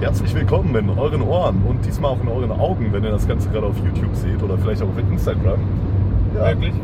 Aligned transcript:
Herzlich 0.00 0.34
willkommen 0.34 0.74
in 0.74 0.90
euren 0.90 1.22
Ohren 1.22 1.62
und 1.68 1.86
diesmal 1.86 2.10
auch 2.10 2.20
in 2.20 2.28
euren 2.28 2.50
Augen, 2.50 2.92
wenn 2.92 3.04
ihr 3.04 3.10
das 3.10 3.28
Ganze 3.28 3.48
gerade 3.48 3.66
auf 3.66 3.76
YouTube 3.78 4.14
seht 4.14 4.42
oder 4.42 4.58
vielleicht 4.58 4.82
auch 4.82 4.88
auf 4.88 4.98
Instagram. 4.98 5.60
Ja, 6.34 6.48
Wirklich? 6.48 6.74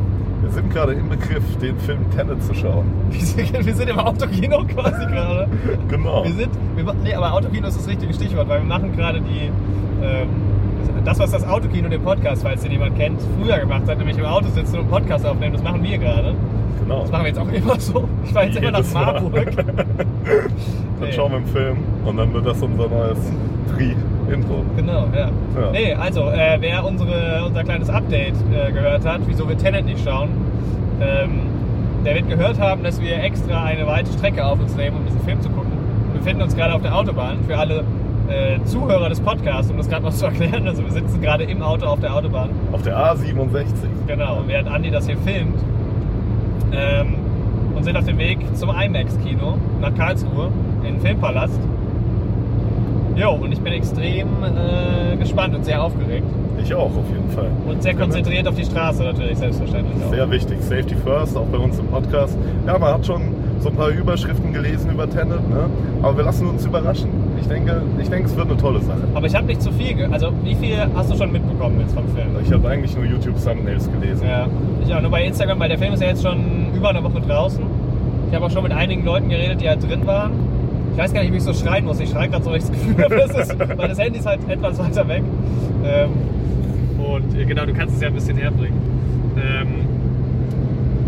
Wir 0.43 0.51
sind 0.51 0.73
gerade 0.73 0.95
im 0.95 1.09
Begriff, 1.09 1.43
den 1.61 1.77
Film 1.81 1.99
Tenet 2.17 2.43
zu 2.43 2.55
schauen. 2.55 2.87
Wir 3.11 3.75
sind, 3.75 3.89
im 3.89 3.99
Autokino 3.99 4.65
quasi 4.69 5.07
gerade. 5.07 5.49
Genau. 5.89 6.25
Wir 6.25 6.33
sind, 6.33 6.51
wir, 6.77 6.95
nee, 7.05 7.13
aber 7.13 7.33
Autokino 7.33 7.67
ist 7.67 7.79
das 7.79 7.89
richtige 7.89 8.15
Stichwort, 8.15 8.49
weil 8.49 8.61
wir 8.61 8.67
machen 8.67 8.97
gerade 8.97 9.21
die, 9.21 9.51
ähm, 10.03 10.29
das, 11.05 11.19
was 11.19 11.31
das 11.31 11.47
Autokino, 11.47 11.89
den 11.89 12.03
Podcast, 12.03 12.43
falls 12.43 12.63
den 12.63 12.73
jemand 12.73 12.97
kennt, 12.99 13.21
früher 13.41 13.59
gemacht 13.59 13.83
hat, 13.89 13.99
nämlich 13.99 14.19
im 14.19 14.25
Auto 14.25 14.47
sitzen 14.49 14.75
und 14.77 14.81
einen 14.83 14.91
Podcast 14.91 15.25
aufnehmen, 15.27 15.53
das 15.55 15.63
machen 15.63 15.83
wir 15.83 15.99
gerade. 15.99 16.35
Genau. 16.83 17.03
Das 17.03 17.11
machen 17.11 17.23
wir 17.25 17.29
jetzt 17.29 17.39
auch 17.41 17.53
immer 17.53 17.79
so. 17.81 18.09
Ich 18.25 18.33
fahre 18.33 18.47
jetzt 18.47 18.59
immer 18.59 18.71
nach. 18.73 18.93
Marburg. 18.95 19.57
Dann 19.67 19.87
Nee. 21.01 21.13
schauen 21.13 21.31
wir 21.31 21.37
einen 21.39 21.47
Film 21.47 21.77
und 22.05 22.17
dann 22.19 22.33
wird 22.35 22.45
das 22.47 22.61
unser 22.63 22.87
neues 22.89 23.19
Tri-Intro. 23.75 24.65
Genau, 24.77 25.07
ja. 25.15 25.21
Ja. 25.21 25.71
Nee, 25.73 25.95
also, 25.95 26.29
äh, 26.29 26.59
wer 26.61 26.85
unsere, 26.85 27.43
unser 27.47 27.65
kleines 27.65 27.89
Update 27.89 28.35
äh, 28.53 28.71
gehört 28.71 29.07
hat, 29.07 29.21
wieso 29.27 29.49
wir 29.49 29.57
Tenet 29.57 29.87
nicht 29.87 30.05
schauen, 30.05 30.29
ähm, 31.01 31.41
der 32.05 32.17
wird 32.17 32.29
gehört 32.29 32.61
haben, 32.61 32.83
dass 32.83 33.01
wir 33.01 33.23
extra 33.23 33.65
eine 33.65 33.87
weite 33.87 34.13
Strecke 34.13 34.45
auf 34.45 34.61
uns 34.61 34.77
nehmen, 34.77 34.99
um 34.99 35.07
diesen 35.07 35.21
Film 35.21 35.41
zu 35.41 35.49
gucken. 35.49 35.73
Wir 36.13 36.21
befinden 36.21 36.43
uns 36.43 36.55
gerade 36.55 36.75
auf 36.75 36.83
der 36.83 36.95
Autobahn. 36.95 37.39
Für 37.47 37.57
alle 37.57 37.83
äh, 38.31 38.63
Zuhörer 38.65 39.09
des 39.09 39.21
Podcasts, 39.21 39.71
um 39.71 39.77
das 39.77 39.89
gerade 39.89 40.05
noch 40.05 40.13
zu 40.13 40.25
erklären, 40.27 40.67
also 40.67 40.83
wir 40.83 40.93
sitzen 40.93 41.21
gerade 41.21 41.45
im 41.45 41.63
Auto 41.63 41.87
auf 41.87 42.01
der 42.01 42.15
Autobahn. 42.15 42.51
Auf 42.73 42.83
der 42.83 42.97
A67. 42.97 43.65
Genau, 44.07 44.43
während 44.47 44.69
Andi 44.69 44.91
das 44.91 45.07
hier 45.07 45.17
filmt. 45.19 45.59
Ähm, 46.73 47.17
und 47.75 47.85
sind 47.85 47.97
auf 47.97 48.05
dem 48.05 48.19
Weg 48.19 48.39
zum 48.55 48.71
IMAX-Kino 48.71 49.57
nach 49.81 49.95
Karlsruhe, 49.95 50.51
in 50.83 50.95
den 50.95 51.01
Filmpalast. 51.01 51.59
Jo, 53.17 53.33
und 53.33 53.53
ich 53.53 53.61
bin 53.61 53.73
extrem 53.73 54.29
äh, 54.45 55.17
gespannt 55.17 55.55
und 55.55 55.65
sehr 55.65 55.83
aufgeregt. 55.83 56.27
Ich 56.63 56.75
auch, 56.75 56.85
auf 56.85 57.09
jeden 57.09 57.31
Fall. 57.31 57.51
Und 57.67 57.83
sehr 57.83 57.95
konzentriert 57.95 58.47
auf 58.47 58.55
die 58.55 58.65
Straße 58.65 59.03
natürlich, 59.03 59.39
selbstverständlich 59.39 60.05
auch. 60.05 60.11
Sehr 60.11 60.31
wichtig. 60.31 60.61
Safety 60.61 60.95
first, 60.95 61.37
auch 61.37 61.47
bei 61.47 61.59
uns 61.59 61.79
im 61.79 61.87
Podcast. 61.87 62.37
Ja, 62.67 62.79
man 62.79 62.95
hat 62.95 63.07
schon 63.07 63.23
so 63.61 63.71
ein 63.71 63.77
paar 63.77 63.89
Überschriften 63.89 64.53
gelesen 64.53 64.91
über 64.91 65.09
Tenet, 65.09 65.49
ne? 65.49 65.69
aber 66.03 66.17
wir 66.17 66.25
lassen 66.25 66.49
uns 66.49 66.65
überraschen. 66.65 67.11
Ich 67.41 67.49
denke, 67.49 67.83
ich 68.01 68.09
denke, 68.09 68.29
es 68.29 68.37
wird 68.37 68.49
eine 68.49 68.57
tolle 68.57 68.81
Sache. 68.81 69.01
Aber 69.15 69.27
ich 69.27 69.35
habe 69.35 69.47
nicht 69.47 69.63
zu 69.63 69.73
viel, 69.73 69.95
ge 69.95 70.07
also 70.11 70.33
wie 70.45 70.55
viel 70.55 70.77
hast 70.95 71.11
du 71.11 71.17
schon 71.17 71.33
mitbekommen 71.33 71.81
jetzt 71.81 71.95
vom 71.95 72.07
Film? 72.09 72.29
Ich 72.45 72.53
habe 72.53 72.69
eigentlich 72.69 72.95
nur 72.95 73.05
YouTube-Thumbnails 73.05 73.91
gelesen. 73.91 74.27
Ja, 74.27 74.47
ich 74.87 74.95
auch 74.95 75.01
nur 75.01 75.11
bei 75.11 75.25
Instagram, 75.25 75.59
weil 75.59 75.69
der 75.69 75.79
Film 75.79 75.95
ist 75.95 76.03
ja 76.03 76.09
jetzt 76.09 76.23
schon 76.23 76.73
über 76.75 76.91
eine 76.91 77.03
Woche 77.03 77.21
draußen. 77.21 77.63
Ich 78.29 78.35
habe 78.35 78.47
auch 78.47 78.51
schon 78.51 78.63
mit 78.63 78.73
einigen 78.73 79.05
Leuten 79.05 79.29
geredet, 79.29 79.61
die 79.61 79.69
halt 79.69 79.83
drin 79.83 80.07
waren. 80.07 80.33
Ich 80.93 80.99
weiß 80.99 81.13
gar 81.13 81.23
nicht, 81.23 81.33
wie 81.33 81.39
ich 81.39 81.43
so 81.43 81.55
schreien 81.55 81.85
muss. 81.85 81.99
Ich 82.01 82.11
schreie 82.11 82.29
gerade 82.29 82.45
so, 82.45 82.51
weil 82.51 82.59
ich 82.59 82.65
das 82.65 82.73
Gefühl 82.73 83.05
habe, 83.05 83.17
das 83.17 83.49
ist, 83.49 83.59
weil 83.59 83.89
das 83.89 83.99
Handy 83.99 84.19
ist 84.19 84.27
halt 84.27 84.41
etwas 84.49 84.79
weiter 84.79 85.09
weg. 85.09 85.23
Ähm, 85.85 86.11
und 86.99 87.39
äh, 87.39 87.45
genau, 87.45 87.65
du 87.65 87.73
kannst 87.73 87.97
es 87.97 88.03
ja 88.03 88.09
ein 88.09 88.15
bisschen 88.15 88.37
herbringen. 88.37 88.79
Ähm, 89.37 89.69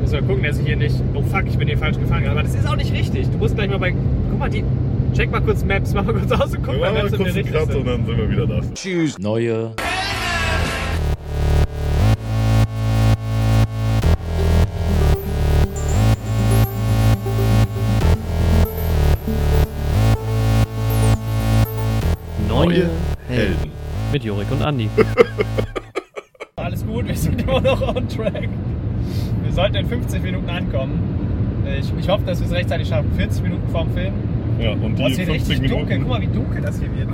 müssen 0.00 0.12
wir 0.14 0.22
gucken, 0.22 0.42
dass 0.42 0.58
ich 0.58 0.67
hier 0.67 0.77
nicht. 0.77 0.96
Oh 1.14 1.22
fuck, 1.22 1.44
ich 1.46 1.58
bin 1.58 1.69
hier 1.69 1.78
falsch 1.78 1.98
gefahren. 1.98 2.24
Aber 2.28 2.42
das 2.42 2.55
ist 2.55 2.69
auch 2.69 2.77
nicht 2.77 2.92
richtig. 2.92 3.28
Du 3.30 3.39
musst 3.39 3.55
gleich 3.55 3.70
mal 3.70 3.78
bei. 3.78 3.92
Guck 4.30 4.39
mal, 4.39 4.50
die. 4.50 4.64
Check 5.14 5.30
mal 5.30 5.42
kurz 5.42 5.62
Maps, 5.64 5.92
mach 5.92 6.05
mal 6.05 6.14
kurz 6.14 6.32
aus 6.32 6.55
und 6.55 6.62
guck 6.62 6.74
Wir 6.74 6.80
mal, 6.80 6.92
mal 6.94 7.00
kurz 7.02 7.14
einen 7.14 7.22
richtig 7.24 7.52
Cut 7.52 7.62
und 7.62 7.72
sind. 7.72 7.86
dann 7.86 8.06
sind 8.06 8.16
wir 8.16 8.30
wieder 8.30 8.46
da. 8.46 8.60
Choose 8.74 9.20
neue 9.20 9.74
Neue 22.48 22.90
Helden. 23.28 23.70
Mit 24.12 24.24
Jorik 24.24 24.50
und 24.50 24.62
Andi. 24.62 24.88
Alles 26.56 26.86
gut, 26.86 27.08
wir 27.08 27.16
sind 27.16 27.42
immer 27.42 27.60
noch 27.60 27.96
on 27.96 28.08
track. 28.08 28.48
Wir 29.42 29.52
sollten 29.52 29.77
in 29.77 29.86
50 29.86 30.22
Minuten 30.22 30.48
ankommen. 30.48 31.62
Ich, 31.78 31.92
ich 31.98 32.08
hoffe, 32.08 32.24
dass 32.24 32.40
wir 32.40 32.46
es 32.46 32.52
rechtzeitig 32.52 32.89
schaffen. 32.89 33.11
40 33.17 33.42
Minuten 33.42 33.68
vorm 33.70 33.90
Film. 33.92 34.12
Ja, 34.62 34.73
und 34.73 34.96
Boah, 34.96 35.06
die 35.08 35.12
es 35.12 35.18
wird 35.18 35.28
50 35.28 35.30
richtig 35.30 35.61
Minuten. 35.62 35.80
dunkel. 35.80 35.98
Guck 36.00 36.08
mal, 36.08 36.20
wie 36.20 36.27
dunkel 36.28 36.61
das 36.62 36.78
hier 36.78 36.89
wird. 36.96 37.08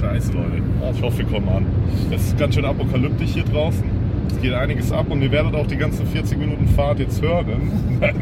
Scheiße, 0.00 0.32
Leute. 0.32 0.62
Ich 0.94 1.02
hoffe, 1.02 1.18
wir 1.18 1.24
kommen 1.26 1.48
an. 1.48 1.66
Es 2.10 2.26
ist 2.28 2.38
ganz 2.38 2.54
schön 2.54 2.64
apokalyptisch 2.64 3.30
hier 3.30 3.44
draußen. 3.44 3.84
Es 4.28 4.40
geht 4.40 4.52
einiges 4.54 4.92
ab 4.92 5.06
und 5.10 5.20
ihr 5.22 5.30
werdet 5.32 5.54
auch 5.54 5.66
die 5.66 5.76
ganzen 5.76 6.06
40 6.06 6.38
Minuten 6.38 6.66
Fahrt 6.68 6.98
jetzt 7.00 7.20
hören. 7.22 7.70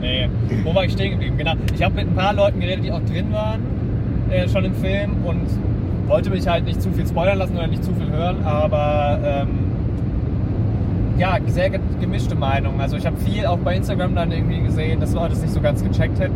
Nee, 0.00 0.28
wo 0.64 0.74
war 0.74 0.84
ich 0.84 0.90
stehen 0.92 1.12
geblieben? 1.12 1.36
Genau. 1.38 1.52
Ich 1.76 1.80
habe 1.80 1.94
mit 1.94 2.08
ein 2.08 2.14
paar 2.16 2.34
Leuten 2.34 2.58
geredet, 2.58 2.84
die 2.84 2.90
auch 2.90 3.02
drin 3.04 3.26
waren, 3.32 3.60
äh, 4.30 4.48
schon 4.48 4.64
im 4.64 4.74
Film 4.74 5.12
und 5.24 5.42
wollte 6.08 6.28
mich 6.30 6.48
halt 6.48 6.64
nicht 6.64 6.82
zu 6.82 6.90
viel 6.90 7.06
spoilern 7.06 7.38
lassen 7.38 7.56
oder 7.56 7.68
nicht 7.68 7.84
zu 7.84 7.94
viel 7.94 8.10
hören, 8.10 8.44
aber 8.44 9.20
ähm, 9.24 9.48
ja, 11.18 11.38
sehr 11.46 11.70
ge- 11.70 11.78
gemischte 12.00 12.34
Meinungen. 12.34 12.80
Also 12.80 12.96
ich 12.96 13.06
habe 13.06 13.16
viel 13.18 13.46
auch 13.46 13.58
bei 13.58 13.76
Instagram 13.76 14.16
dann 14.16 14.32
irgendwie 14.32 14.60
gesehen, 14.62 14.98
dass 14.98 15.14
Leute 15.14 15.34
es 15.34 15.42
nicht 15.42 15.54
so 15.54 15.60
ganz 15.60 15.84
gecheckt 15.84 16.18
hätten. 16.18 16.34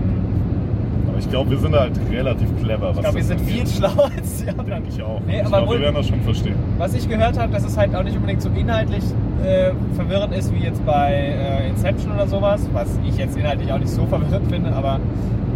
Aber 1.16 1.24
ich 1.24 1.30
glaube, 1.30 1.50
wir 1.50 1.58
sind 1.58 1.74
halt 1.74 1.92
relativ 2.12 2.48
clever. 2.62 2.90
Ich 2.94 3.00
glaube, 3.00 3.16
wir 3.16 3.24
sind 3.24 3.40
viel 3.40 3.66
schlauer 3.66 4.10
als 4.14 4.44
die 4.44 4.50
anderen. 4.50 4.66
Denke 4.66 4.88
ich 4.94 5.02
auch. 5.02 5.18
Nee, 5.26 5.36
ich 5.36 5.46
aber 5.46 5.56
glaube, 5.58 5.72
wir 5.72 5.80
werden 5.80 5.94
das 5.94 6.08
schon 6.08 6.20
verstehen. 6.20 6.56
Was 6.76 6.92
ich 6.92 7.08
gehört 7.08 7.38
habe, 7.38 7.50
dass 7.52 7.64
es 7.64 7.74
halt 7.74 7.94
auch 7.96 8.02
nicht 8.02 8.16
unbedingt 8.16 8.42
so 8.42 8.50
inhaltlich 8.50 9.02
äh, 9.42 9.70
verwirrend 9.94 10.34
ist 10.34 10.54
wie 10.54 10.58
jetzt 10.62 10.84
bei 10.84 11.12
äh, 11.14 11.70
Inception 11.70 12.12
oder 12.12 12.26
sowas, 12.26 12.68
was 12.74 13.00
ich 13.08 13.16
jetzt 13.16 13.34
inhaltlich 13.34 13.72
auch 13.72 13.78
nicht 13.78 13.88
so 13.88 14.04
verwirrend 14.04 14.52
finde, 14.52 14.70
aber 14.74 15.00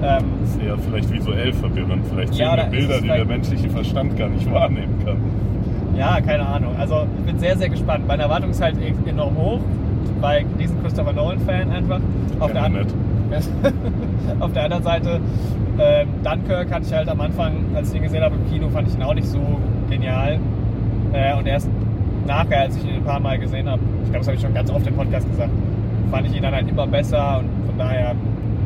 ähm, 0.03 0.25
Das 0.41 0.51
ist 0.55 0.63
eher 0.63 0.79
vielleicht 0.79 1.13
visuell 1.13 1.53
verwirrend. 1.53 2.07
Vielleicht 2.11 2.35
Ja, 2.37 2.57
sehen 2.57 2.73
wir 2.73 2.79
Bilder, 2.79 3.01
die 3.03 3.09
der 3.09 3.25
menschliche 3.27 3.69
Verstand 3.69 4.17
gar 4.17 4.31
nicht 4.31 4.51
wahrnehmen 4.51 4.95
kann. 5.05 5.19
ja, 5.95 6.23
keine 6.23 6.47
Ahnung. 6.47 6.75
Also 6.79 7.07
ich 7.19 7.27
bin 7.27 7.39
sehr, 7.39 7.59
sehr 7.59 7.69
gespannt. 7.69 8.07
Meine 8.09 8.23
Erwartung 8.23 8.49
ist 8.49 8.63
halt 8.63 8.77
enorm 9.05 9.37
hoch, 9.37 9.61
weil 10.23 10.47
diesen 10.59 10.83
Christopher 10.83 11.13
Nolan-Fan 11.13 11.71
einfach. 11.71 12.01
Auf 12.39 12.51
der, 12.51 12.63
Kennen 12.63 12.87
an- 13.33 14.41
auf 14.41 14.53
der 14.53 14.65
anderen 14.65 14.83
Seite, 14.83 15.21
ähm, 15.79 16.09
Dunkirk 16.25 16.71
hatte 16.73 16.85
ich 16.87 16.93
halt 16.93 17.09
am 17.09 17.21
Anfang, 17.21 17.53
als 17.75 17.91
ich 17.91 17.97
ihn 17.97 18.03
gesehen 18.03 18.23
habe 18.23 18.35
im 18.37 18.51
Kino, 18.51 18.69
fand 18.69 18.89
ich 18.89 18.95
ihn 18.95 19.03
auch 19.03 19.15
nicht 19.15 19.29
so 19.29 19.41
genial. 19.89 20.39
Äh, 21.13 21.37
und 21.37 21.47
erst 21.47 21.69
nachher, 22.27 22.61
als 22.63 22.77
ich 22.77 22.85
ihn 22.85 22.97
ein 22.97 23.05
paar 23.05 23.21
Mal 23.21 23.39
gesehen 23.39 23.69
habe, 23.69 23.81
ich 24.05 24.11
glaube, 24.11 24.19
das 24.19 24.27
habe 24.29 24.37
ich 24.37 24.43
schon 24.43 24.55
ganz 24.55 24.71
oft 24.71 24.87
im 24.87 24.95
Podcast 24.95 25.29
gesagt, 25.31 25.51
fand 26.11 26.27
ich 26.27 26.37
ihn 26.37 26.43
dann 26.43 26.55
halt 26.55 26.69
immer 26.69 26.87
besser 26.87 27.39
und 27.41 27.49
von 27.67 27.79
daher, 27.79 28.15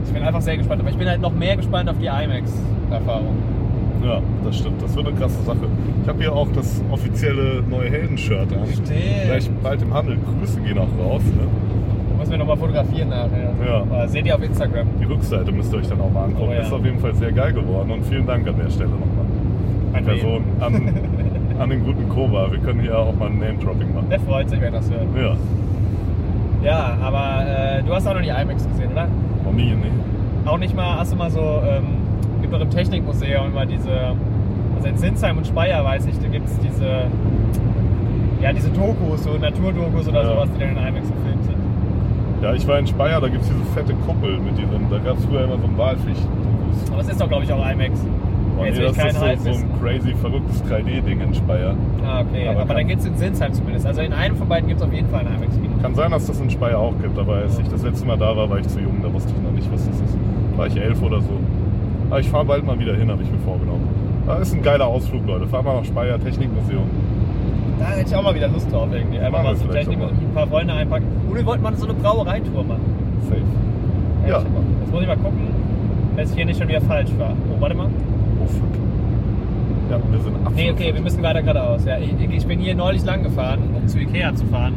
ich 0.06 0.12
bin 0.12 0.22
einfach 0.22 0.40
sehr 0.42 0.56
gespannt. 0.56 0.80
Aber 0.80 0.90
ich 0.90 0.96
bin 0.98 1.08
halt 1.08 1.20
noch 1.20 1.32
mehr 1.34 1.56
gespannt 1.56 1.88
auf 1.88 1.96
die 1.98 2.06
IMAX-Erfahrung. 2.06 3.36
Ja, 4.04 4.20
das 4.44 4.58
stimmt. 4.58 4.82
Das 4.82 4.94
wird 4.94 5.06
eine 5.06 5.16
krasse 5.16 5.42
Sache. 5.44 5.66
Ich 6.02 6.08
habe 6.08 6.18
hier 6.20 6.32
auch 6.34 6.48
das 6.54 6.82
offizielle 6.90 7.62
neue 7.70 7.88
Helden-Shirt 7.90 8.52
an. 8.52 8.66
Stimmt. 8.70 8.88
Vielleicht 9.24 9.62
bald 9.62 9.80
im 9.80 9.94
Handel. 9.94 10.18
Grüße 10.38 10.60
gehen 10.60 10.76
auch 10.76 10.88
raus. 11.02 11.22
Ne? 11.24 11.46
Muss 12.24 12.30
mir 12.30 12.38
nochmal 12.38 12.56
fotografieren 12.56 13.10
nachher. 13.10 13.52
Ja. 13.66 13.76
Aber 13.82 14.08
seht 14.08 14.24
ihr 14.24 14.34
auf 14.34 14.42
Instagram. 14.42 14.86
Die 14.98 15.04
Rückseite 15.04 15.52
müsst 15.52 15.70
ihr 15.74 15.78
euch 15.80 15.88
dann 15.88 16.00
auch 16.00 16.10
mal 16.10 16.24
angucken. 16.24 16.48
Oh 16.48 16.52
ja. 16.54 16.60
Ist 16.62 16.72
auf 16.72 16.82
jeden 16.82 16.98
Fall 16.98 17.14
sehr 17.14 17.32
geil 17.32 17.52
geworden 17.52 17.90
und 17.90 18.02
vielen 18.06 18.26
Dank 18.26 18.48
an 18.48 18.56
der 18.56 18.70
Stelle 18.70 18.88
nochmal. 18.88 19.26
An 19.92 20.04
Person, 20.06 20.42
an, 20.60 20.94
an 21.58 21.68
den 21.68 21.84
guten 21.84 22.08
Koba. 22.08 22.50
Wir 22.50 22.60
können 22.60 22.80
hier 22.80 22.98
auch 22.98 23.14
mal 23.14 23.26
ein 23.26 23.38
Name-Dropping 23.38 23.94
machen. 23.94 24.06
Der 24.10 24.20
freut 24.20 24.48
sich, 24.48 24.58
wenn 24.58 24.72
das 24.72 24.90
hört. 24.90 25.02
Ja, 25.14 25.36
Ja, 26.64 26.96
aber 27.02 27.44
äh, 27.46 27.82
du 27.82 27.92
hast 27.94 28.06
auch 28.08 28.14
noch 28.14 28.22
die 28.22 28.28
IMAX 28.30 28.66
gesehen, 28.68 28.92
oder? 28.92 29.06
noch 29.44 29.52
nie, 29.52 29.64
nee. 29.74 30.48
Auch 30.48 30.56
nicht 30.58 30.74
mal, 30.74 30.98
hast 30.98 31.12
du 31.12 31.16
mal 31.16 31.30
so, 31.30 31.40
ähm, 31.40 31.84
gibt 32.40 32.54
doch 32.54 32.60
im 32.62 32.70
Technikmuseum 32.70 33.48
immer 33.48 33.66
diese, 33.66 33.90
also 34.76 34.88
in 34.88 34.96
Sinsheim 34.96 35.36
und 35.36 35.46
Speyer 35.46 35.84
weiß 35.84 36.06
ich, 36.06 36.18
da 36.20 36.28
gibt 36.28 36.46
es 36.48 36.58
diese, 36.60 36.86
ja, 38.40 38.50
diese 38.54 38.70
Dokus, 38.70 39.24
so 39.24 39.36
Naturdokus 39.38 40.08
oder 40.08 40.22
Ja. 40.22 40.28
sowas, 40.30 40.48
die 40.56 40.60
dann 40.60 40.70
in 40.70 40.76
IMAX 40.78 41.06
gefilmt. 41.08 41.43
Ja, 42.44 42.52
ich 42.52 42.68
war 42.68 42.78
in 42.78 42.86
Speyer, 42.86 43.22
da 43.22 43.28
gibt 43.28 43.42
es 43.42 43.48
diese 43.48 43.64
fette 43.72 43.94
Kuppel 44.04 44.36
mit 44.36 44.58
diesen, 44.58 44.90
da 44.90 44.98
gab 44.98 45.16
es 45.16 45.24
früher 45.24 45.44
immer 45.44 45.56
so 45.56 45.64
ein 45.64 45.78
Walfisch. 45.78 46.18
Aber 46.92 47.00
es 47.00 47.08
ist 47.08 47.18
doch, 47.18 47.26
glaube 47.26 47.44
ich, 47.44 47.50
auch 47.50 47.66
IMAX. 47.70 47.98
Oh, 48.58 48.64
Jetzt 48.66 48.74
nee, 48.76 48.82
will 48.82 48.90
ich 48.90 48.96
das 48.98 49.16
keinen 49.16 49.32
ist 49.32 49.44
so, 49.44 49.52
so 49.54 49.58
ein 49.60 49.80
crazy, 49.80 50.14
verrücktes 50.14 50.62
3D-Ding 50.64 51.22
in 51.22 51.32
Speyer. 51.34 51.74
Ah, 52.04 52.20
okay. 52.20 52.48
Aber 52.48 52.60
Aber, 52.60 52.74
dann 52.74 52.86
gibt 52.86 53.00
es 53.00 53.06
in 53.06 53.16
Sinsheim 53.16 53.54
zumindest. 53.54 53.86
Also 53.86 54.02
in 54.02 54.12
einem 54.12 54.36
von 54.36 54.46
beiden 54.46 54.68
gibt 54.68 54.78
es 54.78 54.86
auf 54.86 54.92
jeden 54.92 55.08
Fall 55.08 55.20
ein 55.20 55.28
IMAX-Kino. 55.28 55.70
Kann 55.80 55.94
sein, 55.94 56.10
dass 56.10 56.26
das 56.26 56.38
in 56.38 56.50
Speyer 56.50 56.78
auch 56.78 56.92
gibt, 57.00 57.18
aber 57.18 57.36
als 57.36 57.58
ich 57.58 57.66
das 57.68 57.82
letzte 57.82 58.06
Mal 58.06 58.18
da 58.18 58.36
war, 58.36 58.50
war 58.50 58.58
ich 58.58 58.68
zu 58.68 58.78
jung, 58.78 59.00
da 59.02 59.10
wusste 59.10 59.32
ich 59.34 59.42
noch 59.42 59.52
nicht, 59.52 59.72
was 59.72 59.88
das 59.88 59.96
ist. 59.96 60.18
War 60.58 60.66
ich 60.66 60.76
elf 60.76 61.00
oder 61.00 61.22
so. 61.22 61.40
Aber 62.10 62.20
ich 62.20 62.28
fahre 62.28 62.44
bald 62.44 62.66
mal 62.66 62.78
wieder 62.78 62.94
hin, 62.94 63.10
habe 63.10 63.22
ich 63.22 63.30
mir 63.30 63.38
vorgenommen. 63.38 63.88
Das 64.26 64.48
ist 64.48 64.54
ein 64.54 64.62
geiler 64.62 64.86
Ausflug, 64.86 65.26
Leute. 65.26 65.46
Fahren 65.46 65.64
wir 65.64 65.76
nach 65.76 65.84
Speyer 65.86 66.22
Technikmuseum. 66.22 66.90
Da 67.78 67.86
hätte 67.86 68.08
ich 68.08 68.14
auch 68.14 68.22
mal 68.22 68.34
wieder 68.34 68.48
Lust 68.48 68.70
drauf 68.70 68.88
irgendwie. 68.92 69.18
Einfach 69.18 69.42
mal 69.42 69.56
so 69.56 69.66
Technik 69.66 69.98
mal. 69.98 70.08
ein 70.08 70.34
paar 70.34 70.46
Freunde 70.46 70.72
einpacken. 70.74 71.06
Und 71.28 71.34
wir 71.34 71.46
wollten 71.46 71.62
mal 71.62 71.74
so 71.76 71.84
eine 71.86 71.94
Brauereitour 71.94 72.64
machen. 72.64 72.84
Safe. 73.28 73.40
Ja. 74.26 74.38
Ja. 74.38 74.38
Jetzt 74.38 74.92
muss 74.92 75.02
ich 75.02 75.08
mal 75.08 75.16
gucken, 75.16 75.48
dass 76.16 76.30
ich 76.30 76.36
hier 76.36 76.46
nicht 76.46 76.58
schon 76.58 76.68
wieder 76.68 76.80
falsch 76.80 77.10
war. 77.18 77.32
Oh, 77.50 77.60
warte 77.60 77.74
mal. 77.74 77.88
Oh 78.42 78.46
fuck. 78.46 78.84
Ja, 79.90 79.98
wir 80.10 80.20
sind 80.20 80.34
absolut. 80.36 80.56
Nee, 80.56 80.70
okay, 80.70 80.94
wir 80.94 81.00
müssen 81.00 81.22
weiter 81.22 81.42
geradeaus. 81.42 81.84
Ja, 81.84 81.98
ich, 81.98 82.10
ich 82.30 82.46
bin 82.46 82.58
hier 82.58 82.74
neulich 82.74 83.04
lang 83.04 83.22
gefahren, 83.22 83.60
um 83.74 83.86
zu 83.86 83.98
Ikea 83.98 84.34
zu 84.34 84.46
fahren. 84.46 84.74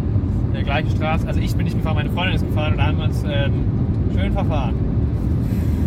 Der 0.54 0.64
gleiche 0.64 0.90
Straße. 0.90 1.28
Also 1.28 1.40
ich 1.40 1.56
bin 1.56 1.66
nicht 1.66 1.78
gefahren, 1.78 1.96
meine 1.96 2.10
Freundin 2.10 2.36
ist 2.36 2.46
gefahren 2.46 2.74
und 2.74 2.80
da 2.80 2.88
haben 2.88 2.98
wir 2.98 3.06
uns 3.06 3.24
ähm, 3.24 3.54
schön 4.16 4.34
verfahren. 4.34 4.74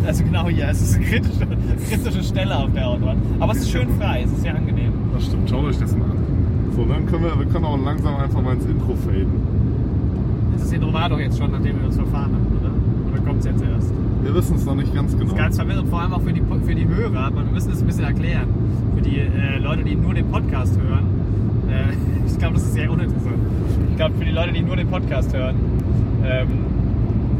Also 0.07 0.25
genau 0.25 0.49
hier, 0.49 0.69
es 0.69 0.81
ist 0.81 0.97
eine 0.97 1.05
kritische, 1.05 1.47
kritische 1.89 2.23
Stelle 2.23 2.57
auf 2.57 2.73
der 2.73 2.89
Autobahn. 2.89 3.19
Aber 3.39 3.53
es 3.53 3.59
ist 3.59 3.71
schön 3.71 3.89
frei, 3.99 4.23
es 4.25 4.33
ist 4.33 4.43
sehr 4.43 4.55
angenehm. 4.55 4.93
Das 5.13 5.27
stimmt, 5.27 5.51
schaut 5.51 5.65
euch 5.65 5.79
das 5.79 5.95
mal 5.95 6.05
an. 6.05 6.30
So, 6.77 6.85
dann 6.85 7.07
können 7.07 7.25
wir, 7.25 7.39
wir 7.39 7.47
können 7.47 7.65
auch 7.65 7.79
langsam 7.85 8.17
einfach 8.17 8.43
mal 8.43 8.55
ins 8.55 8.65
Intro 8.65 8.95
faden. 8.95 9.27
Das 10.59 10.73
Intro 10.73 10.93
war 10.93 11.09
doch 11.09 11.19
jetzt 11.19 11.39
schon, 11.39 11.51
nachdem 11.51 11.79
wir 11.81 11.87
uns 11.87 11.97
verfahren 11.97 12.33
haben, 12.33 12.47
oder? 12.61 12.71
Oder 13.13 13.27
kommt 13.27 13.41
es 13.41 13.47
jetzt 13.47 13.63
erst? 13.63 13.93
Wir 14.23 14.35
wissen 14.35 14.57
es 14.57 14.65
noch 14.67 14.75
nicht 14.77 14.95
ganz 14.95 15.13
genau. 15.13 15.25
Das 15.25 15.33
ist 15.33 15.39
ganz 15.39 15.57
verwirrend, 15.57 15.89
vor 15.89 16.01
allem 16.01 16.13
auch 16.13 16.21
für 16.23 16.33
die, 16.33 16.43
für 16.65 16.75
die 16.75 16.87
Hörer. 16.87 17.27
Aber 17.27 17.45
wir 17.45 17.53
müssen 17.53 17.71
das 17.71 17.81
ein 17.81 17.87
bisschen 17.87 18.05
erklären. 18.05 18.49
Für 18.95 19.03
die 19.03 19.19
äh, 19.19 19.59
Leute, 19.59 19.83
die 19.83 19.95
nur 19.97 20.15
den 20.15 20.27
Podcast 20.29 20.79
hören. 20.81 21.05
Äh, 21.69 21.95
ich 22.27 22.39
glaube, 22.39 22.55
das 22.55 22.65
ist 22.65 22.75
sehr 22.75 22.91
uninteressant. 22.91 23.35
Ich 23.91 23.97
glaube, 23.97 24.15
für 24.19 24.25
die 24.25 24.31
Leute, 24.31 24.53
die 24.53 24.63
nur 24.63 24.77
den 24.77 24.89
Podcast 24.89 25.35
hören. 25.37 25.57
Ähm, 26.25 26.49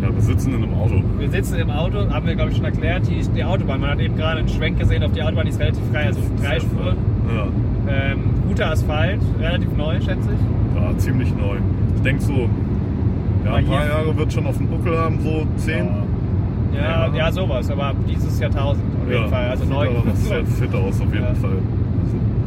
Ja, 0.03 0.09
wir 0.15 0.23
sitzen 0.23 0.55
in 0.55 0.63
einem 0.65 0.75
Auto. 0.75 1.03
wir 1.19 1.31
sitzen 1.31 1.57
im 1.61 1.71
Auto, 1.71 1.99
haben 2.11 2.27
wir, 2.27 2.35
glaube 2.35 2.51
ich, 2.51 2.57
schon 2.57 2.65
erklärt, 2.65 3.07
die, 3.07 3.21
die 3.37 3.45
Autobahn. 3.45 3.81
Man 3.81 3.91
hat 3.91 4.01
eben 4.01 4.17
gerade 4.17 4.41
einen 4.41 4.49
Schwenk 4.49 4.79
gesehen 4.79 5.03
auf 5.03 5.13
die 5.13 5.23
Autobahn, 5.23 5.45
die 5.45 5.51
ist 5.51 5.61
relativ 5.61 5.83
frei, 5.93 6.07
also 6.07 6.21
drei 6.43 6.59
Spuren. 6.61 6.97
Ja, 7.29 7.47
Ähm, 7.93 8.19
guter 8.51 8.71
Asphalt, 8.73 9.21
relativ 9.41 9.77
neu, 9.77 9.95
schätze 10.01 10.29
ich. 10.35 10.77
ja 10.83 10.99
ziemlich 10.99 11.33
neu. 11.37 11.57
Ich 11.97 12.03
denke 12.03 12.23
so, 12.23 12.49
ja, 13.45 13.55
ein 13.55 13.65
paar 13.67 13.87
Jahre 13.87 14.17
wird 14.17 14.33
schon 14.33 14.47
auf 14.47 14.57
dem 14.59 14.67
Buckel 14.67 14.99
haben, 14.99 15.19
so 15.23 15.47
zehn. 15.57 15.89
Ja, 16.75 17.07
Ja. 17.07 17.15
ja, 17.15 17.33
sowas, 17.33 17.71
aber 17.71 17.93
dieses 18.09 18.39
Jahrtausend 18.41 18.85
auf 19.03 19.11
jeden 19.11 19.29
Fall. 19.29 19.49
Also 19.51 19.65
neu. 19.67 19.89
aber 19.89 20.05
noch 20.09 20.15
sehr 20.17 20.45
fit 20.45 20.75
aus, 20.75 21.01
auf 21.01 21.13
jeden 21.13 21.25
Ja. 21.25 21.35
Fall. 21.35 21.59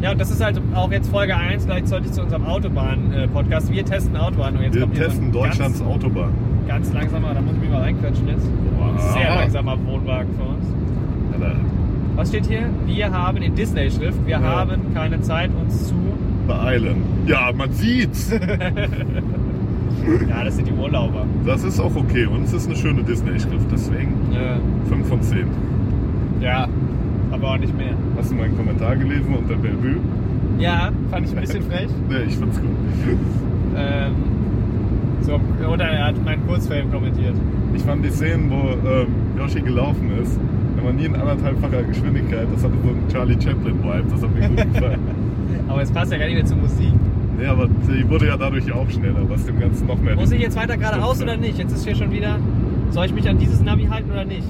Ja, 0.01 0.11
und 0.11 0.19
das 0.19 0.31
ist 0.31 0.43
halt 0.43 0.59
auch 0.75 0.91
jetzt 0.91 1.09
Folge 1.09 1.33
1 1.35 1.65
gleichzeitig 1.65 2.11
zu 2.11 2.23
unserem 2.23 2.45
Autobahn-Podcast. 2.45 3.71
Wir 3.71 3.85
testen 3.85 4.17
Autobahn 4.17 4.57
und 4.57 4.63
jetzt 4.63 4.75
Wir 4.75 4.91
testen 4.91 5.31
so 5.31 5.39
Deutschlands 5.39 5.81
Autobahn. 5.81 6.31
Ganz, 6.67 6.91
ganz 6.91 6.93
langsamer, 7.13 7.33
da 7.33 7.39
muss 7.41 7.53
ich 7.55 7.61
mich 7.61 7.69
mal 7.69 7.81
reinquetschen 7.83 8.27
jetzt. 8.27 8.49
Boah. 8.77 8.99
Sehr 9.13 9.29
langsamer 9.35 9.77
Wohnwagen 9.85 10.27
für 10.35 10.43
uns. 10.43 10.65
Ja, 11.41 11.51
Was 12.15 12.29
steht 12.29 12.45
hier? 12.45 12.69
Wir 12.85 13.11
haben 13.11 13.37
in 13.37 13.55
Disney-Schrift, 13.55 14.19
wir 14.25 14.31
Ja. 14.37 14.41
haben 14.41 14.93
keine 14.93 15.19
Zeit, 15.21 15.49
uns 15.59 15.87
zu. 15.87 15.95
beeilen. 16.47 16.97
Ja, 17.25 17.51
man 17.55 17.71
sieht's. 17.71 18.31
Ja, 20.29 20.43
das 20.43 20.57
sind 20.57 20.67
die 20.67 20.73
Urlauber. 20.73 21.25
Das 21.45 21.63
ist 21.63 21.79
auch 21.79 21.95
okay. 21.95 22.25
Und 22.25 22.43
es 22.43 22.51
ist 22.53 22.67
eine 22.67 22.75
schöne 22.75 23.03
Disney-Schrift, 23.03 23.67
deswegen 23.71 24.11
Ja, 24.33 24.57
5 24.89 25.07
von 25.07 25.21
10. 25.21 25.47
ja, 26.41 26.67
aber 27.31 27.51
auch 27.51 27.57
nicht 27.57 27.75
mehr. 27.77 27.93
Hast 28.17 28.31
du 28.31 28.35
meinen 28.35 28.57
Kommentar 28.57 28.97
gelesen 28.97 29.33
unter 29.33 29.55
Bellevue? 29.55 29.95
Ja, 30.59 30.91
fand 31.09 31.27
ich 31.27 31.33
ein 31.35 31.41
bisschen 31.41 31.63
frech. 31.69 31.87
Ne, 32.09 32.23
ich 32.27 32.35
find's 32.35 32.59
gut. 32.59 32.69
Ähm, 33.77 34.11
so, 35.21 35.39
oder 35.71 35.85
er 35.85 36.07
hat 36.07 36.25
meinen 36.25 36.45
Kurzfilm 36.45 36.91
kommentiert. 36.91 37.35
Ich 37.73 37.81
fand 37.83 38.03
die 38.03 38.09
Szenen, 38.09 38.51
wo 38.51 38.71
ähm, 38.87 39.07
Yoshi 39.37 39.61
gelaufen 39.61 40.11
ist, 40.21 40.37
man 40.83 40.95
nie 40.95 41.05
in 41.05 41.15
anderthalbfacher 41.15 41.83
Geschwindigkeit, 41.83 42.47
das 42.53 42.63
hatte 42.63 42.73
so 42.83 42.89
einen 42.89 43.07
Charlie 43.11 43.37
Chaplin-Vibe, 43.41 44.03
das 44.09 44.21
hat 44.21 44.35
mir 44.35 44.49
gut 44.49 44.73
gefallen. 44.73 44.99
Aber 45.67 45.81
es 45.81 45.91
passt 45.91 46.11
ja 46.11 46.17
gar 46.17 46.25
nicht 46.25 46.35
mehr 46.35 46.45
zur 46.45 46.57
Musik. 46.57 46.93
nee, 47.39 47.45
aber 47.45 47.67
die 47.67 48.07
wurde 48.09 48.27
ja 48.27 48.37
dadurch 48.37 48.71
auch 48.71 48.89
schneller, 48.89 49.27
was 49.27 49.45
dem 49.45 49.59
Ganzen 49.59 49.87
noch 49.87 49.99
mehr... 49.99 50.15
Muss 50.15 50.31
ich 50.31 50.41
jetzt 50.41 50.55
weiter 50.57 50.77
geradeaus 50.77 51.21
oder 51.21 51.33
ja. 51.33 51.39
nicht? 51.39 51.57
Jetzt 51.57 51.71
ist 51.73 51.85
hier 51.85 51.95
schon 51.95 52.11
wieder. 52.11 52.37
Soll 52.91 53.05
ich 53.05 53.13
mich 53.13 53.27
an 53.27 53.37
dieses 53.39 53.61
Navi 53.61 53.85
halten 53.85 54.11
oder 54.11 54.25
nicht? 54.25 54.43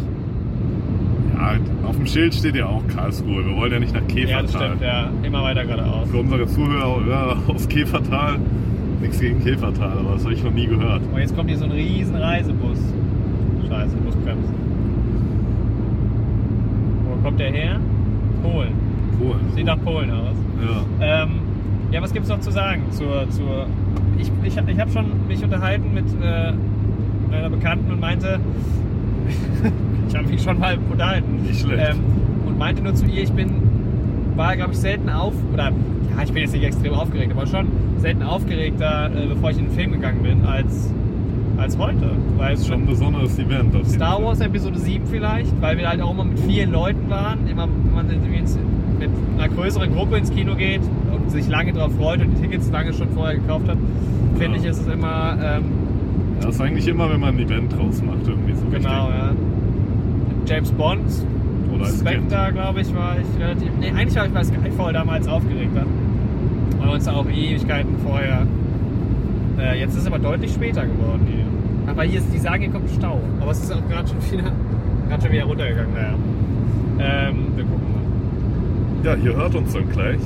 Ja, 1.36 1.58
auf 1.88 1.96
dem 1.96 2.06
Schild 2.08 2.34
steht 2.34 2.56
ja 2.56 2.66
auch 2.66 2.82
Karlsruhe. 2.88 3.46
Wir 3.46 3.56
wollen 3.56 3.72
ja 3.72 3.80
nicht 3.80 3.94
nach 3.94 4.02
Ja, 4.02 4.42
das 4.42 4.52
Käfertal. 4.52 4.68
stimmt, 4.68 4.82
ja. 4.82 5.10
Immer 5.24 5.44
weiter 5.44 5.66
geradeaus. 5.66 6.10
Für 6.10 6.18
unsere 6.18 6.48
Zuhörer 6.48 7.02
ja, 7.10 7.38
aus 7.54 7.68
Käfertal, 7.70 8.40
nichts 9.02 9.20
gegen 9.20 9.44
Käfertal, 9.44 9.98
aber 10.00 10.14
das 10.14 10.24
habe 10.24 10.34
ich 10.34 10.44
noch 10.44 10.52
nie 10.52 10.68
gehört. 10.68 11.02
Und 11.12 11.20
jetzt 11.20 11.36
kommt 11.36 11.50
hier 11.50 11.60
so 11.60 11.66
ein 11.66 11.72
riesen 11.72 12.16
Reisebus. 12.16 12.80
Scheiße, 13.70 13.96
muss 14.04 14.16
bremsen. 14.18 14.54
Kommt 17.24 17.40
der 17.40 17.52
her? 17.52 17.80
Polen. 18.42 18.74
Cool. 19.20 19.36
Sieht 19.56 19.66
nach 19.66 19.82
Polen 19.82 20.12
aus. 20.12 20.36
Ja. 20.62 21.24
Ähm, 21.24 21.40
ja, 21.92 22.02
was 22.02 22.12
gibt's 22.14 22.30
noch 22.30 22.40
zu 22.40 22.52
sagen 22.52 22.84
zur. 22.92 23.30
zur 23.30 23.68
ich 24.18 24.32
ich, 24.44 24.58
ich 24.58 24.80
habe 24.80 24.92
schon 24.92 25.28
mich 25.28 25.44
unterhalten 25.44 25.94
mit 25.94 26.06
äh, 26.22 26.54
einer 27.36 27.50
Bekannten 27.50 27.92
und 27.92 28.00
meinte, 28.00 28.40
ich 30.08 30.16
habe 30.16 30.28
mich 30.28 30.42
schon 30.42 30.60
mal 30.60 30.78
unterhalten. 30.90 31.44
Nicht 31.44 31.62
schlecht. 31.62 31.92
Ähm, 31.92 32.00
und 32.46 32.58
meinte 32.58 32.84
nur 32.84 32.94
zu 32.94 33.06
ihr, 33.06 33.24
ich 33.24 33.32
bin, 33.32 33.50
war 34.36 34.56
glaube 34.56 34.74
ich 34.74 34.80
selten 34.80 35.10
auf, 35.10 35.34
oder 35.54 35.72
ja, 36.16 36.24
ich 36.24 36.32
bin 36.32 36.44
jetzt 36.44 36.54
nicht 36.54 36.64
extrem 36.64 36.94
aufgeregt, 36.94 37.32
aber 37.32 37.48
schon 37.48 37.68
selten 37.98 38.24
aufgeregter, 38.24 39.10
äh, 39.16 39.28
bevor 39.28 39.52
ich 39.52 39.58
in 39.58 39.66
den 39.66 39.74
Film 39.74 39.94
gegangen 39.94 40.24
bin, 40.24 40.46
als, 40.46 40.92
als 41.64 41.78
heute. 41.78 42.12
Weil 42.38 42.54
es 42.54 42.68
Schon 42.68 42.82
ein 42.82 42.86
besonderes 42.86 43.38
Event. 43.40 43.76
auf 43.76 43.88
Star. 43.88 44.22
Wars 44.24 44.40
Episode 44.42 44.78
7 44.80 45.06
vielleicht, 45.08 45.60
weil 45.62 45.78
wir 45.78 45.90
halt 45.90 46.02
auch 46.02 46.12
immer 46.12 46.26
mit 46.26 46.40
vielen 46.42 46.72
Leuten 46.72 47.10
waren. 47.10 47.48
Immer, 47.48 47.68
wenn 47.68 47.94
man 47.96 48.08
mit 48.08 49.10
einer 49.38 49.50
größeren 49.54 49.94
Gruppe 49.94 50.18
ins 50.18 50.30
Kino 50.32 50.56
geht 50.56 50.82
und 51.14 51.32
sich 51.32 51.48
lange 51.50 51.74
darauf 51.74 51.94
freut 51.96 52.22
und 52.22 52.32
die 52.38 52.42
Tickets 52.42 52.70
lange 52.72 52.94
schon 52.94 53.10
vorher 53.10 53.36
gekauft 53.36 53.68
hat, 53.68 53.78
finde 54.38 54.58
Ja. 54.58 54.64
ich, 54.64 54.70
ist 54.70 54.82
es 54.82 54.88
immer 54.88 55.38
ähm, 55.42 55.64
das 56.42 56.56
ist 56.56 56.62
eigentlich 56.62 56.88
immer, 56.90 57.10
wenn 57.10 57.22
man 57.22 57.36
ein 57.36 57.40
Event 57.40 57.72
draus 57.74 58.02
macht, 58.04 58.28
irgendwie 58.28 58.54
so 58.54 58.66
genau, 58.66 59.06
richtig. 59.08 59.22
ja. 59.22 59.34
James 60.56 60.72
Bond, 60.74 61.02
Oder. 61.74 61.86
Spectre, 61.86 62.52
glaube 62.54 62.82
ich, 62.82 62.94
war 62.94 63.16
ich 63.18 63.42
relativ. 63.42 63.70
Nee, 63.80 63.92
eigentlich 63.96 64.16
war 64.18 64.26
ich 64.26 64.32
bei 64.34 64.44
Skyfall 64.44 64.92
damals 64.92 65.26
aufgeregter. 65.28 65.86
Weil 66.80 66.88
wir 66.90 66.94
uns 66.96 67.08
auch 67.08 67.26
Ewigkeiten 67.30 67.96
vorher. 68.06 68.46
Äh, 69.58 69.80
jetzt 69.80 69.94
ist 69.96 70.02
es 70.02 70.08
aber 70.08 70.20
deutlich 70.20 70.52
später 70.52 70.82
geworden 70.86 71.22
hier. 71.28 71.43
Aber 71.88 72.04
hier 72.04 72.20
ist, 72.20 72.28
die 72.34 72.40
hier 72.40 72.70
kommt 72.70 72.90
Stau. 72.90 73.20
Aber 73.42 73.52
es 73.52 73.60
ist 73.64 73.72
auch 73.72 73.88
gerade 73.90 74.08
schon 74.08 74.18
wieder, 74.32 74.52
gerade 75.10 75.22
schon 75.24 75.32
wieder 75.32 75.44
runtergegangen. 75.46 75.94
Naja. 75.94 76.14
Ähm, 77.00 77.36
wir 77.56 77.64
gucken 77.66 77.82
mal. 77.92 79.06
Ja, 79.06 79.16
ihr 79.16 79.36
hört 79.36 79.56
uns 79.56 79.74
dann 79.74 79.90
gleich. 79.90 80.20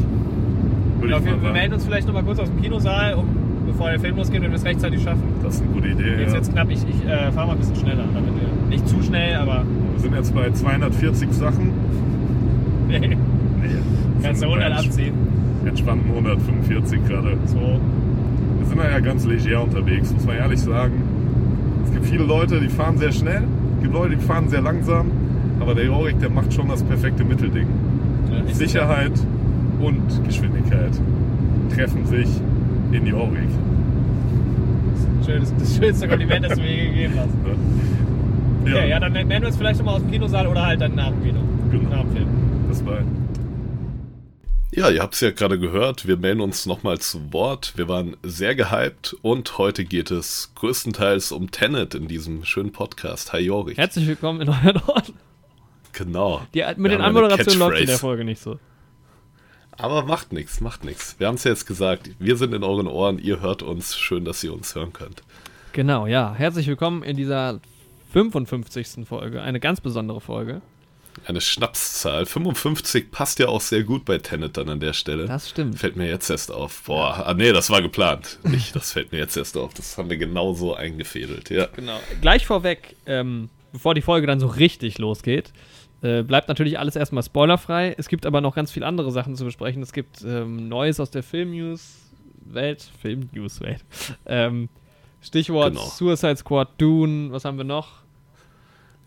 Würde 1.00 1.14
Ja, 1.14 1.20
ich 1.20 1.26
wir, 1.26 1.42
wir 1.42 1.52
melden 1.52 1.74
uns 1.74 1.86
vielleicht 1.86 2.08
nochmal 2.08 2.24
kurz 2.24 2.40
aus 2.40 2.50
dem 2.50 2.62
Kinosaal, 2.62 3.16
um, 3.16 3.26
bevor 3.66 3.90
der 3.90 4.00
Film 4.00 4.18
losgeht, 4.18 4.42
wenn 4.42 4.52
wir 4.52 4.58
es 4.58 4.66
rechtzeitig 4.66 5.02
schaffen. 5.04 5.24
Das 5.44 5.56
ist 5.56 5.62
eine 5.64 5.72
gute 5.72 5.88
Idee. 5.90 6.22
Jetzt 6.22 6.32
Ja. 6.32 6.38
jetzt 6.38 6.52
knapp, 6.54 6.70
ich, 6.70 6.80
ich 6.88 7.06
äh, 7.06 7.32
fahre 7.32 7.48
mal 7.48 7.54
ein 7.54 7.60
bisschen 7.60 7.76
schneller, 7.76 8.04
damit 8.14 8.32
wir 8.36 8.70
nicht 8.70 8.88
zu 8.88 9.02
schnell, 9.02 9.36
aber 9.36 9.64
Wir 9.94 10.02
sind 10.02 10.16
jetzt 10.16 10.34
bei 10.36 10.52
240 10.52 11.32
Sachen. 11.32 11.72
nee, 12.88 13.00
Nee, 13.00 13.18
kannst 14.24 14.44
du 14.44 14.50
sind 14.50 14.60
100 14.60 14.70
bei 14.70 14.86
abziehen. 14.88 15.14
Entspannten 15.66 16.10
145 16.12 17.06
gerade. 17.08 17.38
So. 17.46 17.58
Wir 18.60 18.66
sind 18.68 18.78
ja 18.82 19.00
ganz 19.00 19.26
leger 19.26 19.64
unterwegs, 19.64 20.14
muss 20.14 20.26
man 20.26 20.36
ehrlich 20.38 20.60
sagen. 20.60 20.94
Es 21.98 22.04
gibt 22.04 22.14
viele 22.14 22.26
Leute, 22.26 22.60
die 22.60 22.68
fahren 22.70 22.98
sehr 23.00 23.12
schnell. 23.12 23.42
Es 23.78 23.82
gibt 23.82 23.94
Leute, 23.94 24.16
die 24.16 24.22
fahren 24.24 24.48
sehr 24.50 24.62
langsam. 24.62 25.10
Aber 25.60 25.74
der 25.74 25.86
Jorik, 25.86 26.20
der 26.20 26.30
macht 26.30 26.54
schon 26.54 26.68
das 26.68 26.84
perfekte 26.84 27.24
Mittelding. 27.24 27.66
Ja, 28.32 28.38
ich- 28.48 28.56
Sicherheit 28.56 29.14
und 29.82 30.02
Geschwindigkeit 30.28 30.92
treffen 31.74 32.06
sich 32.06 32.28
in 32.92 33.08
Jorik. 33.08 33.50
Schönes, 35.26 35.52
das 35.58 35.76
schönste 35.76 36.08
Kompliment, 36.08 36.46
das 36.46 36.54
du 36.56 36.62
mir 36.62 36.86
gegeben 36.90 37.14
hast. 37.18 37.30
Okay, 38.70 38.90
ja, 38.90 39.00
dann 39.00 39.14
melden 39.14 39.30
wir 39.30 39.48
uns 39.48 39.56
vielleicht 39.56 39.80
nochmal 39.80 39.96
aus 39.96 40.02
dem 40.02 40.12
Kinosaal 40.12 40.46
oder 40.48 40.66
halt 40.66 40.82
dann 40.82 40.94
nach 40.94 41.08
dem 41.10 41.24
Kino. 41.24 41.40
Genau. 41.72 41.90
Nach 41.90 42.02
dem 42.02 42.12
Film. 42.12 42.28
Bis 42.68 42.82
bald. 42.82 43.06
Ja, 44.78 44.92
ihr 44.92 45.02
habt 45.02 45.16
es 45.16 45.22
ja 45.22 45.32
gerade 45.32 45.58
gehört. 45.58 46.08
Wir 46.08 46.18
melden 46.18 46.40
uns 46.40 46.68
nochmal 46.68 47.00
zu 47.00 47.34
Wort. 47.34 47.74
Wir 47.78 47.88
waren 47.88 48.16
sehr 48.22 48.54
gehypt 48.54 49.16
und 49.24 49.58
heute 49.58 49.84
geht 49.84 50.12
es 50.12 50.52
größtenteils 50.54 51.32
um 51.32 51.50
Tenet 51.50 51.96
in 51.96 52.08
diesem 52.08 52.46
schönen 52.46 52.72
Podcast. 52.72 53.34
Hi 53.34 53.40
Jorik. 53.40 53.76
Herzlich 53.76 54.06
willkommen 54.06 54.40
in 54.40 54.50
euren 54.50 54.80
Ohren. 54.86 55.14
Genau. 55.94 56.44
Die, 56.54 56.60
mit 56.60 56.78
Wir 56.78 56.90
den 56.90 57.02
Anmoderationen 57.02 57.58
läuft 57.58 57.80
in 57.80 57.88
der. 57.88 57.98
Folge 57.98 58.24
nicht 58.24 58.40
so. 58.40 58.60
Aber 59.72 60.04
macht 60.04 60.32
nichts, 60.32 60.62
macht 60.62 60.84
nichts. 60.84 61.16
Wir 61.18 61.26
haben 61.26 61.36
es 61.36 61.44
ja 61.44 61.50
jetzt 61.50 61.66
gesagt. 61.66 62.12
Wir 62.20 62.38
sind 62.38 62.54
in 62.54 62.64
euren 62.64 62.86
Ohren. 62.86 63.18
Ihr 63.18 63.42
hört 63.42 63.64
uns. 63.64 63.98
Schön, 63.98 64.26
dass 64.26 64.44
ihr 64.44 64.54
uns 64.54 64.76
hören 64.76 64.94
könnt. 64.94 65.24
Genau, 65.74 66.06
ja. 66.06 66.36
Herzlich 66.36 66.68
willkommen 66.68 67.02
in 67.02 67.18
dieser 67.18 67.62
55. 68.14 69.08
Folge. 69.08 69.42
Eine 69.42 69.60
ganz 69.60 69.82
besondere 69.82 70.22
Folge. 70.22 70.62
Eine 71.26 71.42
Schnapszahl. 71.42 72.26
55 72.26 73.12
passt 73.12 73.40
ja 73.40 73.48
auch 73.48 73.62
sehr 73.62 73.84
gut 73.84 74.06
bei 74.06 74.18
Tenet 74.18 74.56
dann 74.58 74.70
an 74.70 74.80
der 74.80 74.94
Stelle. 74.94 75.26
Das 75.26 75.50
stimmt. 75.50 75.78
Fällt 75.78 75.96
mir 75.96 76.08
jetzt 76.08 76.30
erst 76.30 76.52
auf. 76.52 76.84
Boah, 76.84 77.26
ah, 77.26 77.34
nee, 77.34 77.52
das 77.52 77.70
war 77.70 77.82
geplant. 77.82 78.40
Nicht, 78.44 78.76
das 78.76 78.94
fällt 78.94 79.12
mir 79.12 79.18
jetzt 79.18 79.36
erst 79.36 79.58
auf. 79.58 79.74
Das 79.74 79.98
haben 79.98 80.10
wir 80.10 80.18
genauso 80.18 80.76
eingefädelt, 80.76 81.50
ja. 81.50 81.68
Genau. 81.76 82.00
Gleich 82.22 82.46
vorweg, 82.46 82.96
ähm, 83.06 83.50
bevor 83.74 83.94
die 83.94 84.02
Folge 84.02 84.28
dann 84.28 84.40
so 84.40 84.48
richtig 84.48 84.98
losgeht, 85.00 85.52
äh, 86.02 86.24
bleibt 86.24 86.48
natürlich 86.48 86.80
alles 86.80 86.96
erstmal 86.96 87.24
spoilerfrei. 87.24 87.96
Es 87.98 88.08
gibt 88.08 88.26
aber 88.26 88.40
noch 88.40 88.56
ganz 88.56 88.72
viele 88.72 88.86
andere 88.86 89.12
Sachen 89.12 89.36
zu 89.36 89.44
besprechen. 89.46 89.82
Es 89.82 89.92
gibt 89.94 90.22
ähm, 90.24 90.70
Neues 90.70 91.00
aus 91.00 91.12
der 91.12 91.24
Film-News-Welt. 91.24 92.90
Film-News-Welt. 93.02 93.84
Ähm, 94.26 94.70
Stichwort 95.22 95.74
Genau. 95.74 95.86
Suicide 95.88 96.38
Squad, 96.38 96.70
Dune, 96.78 97.32
was 97.32 97.44
haben 97.46 97.58
wir 97.58 97.64
noch? 97.66 97.88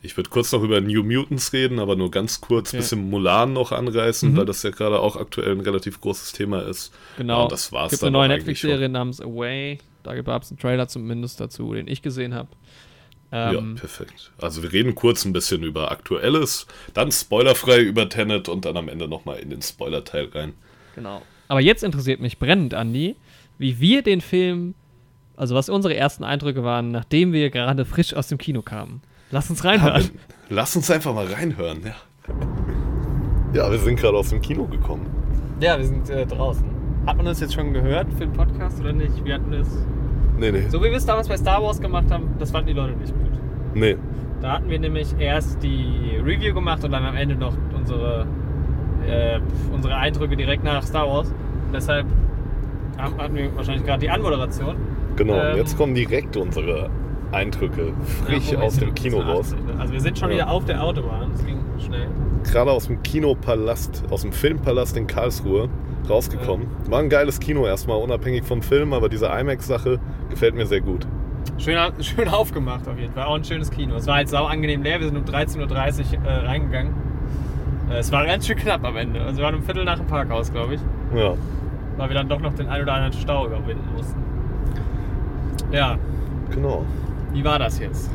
Ich 0.03 0.17
würde 0.17 0.31
kurz 0.31 0.51
noch 0.53 0.63
über 0.63 0.81
New 0.81 1.03
Mutants 1.03 1.53
reden, 1.53 1.79
aber 1.79 1.95
nur 1.95 2.11
ganz 2.11 2.41
kurz, 2.41 2.71
Okay. 2.71 2.79
bisschen 2.79 3.11
Mulan 3.11 3.53
noch 3.53 3.71
anreißen, 3.73 4.33
Mhm. 4.33 4.37
weil 4.39 4.47
das 4.47 4.63
ja 4.63 4.71
gerade 4.71 4.99
auch 5.01 5.17
aktuell 5.17 5.53
ein 5.53 5.61
relativ 5.61 6.01
großes 6.01 6.33
Thema 6.33 6.63
ist. 6.63 6.93
Genau. 7.19 7.37
Ja, 7.39 7.43
und 7.45 7.53
das 7.53 7.71
war's 7.71 7.91
gibt 7.91 8.03
dann 8.03 8.09
eine 8.09 8.19
neue 8.19 8.29
Netflix-Serie 8.29 8.89
namens 8.89 9.21
Away. 9.21 9.79
Da 10.03 10.19
gab 10.23 10.43
es 10.43 10.51
einen 10.51 10.59
Trailer 10.59 10.89
zumindest 10.89 11.41
dazu, 11.41 11.75
den 11.75 11.87
ich 11.87 12.01
gesehen 12.01 12.33
habe. 12.35 12.49
ja, 13.33 13.53
Ähm, 13.53 13.75
perfekt. 13.77 14.33
Also 14.39 14.63
wir 14.63 14.73
reden 14.73 14.95
kurz 14.95 15.25
ein 15.27 15.33
bisschen 15.35 15.63
über 15.63 15.91
Aktuelles, 15.93 16.67
dann 16.95 17.13
spoilerfrei 17.13 17.81
über 17.81 18.09
Tenet 18.09 18.49
und 18.49 18.65
dann 18.65 18.77
am 18.79 18.89
Ende 18.89 19.07
nochmal 19.07 19.39
in 19.39 19.51
den 19.51 19.61
Spoiler-Teil 19.63 20.31
rein. 20.35 20.55
Genau. 20.97 21.23
Aber 21.47 21.61
jetzt 21.61 21.85
interessiert 21.85 22.21
mich 22.21 22.39
brennend, 22.39 22.75
Andi, 22.75 23.17
wie 23.59 23.79
wir 23.79 24.03
den 24.03 24.21
Film, 24.23 24.75
also 25.37 25.55
was 25.55 25.69
unsere 25.69 25.95
ersten 25.95 26.25
Eindrücke 26.25 26.65
waren, 26.65 26.91
nachdem 26.91 27.33
wir 27.33 27.51
gerade 27.51 27.85
frisch 27.85 28.15
aus 28.15 28.29
dem 28.29 28.39
Kino 28.39 28.63
kamen. 28.63 29.03
Lass 29.31 29.49
uns 29.51 29.65
reinhören. 29.65 30.11
Lass 30.49 30.75
uns 30.77 30.91
einfach 30.91 31.15
mal 31.15 31.27
reinhören, 31.27 31.79
ja. 31.85 31.95
Ja, 33.53 33.71
wir 33.71 33.79
sind 33.79 33.99
gerade 33.99 34.17
aus 34.17 34.31
dem 34.31 34.41
Kino 34.41 34.65
gekommen. 34.67 35.07
Ja, 35.61 35.77
wir 35.79 35.85
sind 35.85 36.09
äh, 36.11 36.27
draußen. 36.27 36.65
Hat 37.07 37.17
man 37.17 37.27
uns 37.27 37.41
jetzt 37.41 37.55
schon 37.55 37.73
gehört 37.73 38.13
für 38.15 38.21
den 38.27 38.33
Podcast 38.33 38.81
oder 38.81 38.93
nicht? 38.93 39.25
Wir 39.25 39.35
hatten 39.35 39.53
es. 39.53 39.69
Nee, 40.39 40.53
nee. 40.53 40.65
So 40.69 40.81
wie 40.81 40.85
wir 40.91 40.97
es 40.97 41.07
damals 41.07 41.29
bei 41.29 41.37
Star 41.37 41.63
Wars 41.63 41.81
gemacht 41.81 42.11
haben, 42.11 42.29
das 42.39 42.51
fanden 42.51 42.69
die 42.69 42.73
Leute 42.75 42.97
nicht 42.97 43.13
gut. 43.13 43.31
Nee. 43.75 43.97
Da 44.41 44.53
hatten 44.55 44.69
wir 44.71 44.79
nämlich 44.79 45.15
erst 45.19 45.63
die 45.63 46.19
Review 46.25 46.55
gemacht 46.55 46.83
und 46.85 46.93
dann 46.93 47.05
am 47.05 47.15
Ende 47.17 47.35
noch 47.35 47.55
unsere, 47.77 48.27
äh, 49.07 49.39
unsere 49.73 49.97
Eindrücke 49.97 50.37
direkt 50.37 50.65
nach 50.65 50.83
Star 50.83 51.07
Wars. 51.09 51.29
Und 51.29 51.75
deshalb 51.75 52.07
haben- 52.97 53.19
hatten 53.19 53.35
wir 53.35 53.55
wahrscheinlich 53.57 53.85
gerade 53.85 54.01
die 54.01 54.11
Anmoderation. 54.11 54.77
Genau, 55.17 55.35
Ähm, 55.35 55.57
jetzt 55.59 55.77
kommen 55.77 55.95
direkt 55.95 56.37
unsere 56.37 56.89
Eindrücke 57.33 57.93
frisch 58.25 58.53
Ja, 58.53 58.61
aus 58.61 58.77
dem 58.79 58.95
Kino 58.95 59.21
raus. 59.21 59.55
80? 59.55 59.81
Also 59.81 59.93
wir 59.93 60.01
sind 60.01 60.19
schon 60.19 60.31
Ja. 60.31 60.37
wieder 60.37 60.51
auf 60.51 60.65
der 60.65 60.83
Autobahn. 60.83 61.31
Das 61.33 61.45
ging 61.45 61.59
schnell. 61.79 62.09
Gerade 62.45 62.71
aus 62.73 62.87
dem 62.87 63.03
Kinopalast, 63.03 64.05
aus 64.11 64.23
dem 64.23 64.33
Filmpalast 64.33 64.97
in 64.97 65.07
Karlsruhe 65.07 65.69
rausgekommen. 66.09 66.67
War 66.89 67.01
ein 67.01 67.09
geiles 67.11 67.39
Kino 67.41 67.67
erstmal, 67.67 67.99
unabhängig 67.99 68.45
vom 68.45 68.63
Film, 68.63 68.93
aber 68.93 69.09
diese 69.09 69.27
IMAX-Sache 69.27 70.01
gefällt 70.31 70.55
mir 70.55 70.67
sehr 70.67 70.81
gut. 70.81 71.07
Schön, 71.59 71.77
schön 72.01 72.29
aufgemacht 72.29 72.89
auf 72.89 72.99
jeden 72.99 73.13
Fall. 73.13 73.25
Auch 73.25 73.35
ein 73.37 73.45
schönes 73.45 73.71
Kino. 73.71 73.95
Es 73.97 74.07
war 74.07 74.17
halt 74.17 74.29
sau 74.29 74.45
angenehm 74.47 74.83
leer. 74.83 74.99
Wir 75.01 75.07
sind 75.07 75.17
um 75.19 75.25
13.30 75.25 75.59
Uhr 76.19 76.27
äh, 76.27 76.47
reingegangen. 76.47 76.95
Äh, 77.91 77.99
es 77.99 78.11
war 78.11 78.25
ganz 78.27 78.47
schön 78.47 78.57
knapp 78.57 78.85
am 78.85 78.97
Ende. 78.97 79.21
Also 79.23 79.39
wir 79.39 79.45
waren 79.45 79.55
um 79.57 79.63
Viertel 79.63 79.85
nach 79.85 79.99
dem 79.99 80.07
Parkhaus, 80.07 80.51
glaube 80.51 80.75
ich. 80.75 80.81
Ja, 81.15 81.35
Weil 81.99 82.09
wir 82.09 82.15
dann 82.15 82.29
doch 82.29 82.41
noch 82.41 82.55
den 82.55 82.69
ein 82.69 82.83
oder 82.83 82.95
anderen 82.95 83.13
Stau 83.13 83.47
überwinden 83.47 83.89
mussten. 83.95 84.21
Ja, 85.73 85.99
genau. 86.51 86.85
Wie 87.33 87.45
war 87.45 87.59
das 87.59 87.79
jetzt? 87.79 88.11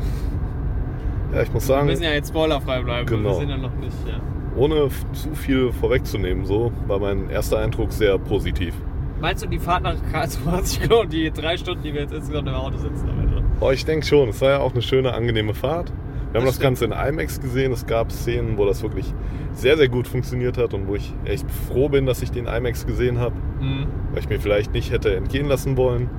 Ja, 1.32 1.42
ich 1.42 1.52
muss 1.52 1.64
Wir 1.68 1.74
sagen, 1.74 1.86
müssen 1.86 2.02
ja 2.02 2.10
jetzt 2.12 2.28
spoilerfrei 2.28 2.82
bleiben. 2.82 3.06
Genau. 3.06 3.30
Wir 3.30 3.34
sind 3.36 3.50
ja 3.50 3.56
noch 3.56 3.74
nicht. 3.74 3.96
Ja. 4.06 4.20
ohne 4.56 4.88
zu 5.12 5.34
viel 5.34 5.72
vorwegzunehmen, 5.72 6.44
so 6.46 6.72
war 6.86 6.98
mein 6.98 7.28
erster 7.30 7.58
Eindruck 7.58 7.92
sehr 7.92 8.16
positiv. 8.18 8.74
Meinst 9.20 9.44
du, 9.44 9.48
die 9.48 9.58
Fahrt 9.58 9.82
nach 9.82 9.96
Karlsruhe 10.12 10.52
hat 10.52 10.66
sich 10.66 10.80
gelohnt, 10.80 11.12
die 11.12 11.30
drei 11.30 11.56
Stunden, 11.56 11.82
die 11.82 11.92
wir 11.94 12.02
jetzt 12.02 12.12
insgesamt 12.14 12.48
im 12.48 12.54
Auto 12.54 12.76
sitzen 12.78 13.08
am 13.08 13.20
Ende? 13.20 13.42
Oh, 13.60 13.70
ich 13.70 13.84
denke 13.84 14.04
schon, 14.06 14.28
es 14.28 14.40
war 14.40 14.50
ja 14.50 14.58
auch 14.60 14.72
eine 14.72 14.82
schöne, 14.82 15.12
angenehme 15.14 15.54
Fahrt. 15.54 15.90
Wir 16.32 16.40
haben 16.40 16.46
Das 16.46 16.56
das 16.56 16.60
Ganze 16.62 16.84
in 16.84 16.92
IMAX 16.92 17.40
gesehen. 17.40 17.72
Es 17.72 17.86
gab 17.86 18.12
Szenen, 18.12 18.58
wo 18.58 18.66
das 18.66 18.82
wirklich 18.82 19.12
sehr, 19.54 19.78
sehr 19.78 19.88
gut 19.88 20.06
funktioniert 20.06 20.58
hat 20.58 20.74
und 20.74 20.86
wo 20.86 20.94
ich 20.96 21.14
echt 21.24 21.50
froh 21.50 21.88
bin, 21.88 22.04
dass 22.04 22.20
ich 22.20 22.30
den 22.30 22.46
IMAX 22.46 22.86
gesehen 22.86 23.18
habe, 23.18 23.34
Mhm. 23.60 23.86
weil 24.12 24.20
ich 24.20 24.28
mir 24.28 24.38
vielleicht 24.38 24.72
nicht 24.74 24.92
hätte 24.92 25.16
entgehen 25.16 25.46
lassen 25.48 25.78
wollen. 25.78 26.10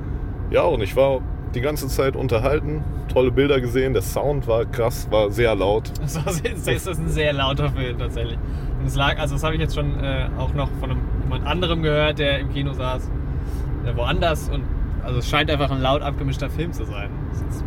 Ja, 0.49 0.63
und 0.63 0.81
ich 0.81 0.95
war 0.95 1.21
die 1.53 1.61
ganze 1.61 1.87
Zeit 1.87 2.15
unterhalten, 2.15 2.83
tolle 3.11 3.31
Bilder 3.31 3.61
gesehen, 3.61 3.93
der 3.93 4.01
Sound 4.01 4.47
war 4.47 4.65
krass, 4.65 5.07
war 5.11 5.31
sehr 5.31 5.55
laut. 5.55 5.91
Das 6.01 6.41
ist 6.67 6.87
ein 6.87 7.09
sehr 7.09 7.33
lauter 7.33 7.69
Film 7.71 7.97
tatsächlich. 7.97 8.37
Und 8.79 8.85
es 8.85 8.95
lag, 8.95 9.17
also 9.17 9.35
das 9.35 9.43
habe 9.43 9.55
ich 9.55 9.61
jetzt 9.61 9.75
schon 9.75 10.03
äh, 10.03 10.27
auch 10.37 10.53
noch 10.53 10.69
von 10.79 10.97
jemand 11.23 11.45
anderem 11.45 11.81
gehört, 11.81 12.19
der 12.19 12.39
im 12.39 12.49
Kino 12.53 12.73
saß, 12.73 13.09
äh, 13.85 13.95
woanders. 13.95 14.49
Und 14.49 14.63
also 15.03 15.19
es 15.19 15.29
scheint 15.29 15.49
einfach 15.49 15.71
ein 15.71 15.81
laut 15.81 16.01
abgemischter 16.01 16.49
Film 16.49 16.73
zu 16.73 16.85
sein. 16.85 17.09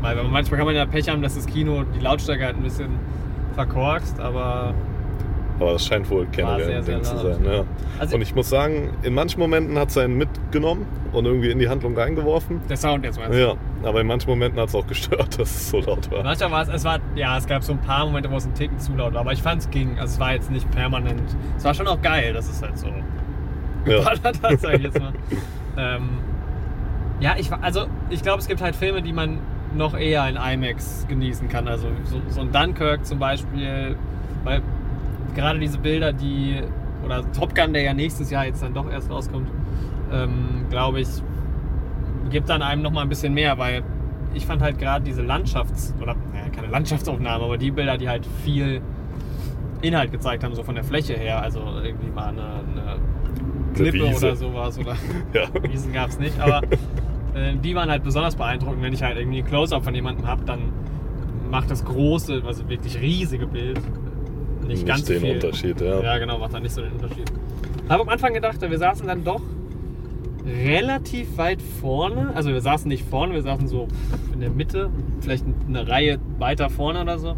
Weil 0.02 0.22
manchmal 0.24 0.58
kann 0.58 0.66
man 0.66 0.76
ja 0.76 0.86
Pech 0.86 1.08
haben, 1.08 1.22
dass 1.22 1.34
das 1.34 1.46
Kino 1.46 1.84
die 1.94 2.00
Lautstärke 2.00 2.44
halt 2.44 2.56
ein 2.56 2.62
bisschen 2.62 2.98
verkorkst, 3.54 4.20
aber 4.20 4.74
Aber 5.60 5.72
das 5.74 5.84
scheint 5.86 6.08
wohl 6.10 6.26
generell 6.32 6.78
ein 6.78 6.84
Ding 6.84 7.02
zu 7.02 7.16
sein. 7.18 7.44
Ja. 7.44 7.64
Also- 7.98 8.16
und 8.16 8.22
ich 8.22 8.34
muss 8.34 8.48
sagen, 8.48 8.90
in 9.02 9.14
manchen 9.14 9.38
Momenten 9.40 9.78
hat 9.78 9.90
es 9.90 9.98
einen 9.98 10.16
mitgenommen 10.16 10.86
und 11.12 11.26
irgendwie 11.26 11.50
in 11.50 11.58
die 11.58 11.68
Handlung 11.68 11.96
reingeworfen. 11.96 12.60
der 12.68 12.78
Sound 12.78 13.04
jetzt 13.04 13.18
meinst 13.18 13.34
du? 13.36 13.40
Ja, 13.42 13.54
aber 13.82 14.00
in 14.00 14.06
manchen 14.06 14.30
Momenten 14.30 14.58
hat 14.58 14.68
es 14.70 14.74
auch 14.74 14.86
gestört, 14.86 15.38
dass 15.38 15.50
es 15.50 15.70
so 15.70 15.80
laut 15.80 16.10
war. 16.10 16.22
Manchmal 16.24 16.50
war 16.50 16.62
es, 16.62 16.68
es 16.68 16.84
war, 16.84 16.98
ja, 17.14 17.36
es 17.36 17.46
gab 17.46 17.62
so 17.62 17.72
ein 17.72 17.80
paar 17.80 18.06
Momente, 18.06 18.30
wo 18.30 18.36
es 18.36 18.46
ein 18.46 18.54
Ticken 18.54 18.78
zu 18.78 18.94
laut 18.94 19.12
war, 19.12 19.20
aber 19.20 19.32
ich 19.32 19.42
fand 19.42 19.60
es 19.60 19.70
ging. 19.70 19.98
Also 19.98 20.14
es 20.14 20.20
war 20.20 20.32
jetzt 20.32 20.50
nicht 20.50 20.70
permanent. 20.70 21.36
Es 21.58 21.64
war 21.64 21.74
schon 21.74 21.86
auch 21.88 22.00
geil, 22.00 22.32
dass 22.32 22.48
es 22.48 22.62
halt 22.62 22.78
so 22.78 22.86
Ja. 23.84 23.98
geballert 23.98 24.42
hat, 24.42 24.60
sag 24.60 24.74
ich 24.76 24.82
jetzt 24.82 24.98
mal. 24.98 25.12
ähm, 25.76 26.08
ja, 27.20 27.34
ich 27.38 27.52
also 27.52 27.84
ich 28.08 28.22
glaube, 28.22 28.38
es 28.38 28.48
gibt 28.48 28.62
halt 28.62 28.74
Filme, 28.76 29.02
die 29.02 29.12
man 29.12 29.38
noch 29.74 29.94
eher 29.96 30.26
in 30.26 30.36
IMAX 30.36 31.06
genießen 31.06 31.48
kann. 31.50 31.68
Also 31.68 31.88
so, 32.04 32.20
so 32.28 32.40
ein 32.40 32.50
Dunkirk 32.50 33.04
zum 33.04 33.18
Beispiel, 33.18 33.96
weil 34.42 34.62
gerade 35.34 35.58
diese 35.58 35.78
Bilder, 35.78 36.12
die, 36.12 36.60
oder 37.04 37.30
Top 37.32 37.54
Gun, 37.54 37.72
der 37.72 37.82
ja 37.82 37.94
nächstes 37.94 38.30
Jahr 38.30 38.46
jetzt 38.46 38.62
dann 38.62 38.74
doch 38.74 38.90
erst 38.90 39.10
rauskommt, 39.10 39.48
ähm, 40.12 40.66
glaube 40.70 41.00
ich, 41.00 41.08
gibt 42.30 42.48
dann 42.48 42.62
einem 42.62 42.82
noch 42.82 42.92
mal 42.92 43.02
ein 43.02 43.08
bisschen 43.08 43.34
mehr, 43.34 43.58
weil 43.58 43.82
ich 44.34 44.46
fand 44.46 44.62
halt 44.62 44.78
gerade 44.78 45.04
diese 45.04 45.22
Landschafts- 45.22 45.94
oder 46.00 46.14
naja, 46.32 46.48
keine 46.54 46.68
Landschaftsaufnahme, 46.68 47.44
aber 47.44 47.58
die 47.58 47.70
Bilder, 47.70 47.98
die 47.98 48.08
halt 48.08 48.26
viel 48.44 48.80
Inhalt 49.82 50.12
gezeigt 50.12 50.44
haben, 50.44 50.54
so 50.54 50.62
von 50.62 50.74
der 50.74 50.84
Fläche 50.84 51.14
her, 51.14 51.42
also 51.42 51.60
irgendwie 51.82 52.10
mal 52.10 52.28
eine, 52.28 52.42
eine 52.42 52.96
Klippe 53.74 54.08
Wiese. 54.08 54.26
oder 54.26 54.36
sowas 54.36 54.78
oder 54.78 54.94
Ja. 55.32 55.48
Wiesen 55.62 55.92
gab 55.92 56.10
es 56.10 56.18
nicht, 56.18 56.38
aber 56.38 56.62
äh, 57.34 57.56
die 57.56 57.74
waren 57.74 57.90
halt 57.90 58.04
besonders 58.04 58.36
beeindruckend. 58.36 58.82
Wenn 58.82 58.92
ich 58.92 59.02
halt 59.02 59.16
irgendwie 59.18 59.38
ein 59.38 59.46
Close-Up 59.46 59.84
von 59.84 59.94
jemandem 59.94 60.26
habe, 60.26 60.44
dann 60.44 60.60
macht 61.50 61.70
das 61.70 61.84
große, 61.84 62.42
also 62.46 62.68
wirklich 62.68 63.00
riesige 63.00 63.46
Bild 63.46 63.80
nicht, 64.70 64.78
Nicht 64.82 64.86
ganz 64.88 65.04
den 65.04 65.20
viel. 65.20 65.34
Unterschied, 65.34 65.80
ja. 65.80 66.00
Ja, 66.02 66.18
genau, 66.18 66.38
macht 66.38 66.54
dann 66.54 66.62
nicht 66.62 66.74
so 66.74 66.80
den 66.80 66.92
Unterschied. 66.92 67.30
Habe 67.88 68.02
am 68.02 68.08
Anfang 68.08 68.32
gedacht, 68.32 68.60
wir 68.60 68.78
saßen 68.78 69.06
dann 69.06 69.24
doch 69.24 69.42
relativ 70.46 71.36
weit 71.36 71.60
vorne. 71.80 72.32
Also 72.34 72.50
wir 72.50 72.60
saßen 72.60 72.88
nicht 72.88 73.04
vorne, 73.08 73.34
wir 73.34 73.42
saßen 73.42 73.68
so 73.68 73.88
in 74.32 74.40
der 74.40 74.50
Mitte, 74.50 74.90
vielleicht 75.20 75.44
eine 75.68 75.86
Reihe 75.88 76.18
weiter 76.38 76.70
vorne 76.70 77.02
oder 77.02 77.18
so. 77.18 77.36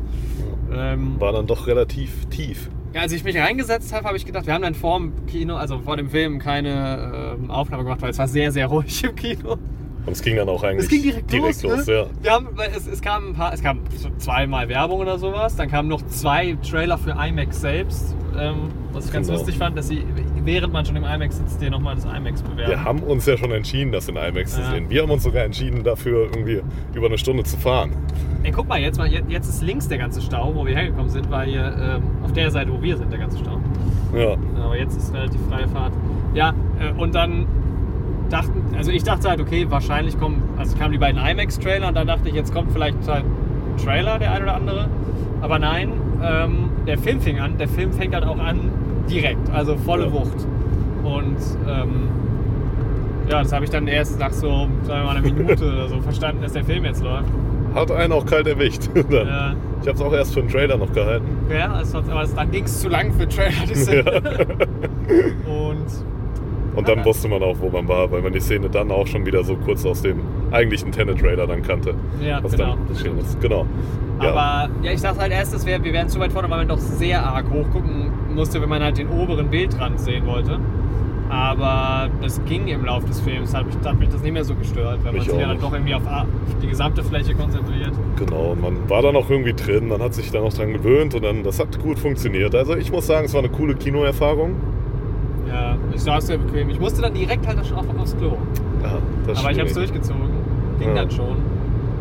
Ähm, 0.73 1.21
War 1.21 1.33
dann 1.33 1.47
doch 1.47 1.67
relativ 1.67 2.27
tief. 2.27 2.71
ja, 2.95 3.01
als 3.03 3.13
ich 3.13 3.25
mich 3.25 3.37
reingesetzt 3.37 3.93
habe, 3.93 4.07
habe 4.07 4.17
ich 4.17 4.25
gedacht, 4.25 4.47
wir 4.47 4.55
haben 4.55 4.63
dann 4.63 4.75
vor 4.75 4.99
dem 4.99 5.27
Kino, 5.27 5.57
also 5.57 5.79
vor 5.81 5.97
dem 5.97 6.09
Film, 6.11 6.39
keine 6.39 7.37
ähm, 7.41 7.51
Aufnahme 7.51 7.83
gemacht, 7.85 8.01
weil 8.03 8.11
es 8.11 8.19
war 8.19 8.29
sehr, 8.29 8.53
sehr 8.53 8.67
ruhig 8.69 9.03
im 9.05 9.15
Kino. 9.17 9.59
Und 10.05 10.13
es 10.15 10.23
ging 10.23 10.35
dann 10.37 10.49
auch 10.49 10.65
eigentlich 10.65 10.85
Es 10.85 10.89
ging 10.89 11.03
direkt, 11.03 11.33
los, 11.33 11.63
los 11.63 11.87
ne? 11.87 11.95
ja. 11.95 12.07
Wir 12.23 12.31
haben, 12.33 12.49
weil 12.55 12.71
es, 12.77 12.89
es 12.89 13.01
kam 13.01 13.29
ein 13.29 13.35
paar, 13.35 13.53
es 13.53 13.63
kam 13.63 13.79
zweimal 14.19 14.69
Werbung 14.69 14.99
oder 14.99 15.17
sowas, 15.19 15.55
dann 15.55 15.71
kamen 15.71 15.89
noch 15.89 16.03
zwei 16.07 16.57
Trailer 16.69 16.99
für 16.99 17.13
IMAX 17.13 17.61
selbst, 17.61 18.17
ähm, 18.37 18.71
was 18.93 19.07
ich 19.07 19.13
ganz 19.13 19.29
Genau. 19.29 19.39
lustig 19.39 19.59
fand, 19.59 19.79
dass 19.79 19.87
sie, 19.89 20.05
während 20.45 20.73
man 20.73 20.85
schon 20.85 20.97
im 20.97 21.05
IMAX 21.05 21.37
sitzt, 21.39 21.61
dir 21.63 21.71
nochmal 21.71 21.95
das 21.95 22.05
IMAX 22.05 22.43
bewerben. 22.43 22.69
Wir 22.71 22.83
haben 22.85 22.99
uns 23.01 23.27
ja 23.27 23.37
schon 23.37 23.53
entschieden, 23.53 23.93
das 23.93 24.09
in 24.09 24.17
IMAX 24.17 24.57
Ja. 24.57 24.65
zu 24.65 24.71
sehen. 24.73 24.91
Wir 24.91 25.03
haben 25.03 25.11
uns 25.11 25.23
sogar 25.23 25.45
entschieden, 25.45 25.85
dafür 25.85 26.25
irgendwie 26.33 26.63
über 26.95 27.07
eine 27.07 27.19
Stunde 27.19 27.45
zu 27.45 27.57
fahren. 27.57 27.93
Ey, 28.43 28.51
guck 28.51 28.67
mal, 28.67 28.81
jetzt, 28.81 28.99
mal, 28.99 29.07
jetzt 29.07 29.49
ist 29.49 29.63
links 29.63 29.87
der 29.87 29.99
ganze 29.99 30.21
Stau, 30.21 30.53
wo 30.53 30.67
wir 30.67 30.75
hergekommen 30.75 31.11
sind, 31.11 31.31
war 31.31 31.45
hier 31.45 31.77
ähm, 31.81 32.03
auf 32.25 32.33
der 32.33 32.51
Seite, 32.51 32.73
wo 32.73 32.83
wir 32.83 32.97
sind, 32.97 33.13
der 33.13 33.21
ganze 33.21 33.39
Stau. 33.39 33.61
Ja, 34.17 34.37
Aber 34.65 34.77
jetzt 34.77 34.97
ist 34.97 35.15
relativ 35.15 35.41
freie 35.49 35.69
Fahrt. 35.69 35.93
Ja, 36.35 36.53
äh, 36.81 36.91
und 37.01 37.15
dann 37.15 37.47
dachten, 38.33 38.63
also 38.77 38.91
ich 38.91 39.03
dachte 39.05 39.29
halt, 39.29 39.41
okay, 39.41 39.67
wahrscheinlich 39.69 40.19
kommen, 40.19 40.43
also 40.59 40.77
kamen 40.77 40.93
die 40.93 40.99
beiden 40.99 41.21
IMAX-Trailer 41.25 41.89
und 41.89 41.95
dann 41.97 42.07
dachte 42.07 42.29
ich, 42.29 42.35
jetzt 42.35 42.53
kommt 42.55 42.73
vielleicht 42.73 42.97
halt 43.07 43.25
ein 43.25 43.77
Trailer, 43.85 44.19
der 44.19 44.33
ein 44.33 44.43
oder 44.43 44.55
andere. 44.55 44.89
Aber 45.41 45.59
nein, 45.59 45.93
ähm, 46.23 46.71
der 46.87 46.99
Film 46.99 47.21
fing 47.21 47.41
an, 47.41 47.59
der 47.59 47.69
Film 47.69 47.93
fängt 47.93 48.15
halt 48.15 48.25
auch 48.25 48.39
an 48.39 48.71
direkt, 49.11 49.51
also 49.53 49.77
volle 49.77 50.05
Ja. 50.07 50.13
Wucht. 50.13 50.47
Und 51.05 51.37
ähm, 51.69 52.09
ja, 53.29 53.43
das 53.43 53.53
habe 53.53 53.65
ich 53.65 53.71
dann 53.71 53.87
erst 53.89 54.19
nach 54.19 54.33
so, 54.33 54.69
sagen 54.83 55.01
wir 55.01 55.05
mal, 55.05 55.17
einer 55.17 55.23
Minute 55.23 55.65
oder 55.73 55.89
so 55.89 56.01
verstanden, 56.01 56.43
dass 56.43 56.53
der 56.53 56.65
Film 56.65 56.85
jetzt 56.85 57.03
läuft. 57.03 57.29
hat 57.75 57.91
einen 57.91 58.13
auch 58.13 58.25
kalt 58.27 58.47
erwischt. 58.47 58.89
Ja. 59.11 59.55
Ich 59.83 59.89
habe 59.89 59.97
es 59.99 60.03
auch 60.03 60.13
erst 60.13 60.33
für 60.35 60.41
einen 60.41 60.49
Trailer 60.49 60.77
noch 60.77 60.93
gehalten. 60.93 61.27
Ja, 61.51 61.81
es 61.81 61.93
hat, 61.93 62.09
aber 62.09 62.23
es, 62.23 62.33
dann 62.33 62.53
ging 62.53 62.63
es 62.65 62.81
zu 62.81 62.89
lang 62.89 63.13
für 63.15 63.27
Trailer. 63.27 63.67
Die 63.69 63.75
Szene. 63.75 64.05
Und 65.47 65.87
Und 66.75 66.89
dann 66.89 67.01
Ah. 67.01 67.05
wusste 67.05 67.29
man 67.29 67.43
auch, 67.43 67.57
wo 67.61 67.69
man 67.69 67.87
war, 67.89 68.11
weil 68.11 68.23
man 68.23 68.33
die 68.33 68.41
Szene 68.41 68.69
dann 68.71 68.91
auch 68.91 69.07
schon 69.07 69.27
wieder 69.27 69.45
so 69.45 69.57
kurz 69.57 69.85
aus 69.85 70.01
dem 70.03 70.21
eigentlichen 70.53 70.91
Tenet-Trailer 70.93 71.47
dann 71.47 71.63
kannte. 71.63 71.95
Ja, 72.21 72.43
was 72.43 72.53
genau, 72.53 72.71
dann 72.71 72.79
das 72.89 72.99
geschehen 72.99 73.19
ist. 73.19 73.41
Genau. 73.41 73.67
Ja. 74.23 74.31
Aber 74.31 74.71
ja, 74.83 74.93
ich 74.93 75.01
dachte 75.01 75.21
halt 75.21 75.33
erst, 75.33 75.67
wär, 75.67 75.83
wir 75.85 75.93
wären 75.93 76.09
zu 76.09 76.19
weit 76.21 76.33
vorne, 76.33 76.49
weil 76.51 76.59
man 76.59 76.69
doch 76.69 76.79
sehr 76.79 77.23
arg 77.25 77.47
hochgucken 77.51 78.11
musste, 78.35 78.61
wenn 78.63 78.69
man 78.69 78.83
halt 78.83 78.97
den 78.99 79.09
oberen 79.09 79.49
Bildrand 79.51 80.01
sehen 80.01 80.27
wollte. 80.27 80.59
Aber 81.29 82.11
das 82.21 82.43
ging 82.45 82.69
im 82.69 82.85
Laufe 82.85 83.07
des 83.07 83.21
Films, 83.21 83.55
hat 83.55 83.65
mich, 83.67 83.75
hat 83.85 83.99
mich 83.99 84.09
das 84.11 84.23
nicht 84.23 84.33
mehr 84.33 84.45
so 84.45 84.55
gestört, 84.55 84.99
wenn 84.99 85.05
man 85.05 85.15
Mich 85.15 85.25
sich 85.31 85.39
ja 85.41 85.49
dann 85.49 85.61
doch 85.61 85.73
irgendwie 85.73 85.95
auf 85.95 86.07
A- 86.07 86.23
auf 86.23 86.27
die 86.63 86.67
gesamte 86.69 87.03
Fläche 87.03 87.35
konzentriert. 87.35 87.93
Genau, 88.17 88.55
man 88.61 88.89
war 88.91 89.01
dann 89.01 89.17
auch 89.17 89.31
irgendwie 89.31 89.55
drin, 89.55 89.89
man 89.89 90.03
hat 90.03 90.13
sich 90.15 90.31
dann 90.31 90.43
auch 90.43 90.53
dran 90.53 90.73
gewöhnt 90.75 91.15
und 91.15 91.23
dann, 91.25 91.43
das 91.43 91.59
hat 91.59 91.79
gut 91.81 91.99
funktioniert. 91.99 92.55
Also 92.55 92.77
ich 92.77 92.93
muss 92.93 93.07
sagen, 93.07 93.25
es 93.25 93.33
war 93.33 93.41
eine 93.41 93.49
coole 93.49 93.75
Kinoerfahrung. 93.75 94.57
Ja, 95.53 95.77
ich 95.95 96.01
saß 96.03 96.27
sehr 96.29 96.39
bequem. 96.39 96.71
Ich 96.71 96.81
musste 96.81 97.03
dann 97.03 97.15
direkt 97.15 97.47
halt 97.47 97.65
schon 97.67 97.77
auf, 97.77 97.85
aufs 98.01 98.17
Klo. 98.17 98.37
Ja, 98.83 98.99
das 99.27 99.39
Aber 99.41 99.51
ich 99.51 99.59
habe 99.59 99.69
es 99.69 99.75
durchgezogen. 99.75 100.23
Ging 100.79 100.89
Ja. 100.89 100.95
dann 100.95 101.11
schon. 101.11 101.37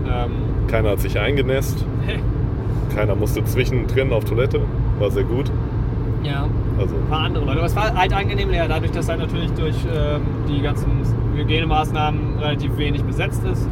Ähm, 0.07 0.31
Keiner 0.67 0.91
hat 0.91 0.99
sich 0.99 1.19
eingenässt. 1.19 1.85
Keiner 2.95 3.15
musste 3.15 3.43
zwischendrin 3.43 4.11
auf 4.13 4.25
Toilette. 4.25 4.61
War 4.99 5.11
sehr 5.11 5.23
gut. 5.23 5.51
ja, 6.23 6.47
Also, 6.79 6.95
ein 6.95 7.09
paar 7.09 7.21
andere 7.21 7.45
Leute. 7.45 7.57
Aber 7.57 7.65
es 7.67 7.75
war 7.75 7.93
halt 7.95 8.13
angenehm 8.13 8.49
leer, 8.49 8.67
dadurch, 8.67 8.91
dass 8.91 9.09
halt 9.09 9.19
natürlich 9.19 9.51
durch 9.51 9.75
ähm, 9.93 10.21
die 10.47 10.61
ganzen 10.61 10.87
Hygienemaßnahmen 11.35 12.37
relativ 12.39 12.77
wenig 12.77 13.03
besetzt 13.03 13.43
ist, 13.51 13.67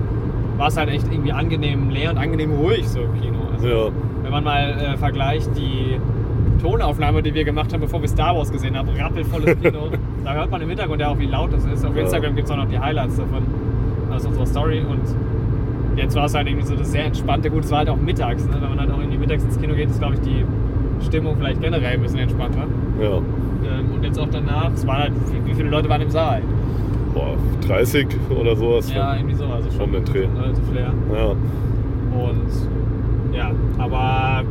war 0.58 0.68
es 0.68 0.78
halt 0.78 0.90
echt 0.90 1.06
irgendwie 1.12 1.32
angenehm 1.32 1.90
leer 1.90 2.12
und 2.12 2.18
angenehm 2.18 2.52
ruhig 2.54 2.88
so 2.88 3.00
im 3.02 3.22
Kino. 3.22 3.38
Also, 3.54 3.68
ja, 3.68 3.86
Wenn 4.24 4.32
man 4.32 4.44
mal 4.44 4.72
äh, 4.94 4.98
vergleicht 4.98 5.50
die 5.58 6.00
Tonaufnahme, 6.62 7.22
die 7.24 7.34
wir 7.34 7.44
gemacht 7.44 7.72
haben, 7.74 7.82
bevor 7.82 8.02
wir 8.02 8.08
Star 8.10 8.36
Wars 8.36 8.52
gesehen 8.52 8.78
haben, 8.78 8.90
rappelvolles 8.90 9.58
Kino, 9.62 9.90
da 10.26 10.34
hört 10.34 10.52
man 10.52 10.62
im 10.62 10.70
Hintergrund 10.70 11.02
ja 11.02 11.10
auch, 11.10 11.18
wie 11.20 11.26
laut 11.26 11.54
das 11.54 11.66
ist. 11.66 11.86
Auf 11.86 11.96
Ja. 11.96 12.02
Instagram 12.04 12.36
gibt 12.36 12.48
es 12.48 12.52
auch 12.54 12.58
noch 12.58 12.68
die 12.70 12.80
Highlights 12.80 13.18
davon 13.18 13.44
aus 14.12 14.26
unserer 14.26 14.46
Story 14.46 14.80
und 14.90 15.02
jetzt 15.98 16.16
war 16.16 16.26
es 16.26 16.34
halt 16.36 16.48
irgendwie 16.48 16.66
so 16.68 16.76
das 16.76 16.92
sehr 16.92 17.06
entspannte, 17.06 17.50
gut, 17.50 17.64
es 17.66 17.72
war 17.72 17.80
halt 17.80 17.90
auch 17.90 17.98
mittags, 17.98 18.46
ne? 18.46 18.54
wenn 18.60 18.70
man 18.70 18.80
halt 18.80 18.92
auch 18.92 19.00
irgendwie 19.00 19.18
mittags 19.18 19.44
ins 19.44 19.60
Kino 19.60 19.74
geht, 19.76 19.90
ist 19.90 20.00
glaube 20.00 20.16
ich 20.16 20.22
die 20.22 20.44
Stimmung 21.06 21.36
vielleicht 21.38 21.62
generell 21.62 21.94
ein 21.94 22.02
bisschen 22.02 22.20
entspannter. 22.20 22.64
ja. 23.02 23.18
Ähm, 23.62 23.92
und 23.94 24.04
jetzt 24.06 24.18
auch 24.18 24.30
danach, 24.32 24.72
es 24.74 24.88
waren 24.88 24.98
halt, 25.00 25.12
wie, 25.46 25.52
wie 25.52 25.54
viele 25.54 25.70
Leute 25.70 25.90
waren 25.90 26.02
im 26.02 26.10
Saal? 26.10 26.42
Boah, 27.14 27.36
30 27.68 28.08
oder 28.40 28.56
sowas. 28.56 28.92
Ja, 28.94 29.16
irgendwie 29.16 29.36
so, 29.36 29.46
also 29.46 29.70
schon 29.70 29.82
Um 29.82 29.92
den 29.92 30.06
Dreh. 30.06 30.28
leer. 30.74 30.94
ja. 31.14 31.26
Und 32.18 33.36
ja, 33.36 33.52
aber 33.78 34.44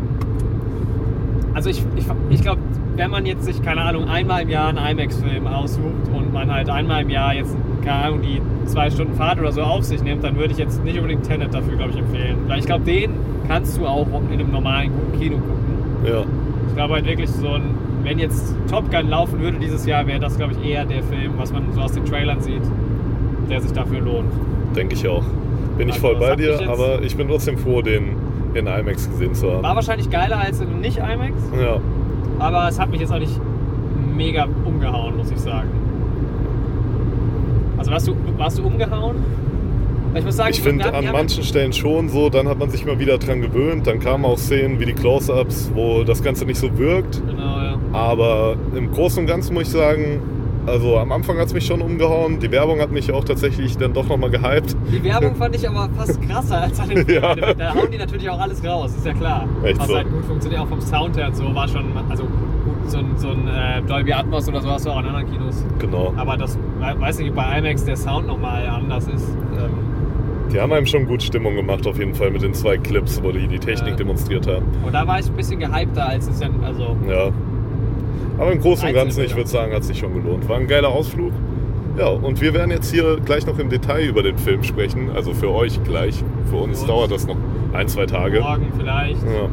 also 1.54 1.70
ich, 1.70 1.82
ich, 1.96 2.04
ich 2.30 2.42
glaube, 2.42 2.60
wenn 2.96 3.10
man 3.10 3.26
jetzt 3.26 3.44
sich, 3.44 3.62
keine 3.62 3.82
Ahnung, 3.82 4.08
einmal 4.08 4.42
im 4.42 4.48
Jahr 4.48 4.68
einen 4.68 4.78
IMAX-Film 4.78 5.46
aussucht 5.46 6.08
und 6.12 6.32
man 6.32 6.52
halt 6.52 6.68
einmal 6.68 7.02
im 7.02 7.10
Jahr 7.10 7.34
jetzt, 7.34 7.56
keine 7.84 8.04
Ahnung, 8.04 8.22
die 8.22 8.40
zwei 8.66 8.90
Stunden 8.90 9.14
Fahrt 9.14 9.38
oder 9.38 9.52
so 9.52 9.62
auf 9.62 9.84
sich 9.84 10.02
nimmt, 10.02 10.24
dann 10.24 10.36
würde 10.36 10.52
ich 10.52 10.58
jetzt 10.58 10.84
nicht 10.84 10.96
unbedingt 10.96 11.24
Tenet 11.24 11.54
dafür, 11.54 11.76
glaube 11.76 11.92
ich, 11.92 11.98
empfehlen. 11.98 12.36
Weil 12.48 12.58
ich 12.58 12.66
glaube, 12.66 12.84
den 12.84 13.12
kannst 13.46 13.78
du 13.78 13.86
auch 13.86 14.06
in 14.30 14.40
einem 14.40 14.50
normalen 14.50 14.90
guten 14.92 15.20
Kino 15.20 15.36
gucken. 15.36 16.06
ja. 16.06 16.24
Ich 16.68 16.74
glaube 16.74 16.94
halt 16.94 17.06
wirklich 17.06 17.30
so 17.30 17.48
ein, 17.48 17.74
wenn 18.04 18.20
jetzt 18.20 18.54
Top 18.70 18.88
Gun 18.90 19.08
laufen 19.08 19.40
würde 19.40 19.58
dieses 19.58 19.84
Jahr, 19.84 20.06
wäre 20.06 20.20
das, 20.20 20.36
glaube 20.36 20.52
ich, 20.52 20.70
eher 20.70 20.84
der 20.84 21.02
Film, 21.02 21.32
was 21.36 21.52
man 21.52 21.72
so 21.72 21.80
aus 21.80 21.92
den 21.92 22.04
Trailern 22.04 22.40
sieht, 22.40 22.62
der 23.50 23.60
sich 23.60 23.72
dafür 23.72 24.00
lohnt. 24.00 24.30
Denke 24.76 24.94
ich 24.94 25.08
auch. 25.08 25.24
Bin 25.76 25.88
ich 25.88 25.94
Also, 25.94 26.06
voll 26.06 26.18
das 26.20 26.28
bei 26.28 26.36
dir, 26.36 26.68
aber 26.68 27.02
ich 27.02 27.16
bin 27.16 27.26
trotzdem 27.26 27.58
froh, 27.58 27.82
den 27.82 28.16
in 28.58 28.66
IMAX 28.66 29.08
gesehen 29.08 29.34
zu 29.34 29.52
haben. 29.52 29.62
War 29.62 29.74
wahrscheinlich 29.76 30.10
geiler 30.10 30.38
als 30.38 30.60
in 30.60 30.80
nicht 30.80 30.98
IMAX. 30.98 31.34
Ja, 31.60 31.80
Aber 32.38 32.68
es 32.68 32.78
hat 32.78 32.90
mich 32.90 33.00
jetzt 33.00 33.12
auch 33.12 33.18
nicht 33.18 33.40
mega 34.14 34.46
umgehauen, 34.64 35.16
muss 35.16 35.30
ich 35.30 35.38
sagen. 35.38 35.68
Also 37.76 37.90
warst 37.90 38.08
du, 38.08 38.16
warst 38.36 38.58
du 38.58 38.64
umgehauen? 38.64 39.16
Ich 40.14 40.24
muss 40.24 40.36
sagen, 40.36 40.50
ich 40.50 40.60
finde 40.60 40.92
an 40.92 41.04
manchen 41.12 41.44
Stellen 41.44 41.72
schon 41.72 42.08
so, 42.08 42.28
dann 42.30 42.48
hat 42.48 42.58
man 42.58 42.70
sich 42.70 42.84
mal 42.84 42.98
wieder 42.98 43.18
dran 43.18 43.40
gewöhnt. 43.40 43.86
Dann 43.86 44.00
kamen 44.00 44.24
auch 44.24 44.38
Szenen 44.38 44.80
wie 44.80 44.86
die 44.86 44.94
Close-Ups, 44.94 45.70
wo 45.74 46.02
das 46.02 46.22
Ganze 46.22 46.44
nicht 46.44 46.58
so 46.58 46.76
wirkt. 46.78 47.22
Genau, 47.26 47.58
ja. 47.60 47.78
Aber 47.92 48.56
im 48.74 48.90
Großen 48.90 49.20
und 49.20 49.26
Ganzen 49.26 49.54
muss 49.54 49.64
ich 49.64 49.68
sagen, 49.70 50.20
also 50.68 50.98
am 50.98 51.10
Anfang 51.12 51.38
hat 51.38 51.46
es 51.46 51.54
mich 51.54 51.66
schon 51.66 51.80
umgehauen. 51.82 52.38
Die 52.40 52.50
Werbung 52.50 52.80
hat 52.80 52.90
mich 52.90 53.10
auch 53.12 53.24
tatsächlich 53.24 53.76
dann 53.76 53.92
doch 53.92 54.06
nochmal 54.08 54.30
gehypt. 54.30 54.76
Die 54.92 55.02
Werbung 55.04 55.34
fand 55.36 55.54
ich 55.56 55.68
aber 55.68 55.88
fast 55.96 56.20
krasser 56.22 56.62
als 56.62 56.78
an 56.80 56.88
den 56.90 57.06
Ja. 57.08 57.34
Da 57.34 57.74
hauen 57.74 57.90
die 57.90 57.98
natürlich 57.98 58.28
auch 58.30 58.40
alles 58.40 58.64
raus, 58.64 58.94
ist 58.96 59.06
ja 59.06 59.12
klar. 59.14 59.46
Echt 59.64 59.78
Was 59.80 59.86
so. 59.88 59.96
halt 59.96 60.10
gut 60.10 60.24
funktioniert, 60.24 60.60
auch 60.62 60.68
vom 60.68 60.80
Sound 60.80 61.16
her 61.16 61.28
und 61.28 61.36
so, 61.36 61.54
war 61.54 61.66
schon, 61.68 61.84
also 62.08 62.24
so 62.86 62.98
ein, 62.98 63.06
so 63.16 63.28
ein 63.28 63.48
äh, 63.48 63.82
Dolby 63.86 64.12
Atmos 64.12 64.48
oder 64.48 64.60
so 64.62 64.68
hast 64.70 64.86
du 64.86 64.90
auch 64.90 65.00
in 65.00 65.06
anderen 65.06 65.30
Kinos. 65.30 65.64
Genau. 65.78 66.12
Aber 66.16 66.36
das, 66.36 66.56
we- 66.78 67.00
weiß 67.00 67.18
nicht, 67.18 67.34
bei 67.34 67.58
IMAX 67.58 67.84
der 67.84 67.96
Sound 67.96 68.26
nochmal 68.26 68.66
anders 68.66 69.06
ist. 69.08 69.28
Ähm, 69.58 69.70
Die 70.52 70.58
haben 70.60 70.72
einem 70.72 70.86
schon 70.86 71.06
gut 71.06 71.22
Stimmung 71.22 71.54
gemacht, 71.56 71.86
auf 71.86 71.98
jeden 71.98 72.14
Fall 72.14 72.30
mit 72.30 72.40
den 72.42 72.54
zwei 72.54 72.78
Clips, 72.78 73.22
wo 73.22 73.30
die 73.32 73.46
die 73.46 73.58
Technik 73.58 73.90
Ja. 73.90 73.96
demonstriert 73.96 74.46
haben. 74.46 74.64
und 74.86 74.94
da 74.94 75.06
war 75.06 75.18
ich 75.20 75.26
ein 75.26 75.34
bisschen 75.36 75.58
gehypter, 75.60 76.08
als 76.08 76.28
es 76.28 76.38
dann, 76.40 76.54
also 76.64 76.96
Ja. 77.06 77.28
Aber 78.38 78.52
im 78.52 78.60
Großen 78.60 78.88
und 78.88 78.94
Ganzen, 78.94 79.24
ich 79.24 79.34
würde 79.34 79.48
sagen, 79.48 79.72
hat 79.72 79.84
sich 79.84 79.98
schon 79.98 80.14
gelohnt. 80.14 80.48
War 80.48 80.56
ein 80.56 80.66
geiler 80.66 80.88
Ausflug. 80.88 81.32
Ja, 81.98 82.08
und 82.08 82.40
wir 82.40 82.54
werden 82.54 82.70
jetzt 82.70 82.92
hier 82.92 83.18
gleich 83.24 83.44
noch 83.46 83.58
im 83.58 83.68
Detail 83.68 84.06
über 84.06 84.22
den 84.22 84.38
Film 84.38 84.62
sprechen. 84.62 85.10
Also 85.14 85.34
für 85.34 85.50
euch 85.50 85.82
gleich. 85.82 86.22
Für 86.48 86.56
uns 86.56 86.80
uns. 86.80 86.86
dauert 86.86 87.10
das 87.10 87.26
noch 87.26 87.36
ein, 87.72 87.88
zwei 87.88 88.06
Tage. 88.06 88.40
morgen 88.40 88.72
vielleicht. 88.78 89.22
Ja. 89.24 89.48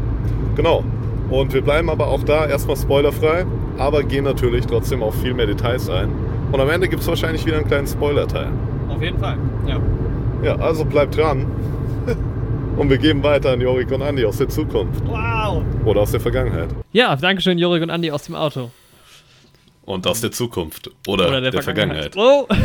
Genau. 0.56 0.84
Und 1.30 1.54
wir 1.54 1.62
bleiben 1.62 1.90
aber 1.90 2.08
auch 2.08 2.24
da 2.24 2.46
erstmal 2.46 2.78
spoilerfrei, 2.78 3.46
aber 3.80 4.04
gehen 4.04 4.24
natürlich 4.24 4.68
trotzdem 4.68 5.02
auf 5.02 5.16
viel 5.22 5.34
mehr 5.34 5.48
Details 5.48 5.90
ein. 5.90 6.12
Und 6.52 6.60
am 6.60 6.70
Ende 6.70 6.88
gibt 6.88 7.02
es 7.02 7.08
wahrscheinlich 7.08 7.46
wieder 7.48 7.58
einen 7.58 7.68
kleinen 7.68 7.88
Spoiler-Teil. 7.88 8.50
Auf 8.90 9.02
jeden 9.02 9.18
Fall, 9.18 9.38
ja. 9.68 9.80
Ja, 10.44 10.56
also 10.58 10.86
bleibt 10.86 11.18
dran. 11.18 11.48
Und 12.78 12.90
wir 12.90 12.98
geben 12.98 13.24
weiter 13.24 13.52
an 13.52 13.62
Jorik 13.62 13.90
und 13.92 14.02
Andi 14.02 14.26
aus 14.26 14.38
der 14.38 14.50
Zukunft 14.50 15.02
Wow! 15.08 15.64
oder 15.86 16.02
aus 16.02 16.12
der 16.12 16.20
Vergangenheit. 16.20 16.70
Ja, 16.92 17.16
Dankeschön, 17.16 17.58
Jorik 17.58 17.82
und 17.82 17.90
Andi 17.90 18.12
aus 18.12 18.24
dem 18.24 18.36
Auto. 18.36 18.70
Und 19.86 20.06
aus 20.08 20.20
der 20.20 20.32
Zukunft 20.32 20.92
oder, 21.08 21.40
der, 21.40 21.64
Vergangenheit. 21.64 22.18
Oh! 22.18 22.48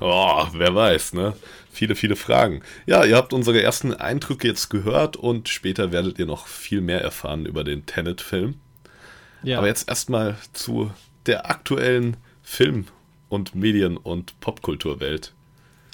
Oh, 0.00 0.46
wer 0.54 0.74
weiß, 0.74 1.12
ne? 1.12 1.34
Viele, 1.70 1.94
viele 1.94 2.16
Fragen. 2.16 2.62
Ja, 2.86 3.04
ihr 3.04 3.14
habt 3.14 3.32
unsere 3.32 3.62
ersten 3.62 3.94
Eindrücke 3.94 4.48
jetzt 4.48 4.68
gehört 4.68 5.16
und 5.16 5.48
später 5.48 5.92
werdet 5.92 6.18
ihr 6.18 6.26
noch 6.26 6.48
viel 6.48 6.80
mehr 6.80 7.00
erfahren 7.00 7.46
über 7.46 7.62
den 7.62 7.86
Tenet-Film. 7.86 8.54
Ja. 9.44 9.58
Aber 9.58 9.68
jetzt 9.68 9.88
erstmal 9.88 10.36
zu 10.52 10.90
der 11.26 11.48
aktuellen 11.48 12.16
Film- 12.42 12.86
und 13.28 13.54
Medien- 13.54 13.96
und 13.96 14.40
Popkulturwelt, 14.40 15.34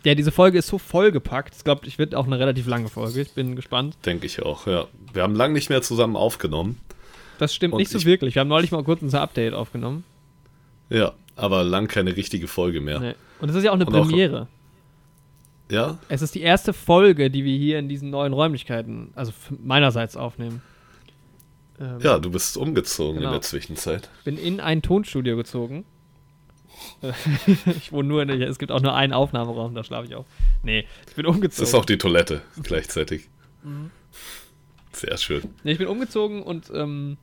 ja, 0.05 0.15
diese 0.15 0.31
Folge 0.33 0.59
ist 0.59 0.69
so 0.69 0.79
vollgepackt. 0.79 1.55
Ich 1.57 1.65
glaube, 1.65 1.87
ich 1.87 1.99
wird 1.99 2.15
auch 2.15 2.27
eine 2.27 2.39
relativ 2.39 2.67
lange 2.67 2.89
Folge. 2.89 3.21
Ich 3.21 3.33
bin 3.33 3.57
gespannt. 3.57 3.97
denke 4.07 4.27
ich 4.27 4.43
auch. 4.43 4.67
Ja. 4.67 4.87
Wir 5.13 5.23
haben 5.23 5.35
lange 5.35 5.55
nicht 5.55 5.69
mehr 5.71 5.83
zusammen 5.83 6.17
aufgenommen. 6.17 6.81
Das 7.39 7.55
stimmt 7.55 7.75
Und 7.75 7.79
nicht 7.79 7.91
so 7.91 7.99
ich- 7.99 8.05
wirklich. 8.07 8.35
Wir 8.35 8.41
haben 8.41 8.49
neulich 8.49 8.71
mal 8.73 8.83
kurz 8.85 9.03
unser 9.03 9.21
Update 9.21 9.55
aufgenommen. 9.55 10.05
Ja, 10.91 11.13
aber 11.37 11.63
lang 11.65 11.87
keine 11.89 12.17
richtige 12.17 12.49
Folge 12.49 12.81
mehr. 12.81 12.99
Nee. 13.01 13.15
Und 13.41 13.49
es 13.51 13.57
ist 13.57 13.65
ja 13.65 13.71
auch 13.71 13.75
eine 13.77 13.87
Und 13.87 13.95
auch- 13.95 14.07
Premiere. 14.07 14.49
Ja? 15.71 15.99
Es 16.09 16.23
ist 16.23 16.35
die 16.35 16.41
erste 16.41 16.73
Folge, 16.73 17.31
die 17.31 17.45
wir 17.45 17.57
hier 17.57 17.79
in 17.79 17.89
diesen 17.89 18.11
neuen 18.11 18.33
Räumlichkeiten, 18.33 19.11
also 19.15 19.33
meinerseits 19.63 20.17
aufnehmen. 20.17 20.63
Ähm, 21.79 21.99
Ja, 22.01 22.19
du 22.19 22.31
bist 22.31 22.57
umgezogen 22.57 23.17
Genau. 23.19 23.29
in 23.29 23.33
der 23.35 23.43
Zwischenzeit. 23.43 24.09
bin 24.25 24.39
in 24.39 24.61
ein 24.61 24.81
Tonstudio 24.83 25.37
gezogen. 25.37 25.85
Ich 27.77 27.93
wohne 27.93 28.09
nur 28.09 28.23
in 28.23 28.29
der, 28.29 28.41
es 28.49 28.59
gibt 28.59 28.73
auch 28.73 28.81
nur 28.81 28.95
einen 28.95 29.13
Aufnahmeraum, 29.13 29.75
da 29.75 29.85
schlafe 29.85 30.07
ich 30.07 30.15
auch. 30.15 30.25
Nee, 30.63 30.87
ich 31.09 31.15
bin 31.15 31.25
Das 31.25 31.35
umgezogen. 31.35 31.65
ist 31.65 31.75
auch 31.75 31.85
die 31.85 31.99
Toilette 31.99 32.43
gleichzeitig. 32.63 33.29
Mhm. 33.63 33.91
Sehr 34.93 35.17
schön. 35.17 35.43
Nee, 35.65 35.73
ich 35.73 35.79
bin 35.79 35.87
umgezogen 35.87 36.43
und 36.43 36.71
ähm, 36.75 37.17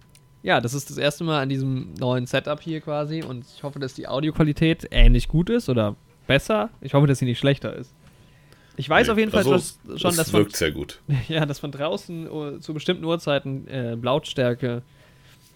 ja, 0.43 0.62
das 0.62 0.73
ist 0.73 0.89
das 0.89 0.97
erste 0.97 1.23
Mal 1.23 1.41
an 1.41 1.49
diesem 1.49 1.93
neuen 1.95 2.27
Setup 2.27 2.62
hier 2.62 2.79
quasi 2.81 3.23
und 3.23 3.45
ich 3.55 3.63
hoffe, 3.63 3.79
dass 3.79 3.93
die 3.93 4.08
Audioqualität 4.08 4.88
ähnlich 4.91 5.27
gut 5.27 5.49
ist 5.49 5.69
oder 5.69 5.95
besser. 6.27 6.69
Ich 6.81 6.93
hoffe, 6.93 7.08
dass 7.08 7.19
sie 7.19 7.25
nicht 7.25 7.39
schlechter 7.39 7.75
ist. 7.75 7.93
Ich 8.77 8.89
weiß 8.89 9.08
Nee, 9.08 9.13
auf 9.13 9.17
jeden 9.17 9.31
Fall 9.31 9.47
also, 9.47 9.73
schon, 9.88 9.97
schon 9.97 10.15
dass, 10.15 10.31
von, 10.31 10.41
wirkt 10.41 10.55
sehr 10.55 10.71
gut. 10.71 11.01
ja, 11.27 11.45
dass 11.45 11.60
von 11.60 11.71
draußen 11.71 12.29
uh, 12.29 12.60
zu 12.60 12.73
bestimmten 12.73 13.05
Uhrzeiten 13.05 13.67
äh, 13.67 13.95
Lautstärke 13.95 14.84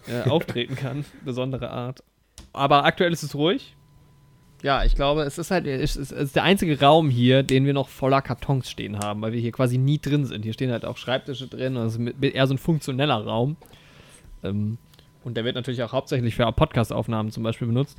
äh, 0.08 0.28
auftreten 0.28 0.74
kann, 0.74 1.04
besondere 1.24 1.70
Art. 1.70 2.02
Aber 2.52 2.84
aktuell 2.84 3.12
ist 3.12 3.22
es 3.22 3.34
ruhig. 3.34 3.76
Ja, 4.62 4.84
ich 4.84 4.94
glaube, 4.94 5.22
es 5.22 5.38
ist 5.38 5.50
halt 5.50 5.66
es 5.66 5.96
ist, 5.96 6.12
es 6.12 6.20
ist 6.20 6.36
der 6.36 6.42
einzige 6.42 6.78
Raum 6.80 7.08
hier, 7.08 7.42
den 7.42 7.64
wir 7.64 7.72
noch 7.72 7.88
voller 7.88 8.20
Kartons 8.20 8.70
stehen 8.70 8.98
haben, 8.98 9.22
weil 9.22 9.32
wir 9.32 9.40
hier 9.40 9.52
quasi 9.52 9.78
nie 9.78 9.98
drin 9.98 10.26
sind. 10.26 10.42
Hier 10.42 10.52
stehen 10.52 10.70
halt 10.70 10.84
auch 10.84 10.98
Schreibtische 10.98 11.48
drin 11.48 11.76
und 11.76 11.86
es 11.86 11.96
ist 11.96 12.22
eher 12.22 12.46
so 12.46 12.54
ein 12.54 12.58
funktioneller 12.58 13.24
Raum. 13.24 13.56
Ähm, 14.44 14.76
und 15.24 15.36
der 15.36 15.44
wird 15.44 15.54
natürlich 15.54 15.82
auch 15.82 15.92
hauptsächlich 15.92 16.34
für 16.34 16.50
Podcast-Aufnahmen 16.52 17.30
zum 17.30 17.42
Beispiel 17.42 17.68
benutzt. 17.68 17.98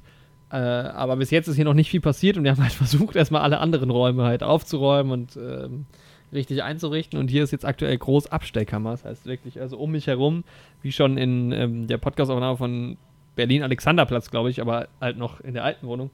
Äh, 0.52 0.58
aber 0.58 1.16
bis 1.16 1.32
jetzt 1.32 1.48
ist 1.48 1.56
hier 1.56 1.66
noch 1.66 1.74
nicht 1.74 1.90
viel 1.90 2.02
passiert 2.02 2.38
und 2.38 2.44
wir 2.44 2.52
haben 2.52 2.62
halt 2.62 2.74
versucht, 2.74 3.16
erstmal 3.16 3.42
alle 3.42 3.60
anderen 3.60 3.90
Räume 3.90 4.24
halt 4.24 4.44
aufzuräumen 4.44 5.12
und 5.12 5.38
ähm, 5.38 5.86
richtig 6.32 6.62
einzurichten. 6.62 7.20
Und 7.20 7.30
hier 7.30 7.44
ist 7.44 7.52
jetzt 7.52 7.66
aktuell 7.66 7.98
groß 7.98 8.28
Abstellkammer. 8.28 8.92
Das 8.92 9.06
heißt 9.06 9.26
wirklich, 9.26 9.60
also 9.60 9.78
um 9.78 9.92
mich 9.92 10.08
herum, 10.08 10.44
wie 10.82 10.92
schon 10.92 11.18
in 11.18 11.52
ähm, 11.52 11.88
der 11.88 11.98
Podcast-Aufnahme 11.98 12.58
von 12.58 12.98
Berlin-Alexanderplatz, 13.36 14.30
glaube 14.30 14.50
ich, 14.50 14.62
aber 14.62 14.88
halt 15.00 15.18
noch 15.18 15.40
in 15.40 15.54
der 15.54 15.64
alten 15.64 15.88
Wohnung, 15.88 16.12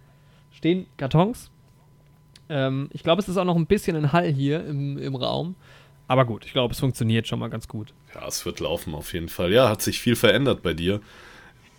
stehen 0.57 0.87
Kartons. 0.97 1.51
Ähm, 2.49 2.89
ich 2.93 3.03
glaube, 3.03 3.21
es 3.21 3.29
ist 3.29 3.37
auch 3.37 3.45
noch 3.45 3.55
ein 3.55 3.67
bisschen 3.67 3.95
ein 3.95 4.11
Hall 4.11 4.31
hier 4.31 4.65
im, 4.65 4.97
im 4.97 5.15
Raum. 5.15 5.55
Aber 6.07 6.25
gut, 6.25 6.45
ich 6.45 6.53
glaube, 6.53 6.73
es 6.73 6.79
funktioniert 6.79 7.27
schon 7.27 7.39
mal 7.39 7.49
ganz 7.49 7.67
gut. 7.67 7.93
Ja, 8.15 8.25
es 8.27 8.45
wird 8.45 8.59
laufen 8.59 8.95
auf 8.95 9.13
jeden 9.13 9.29
Fall. 9.29 9.51
Ja, 9.51 9.69
hat 9.69 9.81
sich 9.81 9.99
viel 9.99 10.15
verändert 10.15 10.63
bei 10.63 10.73
dir. 10.73 11.01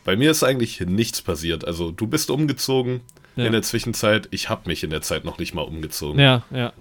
Bei 0.05 0.17
mir 0.17 0.31
ist 0.31 0.43
eigentlich 0.43 0.81
nichts 0.81 1.23
passiert. 1.23 1.64
Also 1.67 1.91
du 1.91 2.07
bist 2.07 2.31
umgezogen 2.31 3.01
Ja. 3.37 3.47
in 3.47 3.53
der 3.53 3.62
Zwischenzeit. 3.62 4.29
Ich 4.31 4.49
habe 4.51 4.62
mich 4.69 4.85
in 4.85 4.91
der 4.91 5.01
Zeit 5.03 5.25
noch 5.25 5.38
nicht 5.38 5.55
mal 5.55 5.62
umgezogen. 5.62 6.21
Ja, 6.21 6.45
ja, 6.51 6.73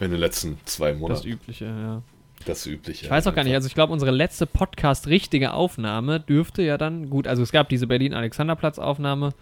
In 0.00 0.10
den 0.10 0.20
letzten 0.20 0.58
zwei 0.64 0.92
das 0.92 1.00
Monaten. 1.00 1.26
Übliche, 1.28 1.64
ja. 1.64 2.02
Das 2.44 2.64
Übliche. 2.66 3.06
Ich 3.06 3.10
weiß 3.10 3.26
auch 3.26 3.34
gar 3.34 3.42
nicht, 3.44 3.54
also 3.54 3.66
ich 3.66 3.74
glaube, 3.74 3.92
unsere 3.92 4.12
letzte 4.12 4.46
Podcast-richtige 4.46 5.52
Aufnahme 5.52 6.20
dürfte 6.20 6.62
ja 6.62 6.78
dann, 6.78 7.10
gut, 7.10 7.26
also 7.26 7.42
es 7.42 7.50
gab 7.50 7.68
diese 7.68 7.86
Berlin-Alexanderplatz-Aufnahme, 7.88 9.32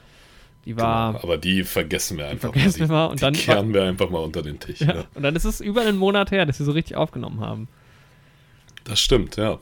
Die 0.64 0.76
war. 0.76 1.12
Genau, 1.12 1.22
aber 1.24 1.36
die 1.38 1.62
vergessen 1.64 2.16
wir 2.18 2.26
einfach 2.28 2.52
vergessen 2.52 2.80
mal. 2.80 2.86
Die, 2.86 2.90
wir 2.92 3.10
und 3.10 3.20
die 3.20 3.24
dann- 3.24 3.34
kehren 3.34 3.74
wir 3.74 3.82
einfach 3.84 4.10
mal 4.10 4.18
unter 4.20 4.42
den 4.42 4.58
Tisch. 4.60 4.80
ja. 4.80 4.94
Ja. 4.94 5.04
Und 5.14 5.22
dann 5.22 5.36
ist 5.36 5.44
es 5.44 5.60
über 5.60 5.82
einen 5.82 5.98
Monat 5.98 6.30
her, 6.30 6.46
dass 6.46 6.58
sie 6.58 6.64
so 6.64 6.72
richtig 6.72 6.96
aufgenommen 6.96 7.40
haben. 7.40 7.68
Das 8.84 9.00
stimmt, 9.00 9.36
ja. 9.36 9.58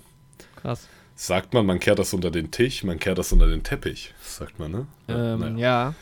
Krass. 0.57 0.89
Sagt 1.15 1.55
man, 1.55 1.67
man 1.67 1.79
kehrt 1.81 1.99
das 1.99 2.15
unter 2.15 2.31
den 2.31 2.51
Tisch, 2.51 2.83
man 2.85 2.99
kehrt 2.99 3.19
das 3.19 3.33
unter 3.33 3.47
den 3.47 3.63
Teppich, 3.63 4.15
sagt 4.23 4.59
man, 4.59 4.71
ne? 4.73 4.87
Ähm, 5.09 5.41
naja. 5.41 5.57
Ja. 5.59 5.95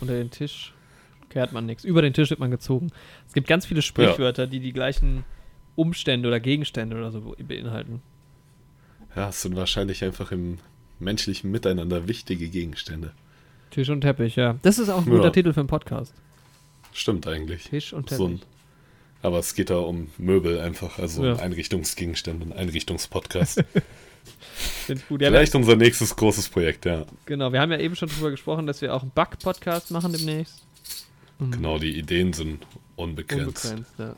Unter 0.00 0.14
den 0.14 0.30
Tisch 0.30 0.72
kehrt 1.30 1.52
man 1.52 1.66
nichts. 1.66 1.84
Über 1.84 2.02
den 2.02 2.12
Tisch 2.12 2.30
wird 2.30 2.40
man 2.40 2.50
gezogen. 2.50 2.90
Es 3.26 3.34
gibt 3.34 3.48
ganz 3.48 3.66
viele 3.66 3.82
Sprichwörter, 3.82 4.46
die 4.46 4.60
die 4.60 4.72
gleichen 4.72 5.24
Umstände 5.76 6.28
oder 6.28 6.40
Gegenstände 6.40 6.96
oder 6.96 7.10
so 7.10 7.34
beinhalten. 7.38 8.02
ja, 9.14 9.28
es 9.28 9.42
sind 9.42 9.56
wahrscheinlich 9.56 10.02
einfach 10.04 10.32
im 10.32 10.58
menschlichen 10.98 11.50
Miteinander 11.50 12.08
wichtige 12.08 12.48
Gegenstände. 12.48 13.12
Tisch 13.70 13.88
und 13.90 14.00
Teppich, 14.00 14.36
ja. 14.36 14.56
Das 14.62 14.78
ist 14.78 14.88
auch 14.88 14.98
ein 15.04 15.10
guter 15.10 15.24
Ja. 15.24 15.30
Titel 15.30 15.52
für 15.52 15.60
einen 15.60 15.68
Podcast. 15.68 16.14
Stimmt 16.92 17.26
eigentlich. 17.26 17.64
Tisch 17.64 17.92
und 17.92 18.04
Teppich. 18.06 18.16
So 18.18 18.26
ein, 18.28 18.40
aber 19.22 19.38
es 19.38 19.54
geht 19.54 19.70
da 19.70 19.78
um 19.78 20.08
Möbel 20.18 20.60
einfach, 20.60 20.98
also 20.98 21.24
Ja. 21.24 21.32
um 21.34 21.40
Einrichtungsgegenstände, 21.40 22.46
ein 22.46 22.52
Einrichtungspodcast. 22.52 23.64
Gut. 25.08 25.20
Ja, 25.22 25.28
Vielleicht 25.30 25.54
unser 25.54 25.76
nächstes 25.76 26.14
großes 26.16 26.48
Projekt, 26.48 26.84
ja. 26.86 26.98
wir, 27.00 27.06
genau, 27.26 27.52
wir 27.52 27.60
haben 27.60 27.70
ja 27.72 27.78
eben 27.78 27.94
schon 27.96 28.08
drüber 28.08 28.30
gesprochen, 28.30 28.66
dass 28.66 28.80
wir 28.82 28.94
auch 28.94 29.02
einen 29.02 29.10
Bug-Podcast 29.12 29.90
machen 29.90 30.12
demnächst. 30.12 30.62
Mhm. 31.38 31.50
Genau, 31.52 31.78
die 31.78 31.98
Ideen 31.98 32.32
sind 32.32 32.66
unbegrenzt. 32.96 33.64
Unbegrenzt, 33.66 33.92
ja. 33.98 34.16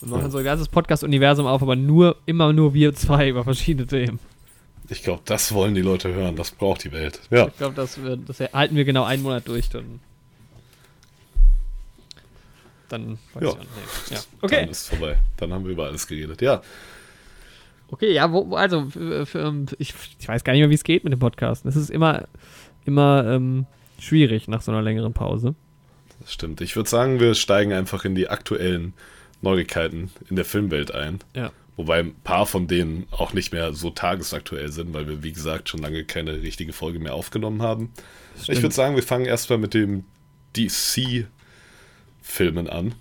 Und 0.00 0.10
machen 0.10 0.22
Ja. 0.24 0.30
so 0.30 0.38
ein 0.38 0.44
ganzes 0.44 0.68
Podcast-Universum 0.68 1.46
auf, 1.46 1.62
aber 1.62 1.76
nur, 1.76 2.16
immer 2.26 2.52
nur 2.52 2.74
wir 2.74 2.94
zwei 2.94 3.28
über 3.28 3.44
verschiedene 3.44 3.86
Themen. 3.86 4.18
Ich 4.92 5.02
glaube, 5.02 5.22
das 5.24 5.52
wollen 5.52 5.74
die 5.74 5.80
Leute 5.80 6.12
hören, 6.12 6.36
das 6.36 6.50
braucht 6.50 6.84
die 6.84 6.92
Welt. 6.92 7.18
Ja, 7.30 7.46
Ich 7.48 7.56
glaube, 7.56 7.74
das, 7.74 7.98
das 8.26 8.40
halten 8.52 8.76
wir 8.76 8.84
genau 8.84 9.04
einen 9.04 9.22
Monat 9.22 9.48
durch, 9.48 9.70
dann. 9.70 10.00
Dann 12.88 13.18
weiß 13.34 13.42
Ja. 13.42 13.48
ich 13.48 13.54
auch 13.54 13.58
nicht. 13.58 14.10
Ja. 14.10 14.16
dann 14.16 14.24
Okay. 14.42 14.68
ist 14.70 14.88
vorbei. 14.88 15.18
Dann 15.38 15.52
haben 15.52 15.64
wir 15.64 15.72
über 15.72 15.86
alles 15.86 16.06
geredet. 16.06 16.42
Ja, 16.42 16.62
Okay, 17.88 18.10
ja, 18.14 18.32
wo, 18.32 18.48
wo- 18.48 18.56
also 18.56 18.88
für, 18.88 19.26
für, 19.26 19.40
ähm, 19.40 19.66
ich, 19.78 19.92
ich 20.18 20.26
weiß 20.26 20.44
gar 20.44 20.54
nicht 20.54 20.60
mehr, 20.60 20.70
wie 20.70 20.74
es 20.74 20.82
geht 20.84 21.04
mit 21.04 21.12
dem 21.12 21.18
Podcast. 21.20 21.66
Es 21.66 21.76
ist 21.76 21.90
immer, 21.90 22.26
immer 22.86 23.26
ähm, 23.26 23.66
schwierig 23.98 24.48
nach 24.48 24.62
so 24.62 24.72
einer 24.72 24.80
längeren 24.80 25.12
Pause. 25.12 25.54
das 26.20 26.32
stimmt. 26.32 26.62
Ich 26.62 26.74
würde 26.74 26.88
sagen, 26.88 27.20
wir 27.20 27.34
steigen 27.34 27.74
einfach 27.74 28.06
in 28.06 28.14
die 28.14 28.28
aktuellen 28.30 28.94
Neuigkeiten 29.42 30.10
in 30.30 30.36
der 30.36 30.46
Filmwelt 30.46 30.90
ein. 30.94 31.18
Ja. 31.36 31.50
Wobei 31.76 32.00
ein 32.00 32.14
paar 32.16 32.44
von 32.46 32.68
denen 32.68 33.06
auch 33.10 33.32
nicht 33.32 33.52
mehr 33.52 33.72
so 33.72 33.88
tagesaktuell 33.90 34.70
sind, 34.70 34.92
weil 34.92 35.08
wir, 35.08 35.22
wie 35.22 35.32
gesagt, 35.32 35.70
schon 35.70 35.80
lange 35.80 36.04
keine 36.04 36.42
richtige 36.42 36.72
Folge 36.74 36.98
mehr 36.98 37.14
aufgenommen 37.14 37.62
haben. 37.62 37.90
Ich 38.46 38.60
würde 38.62 38.74
sagen, 38.74 38.94
wir 38.94 39.02
fangen 39.02 39.24
erstmal 39.24 39.58
mit 39.58 39.72
dem 39.74 40.04
DC-Filmen 40.56 42.68
an. 42.68 42.94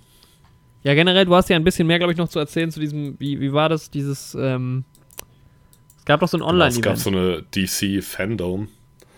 Ja, 0.84 0.94
generell, 0.96 1.26
du 1.26 1.36
hast 1.36 1.50
ja 1.50 1.56
ein 1.56 1.64
bisschen 1.64 1.86
mehr, 1.88 2.00
glaube 2.00 2.12
ich, 2.14 2.18
noch 2.18 2.30
zu 2.30 2.40
erzählen 2.40 2.72
zu 2.72 2.80
diesem, 2.80 3.20
wie, 3.20 3.40
wie 3.40 3.54
war 3.54 3.70
das, 3.70 3.92
dieses, 3.92 4.34
ähm, 4.36 4.84
es 6.00 6.06
gab 6.06 6.20
doch 6.22 6.28
so 6.28 6.38
ein 6.38 6.42
Genau, 6.42 6.66
es 6.66 6.82
gab 6.82 6.98
Online-Event. 6.98 7.00
so 7.00 7.10
eine 7.12 7.44
DC-Fandom, 7.54 8.68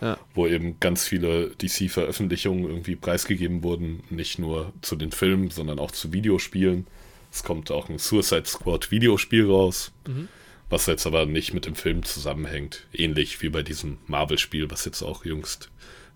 Ja. 0.02 0.18
wo 0.34 0.46
eben 0.46 0.78
ganz 0.80 1.06
viele 1.06 1.50
DC-Veröffentlichungen 1.56 2.64
irgendwie 2.64 2.96
preisgegeben 2.96 3.62
wurden. 3.62 4.02
Nicht 4.10 4.38
nur 4.38 4.72
zu 4.82 4.96
den 4.96 5.10
Filmen, 5.12 5.48
sondern 5.50 5.78
auch 5.78 5.90
zu 5.92 6.12
Videospielen. 6.12 6.86
Es 7.34 7.42
kommt 7.42 7.72
auch 7.72 7.88
ein 7.88 7.98
Suicide 7.98 8.44
Squad 8.46 8.92
Videospiel 8.92 9.50
raus, 9.50 9.90
Mhm. 10.06 10.28
was 10.70 10.86
jetzt 10.86 11.04
aber 11.04 11.26
nicht 11.26 11.52
mit 11.52 11.66
dem 11.66 11.74
Film 11.74 12.04
zusammenhängt. 12.04 12.86
Ähnlich 12.92 13.42
wie 13.42 13.48
bei 13.48 13.62
diesem 13.64 13.98
Marvel-Spiel, 14.06 14.70
was 14.70 14.84
jetzt 14.84 15.02
auch 15.02 15.24
jüngst 15.24 15.68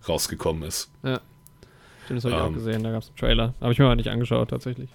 rausgekommen 0.07 0.63
ist. 0.63 0.89
ja. 1.03 1.19
Stimmt, 2.05 2.17
das 2.17 2.23
habe 2.25 2.35
ich 2.35 2.41
auch 2.41 2.47
Ähm. 2.47 2.53
gesehen, 2.53 2.83
da 2.83 2.91
gab 2.91 3.03
es 3.03 3.09
einen 3.09 3.17
Trailer. 3.17 3.53
Habe 3.61 3.71
ich 3.73 3.77
mir 3.79 3.85
aber 3.85 3.95
nicht 3.97 4.07
angeschaut, 4.07 4.49
tatsächlich. 4.49 4.89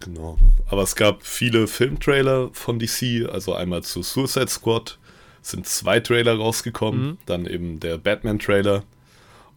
Genau. 0.00 0.38
Aber 0.66 0.82
es 0.82 0.96
gab 0.96 1.22
viele 1.24 1.68
Filmtrailer 1.68 2.48
von 2.52 2.78
DC, 2.80 3.28
also 3.30 3.54
einmal 3.54 3.82
zu 3.84 4.02
Suicide 4.02 4.48
Squad 4.48 4.98
sind 5.42 5.66
zwei 5.68 6.00
Trailer 6.00 6.34
rausgekommen, 6.36 7.02
Mhm. 7.10 7.18
dann 7.26 7.46
eben 7.46 7.78
der 7.78 7.98
Batman-Trailer 7.98 8.82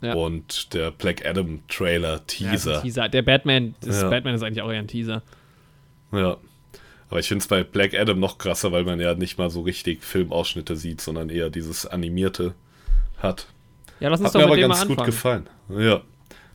Ja. 0.02 0.14
und 0.14 0.74
der 0.76 0.92
Black 0.92 1.26
Adam-Trailer, 1.26 2.12
Ja, 2.14 2.20
Teaser. 2.20 2.76
ein 2.78 2.82
Teaser. 2.84 3.10
Der 3.10 3.22
Batman, 3.24 3.74
das 3.82 4.02
Ja. 4.04 4.10
Batman 4.10 4.36
ist 4.36 4.44
eigentlich 4.44 4.62
auch 4.62 4.72
eher 4.72 4.80
ein 4.80 4.88
Teaser. 4.88 5.24
Ja. 6.16 6.38
Aber 7.10 7.20
ich 7.20 7.28
finde 7.28 7.44
es 7.44 7.48
bei 7.48 7.64
Black 7.64 7.94
Adam 7.94 8.20
noch 8.20 8.38
krasser, 8.38 8.72
weil 8.72 8.84
man 8.84 9.00
ja 9.00 9.14
nicht 9.14 9.38
mal 9.38 9.50
so 9.50 9.62
richtig 9.62 10.04
Filmausschnitte 10.04 10.76
sieht, 10.76 11.02
sondern 11.02 11.30
eher 11.30 11.50
dieses 11.50 11.86
Animierte 11.86 12.56
hat. 13.20 13.48
Ja, 14.00 14.10
lass 14.10 14.20
uns 14.20 14.30
Hat 14.30 14.36
doch 14.36 14.40
mir 14.40 14.46
aber 14.48 14.58
ganz 14.58 14.88
gut 14.88 15.06
gefallen. 15.06 15.48
Ja. 15.70 16.02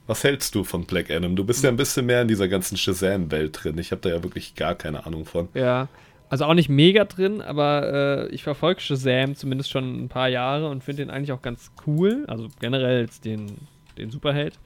Was 0.06 0.24
hältst 0.24 0.54
du 0.56 0.64
von 0.64 0.86
Black 0.86 1.10
Adam? 1.10 1.36
Du 1.36 1.44
bist 1.44 1.62
ja 1.62 1.70
ein 1.70 1.76
bisschen 1.76 2.04
mehr 2.06 2.22
in 2.22 2.28
dieser 2.28 2.48
ganzen 2.48 2.76
Shazam-Welt 2.76 3.60
drin. 3.62 3.78
Ich 3.78 3.92
habe 3.92 4.00
da 4.02 4.08
ja 4.08 4.22
wirklich 4.24 4.56
gar 4.56 4.74
keine 4.74 5.06
Ahnung 5.06 5.24
von. 5.24 5.48
Ja, 5.54 5.86
also 6.28 6.44
auch 6.46 6.54
nicht 6.54 6.68
mega 6.68 7.04
drin, 7.04 7.40
aber 7.40 8.28
äh, 8.28 8.34
ich 8.34 8.42
verfolge 8.42 8.80
Shazam 8.80 9.36
zumindest 9.36 9.70
schon 9.70 10.04
ein 10.04 10.08
paar 10.08 10.28
Jahre 10.28 10.68
und 10.68 10.82
finde 10.82 11.04
den 11.04 11.10
eigentlich 11.10 11.32
auch 11.32 11.42
ganz 11.42 11.70
cool. 11.86 12.24
Also 12.26 12.48
generell 12.60 13.08
den, 13.24 13.52
den 13.98 14.10
Superheld. 14.10 14.58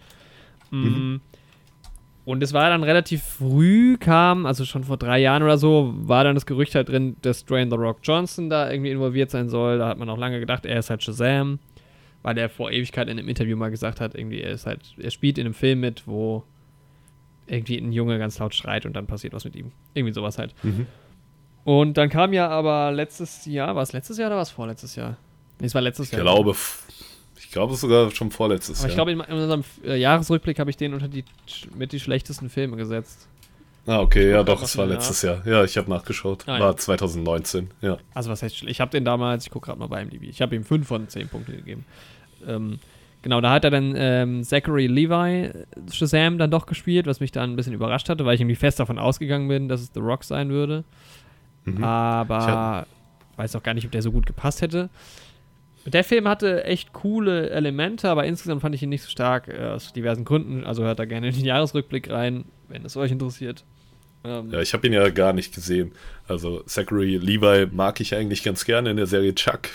Mm. 0.70 1.16
Und 2.24 2.42
es 2.42 2.54
war 2.54 2.70
dann 2.70 2.82
relativ 2.82 3.22
früh, 3.22 3.98
kam, 3.98 4.46
also 4.46 4.64
schon 4.64 4.84
vor 4.84 4.96
drei 4.96 5.18
Jahren 5.18 5.42
oder 5.42 5.58
so, 5.58 5.92
war 5.94 6.24
dann 6.24 6.34
das 6.34 6.46
Gerücht 6.46 6.74
halt 6.74 6.88
drin, 6.88 7.16
dass 7.20 7.44
Dwayne 7.44 7.70
The 7.70 7.76
Rock 7.76 7.98
Johnson 8.02 8.48
da 8.48 8.70
irgendwie 8.70 8.90
involviert 8.90 9.30
sein 9.30 9.50
soll. 9.50 9.78
Da 9.78 9.88
hat 9.88 9.98
man 9.98 10.08
auch 10.08 10.16
lange 10.16 10.40
gedacht, 10.40 10.64
er 10.64 10.78
ist 10.78 10.88
halt 10.88 11.02
Shazam, 11.02 11.58
weil 12.22 12.38
er 12.38 12.48
vor 12.48 12.70
Ewigkeit 12.70 13.08
in 13.08 13.18
einem 13.18 13.28
Interview 13.28 13.56
mal 13.58 13.70
gesagt 13.70 14.00
hat, 14.00 14.14
irgendwie, 14.14 14.40
er 14.40 14.52
ist 14.52 14.64
halt, 14.66 14.80
er 14.98 15.10
spielt 15.10 15.36
in 15.36 15.44
einem 15.44 15.52
Film 15.54 15.80
mit, 15.80 16.06
wo 16.06 16.44
irgendwie 17.46 17.76
ein 17.76 17.92
Junge 17.92 18.18
ganz 18.18 18.38
laut 18.38 18.54
schreit 18.54 18.86
und 18.86 18.94
dann 18.94 19.06
passiert 19.06 19.34
was 19.34 19.44
mit 19.44 19.54
ihm. 19.54 19.70
Irgendwie 19.92 20.14
sowas 20.14 20.38
halt. 20.38 20.54
Mhm. 20.62 20.86
Und 21.64 21.98
dann 21.98 22.08
kam 22.08 22.32
ja 22.32 22.48
aber 22.48 22.90
letztes 22.92 23.44
Jahr, 23.44 23.74
war 23.76 23.82
es 23.82 23.92
letztes 23.92 24.16
Jahr 24.16 24.28
oder 24.28 24.36
war 24.36 24.42
es 24.42 24.50
vorletztes 24.50 24.96
Jahr? 24.96 25.18
Nee, 25.60 25.66
es 25.66 25.74
war 25.74 25.82
letztes 25.82 26.06
Ich 26.06 26.12
Jahr. 26.12 26.22
glaube, 26.22 26.54
f- 27.54 27.56
ich 27.56 27.60
glaube 27.68 27.74
sogar 27.76 28.10
schon 28.10 28.30
vorletztes 28.30 28.80
Aber 28.80 28.88
ich 28.88 28.96
Jahr. 28.96 29.06
glaube, 29.06 29.12
in, 29.12 29.20
in 29.34 29.40
unserem 29.42 29.64
äh, 29.84 29.96
Jahresrückblick 29.96 30.58
habe 30.58 30.70
ich 30.70 30.76
den 30.76 30.92
unter 30.94 31.08
die 31.08 31.24
mit 31.76 31.92
die 31.92 32.00
schlechtesten 32.00 32.50
Filme 32.50 32.76
gesetzt. 32.76 33.28
ah, 33.86 34.00
okay, 34.00 34.30
ja 34.30 34.42
doch, 34.42 34.62
es 34.62 34.76
war 34.76 34.86
letztes 34.86 35.22
Jahr. 35.22 35.46
Ja, 35.46 35.62
ich 35.64 35.76
habe 35.76 35.88
nachgeschaut. 35.90 36.44
Ah, 36.46 36.58
war 36.58 36.70
ja. 36.72 36.76
2019, 36.76 37.70
ja. 37.80 37.98
Also 38.14 38.30
was 38.30 38.42
heißt, 38.42 38.62
ich 38.64 38.80
habe 38.80 38.90
den 38.90 39.04
damals, 39.04 39.44
ich 39.44 39.50
gucke 39.50 39.66
gerade 39.66 39.78
mal 39.78 39.86
bei 39.88 40.04
MDB, 40.04 40.24
ich 40.28 40.40
habe 40.42 40.56
ihm 40.56 40.64
5 40.64 40.86
von 40.86 41.08
10 41.08 41.28
Punkte 41.28 41.52
gegeben. 41.52 41.84
Ähm, 42.46 42.78
genau, 43.22 43.40
da 43.40 43.52
hat 43.52 43.64
er 43.64 43.70
dann 43.70 43.94
ähm, 43.96 44.42
Zachary 44.42 44.86
Levi 44.86 45.50
Shazam 45.92 46.38
dann 46.38 46.50
doch 46.50 46.66
gespielt, 46.66 47.06
was 47.06 47.20
mich 47.20 47.30
dann 47.32 47.52
ein 47.52 47.56
bisschen 47.56 47.72
überrascht 47.74 48.08
hatte, 48.08 48.24
weil 48.24 48.34
ich 48.34 48.40
irgendwie 48.40 48.56
fest 48.56 48.80
davon 48.80 48.98
ausgegangen 48.98 49.48
bin, 49.48 49.68
dass 49.68 49.80
es 49.80 49.90
The 49.94 50.00
Rock 50.00 50.24
sein 50.24 50.48
würde. 50.50 50.84
Mhm. 51.66 51.82
Aber 51.84 52.86
weiß 53.36 53.54
auch 53.56 53.62
gar 53.62 53.74
nicht, 53.74 53.84
ob 53.84 53.92
der 53.92 54.02
so 54.02 54.12
gut 54.12 54.26
gepasst 54.26 54.60
hätte. 54.62 54.88
Der 55.86 56.04
Film 56.04 56.26
hatte 56.28 56.64
echt 56.64 56.92
coole 56.92 57.50
Elemente, 57.50 58.08
aber 58.08 58.24
insgesamt 58.24 58.62
fand 58.62 58.74
ich 58.74 58.82
ihn 58.82 58.88
nicht 58.88 59.02
so 59.02 59.10
stark, 59.10 59.48
äh, 59.48 59.58
aus 59.66 59.92
diversen 59.92 60.24
Gründen. 60.24 60.64
Also 60.64 60.82
hört 60.82 60.98
da 60.98 61.04
gerne 61.04 61.28
in 61.28 61.34
den 61.34 61.44
Jahresrückblick 61.44 62.10
rein, 62.10 62.44
wenn 62.68 62.84
es 62.84 62.96
euch 62.96 63.10
interessiert. 63.12 63.64
Ähm, 64.24 64.50
Ja, 64.50 64.60
ich 64.60 64.72
habe 64.72 64.86
ihn 64.86 64.94
ja 64.94 65.08
gar 65.10 65.32
nicht 65.34 65.54
gesehen. 65.54 65.92
Also 66.26 66.60
Zachary 66.62 67.16
Levi 67.16 67.66
mag 67.70 68.00
ich 68.00 68.14
eigentlich 68.14 68.42
ganz 68.42 68.64
gerne 68.64 68.90
in 68.90 68.96
der 68.96 69.06
Serie 69.06 69.34
Chuck. 69.34 69.68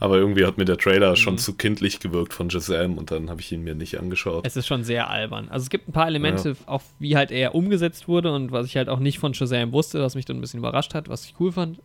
Aber 0.00 0.16
irgendwie 0.16 0.46
hat 0.46 0.56
mir 0.58 0.64
der 0.64 0.76
Trailer 0.78 1.16
schon 1.16 1.34
Mhm. 1.34 1.38
zu 1.38 1.54
kindlich 1.54 1.98
gewirkt 1.98 2.32
von 2.32 2.48
Shazam 2.50 2.96
und 2.98 3.10
dann 3.10 3.28
habe 3.28 3.40
ich 3.40 3.50
ihn 3.50 3.64
mir 3.64 3.74
nicht 3.74 3.98
angeschaut. 3.98 4.46
Es 4.46 4.56
ist 4.56 4.68
schon 4.68 4.84
sehr 4.84 5.10
albern. 5.10 5.48
Also 5.50 5.64
es 5.64 5.70
gibt 5.70 5.88
ein 5.88 5.92
paar 5.92 6.06
Elemente, 6.06 6.56
auch 6.66 6.82
wie 7.00 7.16
halt 7.16 7.32
er 7.32 7.54
umgesetzt 7.56 8.06
wurde 8.06 8.32
und 8.32 8.52
was 8.52 8.66
ich 8.66 8.76
halt 8.76 8.88
auch 8.88 9.00
nicht 9.00 9.18
von 9.18 9.34
Shazam 9.34 9.72
wusste, 9.72 10.00
was 10.00 10.14
mich 10.14 10.24
dann 10.24 10.36
ein 10.38 10.40
bisschen 10.40 10.60
überrascht 10.60 10.94
hat, 10.94 11.08
was 11.08 11.24
ich 11.24 11.34
cool 11.40 11.50
fand. 11.50 11.80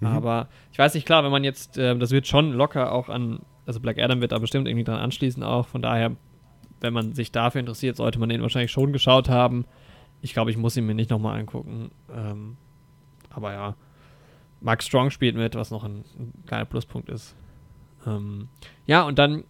Mhm. 0.00 0.06
Aber 0.06 0.48
ich 0.72 0.78
weiß 0.78 0.94
nicht, 0.94 1.06
klar, 1.06 1.24
wenn 1.24 1.30
man 1.30 1.44
jetzt, 1.44 1.78
äh, 1.78 1.96
das 1.96 2.10
wird 2.10 2.26
schon 2.26 2.52
locker 2.52 2.92
auch 2.92 3.08
an, 3.08 3.40
also 3.66 3.80
Black 3.80 3.98
Adam 3.98 4.20
wird 4.20 4.32
da 4.32 4.38
bestimmt 4.38 4.66
irgendwie 4.66 4.84
dran 4.84 4.98
anschließen 4.98 5.42
auch. 5.42 5.66
Von 5.68 5.82
daher, 5.82 6.16
wenn 6.80 6.92
man 6.92 7.12
sich 7.14 7.32
dafür 7.32 7.60
interessiert, 7.60 7.96
sollte 7.96 8.18
man 8.18 8.28
den 8.28 8.42
wahrscheinlich 8.42 8.72
schon 8.72 8.92
geschaut 8.92 9.28
haben. 9.28 9.66
Ich 10.22 10.32
glaube, 10.32 10.50
ich 10.50 10.56
muss 10.56 10.76
ihn 10.76 10.86
mir 10.86 10.94
nicht 10.94 11.10
nochmal 11.10 11.38
angucken. 11.38 11.90
Ähm, 12.14 12.56
aber 13.30 13.52
ja, 13.52 13.74
Mark 14.60 14.82
Strong 14.82 15.10
spielt 15.10 15.36
mit, 15.36 15.54
was 15.54 15.70
noch 15.70 15.84
ein, 15.84 16.04
ein 16.18 16.32
kleiner 16.46 16.64
Pluspunkt 16.64 17.08
ist. 17.08 17.34
Ähm, 18.06 18.48
ja, 18.86 19.02
und 19.02 19.18
dann 19.18 19.44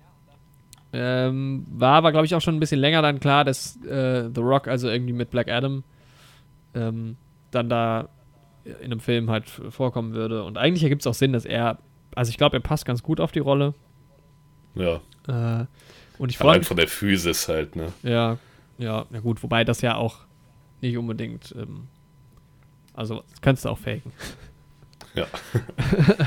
ähm, 0.92 1.66
war 1.70 1.94
aber, 1.94 2.10
glaube 2.10 2.26
ich, 2.26 2.34
auch 2.34 2.40
schon 2.40 2.56
ein 2.56 2.60
bisschen 2.60 2.80
länger 2.80 3.02
dann 3.02 3.20
klar, 3.20 3.44
dass 3.44 3.76
äh, 3.84 4.28
The 4.32 4.40
Rock 4.40 4.68
also 4.68 4.88
irgendwie 4.88 5.12
mit 5.12 5.30
Black 5.30 5.48
Adam 5.48 5.84
ähm, 6.74 7.16
dann 7.50 7.68
da 7.68 8.08
in 8.80 8.86
einem 8.86 9.00
Film 9.00 9.30
halt 9.30 9.48
vorkommen 9.48 10.12
würde. 10.14 10.44
Und 10.44 10.58
eigentlich 10.58 10.82
ergibt 10.82 11.02
es 11.02 11.06
auch 11.06 11.14
Sinn, 11.14 11.32
dass 11.32 11.44
er, 11.44 11.78
also 12.14 12.30
ich 12.30 12.36
glaube, 12.38 12.56
er 12.56 12.60
passt 12.60 12.84
ganz 12.84 13.02
gut 13.02 13.20
auf 13.20 13.32
die 13.32 13.38
Rolle. 13.40 13.74
Ja, 14.74 15.00
Äh, 15.28 15.66
und 16.18 16.30
ich 16.30 16.38
freue 16.38 16.58
mich. 16.58 16.66
von 16.66 16.76
der 16.76 16.88
Physis 16.88 17.48
halt, 17.48 17.76
ne? 17.76 17.92
Ja, 18.02 18.38
ja, 18.78 19.06
na 19.10 19.20
gut, 19.20 19.42
wobei 19.42 19.64
das 19.64 19.80
ja 19.82 19.96
auch 19.96 20.18
nicht 20.80 20.96
unbedingt, 20.96 21.54
ähm, 21.58 21.88
also 22.94 23.22
kannst 23.42 23.64
du 23.64 23.68
auch 23.70 23.78
faken. 23.78 24.12
Ja. 25.14 25.26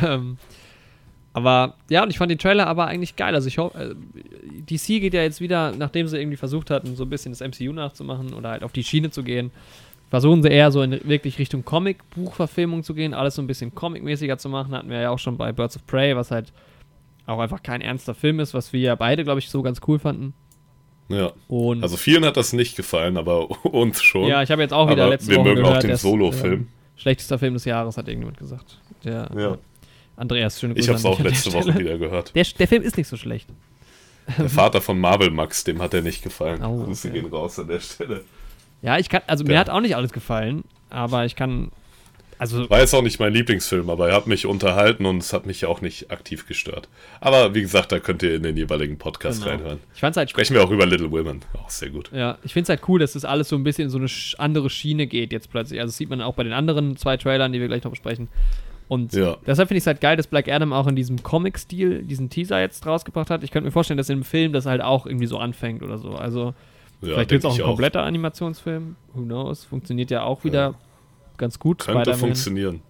ähm, 0.03 0.37
Aber 1.31 1.75
ja, 1.89 2.03
und 2.03 2.09
ich 2.09 2.17
fand 2.17 2.29
den 2.29 2.37
Trailer 2.37 2.67
aber 2.67 2.85
eigentlich 2.85 3.15
geil. 3.15 3.33
Also 3.33 3.47
ich 3.47 3.57
hoffe, 3.57 3.95
äh, 3.95 4.61
DC 4.69 4.99
geht 4.99 5.13
ja 5.13 5.21
jetzt 5.21 5.39
wieder, 5.39 5.71
nachdem 5.71 6.05
sie 6.07 6.19
irgendwie 6.19 6.35
versucht 6.37 6.69
hatten, 6.69 6.93
so 6.97 7.03
ein 7.05 7.09
bisschen 7.09 7.31
das 7.31 7.39
MCU 7.39 7.71
nachzumachen 7.71 8.33
oder 8.33 8.49
halt 8.49 8.61
auf 8.63 8.73
die 8.73 8.83
Schiene 8.83 9.09
zu 9.09 9.23
gehen, 9.23 9.51
versuchen 10.13 10.43
sie 10.43 10.49
eher 10.49 10.71
so 10.71 10.83
in 10.83 10.99
wirklich 11.09 11.39
Richtung 11.39 11.65
Comic-Buchverfilmung 11.65 12.83
zu 12.83 12.93
gehen, 12.93 13.15
alles 13.15 13.33
so 13.33 13.41
ein 13.41 13.47
bisschen 13.47 13.73
Comic-mäßiger 13.73 14.37
zu 14.37 14.47
machen. 14.47 14.71
Hatten 14.71 14.91
wir 14.91 15.01
ja 15.01 15.09
auch 15.09 15.17
schon 15.17 15.37
bei 15.37 15.51
Birds 15.51 15.75
of 15.75 15.87
Prey, 15.87 16.15
was 16.15 16.29
halt 16.29 16.53
auch 17.25 17.39
einfach 17.39 17.63
kein 17.63 17.81
ernster 17.81 18.13
Film 18.13 18.39
ist, 18.39 18.53
was 18.53 18.73
wir 18.73 18.79
ja 18.79 18.93
beide, 18.93 19.23
glaube 19.23 19.39
ich, 19.39 19.49
so 19.49 19.63
ganz 19.63 19.81
cool 19.87 19.97
fanden. 19.97 20.35
Ja. 21.09 21.31
Und 21.47 21.81
Also 21.81 21.97
vielen 21.97 22.23
hat 22.25 22.37
das 22.37 22.53
nicht 22.53 22.75
gefallen, 22.75 23.17
aber 23.17 23.49
uns 23.73 24.03
schon. 24.03 24.27
ja, 24.27 24.43
ich 24.43 24.51
habe 24.51 24.61
jetzt 24.61 24.71
auch 24.71 24.87
wieder 24.87 25.01
aber 25.01 25.13
letzte 25.13 25.31
wir 25.31 25.37
Woche 25.39 25.49
mögen 25.49 25.63
gehört, 25.63 25.77
auch 25.77 25.81
den 25.81 25.97
Solo-Film. 25.97 26.61
äh, 26.61 26.99
schlechtester 27.01 27.39
Film 27.39 27.55
des 27.55 27.65
Jahres, 27.65 27.97
hat 27.97 28.07
irgendjemand 28.07 28.37
gesagt. 28.37 28.79
Der 29.03 29.31
Ja. 29.35 29.57
Andreas, 30.15 30.59
schöne 30.59 30.75
Ich 30.75 30.85
Grüße 30.85 30.89
habe 30.89 30.99
es 30.99 31.05
auch 31.05 31.19
letzte 31.23 31.53
Woche 31.53 31.75
wieder 31.79 31.97
gehört. 31.97 32.35
Der, 32.35 32.45
der 32.59 32.67
Film 32.67 32.83
ist 32.83 32.97
nicht 32.97 33.07
so 33.07 33.17
schlecht. 33.17 33.49
Der 34.37 34.47
Vater 34.47 34.79
von 34.79 34.99
Marvel 34.99 35.31
Max, 35.31 35.63
dem 35.63 35.81
hat 35.81 35.95
er 35.95 36.03
nicht 36.03 36.21
gefallen. 36.21 36.63
Oh, 36.63 36.83
Grüße 36.83 37.07
okay. 37.07 37.19
gehen 37.19 37.31
raus 37.31 37.57
an 37.57 37.67
der 37.67 37.79
Stelle. 37.79 38.23
Ja, 38.83 38.99
ich 38.99 39.09
kann, 39.09 39.21
also 39.27 39.43
mir 39.43 39.53
Ja. 39.53 39.59
hat 39.61 39.69
auch 39.71 39.81
nicht 39.81 39.95
alles 39.95 40.11
gefallen, 40.13 40.63
aber 40.91 41.25
ich 41.25 41.35
kann, 41.35 41.71
also 42.37 42.69
War 42.69 42.79
jetzt 42.79 42.93
auch 42.93 43.01
nicht 43.01 43.19
mein 43.19 43.31
Lieblingsfilm, 43.33 43.89
aber 43.89 44.09
er 44.09 44.15
hat 44.15 44.27
mich 44.27 44.45
unterhalten 44.45 45.05
und 45.05 45.19
es 45.19 45.31
hat 45.33 45.45
mich 45.45 45.65
auch 45.65 45.79
nicht 45.81 46.11
aktiv 46.11 46.45
gestört. 46.47 46.89
Aber 47.21 47.55
wie 47.55 47.61
gesagt, 47.61 47.91
da 47.93 47.99
könnt 47.99 48.21
ihr 48.23 48.35
in 48.35 48.43
den 48.43 48.57
jeweiligen 48.57 48.97
Podcast 48.97 49.41
Genau. 49.43 49.55
reinhören. 49.55 49.79
ich 49.93 50.01
fand's 50.01 50.17
halt 50.17 50.29
Sprechen 50.29 50.53
wir 50.55 50.63
auch 50.63 50.71
über 50.71 50.85
Little 50.85 51.09
Women. 51.11 51.41
Auch 51.53 51.69
sehr 51.69 51.89
gut. 51.89 52.11
Ja, 52.13 52.37
ich 52.43 52.51
finde 52.51 52.63
es 52.63 52.69
halt 52.69 52.81
cool, 52.89 52.99
dass 52.99 53.13
das 53.13 53.23
alles 53.23 53.47
so 53.49 53.55
ein 53.55 53.63
bisschen 53.63 53.85
in 53.85 53.89
so 53.89 53.97
eine 53.97 54.07
andere 54.39 54.69
Schiene 54.69 55.07
geht 55.07 55.31
jetzt 55.31 55.49
plötzlich. 55.49 55.79
Also 55.79 55.91
das 55.91 55.97
sieht 55.97 56.09
man 56.09 56.21
auch 56.21 56.33
bei 56.35 56.43
den 56.43 56.53
anderen 56.53 56.97
zwei 56.97 57.15
Trailern, 57.17 57.53
die 57.53 57.61
wir 57.61 57.67
gleich 57.67 57.83
noch 57.83 57.91
besprechen. 57.91 58.27
Und 58.89 59.13
Ja. 59.13 59.37
deshalb 59.47 59.69
finde 59.69 59.77
ich 59.77 59.83
es 59.83 59.87
halt 59.87 60.01
geil, 60.01 60.17
dass 60.17 60.27
Black 60.27 60.49
Adam 60.49 60.73
auch 60.73 60.87
in 60.87 60.95
diesem 60.97 61.23
Comic-Stil 61.23 62.03
diesen 62.03 62.29
Teaser 62.29 62.59
jetzt 62.59 62.85
rausgebracht 62.85 63.29
hat. 63.29 63.43
Ich 63.43 63.51
könnte 63.51 63.65
mir 63.67 63.71
vorstellen, 63.71 63.97
dass 63.97 64.09
im 64.09 64.23
Film 64.25 64.51
das 64.51 64.65
halt 64.65 64.81
auch 64.81 65.05
irgendwie 65.05 65.27
so 65.27 65.37
anfängt 65.37 65.81
oder 65.83 65.97
so. 65.97 66.09
Also 66.15 66.53
Ja, 67.07 67.13
vielleicht 67.15 67.31
wird 67.31 67.43
es 67.43 67.45
auch 67.49 67.55
ein 67.57 67.63
kompletter 67.63 68.03
Animationsfilm. 68.03 68.95
Who 69.13 69.21
knows? 69.23 69.63
Funktioniert 69.65 70.11
ja 70.11 70.23
auch 70.23 70.43
wieder 70.43 70.75
ganz 71.37 71.59
gut. 71.59 71.79
Könnte 71.79 72.13
funktionieren. 72.15 72.81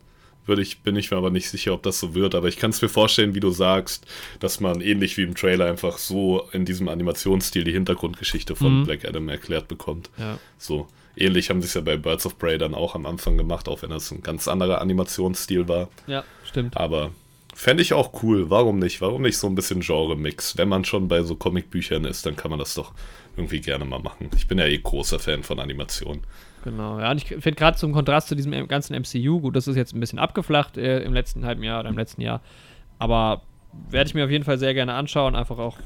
Würde 0.45 0.61
ich, 0.61 0.81
bin 0.81 0.97
ich 0.97 1.09
mir 1.09 1.15
aber 1.17 1.29
nicht 1.29 1.49
sicher, 1.49 1.73
ob 1.73 1.83
das 1.83 1.99
so 2.01 2.15
wird. 2.15 2.35
Aber 2.35 2.49
ich 2.49 2.57
kann 2.57 2.71
es 2.71 2.81
mir 2.81 2.89
vorstellen, 2.89 3.33
wie 3.33 3.39
du 3.39 3.49
sagst, 3.51 4.05
dass 4.41 4.59
man 4.59 4.81
ähnlich 4.81 5.15
wie 5.17 5.21
im 5.23 5.35
Trailer 5.35 5.67
einfach 5.67 5.97
so 5.97 6.43
in 6.51 6.65
diesem 6.65 6.89
Animationsstil 6.89 7.63
die 7.63 7.71
Hintergrundgeschichte 7.71 8.55
von 8.55 8.81
Mhm. 8.81 8.83
Black 8.85 9.05
Adam 9.05 9.29
erklärt 9.29 9.67
bekommt. 9.69 10.09
Ja. 10.17 10.37
So. 10.57 10.87
Ähnlich 11.15 11.49
haben 11.49 11.61
sie 11.61 11.67
es 11.67 11.75
ja 11.75 11.81
bei 11.81 11.95
Birds 11.95 12.25
of 12.25 12.37
Prey 12.39 12.57
dann 12.57 12.73
auch 12.73 12.95
am 12.95 13.05
Anfang 13.05 13.37
gemacht, 13.37 13.69
auch 13.69 13.83
wenn 13.83 13.91
das 13.91 14.11
ein 14.11 14.21
ganz 14.23 14.47
anderer 14.47 14.81
Animationsstil 14.81 15.67
war. 15.67 15.87
ja, 16.07 16.23
stimmt. 16.43 16.75
Aber 16.75 17.11
fände 17.53 17.83
ich 17.83 17.93
auch 17.93 18.23
cool. 18.23 18.49
Warum 18.49 18.79
nicht? 18.79 18.99
Warum 18.99 19.21
nicht 19.21 19.37
so 19.37 19.45
ein 19.47 19.53
bisschen 19.55 19.79
Genre-Mix? 19.81 20.57
Wenn 20.57 20.67
man 20.69 20.83
schon 20.85 21.07
bei 21.07 21.21
so 21.21 21.35
Comicbüchern 21.35 22.03
ist, 22.05 22.25
dann 22.25 22.35
kann 22.35 22.49
man 22.49 22.59
das 22.59 22.73
doch 22.73 22.93
irgendwie 23.35 23.61
gerne 23.61 23.85
mal 23.85 23.99
machen. 23.99 24.29
Ich 24.35 24.47
bin 24.47 24.59
ja 24.59 24.65
eh 24.65 24.77
großer 24.77 25.19
Fan 25.19 25.43
von 25.43 25.59
Animation. 25.59 26.21
Genau, 26.63 26.99
ja, 26.99 27.11
und 27.11 27.17
ich 27.17 27.25
finde 27.25 27.53
gerade 27.53 27.77
zum 27.77 27.91
Kontrast 27.91 28.29
zu 28.29 28.35
diesem 28.35 28.67
ganzen 28.67 28.95
MCU, 28.95 29.41
gut, 29.41 29.55
das 29.55 29.67
ist 29.67 29.75
jetzt 29.75 29.93
ein 29.93 29.99
bisschen 29.99 30.19
abgeflacht 30.19 30.77
äh, 30.77 31.03
im 31.03 31.13
letzten 31.13 31.45
halben 31.45 31.63
Jahr 31.63 31.81
oder 31.81 31.89
im 31.89 31.97
letzten 31.97 32.21
Jahr, 32.21 32.41
aber 32.99 33.41
werde 33.89 34.07
ich 34.07 34.13
mir 34.13 34.23
auf 34.23 34.31
jeden 34.31 34.45
Fall 34.45 34.57
sehr 34.57 34.73
gerne 34.73 34.93
anschauen, 34.93 35.35
einfach 35.35 35.57
auch, 35.57 35.77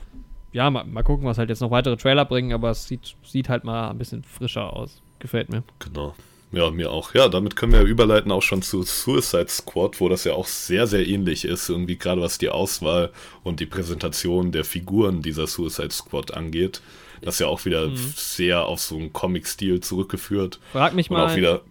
ja, 0.52 0.70
mal, 0.70 0.84
mal 0.84 1.04
gucken, 1.04 1.26
was 1.26 1.38
halt 1.38 1.50
jetzt 1.50 1.62
noch 1.62 1.72
weitere 1.72 1.98
Trailer 1.98 2.26
bringen, 2.26 2.54
aber 2.54 2.70
es 2.70 2.88
sieht, 2.88 3.16
sieht 3.24 3.50
halt 3.50 3.64
mal 3.64 3.90
ein 3.90 3.98
bisschen 3.98 4.24
frischer 4.24 4.74
aus. 4.74 5.02
Gefällt 5.20 5.50
mir. 5.50 5.64
Genau. 5.80 6.14
Ja, 6.52 6.72
mir 6.72 6.92
auch. 6.92 7.14
Ja, 7.14 7.28
damit 7.28 7.58
können 7.58 7.74
wir 7.74 7.82
überleiten 7.82 8.32
auch 8.32 8.42
schon 8.42 8.62
zu 8.62 8.84
Suicide 8.84 9.50
Squad, 9.50 10.00
wo 10.00 10.08
das 10.08 10.24
ja 10.24 10.34
auch 10.34 10.48
sehr, 10.48 10.88
sehr 10.88 11.06
ähnlich 11.06 11.44
ist, 11.44 11.70
irgendwie 11.70 11.98
gerade 11.98 12.22
was 12.22 12.38
die 12.38 12.50
Auswahl 12.50 13.12
und 13.44 13.60
die 13.60 13.66
Präsentation 13.66 14.54
der 14.54 14.64
Figuren 14.64 15.22
dieser 15.22 15.48
Suicide 15.48 15.92
Squad 15.92 16.34
angeht. 16.34 16.82
Das 17.22 17.36
ist 17.36 17.40
ja 17.40 17.48
auch 17.48 17.66
wieder 17.66 17.90
sehr 17.96 18.66
auf 18.66 18.80
so 18.80 18.96
einen 18.98 19.12
Comic-Stil 19.14 19.80
zurückgeführt. 19.82 20.60
Frag 20.72 20.94
mich 20.94 21.10
Und 21.10 21.18
mal, 21.18 21.32
auch 21.32 21.36
wieder, 21.36 21.62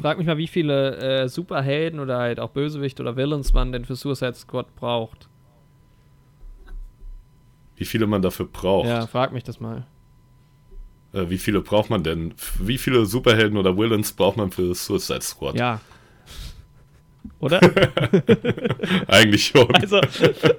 frag 0.00 0.18
mich 0.18 0.26
mal, 0.26 0.38
wie 0.38 0.48
viele 0.48 0.96
äh, 0.96 1.28
Superhelden 1.28 2.00
oder 2.00 2.18
halt 2.18 2.40
auch 2.40 2.50
Bösewicht 2.50 3.00
oder 3.00 3.16
Villains 3.16 3.52
man 3.52 3.72
denn 3.72 3.84
für 3.84 3.96
Suicide 3.96 4.34
Squad 4.34 4.74
braucht. 4.76 5.28
wie 7.76 7.84
viele 7.84 8.06
man 8.06 8.22
dafür 8.22 8.46
braucht. 8.46 8.88
Ja, 8.88 9.06
frag 9.06 9.32
mich 9.32 9.44
das 9.44 9.60
mal. 9.60 9.86
Äh, 11.12 11.30
wie 11.30 11.38
viele 11.38 11.60
braucht 11.60 11.90
man 11.90 12.02
denn? 12.02 12.34
Wie 12.58 12.76
viele 12.76 13.06
Superhelden 13.06 13.56
oder 13.56 13.76
Villains 13.76 14.12
braucht 14.12 14.36
man 14.36 14.50
für 14.50 14.74
Suicide 14.74 15.22
Squad? 15.22 15.56
Ja. 15.56 15.80
Oder? 17.40 17.60
Eigentlich 19.06 19.46
schon. 19.46 19.72
Also, 19.72 20.00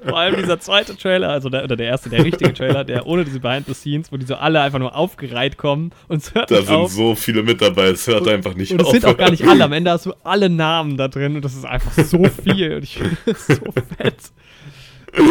vor 0.08 0.18
allem 0.18 0.38
dieser 0.38 0.60
zweite 0.62 0.96
Trailer, 0.96 1.30
also 1.30 1.50
der, 1.50 1.66
oder 1.66 1.76
der 1.76 1.88
erste, 1.88 2.10
der 2.10 2.24
richtige 2.24 2.54
Trailer, 2.54 2.86
der 2.86 3.06
ohne 3.06 3.26
diese 3.26 3.42
Behind 3.42 3.68
the 3.68 3.74
Scenes, 3.74 4.12
wo 4.12 4.18
die 4.18 4.26
so 4.26 4.36
alle 4.36 4.62
einfach 4.62 4.80
nur 4.80 4.96
aufgereiht 4.96 5.58
kommen 5.58 5.92
und 6.08 6.22
es 6.22 6.34
hört 6.34 6.50
da 6.52 6.62
sind 6.62 6.76
auf. 6.76 6.92
so 6.92 7.16
viele 7.16 7.44
mit 7.44 7.62
dabei, 7.62 7.88
es 7.88 8.08
hört 8.08 8.28
einfach 8.30 8.54
nicht 8.54 8.72
und 8.72 8.82
es 8.82 8.88
auf. 8.88 8.92
sind 8.94 9.06
auch 9.06 9.18
gar 9.18 9.30
nicht 9.30 9.46
alle. 9.46 9.66
Am 9.66 9.74
Ende 9.74 9.92
hast 9.92 10.06
du 10.06 10.14
alle 10.24 10.50
Namen 10.50 10.96
da 10.96 11.10
drin 11.10 11.36
und 11.36 11.44
das 11.44 11.54
ist 11.54 11.66
einfach 11.66 11.92
so 11.92 12.24
viel 12.44 12.76
und 12.76 12.84
ich 12.84 12.98
finde 12.98 13.18
das 13.26 13.48
so 13.48 13.56
fett. 13.98 14.18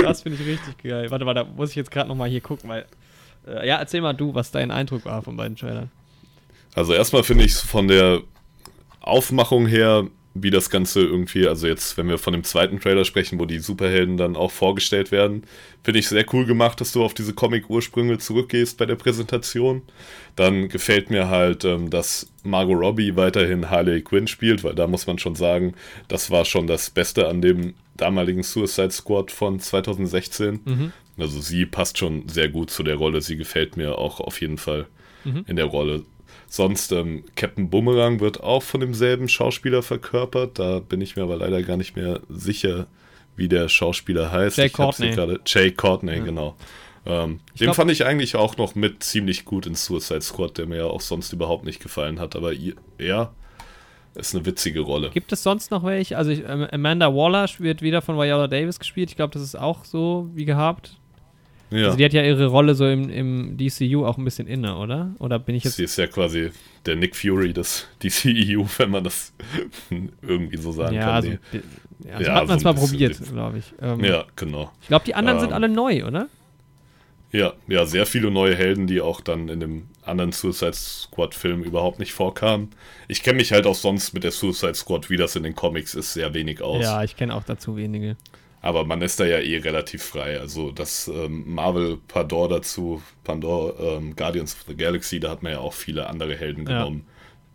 Das 0.03 0.23
finde 0.23 0.39
ich 0.41 0.47
richtig 0.47 0.83
geil. 0.83 1.11
Warte 1.11 1.25
mal, 1.25 1.35
da 1.35 1.45
muss 1.45 1.71
ich 1.71 1.77
jetzt 1.77 1.91
gerade 1.91 2.09
nochmal 2.09 2.29
hier 2.29 2.41
gucken, 2.41 2.69
weil. 2.69 2.85
Äh, 3.47 3.67
ja, 3.67 3.77
erzähl 3.77 4.03
mal 4.03 4.13
du, 4.13 4.35
was 4.35 4.51
dein 4.51 4.71
Eindruck 4.71 5.05
war 5.07 5.23
von 5.23 5.37
beiden 5.37 5.57
Trailern. 5.57 5.91
Also 6.75 6.93
erstmal 6.93 7.23
finde 7.23 7.45
ich 7.45 7.55
von 7.55 7.89
der 7.89 8.21
Aufmachung 9.01 9.67
her, 9.67 10.07
wie 10.43 10.51
das 10.51 10.71
Ganze 10.71 11.01
irgendwie, 11.01 11.47
also 11.47 11.67
jetzt, 11.67 11.97
wenn 11.97 12.09
wir 12.09 12.19
von 12.19 12.33
dem 12.33 12.45
zweiten 12.45 12.81
Trailer 12.81 13.05
sprechen, 13.05 13.39
wo 13.39 13.45
die 13.45 13.59
Superhelden 13.59 14.17
dann 14.17 14.37
auch 14.37 14.51
vorgestellt 14.51 15.13
werden, 15.13 15.43
finde 15.83 16.01
ich 16.01 16.09
sehr 16.09 16.25
cool 16.33 16.47
gemacht, 16.47 16.81
dass 16.81 16.93
du 16.93 17.05
auf 17.05 17.15
diese 17.15 17.35
Comic-Ursprünge 17.35 18.19
zurückgehst 18.19 18.79
bei 18.79 18.87
der 18.87 18.97
Präsentation. 18.97 19.83
Dann 20.37 20.69
gefällt 20.69 21.11
mir 21.11 21.29
halt, 21.29 21.65
ähm, 21.65 21.91
dass 21.91 22.31
Margot 22.43 22.79
Robbie 22.79 23.17
weiterhin 23.17 23.71
Harley 23.71 24.03
Quinn 24.03 24.27
spielt, 24.27 24.65
weil 24.65 24.75
da 24.75 24.87
muss 24.87 25.07
man 25.07 25.19
schon 25.19 25.35
sagen, 25.35 25.75
das 26.09 26.31
war 26.31 26.45
schon 26.45 26.67
das 26.67 26.91
Beste 26.91 27.29
an 27.29 27.43
dem 27.43 27.75
damaligen 27.97 28.43
Suicide 28.43 28.91
Squad 28.91 29.31
von 29.31 29.61
2016. 29.61 30.61
Also 31.19 31.41
sie 31.41 31.67
passt 31.67 31.99
schon 31.99 32.29
sehr 32.29 32.49
gut 32.49 32.71
zu 32.71 32.83
der 32.83 32.95
Rolle. 32.95 33.21
Sie 33.21 33.37
gefällt 33.37 33.77
mir 33.77 33.99
auch 33.99 34.21
auf 34.21 34.41
jeden 34.41 34.57
Fall 34.59 34.87
in 35.49 35.57
der 35.57 35.65
Rolle. 35.67 36.05
Sonst, 36.49 36.93
ähm, 36.93 37.25
Captain 37.37 37.69
Boomerang 37.71 38.21
wird 38.21 38.43
auch 38.43 38.63
von 38.63 38.81
demselben 38.81 39.29
Schauspieler 39.29 39.83
verkörpert. 39.83 40.59
Da 40.59 40.81
bin 40.81 41.01
ich 41.01 41.15
mir 41.17 41.23
aber 41.23 41.37
leider 41.37 41.63
gar 41.63 41.77
nicht 41.77 41.95
mehr 41.97 42.21
sicher, 42.29 42.87
wie 43.37 43.49
der 43.49 43.69
Schauspieler 43.69 44.33
heißt. 44.33 44.57
Jay 44.57 44.67
Ich 44.67 44.73
Courtney. 44.73 45.11
gerade. 45.11 45.41
Jay 45.47 45.71
Courtney, 45.71 46.21
genau. 46.21 46.57
Ähm, 47.07 47.41
den 47.59 47.65
glaub- 47.67 47.77
fand 47.77 47.91
ich 47.91 48.05
eigentlich 48.05 48.35
auch 48.37 48.57
noch 48.57 48.75
mit 48.75 49.03
ziemlich 49.03 49.45
gut 49.45 49.67
in 49.67 49.75
Suicide 49.75 50.21
Squad, 50.23 50.59
der 50.59 50.67
mir 50.67 50.77
ja 50.79 50.85
auch 50.85 51.01
sonst 51.01 51.33
überhaupt 51.33 51.65
nicht 51.65 51.81
gefallen 51.81 52.19
hat. 52.19 52.35
Aber 52.35 52.53
er 52.99 53.33
ist 54.15 54.35
eine 54.35 54.45
witzige 54.47 54.81
Rolle. 54.81 55.11
Gibt 55.11 55.33
es 55.33 55.43
sonst 55.43 55.71
noch 55.71 55.85
welche? 55.85 56.17
Also 56.19 56.31
ich, 56.31 56.43
ähm, 56.47 56.67
Amanda 56.73 57.15
Waller 57.15 57.49
wird 57.59 57.83
wieder 57.83 58.03
von 58.03 58.17
Viola 58.17 58.49
Davis 58.49 58.79
gespielt. 58.79 59.11
Ich 59.11 59.17
glaube, 59.17 59.33
das 59.33 59.43
ist 59.43 59.55
auch 59.57 59.85
so 59.85 60.29
wie 60.35 60.45
gehabt. 60.45 60.98
Ja. 61.71 61.87
Also 61.87 61.99
die 61.99 62.05
hat 62.05 62.13
ja 62.13 62.23
ihre 62.23 62.47
Rolle 62.47 62.75
so 62.75 62.87
im, 62.87 63.11
im 63.11 63.57
DCU 63.57 64.07
auch 64.07 64.17
ein 64.17 64.25
bisschen 64.25 64.47
inne, 64.47 64.77
oder? 64.77 65.15
Oder 65.19 65.39
bin 65.39 65.55
ich 65.55 65.65
jetzt. 65.65 65.77
Sie 65.77 65.85
ist 65.85 65.99
ja 65.99 66.07
quasi 66.07 66.51
der 66.87 66.97
Nick 66.97 67.15
Fury 67.15 67.53
des 67.53 67.87
DCEU, 68.03 68.65
wenn 68.79 68.91
man 68.91 69.05
das 69.05 69.33
irgendwie 70.23 70.57
so 70.57 70.73
sagen 70.73 70.95
ja, 70.95 71.03
kann. 71.03 71.15
also, 71.15 71.29
Nee. 71.29 71.61
ja, 72.05 72.13
also 72.15 72.25
Ja, 72.31 72.35
hat 72.35 72.49
man 72.49 72.59
so 72.59 72.63
zwar 72.63 72.73
ein 72.73 72.81
bisschen 72.81 72.91
probiert, 72.91 73.33
glaube 73.33 73.59
ich. 73.59 73.75
Ähm, 73.81 74.05
ja, 74.05 74.25
genau. 74.37 74.73
Ich 74.81 74.89
glaube, 74.89 75.05
die 75.05 75.15
anderen 75.15 75.41
sind 75.41 75.51
Ähm, 75.51 75.55
alle 75.55 75.69
neu, 75.69 76.05
oder? 76.07 76.29
Ja, 77.31 77.53
ja, 77.67 77.85
sehr 77.85 78.07
viele 78.07 78.31
neue 78.31 78.55
Helden, 78.55 78.87
die 78.87 79.03
auch 79.03 79.21
dann 79.21 79.49
in 79.51 79.61
dem 79.61 79.89
anderen 80.03 80.33
Suicide 80.33 80.73
Squad-Film 80.73 81.63
überhaupt 81.63 81.99
nicht 81.99 82.15
vorkamen. 82.15 82.71
Ich 83.07 83.23
kenne 83.23 83.37
mich 83.37 83.53
halt 83.53 83.67
auch 83.67 83.75
sonst 83.75 84.15
mit 84.15 84.25
der 84.25 84.31
Suicide 84.31 84.75
Squad, 84.75 85.11
wie 85.11 85.19
das 85.19 85.37
in 85.37 85.43
den 85.43 85.55
Comics 85.55 85.95
ist, 85.95 86.15
sehr 86.15 86.33
wenig 86.33 86.63
aus. 86.63 86.83
Ja, 86.83 87.05
ich 87.05 87.17
kenne 87.17 87.35
auch 87.35 87.43
dazu 87.45 87.77
wenige. 87.77 88.17
Aber 88.61 88.85
man 88.85 89.03
ist 89.03 89.21
da 89.21 89.25
ja 89.25 89.39
eh 89.39 89.59
relativ 89.59 90.03
frei. 90.03 90.39
Also 90.41 90.73
das 90.73 91.09
ähm, 91.09 91.45
Marvel 91.47 91.99
Pandor 92.09 92.49
dazu, 92.49 93.03
Pandor 93.25 93.79
ähm, 93.79 94.17
Guardians 94.17 94.55
of 94.55 94.65
the 94.67 94.77
Galaxy, 94.77 95.21
da 95.21 95.31
hat 95.31 95.43
man 95.43 95.53
ja 95.53 95.59
auch 95.61 95.73
viele 95.75 96.09
andere 96.09 96.37
Helden 96.37 96.67
Ja. 96.67 96.79
genommen, 96.79 97.07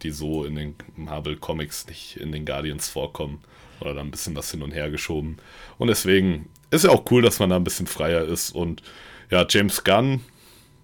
die 0.01 0.11
so 0.11 0.45
in 0.45 0.55
den 0.55 0.75
Marvel 0.95 1.35
Comics 1.35 1.87
nicht 1.87 2.17
in 2.17 2.31
den 2.31 2.45
Guardians 2.45 2.87
vorkommen. 2.89 3.41
Oder 3.81 3.95
da 3.95 4.01
ein 4.01 4.11
bisschen 4.11 4.35
was 4.35 4.49
hin 4.51 4.61
und 4.61 4.71
her 4.71 4.89
geschoben. 4.89 5.37
Und 5.77 5.87
deswegen 5.89 6.47
ist 6.71 6.85
ja 6.85 6.91
auch 6.91 7.03
cool, 7.11 7.21
dass 7.21 7.39
man 7.39 7.49
da 7.49 7.57
ein 7.57 7.65
bisschen 7.65 7.87
freier 7.87 8.23
ist. 8.23 8.51
Und 8.51 8.81
ja, 9.29 9.45
James 9.49 9.83
Gunn 9.83 10.21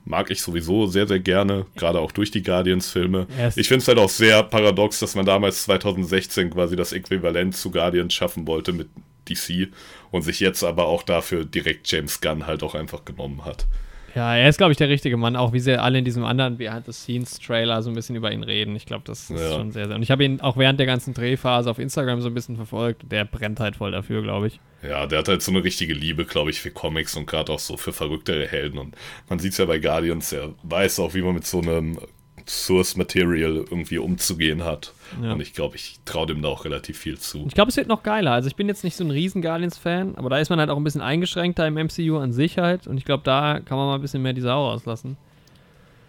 mag 0.03 0.31
ich 0.31 0.41
sowieso 0.41 0.85
sehr, 0.87 1.07
sehr 1.07 1.19
gerne, 1.19 1.65
gerade 1.77 1.99
auch 1.99 2.11
durch 2.11 2.31
die 2.31 2.41
Guardians-Filme. 2.43 3.27
Ich 3.55 3.67
finde 3.69 3.83
es 3.83 3.87
halt 3.87 3.99
auch 3.99 4.09
sehr 4.09 4.43
paradox, 4.43 4.99
dass 4.99 5.15
man 5.15 5.25
damals 5.25 5.63
2016 5.63 6.49
quasi 6.49 6.75
das 6.75 6.91
Äquivalent 6.91 7.55
zu 7.55 7.71
Guardians 7.71 8.13
schaffen 8.13 8.47
wollte 8.47 8.73
mit 8.73 8.89
DC 9.29 9.69
und 10.11 10.23
sich 10.23 10.39
jetzt 10.39 10.63
aber 10.63 10.85
auch 10.87 11.03
dafür 11.03 11.45
direkt 11.45 11.91
James 11.91 12.19
Gunn 12.21 12.47
halt 12.47 12.63
auch 12.63 12.75
einfach 12.75 13.05
genommen 13.05 13.45
hat. 13.45 13.67
Ja, 14.15 14.35
er 14.35 14.49
ist, 14.49 14.57
glaube 14.57 14.71
ich, 14.71 14.77
der 14.77 14.89
richtige 14.89 15.17
Mann, 15.17 15.35
auch 15.35 15.53
wie 15.53 15.59
sie 15.59 15.79
alle 15.79 15.99
in 15.99 16.03
diesem 16.05 16.25
anderen 16.25 16.57
Behind-the-Scenes-Trailer 16.57 17.83
so 17.83 17.91
ein 17.91 17.95
bisschen 17.95 18.15
über 18.15 18.31
ihn 18.31 18.43
reden. 18.43 18.75
Ich 18.75 18.87
glaube, 18.87 19.03
das 19.05 19.29
ist 19.29 19.39
Ja. 19.39 19.51
schon 19.55 19.71
sehr, 19.71 19.85
sehr. 19.85 19.95
Und 19.95 20.01
ich 20.01 20.09
habe 20.09 20.23
ihn 20.25 20.41
auch 20.41 20.57
während 20.57 20.79
der 20.79 20.87
ganzen 20.87 21.13
Drehphase 21.13 21.69
auf 21.69 21.77
Instagram 21.77 22.19
so 22.19 22.27
ein 22.27 22.33
bisschen 22.33 22.55
verfolgt. 22.55 23.03
Der 23.11 23.25
brennt 23.25 23.59
halt 23.59 23.75
voll 23.75 23.91
dafür, 23.91 24.23
glaube 24.23 24.47
ich. 24.47 24.59
Ja, 24.81 25.05
der 25.05 25.19
hat 25.19 25.27
halt 25.27 25.43
so 25.43 25.51
eine 25.51 25.63
richtige 25.63 25.93
Liebe, 25.93 26.25
glaube 26.25 26.49
ich, 26.49 26.59
für 26.59 26.71
Comics 26.71 27.15
und 27.15 27.27
gerade 27.27 27.51
auch 27.51 27.59
so 27.59 27.77
für 27.77 27.93
verrücktere 27.93 28.47
Helden. 28.47 28.79
Und 28.79 28.95
man 29.29 29.37
sieht 29.37 29.51
es 29.51 29.59
ja 29.59 29.65
bei 29.65 29.77
Guardians, 29.77 30.31
er 30.31 30.53
weiß 30.63 30.99
auch, 31.01 31.13
wie 31.13 31.21
man 31.21 31.35
mit 31.35 31.45
so 31.45 31.61
einem 31.61 31.99
Source 32.49 32.97
Material 32.97 33.65
irgendwie 33.69 33.99
umzugehen 33.99 34.63
hat. 34.63 34.93
Ja. 35.21 35.33
Und 35.33 35.41
ich 35.41 35.53
glaube, 35.53 35.75
ich 35.75 35.99
traue 36.05 36.27
dem 36.27 36.41
da 36.41 36.49
auch 36.49 36.65
relativ 36.65 36.97
viel 36.97 37.17
zu. 37.17 37.45
Ich 37.47 37.53
glaube, 37.53 37.69
es 37.69 37.77
wird 37.77 37.87
noch 37.87 38.03
geiler. 38.03 38.31
Also 38.31 38.47
ich 38.47 38.55
bin 38.55 38.67
jetzt 38.67 38.83
nicht 38.83 38.95
so 38.95 39.03
ein 39.03 39.11
riesen 39.11 39.41
Guardians-Fan, 39.41 40.15
aber 40.15 40.29
da 40.29 40.39
ist 40.39 40.49
man 40.49 40.59
halt 40.59 40.69
auch 40.69 40.77
ein 40.77 40.83
bisschen 40.83 41.01
eingeschränkter 41.01 41.67
im 41.67 41.75
MCU 41.75 42.17
an 42.17 42.33
sich 42.33 42.57
halt. 42.57 42.87
Und 42.87 42.97
ich 42.97 43.05
glaube, 43.05 43.23
da 43.23 43.59
kann 43.59 43.77
man 43.77 43.87
mal 43.87 43.95
ein 43.95 44.01
bisschen 44.01 44.21
mehr 44.21 44.33
die 44.33 44.41
Sau 44.41 44.67
rauslassen. 44.67 45.17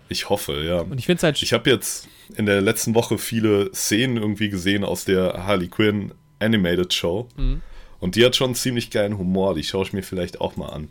Ich 0.08 0.28
hoffe, 0.28 0.64
ja. 0.64 0.80
Und 0.80 0.98
ich 0.98 1.06
finde 1.06 1.18
es 1.18 1.22
halt 1.22 1.40
Ich 1.42 1.52
habe 1.52 1.70
jetzt 1.70 2.08
in 2.36 2.46
der 2.46 2.60
letzten 2.60 2.94
Woche 2.94 3.18
viele 3.18 3.72
Szenen 3.74 4.16
irgendwie 4.16 4.48
gesehen 4.48 4.84
aus 4.84 5.04
der 5.04 5.46
Harley 5.46 5.68
Quinn 5.68 6.12
Animated 6.40 6.92
Show. 6.92 7.28
Mhm. 7.36 7.60
Und 8.00 8.16
die 8.16 8.24
hat 8.24 8.34
schon 8.34 8.46
einen 8.46 8.54
ziemlich 8.54 8.90
geilen 8.90 9.18
Humor. 9.18 9.54
Die 9.54 9.62
schaue 9.62 9.84
ich 9.84 9.92
mir 9.92 10.02
vielleicht 10.02 10.40
auch 10.40 10.56
mal 10.56 10.70
an. 10.70 10.90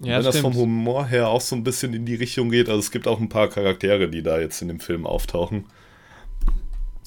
Ja, 0.00 0.16
Wenn 0.16 0.24
das 0.24 0.38
stimmt. 0.38 0.54
vom 0.54 0.62
Humor 0.62 1.06
her 1.06 1.28
auch 1.28 1.40
so 1.40 1.54
ein 1.56 1.62
bisschen 1.64 1.94
in 1.94 2.06
die 2.06 2.14
Richtung 2.14 2.50
geht, 2.50 2.68
also 2.68 2.78
es 2.80 2.90
gibt 2.90 3.06
auch 3.06 3.20
ein 3.20 3.28
paar 3.28 3.48
Charaktere, 3.48 4.08
die 4.08 4.22
da 4.22 4.38
jetzt 4.40 4.60
in 4.62 4.68
dem 4.68 4.80
Film 4.80 5.06
auftauchen, 5.06 5.64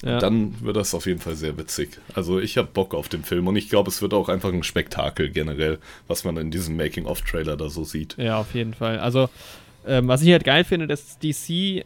ja. 0.02 0.18
dann 0.18 0.54
wird 0.62 0.76
das 0.76 0.94
auf 0.94 1.06
jeden 1.06 1.20
Fall 1.20 1.34
sehr 1.34 1.56
witzig. 1.56 1.98
Also 2.14 2.38
ich 2.38 2.58
habe 2.58 2.68
Bock 2.72 2.94
auf 2.94 3.08
den 3.08 3.24
Film 3.24 3.46
und 3.48 3.56
ich 3.56 3.68
glaube, 3.68 3.88
es 3.90 4.02
wird 4.02 4.12
auch 4.14 4.28
einfach 4.28 4.52
ein 4.52 4.62
Spektakel 4.62 5.30
generell, 5.30 5.78
was 6.08 6.24
man 6.24 6.36
in 6.36 6.50
diesem 6.50 6.76
Making-of-Trailer 6.76 7.56
da 7.56 7.68
so 7.68 7.84
sieht. 7.84 8.16
Ja, 8.18 8.38
auf 8.38 8.54
jeden 8.54 8.74
Fall. 8.74 8.98
Also, 8.98 9.28
ähm, 9.86 10.08
was 10.08 10.22
ich 10.22 10.30
halt 10.32 10.44
geil 10.44 10.64
finde, 10.64 10.86
dass 10.86 11.18
DC 11.18 11.84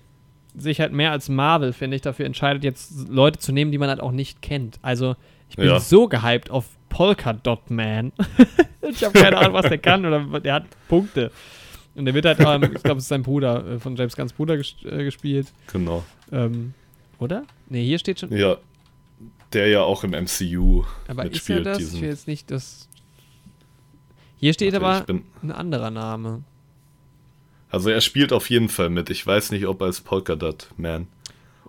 sich 0.57 0.81
halt 0.81 0.93
mehr 0.93 1.13
als 1.13 1.29
Marvel, 1.29 1.73
finde 1.73 1.97
ich, 1.97 2.03
dafür 2.03 2.27
entscheidet, 2.27 2.65
jetzt 2.65 3.09
Leute 3.09 3.39
zu 3.39 3.53
nehmen, 3.53 3.71
die 3.71 3.79
man 3.79 3.89
halt 3.89 4.01
auch 4.01 4.13
nicht 4.13 4.43
kennt. 4.43 4.79
Also, 4.83 5.15
ich 5.49 5.57
bin 5.57 5.67
Ja. 5.67 5.79
so 5.79 6.09
gehypt 6.09 6.51
auf 6.51 6.65
Polka 6.89 7.33
Dot 7.33 7.71
Man. 7.71 8.13
ich 8.83 9.05
habe 9.05 9.19
keine 9.19 9.39
Ahnung, 9.39 9.55
was 9.55 9.69
der 9.69 9.79
kann, 9.79 10.05
oder 10.05 10.41
der 10.41 10.55
hat 10.55 10.65
Punkte. 10.89 11.31
Und 11.95 12.05
der 12.05 12.15
wird 12.15 12.25
halt, 12.27 12.39
ähm, 12.41 12.73
ich 12.75 12.83
glaube, 12.83 12.99
es 12.99 13.05
ist 13.05 13.09
sein 13.09 13.23
Bruder, 13.23 13.67
äh, 13.67 13.79
von 13.79 13.97
James 13.97 14.15
Gunns 14.15 14.33
Bruder 14.33 14.57
ges 14.57 14.77
äh, 14.85 15.05
gespielt. 15.05 15.49
Genau. 15.73 16.05
Ähm, 16.31 16.75
oder? 17.19 17.45
Ne, 17.69 17.81
hier 17.81 17.99
steht 17.99 18.21
schon. 18.21 18.33
Ja, 18.33 18.57
der 19.53 19.69
ja 19.69 19.83
auch 19.83 20.05
im 20.05 20.11
MCU 20.11 20.85
aber 21.09 21.25
ist 21.25 21.49
er 21.49 21.57
mitspielt. 21.57 21.67
das? 21.67 21.79
Ich 21.81 22.01
will 22.01 22.09
jetzt 22.09 22.29
nicht 22.29 22.51
das. 22.51 22.89
Hier 24.37 24.53
steht 24.53 24.75
Warte, 24.81 25.13
aber 25.13 25.21
ein 25.43 25.51
anderer 25.51 25.91
Name. 25.91 26.45
also 27.71 27.91
er 27.91 28.01
spielt 28.01 28.33
auf 28.33 28.49
jeden 28.51 28.69
Fall 28.69 28.91
mit. 28.91 29.11
Ich 29.11 29.27
weiß 29.27 29.51
nicht, 29.51 29.67
ob 29.67 29.83
als 29.83 30.01
Polka 30.01 30.37
Dot 30.37 30.69
Man. 30.77 31.09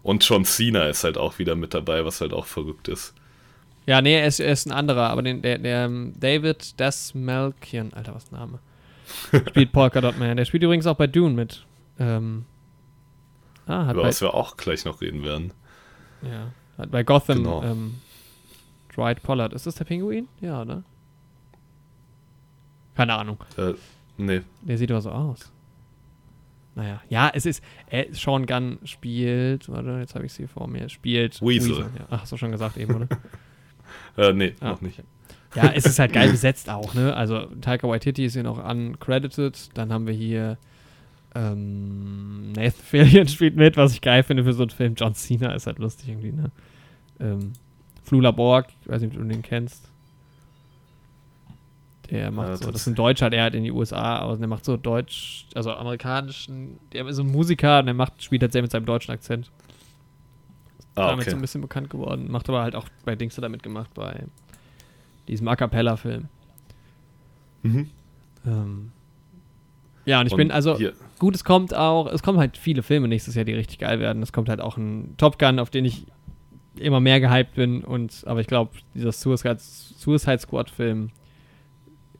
Und 0.03 0.23
John 0.27 0.45
Cena 0.45 0.86
ist 0.86 1.03
halt 1.03 1.17
auch 1.17 1.39
wieder 1.39 1.55
mit 1.55 1.73
dabei, 1.73 2.05
was 2.05 2.21
halt 2.21 2.34
auch 2.34 2.45
verrückt 2.45 2.88
ist. 2.88 3.13
Ja, 3.89 4.04
nee, 4.04 4.13
er 4.19 4.28
ist, 4.28 4.39
er 4.39 4.52
ist 4.52 4.67
ein 4.67 4.71
anderer, 4.71 5.10
aber 5.10 5.23
den, 5.23 5.41
der, 5.41 5.58
der 5.58 5.86
ähm, 5.86 6.13
David 6.19 6.80
Desmalkian, 6.80 7.91
Alter, 7.93 8.13
was 8.13 8.30
Name, 8.30 8.60
spielt 9.49 9.71
Polka 9.71 9.99
Dot 9.99 10.19
Man. 10.19 10.38
Der 10.38 10.45
spielt 10.45 10.62
übrigens 10.62 10.86
auch 10.86 10.95
bei 10.95 11.08
Dune 11.08 11.34
mit. 11.34 11.65
Ähm, 11.97 12.45
ah, 13.65 13.88
hat 13.88 13.93
Über 13.95 14.04
bei, 14.04 14.10
was 14.10 14.21
wir 14.21 14.36
auch 14.36 14.58
gleich 14.58 14.86
noch 14.86 15.02
reden 15.02 15.23
werden. 15.23 15.54
ja, 16.21 16.52
hat 16.78 16.91
bei 16.91 17.02
Gotham 17.02 17.38
Genau. 17.38 17.63
ähm, 17.63 17.95
Dwight 18.95 19.23
Pollard. 19.23 19.54
Ist 19.54 19.65
das 19.65 19.73
der 19.73 19.86
Pinguin? 19.86 20.28
Ja, 20.39 20.62
oder? 20.62 20.84
Keine 22.95 23.15
Ahnung. 23.15 23.38
Äh, 23.58 23.73
nee, 24.17 24.41
Der 24.62 24.78
sieht 24.78 24.91
aber 24.91 25.02
so 25.02 25.10
aus. 25.10 25.52
Naja, 26.75 27.02
ja, 27.10 27.32
es 27.34 27.47
ist, 27.47 27.63
äh, 27.89 28.06
Sean 28.13 28.45
Gunn 28.45 28.78
spielt, 28.84 29.67
warte, 29.67 29.97
jetzt 29.99 30.13
habe 30.13 30.28
ich 30.28 30.34
sie 30.34 30.45
vor 30.45 30.67
mir, 30.67 30.89
spielt 30.89 31.41
Weasel. 31.41 31.80
ja. 31.97 32.06
Ach, 32.12 32.21
hast 32.21 32.32
du 32.32 32.38
schon 32.38 32.52
gesagt 32.52 32.78
eben, 32.78 32.93
oder? 32.93 33.08
äh, 34.17 34.34
nee, 34.34 34.54
Ah, 34.60 34.69
noch 34.71 34.82
nicht. 34.82 35.02
Ja, 35.56 35.71
es 35.73 35.86
ist 35.86 35.97
halt 35.99 36.13
geil 36.13 36.30
besetzt 36.32 36.69
auch, 36.69 36.93
ne? 36.93 37.15
Also 37.15 37.45
Taika 37.62 37.88
Waititi 37.88 38.25
ist 38.25 38.34
hier 38.34 38.43
noch 38.43 38.63
uncredited. 38.63 39.69
Dann 39.75 39.91
haben 39.91 40.06
wir 40.08 40.13
hier 40.13 40.58
ähm, 41.36 42.52
Nathan 42.54 42.84
Fillion 42.84 43.28
spielt 43.30 43.56
mit, 43.56 43.78
was 43.78 43.93
ich 43.93 44.02
geil 44.02 44.23
finde 44.23 44.43
für 44.43 44.54
so 44.54 44.63
einen 44.63 44.69
Film. 44.69 44.95
John 44.95 45.13
Cena 45.15 45.54
ist 45.54 45.67
halt 45.67 45.80
lustig 45.80 46.10
irgendwie, 46.10 46.32
ne? 46.32 46.52
Ähm, 47.19 47.54
Flula 48.04 48.32
Borg, 48.32 48.67
ich 48.82 48.89
weiß 48.89 49.02
nicht, 49.02 49.15
ob 49.15 49.21
du 49.21 49.28
den 49.28 49.41
kennst. 49.41 49.86
Der 52.10 52.32
macht 52.32 52.47
Ja, 52.49 52.58
so, 52.58 52.71
das- 52.71 52.82
ist 52.82 52.88
ein 52.88 52.95
Deutscher, 52.95 53.30
der 53.30 53.43
halt 53.43 53.54
in 53.54 53.63
die 53.63 53.71
USA, 53.71 54.17
aber 54.17 54.36
der 54.38 54.47
macht 54.47 54.65
so 54.65 54.78
deutsch, 54.78 55.45
also 55.54 55.71
amerikanischen, 55.71 56.80
der 56.91 57.08
ist 57.08 57.17
so 57.17 57.23
ein 57.23 57.32
Musiker 57.32 57.80
und 57.80 57.86
der 57.86 57.93
macht, 57.93 58.23
spielt 58.23 58.41
halt 58.41 58.52
sehr 58.52 58.63
mit 58.63 58.71
seinem 58.71 58.86
deutschen 58.88 59.12
Akzent. 59.12 59.52
Ah, 61.04 61.08
Damit 61.12 61.26
so 61.26 61.32
ein 61.32 61.34
okay. 61.36 61.42
bisschen 61.42 61.62
bekannt 61.62 61.90
geworden. 61.90 62.30
Macht 62.32 62.50
aber 62.50 62.62
halt 62.62 62.76
auch 62.76 62.88
bei 63.06 63.16
Dings 63.16 63.36
da 63.36 63.48
mitgemacht, 63.50 63.94
bei 63.94 64.24
diesem 65.28 65.48
A 65.48 65.56
Cappella-Film. 65.56 66.28
Mhm. 67.64 67.90
Ähm, 68.46 68.92
ja, 70.06 70.20
und 70.22 70.28
ich 70.28 70.34
Und 70.34 70.38
bin, 70.38 70.52
also, 70.52 70.78
hier- 70.78 70.94
gut, 71.20 71.36
es 71.36 71.44
kommt 71.44 71.76
auch, 71.76 72.08
es 72.08 72.24
kommen 72.24 72.40
halt 72.40 72.58
viele 72.58 72.84
Filme 72.84 73.08
nächstes 73.08 73.36
Jahr, 73.36 73.46
die 73.46 73.54
richtig 73.54 73.80
geil 73.80 74.00
werden. 74.00 74.24
Es 74.24 74.32
kommt 74.32 74.50
halt 74.50 74.62
auch 74.62 74.78
ein 74.78 75.14
Top 75.18 75.38
Gun, 75.40 75.60
auf 75.60 75.70
den 75.70 75.86
ich 75.86 76.06
immer 76.78 77.00
mehr 77.00 77.20
gehypt 77.20 77.56
bin. 77.56 77.84
Und, 77.84 78.24
aber 78.26 78.40
ich 78.42 78.48
glaube, 78.48 78.72
dieser 78.96 79.12
Suicide, 79.12 79.58
Suicide 79.60 80.40
Squad-Film 80.40 81.10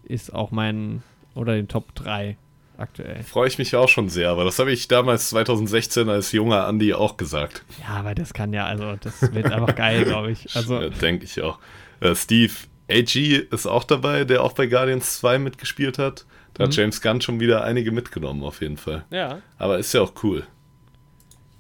ist 0.04 0.34
auch 0.34 0.52
mein, 0.52 1.02
oder 1.36 1.54
den 1.56 1.68
Top 1.68 1.96
3 1.96 2.38
aktuell. 2.80 3.24
Freue 3.24 3.48
ich 3.48 3.58
mich 3.58 3.76
auch 3.76 3.90
schon 3.90 4.10
sehr, 4.10 4.30
aber 4.30 4.44
das 4.46 4.58
habe 4.60 4.72
ich 4.72 4.88
damals 4.88 5.30
2016 5.30 6.10
als 6.10 6.32
junger 6.32 6.68
Andy 6.68 6.94
auch 6.94 7.18
gesagt. 7.18 7.64
Ja, 7.82 7.96
aber 7.98 8.16
das 8.16 8.34
kann 8.34 8.54
ja, 8.54 8.66
also, 8.66 8.96
das 9.02 9.34
wird 9.34 9.52
einfach 9.52 9.76
geil, 9.76 10.04
glaube 10.06 10.32
ich. 10.32 10.56
Also, 10.56 10.80
äh, 10.82 10.90
denke 10.90 11.26
ich 11.26 11.42
auch. 11.42 11.60
Äh, 12.00 12.16
Steve 12.16 12.54
A.G. 12.90 13.36
ist 13.52 13.68
auch 13.68 13.84
dabei, 13.84 14.24
der 14.24 14.44
auch 14.44 14.54
bei 14.54 14.66
Guardians 14.68 15.18
2 15.20 15.38
mitgespielt 15.40 15.98
hat. 16.00 16.26
Da 16.56 16.64
hat 16.64 16.72
Mhm. 16.72 16.76
James 16.78 17.02
Gunn 17.02 17.22
schon 17.22 17.40
wieder 17.40 17.64
einige 17.64 17.92
mitgenommen, 17.92 18.44
auf 18.44 18.62
jeden 18.62 18.78
Fall. 18.78 19.06
ja. 19.12 19.40
Aber 19.58 19.78
ist 19.78 19.94
ja 19.94 20.02
auch 20.02 20.14
cool. 20.24 20.44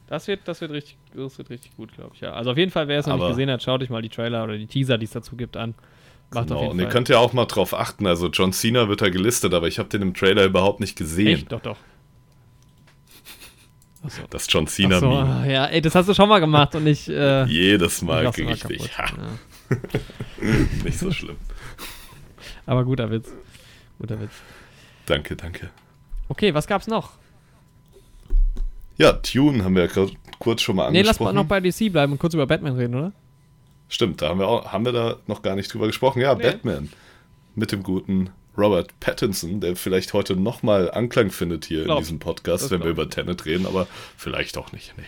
Das 0.08 0.28
wird, 0.28 0.48
das 0.48 0.60
wird 0.62 0.72
richtig, 0.72 0.98
das 1.16 1.38
wird 1.38 1.52
richtig 1.52 1.76
gut, 1.78 1.94
glaube 1.94 2.12
ich. 2.16 2.22
Ja. 2.22 2.34
Also 2.34 2.50
auf 2.52 2.58
jeden 2.58 2.72
Fall, 2.72 2.88
wer 2.88 2.98
es 3.00 3.06
noch 3.06 3.14
nicht 3.14 3.22
Aber- 3.22 3.30
gesehen 3.32 3.52
hat, 3.52 3.62
schaut 3.62 3.84
euch 3.84 3.92
mal 3.92 4.02
die 4.02 4.10
Trailer 4.10 4.44
oder 4.44 4.58
die 4.58 4.66
Teaser, 4.66 4.98
die 4.98 5.06
es 5.06 5.12
dazu 5.12 5.36
gibt, 5.36 5.56
an. 5.56 5.76
Macht 6.32 6.48
Genau. 6.50 6.70
Und 6.70 6.80
ihr 6.80 6.88
könnt 6.88 7.10
ja 7.10 7.18
auch 7.18 7.34
mal 7.34 7.46
drauf 7.46 7.74
achten. 7.74 8.06
Also 8.06 8.28
John 8.28 8.54
Cena 8.54 8.88
wird 8.88 9.02
da 9.02 9.10
gelistet, 9.10 9.54
aber 9.54 9.68
ich 9.68 9.80
habe 9.80 9.90
den 9.90 10.02
im 10.04 10.14
Trailer 10.14 10.46
überhaupt 10.46 10.80
nicht 10.80 10.96
gesehen. 10.96 11.40
Echt? 11.40 11.52
Doch, 11.52 11.62
doch. 11.62 11.78
Achso. 14.06 14.22
Das 14.30 14.46
John 14.50 14.68
Cena 14.68 14.96
Achso, 14.98 15.10
Meme. 15.10 15.52
ja, 15.52 15.66
ey, 15.66 15.82
das 15.82 15.94
hast 15.96 16.08
du 16.08 16.14
schon 16.14 16.30
mal 16.30 16.40
gemacht 16.40 16.74
und 16.76 16.88
ich. 16.88 17.10
Äh, 17.10 17.46
Jedes 17.46 18.02
Mal 18.02 18.26
immer 18.34 18.52
ich 18.52 18.64
dich. 18.64 18.90
Ja. 18.98 19.06
nicht 20.84 20.98
so 21.00 21.12
schlimm. 21.12 21.36
Aber 22.66 22.86
guter 22.86 23.10
Witz. 23.12 23.30
Guter 24.00 24.22
Witz. 24.22 24.32
Danke, 25.06 25.36
danke. 25.36 25.70
Okay, 26.30 26.54
was 26.54 26.68
gab's 26.68 26.88
noch? 26.88 27.14
Ja, 28.98 29.14
Tune 29.14 29.64
haben 29.64 29.76
wir 29.76 29.84
ja 29.86 29.88
gerade 29.92 30.12
kurz 30.40 30.62
schon 30.62 30.76
mal 30.76 30.92
Nee, 30.92 31.00
lass 31.00 31.08
angesprochen. 31.20 31.36
mal 31.36 31.42
noch 31.42 31.48
bei 31.48 31.60
DC 31.60 31.92
bleiben 31.92 32.14
und 32.14 32.20
kurz 32.20 32.34
über 32.34 32.46
Batman 32.48 32.76
reden, 32.76 32.96
oder? 32.96 33.12
Stimmt, 33.90 34.22
da 34.22 34.30
haben 34.30 34.40
wir, 34.40 34.48
auch, 34.48 34.72
haben 34.72 34.86
wir 34.86 34.92
da 34.92 35.18
noch 35.28 35.42
gar 35.42 35.56
nicht 35.56 35.74
drüber 35.74 35.88
gesprochen. 35.88 36.22
Ja, 36.22 36.36
Nee. 36.36 36.44
Batman. 36.44 36.90
Mit 37.56 37.72
dem 37.72 37.84
guten 37.84 38.30
Robert 38.58 39.00
Pattinson, 39.00 39.60
der 39.60 39.76
vielleicht 39.76 40.14
heute 40.14 40.36
nochmal 40.36 40.92
Anklang 40.92 41.32
findet 41.32 41.66
hier 41.66 41.84
Glaub. 41.84 41.98
in 41.98 42.04
diesem 42.04 42.20
Podcast, 42.20 42.70
wenn 42.72 42.84
wir 42.84 42.90
über 42.90 43.10
Tenet 43.10 43.46
reden, 43.46 43.66
aber 43.66 43.88
vielleicht 44.16 44.58
auch 44.58 44.72
nicht. 44.72 44.94
Nee. 44.98 45.04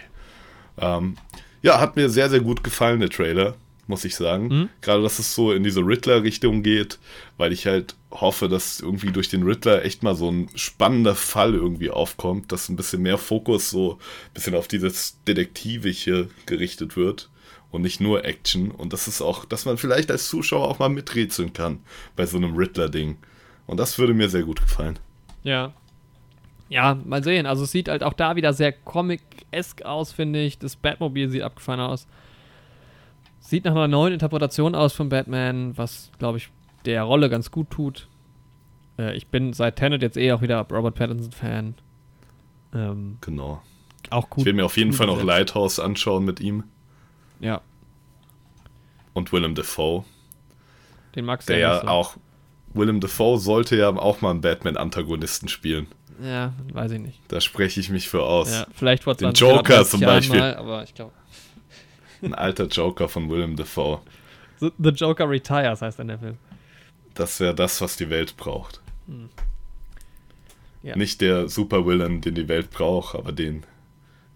Ähm, 0.80 1.18
ja, 1.62 1.80
hat 1.80 1.96
mir 1.96 2.10
sehr, 2.10 2.30
sehr 2.30 2.40
gut 2.40 2.64
gefallen, 2.64 3.02
der 3.02 3.10
Trailer, 3.10 3.56
muss 3.88 4.06
ich 4.06 4.16
sagen. 4.16 4.48
Mhm. 4.48 4.70
Gerade, 4.82 5.04
dass 5.04 5.20
es 5.20 5.36
so 5.36 5.52
in 5.52 5.64
diese 5.64 5.82
Riddler-Richtung 5.82 6.64
geht, 6.64 6.98
weil 7.38 7.52
ich 7.52 7.68
halt 7.68 7.96
hoffe, 8.10 8.50
dass 8.50 8.80
irgendwie 8.80 9.12
durch 9.12 9.30
den 9.30 9.44
Riddler 9.44 9.86
echt 9.86 10.02
mal 10.02 10.16
so 10.16 10.32
ein 10.32 10.50
spannender 10.56 11.16
Fall 11.16 11.54
irgendwie 11.54 11.92
aufkommt, 11.92 12.52
dass 12.52 12.70
ein 12.70 12.76
bisschen 12.78 13.02
mehr 13.02 13.18
Fokus 13.18 13.70
so 13.70 13.94
ein 13.94 14.34
bisschen 14.34 14.56
auf 14.56 14.68
dieses 14.68 15.18
Detektivische 15.28 16.30
gerichtet 16.46 16.96
wird 16.96 17.30
und 17.72 17.82
nicht 17.82 18.02
nur 18.02 18.26
Action. 18.26 18.72
Und 18.72 18.94
das 18.94 19.08
ist 19.08 19.22
auch, 19.22 19.46
dass 19.46 19.66
man 19.66 19.78
vielleicht 19.78 20.12
als 20.12 20.28
Zuschauer 20.28 20.68
auch 20.68 20.80
mal 20.80 20.90
miträtseln 20.90 21.54
kann 21.54 21.80
bei 22.16 22.26
so 22.26 22.38
einem 22.38 22.56
Riddler-Ding. 22.56 23.18
Und 23.68 23.78
das 23.80 23.98
würde 23.98 24.14
mir 24.14 24.30
sehr 24.30 24.44
gut 24.44 24.62
gefallen. 24.62 25.00
Ja. 25.44 25.74
Ja, 26.70 26.96
mal 27.06 27.24
sehen. 27.24 27.46
Also 27.46 27.64
es 27.64 27.72
sieht 27.72 27.90
halt 27.90 28.04
auch 28.04 28.14
da 28.14 28.36
wieder 28.36 28.54
sehr 28.54 28.72
comic-esk 28.72 29.84
aus, 29.84 30.12
finde 30.12 30.42
ich. 30.42 30.58
Das 30.60 30.76
Batmobil 30.76 31.30
sieht 31.30 31.42
abgefahren 31.42 31.80
aus. 31.82 32.08
Sieht 33.40 33.66
nach 33.66 33.72
einer 33.72 33.88
neuen 33.88 34.14
Interpretation 34.14 34.76
aus 34.76 34.94
von 34.94 35.10
Batman, 35.10 35.78
was, 35.78 36.12
glaube 36.20 36.38
ich, 36.38 36.50
der 36.86 37.04
Rolle 37.04 37.30
ganz 37.30 37.52
gut 37.52 37.70
tut. 37.72 38.08
Äh, 38.98 39.16
ich 39.16 39.28
bin 39.28 39.52
seit 39.54 39.78
Tenet 39.78 40.02
jetzt 40.02 40.18
eh 40.18 40.32
auch 40.32 40.42
wieder 40.42 40.66
Robert 40.72 40.96
Pattinson-Fan. 40.96 41.76
Ähm, 42.74 43.18
Genau. 43.22 43.62
auch 44.10 44.30
gut. 44.30 44.40
Ich 44.42 44.46
will 44.46 44.54
mir 44.54 44.66
auf 44.66 44.78
jeden 44.78 44.94
Fall 44.94 45.08
noch. 45.08 45.22
Lighthouse 45.24 45.80
anschauen 45.80 46.24
mit 46.24 46.40
ihm 46.40 46.64
Ja, 47.42 47.62
und 49.14 49.34
Willem 49.34 49.56
Dafoe, 49.56 50.06
den 51.16 51.26
magst 51.26 51.50
du 51.50 51.60
ja 51.60 51.74
nicht 51.74 51.82
so. 51.82 51.88
auch 51.88 52.18
Willem 52.74 53.02
Dafoe 53.02 53.38
sollte 53.38 53.76
ja 53.76 53.90
auch 53.90 54.22
mal 54.22 54.32
einen 54.32 54.42
Batman-Antagonisten 54.42 55.50
spielen. 55.50 55.88
Ja, 56.24 56.54
weiß 56.72 56.92
ich 56.92 57.00
nicht. 57.00 57.20
Da 57.28 57.42
spreche 57.42 57.80
ich 57.80 57.90
mich 57.90 58.08
für 58.08 58.24
aus. 58.24 58.52
Ja, 58.52 58.68
vielleicht 58.74 59.04
vor 59.04 59.16
Den 59.16 59.36
20 59.36 59.42
Joker 59.42 59.60
oder 59.60 59.76
30 59.76 59.92
zum 59.92 60.02
Beispiel. 60.02 60.40
Mal, 60.40 60.56
aber 60.56 60.84
ich 60.84 60.94
glaube. 60.94 61.12
Ein 62.22 62.36
alter 62.36 62.68
Joker 62.68 63.10
von 63.10 63.30
Willem 63.30 63.56
Dafoe. 63.56 64.00
The, 64.60 64.90
Joker 64.90 65.28
Retires 65.28 65.82
heißt 65.82 65.98
dann 66.00 66.10
der 66.10 66.20
Film. 66.20 66.38
Das 67.16 67.40
wäre 67.40 67.56
das, 67.56 67.82
was 67.82 67.98
die 67.98 68.10
Welt 68.10 68.38
braucht. 68.38 68.80
Ja. 70.84 70.96
Nicht 70.96 71.20
der 71.20 71.50
Supervillain, 71.50 72.22
den 72.22 72.36
die 72.36 72.48
Welt 72.48 72.70
braucht, 72.70 73.16
aber 73.16 73.32
den, 73.32 73.64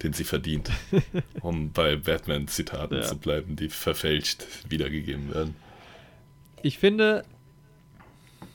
den 0.06 0.14
sie 0.14 0.24
verdient. 0.24 0.70
um 1.42 1.72
bei 1.72 1.96
Batman-Zitaten 1.96 2.98
Ja. 2.98 3.02
zu 3.04 3.18
bleiben, 3.18 3.56
die 3.56 3.70
verfälscht 3.70 4.44
wiedergegeben 4.70 5.34
werden. 5.34 5.56
Ich 6.62 6.78
finde, 6.80 7.26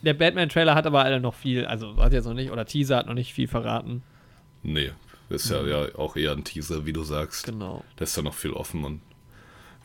der 0.01 0.13
Batman-Trailer 0.13 0.73
hat 0.75 0.87
aber 0.87 1.03
alle 1.03 1.19
noch 1.19 1.35
viel, 1.35 1.65
also 1.65 1.95
hat 1.97 2.13
jetzt 2.13 2.25
noch 2.25 2.33
nicht, 2.33 2.51
oder 2.51 2.65
Teaser 2.65 2.97
hat 2.97 3.07
noch 3.07 3.13
nicht 3.13 3.33
viel 3.33 3.47
verraten. 3.47 4.01
Nee, 4.63 4.91
ist 5.29 5.49
ja, 5.49 5.61
ja 5.65 5.95
auch 5.95 6.15
eher 6.15 6.31
ein 6.31 6.43
Teaser, 6.43 6.85
wie 6.85 6.93
du 6.93 7.03
sagst. 7.03 7.45
Genau. 7.45 7.83
Da 7.97 8.03
ist 8.03 8.15
ja 8.17 8.23
noch 8.23 8.33
viel 8.33 8.51
offen 8.53 8.83
und 8.83 9.01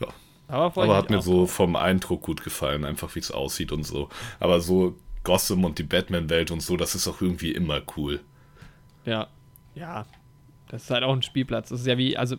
ja. 0.00 0.08
Aber, 0.48 0.82
Aber 0.82 0.96
hat 0.96 1.10
mir 1.10 1.20
so 1.22 1.40
drauf. 1.40 1.52
vom 1.52 1.74
Eindruck 1.76 2.22
gut 2.22 2.44
gefallen, 2.44 2.84
einfach 2.84 3.14
wie 3.16 3.18
es 3.20 3.30
aussieht 3.32 3.72
und 3.72 3.84
so. 3.84 4.08
Aber 4.38 4.60
so 4.60 4.96
Gotham 5.24 5.64
und 5.64 5.78
die 5.78 5.82
Batman-Welt 5.82 6.50
und 6.52 6.62
so, 6.62 6.76
das 6.76 6.94
ist 6.94 7.08
auch 7.08 7.20
irgendwie 7.20 7.50
immer 7.52 7.80
cool. 7.96 8.20
Ja. 9.04 9.26
Ja. 9.74 10.06
Das 10.68 10.84
ist 10.84 10.90
halt 10.90 11.04
auch 11.04 11.12
ein 11.12 11.22
Spielplatz. 11.22 11.68
Das 11.68 11.80
ist 11.80 11.86
ja 11.86 11.96
wie, 11.98 12.16
also, 12.16 12.36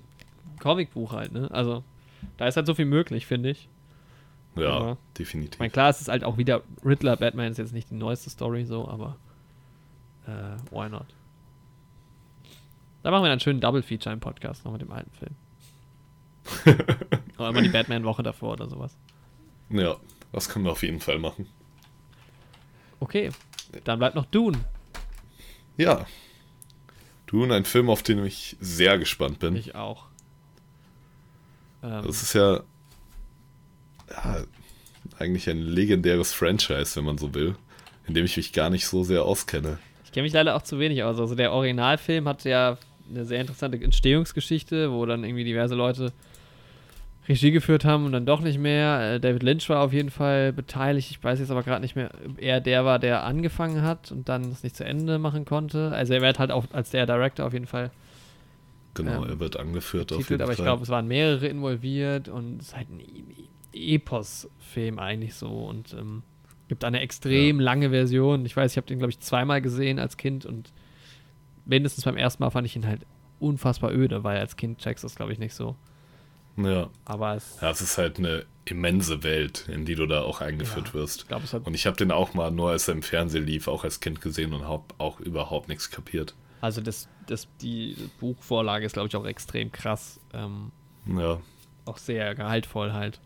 Comicbuch 0.60 1.14
halt, 1.14 1.32
ne? 1.32 1.50
Also, 1.52 1.84
da 2.38 2.48
ist 2.48 2.58
halt 2.58 2.66
so 2.68 2.74
viel 2.74 2.86
möglich, 2.86 3.26
finde 3.26 3.50
ich. 3.52 3.70
Ja, 4.56 4.64
Ja. 4.90 4.98
definitiv. 5.18 5.54
Ich 5.56 5.60
meine, 5.60 5.72
klar, 5.72 5.90
es 5.90 6.02
ist 6.02 6.10
halt 6.10 6.24
auch 6.24 6.38
wieder 6.38 6.62
Riddler, 6.84 7.16
Batman 7.16 7.52
ist 7.52 7.58
jetzt 7.58 7.74
nicht 7.74 7.90
die 7.92 7.96
neueste 7.96 8.30
Story 8.30 8.66
so, 8.66 8.88
aber 8.88 9.18
äh, 10.26 10.58
why 10.72 10.90
not? 10.90 11.06
Da 13.04 13.12
machen 13.12 13.22
wir 13.22 13.28
dann 13.28 13.34
einen 13.34 13.40
schönen 13.40 13.62
Double 13.62 13.84
Feature 13.84 14.12
im 14.14 14.20
Podcast 14.20 14.66
noch 14.66 14.72
mit 14.72 14.82
dem 14.82 14.92
alten 14.92 15.12
Film. 15.12 15.36
oder 17.38 17.50
immer 17.50 17.62
die 17.62 17.70
Batman-Woche 17.70 18.24
davor 18.24 18.54
oder 18.54 18.68
sowas. 18.68 18.98
Ja, 19.70 19.96
das 20.32 20.50
können 20.50 20.66
wir 20.66 20.72
auf 20.72 20.82
jeden 20.84 21.00
Fall 21.00 21.20
machen. 21.20 21.48
Okay, 23.00 23.30
dann 23.84 24.00
bleibt 24.00 24.16
noch 24.16 24.26
Dune. 24.26 24.58
Ja. 25.78 26.06
Dune, 27.28 27.54
ein 27.54 27.66
Film, 27.66 27.90
auf 27.90 28.04
den 28.04 28.26
ich 28.26 28.58
sehr 28.60 28.98
gespannt 28.98 29.40
bin. 29.40 29.56
Ich 29.56 29.76
auch. 29.76 30.06
Ähm, 31.84 32.04
Das 32.06 32.24
ist 32.24 32.34
ja, 32.34 32.62
ja 34.10 34.44
eigentlich 35.20 35.50
ein 35.50 35.62
legendäres 35.62 36.34
Franchise, 36.34 36.96
wenn 36.96 37.06
man 37.06 37.18
so 37.18 37.34
will, 37.34 37.56
in 38.08 38.14
dem 38.14 38.26
ich 38.26 38.38
mich 38.38 38.54
gar 38.54 38.70
nicht 38.70 38.88
so 38.88 39.04
sehr 39.04 39.24
auskenne. 39.24 39.78
ich 40.06 40.12
kenne 40.12 40.24
mich 40.24 40.34
leider 40.34 40.56
auch 40.56 40.62
zu 40.62 40.80
wenig 40.80 41.04
aus. 41.04 41.20
Also 41.20 41.36
der 41.36 41.52
Originalfilm 41.52 42.28
hat 42.28 42.44
ja 42.46 42.78
eine 43.10 43.26
sehr 43.26 43.42
interessante 43.42 43.82
Entstehungsgeschichte, 43.82 44.92
wo 44.92 45.06
dann 45.06 45.24
irgendwie 45.24 45.44
diverse 45.44 45.76
Leute 45.76 46.14
Regie 47.28 47.52
geführt 47.52 47.84
haben 47.86 48.06
und 48.06 48.12
dann 48.14 48.26
doch 48.26 48.42
nicht 48.42 48.58
mehr. 48.60 49.16
Äh, 49.16 49.20
David 49.20 49.44
Lynch 49.44 49.68
war 49.70 49.82
auf 49.82 49.92
jeden 49.94 50.10
Fall 50.12 50.54
beteiligt. 50.54 51.12
Ich 51.12 51.24
weiß 51.24 51.40
jetzt 51.40 51.52
aber 51.52 51.64
gerade 51.64 51.82
nicht 51.82 51.96
mehr, 51.96 52.12
ob 52.26 52.42
er 52.42 52.62
der 52.62 52.86
war, 52.86 53.00
der 53.00 53.24
angefangen 53.24 53.82
hat 53.82 54.12
und 54.12 54.30
dann 54.30 54.44
es 54.52 54.64
nicht 54.64 54.76
zu 54.76 54.86
Ende 54.86 55.20
machen 55.20 55.44
konnte. 55.46 55.92
Also 55.92 56.14
er 56.14 56.22
wird 56.22 56.40
halt 56.40 56.52
auch 56.52 56.66
als 56.72 56.90
der 56.92 57.06
Director 57.06 57.46
auf 57.46 57.54
jeden 57.54 57.68
Fall 57.68 57.92
Genau, 58.94 59.24
Ähm, 59.24 59.30
er 59.30 59.40
wird 59.40 59.58
angeführt 59.60 60.12
auf 60.12 60.30
jeden 60.30 60.42
aber 60.42 60.52
ich 60.54 60.58
Fall. 60.58 60.66
glaube, 60.66 60.84
es 60.84 60.90
waren 60.90 61.08
mehrere 61.08 61.48
involviert 61.48 62.30
und 62.30 62.62
es 62.62 62.70
ist 62.70 62.76
halt 62.76 62.90
ein 62.90 63.00
E- 63.00 63.96
Epos-Film 63.96 64.98
eigentlich 64.98 65.36
so 65.36 65.50
und 65.50 65.94
ähm, 65.94 66.24
gibt 66.68 66.84
eine 66.84 67.00
extrem 67.02 67.60
lange 67.60 67.92
Version. 67.92 68.46
Ich 68.46 68.56
weiß, 68.58 68.72
ich 68.72 68.78
habe 68.78 68.88
den, 68.88 68.98
glaube 68.98 69.12
ich, 69.12 69.20
zweimal 69.20 69.62
gesehen 69.62 70.00
als 70.00 70.18
Kind 70.18 70.46
und 70.48 70.72
mindestens 71.66 72.06
beim 72.06 72.18
ersten 72.18 72.42
Mal 72.42 72.50
fand 72.50 72.66
ich 72.66 72.76
ihn 72.76 72.88
halt 72.88 73.02
unfassbar 73.40 73.92
öde, 73.92 74.24
weil 74.24 74.40
als 74.40 74.56
Kind 74.56 74.80
checkst 74.80 75.04
du 75.04 75.06
das, 75.08 75.16
glaube 75.16 75.32
ich, 75.32 75.38
nicht 75.40 75.54
so. 75.54 75.76
Ja. 76.58 76.90
Aber 77.06 77.36
es, 77.36 77.58
ja, 77.62 77.70
es 77.72 77.82
ist 77.82 77.98
halt 77.98 78.18
eine 78.18 78.46
immense 78.66 79.24
Welt, 79.24 79.68
in 79.70 79.86
die 79.86 79.96
du 79.96 80.06
da 80.08 80.22
auch 80.22 80.42
eingeführt 80.42 80.90
Ja, 80.90 80.94
wirst. 80.94 81.26
hat, 81.30 81.66
Und 81.66 81.74
ich 81.74 81.86
habe 81.88 81.96
den 81.98 82.12
auch 82.12 82.34
mal 82.34 82.52
nur 82.52 82.72
als 82.72 82.88
er 82.88 82.96
im 82.96 83.04
Fernsehen 83.04 83.46
lief, 83.46 83.68
auch 83.68 83.84
als 83.84 84.00
Kind 84.00 84.20
gesehen 84.22 84.54
und 84.54 84.68
habe 84.68 84.84
auch 84.98 85.20
überhaupt 85.20 85.70
nichts 85.70 85.90
kapiert. 85.90 86.36
also 86.62 86.82
das, 86.82 87.08
das, 87.28 87.48
die 87.62 87.96
Buchvorlage 88.20 88.86
ist, 88.86 88.94
glaube 88.94 89.08
ich, 89.08 89.16
auch 89.16 89.26
extrem 89.26 89.72
krass. 89.72 90.20
Ähm, 90.34 90.72
Ja, 91.06 91.40
auch 91.86 91.98
sehr 91.98 92.36
gehaltvoll 92.36 92.92
halt. 92.94 93.22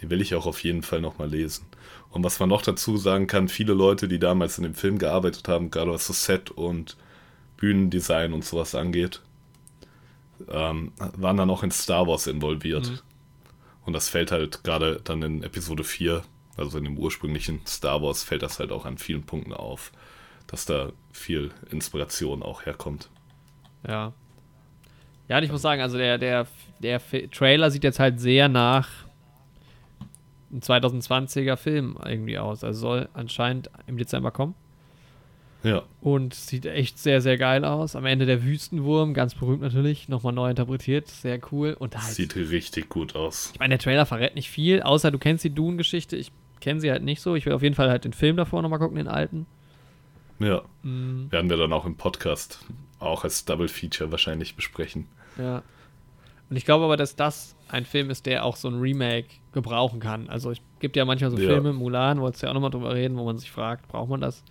die 0.00 0.08
will 0.08 0.20
ich 0.22 0.34
auch 0.34 0.46
auf 0.46 0.62
jeden 0.64 0.82
Fall 0.82 1.00
nochmal 1.02 1.28
lesen. 1.28 1.66
Und 2.10 2.24
was 2.24 2.40
man 2.40 2.48
noch 2.48 2.62
dazu 2.62 2.96
sagen 2.96 3.26
kann, 3.26 3.48
viele 3.48 3.74
Leute, 3.74 4.08
die 4.08 4.18
damals 4.18 4.56
in 4.58 4.64
dem 4.64 4.74
Film 4.74 4.98
gearbeitet 4.98 5.46
haben, 5.48 5.70
gerade 5.70 5.90
was 5.90 6.06
das 6.06 6.24
Set 6.24 6.50
und 6.50 6.96
Bühnendesign 7.58 8.32
und 8.32 8.44
sowas 8.44 8.74
angeht, 8.74 9.20
ähm, 10.48 10.92
waren 10.98 11.36
dann 11.36 11.50
auch 11.50 11.62
in 11.62 11.70
Star 11.70 12.06
Wars 12.06 12.26
involviert. 12.26 12.88
Mhm. 12.88 12.98
Und 13.84 13.92
das 13.92 14.08
fällt 14.08 14.30
halt 14.30 14.62
gerade 14.64 15.00
dann 15.02 15.22
in 15.22 15.42
Episode 15.42 15.84
4, 15.84 16.22
also 16.56 16.78
in 16.78 16.84
dem 16.84 16.98
ursprünglichen 16.98 17.66
Star 17.66 18.02
Wars, 18.02 18.22
fällt 18.22 18.42
das 18.42 18.58
halt 18.58 18.72
auch 18.72 18.84
an 18.84 18.98
vielen 18.98 19.22
Punkten 19.22 19.52
auf, 19.52 19.92
dass 20.46 20.66
da 20.66 20.92
viel 21.12 21.50
Inspiration 21.70 22.42
auch 22.42 22.66
herkommt. 22.66 23.08
Ja. 23.86 24.12
Ja, 25.28 25.38
und 25.38 25.44
ich 25.44 25.52
muss 25.52 25.62
sagen, 25.62 25.80
also 25.80 25.96
der, 25.96 26.18
der, 26.18 26.46
der 26.80 27.00
Trailer 27.30 27.70
sieht 27.70 27.84
jetzt 27.84 28.00
halt 28.00 28.20
sehr 28.20 28.48
nach 28.48 28.88
einem 30.50 30.60
2020er 30.60 31.56
Film 31.56 31.96
irgendwie 32.04 32.38
aus. 32.38 32.64
Also 32.64 32.80
soll 32.80 33.08
anscheinend 33.14 33.70
im 33.86 33.96
Dezember 33.96 34.32
kommen. 34.32 34.54
Ja, 35.62 35.82
Und 36.00 36.32
sieht 36.34 36.64
echt 36.64 36.98
sehr, 36.98 37.20
sehr 37.20 37.36
geil 37.36 37.64
aus. 37.66 37.94
Am 37.94 38.06
Ende 38.06 38.24
der 38.24 38.42
Wüstenwurm, 38.44 39.12
ganz 39.12 39.34
berühmt 39.34 39.60
natürlich, 39.60 40.08
nochmal 40.08 40.32
neu 40.32 40.48
interpretiert. 40.50 41.08
Sehr 41.08 41.38
cool. 41.52 41.76
Und 41.78 41.94
halt, 41.96 42.14
sieht 42.14 42.34
richtig 42.34 42.88
gut 42.88 43.14
aus. 43.14 43.50
ich 43.52 43.58
meine, 43.60 43.76
der 43.76 43.78
Trailer 43.78 44.06
verrät 44.06 44.34
nicht 44.36 44.48
viel, 44.48 44.80
außer 44.82 45.10
du 45.10 45.18
kennst 45.18 45.44
die 45.44 45.50
Dune-Geschichte. 45.54 46.16
Ich 46.16 46.32
kenne 46.60 46.80
sie 46.80 46.90
halt 46.90 47.02
nicht 47.02 47.20
so. 47.20 47.34
Ich 47.34 47.44
will 47.44 47.52
auf 47.52 47.62
jeden 47.62 47.74
Fall 47.74 47.90
halt 47.90 48.04
den 48.04 48.14
Film 48.14 48.36
davor 48.36 48.62
nochmal 48.62 48.78
gucken, 48.78 48.96
den 48.96 49.08
alten. 49.08 49.46
Ja, 50.38 50.62
Mm, 50.82 51.30
werden 51.30 51.50
wir 51.50 51.58
dann 51.58 51.74
auch 51.74 51.84
im 51.84 51.96
Podcast 51.96 52.64
auch 52.98 53.24
als 53.24 53.44
Double 53.44 53.68
Feature 53.68 54.10
wahrscheinlich 54.10 54.56
besprechen. 54.56 55.06
Ja. 55.38 55.62
Und 56.48 56.56
ich 56.56 56.64
glaube 56.64 56.84
aber, 56.86 56.96
dass 56.96 57.14
das 57.16 57.54
ein 57.68 57.84
Film 57.84 58.08
ist, 58.08 58.24
der 58.24 58.46
auch 58.46 58.56
so 58.56 58.68
ein 58.68 58.80
Remake 58.80 59.28
gebrauchen 59.52 60.00
kann. 60.00 60.30
Also 60.30 60.50
es 60.50 60.58
gibt 60.80 60.96
ja 60.96 61.04
manchmal 61.04 61.30
so 61.30 61.36
Ja. 61.36 61.50
Filme, 61.50 61.74
Mulan, 61.74 62.20
wolltest 62.22 62.42
du 62.42 62.46
ja 62.46 62.50
auch 62.50 62.54
nochmal 62.54 62.70
drüber 62.70 62.94
reden, 62.94 63.18
wo 63.18 63.24
man 63.26 63.36
sich 63.36 63.50
fragt, 63.50 63.86
braucht 63.88 64.08
man 64.08 64.22
das? 64.22 64.42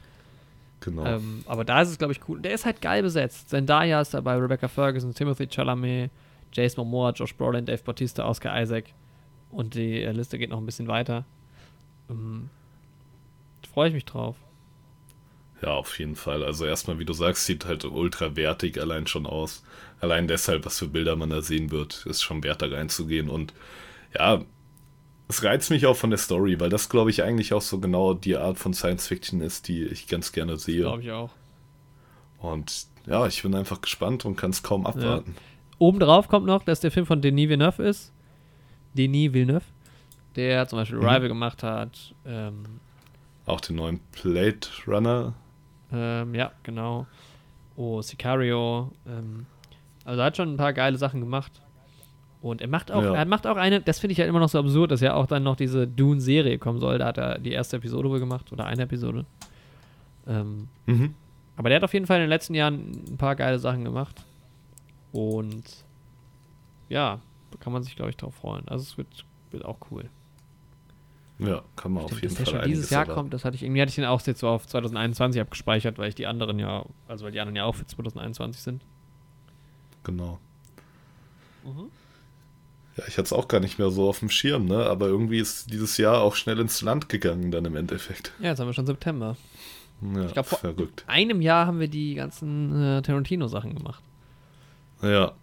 Genau. 0.81 1.05
Ähm, 1.05 1.43
aber 1.45 1.65
da 1.65 1.81
ist 1.81 1.89
es, 1.89 1.97
glaube 1.97 2.13
ich, 2.13 2.21
cool. 2.27 2.39
Der 2.41 2.53
ist 2.53 2.65
halt 2.65 2.81
geil 2.81 3.03
besetzt. 3.03 3.49
Zendaya 3.49 4.01
ist 4.01 4.13
dabei, 4.13 4.35
Rebecca 4.35 4.67
Ferguson, 4.67 5.13
Timothy 5.13 5.47
Chalamet, 5.47 6.11
Jason 6.53 6.83
Momoa, 6.85 7.11
Josh 7.11 7.35
Brolin, 7.35 7.65
Dave 7.65 7.83
Bautista, 7.83 8.27
Oscar 8.27 8.61
Isaac. 8.61 8.85
Und 9.51 9.73
die 9.73 10.01
äh, 10.03 10.11
Liste 10.11 10.37
geht 10.37 10.49
noch 10.49 10.59
ein 10.59 10.65
bisschen 10.65 10.87
weiter. 10.87 11.25
Ähm, 12.09 12.49
Freue 13.73 13.89
ich 13.89 13.93
mich 13.93 14.05
drauf. 14.05 14.35
Ja, 15.61 15.69
auf 15.69 15.99
jeden 15.99 16.15
Fall. 16.15 16.43
Also 16.43 16.65
erstmal, 16.65 16.99
wie 16.99 17.05
du 17.05 17.13
sagst, 17.13 17.45
sieht 17.45 17.65
halt 17.65 17.83
ultra 17.83 18.35
wertig 18.35 18.79
allein 18.79 19.07
schon 19.07 19.25
aus. 19.25 19.63
Allein 19.99 20.27
deshalb, 20.27 20.65
was 20.65 20.79
für 20.79 20.87
Bilder 20.87 21.15
man 21.15 21.29
da 21.29 21.41
sehen 21.41 21.71
wird, 21.71 22.05
ist 22.05 22.21
schon 22.21 22.43
wert, 22.43 22.61
da 22.61 22.67
reinzugehen. 22.67 23.29
Und 23.29 23.53
ja, 24.17 24.41
es 25.29 25.43
reizt 25.43 25.69
mich 25.69 25.85
auch 25.85 25.95
von 25.95 26.09
der 26.09 26.19
Story, 26.19 26.59
weil 26.59 26.69
das, 26.69 26.89
glaube 26.89 27.09
ich, 27.11 27.23
eigentlich 27.23 27.53
auch 27.53 27.61
so 27.61 27.79
genau 27.79 28.13
die 28.13 28.35
Art 28.35 28.57
von 28.57 28.73
Science 28.73 29.07
Fiction 29.07 29.39
ist, 29.41 29.67
die 29.69 29.83
ich 29.85 30.07
ganz 30.07 30.31
gerne 30.33 30.57
sehe. 30.57 30.81
Glaube 30.81 31.03
ich 31.03 31.11
auch. 31.11 31.29
Und 32.39 32.87
ja, 33.05 33.25
ich 33.27 33.41
bin 33.43 33.53
einfach 33.55 33.79
gespannt 33.81 34.25
und 34.25 34.35
kann 34.35 34.49
es 34.51 34.63
kaum 34.63 34.85
abwarten. 34.85 35.35
Obendrauf 35.77 36.27
kommt 36.27 36.45
noch, 36.45 36.63
dass 36.63 36.79
der 36.81 36.91
Film 36.91 37.05
von 37.05 37.21
Denis 37.21 37.47
Villeneuve 37.49 37.83
ist. 37.83 38.11
Denis 38.95 39.31
Villeneuve. 39.33 39.63
Der 40.35 40.67
zum 40.67 40.79
Beispiel 40.79 40.97
Mhm. 40.99 41.05
Arrival 41.05 41.27
gemacht 41.29 41.63
hat. 41.63 42.13
Ähm, 42.25 42.63
Auch 43.45 43.61
den 43.61 43.75
neuen 43.77 43.99
Blade 44.21 44.59
Runner. 44.87 45.33
ähm, 45.91 46.35
ja, 46.35 46.51
genau. 46.63 47.07
Oh, 47.75 48.01
Sicario. 48.01 48.91
Ähm, 49.07 49.45
also 50.05 50.21
er 50.21 50.25
hat 50.27 50.37
schon 50.37 50.53
ein 50.53 50.57
paar 50.57 50.73
geile 50.73 50.97
Sachen 50.97 51.19
gemacht. 51.19 51.61
Und 52.41 52.61
er 52.61 52.67
macht 52.69 52.91
auch, 52.91 53.03
Ja. 53.03 53.15
er 53.15 53.25
macht 53.25 53.45
auch 53.47 53.57
eine, 53.57 53.81
das 53.81 53.99
finde 53.99 54.13
ich 54.13 54.19
halt 54.19 54.29
immer 54.29 54.39
noch 54.39 54.47
so 54.49 54.59
absurd, 54.59 54.91
dass 54.91 55.01
ja 55.01 55.13
auch 55.13 55.25
dann 55.27 55.43
noch 55.43 55.55
diese 55.57 55.85
Dune-Serie 55.87 56.57
kommen 56.57 56.79
soll. 56.79 56.97
Da 56.97 57.07
hat 57.07 57.17
er 57.17 57.37
die 57.39 57.51
erste 57.51 57.77
Episode 57.77 58.09
wohl 58.09 58.19
gemacht 58.19 58.51
oder 58.53 58.65
eine 58.65 58.83
Episode. 58.83 59.25
Ähm, 60.27 60.69
Mhm. 60.85 61.15
aber 61.57 61.69
der 61.69 61.77
hat 61.77 61.83
auf 61.83 61.93
jeden 61.93 62.05
Fall 62.05 62.17
in 62.17 62.23
den 62.23 62.29
letzten 62.29 62.53
Jahren 62.55 62.91
ein 63.09 63.17
paar 63.17 63.35
geile 63.35 63.59
Sachen 63.59 63.83
gemacht. 63.83 64.23
Und 65.11 65.63
ja, 66.87 67.19
da 67.51 67.57
kann 67.59 67.73
man 67.73 67.83
sich, 67.83 67.95
glaube 67.95 68.11
ich, 68.11 68.17
drauf 68.17 68.35
freuen. 68.35 68.67
Also 68.69 68.83
es 68.83 68.97
wird, 68.97 69.25
wird 69.51 69.65
auch 69.65 69.77
cool. 69.91 70.05
Ja, 71.39 71.61
kann 71.75 71.93
man 71.93 72.03
auf 72.03 72.09
Stimmt, 72.11 72.21
jeden 72.23 72.35
dass 72.35 72.43
der 72.43 72.53
Fall 72.53 72.61
schon 72.63 72.69
dieses 72.71 72.89
Jahr 72.89 73.05
kommt, 73.05 73.33
das 73.33 73.43
hatte 73.45 73.55
ich 73.55 73.63
irgendwie 73.63 73.81
hatte 73.81 73.89
ich 73.89 73.95
den 73.95 74.05
auch 74.05 74.21
jetzt 74.25 74.39
so 74.41 74.47
auf 74.49 74.67
2021 74.67 75.41
abgespeichert, 75.41 75.97
weil 75.97 76.09
ich 76.09 76.15
die 76.15 76.27
anderen 76.27 76.59
ja, 76.59 76.85
also 77.07 77.23
weil 77.25 77.31
die 77.31 77.39
anderen 77.39 77.55
ja 77.55 77.63
auch 77.65 77.75
für 77.75 77.85
2021 77.85 78.61
sind. 78.61 78.83
Genau. 80.03 80.37
Mhm. 81.63 81.89
Ja, 82.99 83.07
ich 83.07 83.13
hatte 83.17 83.23
es 83.25 83.33
auch 83.33 83.47
gar 83.47 83.59
nicht 83.59 83.79
mehr 83.79 83.89
so 83.91 84.09
auf 84.09 84.19
dem 84.19 84.29
Schirm, 84.29 84.65
ne? 84.65 84.85
Aber 84.85 85.07
irgendwie 85.07 85.39
ist 85.39 85.71
dieses 85.71 85.97
Jahr 85.97 86.21
auch 86.21 86.35
schnell 86.35 86.59
ins 86.59 86.81
Land 86.81 87.07
gegangen 87.09 87.51
dann 87.51 87.65
im 87.65 87.75
Endeffekt. 87.75 88.33
Ja, 88.39 88.47
jetzt 88.49 88.59
haben 88.59 88.67
wir 88.67 88.73
schon 88.73 88.85
September. 88.85 89.37
Ja, 90.01 90.25
Ich 90.25 90.33
glaub, 90.33 90.45
vor- 90.45 90.59
verrückt. 90.59 91.03
Einem 91.07 91.41
Jahr 91.41 91.65
haben 91.67 91.79
wir 91.79 91.87
die 91.87 92.15
ganzen 92.15 92.81
äh, 92.81 93.01
Tarantino-Sachen 93.01 93.75
gemacht. 93.75 94.03
Ja. 95.01 95.33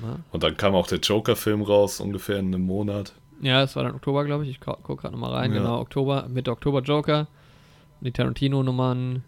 Mal. 0.00 0.20
Und 0.32 0.42
dann 0.42 0.56
kam 0.56 0.74
auch 0.74 0.86
der 0.86 0.98
Joker-Film 0.98 1.60
raus, 1.62 2.00
ungefähr 2.00 2.38
in 2.38 2.46
einem 2.46 2.62
Monat. 2.64 3.12
Ja, 3.42 3.62
es 3.62 3.76
war 3.76 3.84
dann 3.84 3.94
Oktober, 3.94 4.24
glaube 4.24 4.44
ich. 4.44 4.50
Ich 4.50 4.60
gucke 4.60 4.96
gerade 4.96 5.12
nochmal 5.12 5.32
rein. 5.32 5.52
Ja. 5.52 5.58
Genau, 5.58 5.80
Oktober, 5.80 6.26
Mitte 6.28 6.50
Oktober 6.50 6.80
Joker. 6.80 7.26
Die 8.00 8.10
Tarantino-Nummern. 8.12 9.24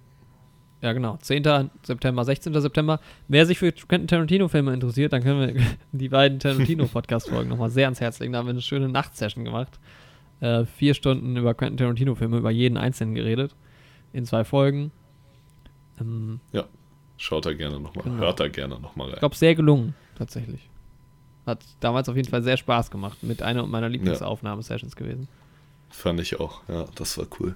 Ja, 0.82 0.92
genau. 0.94 1.18
10. 1.18 1.70
September, 1.82 2.24
16. 2.24 2.58
September. 2.60 3.00
Wer 3.28 3.44
sich 3.46 3.58
für 3.58 3.70
Quentin 3.70 4.06
Tarantino-Filme 4.08 4.72
interessiert, 4.72 5.12
dann 5.12 5.22
können 5.22 5.54
wir 5.54 5.62
die 5.92 6.08
beiden 6.08 6.38
Tarantino-Podcast-Folgen 6.38 7.50
nochmal 7.50 7.68
sehr 7.70 7.86
ans 7.86 8.00
Herz 8.00 8.18
legen. 8.18 8.32
Da 8.32 8.38
haben 8.38 8.46
wir 8.46 8.50
eine 8.52 8.62
schöne 8.62 8.88
Nachtsession 8.88 9.44
gemacht. 9.44 9.78
Äh, 10.40 10.64
vier 10.64 10.94
Stunden 10.94 11.36
über 11.36 11.52
Quentin 11.54 11.76
Tarantino-Filme, 11.76 12.38
über 12.38 12.50
jeden 12.50 12.78
einzelnen 12.78 13.14
geredet. 13.14 13.54
In 14.14 14.24
zwei 14.24 14.44
Folgen. 14.44 14.90
Ähm, 16.00 16.40
Ja. 16.52 16.64
Schaut 17.18 17.44
da 17.44 17.52
gerne 17.52 17.78
nochmal, 17.78 18.02
Genau. 18.04 18.16
hört 18.16 18.40
da 18.40 18.48
gerne 18.48 18.80
nochmal 18.80 19.08
ich 19.08 19.12
rein. 19.12 19.18
glaube, 19.20 19.36
sehr 19.36 19.54
gelungen, 19.54 19.94
tatsächlich. 20.16 20.70
Hat 21.44 21.62
damals 21.80 22.08
auf 22.08 22.16
jeden 22.16 22.30
Fall 22.30 22.42
sehr 22.42 22.56
Spaß 22.56 22.90
gemacht. 22.90 23.22
Mit 23.22 23.42
einer 23.42 23.66
meiner 23.66 23.90
Lieblingsaufnahmesessions 23.90 24.96
gewesen. 24.96 25.28
Fand 25.90 26.18
ich 26.20 26.40
auch, 26.40 26.62
ja, 26.68 26.86
das 26.94 27.18
war 27.18 27.26
cool. 27.38 27.54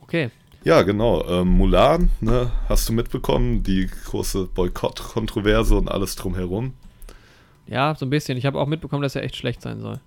Okay. 0.00 0.30
Ja, 0.64 0.82
genau. 0.82 1.24
Ähm, 1.26 1.48
Mulan, 1.48 2.10
ne, 2.20 2.50
hast 2.68 2.88
du 2.88 2.92
mitbekommen, 2.92 3.62
die 3.62 3.88
große 4.06 4.48
Boykott-Kontroverse 4.54 5.76
und 5.76 5.90
alles 5.90 6.16
drumherum. 6.16 6.74
Ja, 7.66 7.94
so 7.94 8.06
ein 8.06 8.10
bisschen. 8.10 8.38
Ich 8.38 8.46
habe 8.46 8.58
auch 8.58 8.66
mitbekommen, 8.66 9.02
dass 9.02 9.14
er 9.14 9.22
echt 9.22 9.36
schlecht 9.36 9.62
sein 9.62 9.80
soll. 9.80 10.00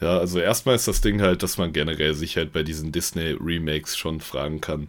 Ja, 0.00 0.18
also 0.18 0.40
erstmal 0.40 0.74
ist 0.74 0.88
das 0.88 1.00
Ding 1.00 1.22
halt, 1.22 1.42
dass 1.44 1.58
man 1.58 1.72
generell 1.72 2.14
sich 2.14 2.36
halt 2.36 2.52
bei 2.52 2.64
diesen 2.64 2.90
Disney-Remakes 2.90 3.96
schon 3.96 4.20
fragen 4.20 4.60
kann, 4.60 4.88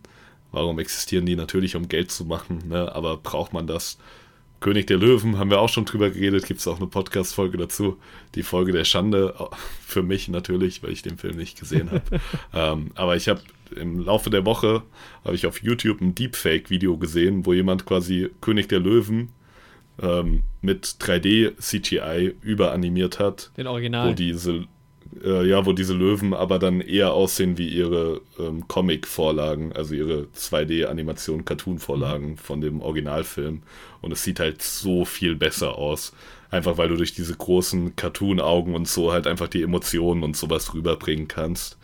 warum 0.52 0.80
existieren 0.80 1.28
die 1.28 1.36
natürlich, 1.36 1.76
um 1.76 1.88
Geld 1.88 2.10
zu 2.10 2.26
machen, 2.26 2.64
ne? 2.68 2.94
aber 2.94 3.18
braucht 3.18 3.54
man 3.54 3.68
das? 3.68 4.00
König 4.60 4.88
der 4.88 4.98
Löwen, 4.98 5.38
haben 5.38 5.50
wir 5.50 5.60
auch 5.60 5.68
schon 5.68 5.84
drüber 5.84 6.10
geredet, 6.10 6.46
gibt 6.46 6.62
es 6.62 6.68
auch 6.68 6.78
eine 6.78 6.88
Podcast-Folge 6.88 7.58
dazu. 7.58 8.00
Die 8.34 8.44
Folge 8.44 8.72
der 8.72 8.86
Schande, 8.86 9.36
für 9.86 10.02
mich 10.02 10.30
natürlich, 10.30 10.82
weil 10.82 10.92
ich 10.92 11.02
den 11.02 11.18
Film 11.18 11.36
nicht 11.36 11.60
gesehen 11.60 11.92
habe. 11.92 12.22
ähm, 12.54 12.92
aber 12.96 13.18
ich 13.18 13.28
habe 13.28 13.42
im 13.72 14.00
Laufe 14.00 14.30
der 14.30 14.46
Woche, 14.46 14.84
habe 15.24 15.36
ich 15.36 15.46
auf 15.46 15.62
YouTube 15.62 16.02
ein 16.02 16.16
Deepfake-Video 16.16 16.98
gesehen, 16.98 17.46
wo 17.46 17.54
jemand 17.54 17.86
quasi 17.86 18.30
König 18.42 18.68
der 18.70 18.80
Löwen 18.80 19.30
ähm, 20.02 20.44
mit 20.62 20.86
3D-CGI 20.86 22.36
überanimiert 22.42 23.20
hat 23.20 23.52
Den 23.58 23.68
wo 23.68 23.72
Original. 23.72 24.16
diese 24.16 24.68
äh, 25.24 25.48
ja, 25.48 25.66
wo 25.66 25.74
diese 25.74 25.94
Löwen 25.94 26.34
aber 26.34 26.60
dann 26.60 26.82
eher 26.82 27.14
aussehen 27.14 27.58
wie 27.58 27.68
ihre 27.68 28.22
ähm, 28.40 28.68
Comic-Vorlagen, 28.68 29.74
also 29.74 29.94
ihre 29.94 30.28
2D-Animation, 30.36 31.46
Cartoon-Vorlagen 31.46 32.38
von 32.38 32.62
dem 32.62 32.82
Originalfilm. 32.82 33.64
Und 34.02 34.12
es 34.12 34.24
sieht 34.24 34.40
halt 34.40 34.62
so 34.62 35.06
viel 35.06 35.36
besser 35.36 35.78
aus. 35.78 36.14
Einfach 36.50 36.78
weil 36.78 36.90
du 36.90 36.96
durch 36.98 37.14
diese 37.14 37.36
großen 37.36 37.96
Cartoon-Augen 37.96 38.76
und 38.76 38.88
so 38.88 39.12
halt 39.12 39.28
einfach 39.28 39.48
die 39.48 39.64
Emotionen 39.64 40.24
und 40.24 40.38
sowas 40.38 40.74
rüberbringen 40.74 41.28
kannst. 41.28 41.78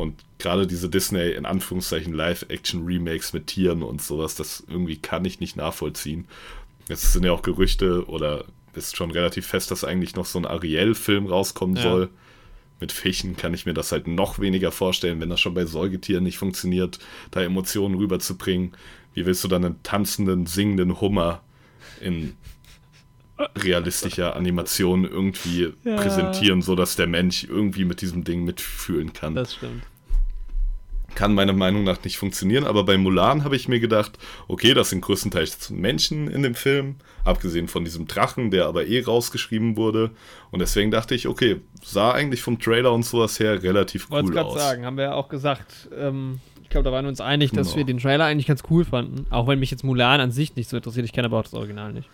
Und 0.00 0.24
gerade 0.38 0.66
diese 0.66 0.88
Disney, 0.88 1.30
in 1.30 1.46
Anführungszeichen, 1.46 2.12
Live-Action-Remakes 2.12 3.32
mit 3.32 3.46
Tieren 3.46 3.82
und 3.82 4.02
sowas, 4.02 4.34
das 4.34 4.64
irgendwie 4.68 4.96
kann 4.96 5.24
ich 5.24 5.40
nicht 5.40 5.56
nachvollziehen. 5.56 6.26
Es 6.88 7.12
sind 7.12 7.24
ja 7.24 7.32
auch 7.32 7.42
Gerüchte 7.42 8.06
oder 8.08 8.44
ist 8.74 8.96
schon 8.96 9.10
relativ 9.10 9.46
fest, 9.46 9.70
dass 9.70 9.84
eigentlich 9.84 10.16
noch 10.16 10.26
so 10.26 10.38
ein 10.38 10.46
Ariel-Film 10.46 11.26
rauskommen 11.26 11.76
Ja. 11.76 11.82
soll. 11.82 12.08
Mit 12.80 12.92
Fischen 12.92 13.36
kann 13.36 13.52
ich 13.52 13.66
mir 13.66 13.74
das 13.74 13.92
halt 13.92 14.06
noch 14.08 14.38
weniger 14.38 14.72
vorstellen, 14.72 15.20
wenn 15.20 15.28
das 15.28 15.40
schon 15.40 15.52
bei 15.54 15.66
Säugetieren 15.66 16.24
nicht 16.24 16.38
funktioniert, 16.38 16.98
da 17.30 17.42
Emotionen 17.42 17.94
rüberzubringen. 17.96 18.72
Wie 19.12 19.26
willst 19.26 19.44
du 19.44 19.48
dann 19.48 19.64
einen 19.64 19.82
tanzenden, 19.82 20.46
singenden 20.46 21.00
Hummer 21.00 21.42
in 22.00 22.36
realistischer 23.56 24.36
Animation 24.36 25.04
irgendwie 25.04 25.72
Ja. 25.84 25.96
präsentieren, 25.96 26.62
sodass 26.62 26.96
der 26.96 27.06
Mensch 27.06 27.44
irgendwie 27.44 27.84
mit 27.84 28.00
diesem 28.00 28.24
Ding 28.24 28.44
mitfühlen 28.44 29.12
kann? 29.12 29.34
Das 29.34 29.54
stimmt. 29.54 29.82
Kann 31.14 31.34
meiner 31.34 31.52
Meinung 31.52 31.84
nach 31.84 32.02
nicht 32.04 32.18
funktionieren. 32.18 32.64
Aber 32.64 32.84
bei 32.84 32.96
Mulan 32.98 33.44
habe 33.44 33.56
ich 33.56 33.68
mir 33.68 33.80
gedacht, 33.80 34.18
okay, 34.48 34.74
das 34.74 34.90
sind 34.90 35.00
größtenteils 35.02 35.70
Menschen 35.70 36.28
in 36.28 36.42
dem 36.42 36.54
Film, 36.54 36.96
abgesehen 37.24 37.68
von 37.68 37.84
diesem 37.84 38.06
Drachen, 38.06 38.50
der 38.50 38.66
aber 38.66 38.86
eh 38.86 39.02
rausgeschrieben 39.02 39.76
wurde. 39.76 40.10
Und 40.50 40.60
deswegen 40.60 40.90
dachte 40.90 41.14
ich, 41.14 41.28
okay, 41.28 41.60
sah 41.82 42.12
eigentlich 42.12 42.42
vom 42.42 42.58
Trailer 42.58 42.92
und 42.92 43.04
sowas 43.04 43.38
her 43.40 43.62
relativ 43.62 44.10
Wollte 44.10 44.28
cool 44.28 44.34
gerade 44.34 44.48
aus. 44.48 44.58
sagen, 44.58 44.84
haben 44.86 44.96
wir 44.96 45.04
ja 45.04 45.14
auch 45.14 45.28
gesagt. 45.28 45.88
Ähm, 45.98 46.40
ich 46.62 46.70
glaube, 46.70 46.84
da 46.84 46.92
waren 46.92 47.04
wir 47.04 47.08
uns 47.10 47.20
einig, 47.20 47.50
dass 47.50 47.68
Genau. 47.68 47.78
wir 47.78 47.84
den 47.84 47.98
Trailer 47.98 48.24
eigentlich 48.26 48.46
ganz 48.46 48.62
cool 48.70 48.84
fanden. 48.84 49.26
Auch 49.30 49.48
wenn 49.48 49.58
mich 49.58 49.70
jetzt 49.72 49.82
Mulan 49.84 50.20
an 50.20 50.30
sich 50.30 50.54
nicht 50.54 50.70
so 50.70 50.76
interessiert. 50.76 51.04
Ich 51.04 51.12
kenne 51.12 51.26
aber 51.26 51.38
auch 51.38 51.42
das 51.44 51.54
Original 51.54 51.92
nicht. 51.92 52.08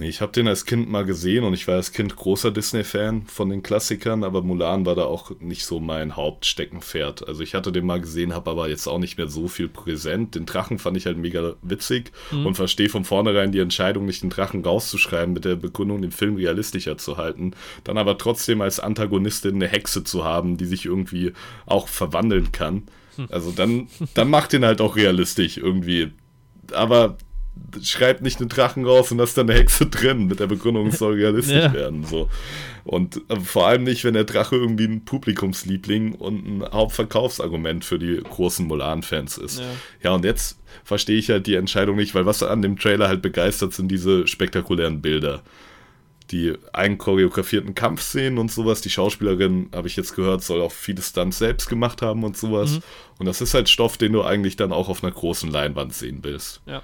Nee, 0.00 0.08
ich 0.08 0.20
habe 0.20 0.30
den 0.30 0.46
als 0.46 0.64
Kind 0.64 0.88
mal 0.88 1.04
gesehen 1.04 1.42
und 1.42 1.54
ich 1.54 1.66
war 1.66 1.74
als 1.74 1.90
Kind 1.90 2.14
großer 2.14 2.52
Disney-Fan 2.52 3.26
von 3.26 3.50
den 3.50 3.64
Klassikern, 3.64 4.22
aber 4.22 4.42
Mulan 4.42 4.86
war 4.86 4.94
da 4.94 5.02
auch 5.06 5.32
nicht 5.40 5.64
so 5.64 5.80
mein 5.80 6.14
Hauptsteckenpferd. 6.14 7.26
Also 7.26 7.42
ich 7.42 7.54
hatte 7.54 7.72
den 7.72 7.84
mal 7.84 8.00
gesehen, 8.00 8.32
habe 8.32 8.48
aber 8.48 8.68
jetzt 8.68 8.86
auch 8.86 9.00
nicht 9.00 9.18
mehr 9.18 9.26
so 9.26 9.48
viel 9.48 9.68
präsent. 9.68 10.36
Den 10.36 10.46
Drachen 10.46 10.78
fand 10.78 10.96
ich 10.96 11.06
halt 11.06 11.18
mega 11.18 11.54
witzig 11.62 12.12
und 12.30 12.54
verstehe 12.54 12.88
von 12.88 13.04
vornherein 13.04 13.50
die 13.50 13.58
Entscheidung, 13.58 14.06
nicht 14.06 14.22
den 14.22 14.30
Drachen 14.30 14.64
rauszuschreiben 14.64 15.34
mit 15.34 15.44
der 15.44 15.56
Begründung, 15.56 16.00
den 16.00 16.12
Film 16.12 16.36
realistischer 16.36 16.96
zu 16.96 17.16
halten. 17.16 17.54
Dann 17.82 17.98
aber 17.98 18.18
trotzdem 18.18 18.60
als 18.60 18.78
Antagonistin 18.78 19.56
eine 19.56 19.66
Hexe 19.66 20.04
zu 20.04 20.24
haben, 20.24 20.56
die 20.58 20.66
sich 20.66 20.84
irgendwie 20.86 21.32
auch 21.66 21.88
verwandeln 21.88 22.52
kann. 22.52 22.84
Also 23.30 23.50
dann, 23.50 23.88
dann 24.14 24.30
macht 24.30 24.52
den 24.52 24.64
halt 24.64 24.80
auch 24.80 24.94
realistisch 24.94 25.56
irgendwie. 25.56 26.12
Aber 26.72 27.16
schreibt 27.82 28.22
nicht 28.22 28.40
einen 28.40 28.48
Drachen 28.48 28.84
raus 28.86 29.10
und 29.12 29.18
da 29.18 29.24
ist 29.24 29.36
dann 29.36 29.48
eine 29.50 29.58
Hexe 29.58 29.86
drin 29.86 30.26
mit 30.26 30.40
der 30.40 30.46
Begründung, 30.46 30.88
es 30.88 30.98
soll 30.98 31.14
realistisch 31.14 31.54
Ja. 31.64 31.72
werden. 31.72 32.04
So. 32.04 32.28
Und 32.84 33.20
äh, 33.28 33.38
vor 33.40 33.66
allem 33.66 33.84
nicht, 33.84 34.04
wenn 34.04 34.14
der 34.14 34.24
Drache 34.24 34.56
irgendwie 34.56 34.84
ein 34.86 35.04
Publikumsliebling 35.04 36.14
und 36.14 36.46
ein 36.46 36.64
Hauptverkaufsargument 36.72 37.84
für 37.84 37.98
die 37.98 38.16
großen 38.22 38.66
Mulan-Fans 38.66 39.38
ist. 39.38 39.58
Ja. 39.60 39.64
Ja. 40.02 40.10
und 40.14 40.24
jetzt 40.24 40.58
verstehe 40.84 41.18
ich 41.18 41.28
halt 41.30 41.46
die 41.46 41.54
Entscheidung 41.56 41.96
nicht, 41.96 42.14
weil 42.14 42.26
was 42.26 42.42
an 42.42 42.62
dem 42.62 42.78
Trailer 42.78 43.08
halt 43.08 43.22
begeistert 43.22 43.72
sind 43.74 43.88
diese 43.88 44.26
spektakulären 44.26 45.00
Bilder. 45.02 45.42
Die 46.30 46.52
einchoreografierten 46.74 47.74
Kampfszenen 47.74 48.38
und 48.38 48.52
sowas. 48.52 48.82
Die 48.82 48.90
Schauspielerin, 48.90 49.70
habe 49.74 49.88
ich 49.88 49.96
jetzt 49.96 50.14
gehört, 50.14 50.42
soll 50.42 50.60
auch 50.60 50.72
viele 50.72 51.00
Stunts 51.00 51.38
selbst 51.38 51.70
gemacht 51.70 52.02
haben 52.02 52.22
und 52.22 52.36
sowas. 52.36 52.80
Und 53.18 53.24
das 53.26 53.40
ist 53.40 53.54
halt 53.54 53.68
Stoff, 53.70 53.96
den 53.96 54.12
du 54.12 54.22
eigentlich 54.22 54.56
dann 54.56 54.70
auch 54.72 54.90
auf 54.90 55.02
einer 55.02 55.12
großen 55.12 55.50
Leinwand 55.50 55.94
sehen 55.94 56.18
willst. 56.22 56.60
Ja. 56.66 56.82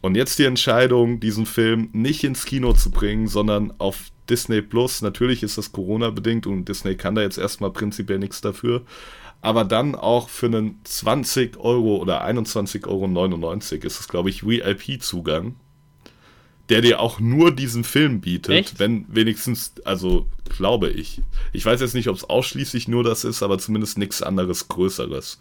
Und 0.00 0.16
jetzt 0.16 0.38
die 0.38 0.44
Entscheidung, 0.44 1.20
diesen 1.20 1.44
Film 1.44 1.90
nicht 1.92 2.24
ins 2.24 2.46
Kino 2.46 2.72
zu 2.72 2.90
bringen, 2.90 3.28
sondern 3.28 3.74
auf 3.78 4.10
Disney 4.30 4.62
Plus. 4.62 5.02
Natürlich 5.02 5.42
ist 5.42 5.58
das 5.58 5.72
Corona-bedingt 5.72 6.46
und 6.46 6.66
Disney 6.66 6.94
kann 6.94 7.14
da 7.14 7.22
jetzt 7.22 7.36
erstmal 7.36 7.70
prinzipiell 7.70 8.18
nichts 8.18 8.40
dafür. 8.40 8.82
Aber 9.42 9.64
dann 9.64 9.94
auch 9.94 10.28
für 10.28 10.46
einen 10.46 10.80
20 10.84 11.58
Euro 11.58 11.96
oder 11.96 12.24
21,99 12.24 12.86
Euro 12.86 13.86
ist 13.86 14.00
es, 14.00 14.08
glaube 14.08 14.30
ich, 14.30 14.46
VIP-Zugang, 14.46 15.56
der 16.68 16.82
dir 16.82 17.00
auch 17.00 17.20
nur 17.20 17.50
diesen 17.54 17.84
Film 17.84 18.20
bietet, 18.20 18.54
Echt? 18.54 18.78
wenn 18.78 19.06
wenigstens, 19.08 19.74
also 19.84 20.26
glaube 20.56 20.90
ich. 20.90 21.22
Ich 21.52 21.64
weiß 21.64 21.80
jetzt 21.80 21.94
nicht, 21.94 22.08
ob 22.08 22.16
es 22.16 22.24
ausschließlich 22.24 22.86
nur 22.86 23.02
das 23.02 23.24
ist, 23.24 23.42
aber 23.42 23.58
zumindest 23.58 23.98
nichts 23.98 24.22
anderes 24.22 24.68
Größeres. 24.68 25.40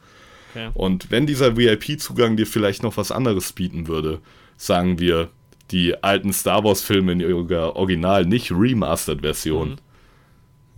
Okay. 0.51 0.69
Und 0.73 1.11
wenn 1.11 1.27
dieser 1.27 1.57
VIP-Zugang 1.57 2.37
dir 2.37 2.47
vielleicht 2.47 2.83
noch 2.83 2.97
was 2.97 3.11
anderes 3.11 3.51
bieten 3.51 3.87
würde, 3.87 4.21
sagen 4.59 4.99
wir 4.99 5.29
die 5.71 6.03
alten 6.03 6.33
Star 6.33 6.63
Wars-Filme 6.63 7.13
in 7.13 7.21
ihrer 7.21 7.75
Original, 7.75 8.25
nicht 8.25 8.51
Remastered-Version, 8.51 9.79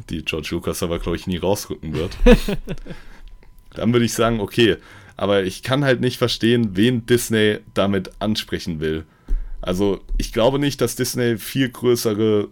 die 0.09 0.23
George 0.23 0.49
Lucas 0.51 0.83
aber, 0.83 0.99
glaube 0.99 1.17
ich, 1.17 1.27
nie 1.27 1.37
rausrücken 1.37 1.93
wird, 1.93 2.15
dann 3.73 3.91
würde 3.91 4.05
ich 4.05 4.13
sagen, 4.13 4.39
okay, 4.39 4.77
aber 5.17 5.43
ich 5.43 5.63
kann 5.63 5.83
halt 5.83 5.99
nicht 5.99 6.17
verstehen, 6.17 6.71
wen 6.75 7.05
Disney 7.05 7.59
damit 7.73 8.11
ansprechen 8.19 8.79
will. 8.79 9.05
Also 9.61 10.01
ich 10.17 10.31
glaube 10.31 10.59
nicht, 10.59 10.79
dass 10.81 10.95
Disney 10.95 11.37
viel 11.37 11.69
größere 11.69 12.47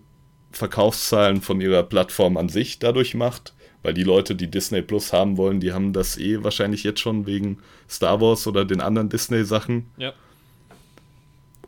Verkaufszahlen 0.52 1.42
von 1.42 1.62
ihrer 1.62 1.84
Plattform 1.84 2.38
an 2.38 2.50
sich 2.50 2.80
dadurch 2.80 3.14
macht, 3.14 3.54
weil 3.84 3.94
die 3.94 4.04
Leute, 4.04 4.36
die 4.36 4.50
Disney 4.50 4.82
Plus 4.82 5.14
haben 5.14 5.38
wollen, 5.38 5.60
die 5.60 5.74
haben 5.74 5.94
das 5.94 6.18
eh 6.18 6.44
wahrscheinlich 6.44 6.84
jetzt 6.84 7.00
schon 7.00 7.26
wegen 7.26 7.60
Star 7.90 8.20
Wars 8.20 8.48
oder 8.48 8.66
den 8.66 8.82
anderen 8.82 9.10
Disney-Sachen. 9.10 9.92
Ja. 9.98 10.14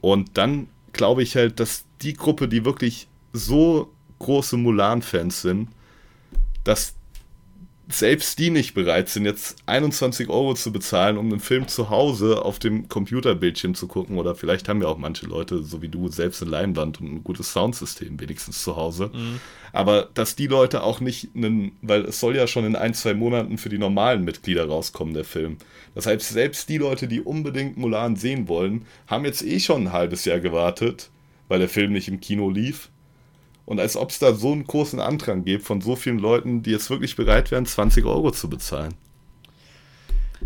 Und 0.01 0.37
dann 0.37 0.67
glaube 0.93 1.23
ich 1.23 1.35
halt, 1.35 1.59
dass 1.59 1.85
die 2.01 2.13
Gruppe, 2.13 2.47
die 2.47 2.65
wirklich 2.65 3.07
so 3.33 3.91
große 4.19 4.57
Mulan-Fans 4.57 5.41
sind, 5.41 5.69
dass 6.63 6.95
selbst 7.91 8.39
die 8.39 8.49
nicht 8.49 8.73
bereit 8.73 9.09
sind, 9.09 9.25
jetzt 9.25 9.57
21 9.65 10.29
Euro 10.29 10.53
zu 10.53 10.71
bezahlen, 10.71 11.17
um 11.17 11.31
einen 11.31 11.39
Film 11.39 11.67
zu 11.67 11.89
Hause 11.89 12.43
auf 12.43 12.59
dem 12.59 12.89
Computerbildschirm 12.89 13.75
zu 13.75 13.87
gucken. 13.87 14.17
Oder 14.17 14.35
vielleicht 14.35 14.69
haben 14.69 14.81
ja 14.81 14.87
auch 14.87 14.97
manche 14.97 15.25
Leute, 15.25 15.63
so 15.63 15.81
wie 15.81 15.87
du, 15.87 16.09
selbst 16.09 16.41
eine 16.41 16.51
Leinwand 16.51 17.01
und 17.01 17.07
ein 17.07 17.23
gutes 17.23 17.53
Soundsystem 17.53 18.19
wenigstens 18.19 18.63
zu 18.63 18.75
Hause. 18.75 19.11
Mhm. 19.13 19.39
Aber 19.73 20.09
dass 20.13 20.35
die 20.35 20.47
Leute 20.47 20.83
auch 20.83 20.99
nicht 20.99 21.29
einen, 21.35 21.73
weil 21.81 22.05
es 22.05 22.19
soll 22.19 22.35
ja 22.35 22.47
schon 22.47 22.65
in 22.65 22.75
ein, 22.75 22.93
zwei 22.93 23.13
Monaten 23.13 23.57
für 23.57 23.69
die 23.69 23.77
normalen 23.77 24.23
Mitglieder 24.23 24.65
rauskommen, 24.67 25.13
der 25.13 25.25
Film. 25.25 25.57
Das 25.95 26.05
heißt, 26.05 26.29
selbst 26.29 26.69
die 26.69 26.77
Leute, 26.77 27.07
die 27.07 27.21
unbedingt 27.21 27.77
Mulan 27.77 28.15
sehen 28.15 28.47
wollen, 28.47 28.85
haben 29.07 29.25
jetzt 29.25 29.43
eh 29.43 29.59
schon 29.59 29.87
ein 29.87 29.93
halbes 29.93 30.25
Jahr 30.25 30.39
gewartet, 30.39 31.09
weil 31.47 31.59
der 31.59 31.69
Film 31.69 31.93
nicht 31.93 32.07
im 32.07 32.19
Kino 32.19 32.49
lief 32.49 32.90
und 33.71 33.79
als 33.79 33.95
ob 33.95 34.09
es 34.09 34.19
da 34.19 34.35
so 34.35 34.51
einen 34.51 34.65
großen 34.65 34.99
Andrang 34.99 35.45
gibt 35.45 35.63
von 35.63 35.79
so 35.79 35.95
vielen 35.95 36.19
Leuten, 36.19 36.61
die 36.61 36.71
jetzt 36.71 36.89
wirklich 36.89 37.15
bereit 37.15 37.51
wären, 37.51 37.65
20 37.65 38.03
Euro 38.03 38.31
zu 38.31 38.49
bezahlen. 38.49 38.93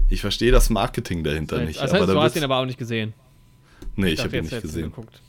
Ich 0.09 0.21
verstehe 0.21 0.51
das 0.51 0.69
Marketing 0.69 1.23
dahinter 1.23 1.57
das 1.57 1.65
nicht. 1.65 1.81
Das 1.81 1.91
heißt, 1.91 2.03
aber 2.03 2.13
du 2.13 2.21
hast 2.21 2.35
ihn 2.35 2.43
aber 2.43 2.57
auch 2.57 2.67
nicht 2.67 2.77
gesehen. 2.77 3.15
Nee, 3.95 4.09
ich, 4.09 4.13
ich 4.13 4.23
habe 4.23 4.37
ihn 4.37 4.43
nicht 4.43 4.61
gesehen. 4.61 4.91
Geguckt. 4.91 5.23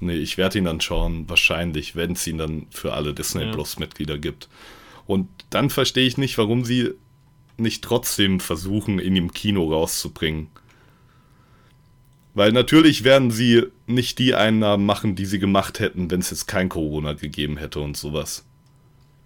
Nee, 0.00 0.16
ich 0.16 0.36
werde 0.36 0.58
ihn 0.58 0.66
dann 0.66 0.82
schauen, 0.82 1.26
wahrscheinlich, 1.26 1.96
wenn 1.96 2.12
es 2.12 2.26
ihn 2.26 2.36
dann 2.36 2.66
für 2.68 2.92
alle 2.92 3.14
Disney 3.14 3.44
ja. 3.44 3.52
Plus 3.52 3.78
Mitglieder 3.78 4.18
gibt. 4.18 4.50
Und 5.06 5.30
dann 5.48 5.70
verstehe 5.70 6.06
ich 6.06 6.18
nicht, 6.18 6.36
warum 6.36 6.66
sie 6.66 6.90
nicht 7.56 7.82
trotzdem 7.82 8.38
versuchen, 8.38 8.98
ihn 8.98 9.16
im 9.16 9.32
Kino 9.32 9.72
rauszubringen. 9.72 10.48
Weil 12.34 12.50
natürlich 12.50 13.04
werden 13.04 13.30
sie 13.30 13.64
nicht 13.86 14.18
die 14.18 14.34
Einnahmen 14.34 14.84
machen, 14.84 15.14
die 15.14 15.24
sie 15.24 15.38
gemacht 15.38 15.78
hätten, 15.78 16.10
wenn 16.10 16.20
es 16.20 16.30
jetzt 16.30 16.46
kein 16.46 16.68
Corona 16.68 17.12
gegeben 17.12 17.56
hätte 17.56 17.80
und 17.80 17.96
sowas. 17.96 18.44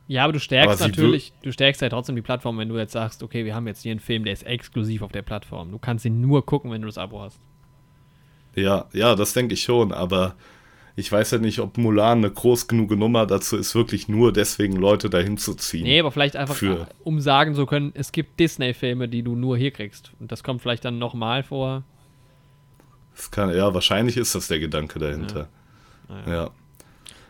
Ja, 0.09 0.24
aber 0.24 0.34
du 0.34 0.40
stärkst 0.40 0.80
aber 0.80 0.88
natürlich, 0.88 1.32
du 1.42 1.52
stärkst 1.52 1.82
ja 1.82 1.88
trotzdem 1.88 2.16
die 2.16 2.22
Plattform, 2.22 2.59
wenn 2.59 2.68
du 2.68 2.76
jetzt 2.76 2.92
sagst, 2.92 3.22
okay, 3.22 3.44
wir 3.44 3.54
haben 3.54 3.66
jetzt 3.66 3.82
hier 3.82 3.92
einen 3.92 4.00
Film, 4.00 4.24
der 4.24 4.32
ist 4.32 4.46
exklusiv 4.46 5.02
auf 5.02 5.12
der 5.12 5.22
Plattform. 5.22 5.70
Du 5.70 5.78
kannst 5.78 6.04
ihn 6.04 6.20
nur 6.20 6.44
gucken, 6.44 6.70
wenn 6.70 6.82
du 6.82 6.86
das 6.86 6.98
Abo 6.98 7.20
hast. 7.20 7.40
Ja, 8.54 8.86
ja, 8.92 9.14
das 9.14 9.34
denke 9.34 9.54
ich 9.54 9.62
schon, 9.62 9.92
aber 9.92 10.34
ich 10.96 11.12
weiß 11.12 11.30
ja 11.30 11.38
nicht, 11.38 11.61
ob 11.61 11.76
Mulan 11.76 12.18
eine 12.18 12.30
groß 12.30 12.68
genug 12.68 12.90
Nummer 12.90 13.26
dazu 13.26 13.56
ist, 13.56 13.74
wirklich 13.74 14.09
nur 14.09 14.32
deswegen 14.32 14.76
Leute 14.76 15.09
dahin 15.11 15.36
zu 15.36 15.54
ziehen. 15.54 15.84
Nee, 15.84 16.00
aber 16.00 16.11
vielleicht 16.11 16.36
einfach, 16.36 16.56
für 16.56 16.88
um 17.04 17.20
sagen 17.20 17.54
zu 17.54 17.66
können, 17.66 17.92
es 17.94 18.11
gibt 18.11 18.40
Disney-Filme, 18.40 19.09
die 19.09 19.22
du 19.22 19.36
nur 19.36 19.56
hier 19.56 19.70
kriegst. 19.70 20.12
Und 20.18 20.32
das 20.32 20.42
kommt 20.42 20.62
vielleicht 20.62 20.84
dann 20.84 20.98
nochmal 20.98 21.42
vor. 21.42 21.84
Kann, 23.30 23.54
ja, 23.54 23.74
wahrscheinlich 23.74 24.16
ist 24.16 24.34
das 24.34 24.48
der 24.48 24.60
Gedanke 24.60 24.98
dahinter. 24.98 25.48
Ja. 26.08 26.16
ja. 26.26 26.32
ja. 26.32 26.50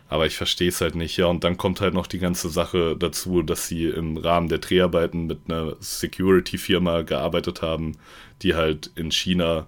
Aber 0.09 0.25
ich 0.25 0.35
verstehe 0.35 0.69
es 0.69 0.81
halt 0.81 0.95
nicht, 0.95 1.17
ja. 1.17 1.27
Und 1.27 1.43
dann 1.43 1.57
kommt 1.57 1.81
halt 1.81 1.93
noch 1.93 2.07
die 2.07 2.17
ganze 2.17 2.49
Sache 2.49 2.95
dazu, 2.97 3.43
dass 3.43 3.67
sie 3.67 3.85
im 3.85 4.17
Rahmen 4.17 4.49
der 4.49 4.57
Dreharbeiten 4.57 5.27
mit 5.27 5.41
einer 5.47 5.75
Security-Firma 5.79 7.03
gearbeitet 7.03 7.61
haben, 7.61 7.95
die 8.41 8.55
halt 8.55 8.91
in 8.95 9.11
China 9.11 9.67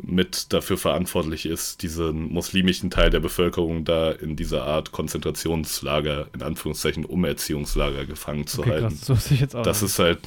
mit 0.00 0.52
dafür 0.52 0.78
verantwortlich 0.78 1.46
ist, 1.46 1.82
diesen 1.82 2.32
muslimischen 2.32 2.90
Teil 2.90 3.10
der 3.10 3.20
Bevölkerung 3.20 3.84
da 3.84 4.12
in 4.12 4.36
dieser 4.36 4.64
Art 4.64 4.92
Konzentrationslager, 4.92 6.28
in 6.34 6.42
Anführungszeichen 6.42 7.04
Umerziehungslager 7.04 8.06
gefangen 8.06 8.46
zu 8.46 8.60
okay, 8.60 8.70
halten. 8.70 9.00
Krass, 9.04 9.28
so 9.50 9.62
das 9.62 9.82
ist 9.82 9.98
halt, 9.98 10.20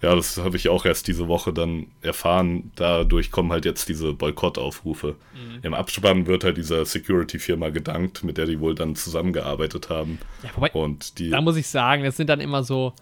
ja, 0.00 0.14
das 0.14 0.36
habe 0.36 0.56
ich 0.56 0.68
auch 0.68 0.84
erst 0.84 1.08
diese 1.08 1.26
Woche 1.26 1.52
dann 1.52 1.88
erfahren. 2.02 2.70
Dadurch 2.76 3.32
kommen 3.32 3.50
halt 3.50 3.64
jetzt 3.64 3.88
diese 3.88 4.12
Boykottaufrufe. 4.12 5.16
Mhm. 5.34 5.58
Im 5.62 5.74
Abspann 5.74 6.26
wird 6.26 6.44
halt 6.44 6.56
dieser 6.56 6.84
Security-Firma 6.84 7.70
gedankt, 7.70 8.22
mit 8.22 8.38
der 8.38 8.46
die 8.46 8.60
wohl 8.60 8.76
dann 8.76 8.94
zusammengearbeitet 8.94 9.90
haben. 9.90 10.18
Ja, 10.44 10.50
wobei, 10.54 10.70
Und 10.70 11.18
die, 11.18 11.30
da 11.30 11.40
muss 11.40 11.56
ich 11.56 11.66
sagen, 11.66 12.04
das 12.04 12.16
sind 12.16 12.28
dann 12.28 12.40
immer 12.40 12.62
so. 12.62 12.92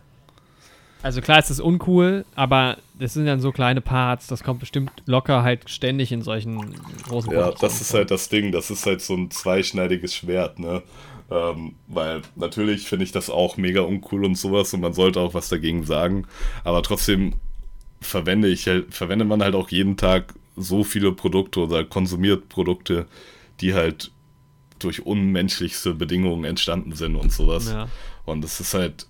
Also 1.02 1.20
klar 1.20 1.38
ist 1.38 1.50
das 1.50 1.60
uncool, 1.60 2.24
aber 2.34 2.78
das 2.98 3.12
sind 3.12 3.26
dann 3.26 3.40
so 3.40 3.52
kleine 3.52 3.82
Parts, 3.82 4.26
das 4.26 4.42
kommt 4.42 4.60
bestimmt 4.60 4.90
locker 5.04 5.42
halt 5.42 5.68
ständig 5.68 6.10
in 6.10 6.22
solchen 6.22 6.74
großen 7.06 7.30
Ja, 7.30 7.52
das 7.52 7.82
ist 7.82 7.92
halt 7.92 8.10
das 8.10 8.30
Ding, 8.30 8.50
das 8.50 8.70
ist 8.70 8.86
halt 8.86 9.02
so 9.02 9.14
ein 9.14 9.30
zweischneidiges 9.30 10.14
Schwert, 10.14 10.58
ne? 10.58 10.82
Ähm, 11.30 11.74
weil 11.88 12.22
natürlich 12.36 12.86
finde 12.88 13.04
ich 13.04 13.12
das 13.12 13.30
auch 13.30 13.56
mega 13.56 13.80
uncool 13.80 14.24
und 14.24 14.36
sowas 14.36 14.72
und 14.74 14.80
man 14.80 14.92
sollte 14.92 15.20
auch 15.20 15.34
was 15.34 15.48
dagegen 15.48 15.84
sagen. 15.84 16.26
Aber 16.62 16.82
trotzdem 16.82 17.34
verwende 18.00 18.48
ich 18.48 18.66
halt, 18.68 18.94
verwendet 18.94 19.26
man 19.26 19.42
halt 19.42 19.54
auch 19.54 19.70
jeden 19.70 19.96
Tag 19.96 20.34
so 20.56 20.84
viele 20.84 21.12
Produkte 21.12 21.60
oder 21.60 21.84
konsumiert 21.84 22.48
Produkte, 22.48 23.06
die 23.60 23.74
halt 23.74 24.12
durch 24.78 25.04
unmenschlichste 25.04 25.94
Bedingungen 25.94 26.44
entstanden 26.44 26.94
sind 26.94 27.16
und 27.16 27.32
sowas. 27.32 27.70
Ja. 27.70 27.88
Und 28.24 28.42
das 28.42 28.60
ist 28.60 28.74
halt, 28.74 29.06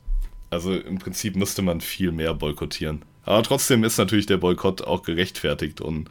also 0.50 0.74
im 0.74 0.98
Prinzip 0.98 1.36
müsste 1.36 1.62
man 1.62 1.80
viel 1.80 2.12
mehr 2.12 2.34
boykottieren. 2.34 3.02
Aber 3.24 3.42
trotzdem 3.42 3.82
ist 3.84 3.98
natürlich 3.98 4.26
der 4.26 4.36
Boykott 4.36 4.82
auch 4.82 5.02
gerechtfertigt 5.02 5.80
und 5.80 6.08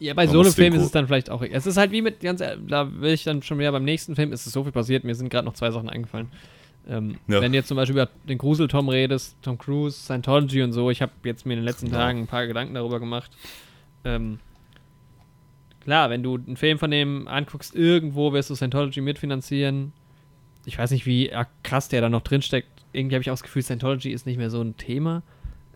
ja, 0.00 0.14
bei 0.14 0.26
so 0.26 0.40
einem 0.40 0.52
Film 0.52 0.74
ist 0.74 0.82
es 0.82 0.90
dann 0.90 1.06
vielleicht 1.06 1.28
auch. 1.28 1.42
Es 1.42 1.66
ist 1.66 1.76
halt 1.76 1.92
wie 1.92 2.00
mit, 2.00 2.20
ganz 2.20 2.40
da 2.40 3.00
will 3.00 3.12
ich 3.12 3.22
dann 3.22 3.42
schon 3.42 3.58
wieder 3.58 3.70
beim 3.70 3.84
nächsten 3.84 4.16
Film, 4.16 4.32
ist 4.32 4.46
es 4.46 4.52
so 4.52 4.62
viel 4.64 4.72
passiert, 4.72 5.04
mir 5.04 5.14
sind 5.14 5.28
gerade 5.28 5.44
noch 5.44 5.52
zwei 5.52 5.70
Sachen 5.70 5.90
eingefallen. 5.90 6.28
Ähm, 6.88 7.18
ja. 7.28 7.42
Wenn 7.42 7.52
du 7.52 7.58
jetzt 7.58 7.68
zum 7.68 7.76
Beispiel 7.76 7.96
über 7.96 8.08
den 8.26 8.38
Grusel-Tom 8.38 8.88
redest, 8.88 9.36
Tom 9.42 9.58
Cruise, 9.58 9.98
Scientology 9.98 10.62
und 10.62 10.72
so, 10.72 10.90
ich 10.90 11.02
habe 11.02 11.12
jetzt 11.24 11.44
mir 11.44 11.52
in 11.52 11.60
den 11.60 11.66
letzten 11.66 11.88
ja. 11.88 11.92
Tagen 11.92 12.20
ein 12.20 12.26
paar 12.26 12.46
Gedanken 12.46 12.74
darüber 12.74 12.98
gemacht. 12.98 13.30
Ähm, 14.04 14.40
klar, 15.82 16.08
wenn 16.08 16.22
du 16.22 16.36
einen 16.36 16.56
Film 16.56 16.78
von 16.78 16.90
dem 16.90 17.28
anguckst, 17.28 17.76
irgendwo 17.76 18.32
wirst 18.32 18.48
du 18.48 18.54
Scientology 18.54 19.02
mitfinanzieren. 19.02 19.92
Ich 20.64 20.78
weiß 20.78 20.90
nicht, 20.92 21.04
wie 21.04 21.30
krass 21.62 21.88
der 21.88 22.00
da 22.00 22.08
noch 22.08 22.22
drinsteckt. 22.22 22.68
Irgendwie 22.92 23.16
habe 23.16 23.22
ich 23.22 23.30
auch 23.30 23.34
das 23.34 23.42
Gefühl, 23.42 23.62
Scientology 23.62 24.10
ist 24.10 24.24
nicht 24.24 24.38
mehr 24.38 24.50
so 24.50 24.62
ein 24.62 24.78
Thema. 24.78 25.22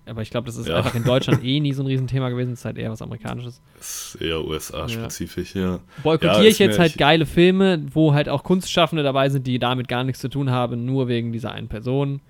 Aber 0.06 0.20
ich 0.20 0.30
glaube, 0.30 0.46
das 0.46 0.56
ist 0.56 0.68
ja. 0.68 0.76
einfach 0.76 0.94
in 0.94 1.04
Deutschland 1.04 1.42
eh 1.44 1.60
nie 1.60 1.72
so 1.72 1.82
ein 1.82 1.86
Riesenthema 1.86 2.28
gewesen. 2.28 2.50
Das 2.50 2.60
ist 2.60 2.64
halt 2.64 2.76
eher 2.76 2.90
was 2.90 3.00
Amerikanisches. 3.00 3.60
Das 3.78 4.14
ist 4.14 4.22
eher 4.22 4.44
USA-spezifisch, 4.44 5.54
ja. 5.54 5.62
ja. 5.62 5.80
Boykottiere 6.02 6.44
ja, 6.44 6.50
ich 6.50 6.58
jetzt 6.58 6.78
halt 6.78 6.98
geile 6.98 7.26
Filme, 7.26 7.84
wo 7.92 8.12
halt 8.12 8.28
auch 8.28 8.42
Kunstschaffende 8.42 9.02
dabei 9.02 9.28
sind, 9.30 9.46
die 9.46 9.58
damit 9.58 9.88
gar 9.88 10.04
nichts 10.04 10.20
zu 10.20 10.28
tun 10.28 10.50
haben, 10.50 10.84
nur 10.84 11.08
wegen 11.08 11.32
dieser 11.32 11.52
einen 11.52 11.68
Person. 11.68 12.20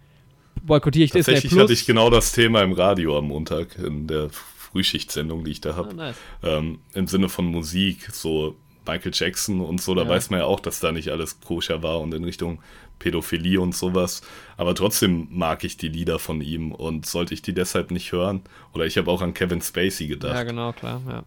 Boykottiere 0.63 1.05
ich 1.05 1.11
Tatsächlich 1.11 1.43
Disney 1.43 1.57
Plus. 1.57 1.63
hatte 1.65 1.73
ich 1.73 1.87
genau 1.87 2.11
das 2.11 2.33
Thema 2.33 2.63
im 2.63 2.73
Radio 2.73 3.19
am 3.19 3.27
Montag 3.27 3.77
in 3.79 4.07
der 4.07 4.31
Frühschichtssendung, 4.31 5.45
die 5.45 5.53
ich 5.53 5.61
da 5.61 5.77
habe. 5.77 5.91
Ah, 5.91 5.95
nice. 5.95 6.17
ähm, 6.43 6.79
Im 6.95 7.07
Sinne 7.07 7.29
von 7.29 7.47
Musik, 7.47 8.09
so 8.13 8.57
Michael 8.87 9.13
Jackson 9.15 9.61
und 9.61 9.81
so, 9.81 9.95
da 9.95 10.03
ja. 10.03 10.09
weiß 10.09 10.31
man 10.31 10.41
ja 10.41 10.47
auch, 10.47 10.61
dass 10.61 10.81
da 10.81 10.93
nicht 10.93 11.09
alles 11.09 11.41
koscher 11.41 11.83
war 11.83 12.01
und 12.01 12.13
in 12.15 12.25
Richtung 12.25 12.61
Pädophilie 12.99 13.61
und 13.61 13.75
sowas. 13.75 14.23
Aber 14.57 14.75
trotzdem 14.75 15.29
mag 15.31 15.65
ich 15.65 15.77
die 15.77 15.89
Lieder 15.89 16.19
von 16.19 16.41
ihm 16.41 16.73
und 16.73 17.07
sollte 17.07 17.35
ich 17.35 17.43
die 17.43 17.55
deshalb 17.55 17.91
nicht 17.91 18.13
hören? 18.13 18.43
Oder 18.73 18.87
ich 18.87 18.97
habe 18.97 19.11
auch 19.11 19.23
an 19.23 19.35
Kevin 19.35 19.61
Spacey 19.61 20.07
gedacht. 20.07 20.35
Ja, 20.35 20.43
genau, 20.43 20.73
klar, 20.73 21.01
ja. 21.09 21.25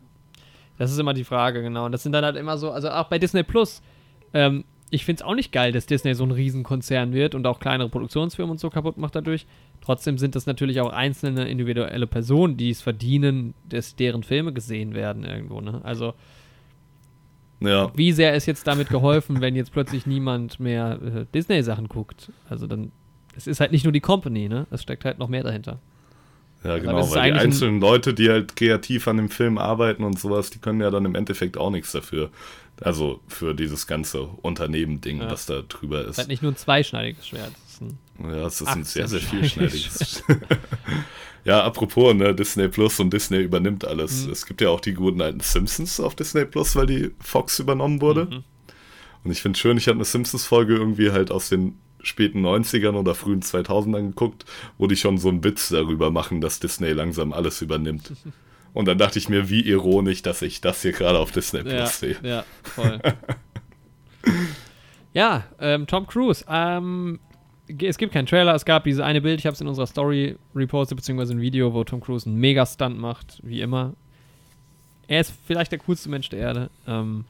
Das 0.78 0.92
ist 0.92 1.00
immer 1.00 1.14
die 1.14 1.24
Frage, 1.24 1.62
genau. 1.62 1.86
Und 1.86 1.92
das 1.92 2.04
sind 2.04 2.12
dann 2.12 2.24
halt 2.24 2.36
immer 2.36 2.58
so, 2.58 2.72
also 2.72 2.90
auch 2.90 3.08
bei 3.08 3.20
Disney 3.20 3.44
Plus, 3.44 3.82
ähm, 4.34 4.64
ich 4.90 5.04
finde 5.04 5.22
es 5.22 5.28
auch 5.28 5.36
nicht 5.36 5.52
geil, 5.52 5.72
dass 5.72 5.86
Disney 5.86 6.14
so 6.14 6.24
ein 6.24 6.32
Riesenkonzern 6.32 7.12
wird 7.12 7.36
und 7.36 7.46
auch 7.46 7.60
kleinere 7.60 7.90
Produktionsfirmen 7.90 8.52
und 8.52 8.60
so 8.60 8.70
kaputt 8.70 8.98
macht 8.98 9.16
dadurch. 9.16 9.46
Trotzdem 9.82 10.18
sind 10.18 10.36
das 10.36 10.46
natürlich 10.46 10.80
auch 10.80 10.92
einzelne 10.92 11.48
individuelle 11.50 12.08
Personen, 12.08 12.56
die 12.56 12.70
es 12.70 12.82
verdienen, 12.82 13.54
dass 13.68 13.96
deren 13.96 14.24
Filme 14.24 14.54
gesehen 14.54 14.94
werden 14.94 15.26
irgendwo, 15.26 15.60
ne? 15.60 15.82
Also 15.84 16.14
ja. 17.60 17.92
Wie 17.96 18.12
sehr 18.12 18.36
ist 18.36 18.46
jetzt 18.46 18.68
damit 18.68 18.90
geholfen, 18.90 19.42
wenn 19.42 19.56
jetzt 19.56 19.72
plötzlich 19.72 20.06
niemand 20.06 20.60
mehr 20.60 21.00
äh, 21.02 21.26
Disney-Sachen 21.34 21.88
guckt? 21.88 22.32
Also 22.50 22.68
dann, 22.68 22.92
es 23.36 23.48
ist 23.48 23.60
halt 23.60 23.72
nicht 23.72 23.84
nur 23.84 23.94
die 23.94 24.02
Company, 24.02 24.48
ne? 24.48 24.68
Es 24.72 24.84
steckt 24.84 25.06
halt 25.06 25.20
noch 25.20 25.28
mehr 25.28 25.44
dahinter. 25.44 25.80
Ja, 26.64 26.72
also 26.72 26.86
genau, 26.86 27.12
weil 27.12 27.34
die 27.34 27.40
einzelnen 27.40 27.80
Leute, 27.80 28.14
die 28.14 28.30
halt 28.30 28.56
kreativ 28.56 29.08
an 29.08 29.18
dem 29.18 29.30
Film 29.30 29.58
arbeiten 29.58 30.04
und 30.04 30.20
sowas, 30.20 30.50
die 30.50 30.60
können 30.60 30.82
ja 30.82 30.90
dann 30.90 31.06
im 31.06 31.16
Endeffekt 31.16 31.58
auch 31.58 31.70
nichts 31.70 31.92
dafür. 31.92 32.30
Also 32.82 33.22
für 33.28 33.56
dieses 33.56 33.88
ganze 33.88 34.24
Unternehmen-Ding, 34.24 35.22
ja. 35.22 35.32
was 35.32 35.46
da 35.46 35.62
drüber 35.68 36.02
ist. 36.02 36.06
Es 36.06 36.12
ist 36.12 36.18
halt 36.20 36.28
nicht 36.28 36.44
nur 36.44 36.52
ein 36.52 36.58
zweischneidiges 36.58 37.28
Schwert. 37.28 37.52
ja, 38.20 38.46
es 38.46 38.62
ist 38.62 38.68
ein 38.68 38.84
sehr, 38.84 39.08
sehr 39.08 39.20
vielschneidiges. 39.20 40.24
Ja, 41.48 41.64
apropos, 41.64 42.14
ne, 42.14 42.36
Disney 42.36 42.68
Plus 42.68 43.00
und 43.00 43.14
Disney 43.14 43.38
übernimmt 43.38 43.86
alles. 43.86 44.26
Mhm. 44.26 44.34
Es 44.34 44.46
gibt 44.46 44.60
ja 44.60 44.68
auch 44.68 44.82
die 44.82 44.94
guten 44.94 45.22
alten 45.22 45.40
Simpsons 45.40 45.98
auf 46.02 46.14
Disney 46.14 46.44
Plus, 46.44 46.76
weil 46.76 46.88
die 46.88 47.12
Fox 47.22 47.60
übernommen 47.60 48.02
wurde. 48.02 48.26
Mhm. 48.26 48.44
Und 49.24 49.32
ich 49.32 49.42
finde 49.42 49.58
schön, 49.58 49.78
ich 49.78 49.88
habe 49.88 49.96
eine 49.96 50.04
Simpsons-Folge 50.04 50.76
irgendwie 50.76 51.12
halt 51.12 51.32
aus 51.32 51.48
den 51.48 51.78
späten 52.04 52.46
90ern 52.46 52.96
oder 52.96 53.16
frühen 53.16 53.42
2000ern 53.42 54.08
geguckt, 54.08 54.44
wo 54.78 54.88
die 54.88 54.98
schon 54.98 55.18
so 55.18 55.30
einen 55.30 55.42
Witz 55.42 55.70
darüber 55.70 56.12
machen, 56.12 56.42
dass 56.42 56.60
Disney 56.60 56.92
langsam 56.92 57.32
alles 57.32 57.62
übernimmt. 57.62 58.12
Und 58.74 58.86
dann 58.90 58.98
dachte 58.98 59.18
ich 59.18 59.30
mir, 59.30 59.50
wie 59.50 59.62
ironisch, 59.62 60.24
dass 60.24 60.42
ich 60.42 60.60
das 60.60 60.82
hier 60.82 60.92
gerade 60.92 61.18
auf 61.18 61.32
Disney 61.32 61.62
Plus 61.62 61.74
ja, 61.74 61.88
sehe. 61.88 62.18
Ja, 62.24 62.46
voll. 62.64 63.00
ja, 65.14 65.46
ähm, 65.62 65.88
Tom 65.88 66.08
Cruise. 66.08 66.44
Ähm, 66.50 67.22
es 67.82 67.98
gibt 67.98 68.14
keinen 68.14 68.26
Trailer, 68.26 68.56
es 68.56 68.66
gab 68.66 68.84
diese 68.84 69.04
eine 69.06 69.22
Bild, 69.22 69.40
ich 69.40 69.46
habe 69.46 69.54
es 69.54 69.62
in 69.62 69.68
unserer 69.68 69.88
Story 69.88 70.38
repostet, 70.56 70.96
beziehungsweise 70.96 71.34
ein 71.34 71.42
Video, 71.42 71.74
wo 71.74 71.84
Tom 71.84 72.00
Cruise 72.02 72.28
einen 72.28 72.38
Mega-Stunt 72.40 72.98
macht, 72.98 73.40
wie 73.44 73.62
immer. 73.62 73.94
Er 75.08 75.22
ist 75.22 75.34
vielleicht 75.46 75.72
der 75.72 75.80
coolste 75.80 76.10
Mensch 76.10 76.30
der 76.30 76.40
Erde. 76.40 76.70
Ähm, 76.88 77.26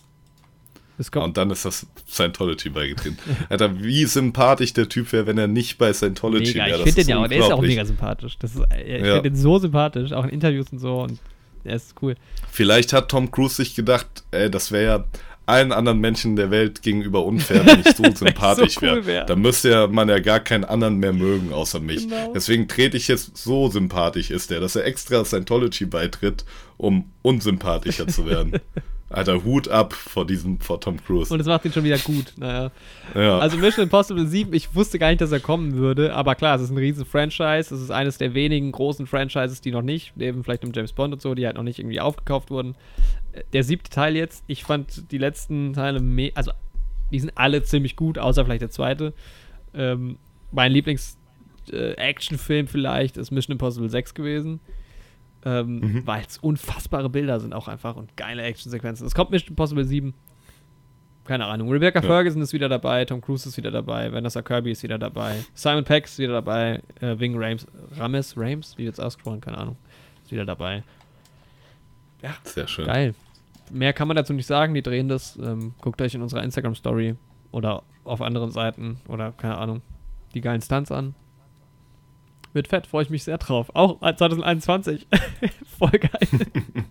Und 1.15 1.37
dann 1.37 1.51
ist 1.51 1.63
das 1.63 1.85
Scientology 2.09 2.69
beigetreten. 2.69 3.17
Alter, 3.49 3.83
wie 3.83 4.05
sympathisch 4.05 4.73
der 4.73 4.89
Typ 4.89 5.11
wäre, 5.11 5.27
wenn 5.27 5.37
er 5.37 5.47
nicht 5.47 5.77
bei 5.77 5.93
Scientology 5.93 6.55
wäre. 6.55 6.69
Ich 6.77 6.83
finde 6.83 7.01
den 7.03 7.09
ja 7.09 7.17
auch, 7.19 7.27
der 7.27 7.37
ist 7.39 7.49
ja 7.49 7.55
auch 7.55 7.61
mega 7.61 7.85
sympathisch. 7.85 8.37
Das 8.39 8.55
ist, 8.55 8.61
äh, 8.71 8.97
ich 8.97 9.05
Ja. 9.05 9.13
finde 9.15 9.29
den 9.31 9.35
so 9.35 9.59
sympathisch, 9.59 10.11
auch 10.11 10.23
in 10.23 10.31
Interviews 10.31 10.67
und 10.71 10.79
so. 10.79 11.01
Und 11.01 11.19
der 11.65 11.75
ist 11.75 11.93
cool. 12.01 12.15
Vielleicht 12.49 12.93
hat 12.93 13.09
Tom 13.09 13.29
Cruise 13.29 13.55
sich 13.55 13.75
gedacht, 13.75 14.07
ey, 14.31 14.49
das 14.49 14.71
wäre 14.71 14.83
ja 14.85 15.03
allen 15.47 15.71
anderen 15.71 15.99
Menschen 15.99 16.35
der 16.35 16.51
Welt 16.51 16.81
gegenüber 16.81 17.25
unfair, 17.25 17.65
wenn 17.65 17.79
ich 17.79 17.87
so 17.95 18.03
sympathisch 18.13 18.75
so 18.75 18.81
cool 18.81 18.87
wäre. 18.89 19.05
wär. 19.05 19.25
Da 19.25 19.35
müsste 19.35 19.87
man 19.87 20.09
ja 20.09 20.19
gar 20.19 20.39
keinen 20.39 20.65
anderen 20.65 20.97
mehr 20.97 21.13
mögen 21.13 21.53
außer 21.53 21.79
mich. 21.79 22.07
Genau. 22.07 22.33
Deswegen 22.33 22.67
trete 22.67 22.97
ich 22.97 23.07
jetzt 23.07 23.35
so 23.37 23.69
sympathisch 23.69 24.29
ist 24.29 24.51
der, 24.51 24.59
dass 24.59 24.75
er 24.75 24.85
extra 24.85 25.23
Scientology 25.25 25.85
beitritt, 25.85 26.45
um 26.77 27.11
unsympathischer 27.21 28.07
zu 28.07 28.25
werden. 28.25 28.59
Alter, 29.09 29.45
Hut 29.45 29.69
ab 29.69 29.93
vor 29.93 30.27
diesem, 30.27 30.59
vor 30.59 30.81
Tom 30.81 30.97
Cruise. 31.01 31.33
Und 31.33 31.39
es 31.39 31.47
macht 31.47 31.63
ihn 31.63 31.71
schon 31.71 31.85
wieder 31.85 31.97
gut. 31.97 32.33
Naja. 32.37 32.71
ja. 33.15 33.39
Also 33.39 33.57
Mission 33.57 33.83
Impossible 33.83 34.27
7, 34.27 34.53
ich 34.53 34.75
wusste 34.75 34.99
gar 34.99 35.07
nicht, 35.09 35.21
dass 35.21 35.31
er 35.31 35.39
kommen 35.39 35.75
würde, 35.75 36.13
aber 36.13 36.35
klar, 36.35 36.57
es 36.57 36.61
ist 36.63 36.71
ein 36.71 36.77
riesen 36.77 37.05
Franchise, 37.05 37.73
es 37.73 37.81
ist 37.81 37.89
eines 37.89 38.17
der 38.17 38.33
wenigen 38.33 38.69
großen 38.71 39.07
Franchises, 39.07 39.61
die 39.61 39.71
noch 39.71 39.81
nicht, 39.81 40.11
neben 40.17 40.43
vielleicht 40.43 40.63
einem 40.63 40.73
James 40.73 40.91
Bond 40.91 41.13
und 41.13 41.21
so, 41.21 41.35
die 41.35 41.45
halt 41.45 41.55
noch 41.55 41.63
nicht 41.63 41.79
irgendwie 41.79 42.01
aufgekauft 42.01 42.49
wurden. 42.51 42.75
Äh, 43.31 43.43
Der 43.53 43.63
siebte 43.63 43.89
Teil 43.89 44.17
jetzt, 44.17 44.43
ich 44.47 44.65
fand 44.65 45.09
die 45.11 45.17
letzten 45.17 45.71
Teile, 45.71 46.01
also 46.35 46.51
die 47.11 47.19
sind 47.21 47.31
alle 47.35 47.63
ziemlich 47.63 47.95
gut, 47.95 48.19
außer 48.19 48.43
vielleicht 48.43 48.61
der 48.61 48.71
zweite. 48.71 49.13
Ähm, 49.73 50.17
mein 50.51 50.73
Lieblings-Actionfilm 50.73 52.67
vielleicht 52.67 53.15
ist 53.15 53.31
Mission 53.31 53.53
Impossible 53.53 53.89
6 53.89 54.13
gewesen. 54.13 54.59
Ähm, 55.49 55.79
Mhm. 55.79 56.07
Weil 56.07 56.23
es 56.27 56.37
unfassbare 56.39 57.09
Bilder 57.09 57.39
sind 57.39 57.53
auch 57.53 57.67
einfach 57.69 57.95
und 57.95 58.17
geile 58.17 58.41
Actionsequenzen. 58.43 59.07
Es 59.07 59.15
kommt 59.15 59.31
Mission 59.31 59.49
Impossible 59.51 59.85
7 59.85 60.13
keine 61.23 61.45
Ahnung. 61.45 61.69
Rebecca 61.69 61.99
Ja. 61.99 62.05
Ferguson 62.07 62.41
ist 62.41 62.53
wieder 62.53 62.69
dabei, 62.69 63.03
Tom 63.05 63.19
Cruise 63.21 63.47
ist 63.49 63.57
wieder 63.57 63.69
dabei, 63.69 64.11
Vanessa 64.13 64.41
Kirby 64.41 64.71
ist 64.71 64.81
wieder 64.83 64.97
dabei, 64.97 65.43
Simon 65.53 65.83
Peck 65.83 66.05
ist 66.05 66.17
wieder 66.19 66.31
dabei, 66.33 66.81
äh, 67.01 67.19
Wing 67.19 67.35
Rames, 67.37 67.67
Rames, 67.97 68.33
Rames, 68.37 68.77
wie 68.77 68.85
jetzt 68.85 68.99
aussprechen, 69.01 69.41
keine 69.41 69.57
Ahnung, 69.57 69.75
ist 70.23 70.31
wieder 70.31 70.45
dabei. 70.45 70.83
Sehr 72.43 72.67
schön. 72.67 72.85
Geil. 72.85 73.13
Mehr 73.71 73.91
kann 73.93 74.07
man 74.07 74.15
dazu 74.15 74.31
nicht 74.33 74.47
sagen, 74.47 74.73
die 74.73 74.81
drehen 74.81 75.09
das. 75.09 75.37
Ähm, 75.37 75.73
guckt 75.81 76.01
euch 76.01 76.15
in 76.15 76.21
unserer 76.21 76.43
Instagram-Story 76.43 77.15
oder 77.51 77.83
auf 78.05 78.21
anderen 78.21 78.49
Seiten 78.51 78.97
oder 79.09 79.33
keine 79.33 79.57
Ahnung, 79.57 79.81
die 80.33 80.39
geilen 80.41 80.61
Stunts 80.61 80.91
an. 80.91 81.13
Wird 82.57 82.67
fett, 82.67 82.87
freue 82.87 83.03
ich 83.03 83.11
mich 83.11 83.23
sehr 83.23 83.37
drauf. 83.37 83.69
Auch 83.75 83.99
2021. 84.01 85.05
Voll 85.77 85.91
geil. 85.91 86.27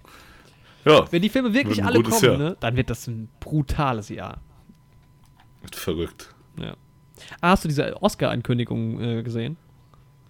Ja, 0.84 1.04
Wenn 1.10 1.20
die 1.20 1.28
Filme 1.30 1.52
wirklich 1.52 1.82
alle 1.84 2.00
kommen, 2.00 2.38
ne, 2.38 2.56
dann 2.60 2.76
wird 2.76 2.90
das 2.90 3.08
ein 3.08 3.28
brutales 3.40 4.08
Jahr. 4.08 4.40
verrückt. 5.72 6.32
Ja. 6.60 6.76
Ah, 7.40 7.50
hast 7.50 7.64
du 7.64 7.68
diese 7.68 8.00
Oscar-Ankündigung 8.00 9.00
äh, 9.00 9.22
gesehen? 9.24 9.56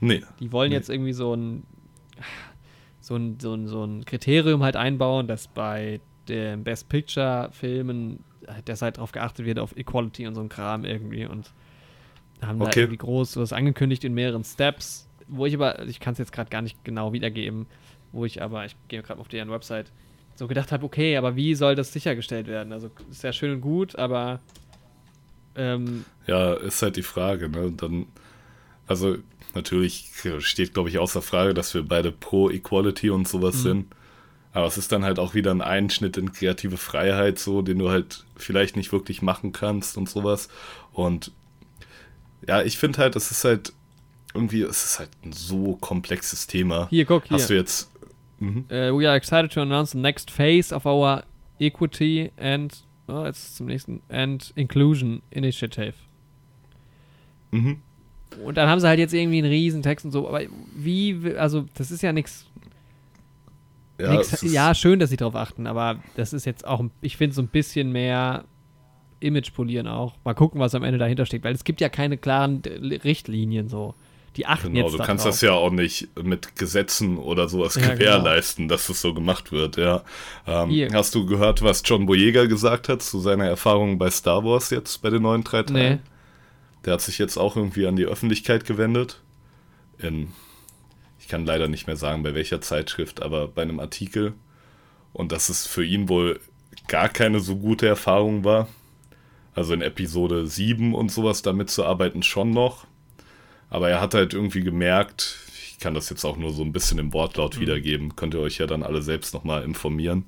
Nee. 0.01 0.23
Die 0.41 0.51
wollen 0.53 0.71
Nee. 0.71 0.77
jetzt 0.77 0.89
irgendwie 0.89 1.13
so 1.13 1.35
ein, 1.35 1.65
so 3.03 3.17
ein, 3.17 3.39
so 3.39 3.53
ein, 3.53 3.69
so 3.69 3.85
ein 3.85 4.07
Kriterium 4.07 4.63
halt 4.63 4.77
einbauen, 4.77 5.27
dass 5.29 5.47
bei 5.47 6.01
den 6.27 6.65
Best 6.65 6.89
Picture-Filmen, 6.89 8.25
äh, 8.47 8.63
dass 8.65 8.81
halt 8.81 8.97
darauf 8.97 9.13
geachtet 9.13 9.45
wird, 9.45 9.59
auf 9.59 9.77
Equality 9.77 10.27
und 10.27 10.35
so 10.37 10.41
ein 10.41 10.49
Kram 10.49 10.87
irgendwie 10.87 11.27
und 11.27 11.53
haben 12.41 12.59
da 12.61 12.65
Okay. 12.65 12.81
irgendwie 12.81 12.97
groß 12.97 13.37
was 13.37 13.53
angekündigt 13.53 14.05
in 14.05 14.15
mehreren 14.15 14.43
Steps, 14.43 15.06
wo 15.29 15.47
ich 15.47 15.55
aber, 15.55 15.87
ich 15.87 16.01
kann 16.01 16.13
es 16.13 16.19
jetzt 16.19 16.33
gerade 16.33 16.51
gar 16.51 16.63
nicht 16.63 16.85
genau 16.85 17.13
wiedergeben, 17.13 17.67
wo 18.13 18.25
ich 18.25 18.43
aber, 18.43 18.65
ich 18.65 18.77
gehe 18.89 19.03
gerade 19.03 19.21
auf 19.21 19.29
deren 19.29 19.51
Website, 19.51 19.91
so 20.35 20.47
gedacht 20.47 20.71
habe, 20.73 20.85
okay, 20.85 21.17
aber 21.17 21.35
wie 21.37 21.55
soll 21.55 21.75
das 21.75 21.93
sichergestellt 21.93 22.47
werden? 22.47 22.73
Also 22.73 22.91
ist 23.11 23.23
ja 23.23 23.33
schön 23.33 23.53
und 23.55 23.61
gut, 23.61 23.97
aber 23.97 24.41
ähm, 25.55 26.05
Ja, 26.27 26.55
ist 26.55 26.83
halt 26.83 26.97
die 26.97 27.03
Frage, 27.03 27.49
ne? 27.49 27.73
Dann, 27.77 28.07
also 28.87 29.17
natürlich 29.55 30.13
steht, 30.41 30.75
glaube 30.75 30.91
ich, 30.91 30.99
außer 30.99 31.23
Frage, 31.23 31.55
dass 31.55 31.73
wir 31.75 31.83
beide 31.83 32.13
pro 32.13 32.51
Equality 32.51 33.11
und 33.11 33.27
sowas 33.27 33.57
Mhm. 33.57 33.61
sind. 33.61 33.87
Aber 34.53 34.67
es 34.67 34.79
ist 34.79 34.93
dann 34.93 35.05
halt 35.05 35.19
auch 35.19 35.35
wieder 35.35 35.51
ein 35.51 35.61
Einschnitt 35.61 36.17
in 36.17 36.33
kreative 36.33 36.77
Freiheit, 36.79 37.39
so, 37.39 37.61
den 37.63 37.79
du 37.79 37.91
halt 37.91 38.25
vielleicht 38.37 38.77
nicht 38.77 38.91
wirklich 38.93 39.21
machen 39.21 39.53
kannst 39.53 39.99
und 39.99 40.09
sowas. 40.09 40.49
Und 40.93 41.33
ja, 42.47 42.63
ich 42.63 42.79
finde 42.79 42.99
halt, 42.99 43.17
es 43.17 43.31
ist 43.31 43.45
halt 43.45 43.73
irgendwie, 44.37 44.63
es 44.63 44.85
ist 44.85 44.99
halt 44.99 45.11
ein 45.25 45.33
so 45.33 45.77
komplexes 45.77 46.47
Thema. 46.47 46.89
hier, 46.91 47.05
guck, 47.05 47.25
hier. 47.25 47.37
Hast 47.37 47.51
du 47.51 47.55
jetzt. 47.55 47.91
Mhm. 48.39 48.67
Uh, 48.71 48.97
we 48.99 49.09
are 49.09 49.17
excited 49.17 49.51
to 49.53 49.61
announce 49.63 49.93
the 49.93 49.99
next 49.99 50.31
phase 50.31 50.75
of 50.75 50.85
our 50.87 51.25
Equity 51.59 52.31
and 52.37 52.85
oh, 53.09 53.25
jetzt 53.25 53.57
zum 53.57 53.67
nächsten 53.67 54.03
and 54.09 54.53
Inclusion 54.57 55.23
Initiative. 55.31 55.95
Mhm. 57.51 57.81
Und 58.45 58.57
dann 58.57 58.69
haben 58.69 58.81
sie 58.81 58.89
halt 58.89 58.99
jetzt 58.99 59.15
irgendwie 59.15 59.39
einen 59.39 59.51
riesen 59.51 59.83
Text 59.83 60.05
und 60.05 60.13
so, 60.13 60.29
aber 60.29 60.43
wie, 60.75 61.35
also 61.39 61.65
das 61.75 61.91
ist 61.91 62.03
ja 62.03 62.13
nichts, 62.13 62.47
Ja, 63.99 64.21
ja, 64.43 64.75
schön, 64.75 64.99
dass 64.99 65.11
sie 65.11 65.17
darauf 65.17 65.37
achten, 65.37 65.67
aber 65.67 66.01
das 66.17 66.35
ist 66.35 66.45
jetzt 66.45 66.67
auch, 66.67 66.85
ich 67.01 67.17
finde 67.17 67.35
so 67.35 67.41
ein 67.41 67.49
bisschen 67.49 67.93
mehr 67.93 68.45
Image 69.21 69.55
polieren 69.55 69.87
auch. 69.87 70.17
Mal 70.25 70.35
gucken, 70.35 70.61
was 70.61 70.75
am 70.75 70.83
Ende 70.83 70.99
dahinter 70.99 71.25
steckt, 71.25 71.45
weil 71.45 71.55
es 71.55 71.65
gibt 71.65 71.81
ja 71.81 71.89
keine 71.89 72.19
klaren 72.19 72.61
Richtlinien 73.05 73.69
so. 73.69 73.95
Die 74.37 74.47
achten 74.47 74.73
Genau, 74.75 74.85
jetzt 74.87 74.93
du 74.95 74.99
da 74.99 75.07
kannst 75.07 75.25
drauf. 75.25 75.33
das 75.33 75.41
ja 75.41 75.53
auch 75.53 75.71
nicht 75.71 76.09
mit 76.23 76.57
Gesetzen 76.57 77.17
oder 77.19 77.49
sowas 77.49 77.75
Ja, 77.77 77.81
genau. 77.83 77.95
gewährleisten, 77.95 78.69
dass 78.69 78.87
das 78.87 79.01
so 79.01 79.15
gemacht 79.15 79.51
wird, 79.53 79.77
ja. 79.77 80.03
Ähm, 80.47 80.71
hast 80.93 81.15
du 81.15 81.27
gehört, 81.27 81.63
was 81.63 81.83
John 81.85 82.07
Boyega 82.07 82.45
gesagt 82.47 82.89
hat 82.89 83.03
zu 83.03 83.19
seiner 83.21 83.47
Erfahrung 83.47 83.99
bei 83.99 84.11
Star 84.11 84.45
Wars 84.45 84.71
jetzt 84.71 85.01
bei 85.03 85.11
den 85.11 85.23
neuen 85.23 85.43
drei 85.45 85.63
Teilen? 85.63 85.95
Nee. 85.95 86.11
Der 86.85 86.93
hat 86.95 87.01
sich 87.01 87.19
jetzt 87.19 87.37
auch 87.37 87.57
irgendwie 87.57 87.87
an 87.87 87.97
die 87.97 88.05
Öffentlichkeit 88.05 88.65
gewendet. 88.65 89.21
In, 89.99 90.29
ich 91.19 91.29
kann 91.29 91.47
leider 91.47 91.67
nicht 91.69 91.87
mehr 91.87 91.97
sagen, 91.97 92.23
bei 92.23 92.35
welcher 92.35 92.61
Zeitschrift, 92.61 93.23
aber 93.23 93.49
bei 93.49 93.63
einem 93.63 93.81
Artikel. 93.81 94.35
Und 95.13 95.33
dass 95.33 95.49
es 95.49 95.67
für 95.67 95.85
ihn 95.85 96.09
wohl 96.09 96.39
gar 96.89 97.09
keine 97.09 97.41
so 97.41 97.57
gute 97.57 97.87
Erfahrung 97.89 98.45
war. 98.45 98.69
Also 99.55 99.73
in 99.73 99.81
Episode 99.81 100.47
7 100.47 100.95
und 100.95 101.11
sowas 101.11 101.41
damit 101.41 101.71
zu 101.71 101.85
arbeiten 101.87 102.23
schon 102.23 102.51
noch. 102.51 102.87
Aber 103.71 103.89
er 103.91 104.01
hat 104.01 104.15
halt 104.15 104.35
irgendwie 104.35 104.63
gemerkt, 104.63 105.39
ich 105.77 105.79
kann 105.79 105.95
das 105.95 106.09
jetzt 106.09 106.25
auch 106.25 106.37
nur 106.37 106.53
so 106.53 106.63
ein 106.63 106.73
bisschen 106.73 106.99
im 106.99 107.13
Wortlaut 107.13 107.61
wiedergeben, 107.61 108.17
könnt 108.17 108.35
ihr 108.35 108.41
euch 108.41 108.59
ja 108.59 108.67
dann 108.67 108.83
alle 108.83 109.03
selbst 109.03 109.35
nochmal 109.35 109.63
informieren. 109.63 110.25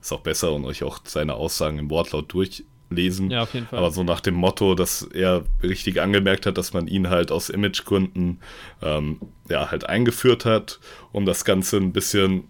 Ist 0.00 0.12
auch 0.12 0.20
besser 0.20 0.52
und 0.52 0.64
euch 0.66 0.82
auch 0.84 1.00
seine 1.04 1.34
Aussagen 1.34 1.78
im 1.78 1.90
Wortlaut 1.90 2.32
durchlesen. 2.32 3.30
Ja, 3.30 3.42
auf 3.42 3.54
jeden 3.54 3.66
Fall. 3.66 3.78
Aber 3.78 3.90
so 3.90 4.04
nach 4.04 4.20
dem 4.20 4.34
Motto, 4.34 4.74
dass 4.74 5.02
er 5.02 5.44
richtig 5.62 6.00
angemerkt 6.00 6.46
hat, 6.46 6.58
dass 6.58 6.74
man 6.74 6.86
ihn 6.86 7.08
halt 7.08 7.32
aus 7.32 7.48
Imagegründen 7.48 8.38
ähm, 8.82 9.18
ja, 9.48 9.70
halt 9.70 9.88
eingeführt 9.88 10.44
hat, 10.44 10.78
um 11.10 11.24
das 11.24 11.44
Ganze 11.44 11.78
ein 11.78 11.92
bisschen 11.92 12.44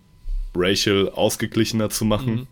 racial 0.55 1.11
ausgeglichener 1.11 1.91
zu 1.91 2.05
machen. 2.05 2.35
Mhm. 2.35 2.47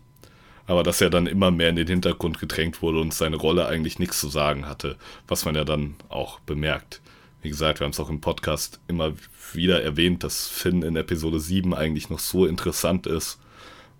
Aber 0.65 0.83
dass 0.83 1.01
er 1.01 1.09
dann 1.09 1.27
immer 1.27 1.51
mehr 1.51 1.69
in 1.69 1.75
den 1.75 1.87
Hintergrund 1.87 2.39
gedrängt 2.39 2.81
wurde 2.81 3.01
und 3.01 3.13
seine 3.13 3.35
Rolle 3.35 3.67
eigentlich 3.67 3.99
nichts 3.99 4.19
zu 4.19 4.29
sagen 4.29 4.65
hatte, 4.65 4.95
was 5.27 5.43
man 5.43 5.55
ja 5.55 5.65
dann 5.65 5.95
auch 6.07 6.39
bemerkt. 6.39 7.01
Wie 7.43 7.49
gesagt, 7.49 7.79
wir 7.79 7.85
haben 7.85 7.91
es 7.91 7.99
auch 7.99 8.09
im 8.09 8.21
Podcast 8.21 8.79
immer 8.87 9.13
wieder 9.53 9.83
erwähnt, 9.83 10.23
dass 10.23 10.47
Finn 10.47 10.81
in 10.81 10.95
Episode 10.95 11.39
7 11.39 11.73
eigentlich 11.75 12.09
noch 12.09 12.19
so 12.19 12.45
interessant 12.45 13.05
ist 13.05 13.39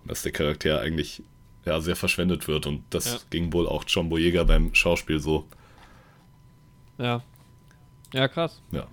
und 0.02 0.10
dass 0.10 0.22
der 0.22 0.32
Charakter 0.32 0.80
eigentlich 0.80 1.22
ja, 1.66 1.80
sehr 1.80 1.94
verschwendet 1.96 2.48
wird. 2.48 2.66
Und 2.66 2.82
das 2.90 3.04
Ja. 3.06 3.18
ging 3.30 3.52
wohl 3.52 3.68
auch 3.68 3.84
John 3.86 4.08
Boyega 4.08 4.44
beim 4.44 4.74
Schauspiel 4.74 5.20
so. 5.20 5.46
Ja. 6.98 7.22
Ja, 8.12 8.28
krass. 8.28 8.60
Ja, 8.72 8.86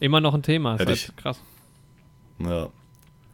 Immer 0.00 0.20
noch 0.20 0.34
ein 0.34 0.42
Thema. 0.42 0.74
Ist 0.74 0.80
Hätte 0.80 0.90
halt 0.90 1.08
ich- 1.10 1.16
krass. 1.16 1.40
ja 2.40 2.68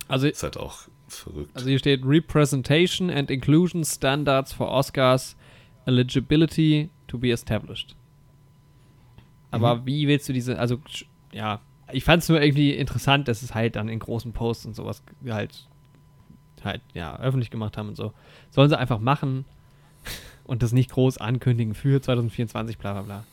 Also, 0.08 0.26
ist 0.26 0.42
halt 0.42 0.56
auch 0.56 0.82
verrückt. 1.08 1.50
also 1.54 1.68
hier 1.68 1.78
steht 1.78 2.02
Representation 2.04 3.10
and 3.10 3.30
Inclusion 3.30 3.84
Standards 3.84 4.52
for 4.52 4.68
Oscars 4.68 5.36
Eligibility 5.86 6.90
to 7.06 7.16
be 7.18 7.30
established. 7.30 7.94
Aber 9.50 9.76
Mhm. 9.76 9.86
wie 9.86 10.08
willst 10.08 10.28
du 10.28 10.32
diese, 10.32 10.58
also 10.58 10.78
ja, 11.32 11.60
ich 11.92 12.04
fand 12.04 12.22
es 12.22 12.28
nur 12.28 12.40
irgendwie 12.42 12.72
interessant, 12.72 13.28
dass 13.28 13.42
es 13.42 13.54
halt 13.54 13.76
dann 13.76 13.88
in 13.88 13.98
großen 13.98 14.32
Posts 14.32 14.66
und 14.66 14.74
sowas 14.76 15.02
halt 15.26 15.66
halt 16.64 16.82
ja 16.92 17.16
öffentlich 17.20 17.50
gemacht 17.50 17.76
haben 17.76 17.88
und 17.88 17.96
so. 17.96 18.12
Sollen 18.50 18.68
sie 18.68 18.78
einfach 18.78 18.98
machen 18.98 19.44
und 20.44 20.62
das 20.62 20.72
nicht 20.72 20.90
groß 20.90 21.18
ankündigen 21.18 21.74
für 21.74 22.00
2024 22.02 22.78
bla 22.78 22.92
bla 22.94 23.02
bla. 23.02 23.24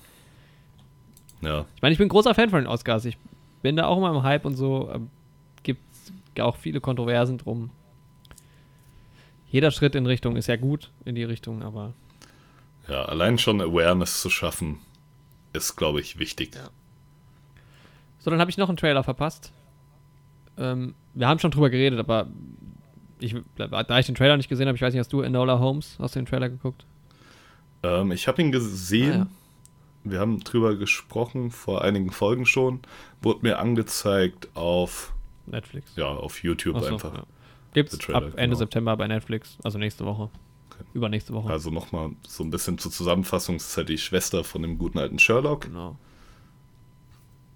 ja, 1.42 1.66
Ich 1.76 1.82
meine, 1.82 1.92
ich 1.94 1.98
bin 2.00 2.08
großer 2.08 2.34
Fan 2.36 2.50
von 2.50 2.60
den 2.60 2.68
Oscars. 2.68 3.04
Ich 3.06 3.18
bin 3.62 3.76
da 3.76 3.88
auch 3.88 3.98
immer 3.98 4.12
im 4.16 4.24
Hype 4.24 4.46
und 4.46 4.56
so. 4.56 4.90
Ähm, 4.94 5.10
Gibt 5.64 5.82
auch 6.40 6.56
viele 6.56 6.80
Kontroversen 6.82 7.38
drum. 7.40 7.72
Jeder 9.50 9.72
Schritt 9.72 9.96
in 9.96 10.06
Richtung 10.06 10.36
ist 10.36 10.48
ja 10.48 10.56
gut 10.56 10.92
in 11.06 11.16
die 11.16 11.24
Richtung, 11.24 11.64
aber 11.64 11.94
ja, 12.88 13.04
allein 13.06 13.38
schon 13.40 13.62
Awareness 13.62 14.22
zu 14.22 14.30
schaffen, 14.30 14.80
ist, 15.56 15.76
glaube 15.76 16.02
ich, 16.02 16.20
wichtig. 16.20 16.56
Ja. 16.56 16.70
so, 18.20 18.30
dann 18.30 18.40
habe 18.40 18.50
ich 18.50 18.58
noch 18.58 18.70
einen 18.70 18.78
Trailer 18.78 19.04
verpasst. 19.04 19.52
Ähm, 20.58 20.96
wir 21.14 21.28
haben 21.28 21.40
schon 21.40 21.52
drüber 21.52 21.70
geredet, 21.70 22.00
aber 22.00 22.28
ich, 23.20 23.36
da 23.56 24.00
ich 24.00 24.06
den 24.06 24.16
Trailer 24.16 24.38
nicht 24.38 24.50
gesehen 24.50 24.68
habe, 24.68 24.76
ich 24.76 24.82
weiß 24.82 24.94
nicht, 24.94 25.00
hast 25.00 25.14
du 25.14 25.22
Enola 25.22 25.60
Holmes, 25.60 25.98
hast 26.00 26.16
du 26.16 26.20
den 26.20 26.26
Trailer 26.26 26.50
geguckt? 26.50 26.86
Ähm, 27.84 28.12
ich 28.12 28.28
habe 28.28 28.42
ihn 28.42 28.52
gesehen. 28.52 29.14
Ah, 29.14 29.18
ja. 29.18 29.28
Wir 30.08 30.20
haben 30.20 30.40
drüber 30.42 30.76
gesprochen 30.76 31.50
vor 31.50 31.84
einigen 31.84 32.12
Folgen 32.12 32.46
schon. 32.46 32.82
Wurde 33.24 33.40
mir 33.42 33.58
angezeigt 33.58 34.50
auf, 34.54 35.14
Netflix. 35.48 35.96
ja, 35.96 36.06
auf 36.06 36.44
YouTube 36.44 36.76
Achso, 36.76 36.94
einfach. 36.94 37.14
Ja. 37.16 37.24
Gibt's 37.74 37.98
Trailer, 37.98 38.18
ab 38.20 38.24
Ende 38.36 38.42
genau. 38.42 38.56
September 38.58 38.96
bei 38.98 39.08
Netflix, 39.08 39.58
also 39.64 39.80
nächste 39.80 40.06
Woche. 40.06 40.30
Übernächste 40.94 41.34
Woche. 41.34 41.50
Also 41.50 41.70
nochmal 41.72 42.12
so 42.28 42.44
ein 42.44 42.50
bisschen 42.52 42.78
zur 42.78 42.92
Zusammenfassung. 42.92 43.56
Es 43.56 43.68
ist 43.70 43.78
halt 43.78 43.90
die 43.90 43.98
Schwester 43.98 44.44
von 44.44 44.62
dem 44.62 44.78
guten 44.78 44.98
alten 45.00 45.20
Sherlock. 45.20 45.62
genau. 45.62 45.98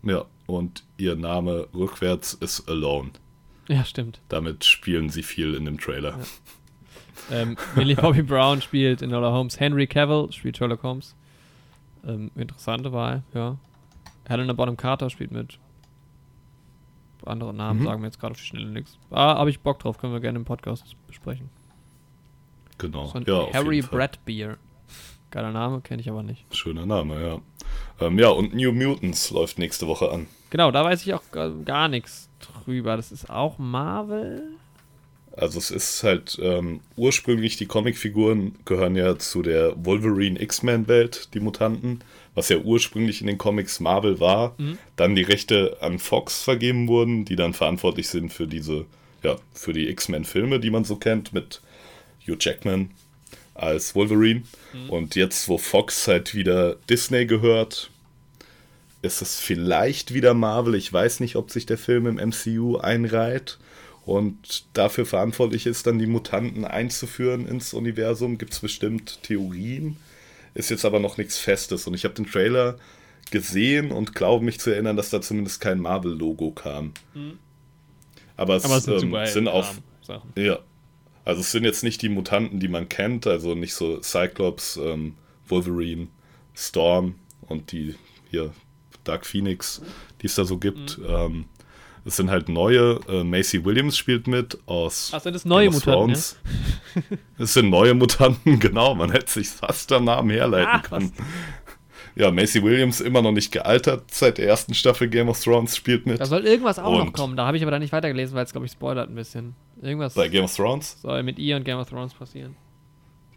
Ja, 0.04 0.26
und 0.48 0.84
ihr 0.98 1.16
Name 1.16 1.68
rückwärts 1.74 2.34
ist 2.34 2.70
Alone. 2.70 3.12
Ja, 3.68 3.84
stimmt. 3.84 4.22
Damit 4.30 4.64
spielen 4.66 5.10
sie 5.10 5.24
viel 5.24 5.54
in 5.56 5.66
dem 5.66 5.78
Trailer. 5.80 6.18
Ähm, 7.30 7.58
Millie 7.76 7.96
Bobby 7.98 8.24
Brown 8.24 8.62
spielt 8.62 9.02
in 9.02 9.10
Enola 9.10 9.32
Holmes. 9.32 9.60
Henry 9.60 9.88
Cavill 9.88 10.32
spielt 10.32 10.58
Sherlock 10.58 10.84
Holmes. 10.84 11.16
Ähm, 12.08 12.32
interessante 12.36 12.94
Wahl, 12.94 13.24
ja. 13.34 13.58
Helena 14.28 14.54
Bonham 14.54 14.78
Carter 14.78 15.10
spielt 15.10 15.32
mit. 15.32 15.60
Andere 17.26 17.54
Namen 17.54 17.82
Mhm. 17.82 17.84
sagen 17.86 18.02
mir 18.02 18.08
jetzt 18.08 18.20
gerade 18.20 18.32
auf 18.32 18.38
die 18.40 18.46
Schnelle 18.46 18.70
nichts. 18.70 18.98
Ah, 19.12 19.36
habe 19.38 19.50
ich 19.50 19.60
Bock 19.60 19.80
drauf, 19.80 19.98
können 19.98 20.14
wir 20.14 20.22
gerne 20.22 20.40
im 20.40 20.46
Podcast 20.46 20.96
besprechen. 21.08 21.50
Genau. 22.80 23.08
So 23.08 23.20
ein 23.20 23.26
ja, 23.28 23.48
Harry. 23.54 23.82
Bradbeer. 23.82 24.58
Geiler 25.32 25.52
Name, 25.52 25.82
kenne 25.82 26.02
ich 26.02 26.10
aber 26.10 26.24
nicht. 26.24 26.44
Schöner 26.56 26.88
Name, 26.88 27.22
ja. 27.22 28.06
Ähm, 28.06 28.18
ja, 28.18 28.30
und 28.30 28.56
New 28.56 28.72
Mutants 28.72 29.30
läuft 29.30 29.60
nächste 29.60 29.86
Woche 29.88 30.12
an. 30.12 30.26
Genau, 30.50 30.72
da 30.72 30.84
weiß 30.84 31.06
ich 31.06 31.14
auch 31.14 31.22
gar, 31.32 31.88
nichts 31.88 32.30
drüber. 32.40 32.98
Das 32.98 33.12
ist 33.12 33.30
auch 33.30 33.60
Marvel. 33.60 34.44
Also 35.38 35.60
es 35.60 35.70
ist 35.70 36.04
halt 36.04 36.40
ähm, 36.42 36.80
ursprünglich 36.96 37.58
die 37.58 37.68
Comicfiguren 37.68 38.56
gehören 38.66 38.96
ja 38.96 39.20
zu 39.20 39.44
der 39.44 39.74
Wolverine 39.86 40.42
X-Men-Welt, 40.42 41.30
die 41.36 41.40
Mutanten, 41.40 42.04
was 42.34 42.50
ja 42.50 42.58
ursprünglich 42.58 43.22
in 43.22 43.28
den 43.28 43.38
Comics 43.38 43.80
Marvel 43.80 44.20
war. 44.20 44.56
Dann 44.96 45.16
die 45.16 45.22
Rechte 45.22 45.78
an 45.82 46.00
Fox 46.00 46.42
vergeben 46.42 46.88
wurden, 46.88 47.26
die 47.26 47.36
dann 47.36 47.54
verantwortlich 47.54 48.10
sind 48.10 48.34
für 48.34 48.48
diese, 48.48 48.86
ja, 49.24 49.36
für 49.54 49.74
die 49.74 49.88
X-Men-Filme, 49.90 50.60
die 50.60 50.72
man 50.72 50.84
so 50.84 50.96
kennt, 50.96 51.32
mit 51.32 51.62
Hugh 52.30 52.38
Jackman 52.40 52.92
als 53.56 53.96
Wolverine. 53.96 54.44
Und 54.88 55.16
jetzt, 55.16 55.50
wo 55.50 55.58
Fox 55.58 56.08
halt 56.08 56.34
wieder 56.36 56.76
Disney 56.90 57.26
gehört, 57.26 57.90
ist 59.02 59.22
es 59.22 59.40
vielleicht 59.40 60.14
wieder 60.14 60.34
Marvel. 60.34 60.76
Ich 60.76 60.92
weiß 60.92 61.20
nicht, 61.20 61.36
ob 61.36 61.52
sich 61.52 61.66
der 61.66 61.78
Film 61.78 62.06
im 62.08 62.16
MCU 62.30 62.78
einreiht 62.78 63.58
und 64.06 64.66
dafür 64.74 65.06
verantwortlich 65.06 65.66
ist, 65.66 65.88
dann 65.88 66.00
die 66.00 66.08
Mutanten 66.08 66.66
einzuführen 66.66 67.48
ins 67.48 67.74
Universum. 67.74 68.38
Gibt 68.38 68.54
es 68.54 68.60
bestimmt 68.60 69.20
Theorien. 69.24 69.98
Ist 70.54 70.70
jetzt 70.70 70.86
aber 70.86 71.00
noch 71.00 71.18
nichts 71.18 71.38
Festes. 71.38 71.86
Und 71.88 71.94
ich 71.94 72.06
habe 72.06 72.16
den 72.16 72.26
Trailer 72.26 72.78
gesehen 73.32 73.92
und 73.92 74.16
glaube 74.16 74.44
mich 74.44 74.60
zu 74.60 74.72
erinnern, 74.72 74.98
dass 74.98 75.10
da 75.10 75.22
zumindest 75.22 75.62
kein 75.62 75.80
Marvel-Logo 75.80 76.52
kam. 76.52 76.94
Aber 78.36 78.56
es, 78.56 78.66
Aber 78.66 78.78
es 78.78 78.86
sind 78.86 79.14
ähm, 79.14 79.26
sind 79.28 79.48
auf, 79.48 79.80
Sachen. 80.02 80.32
ja. 80.36 80.60
Also 81.30 81.42
es 81.42 81.52
sind 81.52 81.64
jetzt 81.64 81.84
nicht 81.84 82.02
die 82.02 82.10
Mutanten, 82.10 82.60
die 82.60 82.68
man 82.68 82.90
kennt, 82.90 83.28
also 83.28 83.54
nicht 83.54 83.76
so 83.76 84.02
Cyclops, 84.02 84.78
ähm, 84.78 85.16
Wolverine, 85.48 86.08
Storm 86.56 87.16
und 87.42 87.72
die 87.72 87.96
hier 88.32 88.52
Dark 89.04 89.26
Phoenix, 89.26 89.82
die 90.22 90.26
es 90.26 90.36
da 90.36 90.44
so 90.44 90.58
gibt. 90.58 90.98
Mhm. 90.98 91.06
Ähm, 91.08 91.46
es 92.06 92.16
sind 92.16 92.32
halt 92.32 92.50
neue. 92.50 93.00
Äh, 93.08 93.24
Macy 93.24 93.64
Williams 93.64 93.96
spielt 93.96 94.28
mit 94.28 94.58
aus. 94.66 95.12
Ach, 95.14 95.22
sind 95.22 95.34
das 95.34 95.46
neue 95.46 95.70
Mutanten. 95.70 96.16
Es 97.38 97.54
sind 97.54 97.70
neue 97.70 97.94
Mutanten, 97.94 98.60
genau. 98.60 98.96
Man 98.96 99.12
hätte 99.12 99.32
sich 99.32 99.48
fast 99.48 99.92
am 99.92 100.06
Namen 100.06 100.32
herleiten 100.32 100.72
Ach, 100.72 100.90
können. 100.90 101.14
Ja, 102.20 102.32
Macy 102.32 102.62
Williams 102.62 103.00
immer 103.00 103.22
noch 103.22 103.32
nicht 103.32 103.52
gealtert 103.52 104.12
seit 104.12 104.38
der 104.40 104.48
ersten 104.48 104.74
Staffel 104.74 105.08
Game 105.08 105.30
of 105.30 105.42
Thrones 105.42 105.76
spielt 105.78 106.06
mit. 106.06 106.20
Da 106.20 106.26
soll 106.26 106.46
irgendwas 106.46 106.78
auch 106.78 106.92
noch 106.92 107.02
Und- 107.06 107.14
kommen. 107.14 107.38
Da 107.38 107.46
habe 107.48 107.56
ich 107.56 107.64
aber 107.64 107.72
dann 107.72 107.82
nicht 107.82 107.94
weitergelesen, 107.94 108.36
weil 108.36 108.44
es, 108.44 108.52
glaube 108.52 108.66
ich, 108.66 108.74
spoilert 108.74 109.10
ein 109.10 109.16
bisschen. 109.16 109.56
Irgendwas 109.82 110.16
Bei 110.16 110.28
Game 110.28 110.44
of 110.44 110.54
Thrones? 110.54 110.98
soll 111.02 111.24
mit 111.24 111.40
ihr 111.40 111.56
und 111.56 111.64
Game 111.64 111.78
of 111.80 111.88
Thrones 111.90 112.14
passieren. 112.14 112.58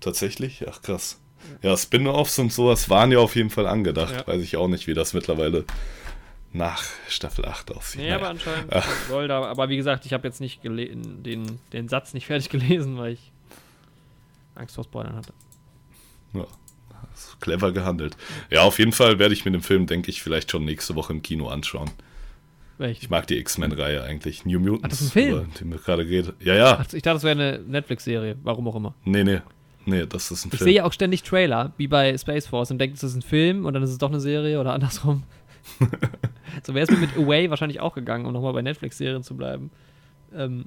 Tatsächlich? 0.00 0.64
Ach 0.68 0.82
krass. 0.82 1.20
Ja, 1.62 1.76
Spin-offs 1.76 2.38
und 2.40 2.52
sowas 2.52 2.90
waren 2.90 3.12
ja 3.12 3.18
auf 3.20 3.36
jeden 3.36 3.50
Fall 3.50 3.66
angedacht. 3.68 4.14
Ja. 4.16 4.26
Weiß 4.26 4.42
ich 4.42 4.56
auch 4.56 4.66
nicht, 4.68 4.88
wie 4.88 4.94
das 4.94 5.12
mittlerweile 5.14 5.64
nach 6.52 6.82
Staffel 7.08 7.44
8 7.44 7.70
aussieht. 7.76 8.00
Nee, 8.00 8.08
Naja. 8.10 8.16
aber 8.18 8.28
anscheinend 8.30 8.72
soll 9.08 9.28
da. 9.28 9.42
Aber 9.44 9.68
wie 9.68 9.76
gesagt, 9.76 10.06
ich 10.06 10.12
habe 10.12 10.26
jetzt 10.26 10.40
nicht 10.40 10.64
den, 10.64 11.58
den 11.72 11.88
Satz 11.88 12.14
nicht 12.14 12.26
fertig 12.26 12.48
gelesen, 12.50 12.98
weil 12.98 13.12
ich 13.12 13.30
Angst 14.56 14.74
vor 14.74 14.82
Spoilern 14.84 15.14
hatte. 15.14 15.32
Ja, 16.34 16.46
clever 17.40 17.72
gehandelt. 17.72 18.16
Ja, 18.50 18.62
auf 18.62 18.78
jeden 18.78 18.92
Fall 18.92 19.18
werde 19.18 19.34
ich 19.34 19.44
mir 19.44 19.50
den 19.52 19.62
Film, 19.62 19.86
denke 19.86 20.10
ich, 20.10 20.22
vielleicht 20.22 20.50
schon 20.50 20.64
nächste 20.64 20.94
Woche 20.94 21.12
im 21.12 21.22
Kino 21.22 21.48
anschauen. 21.48 21.90
Welchen? 22.78 23.02
Ich 23.02 23.10
mag 23.10 23.26
die 23.26 23.38
X-Men-Reihe 23.38 24.02
eigentlich. 24.02 24.44
New 24.44 24.58
Mutants, 24.58 24.82
Ach, 24.84 24.88
das 24.88 25.00
ist 25.02 25.08
ein 25.08 25.12
Film? 25.12 25.28
über 25.38 25.46
den 25.60 25.70
wir 25.70 25.78
gerade 25.78 26.04
geredet 26.04 26.34
Ja, 26.40 26.54
ja. 26.54 26.78
Ach, 26.80 26.92
ich 26.92 27.02
dachte, 27.02 27.14
das 27.16 27.22
wäre 27.24 27.32
eine 27.32 27.58
Netflix-Serie. 27.60 28.36
Warum 28.42 28.66
auch 28.68 28.76
immer. 28.76 28.94
Nee, 29.04 29.24
nee. 29.24 29.40
Nee, 29.84 30.06
das 30.06 30.30
ist 30.30 30.44
ein 30.44 30.50
Ich 30.52 30.58
Film. 30.58 30.70
sehe 30.70 30.84
auch 30.84 30.92
ständig 30.92 31.22
Trailer, 31.24 31.72
wie 31.76 31.88
bei 31.88 32.16
Space 32.16 32.46
Force, 32.46 32.70
und 32.70 32.78
denke, 32.78 32.94
das 32.94 33.02
ist 33.02 33.16
ein 33.16 33.22
Film 33.22 33.66
und 33.66 33.74
dann 33.74 33.82
ist 33.82 33.90
es 33.90 33.98
doch 33.98 34.10
eine 34.10 34.20
Serie 34.20 34.60
oder 34.60 34.72
andersrum. 34.74 35.24
so 36.64 36.74
wäre 36.74 36.84
es 36.84 36.90
mir 36.90 36.98
mit 36.98 37.16
Away 37.16 37.50
wahrscheinlich 37.50 37.80
auch 37.80 37.94
gegangen, 37.94 38.26
um 38.26 38.32
nochmal 38.32 38.52
bei 38.52 38.62
Netflix-Serien 38.62 39.22
zu 39.22 39.36
bleiben. 39.36 39.70
Ähm, 40.34 40.66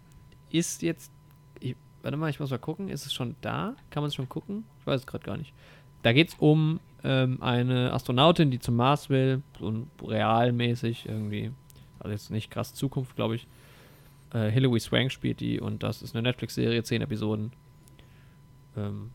ist 0.52 0.82
jetzt. 0.82 1.12
Ich, 1.60 1.76
warte 2.02 2.18
mal, 2.18 2.30
ich 2.30 2.40
muss 2.40 2.50
mal 2.50 2.60
gucken. 2.60 2.90
Ist 2.90 3.06
es 3.06 3.14
schon 3.14 3.36
da? 3.42 3.76
Kann 3.90 4.04
man 4.04 4.10
es 4.10 4.16
schon 4.16 4.30
gucken? 4.30 4.66
Ich 4.82 4.88
weiß 4.88 5.02
es 5.02 5.08
gerade 5.08 5.24
gar 5.26 5.38
nicht. 5.38 5.54
Da 6.06 6.14
geht 6.14 6.30
es 6.30 6.36
um 6.36 6.80
ähm, 7.04 7.42
eine 7.42 7.92
Astronautin, 7.92 8.52
die 8.52 8.60
zum 8.60 8.76
Mars 8.76 9.10
will, 9.10 9.42
so 9.60 9.88
realmäßig 10.04 11.08
irgendwie. 11.08 11.52
Also 11.98 12.12
jetzt 12.12 12.30
nicht 12.30 12.52
krass 12.52 12.76
Zukunft, 12.76 13.16
glaube 13.16 13.38
ich. 13.38 13.48
Äh, 14.32 14.52
Hilary 14.52 14.80
Swank 14.80 15.12
spielt 15.12 15.40
die 15.40 15.60
und 15.60 15.82
das 15.82 16.04
ist 16.04 16.14
eine 16.14 16.22
Netflix-Serie, 16.22 16.84
zehn 16.84 17.02
Episoden. 17.02 17.54
Ähm, 18.78 19.10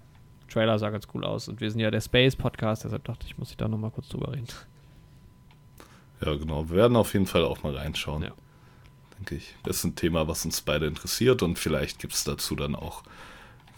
Trailer 0.48 0.80
sah 0.80 0.90
ganz 0.90 1.06
cool 1.14 1.24
aus 1.24 1.46
und 1.46 1.60
wir 1.60 1.70
sind 1.70 1.78
ja 1.78 1.92
der 1.92 2.00
Space-Podcast, 2.00 2.82
deshalb 2.82 3.04
dachte 3.04 3.24
ich, 3.28 3.38
muss 3.38 3.52
ich 3.52 3.56
da 3.56 3.68
nochmal 3.68 3.92
kurz 3.92 4.08
drüber 4.08 4.32
reden. 4.32 4.48
Ja, 6.22 6.34
genau. 6.34 6.68
Wir 6.68 6.76
werden 6.76 6.96
auf 6.96 7.14
jeden 7.14 7.24
Fall 7.24 7.46
auch 7.46 7.62
mal 7.62 7.74
reinschauen. 7.74 8.24
Ja. 8.24 8.32
Denke 9.16 9.36
ich. 9.36 9.54
Das 9.62 9.76
ist 9.76 9.84
ein 9.84 9.94
Thema, 9.94 10.28
was 10.28 10.44
uns 10.44 10.60
beide 10.60 10.86
interessiert 10.86 11.42
und 11.42 11.58
vielleicht 11.58 11.98
gibt 11.98 12.12
es 12.12 12.24
dazu 12.24 12.56
dann 12.56 12.74
auch 12.74 13.04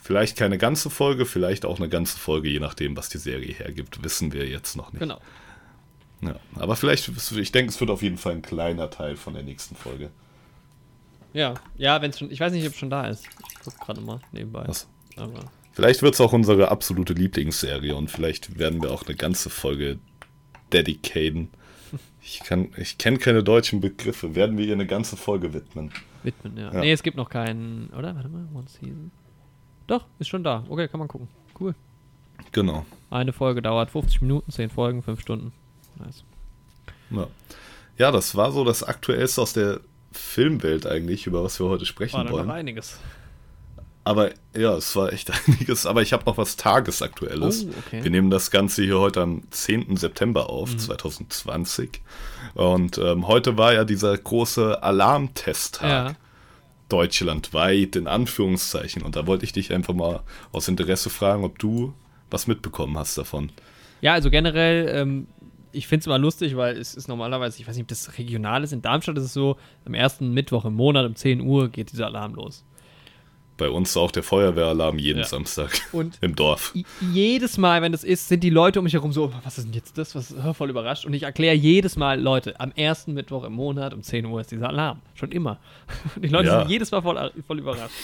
vielleicht 0.02 0.36
keine 0.36 0.58
ganze 0.58 0.90
Folge, 0.90 1.24
vielleicht 1.24 1.64
auch 1.64 1.78
eine 1.78 1.88
ganze 1.88 2.18
Folge, 2.18 2.50
je 2.50 2.60
nachdem, 2.60 2.96
was 2.96 3.08
die 3.08 3.18
Serie 3.18 3.54
hergibt. 3.54 4.02
Wissen 4.04 4.32
wir 4.32 4.46
jetzt 4.46 4.76
noch 4.76 4.92
nicht. 4.92 5.00
Genau. 5.00 5.20
Ja, 6.20 6.36
aber 6.56 6.76
vielleicht, 6.76 7.10
ich 7.32 7.52
denke, 7.52 7.70
es 7.70 7.80
wird 7.80 7.90
auf 7.90 8.02
jeden 8.02 8.18
Fall 8.18 8.32
ein 8.32 8.42
kleiner 8.42 8.90
Teil 8.90 9.16
von 9.16 9.34
der 9.34 9.42
nächsten 9.42 9.74
Folge. 9.74 10.10
Ja, 11.32 11.54
ja, 11.76 12.02
wenn 12.02 12.10
es 12.10 12.18
schon, 12.18 12.30
ich 12.30 12.38
weiß 12.38 12.52
nicht, 12.52 12.66
ob 12.66 12.72
es 12.72 12.78
schon 12.78 12.90
da 12.90 13.06
ist. 13.06 13.24
Ich 13.24 13.60
gucke 13.64 13.78
gerade 13.78 14.00
mal 14.02 14.20
nebenbei. 14.32 14.64
Was? 14.66 14.86
Aber 15.16 15.50
Vielleicht 15.72 16.02
wird 16.02 16.14
es 16.14 16.20
auch 16.20 16.32
unsere 16.32 16.70
absolute 16.70 17.14
Lieblingsserie 17.14 17.94
und 17.96 18.10
vielleicht 18.10 18.58
werden 18.58 18.82
wir 18.82 18.90
auch 18.90 19.06
eine 19.06 19.16
ganze 19.16 19.50
Folge 19.50 19.98
dedicaten. 20.72 21.48
Ich, 22.24 22.38
kann, 22.38 22.68
ich 22.76 22.98
kenne 22.98 23.18
keine 23.18 23.42
deutschen 23.42 23.80
Begriffe. 23.80 24.36
Werden 24.36 24.56
wir 24.56 24.64
ihr 24.64 24.74
eine 24.74 24.86
ganze 24.86 25.16
Folge 25.16 25.52
widmen? 25.52 25.90
widmen, 26.22 26.56
ja. 26.56 26.72
Ja. 26.72 26.78
Nee, 26.78 26.92
es 26.92 27.02
gibt 27.02 27.16
noch 27.16 27.28
keinen, 27.28 27.90
oder? 27.98 28.14
Warte 28.14 28.28
mal, 28.28 28.46
One 28.54 28.68
Season. 28.68 29.10
Doch, 29.86 30.06
ist 30.18 30.28
schon 30.28 30.44
da. 30.44 30.64
Okay, 30.68 30.88
kann 30.88 30.98
man 30.98 31.08
gucken. 31.08 31.28
Cool. 31.58 31.74
Genau. 32.52 32.84
Eine 33.10 33.32
Folge 33.32 33.62
dauert 33.62 33.90
50 33.90 34.22
Minuten, 34.22 34.50
10 34.50 34.70
Folgen, 34.70 35.02
5 35.02 35.20
Stunden. 35.20 35.52
Nice. 35.98 36.24
Ja. 37.10 37.26
ja, 37.98 38.10
das 38.10 38.34
war 38.36 38.52
so 38.52 38.64
das 38.64 38.82
Aktuellste 38.82 39.42
aus 39.42 39.52
der 39.52 39.80
Filmwelt 40.12 40.86
eigentlich, 40.86 41.26
über 41.26 41.44
was 41.44 41.58
wir 41.60 41.68
heute 41.68 41.86
sprechen 41.86 42.16
War 42.16 42.30
wollen. 42.30 42.50
einiges. 42.50 42.98
Aber 44.04 44.30
ja, 44.56 44.74
es 44.76 44.96
war 44.96 45.12
echt 45.12 45.30
einiges. 45.48 45.86
Aber 45.86 46.02
ich 46.02 46.12
habe 46.12 46.24
noch 46.24 46.36
was 46.36 46.56
Tagesaktuelles. 46.56 47.66
Oh, 47.66 47.70
okay. 47.86 48.00
Mhm. 48.00 48.04
Wir 48.04 48.10
nehmen 48.10 48.30
das 48.30 48.50
Ganze 48.50 48.82
hier 48.82 48.98
heute 48.98 49.22
am 49.22 49.42
10. 49.50 49.96
September 49.96 50.50
auf, 50.50 50.76
2020. 50.76 52.00
Und 52.54 52.98
ähm, 52.98 53.28
heute 53.28 53.56
war 53.56 53.72
ja 53.72 53.84
dieser 53.84 54.16
große 54.16 54.82
Alarmtesttag. 54.82 55.88
Ja. 55.88 56.14
Deutschlandweit, 56.92 57.96
in 57.96 58.06
Anführungszeichen. 58.06 59.02
Und 59.02 59.16
da 59.16 59.26
wollte 59.26 59.44
ich 59.44 59.52
dich 59.52 59.72
einfach 59.72 59.94
mal 59.94 60.20
aus 60.52 60.68
Interesse 60.68 61.10
fragen, 61.10 61.44
ob 61.44 61.58
du 61.58 61.94
was 62.30 62.46
mitbekommen 62.46 62.98
hast 62.98 63.16
davon. 63.16 63.50
Ja, 64.00 64.12
also 64.12 64.30
generell, 64.30 64.88
ähm, 64.94 65.26
ich 65.72 65.86
finde 65.86 66.00
es 66.00 66.06
immer 66.06 66.18
lustig, 66.18 66.56
weil 66.56 66.76
es 66.76 66.94
ist 66.94 67.08
normalerweise, 67.08 67.60
ich 67.60 67.66
weiß 67.66 67.76
nicht, 67.76 67.84
ob 67.84 67.88
das 67.88 68.18
regional 68.18 68.62
ist. 68.62 68.72
In 68.72 68.82
Darmstadt 68.82 69.16
ist 69.16 69.24
es 69.24 69.32
so, 69.32 69.56
am 69.84 69.94
ersten 69.94 70.32
Mittwoch 70.32 70.64
im 70.64 70.74
Monat 70.74 71.06
um 71.06 71.14
10 71.14 71.40
Uhr 71.40 71.68
geht 71.68 71.92
dieser 71.92 72.06
Alarm 72.06 72.34
los. 72.34 72.64
Bei 73.62 73.70
uns 73.70 73.96
auch 73.96 74.10
der 74.10 74.24
Feuerwehralarm 74.24 74.98
jeden 74.98 75.20
Ja. 75.20 75.24
Samstag 75.24 75.70
Und 75.92 76.18
im 76.20 76.34
Dorf. 76.34 76.74
Jedes 77.12 77.58
Mal, 77.58 77.80
wenn 77.80 77.92
das 77.92 78.02
ist, 78.02 78.26
sind 78.28 78.42
die 78.42 78.50
Leute 78.50 78.80
um 78.80 78.84
mich 78.84 78.94
herum 78.94 79.12
so, 79.12 79.32
was 79.44 79.56
ist 79.58 79.66
denn 79.68 79.72
jetzt 79.72 79.96
das? 79.98 80.16
Was 80.16 80.34
hör, 80.42 80.52
voll 80.52 80.68
überrascht. 80.70 81.04
Und 81.06 81.14
ich 81.14 81.22
erkläre 81.22 81.54
jedes 81.54 81.96
Mal, 81.96 82.20
Leute, 82.20 82.58
am 82.58 82.72
ersten 82.72 83.14
Mittwoch 83.14 83.44
im 83.44 83.52
Monat 83.52 83.94
um 83.94 84.02
10 84.02 84.26
Uhr 84.26 84.40
ist 84.40 84.50
dieser 84.50 84.68
Alarm. 84.68 85.00
Schon 85.14 85.30
immer. 85.30 85.58
Und 86.16 86.22
die 86.24 86.28
Leute 86.28 86.48
Ja. 86.48 86.58
sind 86.62 86.70
jedes 86.70 86.90
Mal 86.90 87.02
voll, 87.02 87.30
voll 87.46 87.58
überrascht. 87.60 87.94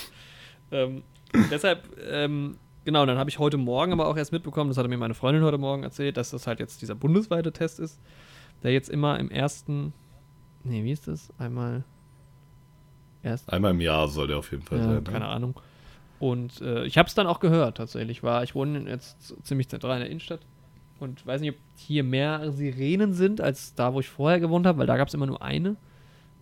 Ähm, 0.70 1.02
deshalb 1.50 1.82
ähm, 2.08 2.56
genau, 2.84 3.04
dann 3.04 3.18
habe 3.18 3.28
ich 3.30 3.40
heute 3.40 3.56
Morgen 3.56 3.92
aber 3.92 4.06
auch 4.06 4.16
erst 4.16 4.30
mitbekommen, 4.30 4.70
das 4.70 4.78
hatte 4.78 4.88
mir 4.88 4.96
meine 4.96 5.14
Freundin 5.14 5.42
heute 5.42 5.58
Morgen 5.58 5.82
erzählt, 5.82 6.16
dass 6.16 6.30
das 6.30 6.46
halt 6.46 6.60
jetzt 6.60 6.82
dieser 6.82 6.94
bundesweite 6.94 7.52
Test 7.52 7.80
ist, 7.80 7.98
der 8.62 8.72
jetzt 8.72 8.90
immer 8.90 9.18
im 9.18 9.28
ersten, 9.30 9.92
nee, 10.62 10.84
wie 10.84 10.92
ist 10.92 11.08
das? 11.08 11.30
Einmal 11.36 11.82
erst 13.22 13.52
Einmal 13.52 13.72
im 13.72 13.80
Jahr 13.80 14.08
soll 14.08 14.26
der 14.26 14.38
auf 14.38 14.50
jeden 14.50 14.62
Fall 14.62 14.78
ja, 14.78 14.84
sein. 14.84 14.94
ne? 14.94 15.02
keine 15.02 15.26
Ahnung. 15.26 15.54
Und 16.20 16.60
äh, 16.60 16.84
ich 16.84 16.98
habe 16.98 17.06
es 17.08 17.14
dann 17.14 17.26
auch 17.26 17.40
gehört 17.40 17.76
tatsächlich. 17.76 18.22
War, 18.22 18.42
ich 18.42 18.54
wohne 18.54 18.88
jetzt 18.88 19.34
ziemlich 19.46 19.68
zentral 19.68 19.94
in 19.96 20.00
der 20.00 20.10
Innenstadt 20.10 20.40
und 20.98 21.24
weiß 21.26 21.40
nicht, 21.40 21.50
ob 21.50 21.56
hier 21.76 22.02
mehr 22.02 22.50
Sirenen 22.50 23.12
sind 23.12 23.40
als 23.40 23.74
da, 23.74 23.94
wo 23.94 24.00
ich 24.00 24.08
vorher 24.08 24.40
gewohnt 24.40 24.66
habe, 24.66 24.78
weil 24.78 24.86
da 24.86 24.96
gab 24.96 25.08
es 25.08 25.14
immer 25.14 25.26
nur 25.26 25.42
eine. 25.42 25.76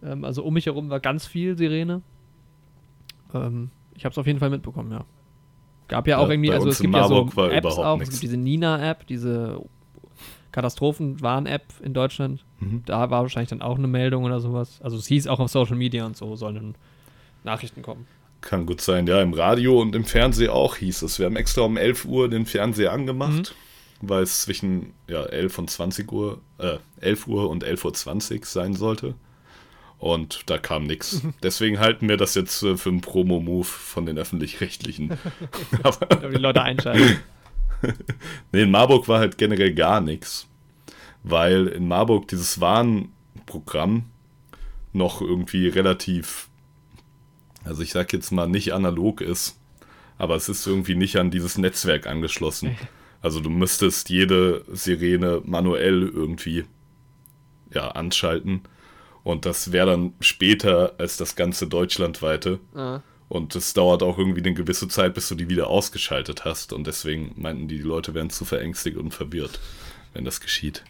Ähm, 0.03 0.25
also 0.25 0.43
um 0.45 0.55
mich 0.55 0.67
herum 0.67 0.89
war 0.89 1.01
ganz 1.01 1.27
viel 1.27 1.59
Sirene. 1.59 2.03
Ähm, 3.35 3.71
ich 3.95 4.05
habe 4.05 4.13
es 4.13 4.19
auf 4.19 4.27
jeden 4.27 4.39
Fall 4.39 4.51
mitbekommen, 4.51 4.91
ja. 4.93 5.05
Gab 5.89 6.09
ja 6.09 6.19
auch 6.19 6.27
Ja, 6.27 6.33
irgendwie, 6.33 6.53
also 6.53 6.69
es 6.69 6.81
gibt 6.81 6.95
ja 6.95 7.07
so 7.07 7.29
Apps 7.49 7.79
auch. 7.79 7.95
Es 7.95 8.01
nix. 8.01 8.11
gibt 8.11 8.23
diese 8.25 8.37
Nina-App, 8.37 9.07
diese 9.07 9.61
Katastrophenwarn-App 10.53 11.65
in 11.83 11.95
Deutschland. 11.95 12.45
Mhm. 12.61 12.83
Da 12.87 13.11
war 13.11 13.23
wahrscheinlich 13.23 13.51
dann 13.51 13.63
auch 13.63 13.77
eine 13.79 13.87
Meldung 13.89 14.25
oder 14.25 14.41
sowas. 14.41 14.81
Also 14.83 14.97
es 14.97 15.07
hieß 15.07 15.27
auch 15.27 15.41
auf 15.41 15.51
Social 15.51 15.77
Media 15.77 16.07
und 16.07 16.17
so 16.17 16.37
sollen 16.37 16.75
Nachrichten 17.45 17.83
kommen. 17.83 18.07
Kann 18.41 18.67
gut 18.67 18.81
sein, 18.81 19.07
ja. 19.07 19.21
Im 19.23 19.33
Radio 19.33 19.81
und 19.81 19.95
im 19.95 20.05
Fernsehen 20.05 20.51
auch 20.51 20.77
hieß 20.77 21.03
es. 21.03 21.19
Wir 21.19 21.27
haben 21.27 21.37
extra 21.37 21.63
um 21.63 21.77
11 21.77 22.05
Uhr 22.05 22.29
den 22.29 22.47
Fernseher 22.47 22.93
angemacht, 22.93 23.55
Mhm. 24.01 24.09
weil 24.09 24.23
es 24.23 24.43
zwischen 24.43 24.93
ja, 25.09 25.23
11 25.25 25.59
und 25.59 25.71
20 25.71 26.11
Uhr, 26.13 26.41
äh, 26.59 26.77
11 27.01 27.27
Uhr 27.27 27.49
und 27.51 27.65
11.20 27.65 28.41
Uhr 28.41 28.45
sein 28.47 28.75
sollte. 28.75 29.15
Und 29.99 30.43
da 30.47 30.59
kam 30.59 30.85
nichts. 30.87 31.23
Deswegen 31.43 31.81
halten 31.81 32.09
wir 32.09 32.19
das 32.19 32.35
jetzt 32.35 32.63
äh, 32.63 32.77
für 32.77 32.91
einen 32.91 33.01
Promo-Move 33.01 33.65
von 33.65 34.05
den 34.07 34.19
Öffentlich-Rechtlichen. 34.19 35.17
Die 36.33 36.37
Leute 36.37 36.63
einschalten. 36.63 37.19
nee, 38.53 38.63
in 38.63 38.71
Marburg 38.71 39.09
war 39.09 39.19
halt 39.19 39.39
generell 39.39 39.75
gar 39.75 40.01
nichts. 40.01 40.47
Weil 41.23 41.67
in 41.69 41.89
Marburg 41.89 42.29
dieses 42.29 42.61
Warnprogramm 42.61 44.05
noch 44.93 45.21
irgendwie 45.21 45.69
relativ, 45.69 46.49
also 47.65 47.83
ich 47.83 47.93
sag 47.93 48.13
jetzt 48.13 48.31
mal 48.31 48.49
nicht 48.49 48.73
analog 48.73 49.21
ist, 49.21 49.59
aber 50.19 50.37
es 50.37 50.49
ist 50.49 50.67
irgendwie 50.67 50.95
nicht 50.95 51.17
an 51.17 51.31
dieses 51.31 51.59
Netzwerk 51.59 52.07
angeschlossen. 52.07 52.77
Also 53.21 53.41
du 53.41 53.51
müsstest 53.51 54.09
jede 54.09 54.65
Sirene 54.73 55.43
manuell 55.45 56.03
irgendwie 56.03 56.65
ja, 57.73 57.89
anschalten. 57.89 58.63
Und 59.25 59.45
das 59.45 59.73
wäre 59.73 59.91
dann 59.91 60.15
später 60.21 60.95
als 60.99 61.17
das 61.17 61.35
ganze 61.35 61.67
deutschlandweite. 61.67 62.61
Ah. 62.75 63.01
Und 63.29 63.57
es 63.57 63.75
dauert 63.75 64.03
auch 64.03 64.19
irgendwie 64.19 64.41
eine 64.41 64.55
gewisse 64.55 64.87
Zeit, 64.89 65.15
bis 65.15 65.29
du 65.29 65.35
die 65.35 65.49
wieder 65.49 65.67
ausgeschaltet 65.69 66.45
hast. 66.45 66.73
Und 66.73 66.87
deswegen 66.87 67.33
meinten 67.37 67.67
die, 67.67 67.79
die 67.79 67.83
Leute 67.83 68.15
wären 68.15 68.31
zu 68.31 68.45
verängstigt 68.45 68.97
und 68.97 69.13
verwirrt, 69.13 69.59
wenn 70.15 70.25
das 70.25 70.41
geschieht. 70.41 70.85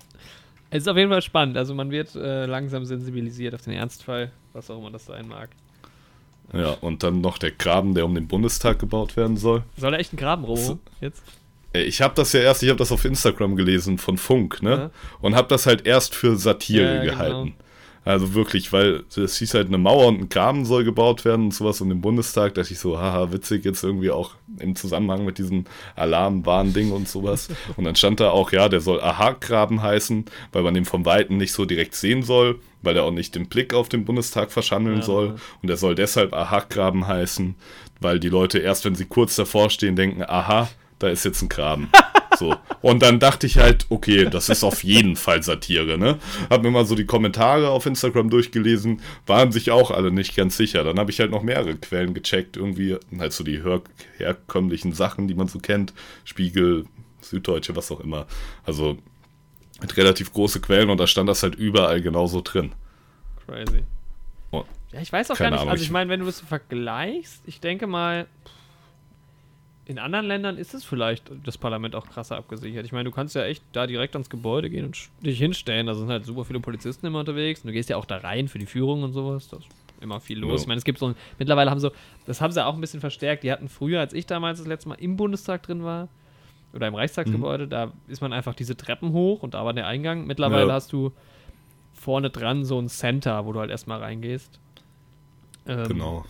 Es 0.70 0.82
ist 0.82 0.88
auf 0.88 0.96
jeden 0.96 1.10
Fall 1.10 1.22
spannend. 1.22 1.56
Also 1.56 1.74
man 1.74 1.90
wird 1.90 2.14
äh, 2.14 2.44
langsam 2.46 2.84
sensibilisiert 2.84 3.54
auf 3.54 3.62
den 3.62 3.72
Ernstfall, 3.72 4.32
was 4.52 4.70
auch 4.70 4.78
immer 4.78 4.90
das 4.90 5.06
sein 5.06 5.28
mag. 5.28 5.50
Ja, 6.52 6.72
und 6.80 7.02
dann 7.02 7.20
noch 7.20 7.38
der 7.38 7.50
Graben, 7.52 7.94
der 7.94 8.04
um 8.04 8.14
den 8.14 8.28
Bundestag 8.28 8.78
gebaut 8.78 9.16
werden 9.16 9.36
soll. 9.36 9.62
Soll 9.76 9.94
er 9.94 9.98
echt 10.00 10.12
einen 10.12 10.18
Graben 10.18 10.44
rohen 10.44 10.58
So. 10.64 10.78
jetzt? 11.00 11.22
Äh, 11.72 11.82
Ich 11.84 12.02
habe 12.02 12.14
das 12.14 12.32
ja 12.32 12.40
erst, 12.40 12.62
ich 12.62 12.68
habe 12.68 12.78
das 12.78 12.92
auf 12.92 13.04
Instagram 13.04 13.56
gelesen 13.56 13.98
von 13.98 14.18
Funk, 14.18 14.62
ne? 14.62 14.70
Ja. 14.70 14.90
Und 15.20 15.34
habe 15.34 15.48
das 15.48 15.66
halt 15.66 15.86
erst 15.86 16.14
für 16.14 16.36
Satire 16.36 17.06
Ja, 17.06 17.12
genau. 17.24 17.48
Also 18.06 18.34
wirklich, 18.34 18.72
weil 18.72 19.02
es 19.16 19.36
hieß 19.38 19.54
halt, 19.54 19.66
eine 19.66 19.78
Mauer 19.78 20.06
und 20.06 20.20
ein 20.20 20.28
Graben 20.28 20.64
soll 20.64 20.84
gebaut 20.84 21.24
werden 21.24 21.46
und 21.46 21.54
sowas 21.54 21.80
um 21.80 21.88
den 21.88 22.00
Bundestag. 22.00 22.54
Da 22.54 22.62
dachte 22.62 22.72
ich 22.72 22.78
so, 22.78 22.98
haha, 23.00 23.32
witzig, 23.32 23.64
jetzt 23.64 23.82
irgendwie 23.82 24.10
auch 24.12 24.36
im 24.60 24.76
Zusammenhang 24.76 25.24
mit 25.24 25.38
diesem 25.38 25.64
Alarmwarnding 25.96 26.92
und 26.92 27.08
sowas. 27.08 27.48
Und 27.76 27.84
dann 27.84 27.96
stand 27.96 28.20
da 28.20 28.30
auch, 28.30 28.52
ja, 28.52 28.68
der 28.68 28.80
soll 28.80 29.00
Aha-Graben 29.00 29.82
heißen, 29.82 30.24
weil 30.52 30.62
man 30.62 30.74
den 30.74 30.84
vom 30.84 31.04
Weiten 31.04 31.36
nicht 31.36 31.52
so 31.52 31.64
direkt 31.64 31.96
sehen 31.96 32.22
soll, 32.22 32.60
weil 32.82 32.96
er 32.96 33.02
auch 33.02 33.10
nicht 33.10 33.34
den 33.34 33.48
Blick 33.48 33.74
auf 33.74 33.88
den 33.88 34.04
Bundestag 34.04 34.52
verschandeln 34.52 34.98
Ja. 34.98 35.02
soll. 35.02 35.34
Und 35.62 35.68
er 35.68 35.76
soll 35.76 35.96
deshalb 35.96 36.32
Aha-Graben 36.32 37.08
heißen, 37.08 37.56
weil 38.00 38.20
die 38.20 38.28
Leute 38.28 38.58
erst, 38.60 38.84
wenn 38.84 38.94
sie 38.94 39.06
kurz 39.06 39.34
davor 39.34 39.68
stehen, 39.68 39.96
denken, 39.96 40.22
aha, 40.22 40.68
da 41.00 41.08
ist 41.08 41.24
jetzt 41.24 41.42
ein 41.42 41.48
Graben. 41.48 41.90
So. 42.38 42.54
Und 42.82 43.02
dann 43.02 43.18
dachte 43.18 43.46
ich 43.46 43.58
halt, 43.58 43.86
okay, 43.88 44.28
das 44.30 44.48
ist 44.48 44.64
auf 44.64 44.84
jeden 44.84 45.16
Fall 45.16 45.42
Satire, 45.42 45.98
ne? 45.98 46.18
Hab 46.50 46.62
mir 46.62 46.70
mal 46.70 46.84
so 46.84 46.94
die 46.94 47.06
Kommentare 47.06 47.70
auf 47.70 47.86
Instagram 47.86 48.30
durchgelesen, 48.30 49.00
waren 49.26 49.52
sich 49.52 49.70
auch 49.70 49.90
alle 49.90 50.10
nicht 50.10 50.36
ganz 50.36 50.56
sicher. 50.56 50.84
Dann 50.84 50.98
habe 50.98 51.10
ich 51.10 51.20
halt 51.20 51.30
noch 51.30 51.42
mehrere 51.42 51.76
Quellen 51.76 52.14
gecheckt, 52.14 52.56
irgendwie, 52.56 52.96
halt 53.18 53.32
so 53.32 53.44
die 53.44 53.62
her 53.62 53.80
herkömmlichen 54.18 54.92
Sachen, 54.92 55.28
die 55.28 55.34
man 55.34 55.48
so 55.48 55.58
kennt, 55.58 55.94
Spiegel, 56.24 56.84
Süddeutsche, 57.20 57.76
was 57.76 57.90
auch 57.90 58.00
immer. 58.00 58.26
Also 58.64 58.98
mit 59.80 59.96
relativ 59.96 60.32
große 60.32 60.60
Quellen 60.60 60.90
und 60.90 60.98
da 60.98 61.06
stand 61.06 61.28
das 61.28 61.42
halt 61.42 61.54
überall 61.54 62.00
genauso 62.00 62.40
drin. 62.42 62.72
Crazy. 63.46 63.84
Oh, 64.50 64.64
Ja, 64.92 65.00
ich 65.00 65.12
weiß 65.12 65.30
auch 65.30 65.36
gar 65.36 65.50
nicht. 65.50 65.60
Ahnung, 65.60 65.70
also 65.70 65.82
ich 65.82 65.90
meine, 65.90 66.10
wenn 66.10 66.20
du 66.20 66.26
das 66.26 66.40
vergleichst, 66.40 67.42
ich 67.46 67.60
denke 67.60 67.86
mal, 67.86 68.26
in 69.86 69.98
anderen 69.98 70.26
Ländern 70.26 70.56
ist 70.58 70.74
es 70.74 70.84
vielleicht 70.84 71.30
das 71.44 71.56
Parlament 71.58 71.94
auch 71.94 72.06
krasser 72.08 72.36
abgesichert. 72.36 72.84
Ich 72.84 72.92
meine, 72.92 73.04
du 73.04 73.12
kannst 73.12 73.34
ja 73.34 73.44
echt 73.44 73.62
da 73.72 73.86
direkt 73.86 74.14
ans 74.16 74.28
Gebäude 74.28 74.68
gehen 74.68 74.86
und 74.86 75.08
dich 75.24 75.38
hinstellen. 75.38 75.86
Da 75.86 75.94
sind 75.94 76.08
halt 76.08 76.24
super 76.24 76.44
viele 76.44 76.60
Polizisten 76.60 77.06
immer 77.06 77.20
unterwegs. 77.20 77.60
Und 77.60 77.68
du 77.68 77.72
gehst 77.72 77.88
ja 77.88 77.96
auch 77.96 78.04
da 78.04 78.16
rein 78.18 78.48
für 78.48 78.58
die 78.58 78.66
Führung 78.66 79.02
und 79.04 79.12
sowas. 79.12 79.48
Da 79.48 79.58
ist 79.58 79.66
immer 80.00 80.20
viel 80.20 80.38
los. 80.40 80.50
Ja. 80.50 80.62
Ich 80.62 80.66
meine, 80.66 80.78
es 80.78 80.84
gibt 80.84 80.98
so 80.98 81.06
ein, 81.06 81.14
mittlerweile 81.38 81.70
haben 81.70 81.80
so, 81.80 81.92
das 82.26 82.40
haben 82.40 82.52
sie 82.52 82.64
auch 82.64 82.74
ein 82.74 82.80
bisschen 82.80 83.00
verstärkt. 83.00 83.44
Die 83.44 83.52
hatten 83.52 83.68
früher, 83.68 84.00
als 84.00 84.12
ich 84.12 84.26
damals 84.26 84.58
das 84.58 84.66
letzte 84.66 84.88
Mal 84.88 84.96
im 84.96 85.16
Bundestag 85.16 85.62
drin 85.62 85.84
war, 85.84 86.08
oder 86.72 86.88
im 86.88 86.94
Reichstagsgebäude, 86.94 87.68
da 87.68 87.92
ist 88.06 88.20
man 88.20 88.32
einfach 88.34 88.54
diese 88.54 88.76
Treppen 88.76 89.12
hoch 89.12 89.42
und 89.42 89.54
da 89.54 89.64
war 89.64 89.72
der 89.72 89.86
Eingang. 89.86 90.26
Mittlerweile 90.26 90.66
Ja. 90.66 90.72
hast 90.74 90.92
du 90.92 91.12
vorne 91.94 92.28
dran 92.28 92.64
so 92.64 92.78
ein 92.78 92.88
Center, 92.88 93.46
wo 93.46 93.52
du 93.52 93.60
halt 93.60 93.70
erstmal 93.70 94.00
reingehst. 94.00 94.58
Ähm, 95.66 95.88
Genau. 95.88 96.24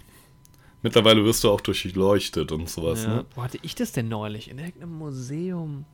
Mittlerweile 0.86 1.24
wirst 1.24 1.42
du 1.44 1.50
auch 1.50 1.60
durchleuchtet 1.60 2.52
und 2.52 2.68
sowas, 2.70 3.02
Ja. 3.04 3.08
ne? 3.16 3.24
Wo 3.34 3.42
hatte 3.42 3.58
ich 3.62 3.74
das 3.74 3.92
denn 3.92 4.08
neulich? 4.08 4.48
In 4.50 4.58
irgendeinem 4.58 4.96
Museum. 4.98 5.84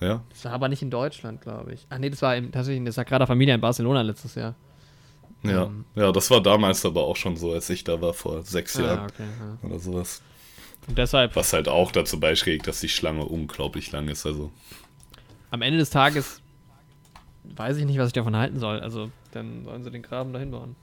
Ja. 0.00 0.22
Das 0.30 0.44
war 0.44 0.52
aber 0.52 0.68
nicht 0.68 0.82
in 0.82 0.90
Deutschland, 0.90 1.40
glaube 1.40 1.72
ich. 1.74 1.86
Ach 1.90 1.98
nee, 1.98 2.10
das 2.10 2.20
war 2.22 2.36
im, 2.36 2.52
tatsächlich 2.52 2.78
in 2.78 2.84
der 2.84 2.92
Sagrada 2.92 3.26
Familia 3.26 3.54
in 3.54 3.60
Barcelona 3.60 4.02
letztes 4.02 4.34
Jahr. 4.34 4.54
Ja. 5.42 5.64
Ähm. 5.64 5.84
ja, 5.94 6.12
das 6.12 6.30
war 6.30 6.40
damals 6.42 6.84
aber 6.84 7.02
auch 7.04 7.16
schon 7.16 7.36
so, 7.36 7.52
als 7.52 7.70
ich 7.70 7.82
da 7.84 8.00
war, 8.00 8.12
vor 8.12 8.42
sechs 8.42 8.76
Ah, 8.78 8.82
Jahren 8.82 9.04
okay. 9.10 9.24
Ja. 9.62 9.68
oder 9.68 9.78
sowas. 9.78 10.20
Und 10.86 10.98
deshalb, 10.98 11.34
Was 11.36 11.52
halt 11.52 11.68
auch 11.68 11.90
dazu 11.92 12.18
beiträgt, 12.20 12.66
dass 12.66 12.80
die 12.80 12.88
Schlange 12.88 13.24
unglaublich 13.24 13.90
lang 13.92 14.08
ist. 14.08 14.24
Also, 14.26 14.50
am 15.50 15.62
Ende 15.62 15.78
des 15.78 15.90
Tages 15.90 16.40
weiß 17.44 17.76
ich 17.78 17.84
nicht, 17.86 17.98
was 17.98 18.08
ich 18.08 18.12
davon 18.12 18.36
halten 18.36 18.58
soll. 18.58 18.80
Also, 18.80 19.10
dann 19.32 19.64
sollen 19.64 19.82
sie 19.82 19.90
den 19.90 20.02
Graben 20.02 20.32
dahin 20.32 20.50
bauen. 20.50 20.76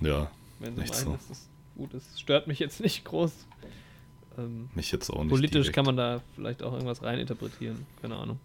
ja, 0.00 0.30
Wenn 0.60 0.76
so. 0.76 0.82
das 0.82 1.48
gut. 1.78 1.94
Es 1.94 2.20
stört 2.20 2.46
mich 2.46 2.58
jetzt 2.58 2.80
nicht 2.82 3.04
groß. 3.04 3.32
Ähm, 4.36 4.68
mich 4.74 4.92
jetzt 4.92 5.08
auch 5.08 5.22
nicht. 5.22 5.30
politisch 5.30 5.62
direkt. 5.62 5.74
kann 5.74 5.86
man 5.86 5.96
da 5.96 6.20
vielleicht 6.34 6.62
auch 6.62 6.74
irgendwas 6.74 7.02
reininterpretieren. 7.02 7.86
Keine 8.02 8.16
Ahnung. 8.16 8.38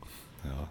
Ja. 0.46 0.70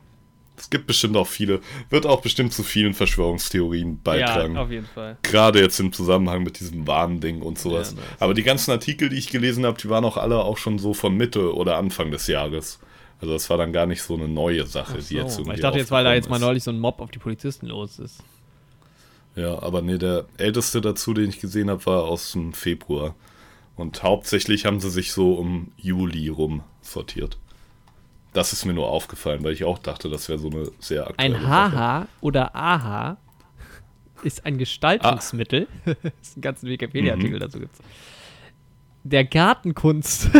Es 0.56 0.68
gibt 0.70 0.86
bestimmt 0.86 1.16
auch 1.16 1.26
viele, 1.26 1.60
wird 1.90 2.06
auch 2.06 2.20
bestimmt 2.20 2.52
zu 2.52 2.62
vielen 2.62 2.94
Verschwörungstheorien 2.94 4.00
beitragen. 4.02 4.54
Ja, 4.54 4.62
auf 4.62 4.70
jeden 4.70 4.86
Fall. 4.86 5.16
Gerade 5.22 5.60
jetzt 5.60 5.80
im 5.80 5.92
Zusammenhang 5.92 6.42
mit 6.42 6.60
diesem 6.60 6.86
Warnding 6.86 7.42
und 7.42 7.58
sowas. 7.58 7.94
Ja. 7.96 8.02
Aber 8.20 8.34
die 8.34 8.42
ganzen 8.42 8.70
Artikel, 8.70 9.08
die 9.08 9.16
ich 9.16 9.30
gelesen 9.30 9.64
habe, 9.64 9.80
die 9.80 9.88
waren 9.88 10.04
auch 10.04 10.18
alle 10.18 10.38
auch 10.38 10.58
schon 10.58 10.78
so 10.78 10.94
von 10.94 11.16
Mitte 11.16 11.54
oder 11.54 11.78
Anfang 11.78 12.10
des 12.10 12.26
Jahres. 12.26 12.78
Also 13.20 13.32
das 13.32 13.48
war 13.50 13.56
dann 13.56 13.72
gar 13.72 13.86
nicht 13.86 14.02
so 14.02 14.14
eine 14.14 14.28
neue 14.28 14.66
Sache, 14.66 14.98
Ach 15.00 15.08
die 15.08 15.14
jetzt 15.14 15.34
so, 15.34 15.40
irgendwie 15.40 15.56
ich 15.56 15.62
dachte 15.62 15.78
jetzt, 15.78 15.90
weil 15.90 16.04
da 16.04 16.12
jetzt 16.12 16.28
mal 16.28 16.38
neulich 16.38 16.62
so 16.62 16.70
ein 16.70 16.78
Mob 16.78 17.00
auf 17.00 17.10
die 17.10 17.18
Polizisten 17.18 17.66
los 17.66 17.98
ist. 17.98 18.22
Ja, 19.34 19.62
aber 19.62 19.80
nee, 19.82 19.98
der 19.98 20.26
älteste 20.36 20.80
dazu, 20.80 21.14
den 21.14 21.28
ich 21.30 21.40
gesehen 21.40 21.70
habe, 21.70 21.84
war 21.86 22.04
aus 22.04 22.32
dem 22.32 22.52
Februar. 22.52 23.14
Und 23.76 24.02
hauptsächlich 24.02 24.66
haben 24.66 24.80
sie 24.80 24.90
sich 24.90 25.12
so 25.12 25.34
um 25.34 25.72
Juli 25.76 26.28
rum 26.28 26.62
sortiert. 26.82 27.38
Das 28.34 28.52
ist 28.52 28.64
mir 28.64 28.74
nur 28.74 28.88
aufgefallen, 28.88 29.42
weil 29.44 29.52
ich 29.52 29.64
auch 29.64 29.78
dachte, 29.78 30.08
das 30.10 30.28
wäre 30.28 30.38
so 30.38 30.50
eine 30.50 30.70
sehr 30.78 31.06
aktuelle 31.06 31.36
Ein. 31.36 31.46
Haha 31.48 32.06
oder 32.20 32.54
Aha 32.54 33.16
ist 34.22 34.46
ein 34.46 34.56
Gestaltungsmittel. 34.58 35.66
das 35.84 35.96
ist 36.22 36.36
ein 36.36 36.42
ganzen 36.42 36.68
Wikipedia-Artikel 36.68 37.36
Mhm. 37.36 37.40
dazu 37.40 37.58
gibt's. 37.60 37.78
Der 39.04 39.24
Gartenkunst. 39.24 40.30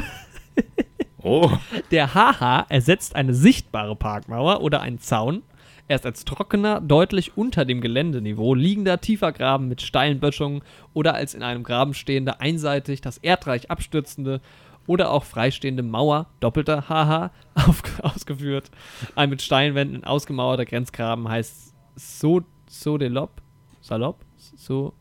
Oh, 1.22 1.50
Der 1.90 2.14
Haha 2.14 2.66
ersetzt 2.68 3.16
eine 3.16 3.34
sichtbare 3.34 3.96
Parkmauer 3.96 4.60
oder 4.60 4.80
einen 4.82 5.00
Zaun. 5.00 5.42
Er 5.88 5.96
ist 5.96 6.06
als 6.06 6.24
trockener, 6.24 6.80
deutlich 6.80 7.36
unter 7.36 7.64
dem 7.64 7.80
Geländeniveau 7.80 8.54
liegender 8.54 9.00
tiefer 9.00 9.32
Graben 9.32 9.68
mit 9.68 9.82
steilen 9.82 10.20
Böschungen 10.20 10.62
oder 10.94 11.14
als 11.14 11.34
in 11.34 11.42
einem 11.42 11.64
Graben 11.64 11.92
stehende, 11.92 12.40
einseitig 12.40 13.00
das 13.00 13.18
Erdreich 13.18 13.70
abstürzende 13.70 14.40
oder 14.86 15.10
auch 15.10 15.24
freistehende 15.24 15.82
Mauer, 15.82 16.26
doppelter 16.40 16.88
Haha, 16.88 17.30
auf, 17.54 17.82
ausgeführt. 18.02 18.70
Ein 19.14 19.30
mit 19.30 19.42
Steinwänden 19.42 20.04
ausgemauerter 20.04 20.64
Grenzgraben 20.64 21.28
heißt 21.28 21.74
so, 21.94 22.42
Sodelop. 22.68 23.42
Salopp? 23.80 24.24
So 24.36 24.94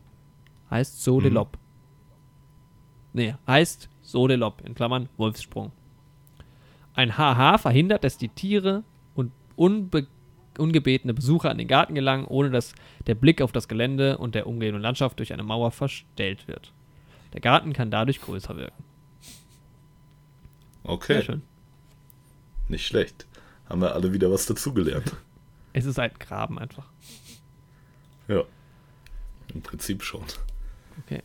heißt 0.70 1.02
Sodelop. 1.02 1.58
Nee, 3.12 3.34
heißt 3.46 3.88
Sodelop, 4.02 4.62
in 4.64 4.74
Klammern 4.74 5.08
Wolfssprung. 5.16 5.72
Ein 6.94 7.16
HH 7.16 7.58
verhindert, 7.58 8.04
dass 8.04 8.18
die 8.18 8.28
Tiere 8.28 8.84
und 9.14 9.32
unbe 9.56 10.06
ungebetene 10.58 11.14
Besucher 11.14 11.50
an 11.50 11.58
den 11.58 11.68
Garten 11.68 11.94
gelangen, 11.94 12.24
ohne 12.26 12.50
dass 12.50 12.74
der 13.06 13.14
Blick 13.14 13.40
auf 13.42 13.52
das 13.52 13.68
Gelände 13.68 14.18
und 14.18 14.34
der 14.34 14.46
umgebenden 14.46 14.82
Landschaft 14.82 15.18
durch 15.18 15.32
eine 15.32 15.42
Mauer 15.42 15.70
verstellt 15.70 16.46
wird. 16.48 16.72
Der 17.32 17.40
Garten 17.40 17.72
kann 17.72 17.90
dadurch 17.90 18.20
größer 18.20 18.56
wirken. 18.56 18.84
Okay. 20.84 21.14
Sehr 21.14 21.22
schön. 21.22 21.42
Nicht 22.68 22.86
schlecht. 22.86 23.26
Haben 23.68 23.80
wir 23.80 23.94
alle 23.94 24.12
wieder 24.12 24.30
was 24.30 24.46
dazugelernt. 24.46 25.16
Es 25.74 25.86
ist 25.86 25.98
ein 25.98 26.10
Graben 26.18 26.58
einfach. 26.58 26.84
ja. 28.28 28.42
Im 29.54 29.62
Prinzip 29.62 30.02
schon. 30.02 30.22
Okay. 31.02 31.22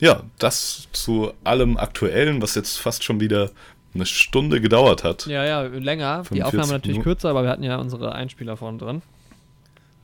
Ja, 0.00 0.22
das 0.38 0.86
zu 0.92 1.32
allem 1.44 1.78
Aktuellen, 1.78 2.42
was 2.42 2.54
jetzt 2.56 2.76
fast 2.76 3.04
schon 3.04 3.20
wieder 3.20 3.50
eine 3.94 4.06
Stunde 4.06 4.60
gedauert 4.60 5.04
hat. 5.04 5.26
Ja, 5.26 5.44
ja, 5.44 5.62
länger. 5.62 6.22
Die 6.22 6.40
45 6.40 6.44
Aufnahme 6.44 6.72
natürlich 6.72 6.98
Minuten. 6.98 7.02
kürzer, 7.04 7.30
aber 7.30 7.42
wir 7.42 7.50
hatten 7.50 7.62
ja 7.62 7.76
unsere 7.78 8.12
Einspieler 8.14 8.56
vorne 8.56 8.78
dran. 8.78 9.02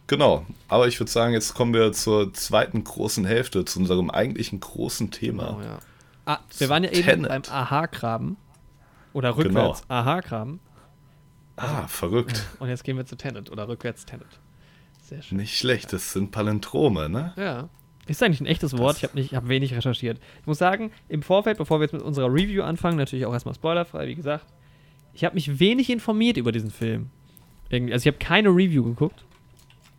Genau. 0.07 0.45
Aber 0.68 0.87
ich 0.89 1.01
würde 1.01 1.11
sagen, 1.11 1.32
jetzt 1.32 1.55
kommen 1.55 1.72
wir 1.72 1.93
zur 1.93 2.32
zweiten 2.35 2.85
großen 2.85 3.24
Hälfte, 3.24 3.64
zu 3.64 3.78
unserem 3.78 4.11
eigentlichen 4.11 4.61
großen 4.61 5.11
Thema. 5.11 5.57
Oh, 5.59 5.62
ja. 5.62 5.78
Ah, 6.26 6.39
wir 6.59 6.68
waren 6.68 6.85
ja 6.85 6.91
eben 6.91 7.24
Tenet. 7.24 7.28
beim 7.28 7.43
Aha-Graben. 7.51 8.37
Oder 9.12 9.32
Genau. 9.35 9.43
rückwärts 9.70 9.82
Aha-Graben. 9.89 10.61
Ah, 11.57 11.87
verrückt. 11.87 12.43
Und 12.59 12.68
jetzt 12.68 12.85
gehen 12.85 12.97
wir 12.97 13.07
zu 13.07 13.16
Tenet 13.16 13.51
oder 13.51 13.68
rückwärts 13.68 14.05
Tenet. 14.07 14.26
Sehr 15.03 15.22
schön. 15.22 15.39
Nicht 15.39 15.57
schlecht, 15.59 15.93
das 15.93 16.12
sind 16.12 16.30
Palindrome, 16.32 17.09
ne? 17.09 17.32
Ja. 17.37 17.68
Ist 18.07 18.22
eigentlich 18.22 18.40
ein 18.40 18.46
echtes 18.46 18.76
Wort. 18.76 18.92
Das- 18.92 18.98
Ich 18.98 19.02
habe 19.05 19.14
nicht, 19.16 19.32
ich 19.32 19.36
habe 19.36 19.48
wenig 19.48 19.74
recherchiert. 19.74 20.18
Ich 20.40 20.46
muss 20.46 20.59
sagen, 20.59 20.90
im 21.09 21.22
Vorfeld, 21.22 21.57
bevor 21.59 21.78
wir 21.80 21.84
jetzt 21.84 21.92
mit 21.92 22.02
unserer 22.02 22.32
Review 22.32 22.62
anfangen, 22.62 22.96
natürlich 22.98 23.24
auch 23.26 23.32
erstmal 23.32 23.55
spoilerfrei, 23.55 24.07
wie 24.09 24.14
gesagt, 24.14 24.46
ich 25.14 25.24
habe 25.24 25.34
mich 25.34 25.59
wenig 25.61 25.88
informiert 25.90 26.36
über 26.36 26.52
diesen 26.52 26.70
Film. 26.70 27.09
Irgendwie, 27.70 27.92
also 27.92 28.02
ich 28.09 28.14
habe 28.14 28.18
keine 28.24 28.50
Review 28.50 28.82
geguckt. 28.84 29.24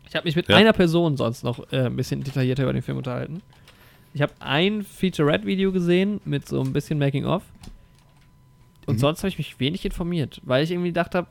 Ich 0.08 0.16
habe 0.16 0.26
mich 0.28 0.36
mit 0.36 0.48
Ja. 0.50 0.56
einer 0.58 0.74
Person 0.74 1.18
sonst 1.18 1.44
noch 1.44 1.72
äh, 1.72 1.86
ein 1.88 1.96
bisschen 1.96 2.24
detaillierter 2.24 2.64
über 2.64 2.74
den 2.74 2.82
Film 2.84 2.98
unterhalten. 2.98 3.42
Ich 4.14 4.22
habe 4.22 4.34
ein 4.40 4.84
Featurette-Video 4.84 5.72
gesehen 5.72 6.22
mit 6.26 6.48
so 6.48 6.62
ein 6.62 6.72
bisschen 6.74 7.00
Making-of. 7.00 7.44
Und 8.86 8.96
Mhm. 8.96 9.00
sonst 9.00 9.20
habe 9.20 9.30
ich 9.30 9.38
mich 9.40 9.60
wenig 9.60 9.84
informiert, 9.84 10.42
weil 10.46 10.64
ich 10.64 10.72
irgendwie 10.72 10.90
gedacht 10.90 11.16
habe, 11.16 11.28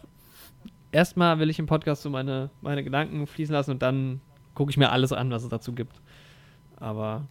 erstmal 0.93 1.39
will 1.39 1.49
ich 1.51 1.59
im 1.59 1.67
Podcast 1.67 2.03
so 2.03 2.11
meine, 2.11 2.51
meine 2.63 2.83
Gedanken 2.83 3.27
fließen 3.27 3.53
lassen 3.53 3.71
und 3.71 3.83
dann 3.83 4.21
gucke 4.55 4.71
ich 4.71 4.77
mir 4.77 4.91
alles 4.91 5.13
an, 5.13 5.31
was 5.31 5.45
es 5.45 5.49
dazu 5.49 5.73
gibt. 5.73 5.95
Aber 6.85 7.27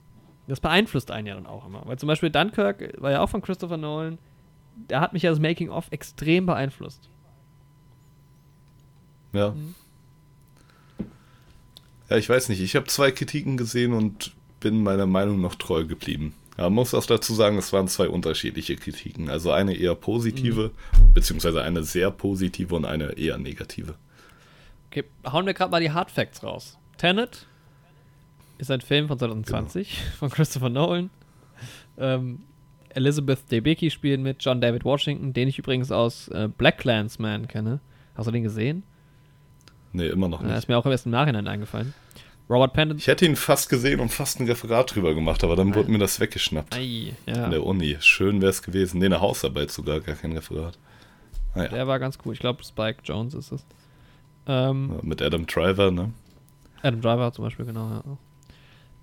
das 0.47 0.59
beeinflusst 0.59 1.11
einen 1.11 1.27
ja 1.27 1.35
dann 1.35 1.45
auch 1.45 1.67
immer. 1.67 1.83
Weil 1.85 1.99
zum 1.99 2.07
Beispiel 2.07 2.31
Dunkirk 2.31 2.99
war 2.99 3.11
ja 3.11 3.21
auch 3.21 3.29
von 3.29 3.43
Christopher 3.43 3.77
Nolan. 3.77 4.17
Da 4.87 4.99
hat 4.99 5.13
mich 5.13 5.21
ja 5.21 5.29
das 5.29 5.39
Making-of 5.39 5.91
extrem 5.91 6.47
beeinflusst. 6.47 7.07
Ja. 9.31 9.51
Mhm. 9.51 9.75
Ja, 12.09 12.17
ich 12.17 12.27
weiß 12.27 12.49
nicht. 12.49 12.61
Ich 12.61 12.75
habe 12.75 12.87
zwei 12.87 13.11
Kritiken 13.11 13.55
gesehen 13.55 13.93
und 13.93 14.33
bin 14.59 14.81
meiner 14.81 15.05
Meinung 15.05 15.39
noch 15.39 15.53
treu 15.53 15.85
geblieben. 15.85 16.33
Ja, 16.57 16.63
man 16.63 16.73
muss 16.73 16.95
auch 16.95 17.05
dazu 17.05 17.35
sagen, 17.35 17.57
es 17.59 17.71
waren 17.71 17.87
zwei 17.87 18.09
unterschiedliche 18.09 18.75
Kritiken. 18.75 19.29
Also 19.29 19.51
eine 19.51 19.75
eher 19.75 19.93
positive, 19.93 20.71
beziehungsweise 21.13 21.61
eine 21.61 21.83
sehr 21.83 22.09
positive 22.09 22.73
und 22.73 22.85
eine 22.85 23.11
eher 23.19 23.37
negative. 23.37 23.95
Okay, 24.89 25.03
hauen 25.31 25.45
wir 25.45 25.53
gerade 25.53 25.69
mal 25.69 25.81
die 25.81 25.91
Hard 25.91 26.09
Facts 26.09 26.43
raus. 26.43 26.79
Tenet 26.97 27.47
ist 28.57 28.71
ein 28.71 28.81
Film 28.81 29.07
von 29.07 29.17
2020 29.19 29.97
von 30.19 30.29
Christopher 30.29 30.69
Nolan. 30.69 31.09
Ähm, 31.97 32.41
Elizabeth 32.89 33.51
Debicki 33.51 33.89
spielt 33.89 34.21
mit, 34.21 34.43
John 34.43 34.61
David 34.61 34.85
Washington, 34.85 35.33
den 35.33 35.47
ich 35.47 35.57
übrigens 35.59 35.91
aus 35.91 36.27
äh, 36.29 36.47
Black 36.55 36.77
Clansman 36.79 37.47
kenne. 37.47 37.79
Hast 38.15 38.27
du 38.27 38.31
den 38.31 38.43
gesehen? 38.43 38.83
Nee, 39.93 40.07
immer 40.07 40.27
noch 40.27 40.41
Ja, 40.41 40.47
nicht. 40.47 40.57
ist 40.57 40.67
mir 40.67 40.77
auch 40.77 40.85
erst 40.85 41.05
im 41.05 41.11
Nachhinein 41.11 41.47
eingefallen. 41.47 41.93
Robert 42.49 42.73
Pattinson. 42.73 42.97
Ich 42.99 43.07
hätte 43.07 43.25
ihn 43.25 43.35
fast 43.35 43.69
gesehen 43.69 43.99
und 43.99 44.09
fast 44.09 44.39
ein 44.39 44.47
Referat 44.47 44.93
drüber 44.93 45.15
gemacht, 45.15 45.43
aber 45.43 45.55
dann 45.55 45.73
wurde 45.73 45.89
mir 45.89 45.97
das 45.97 46.19
weggeschnappt. 46.19 46.75
Ei, 46.75 47.13
ja. 47.25 47.45
In 47.45 47.51
der 47.51 47.63
Uni. 47.65 47.97
Schön 48.01 48.41
wäre 48.41 48.49
es 48.51 48.61
gewesen. 48.61 48.99
Nee, 48.99 49.05
eine 49.05 49.21
Hausarbeit 49.21 49.71
sogar, 49.71 49.99
gar 50.01 50.15
kein 50.15 50.33
Referat. 50.33 50.77
Naja, 51.55 51.69
Der 51.69 51.87
war 51.87 51.99
ganz 51.99 52.17
cool. 52.25 52.33
Ich 52.33 52.39
glaube, 52.39 52.63
Spike 52.63 52.99
Jones 53.05 53.33
ist 53.33 53.51
es. 53.53 53.65
Ähm, 54.45 54.99
mit 55.03 55.21
Adam 55.21 55.45
Driver, 55.47 55.89
ne? 55.89 56.11
Adam 56.81 56.99
Driver 57.01 57.31
zum 57.31 57.45
Beispiel, 57.45 57.65
genau. 57.65 57.89
Ja. 57.89 58.03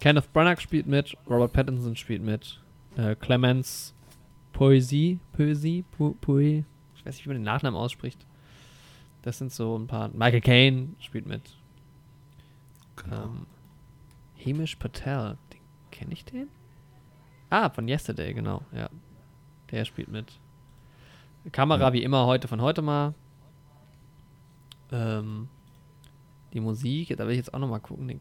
Kenneth 0.00 0.32
Branagh 0.32 0.60
spielt 0.60 0.86
mit, 0.86 1.16
Robert 1.28 1.52
Pattinson 1.52 1.94
spielt 1.96 2.22
mit, 2.22 2.60
äh, 2.96 3.14
Clemens 3.14 3.94
Poesie, 4.52 5.20
Poesie, 5.32 5.84
po, 5.92 6.16
Poe, 6.20 6.64
ich 6.94 7.06
weiß 7.06 7.14
nicht, 7.16 7.24
wie 7.24 7.28
man 7.30 7.36
den 7.36 7.44
Nachnamen 7.44 7.78
ausspricht. 7.78 8.26
Das 9.22 9.38
sind 9.38 9.52
so 9.52 9.78
ein 9.78 9.86
paar. 9.86 10.08
Michael 10.08 10.40
Caine 10.40 10.88
spielt 10.98 11.26
mit. 11.26 11.42
Genau. 12.96 13.24
Ähm, 13.24 13.46
Hamish 14.44 14.76
Patel, 14.76 15.36
den 15.52 15.60
kenne 15.90 16.12
ich 16.12 16.24
den? 16.24 16.48
Ah, 17.50 17.68
von 17.68 17.86
Yesterday, 17.88 18.32
genau, 18.32 18.62
ja. 18.72 18.88
Der 19.70 19.84
spielt 19.84 20.08
mit. 20.08 20.38
Kamera 21.52 21.88
Ja. 21.88 21.92
wie 21.92 22.02
immer 22.02 22.26
heute 22.26 22.48
von 22.48 22.60
heute 22.60 22.82
mal. 22.82 23.14
Ähm, 24.92 25.48
die 26.52 26.60
Musik, 26.60 27.14
da 27.16 27.24
will 27.24 27.32
ich 27.32 27.38
jetzt 27.38 27.54
auch 27.54 27.58
nochmal 27.58 27.80
gucken. 27.80 28.08
Den, 28.08 28.20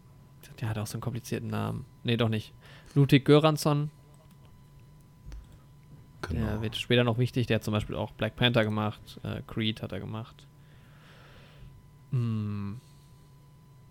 der 0.59 0.69
hat 0.69 0.77
auch 0.77 0.87
so 0.87 0.95
einen 0.95 1.01
komplizierten 1.01 1.49
Namen. 1.49 1.85
Nee, 2.03 2.17
doch 2.17 2.29
nicht. 2.29 2.53
Ludwig 2.95 3.25
Göransson, 3.25 3.91
genau. 6.21 6.45
der 6.45 6.61
wird 6.61 6.75
später 6.75 7.03
noch 7.03 7.17
wichtig. 7.17 7.47
Der 7.47 7.55
hat 7.55 7.63
zum 7.63 7.73
Beispiel 7.73 7.95
auch 7.95 8.11
Black 8.11 8.35
Panther 8.35 8.63
gemacht. 8.63 9.19
Äh, 9.23 9.41
Creed 9.47 9.81
hat 9.81 9.91
er 9.91 9.99
gemacht. 9.99 10.47
Hm. 12.11 12.79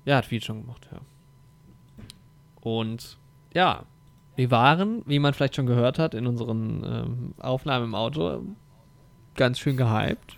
Ja, 0.04 0.16
hat 0.16 0.26
viel 0.26 0.42
schon 0.42 0.62
gemacht, 0.62 0.88
ja. 0.90 1.00
Und 2.60 3.18
ja, 3.54 3.84
wir 4.36 4.50
waren, 4.50 5.02
wie 5.06 5.18
man 5.18 5.34
vielleicht 5.34 5.56
schon 5.56 5.66
gehört 5.66 5.98
hat, 5.98 6.14
in 6.14 6.26
unseren 6.26 6.84
ähm, 6.84 7.34
Aufnahmen 7.38 7.86
im 7.86 7.94
Auto 7.94 8.42
ganz 9.34 9.58
schön 9.58 9.76
gehypt. 9.76 10.36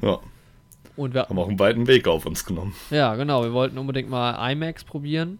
Ja, 0.00 0.20
Und 0.96 1.12
wir, 1.14 1.26
haben 1.28 1.38
auch 1.38 1.48
einen 1.48 1.58
weiten 1.58 1.86
Weg 1.86 2.06
auf 2.06 2.24
uns 2.26 2.44
genommen. 2.44 2.74
ja, 2.90 3.14
genau, 3.16 3.42
wir 3.42 3.52
wollten 3.52 3.78
unbedingt 3.78 4.08
mal 4.08 4.50
IMAX 4.52 4.84
probieren. 4.84 5.38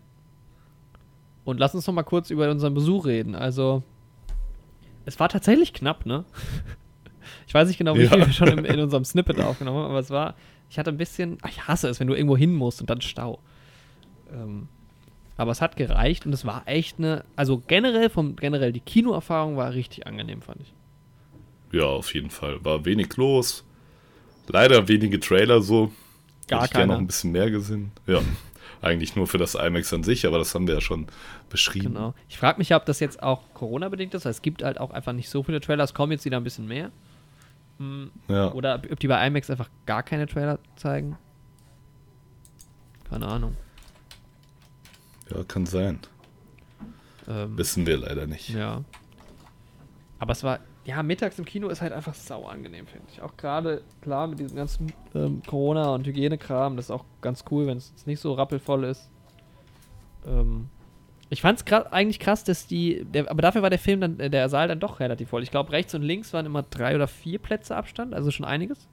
Und 1.45 1.61
lass 1.61 1.75
uns 1.75 1.87
noch 1.87 1.95
mal 1.95 2.03
kurz 2.03 2.31
über 2.31 2.51
unseren 2.51 2.75
Besuch 2.75 3.07
reden. 3.07 3.35
Also, 3.35 3.83
es 5.05 5.21
war 5.21 5.29
tatsächlich 5.29 5.73
knapp, 5.73 6.07
ne? 6.07 6.25
Ich 7.47 7.55
weiß 7.55 7.69
nicht 7.69 7.79
genau, 7.79 7.95
wie 7.95 8.03
Ja. 8.03 8.11
viel 8.11 8.19
wir 8.27 8.33
schon 8.33 8.49
im, 8.49 8.65
in 8.65 8.81
unserem 8.81 9.05
Snippet 9.05 9.41
aufgenommen 9.41 9.79
haben, 9.79 9.91
aber 9.91 9.99
es 9.99 10.11
war, 10.11 10.35
ich 10.71 10.79
hatte 10.79 10.91
ein 10.91 10.97
bisschen, 10.97 11.39
ach, 11.43 11.49
ich 11.51 11.67
hasse 11.69 11.89
es, 11.89 12.01
wenn 12.01 12.07
du 12.07 12.15
irgendwo 12.15 12.37
hin 12.37 12.55
musst 12.55 12.81
und 12.81 12.91
dann 12.91 13.01
Stau. 13.01 13.39
Ähm, 14.33 14.69
aber 15.37 15.51
es 15.53 15.61
hat 15.61 15.77
gereicht 15.77 16.27
und 16.27 16.33
es 16.33 16.45
war 16.45 16.63
echt 16.67 16.99
eine, 16.99 17.25
also 17.37 17.63
generell 17.67 18.11
vom, 18.11 18.37
generell 18.37 18.73
die 18.73 18.81
Kinoerfahrung 18.81 19.57
war 19.57 19.73
richtig 19.73 20.07
angenehm, 20.07 20.43
fand 20.43 20.61
ich. 20.63 20.73
Ja, 21.73 21.85
auf 21.85 22.13
jeden 22.15 22.31
Fall. 22.31 22.63
War 22.65 22.85
wenig 22.85 23.17
los. 23.17 23.65
Leider 24.49 24.87
wenige 24.89 25.21
Trailer 25.21 25.61
so. 25.63 25.93
Gar 26.49 26.61
Hätte 26.63 26.67
ich 26.67 26.73
gerne 26.77 26.93
noch 26.93 27.01
ein 27.01 27.07
bisschen 27.07 27.33
mehr 27.33 27.51
gesehen. 27.51 27.91
Ja, 28.07 28.21
eigentlich 28.83 29.17
nur 29.17 29.27
für 29.27 29.39
das 29.39 29.55
IMAX 29.55 29.93
an 29.95 30.03
sich, 30.05 30.27
aber 30.27 30.37
das 30.39 30.55
haben 30.55 30.67
wir 30.67 30.75
ja 30.75 30.81
schon 30.83 31.07
beschrieben. 31.49 31.95
Genau. 31.95 32.15
Ich 32.29 32.37
frage 32.37 32.59
mich, 32.59 32.75
ob 32.75 32.85
das 32.85 33.01
jetzt 33.01 33.23
auch 33.23 33.41
Corona-bedingt 33.55 34.13
ist, 34.15 34.25
weil 34.27 34.31
es 34.33 34.43
gibt 34.43 34.63
halt 34.63 34.79
auch 34.79 34.91
einfach 34.91 35.13
nicht 35.15 35.31
so 35.31 35.43
viele 35.43 35.61
Trailer. 35.61 35.85
Es 35.85 35.95
kommen 35.95 36.13
jetzt 36.13 36.25
wieder 36.27 36.37
ein 36.37 36.45
bisschen 36.45 36.67
mehr. 36.67 36.91
Hm, 37.79 38.11
Ja, 38.29 38.53
Oder 38.53 38.75
ob 38.77 38.93
ob 38.93 39.01
die 39.01 39.09
bei 39.09 39.27
IMAX 39.27 39.49
einfach 39.51 39.71
gar 39.87 40.03
keine 40.03 40.27
Trailer 40.27 40.59
zeigen. 40.77 41.17
Keine 43.09 43.27
Ahnung. 43.27 43.57
ja, 45.35 45.43
kann 45.45 45.65
sein. 45.67 46.01
Ähm, 47.27 47.57
Wissen 47.57 47.87
wir 47.87 47.97
leider 47.97 48.27
nicht. 48.27 48.51
ja. 48.51 48.83
Aber 50.19 50.33
es 50.33 50.43
war, 50.43 50.61
ja, 50.85 51.03
mittags 51.03 51.39
im 51.39 51.45
Kino 51.45 51.69
ist 51.69 51.81
halt 51.81 51.93
einfach 51.93 52.15
sau 52.15 52.47
angenehm, 52.47 52.87
finde 52.87 53.07
ich. 53.11 53.23
Auch 53.23 53.37
gerade, 53.37 53.83
klar, 54.03 54.27
mit 54.27 54.39
diesem 54.39 54.57
ganzen 54.57 54.93
ähm, 55.15 55.43
Corona- 55.47 55.95
und 55.95 56.07
Hygienekram, 56.07 56.77
das 56.77 56.87
ist 56.87 56.91
auch 56.91 57.05
ganz 57.23 57.45
cool, 57.51 57.67
wenn 57.67 57.79
es 57.79 57.91
jetzt 57.91 58.07
nicht 58.07 58.21
so 58.21 58.35
rappelvoll 58.35 58.85
ist. 58.85 59.11
Ähm, 60.27 60.69
ich 61.31 61.41
fand 61.41 61.61
es 61.61 61.73
eigentlich 61.91 62.21
krass, 62.21 62.45
dass 62.45 62.67
die, 62.67 63.05
der, 63.07 63.31
aber 63.31 63.41
dafür 63.41 63.63
war 63.63 63.71
der 63.71 63.79
Film 63.79 64.01
dann, 64.01 64.21
äh, 64.21 64.29
der 64.29 64.49
Saal 64.49 64.69
dann 64.69 64.79
doch 64.81 65.01
relativ 65.01 65.31
voll. 65.31 65.43
Ich 65.43 65.51
glaube, 65.51 65.73
rechts 65.73 65.95
und 65.95 66.03
links 66.03 66.33
waren 66.35 66.45
immer 66.45 66.63
drei 66.63 66.95
oder 66.95 67.09
vier 67.09 67.39
Plätze 67.39 67.75
Abstand, 67.77 68.15
also 68.15 68.31
schon 68.31 68.45
einiges. 68.45 68.87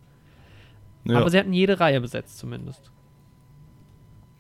Ja, 1.03 1.17
Aber 1.19 1.29
sie 1.29 1.39
hatten 1.39 1.51
jede 1.53 1.79
Reihe 1.79 1.99
besetzt 1.99 2.37
zumindest. 2.37 2.91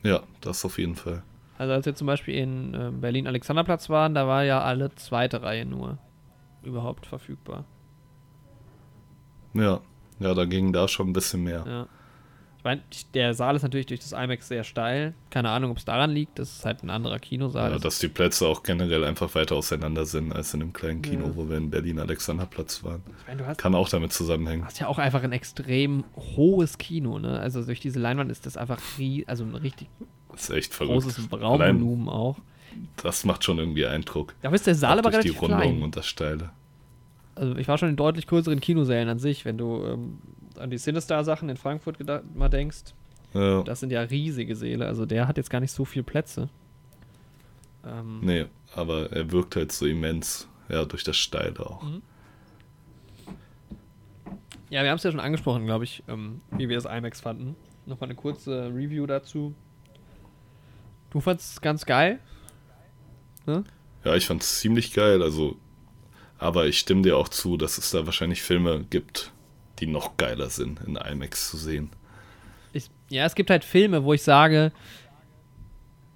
ja, 0.03 0.23
das 0.39 0.63
auf 0.63 0.77
jeden 0.77 0.95
Fall. 0.95 1.23
Also 1.57 1.73
als 1.73 1.85
wir 1.85 1.95
zum 1.95 2.07
Beispiel 2.07 2.35
in 2.35 2.73
äh, 2.73 2.91
Berlin 2.91 3.27
Alexanderplatz 3.27 3.89
waren, 3.89 4.15
da 4.15 4.25
war 4.25 4.43
ja 4.43 4.61
alle 4.61 4.93
zweite 4.95 5.43
Reihe 5.43 5.65
nur 5.65 5.99
überhaupt 6.63 7.05
verfügbar. 7.05 7.65
Ja, 9.53 9.81
ja, 10.19 10.33
da 10.33 10.45
ging 10.45 10.71
da 10.73 10.87
schon 10.87 11.09
ein 11.09 11.13
bisschen 11.13 11.43
mehr. 11.43 11.63
Ja. 11.67 11.87
Ich 12.57 12.63
meine, 12.63 12.81
der 13.15 13.33
Saal 13.33 13.55
ist 13.55 13.63
natürlich 13.63 13.87
durch 13.87 14.01
das 14.01 14.11
IMAX 14.11 14.47
sehr 14.47 14.63
steil. 14.63 15.15
Keine 15.31 15.49
Ahnung, 15.49 15.71
ob 15.71 15.77
es 15.77 15.85
daran 15.85 16.11
liegt. 16.11 16.37
Das 16.37 16.57
ist 16.57 16.63
halt 16.63 16.83
ein 16.83 16.91
anderer 16.91 17.17
Kinosaal. 17.17 17.71
Ja, 17.71 17.79
dass 17.79 17.97
die 17.97 18.07
Plätze 18.07 18.47
auch 18.47 18.61
generell 18.61 19.03
einfach 19.03 19.33
weiter 19.33 19.55
auseinander 19.55 20.05
sind 20.05 20.31
als 20.31 20.53
in 20.53 20.59
dem 20.59 20.71
kleinen 20.71 21.01
Kino, 21.01 21.25
Ja. 21.25 21.35
wo 21.35 21.49
wir 21.49 21.57
in 21.57 21.71
Berlin 21.71 21.97
Alexanderplatz 21.97 22.83
waren. 22.83 23.01
ich 23.19 23.27
meine, 23.27 23.41
du 23.41 23.47
hast, 23.47 23.57
Kann 23.57 23.73
auch 23.73 23.89
damit 23.89 24.13
zusammenhängen. 24.13 24.63
hast 24.63 24.79
ja 24.79 24.85
auch 24.87 24.99
einfach 24.99 25.23
ein 25.23 25.31
extrem 25.31 26.03
hohes 26.15 26.77
Kino, 26.77 27.17
ne? 27.17 27.39
Also 27.39 27.65
durch 27.65 27.79
diese 27.79 27.99
Leinwand 27.99 28.31
ist 28.31 28.45
das 28.45 28.57
einfach 28.57 28.79
rie 28.99 29.25
also 29.25 29.43
ein 29.43 29.55
richtig 29.55 29.89
Das 30.31 30.43
ist 30.43 30.49
echt 30.51 30.73
verrückt. 30.75 31.01
großes 31.01 31.31
Raumvolumen 31.33 32.09
auch. 32.09 32.37
Das 32.97 33.25
macht 33.25 33.43
schon 33.43 33.57
irgendwie 33.57 33.85
Eindruck. 33.85 34.35
Da 34.41 34.49
ist 34.51 34.67
der 34.67 34.75
Saal 34.75 34.99
aber 34.99 35.11
durch 35.11 35.23
die 35.23 35.29
relativ 35.29 35.41
Rundung 35.41 35.59
klein. 35.59 35.83
und 35.83 35.95
das 35.95 36.07
Steile. 36.07 36.51
Also 37.35 37.55
ich 37.55 37.67
war 37.67 37.77
schon 37.77 37.89
in 37.89 37.95
deutlich 37.95 38.27
größeren 38.27 38.59
Kinosälen 38.59 39.09
an 39.09 39.19
sich, 39.19 39.45
wenn 39.45 39.57
du 39.57 39.83
ähm, 39.85 40.19
an 40.57 40.69
die 40.69 40.77
Sinister-Sachen 40.77 41.49
in 41.49 41.57
Frankfurt 41.57 41.97
mal 42.35 42.49
denkst. 42.49 42.93
Ja. 43.33 43.63
Das 43.63 43.79
sind 43.79 43.91
ja 43.91 44.01
riesige 44.01 44.55
Säle, 44.55 44.85
also 44.85 45.05
der 45.05 45.27
hat 45.27 45.37
jetzt 45.37 45.49
gar 45.49 45.61
nicht 45.61 45.71
so 45.71 45.85
viel 45.85 46.03
Plätze. 46.03 46.49
Ähm, 47.85 48.19
Nee, 48.21 48.45
aber 48.75 49.11
er 49.11 49.31
wirkt 49.31 49.55
halt 49.55 49.71
so 49.71 49.85
immens. 49.85 50.47
Ja, 50.69 50.85
durch 50.85 51.03
das 51.03 51.17
Steile 51.17 51.59
auch. 51.59 51.83
Mhm. 51.83 52.01
Ja, 54.69 54.83
wir 54.83 54.89
haben 54.89 54.97
es 54.97 55.03
ja 55.03 55.11
schon 55.11 55.19
angesprochen, 55.19 55.65
glaube 55.65 55.83
ich, 55.83 56.01
ähm, 56.07 56.39
wie 56.51 56.69
wir 56.69 56.77
das 56.77 56.85
IMAX 56.85 57.19
fanden. 57.19 57.57
Nochmal 57.85 58.09
eine 58.09 58.15
kurze 58.15 58.67
Review 58.73 59.05
dazu. 59.05 59.53
Du 61.09 61.19
fandest 61.19 61.53
es 61.53 61.61
ganz 61.61 61.85
geil. 61.85 62.19
Ne? 63.45 63.63
Ja, 64.03 64.15
ich 64.15 64.25
fand's 64.25 64.59
ziemlich 64.59 64.93
geil, 64.93 65.21
also. 65.21 65.57
Aber 66.37 66.65
ich 66.65 66.79
stimme 66.79 67.03
dir 67.03 67.17
auch 67.17 67.29
zu, 67.29 67.55
dass 67.55 67.77
es 67.77 67.91
da 67.91 68.05
wahrscheinlich 68.07 68.41
Filme 68.41 68.83
gibt, 68.89 69.31
die 69.79 69.85
noch 69.85 70.17
geiler 70.17 70.49
sind, 70.49 70.79
in 70.81 70.95
IMAX 70.95 71.51
zu 71.51 71.57
sehen. 71.57 71.89
Ich, 72.73 72.89
ja, 73.09 73.25
es 73.25 73.35
gibt 73.35 73.51
halt 73.51 73.63
Filme, 73.63 74.03
wo 74.03 74.13
ich 74.13 74.23
sage, 74.23 74.71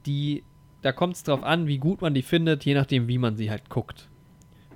die, 0.07 0.43
da 0.81 0.91
kommt 0.91 1.15
es 1.15 1.23
drauf 1.23 1.43
an, 1.43 1.68
wie 1.68 1.77
gut 1.77 2.02
man 2.02 2.14
die 2.14 2.22
findet, 2.23 2.65
je 2.65 2.73
nachdem, 2.73 3.07
wie 3.07 3.18
man 3.19 3.35
sie 3.38 3.49
halt 3.52 3.69
guckt. 3.69 4.07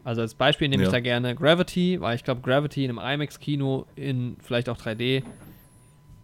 Also 0.04 0.22
als 0.22 0.34
Beispiel 0.34 0.70
nehme 0.70 0.84
ich 0.84 0.88
Ja. 0.88 0.94
da 0.94 1.00
gerne 1.02 1.36
Gravity, 1.36 2.00
weil 2.00 2.16
ich 2.16 2.24
glaube, 2.24 2.42
Gravity 2.42 2.86
in 2.86 2.98
einem 2.98 3.22
IMAX-Kino 3.22 3.86
in 3.96 4.38
vielleicht 4.42 4.70
auch 4.70 4.78
3D 4.78 5.24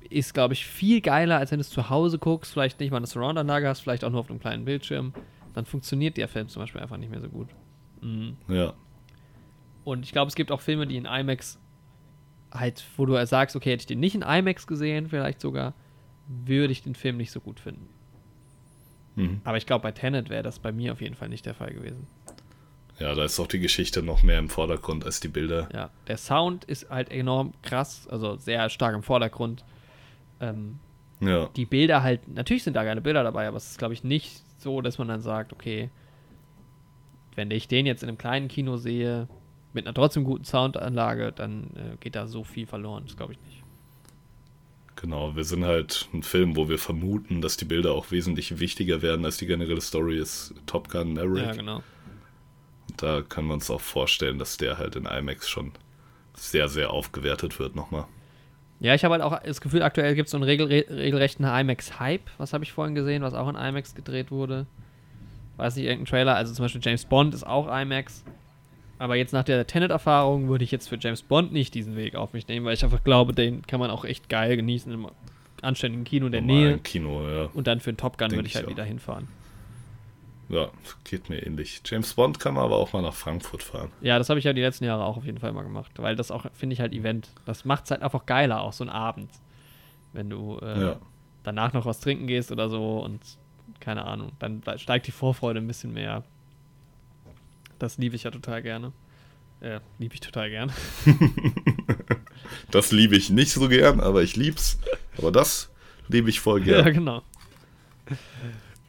ist, 0.10 0.34
glaube 0.34 0.54
ich, 0.54 0.66
viel 0.66 1.02
geiler, 1.02 1.38
als 1.40 1.52
wenn 1.52 1.58
du 1.58 1.62
es 1.62 1.70
zu 1.70 1.90
Hause 1.90 2.20
guckst, 2.20 2.54
vielleicht 2.54 2.80
nicht 2.80 2.92
mal 2.92 2.98
eine 2.98 3.08
Surround-Anlage 3.08 3.68
hast, 3.68 3.82
vielleicht 3.82 4.04
auch 4.04 4.12
nur 4.12 4.20
auf 4.22 4.30
einem 4.30 4.40
kleinen 4.40 4.66
Bildschirm. 4.66 5.14
Dann 5.56 5.66
funktioniert 5.66 6.18
der 6.18 6.28
Film 6.28 6.48
zum 6.50 6.62
Beispiel 6.62 6.82
einfach 6.82 6.98
nicht 6.98 7.10
mehr 7.10 7.22
so 7.22 7.30
gut. 7.30 7.48
Mhm. 8.02 8.38
Ja, 8.48 8.74
Und 9.84 10.04
ich 10.06 10.12
glaube, 10.12 10.30
es 10.30 10.36
gibt 10.36 10.52
auch 10.52 10.62
Filme, 10.62 10.86
die 10.86 10.98
in 10.98 11.06
IMAX 11.06 11.58
halt, 12.52 12.84
wo 12.98 13.06
du 13.06 13.26
sagst, 13.26 13.56
okay, 13.56 13.72
hätte 13.72 13.82
ich 13.82 13.88
den 13.88 14.00
nicht 14.00 14.16
in 14.16 14.22
IMAX 14.22 14.68
gesehen, 14.68 15.08
vielleicht 15.10 15.42
sogar, 15.42 15.74
würde 16.28 16.72
ich 16.72 16.84
den 16.84 16.96
Film 16.96 17.18
nicht 17.18 17.32
so 17.32 17.40
gut 17.40 17.60
finden. 17.60 17.88
mhm. 19.16 19.42
Aber 19.44 19.58
ich 19.58 19.66
glaube, 19.66 19.84
bei 19.84 19.92
Tenet 19.92 20.30
wäre 20.30 20.44
das 20.44 20.60
bei 20.60 20.72
mir 20.72 20.92
auf 20.94 21.02
jeden 21.02 21.16
Fall 21.16 21.30
nicht 21.30 21.46
der 21.46 21.54
Fall 21.56 21.74
gewesen. 21.74 22.08
ja, 23.00 23.14
da 23.14 23.24
ist 23.26 23.40
auch 23.40 23.48
die 23.48 23.60
Geschichte 23.60 24.02
noch 24.04 24.24
mehr 24.24 24.40
im 24.40 24.50
Vordergrund 24.50 25.06
als 25.06 25.20
die 25.20 25.28
Bilder. 25.28 25.70
Ja, 25.74 25.90
der 26.08 26.18
Sound 26.18 26.66
ist 26.66 26.90
halt 26.90 27.12
enorm 27.12 27.54
krass, 27.62 28.08
also 28.10 28.36
sehr 28.38 28.70
stark 28.70 28.96
im 28.96 29.04
Vordergrund. 29.04 29.64
Ähm, 30.40 30.80
Ja, 31.22 31.48
die 31.56 31.66
Bilder 31.66 32.04
halt, 32.04 32.28
natürlich 32.28 32.64
sind 32.64 32.74
da 32.76 32.84
geile 32.84 33.02
Bilder 33.02 33.24
dabei, 33.24 33.48
aber 33.48 33.58
es 33.58 33.72
ist, 33.72 33.78
glaube 33.78 33.94
ich, 33.94 34.04
nicht 34.04 34.42
so, 34.66 34.82
dass 34.82 34.98
man 34.98 35.08
dann 35.08 35.22
sagt, 35.22 35.54
okay, 35.54 35.90
wenn 37.36 37.52
ich 37.52 37.68
den 37.70 37.86
jetzt 37.86 38.04
in 38.04 38.10
einem 38.10 38.18
kleinen 38.18 38.50
Kino 38.50 38.76
sehe, 38.76 39.30
mit 39.74 39.86
einer 39.86 39.94
trotzdem 39.94 40.24
guten 40.24 40.44
Soundanlage, 40.44 41.32
dann 41.32 41.70
äh, 41.76 41.98
geht 42.00 42.16
da 42.16 42.28
so 42.28 42.44
viel 42.44 42.66
verloren. 42.66 43.04
Das 43.06 43.16
glaube 43.16 43.34
ich 43.34 43.40
nicht. 43.42 43.64
genau. 44.96 45.36
Wir 45.36 45.44
sind 45.44 45.66
halt 45.66 46.10
ein 46.14 46.24
Film, 46.24 46.56
wo 46.56 46.68
wir 46.68 46.80
vermuten, 46.80 47.42
dass 47.42 47.58
die 47.58 47.66
Bilder 47.66 47.92
auch 47.94 48.10
wesentlich 48.10 48.60
wichtiger 48.60 49.02
werden 49.02 49.24
als 49.26 49.38
die 49.38 49.46
generelle 49.46 49.82
Story 49.82 50.18
ist 50.18 50.54
Top 50.66 50.90
Gun 50.90 51.14
Maverick. 51.14 51.46
Ja, 51.46 51.54
genau. 51.54 51.84
Da 52.98 53.22
können 53.22 53.48
wir 53.48 53.54
uns 53.56 53.70
auch 53.70 53.82
vorstellen, 53.82 54.40
dass 54.40 54.58
der 54.58 54.78
halt 54.78 54.96
in 54.96 55.06
IMAX 55.06 55.50
schon 55.50 55.74
sehr, 56.34 56.70
sehr 56.70 56.92
aufgewertet 56.92 57.60
wird 57.60 57.76
nochmal. 57.76 58.06
Ja, 58.80 58.94
ich 58.94 59.04
habe 59.04 59.14
halt 59.14 59.24
auch 59.24 59.40
das 59.42 59.62
Gefühl, 59.62 59.82
aktuell 59.84 60.16
gibt 60.16 60.28
es 60.28 60.32
so 60.32 60.38
einen 60.38 60.44
regel 60.44 60.68
regelrechten 60.68 61.46
IMAX-Hype. 61.46 62.30
Was 62.38 62.54
habe 62.54 62.64
ich 62.64 62.72
vorhin 62.74 62.94
gesehen, 62.96 63.24
was 63.24 63.34
auch 63.34 63.48
in 63.48 63.56
IMAX 63.56 63.96
gedreht 63.96 64.32
wurde? 64.32 64.66
Weiß 65.58 65.76
nicht, 65.78 65.86
irgendein 65.86 66.06
Trailer. 66.08 66.36
Also 66.36 66.54
zum 66.54 66.66
Beispiel 66.66 66.82
James 66.84 67.06
Bond 67.06 67.34
ist 67.34 67.46
auch 67.48 67.68
IMAX. 67.68 68.24
Aber 69.00 69.16
jetzt 69.16 69.34
nach 69.34 69.44
der 69.44 69.66
Tenet-Erfahrung 69.68 70.48
würde 70.48 70.64
ich 70.64 70.72
jetzt 70.72 70.88
für 70.88 70.98
James 71.00 71.22
Bond 71.22 71.52
nicht 71.52 71.74
diesen 71.74 71.96
Weg 71.96 72.16
auf 72.16 72.34
mich 72.34 72.48
nehmen, 72.48 72.66
weil 72.66 72.74
ich 72.74 72.84
einfach 72.84 73.04
glaube, 73.04 73.34
den 73.34 73.62
kann 73.66 73.80
man 73.80 73.90
auch 73.90 74.06
echt 74.06 74.30
geil 74.30 74.56
genießen 74.56 74.92
im 74.92 75.08
anständigen 75.62 76.06
Kino 76.06 76.28
in 76.28 76.32
der 76.32 76.42
Nähe. 76.42 76.78
Kino, 76.80 77.28
ja. 77.28 77.50
Und 77.54 77.68
dann 77.68 77.80
für 77.80 77.90
einen 77.90 77.98
Top 77.98 78.18
Gun 78.18 78.30
Denk 78.30 78.40
würde 78.40 78.48
ich 78.48 78.54
ich 78.54 78.56
halt 78.58 78.68
auch. 78.68 78.72
wieder 78.72 78.84
hinfahren. 78.84 79.28
Ja, 80.50 80.70
geht 81.04 81.30
mir 81.30 81.46
ähnlich. 81.46 81.82
James 81.86 82.14
Bond 82.14 82.40
kann 82.40 82.54
man 82.54 82.64
aber 82.64 82.76
auch 82.78 82.94
mal 82.94 83.02
nach 83.02 83.16
Frankfurt 83.16 83.64
fahren. 83.64 83.92
Ja, 84.02 84.18
das 84.20 84.30
habe 84.30 84.38
ich 84.40 84.46
ja 84.46 84.54
die 84.54 84.62
letzten 84.62 84.84
Jahre 84.86 85.04
auch 85.04 85.18
auf 85.18 85.26
jeden 85.26 85.40
Fall 85.40 85.52
mal 85.54 85.64
gemacht, 85.64 85.92
weil 85.98 86.16
das 86.16 86.30
auch, 86.30 86.46
finde 86.54 86.74
ich 86.76 86.80
halt 86.80 86.94
Event. 86.94 87.30
Das 87.46 87.66
macht 87.66 87.86
es 87.86 87.92
halt 87.92 88.04
einfach 88.04 88.26
geiler, 88.28 88.62
auch 88.62 88.74
so 88.74 88.84
ein 88.84 88.90
Abend. 88.90 89.30
Wenn 90.14 90.30
du 90.30 90.60
äh, 90.62 90.82
Ja. 90.82 91.00
danach 91.44 91.74
noch 91.74 91.86
was 91.86 92.00
trinken 92.00 92.28
gehst 92.28 92.52
oder 92.52 92.70
so 92.70 93.00
und 93.00 93.20
keine 93.80 94.06
Ahnung, 94.06 94.32
dann 94.40 94.62
steigt 94.78 95.08
die 95.08 95.12
Vorfreude 95.12 95.60
ein 95.60 95.68
bisschen 95.68 95.94
mehr. 95.94 96.24
Das 97.80 97.98
liebe 97.98 98.16
ich 98.16 98.24
ja 98.24 98.32
total 98.32 98.62
gerne. 98.62 98.92
Äh, 99.62 99.80
liebe 100.00 100.14
ich 100.14 100.20
total 100.22 100.50
gern. 100.50 100.72
Das 102.72 102.92
liebe 102.92 103.16
ich 103.16 103.30
nicht 103.30 103.52
so 103.52 103.68
gern, 103.70 104.00
aber 104.00 104.22
ich 104.22 104.36
lieb's. 104.36 104.78
Aber 105.18 105.32
das 105.32 105.72
liebe 106.08 106.30
ich 106.30 106.40
voll 106.40 106.60
Ja, 106.68 106.82
gern. 106.84 106.94
genau. 106.94 107.22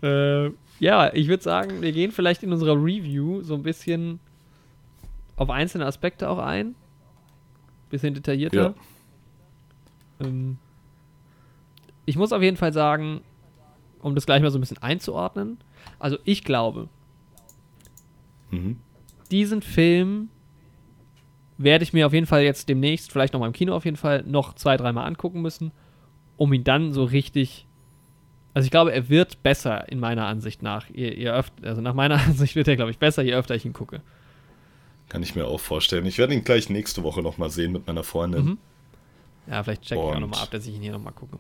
äh, 0.03 0.51
ja, 0.79 1.13
ich 1.15 1.29
würde 1.29 1.43
sagen, 1.43 1.83
wir 1.83 1.93
gehen 1.93 2.13
vielleicht 2.13 2.43
in 2.43 2.53
unserer 2.53 2.75
Review 2.75 3.43
so 3.43 3.55
ein 3.55 3.63
bisschen 3.63 4.21
auf 5.37 5.51
einzelne 5.51 5.87
Aspekte 5.87 6.29
auch 6.29 6.39
ein. 6.39 6.75
Bisschen 7.91 8.15
detaillierter. 8.15 8.75
Ähm, 10.21 10.59
ich 12.05 12.17
muss 12.17 12.33
auf 12.33 12.43
jeden 12.43 12.57
Fall 12.57 12.73
sagen, 12.73 13.21
um 14.01 14.15
das 14.15 14.27
gleich 14.27 14.43
mal 14.43 14.51
so 14.51 14.59
ein 14.59 14.61
bisschen 14.61 14.83
einzuordnen. 14.83 15.59
Also 15.99 16.19
ich 16.25 16.45
glaube, 16.45 16.89
Mhm. 18.51 18.79
diesen 19.31 19.63
Film 19.63 20.29
werde 21.59 21.83
ich 21.85 21.93
mir 21.93 22.07
auf 22.07 22.13
jeden 22.13 22.27
Fall 22.27 22.43
jetzt 22.43 22.69
demnächst, 22.69 23.11
vielleicht 23.11 23.33
noch 23.33 23.41
mal 23.41 23.47
im 23.47 23.53
Kino 23.53 23.75
auf 23.75 23.85
jeden 23.85 23.97
Fall, 23.97 24.23
noch 24.25 24.55
zwei, 24.55 24.77
dreimal 24.77 25.07
angucken 25.07 25.43
müssen, 25.43 25.73
um 26.37 26.53
ihn 26.53 26.65
dann 26.65 26.93
so 26.93 27.05
richtig. 27.05 27.67
Also 28.57 28.65
ich 28.65 28.71
glaube, 28.71 28.91
er 28.93 29.11
wird 29.11 29.43
besser 29.43 29.87
in 29.93 30.01
meiner 30.01 30.27
Ansicht 30.27 30.63
nach. 30.63 30.89
Je, 30.89 31.13
je 31.15 31.29
öfter, 31.29 31.67
also 31.69 31.83
nach 31.83 31.93
meiner 31.93 32.15
Ansicht 32.27 32.55
wird 32.57 32.69
er, 32.69 32.77
glaube 32.77 32.91
ich, 32.91 32.97
besser, 32.99 33.23
je 33.23 33.35
öfter 33.35 33.55
ich 33.55 33.67
ihn 33.67 33.75
gucke. 33.75 34.01
Kann 35.11 35.23
ich 35.23 35.35
mir 35.35 35.47
auch 35.47 35.61
vorstellen. 35.61 36.07
Ich 36.07 36.17
werde 36.17 36.33
ihn 36.33 36.43
gleich 36.43 36.71
nächste 36.71 37.03
Woche 37.03 37.21
nochmal 37.21 37.51
sehen 37.51 37.73
mit 37.73 37.87
meiner 37.87 38.03
Freundin. 38.03 38.45
Mhm. 38.45 38.59
Ja, 39.47 39.63
vielleicht 39.63 39.83
checke 39.83 40.01
ich 40.01 40.07
auch 40.07 40.15
Und- 40.15 40.21
nochmal 40.23 40.41
ab, 40.41 40.51
dass 40.53 40.67
ich 40.67 40.75
ihn 40.75 40.81
hier 40.81 40.93
nochmal 40.93 41.13
gucke. 41.13 41.39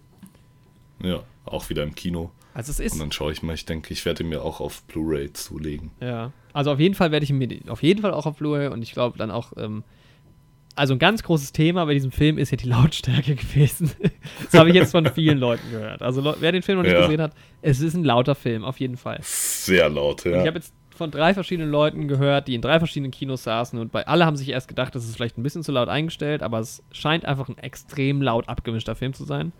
Ja, 1.03 1.23
auch 1.47 1.69
wieder 1.71 1.83
im 1.85 1.95
Kino. 1.95 2.31
Also 2.53 2.71
es 2.71 2.81
Und 2.81 2.85
ist. 2.87 3.01
dann 3.01 3.13
schaue 3.13 3.33
ich 3.33 3.43
mal. 3.43 3.55
Ich 3.55 3.65
denke, 3.65 3.93
ich 3.95 4.05
werde 4.05 4.23
ihn 4.23 4.29
mir 4.29 4.43
auch 4.43 4.61
auf 4.61 4.83
Blu-ray 4.85 5.33
zulegen. 5.33 5.91
Ja. 6.01 6.33
Also 6.53 6.71
auf 6.73 6.79
jeden 6.81 6.95
Fall 6.95 7.13
werde 7.13 7.25
ich 7.25 7.31
ihn 7.31 7.39
mir 7.39 7.49
auf 7.69 7.83
jeden 7.83 8.03
Fall 8.03 8.13
auch 8.13 8.27
auf 8.27 8.37
Blu-ray 8.37 8.69
und 8.69 8.83
ich 8.83 8.93
glaube 8.93 9.17
dann 9.19 9.31
auch. 9.31 9.53
Ähm, 9.57 9.85
also 10.77 10.95
ein 10.95 10.99
ganz 10.99 11.23
großes 11.23 11.53
Thema 11.53 11.85
bei 11.87 11.95
diesem 11.95 12.13
Film 12.13 12.39
ist 12.39 12.51
ja 12.51 12.57
die 12.57 12.69
Lautstärke 12.69 13.35
gewesen. 13.37 13.91
das 14.45 14.55
habe 14.59 14.69
ich 14.69 14.75
jetzt 14.75 14.93
von 14.93 15.07
vielen 15.07 15.39
Leuten 15.39 15.71
gehört. 15.71 16.03
Also 16.03 16.35
wer 16.39 16.53
den 16.53 16.63
Film 16.63 16.79
noch 16.79 16.85
nicht 16.85 16.93
Ja. 16.93 17.01
gesehen 17.03 17.21
hat, 17.21 17.33
es 17.63 17.81
ist 17.81 17.95
ein 17.95 18.05
lauter 18.05 18.35
Film, 18.35 18.65
auf 18.65 18.79
jeden 18.79 18.97
Fall. 18.97 19.19
Sehr 19.23 19.89
laut, 19.89 20.25
Und 20.27 20.33
ja. 20.33 20.41
Ich 20.43 20.47
habe 20.47 20.59
jetzt 20.59 20.73
von 20.95 21.11
drei 21.11 21.35
verschiedenen 21.35 21.71
Leuten 21.71 22.09
gehört, 22.09 22.49
die 22.49 22.55
in 22.55 22.63
drei 22.63 22.79
verschiedenen 22.79 23.11
Kinos 23.11 23.43
saßen 23.43 23.79
und 23.79 23.93
bei 23.93 24.07
alle 24.07 24.25
haben 24.25 24.37
sich 24.37 24.49
erst 24.49 24.69
gedacht, 24.69 24.95
das 24.95 25.05
ist 25.05 25.15
vielleicht 25.17 25.37
ein 25.39 25.43
bisschen 25.43 25.63
zu 25.63 25.73
laut 25.73 25.89
eingestellt, 25.89 26.43
aber 26.43 26.59
es 26.61 26.83
scheint 26.93 27.25
einfach 27.27 27.49
ein 27.49 27.59
extrem 27.59 28.23
laut 28.23 28.49
abgemischter 28.49 28.95
Film 28.95 29.13
zu 29.13 29.25
sein. 29.25 29.53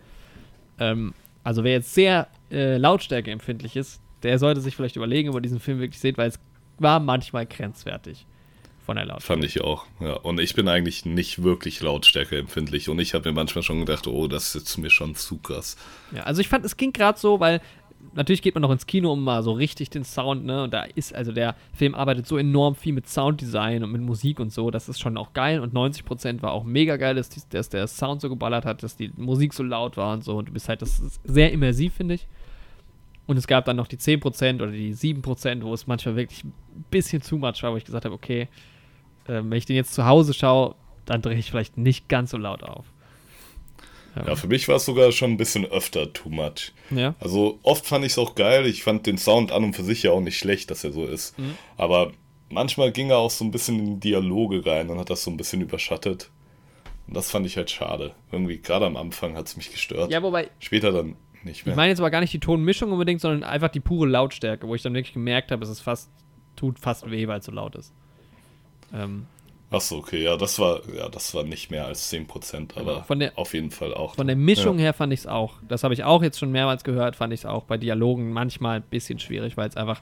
Ähm, 0.79 1.13
also 1.43 1.63
wer 1.63 1.73
jetzt 1.73 1.93
sehr 1.93 2.27
äh, 2.51 2.77
lautstärkeempfindlich 2.77 3.75
ist, 3.75 4.01
der 4.23 4.39
sollte 4.39 4.61
sich 4.61 4.75
vielleicht 4.75 4.95
überlegen, 4.95 5.29
ob 5.29 5.35
er 5.35 5.41
diesen 5.41 5.59
Film 5.59 5.79
wirklich 5.79 5.99
sieht, 5.99 6.17
weil 6.17 6.29
es 6.29 6.39
war 6.79 6.99
manchmal 6.99 7.45
grenzwertig 7.45 8.25
von 8.87 8.95
der 8.95 9.05
Lautstärke. 9.05 9.41
Fand 9.41 9.43
ich 9.43 9.61
auch. 9.61 9.85
Ja. 9.99 10.13
Und 10.13 10.39
ich 10.39 10.55
bin 10.55 10.69
eigentlich 10.69 11.05
nicht 11.05 11.43
wirklich 11.43 11.81
lautstärkeempfindlich. 11.81 12.87
Und 12.87 12.99
ich 12.99 13.13
habe 13.13 13.29
mir 13.29 13.35
manchmal 13.35 13.61
schon 13.61 13.79
gedacht, 13.79 14.07
oh, 14.07 14.27
das 14.27 14.47
ist 14.47 14.53
jetzt 14.55 14.77
mir 14.77 14.89
schon 14.89 15.13
zu 15.13 15.37
krass. 15.37 15.75
Ja, 16.15 16.23
also 16.23 16.39
ich 16.39 16.47
fand, 16.47 16.65
es 16.65 16.77
ging 16.77 16.93
gerade 16.93 17.19
so, 17.19 17.41
weil 17.41 17.61
natürlich 18.13 18.41
geht 18.41 18.55
man 18.55 18.61
noch 18.61 18.71
ins 18.71 18.87
Kino, 18.87 19.11
um 19.11 19.25
mal 19.25 19.43
so 19.43 19.51
richtig 19.51 19.89
den 19.89 20.05
Sound, 20.05 20.45
ne? 20.45 20.63
Und 20.63 20.73
da 20.73 20.83
ist, 20.83 21.13
also 21.13 21.33
der 21.33 21.55
Film 21.73 21.95
arbeitet 21.95 22.27
so 22.27 22.37
enorm 22.37 22.75
viel 22.75 22.93
mit 22.93 23.09
Sounddesign 23.09 23.83
und 23.83 23.91
mit 23.91 24.01
Musik 24.01 24.39
und 24.39 24.53
so, 24.53 24.71
das 24.71 24.87
ist 24.87 25.01
schon 25.01 25.17
auch 25.17 25.33
geil. 25.33 25.59
Und 25.59 25.73
90% 25.73 26.41
war 26.41 26.53
auch 26.53 26.63
mega 26.63 26.95
geil, 26.95 27.15
dass, 27.15 27.27
die, 27.27 27.41
dass 27.49 27.67
der 27.67 27.87
Sound 27.87 28.21
so 28.21 28.29
geballert 28.29 28.63
hat, 28.63 28.83
dass 28.83 28.95
die 28.95 29.11
Musik 29.17 29.53
so 29.53 29.63
laut 29.63 29.97
war 29.97 30.13
und 30.13 30.23
so. 30.23 30.37
Und 30.37 30.47
du 30.47 30.53
bist 30.53 30.69
halt, 30.69 30.81
das 30.81 31.01
ist 31.01 31.19
sehr 31.25 31.51
immersiv, 31.51 31.93
finde 31.95 32.15
ich. 32.15 32.25
Und 33.25 33.35
es 33.35 33.47
gab 33.47 33.65
dann 33.65 33.75
noch 33.75 33.87
die 33.87 33.97
10% 33.97 34.55
oder 34.55 34.71
die 34.71 34.95
7%, 34.95 35.61
wo 35.61 35.73
es 35.73 35.85
manchmal 35.87 36.15
wirklich 36.15 36.45
ein 36.45 36.53
bisschen 36.89 37.21
zu 37.21 37.35
much 37.35 37.61
war, 37.61 37.73
wo 37.73 37.77
ich 37.77 37.83
gesagt 37.83 38.05
habe, 38.05 38.15
okay, 38.15 38.47
ähm, 39.27 39.49
wenn 39.49 39.57
ich 39.57 39.65
den 39.65 39.75
jetzt 39.75 39.93
zu 39.93 40.05
Hause 40.05 40.33
schaue, 40.33 40.75
dann 41.05 41.21
drehe 41.21 41.37
ich 41.37 41.49
vielleicht 41.49 41.77
nicht 41.77 42.09
ganz 42.09 42.31
so 42.31 42.37
laut 42.37 42.63
auf. 42.63 42.85
Ja, 44.25 44.35
für 44.35 44.47
mich 44.47 44.67
war 44.67 44.77
es 44.77 44.85
sogar 44.85 45.11
schon 45.11 45.31
ein 45.31 45.37
bisschen 45.37 45.65
öfter 45.65 46.11
too 46.11 46.29
much. 46.29 46.73
Ja. 46.89 47.13
Also 47.19 47.59
oft 47.61 47.85
fand 47.85 48.03
ich 48.03 48.13
es 48.13 48.17
auch 48.17 48.35
geil. 48.35 48.65
Ich 48.65 48.83
fand 48.83 49.05
den 49.05 49.17
Sound 49.17 49.51
an 49.51 49.63
und 49.63 49.75
für 49.75 49.83
sich 49.83 50.03
ja 50.03 50.11
auch 50.11 50.21
nicht 50.21 50.37
schlecht, 50.37 50.71
dass 50.71 50.83
er 50.83 50.91
so 50.91 51.05
ist. 51.05 51.37
Mhm. 51.37 51.55
Aber 51.77 52.11
manchmal 52.49 52.91
ging 52.91 53.09
er 53.09 53.17
auch 53.17 53.29
so 53.29 53.45
ein 53.45 53.51
bisschen 53.51 53.79
in 53.79 53.99
Dialoge 53.99 54.65
rein 54.65 54.89
und 54.89 54.99
hat 54.99 55.09
das 55.09 55.23
so 55.23 55.31
ein 55.31 55.37
bisschen 55.37 55.61
überschattet. 55.61 56.31
Und 57.07 57.15
das 57.15 57.31
fand 57.31 57.45
ich 57.45 57.57
halt 57.57 57.69
schade. 57.69 58.13
Irgendwie 58.31 58.57
gerade 58.57 58.85
am 58.85 58.97
Anfang 58.97 59.35
hat 59.35 59.47
es 59.47 59.57
mich 59.57 59.71
gestört. 59.71 60.11
Ja, 60.11 60.21
wobei, 60.23 60.49
Später 60.59 60.91
dann 60.91 61.15
nicht 61.43 61.65
mehr. 61.65 61.73
ich 61.73 61.77
meine 61.77 61.89
jetzt 61.89 61.99
aber 61.99 62.11
gar 62.11 62.21
nicht 62.21 62.33
die 62.33 62.39
Tonmischung 62.39 62.91
unbedingt, 62.91 63.21
sondern 63.21 63.43
einfach 63.43 63.69
die 63.69 63.79
pure 63.79 64.07
Lautstärke, 64.07 64.67
wo 64.67 64.75
ich 64.75 64.81
dann 64.81 64.93
wirklich 64.93 65.13
gemerkt 65.13 65.51
habe, 65.51 65.63
es 65.63 65.69
ist 65.69 65.81
fast, 65.81 66.09
tut 66.55 66.79
fast 66.79 67.09
weh, 67.09 67.27
weil 67.27 67.39
es 67.39 67.45
so 67.45 67.51
laut 67.51 67.75
ist. 67.75 67.93
Ähm, 68.93 69.25
Achso, 69.69 69.97
okay, 69.97 70.23
ja, 70.23 70.37
das 70.37 70.59
war, 70.59 70.79
ja, 70.95 71.09
das 71.09 71.33
war 71.33 71.43
nicht 71.43 71.71
mehr 71.71 71.85
als 71.87 72.09
10%, 72.13 72.77
aber 72.77 72.93
Genau, 72.93 73.03
Von 73.03 73.19
der- 73.19 73.37
auf 73.37 73.53
jeden 73.53 73.69
Fall 73.71 73.93
auch. 73.93 74.15
Von 74.15 74.27
der 74.27 74.37
Mischung 74.37 74.77
ja. 74.77 74.83
her 74.85 74.93
fand 74.93 75.11
ich 75.11 75.21
es 75.21 75.27
auch. 75.27 75.55
Das 75.67 75.83
habe 75.83 75.93
ich 75.93 76.05
auch 76.05 76.23
jetzt 76.23 76.39
schon 76.39 76.51
mehrmals 76.53 76.85
gehört, 76.85 77.17
fand 77.17 77.33
ich 77.33 77.41
es 77.41 77.45
auch 77.45 77.63
bei 77.65 77.75
Dialogen 77.77 78.31
manchmal 78.31 78.77
ein 78.77 78.83
bisschen 78.83 79.19
schwierig, 79.19 79.57
weil 79.57 79.67
es 79.67 79.75
einfach. 79.75 79.99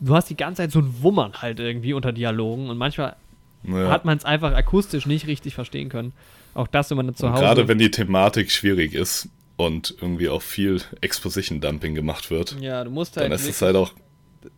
Du 0.00 0.14
hast 0.14 0.28
die 0.28 0.36
ganze 0.36 0.62
Zeit 0.62 0.72
so 0.72 0.80
ein 0.80 1.02
Wummern 1.02 1.34
halt 1.40 1.60
irgendwie 1.60 1.92
unter 1.94 2.10
Dialogen 2.12 2.68
und 2.68 2.76
manchmal 2.78 3.14
Ja. 3.62 3.90
hat 3.90 4.04
man 4.04 4.18
es 4.18 4.24
einfach 4.24 4.52
akustisch 4.54 5.06
nicht 5.06 5.26
richtig 5.28 5.54
verstehen 5.54 5.88
können. 5.88 6.12
Auch 6.54 6.66
das, 6.66 6.90
wenn 6.90 6.96
man 6.96 7.14
zu 7.14 7.30
Hause. 7.30 7.40
Gerade 7.42 7.68
wenn 7.68 7.78
die 7.78 7.90
Thematik 7.92 8.50
schwierig 8.50 8.92
ist 8.92 9.28
und 9.56 9.94
irgendwie 10.00 10.28
auch 10.28 10.42
viel 10.42 10.82
Exposition-Dumping 11.00 11.94
gemacht 11.94 12.30
wird, 12.30 12.56
ja, 12.60 12.82
du 12.84 12.90
musst 12.90 13.16
halt. 13.16 13.26
dann 13.26 13.32
ist 13.38 13.48
es 13.48 13.62
halt 13.62 13.76
auch 13.76 13.92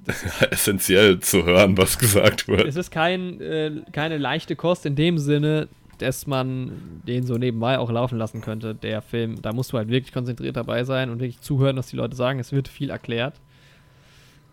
essentiell 0.50 1.20
zu 1.20 1.44
hören, 1.44 1.76
was 1.78 1.98
gesagt 1.98 2.48
wird. 2.48 2.66
es 2.66 2.76
ist 2.76 2.90
kein, 2.90 3.40
äh, 3.40 3.70
keine 3.92 4.18
leichte 4.18 4.56
Kost 4.56 4.86
in 4.86 4.94
dem 4.96 5.18
Sinne, 5.18 5.68
dass 5.98 6.26
man 6.26 7.00
den 7.06 7.26
so 7.26 7.34
nebenbei 7.38 7.78
auch 7.78 7.90
laufen 7.90 8.18
lassen 8.18 8.40
könnte. 8.40 8.74
Der 8.74 9.02
Film, 9.02 9.42
da 9.42 9.52
musst 9.52 9.72
du 9.72 9.78
halt 9.78 9.88
wirklich 9.88 10.12
konzentriert 10.12 10.56
dabei 10.56 10.84
sein 10.84 11.10
und 11.10 11.18
wirklich 11.20 11.40
zuhören, 11.40 11.76
was 11.76 11.88
die 11.88 11.96
Leute 11.96 12.14
sagen. 12.16 12.38
Es 12.38 12.52
wird 12.52 12.68
viel 12.68 12.90
erklärt. 12.90 13.40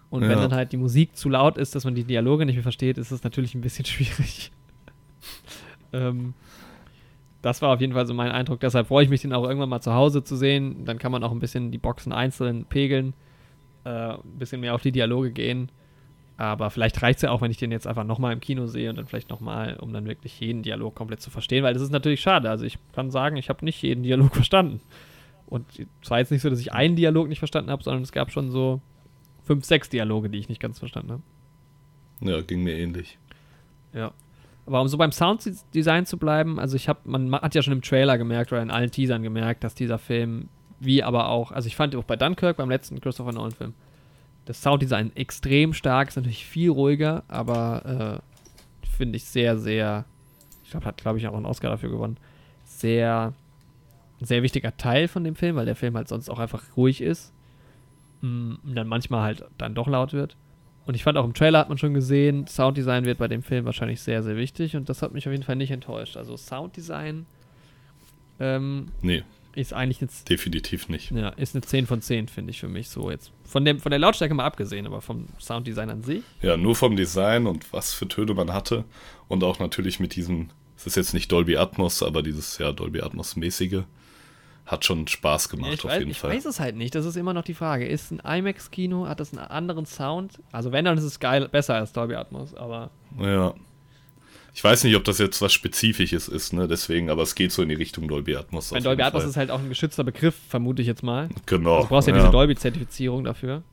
Und 0.10 0.22
wenn 0.22 0.32
Ja. 0.32 0.42
dann 0.42 0.54
halt 0.54 0.72
die 0.72 0.78
Musik 0.78 1.16
zu 1.16 1.30
laut 1.30 1.58
ist, 1.58 1.76
dass 1.76 1.84
man 1.84 1.94
die 1.94 2.04
Dialoge 2.04 2.46
nicht 2.46 2.56
mehr 2.56 2.64
versteht, 2.64 2.98
ist 2.98 3.12
es 3.12 3.24
natürlich 3.24 3.54
ein 3.54 3.62
bisschen 3.62 3.86
schwierig. 3.86 4.52
ähm, 5.94 6.34
das 7.42 7.62
war 7.62 7.74
auf 7.74 7.82
jeden 7.82 7.94
Fall 7.94 8.08
so 8.08 8.14
mein 8.16 8.32
Eindruck. 8.32 8.60
Deshalb 8.62 8.88
freue 8.88 9.04
ich 9.04 9.10
mich, 9.10 9.22
den 9.22 9.32
auch 9.34 9.44
irgendwann 9.44 9.70
mal 9.70 9.82
zu 9.82 9.94
Hause 9.94 10.24
zu 10.24 10.36
sehen. 10.36 10.84
Dann 10.86 10.98
kann 10.98 11.12
man 11.12 11.24
auch 11.24 11.32
ein 11.32 11.40
bisschen 11.40 11.70
die 11.72 11.78
Boxen 11.78 12.12
einzeln 12.12 12.66
pegeln, 12.66 13.14
äh, 13.86 13.90
ein 14.16 14.38
bisschen 14.40 14.62
mehr 14.62 14.76
auf 14.76 14.82
die 14.82 14.92
Dialoge 14.92 15.32
gehen. 15.32 15.72
Aber 16.38 16.70
vielleicht 16.70 17.02
reicht 17.02 17.18
es 17.18 17.22
ja 17.22 17.32
auch, 17.32 17.40
wenn 17.42 17.52
ich 17.52 17.58
den 17.58 17.72
jetzt 17.72 17.88
einfach 17.88 18.04
nochmal 18.04 18.34
im 18.34 18.42
Kino 18.42 18.68
sehe 18.68 18.90
und 18.90 18.98
dann 18.98 19.06
vielleicht 19.08 19.30
nochmal, 19.30 19.78
um 19.78 19.94
dann 19.94 20.06
wirklich 20.06 20.38
jeden 20.42 20.64
Dialog 20.64 20.94
komplett 20.94 21.22
zu 21.22 21.30
verstehen, 21.32 21.64
weil 21.64 21.74
das 21.74 21.82
ist 21.82 21.92
natürlich 21.92 22.20
schade. 22.20 22.50
Also 22.50 22.66
ich 22.66 22.78
kann 22.94 23.10
sagen, 23.10 23.38
ich 23.38 23.48
habe 23.48 23.64
nicht 23.64 23.82
jeden 23.82 24.04
Dialog 24.04 24.34
verstanden. 24.36 24.82
Und 25.48 25.66
es 26.02 26.10
war 26.10 26.20
jetzt 26.20 26.32
nicht 26.32 26.42
so, 26.42 26.50
dass 26.50 26.60
ich 26.60 26.74
einen 26.74 26.96
Dialog 26.98 27.30
nicht 27.30 27.40
verstanden 27.40 27.70
habe, 27.72 27.84
sondern 27.84 28.04
es 28.04 28.12
gab 28.12 28.32
schon 28.32 28.50
so 28.52 28.82
fünf, 29.44 29.64
sechs 29.64 29.90
Dialoge, 29.90 30.30
die 30.30 30.40
ich 30.40 30.50
nicht 30.50 30.60
ganz 30.60 30.80
verstanden 30.80 31.12
habe. 31.12 31.22
Ja, 32.20 32.42
ging 32.42 32.64
mir 32.64 32.74
ähnlich. 32.78 33.18
Ja. 33.94 34.12
Aber 34.66 34.82
um 34.82 34.88
so 34.88 34.98
beim 34.98 35.12
Sounddesign 35.12 36.06
zu 36.08 36.18
bleiben, 36.18 36.60
also 36.60 36.76
ich 36.76 36.90
habe, 36.90 37.00
man 37.06 37.30
ma- 37.30 37.42
hat 37.44 37.54
ja 37.54 37.62
schon 37.62 37.74
im 37.74 37.82
Trailer 37.84 38.18
gemerkt 38.18 38.52
oder 38.52 38.64
in 38.64 38.72
allen 38.72 38.90
Teasern 38.90 39.22
gemerkt, 39.22 39.64
dass 39.64 39.76
dieser 39.76 40.00
Film, 40.00 40.50
wie 40.86 41.04
aber 41.04 41.30
auch, 41.30 41.52
also 41.52 41.68
ich 41.68 41.76
fand 41.76 41.96
auch 41.96 42.04
bei 42.04 42.16
Dunkirk, 42.16 42.58
beim 42.58 42.70
letzten 42.70 43.02
Christopher 43.02 43.32
Nolan-Film, 43.32 43.74
das 44.46 44.62
Sounddesign 44.62 45.16
extrem 45.16 45.74
stark, 45.74 46.10
ist 46.10 46.16
natürlich 46.16 46.46
viel 46.46 46.70
ruhiger, 46.70 47.24
aber 47.28 48.22
äh, 48.24 48.88
finde 48.96 49.18
ich 49.18 49.26
sehr, 49.26 49.58
sehr, 49.58 50.06
ich 50.64 50.72
glaube, 50.72 50.86
hat, 50.86 50.98
glaube 50.98 51.18
ich, 51.18 51.28
auch 51.28 51.34
einen 51.34 51.46
Oscar 51.46 51.70
dafür 51.70 51.90
gewonnen, 51.90 52.18
sehr, 52.64 53.34
sehr 54.22 54.44
wichtiger 54.44 54.76
Teil 54.78 55.08
von 55.08 55.24
dem 55.24 55.36
Film, 55.36 55.56
weil 55.56 55.66
der 55.66 55.76
Film 55.76 55.96
halt 55.96 56.08
sonst 56.08 56.30
auch 56.30 56.40
einfach 56.40 56.64
ruhig 56.78 57.02
ist 57.02 57.34
mm, 58.22 58.56
und 58.64 58.76
dann 58.76 58.88
manchmal 58.88 59.24
halt 59.24 59.46
dann 59.58 59.76
doch 59.76 59.88
laut 59.88 60.14
wird. 60.14 60.38
Und 60.86 60.94
ich 60.94 61.04
fand 61.04 61.18
auch 61.18 61.26
im 61.26 61.34
Trailer 61.34 61.60
hat 61.60 61.70
man 61.70 61.80
schon 61.80 61.96
gesehen, 61.96 62.46
Sounddesign 62.46 63.06
wird 63.06 63.18
bei 63.18 63.28
dem 63.28 63.42
Film 63.42 63.66
wahrscheinlich 63.66 64.02
sehr, 64.02 64.22
sehr 64.22 64.38
wichtig 64.38 64.76
und 64.76 64.88
das 64.88 65.02
hat 65.02 65.14
mich 65.14 65.28
auf 65.28 65.32
jeden 65.32 65.44
Fall 65.44 65.56
nicht 65.56 65.72
enttäuscht. 65.72 66.16
Also 66.16 66.38
Sounddesign 66.38 67.26
ähm, 68.40 68.92
Nee, 69.02 69.24
ist 69.56 69.74
eigentlich 69.74 70.02
eine, 70.02 70.10
definitiv 70.30 70.90
nicht. 70.90 71.12
ja, 71.12 71.30
ist 71.30 71.56
eine 71.56 71.62
10 71.64 71.88
von 71.88 72.02
10, 72.02 72.28
finde 72.28 72.52
ich 72.52 72.60
für 72.60 72.68
mich 72.68 72.90
so 72.90 73.10
jetzt. 73.10 73.32
Von, 73.46 73.64
dem, 73.66 73.80
von 73.80 73.90
der 73.90 74.00
Lautstärke 74.00 74.34
mal 74.34 74.46
abgesehen, 74.46 74.86
aber 74.86 75.02
vom 75.02 75.28
Sounddesign 75.40 75.90
an 75.90 76.04
sich. 76.04 76.24
Ja, 76.42 76.58
nur 76.58 76.76
vom 76.76 76.96
Design 76.96 77.48
und 77.48 77.72
was 77.74 77.94
für 77.94 78.08
Töne 78.08 78.34
man 78.34 78.52
hatte 78.54 78.84
und 79.28 79.44
auch 79.44 79.60
natürlich 79.60 80.00
mit 80.00 80.16
diesem, 80.16 80.50
es 80.78 80.86
ist 80.88 80.96
jetzt 80.96 81.14
nicht 81.14 81.32
Dolby 81.32 81.58
Atmos, 81.58 82.04
aber 82.04 82.22
dieses 82.22 82.58
ja 82.58 82.72
Dolby 82.72 83.02
Atmos-mäßige 83.02 83.84
hat 84.66 84.84
schon 84.84 85.08
Spaß 85.08 85.50
gemacht 85.50 85.68
Ja, 85.70 85.74
ich 85.76 85.84
auf 85.86 85.92
weiß, 85.92 86.00
jeden 86.00 86.12
ich 86.12 86.20
Fall. 86.20 86.32
weiß 86.32 86.46
es 86.46 86.60
halt 86.60 86.76
nicht, 86.76 86.96
das 86.96 87.06
ist 87.06 87.16
immer 87.16 87.34
noch 87.34 87.44
die 87.44 87.54
Frage. 87.54 87.86
Ist 87.88 88.12
ein 88.12 88.20
IMAX-Kino, 88.20 89.08
hat 89.08 89.20
das 89.20 89.32
einen 89.32 89.46
anderen 89.48 89.86
Sound? 89.86 90.40
Also 90.52 90.72
wenn, 90.72 90.86
dann 90.86 90.98
ist 90.98 91.04
es 91.04 91.20
geil, 91.20 91.48
besser 91.50 91.76
als 91.76 91.94
Dolby 91.94 92.16
Atmos, 92.16 92.56
aber 92.56 92.90
Ja. 93.20 93.54
Ich 94.56 94.64
weiß 94.64 94.86
nicht, 94.86 94.96
ob 94.96 95.04
das 95.04 95.18
jetzt 95.20 95.42
was 95.42 95.52
Spezifisches 95.52 96.30
ist, 96.30 96.54
ne? 96.54 96.66
Deswegen, 96.70 97.10
aber 97.10 97.24
es 97.24 97.36
geht 97.36 97.52
so 97.52 97.62
in 97.62 97.68
die 97.68 97.76
Richtung 97.76 98.08
Dolby 98.08 98.38
Atmos. 98.38 98.72
auf 98.72 98.82
Dolby 98.82 99.04
Atmos 99.04 99.24
Fall. 99.24 99.30
ist 99.30 99.36
halt 99.38 99.52
auch 99.52 99.60
ein 99.60 99.68
geschützter 99.68 100.06
Begriff, 100.06 100.34
vermute 100.48 100.82
ich 100.82 100.88
jetzt 100.88 101.04
mal. 101.04 101.28
Genau. 101.46 101.76
Also 101.76 101.84
du 101.84 101.90
brauchst 101.90 102.08
ja, 102.08 102.14
diese 102.14 102.30
Dolby-Zertifizierung 102.32 103.26
dafür. 103.26 103.64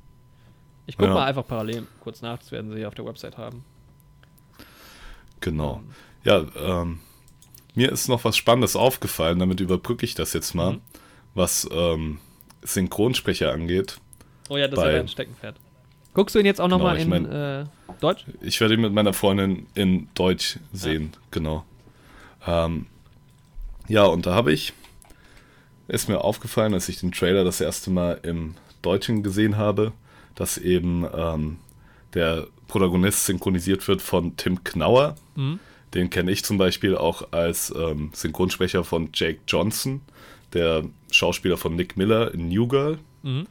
Ich 0.86 0.96
guck 0.96 1.06
Ja. 1.06 1.14
mal 1.14 1.26
einfach 1.26 1.46
parallel 1.46 1.86
kurz 2.00 2.20
nach, 2.20 2.38
das 2.38 2.50
werden 2.50 2.72
sie 2.72 2.78
hier 2.78 2.88
auf 2.88 2.94
der 2.96 3.06
Website 3.06 3.38
haben. 3.38 3.64
Genau. 5.40 5.82
Ja, 6.24 6.44
ähm, 6.56 6.98
mir 7.74 7.90
ist 7.92 8.08
noch 8.08 8.24
was 8.24 8.36
Spannendes 8.36 8.74
aufgefallen, 8.76 9.38
damit 9.38 9.60
überbrücke 9.60 10.04
ich 10.04 10.14
das 10.14 10.32
jetzt 10.32 10.52
mal, 10.54 10.72
Mhm. 10.74 10.80
was 11.34 11.68
ähm, 11.72 12.18
Synchronsprecher 12.62 13.52
angeht. 13.52 13.98
Oh 14.48 14.56
ja, 14.56 14.66
das 14.68 14.76
Bei- 14.80 14.88
ist 14.88 14.94
ja 14.94 15.00
ein 15.00 15.08
Steckenpferd. 15.08 15.56
Guckst 16.14 16.34
du 16.34 16.38
ihn 16.38 16.46
jetzt 16.46 16.60
auch 16.60 16.64
Genau, 16.66 16.78
nochmal 16.78 16.96
ich 16.96 17.02
in 17.04 17.08
mein- 17.08 17.30
äh, 17.30 17.64
Deutsch? 18.00 18.24
Ich 18.40 18.60
werde 18.60 18.74
ihn 18.74 18.80
mit 18.80 18.92
meiner 18.92 19.12
Freundin 19.12 19.66
in 19.74 20.08
Deutsch 20.14 20.58
sehen, 20.72 21.12
genau. 21.30 21.64
Ähm, 22.46 22.86
ja, 23.88 24.04
und 24.04 24.26
da 24.26 24.34
habe 24.34 24.52
ich, 24.52 24.72
ist 25.88 26.08
mir 26.08 26.22
aufgefallen, 26.22 26.74
als 26.74 26.88
ich 26.88 27.00
den 27.00 27.12
Trailer 27.12 27.44
das 27.44 27.60
erste 27.60 27.90
Mal 27.90 28.18
im 28.22 28.54
Deutschen 28.82 29.22
gesehen 29.22 29.56
habe, 29.56 29.92
dass 30.34 30.58
eben 30.58 31.06
ähm, 31.14 31.58
der 32.14 32.46
Protagonist 32.68 33.26
synchronisiert 33.26 33.86
wird 33.88 34.02
von 34.02 34.36
Tim 34.36 34.64
Knauer. 34.64 35.14
Mhm. 35.36 35.58
Den 35.94 36.08
kenne 36.10 36.30
ich 36.30 36.42
zum 36.44 36.56
Beispiel 36.58 36.96
auch 36.96 37.28
als 37.32 37.72
ähm, 37.76 38.10
Synchronsprecher 38.14 38.82
von 38.82 39.10
Jake 39.12 39.40
Johnson, 39.46 40.00
der 40.54 40.84
Schauspieler 41.10 41.56
von 41.58 41.76
Nick 41.76 41.96
Miller 41.96 42.32
in 42.32 42.48
New 42.48 42.66
Girl. 42.66 42.98
Mhm. 43.22 43.46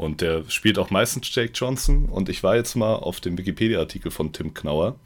Und 0.00 0.22
der 0.22 0.48
spielt 0.48 0.78
auch 0.78 0.88
meistens 0.88 1.34
Jake 1.34 1.52
Johnson. 1.52 2.06
Und 2.06 2.30
ich 2.30 2.42
war 2.42 2.56
jetzt 2.56 2.74
mal 2.74 2.94
auf 2.94 3.20
dem 3.20 3.36
Wikipedia-Artikel 3.36 4.10
von 4.10 4.32
Tim 4.32 4.54
Knauer. 4.54 4.96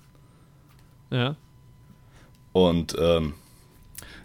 Ja. 1.10 1.34
Und 2.52 2.94
ähm, 3.00 3.34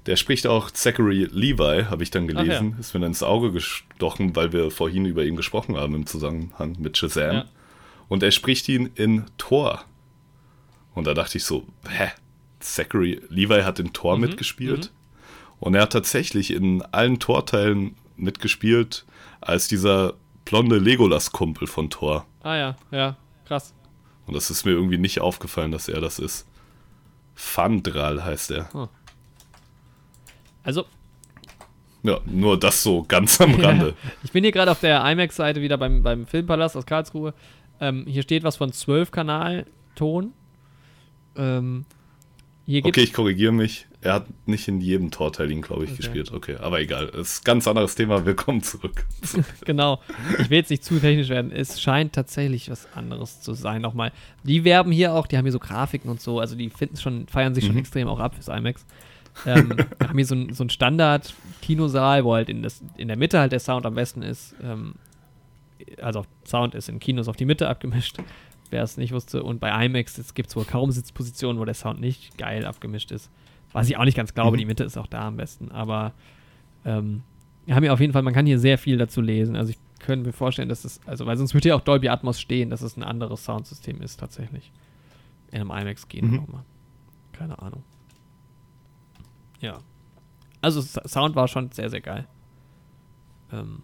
der 0.06 0.16
spricht 0.16 0.46
auch 0.46 0.70
Zachary 0.70 1.28
Levi, 1.32 1.86
habe 1.86 2.04
ich 2.04 2.12
dann 2.12 2.28
gelesen. 2.28 2.74
Ach 2.76 2.80
Ist 2.80 2.94
mir 2.94 3.00
dann 3.00 3.10
ins 3.10 3.24
Auge 3.24 3.52
gestochen, 3.52 4.36
weil 4.36 4.54
wir 4.54 4.70
vorhin 4.70 5.06
über 5.06 5.24
ihn 5.26 5.36
gesprochen 5.36 5.76
haben 5.76 5.96
im 5.96 6.06
Zusammenhang 6.06 6.76
mit 6.78 7.00
Shazam. 7.00 7.36
Ja. 7.36 7.46
Und 8.08 8.22
er 8.22 8.30
spricht 8.30 8.70
ihn 8.70 8.92
in 8.94 9.26
Thor. 9.40 9.84
Und 10.94 11.08
da 11.08 11.16
dachte 11.16 11.40
ich 11.40 11.46
so, 11.46 11.66
hä? 11.90 12.10
Zachary 12.60 13.20
Levi 13.30 13.64
hat 13.64 13.80
in 13.80 13.92
Thor 13.92 14.18
Mhm, 14.18 14.22
mitgespielt. 14.22 14.92
Und 15.60 15.74
er 15.74 15.82
hat 15.82 15.94
tatsächlich 15.94 16.52
in 16.52 16.84
allen 16.84 17.18
Thor-Teilen 17.18 17.96
mitgespielt 18.18 19.08
als 19.42 19.68
dieser 19.68 20.14
blonde 20.50 20.78
Legolas-Kumpel 20.80 21.68
von 21.68 21.90
Thor. 21.92 22.26
Ah 22.42 22.56
ja, 22.56 22.76
ja, 22.92 23.16
krass. 23.46 23.74
Und 24.26 24.34
das 24.36 24.50
ist 24.50 24.66
mir 24.66 24.72
irgendwie 24.72 24.98
nicht 24.98 25.22
aufgefallen, 25.22 25.72
dass 25.72 25.88
er 25.88 26.02
das 26.02 26.18
ist. 26.20 26.48
Fandral 27.36 28.24
heißt 28.26 28.52
er. 28.52 28.90
Also, 30.64 30.86
Ja, 32.04 32.20
nur 32.26 32.60
das 32.60 32.82
so 32.82 33.04
ganz 33.08 33.40
am 33.42 33.54
Rande. 33.62 33.94
ich 34.24 34.32
bin 34.32 34.44
hier 34.44 34.52
gerade 34.52 34.72
auf 34.72 34.80
der 34.80 35.04
IMAX-Seite 35.06 35.62
wieder 35.62 35.78
beim, 35.78 36.02
beim 36.02 36.26
Filmpalast 36.26 36.76
aus 36.76 36.86
Karlsruhe. 36.86 37.34
Ähm, 37.80 38.06
hier 38.08 38.24
steht 38.24 38.44
was 38.44 38.58
von 38.58 38.72
12-Kanal-Ton. 38.72 40.34
Ähm, 41.36 41.86
Okay, 42.84 43.02
ich 43.02 43.14
korrigiere 43.14 43.52
mich. 43.52 43.88
Er 44.02 44.14
hat 44.14 44.28
nicht 44.48 44.68
in 44.68 44.80
jedem 44.80 45.10
Torteil 45.10 45.50
ihn, 45.52 45.62
glaube 45.62 45.86
ich, 45.86 45.90
Okay. 45.92 45.98
gespielt. 45.98 46.32
Okay, 46.32 46.56
aber 46.58 46.80
egal. 46.80 47.08
Das 47.08 47.34
ist 47.34 47.42
ein 47.42 47.46
ganz 47.46 47.68
anderes 47.68 47.96
Thema. 47.96 48.26
Willkommen 48.26 48.62
zurück. 48.62 49.06
genau. 49.66 50.00
Ich 50.40 50.50
will 50.52 50.58
jetzt 50.60 50.70
nicht 50.70 50.84
zu 50.84 51.00
technisch 51.00 51.30
werden. 51.30 51.52
Es 51.52 51.82
scheint 51.82 52.14
tatsächlich 52.14 52.70
was 52.70 52.88
anderes 52.94 53.42
zu 53.42 53.56
sein. 53.56 53.82
Nochmal. 53.82 54.12
Die 54.44 54.64
werben 54.66 54.92
hier 54.92 55.14
auch, 55.16 55.26
die 55.26 55.36
haben 55.38 55.46
hier 55.46 55.52
so 55.52 55.60
Grafiken 55.60 56.10
und 56.12 56.22
so. 56.22 56.40
Also 56.40 56.56
die 56.56 56.70
finden 56.70 56.98
schon, 56.98 57.28
feiern 57.28 57.56
sich 57.56 57.66
schon 57.66 57.74
Mhm. 57.74 57.80
extrem 57.80 58.08
auch 58.08 58.20
ab 58.20 58.36
fürs 58.36 58.48
IMAX. 58.50 58.86
ähm, 59.48 59.70
wir 60.00 60.08
haben 60.08 60.18
hier 60.18 60.26
so 60.28 60.36
ein, 60.36 60.54
so 60.54 60.64
ein 60.64 60.70
Standard-Kinosaal, 60.70 62.24
wo 62.24 62.36
halt 62.36 62.50
in, 62.50 62.62
das, 62.62 62.84
in 62.98 63.08
der 63.08 63.18
Mitte 63.18 63.40
halt 63.40 63.52
der 63.52 63.60
Sound 63.60 63.86
am 63.88 63.96
besten 63.96 64.22
ist. 64.22 64.54
Ähm, 64.62 64.94
also 66.02 66.26
Sound 66.46 66.76
ist 66.76 66.88
in 66.90 67.00
Kinos 67.00 67.28
auf 67.28 67.36
die 67.36 67.46
Mitte 67.46 67.68
abgemischt, 67.68 68.18
wer 68.72 68.84
es 68.84 68.98
nicht 68.98 69.12
wusste. 69.14 69.44
Und 69.44 69.60
bei 69.60 69.86
IMAX 69.86 70.18
es 70.18 70.34
gibt 70.34 70.56
wohl 70.56 70.66
kaum 70.66 70.92
Sitzpositionen, 70.92 71.60
wo 71.60 71.66
der 71.66 71.74
Sound 71.74 72.00
nicht 72.00 72.38
geil 72.38 72.66
abgemischt 72.66 73.12
ist. 73.12 73.30
Was 73.72 73.88
ich 73.90 73.98
auch 73.98 74.06
nicht 74.06 74.18
ganz 74.18 74.34
glaube, 74.34 74.56
Mhm. 74.58 74.60
die 74.60 74.66
Mitte 74.66 74.84
ist 74.84 74.98
auch 74.98 75.08
da 75.08 75.28
am 75.28 75.38
besten. 75.38 75.72
Aber 75.72 76.14
ähm, 76.86 77.24
wir 77.66 77.76
haben 77.76 77.84
ja 77.84 77.94
auf 77.94 78.00
jeden 78.00 78.14
Fall, 78.14 78.24
man 78.24 78.34
kann 78.34 78.46
hier 78.46 78.60
sehr 78.60 78.78
viel 78.78 78.98
dazu 78.98 79.22
lesen. 79.22 79.56
Also 79.56 79.72
ich 79.72 79.78
könnte 80.00 80.26
mir 80.26 80.34
vorstellen, 80.34 80.70
dass 80.70 80.86
es, 80.86 81.00
also 81.06 81.26
weil 81.26 81.38
sonst 81.38 81.54
würde 81.54 81.70
ja 81.70 81.76
auch 81.76 81.82
Dolby 81.82 82.10
Atmos 82.10 82.40
stehen, 82.40 82.70
dass 82.70 82.82
es 82.82 82.98
ein 82.98 83.04
anderes 83.04 83.44
Soundsystem 83.46 84.02
ist 84.02 84.20
tatsächlich. 84.20 84.72
In 85.52 85.62
einem 85.62 85.72
IMAX 85.72 86.08
gehen 86.08 86.28
Mhm. 86.30 86.36
nochmal. 86.38 86.64
Keine 87.34 87.60
Ahnung. 87.62 87.84
Ja. 89.62 89.80
Also 90.62 90.82
Sound 90.82 91.36
war 91.36 91.48
schon 91.48 91.72
sehr, 91.72 91.90
sehr 91.90 92.02
geil. 92.02 92.28
Ähm. 93.52 93.84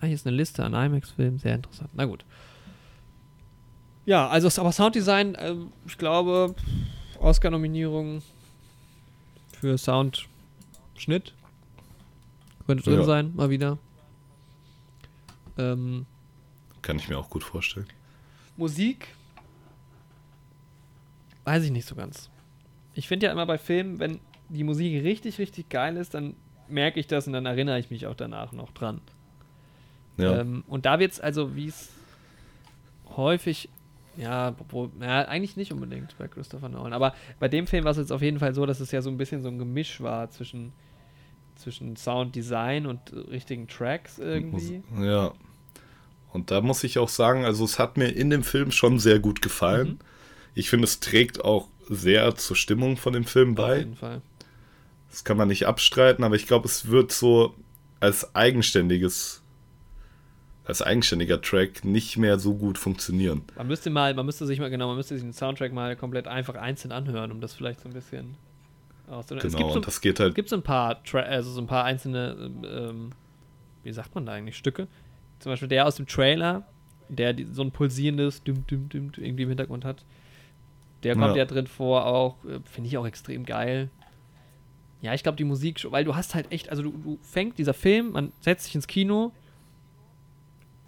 Ah, 0.00 0.06
hier 0.06 0.14
ist 0.14 0.26
eine 0.26 0.36
Liste 0.36 0.64
an 0.64 0.74
IMAX-Filmen, 0.74 1.38
sehr 1.38 1.54
interessant. 1.54 1.90
Na 1.94 2.04
gut. 2.06 2.24
Ja, 4.04 4.28
also 4.28 4.60
aber 4.60 4.72
Sounddesign, 4.72 5.36
ähm, 5.38 5.72
ich 5.86 5.96
glaube, 5.96 6.54
Oscar-Nominierung 7.20 8.22
für 9.60 9.78
Soundschnitt 9.78 11.34
könnte 12.66 12.82
drin 12.84 13.00
Ja. 13.00 13.04
sein, 13.04 13.32
mal 13.34 13.50
wieder. 13.50 13.78
Ähm, 15.58 16.06
Kann 16.80 16.96
ich 16.98 17.08
mir 17.08 17.18
auch 17.18 17.30
gut 17.30 17.44
vorstellen. 17.44 17.86
Musik 18.56 19.08
weiß 21.44 21.64
ich 21.64 21.70
nicht 21.70 21.86
so 21.86 21.94
ganz. 21.94 22.30
Ich 22.94 23.08
finde 23.08 23.26
ja 23.26 23.32
immer 23.32 23.46
bei 23.46 23.58
Filmen, 23.58 23.98
wenn 23.98 24.20
die 24.48 24.64
Musik 24.64 25.02
richtig, 25.02 25.38
richtig 25.38 25.68
geil 25.68 25.96
ist, 25.96 26.14
dann 26.14 26.34
merke 26.68 27.00
ich 27.00 27.06
das 27.06 27.26
und 27.26 27.32
dann 27.32 27.46
erinnere 27.46 27.78
ich 27.78 27.90
mich 27.90 28.06
auch 28.06 28.14
danach 28.14 28.52
noch 28.52 28.70
dran. 28.72 29.00
Ja. 30.18 30.40
Ähm, 30.40 30.64
und 30.66 30.86
da 30.86 30.98
wird 30.98 31.12
es 31.12 31.20
also, 31.20 31.56
wie 31.56 31.68
es 31.68 31.88
häufig, 33.16 33.68
ja, 34.16 34.54
obwohl, 34.58 34.90
ja, 35.00 35.22
eigentlich 35.22 35.56
nicht 35.56 35.72
unbedingt 35.72 36.16
bei 36.18 36.28
Christopher 36.28 36.68
Nolan, 36.68 36.92
aber 36.92 37.14
bei 37.40 37.48
dem 37.48 37.66
Film 37.66 37.84
war 37.84 37.92
es 37.92 37.98
jetzt 37.98 38.12
auf 38.12 38.22
jeden 38.22 38.38
Fall 38.38 38.54
so, 38.54 38.66
dass 38.66 38.80
es 38.80 38.90
ja 38.92 39.02
so 39.02 39.10
ein 39.10 39.16
bisschen 39.16 39.42
so 39.42 39.48
ein 39.48 39.58
Gemisch 39.58 40.00
war 40.00 40.30
zwischen, 40.30 40.72
zwischen 41.56 41.96
Sounddesign 41.96 42.86
und 42.86 43.00
richtigen 43.30 43.68
Tracks 43.68 44.18
irgendwie. 44.18 44.82
Ja. 45.00 45.32
Und 46.32 46.50
da 46.50 46.60
muss 46.60 46.82
ich 46.84 46.98
auch 46.98 47.08
sagen, 47.08 47.44
also 47.44 47.64
es 47.64 47.78
hat 47.78 47.96
mir 47.96 48.08
in 48.08 48.30
dem 48.30 48.42
Film 48.42 48.70
schon 48.70 48.98
sehr 48.98 49.18
gut 49.18 49.42
gefallen. 49.42 49.88
Mhm. 49.88 49.98
Ich 50.54 50.70
finde, 50.70 50.84
es 50.84 51.00
trägt 51.00 51.44
auch 51.44 51.68
sehr 51.88 52.34
zur 52.36 52.56
Stimmung 52.56 52.96
von 52.96 53.12
dem 53.12 53.24
Film 53.24 53.50
Auf 53.50 53.56
bei. 53.56 53.78
jeden 53.78 53.96
Fall. 53.96 54.22
Das 55.10 55.24
kann 55.24 55.36
man 55.36 55.48
nicht 55.48 55.66
abstreiten, 55.66 56.24
aber 56.24 56.36
ich 56.36 56.46
glaube, 56.46 56.66
es 56.66 56.88
wird 56.88 57.12
so 57.12 57.54
als 58.00 58.34
eigenständiges, 58.34 59.41
als 60.64 60.80
eigenständiger 60.82 61.40
Track 61.40 61.84
nicht 61.84 62.16
mehr 62.18 62.38
so 62.38 62.54
gut 62.54 62.78
funktionieren. 62.78 63.42
Man 63.56 63.66
müsste 63.66 63.90
mal, 63.90 64.14
man 64.14 64.26
müsste 64.26 64.46
sich 64.46 64.60
mal, 64.60 64.70
genau, 64.70 64.86
man 64.88 64.96
müsste 64.96 65.14
sich 65.14 65.22
den 65.24 65.32
Soundtrack 65.32 65.72
mal 65.72 65.96
komplett 65.96 66.28
einfach 66.28 66.54
einzeln 66.54 66.92
anhören, 66.92 67.32
um 67.32 67.40
das 67.40 67.52
vielleicht 67.54 67.80
so 67.80 67.88
ein 67.88 67.92
bisschen 67.92 68.36
auszunehmen. 69.08 69.46
es 69.46 69.52
Genau, 69.54 69.64
gibt 69.66 69.74
so, 69.74 69.80
das 69.80 70.00
geht 70.00 70.18
es 70.18 70.20
halt. 70.24 70.34
gibt 70.36 70.48
so 70.48 70.56
ein 70.56 70.62
paar, 70.62 71.02
Tra 71.02 71.20
also 71.20 71.50
so 71.50 71.60
ein 71.60 71.66
paar 71.66 71.84
einzelne, 71.84 72.50
ähm, 72.64 73.10
wie 73.82 73.92
sagt 73.92 74.14
man 74.14 74.24
da 74.24 74.32
eigentlich, 74.32 74.56
Stücke. 74.56 74.86
Zum 75.40 75.50
Beispiel 75.50 75.68
der 75.68 75.86
aus 75.86 75.96
dem 75.96 76.06
Trailer, 76.06 76.64
der 77.08 77.32
die, 77.32 77.44
so 77.50 77.62
ein 77.62 77.72
pulsierendes 77.72 78.44
Düm, 78.44 78.64
Düm, 78.68 78.88
Düm 78.88 79.10
irgendwie 79.16 79.42
im 79.42 79.48
Hintergrund 79.48 79.84
hat. 79.84 80.04
Der 81.02 81.14
kommt 81.14 81.34
Ja. 81.34 81.38
ja, 81.38 81.44
drin 81.46 81.66
vor, 81.66 82.06
auch, 82.06 82.36
äh, 82.44 82.60
finde 82.64 82.86
ich 82.88 82.96
auch 82.96 83.06
extrem 83.06 83.44
geil. 83.44 83.90
Ja, 85.00 85.12
ich 85.14 85.24
glaube, 85.24 85.36
die 85.36 85.42
Musik, 85.44 85.80
schon- 85.80 85.90
weil 85.90 86.04
du 86.04 86.14
hast 86.14 86.36
halt 86.36 86.52
echt, 86.52 86.68
also 86.70 86.84
du, 86.84 86.90
du 86.92 87.18
fängt 87.22 87.58
dieser 87.58 87.74
Film, 87.74 88.12
man 88.12 88.32
setzt 88.40 88.66
sich 88.66 88.76
ins 88.76 88.86
Kino, 88.86 89.32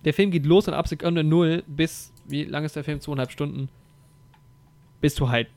der 0.04 0.14
Film 0.14 0.30
geht 0.30 0.46
los 0.46 0.68
und 0.68 0.74
ab 0.74 0.88
Sekunde 0.88 1.24
null 1.24 1.62
bis, 1.66 2.12
wie 2.26 2.44
lang 2.44 2.64
ist 2.64 2.76
der 2.76 2.84
Film? 2.84 3.00
Zweieinhalb 3.00 3.30
Stunden. 3.30 3.68
Bist 5.00 5.20
du 5.20 5.28
halt 5.28 5.48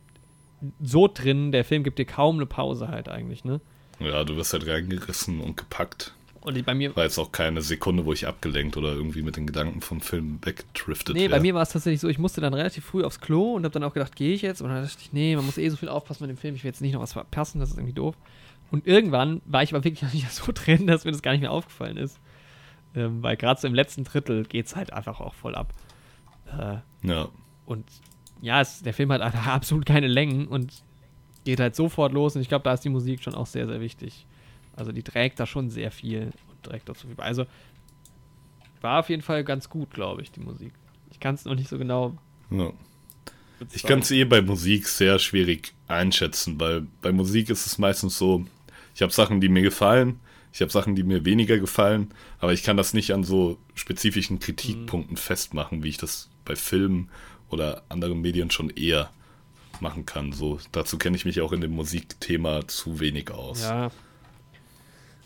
so 0.81 1.07
drin, 1.07 1.51
der 1.51 1.63
Film 1.63 1.83
gibt 1.83 1.99
dir 1.99 2.05
kaum 2.05 2.37
eine 2.37 2.45
Pause 2.45 2.87
halt 2.87 3.09
eigentlich, 3.09 3.43
ne? 3.43 3.61
Ja, 3.99 4.23
du 4.23 4.35
wirst 4.35 4.53
halt 4.53 4.67
reingerissen 4.67 5.39
und 5.41 5.57
gepackt. 5.57 6.13
Und 6.41 6.65
bei 6.65 6.73
mir, 6.73 6.95
War 6.95 7.03
jetzt 7.03 7.17
auch 7.17 7.33
keine 7.33 7.61
Sekunde, 7.61 8.05
wo 8.05 8.13
ich 8.13 8.25
abgelenkt 8.25 8.77
oder 8.77 8.93
irgendwie 8.93 9.21
mit 9.21 9.35
den 9.35 9.45
Gedanken 9.45 9.81
vom 9.81 9.99
Film 9.99 10.39
weggedriftet 10.43 11.13
nee, 11.15 11.27
bei 11.27 11.35
wär. 11.35 11.41
mir 11.41 11.53
war 11.53 11.61
es 11.61 11.71
tatsächlich 11.71 11.99
so, 11.99 12.07
ich 12.07 12.19
musste 12.19 12.39
dann 12.39 12.53
relativ 12.53 12.85
früh 12.85 13.03
aufs 13.03 13.19
Klo 13.19 13.55
und 13.55 13.65
habe 13.65 13.73
dann 13.73 13.83
auch 13.83 13.93
gedacht, 13.93 14.15
gehe 14.15 14.33
ich 14.33 14.43
jetzt? 14.43 14.61
Und 14.61 14.69
dann 14.69 14.81
dachte 14.81 14.97
ich, 15.01 15.11
nee, 15.11 15.35
man 15.35 15.45
muss 15.45 15.57
eh 15.57 15.67
so 15.67 15.75
viel 15.75 15.89
aufpassen 15.89 16.23
mit 16.23 16.29
dem 16.29 16.39
Film, 16.39 16.55
ich 16.55 16.63
will 16.63 16.69
jetzt 16.69 16.81
nicht 16.81 16.93
noch 16.93 17.01
was 17.01 17.13
verpassen, 17.13 17.59
das 17.59 17.71
ist 17.71 17.77
irgendwie 17.77 17.93
doof. 17.93 18.15
Und 18.71 18.87
irgendwann 18.87 19.41
war 19.45 19.61
ich 19.61 19.73
aber 19.73 19.83
wirklich 19.83 20.25
so 20.31 20.51
drin, 20.53 20.87
dass 20.87 21.03
mir 21.03 21.11
das 21.11 21.21
gar 21.21 21.31
nicht 21.31 21.41
mehr 21.41 21.51
aufgefallen 21.51 21.97
ist. 21.97 22.17
Ähm, 22.95 23.21
weil 23.21 23.37
gerade 23.37 23.59
so 23.59 23.67
im 23.67 23.75
letzten 23.75 24.03
Drittel 24.03 24.43
geht 24.45 24.65
es 24.67 24.75
halt 24.75 24.93
einfach 24.93 25.19
auch 25.19 25.33
voll 25.33 25.55
ab. 25.55 25.73
Äh, 26.47 26.77
Ja, 27.07 27.29
Und 27.65 27.85
ja, 28.41 28.61
es, 28.61 28.81
der 28.81 28.93
Film 28.93 29.11
hat 29.11 29.21
absolut 29.47 29.85
keine 29.85 30.07
Längen 30.07 30.47
und 30.47 30.83
geht 31.43 31.59
halt 31.59 31.75
sofort 31.75 32.13
los. 32.13 32.35
Und 32.35 32.41
ich 32.41 32.49
glaube, 32.49 32.63
da 32.63 32.73
ist 32.73 32.83
die 32.83 32.89
Musik 32.89 33.23
schon 33.23 33.35
auch 33.35 33.47
sehr, 33.47 33.67
sehr 33.67 33.81
wichtig. 33.81 34.25
Also 34.75 34.91
die 34.91 35.03
trägt 35.03 35.39
da 35.39 35.45
schon 35.45 35.69
sehr 35.69 35.91
viel 35.91 36.31
und 36.49 36.63
trägt 36.63 36.87
dazu 36.89 37.07
viel 37.07 37.15
bei. 37.15 37.23
Also 37.23 37.45
war 38.81 38.99
auf 38.99 39.09
jeden 39.09 39.21
Fall 39.23 39.43
ganz 39.43 39.69
gut, 39.69 39.91
glaube 39.91 40.21
ich, 40.21 40.31
die 40.31 40.39
Musik. 40.39 40.73
Ich 41.11 41.19
kann 41.19 41.35
es 41.35 41.45
noch 41.45 41.55
nicht 41.55 41.69
so 41.69 41.77
genau. 41.77 42.15
ja. 42.51 42.71
Ich 43.73 43.81
kann 43.81 43.99
es 43.99 44.11
eh 44.11 44.23
bei 44.23 44.43
Musik 44.43 44.87
sehr 44.87 45.17
schwierig 45.17 45.73
einschätzen, 45.87 46.59
weil 46.59 46.85
bei 47.01 47.11
Musik 47.11 47.49
ist 47.49 47.65
es 47.65 47.79
meistens 47.79 48.15
so, 48.15 48.45
ich 48.93 49.01
habe 49.01 49.11
Sachen, 49.11 49.41
die 49.41 49.49
mir 49.49 49.63
gefallen, 49.63 50.19
ich 50.57 50.61
habe 50.61 50.71
Sachen, 50.71 50.95
die 50.95 51.03
mir 51.03 51.23
weniger 51.23 51.59
gefallen, 51.59 52.09
aber 52.39 52.51
ich 52.51 52.63
kann 52.63 52.77
das 52.77 52.95
nicht 52.95 53.11
an 53.13 53.23
so 53.23 53.59
spezifischen 53.75 54.39
Kritikpunkten 54.39 55.13
Mhm. 55.13 55.17
festmachen, 55.17 55.83
wie 55.83 55.89
ich 55.89 55.97
das 55.97 56.29
bei 56.45 56.55
Filmen 56.55 57.09
oder 57.49 57.83
anderen 57.89 58.21
Medien 58.21 58.49
schon 58.49 58.71
eher 58.71 59.11
machen 59.81 60.07
kann. 60.07 60.31
So, 60.33 60.59
dazu 60.71 60.97
kenne 60.97 61.15
ich 61.15 61.25
mich 61.25 61.41
auch 61.41 61.51
in 61.53 61.61
dem 61.61 61.73
Musikthema 61.73 62.67
zu 62.67 62.99
wenig 62.99 63.29
aus. 63.29 63.61
Ja. 63.61 63.91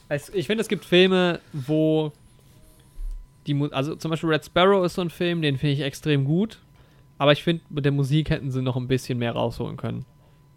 Es, 0.09 0.27
ich 0.27 0.47
finde, 0.47 0.63
es 0.63 0.67
gibt 0.67 0.83
Filme, 0.83 1.39
wo 1.53 2.11
die 3.47 3.53
Mu 3.53 3.67
also 3.67 3.95
zum 3.95 4.11
Beispiel 4.11 4.29
Red 4.31 4.43
Sparrow 4.45 4.85
ist 4.85 4.95
so 4.95 5.01
ein 5.01 5.09
Film, 5.09 5.41
den 5.41 5.57
finde 5.57 5.75
ich 5.75 5.79
extrem 5.79 6.25
gut. 6.25 6.59
Aber 7.17 7.31
ich 7.31 7.41
finde, 7.43 7.63
mit 7.69 7.85
der 7.85 7.93
Musik 7.93 8.29
hätten 8.31 8.51
sie 8.51 8.61
noch 8.61 8.75
ein 8.75 8.89
bisschen 8.89 9.17
mehr 9.17 9.31
rausholen 9.31 9.77
können. 9.77 10.05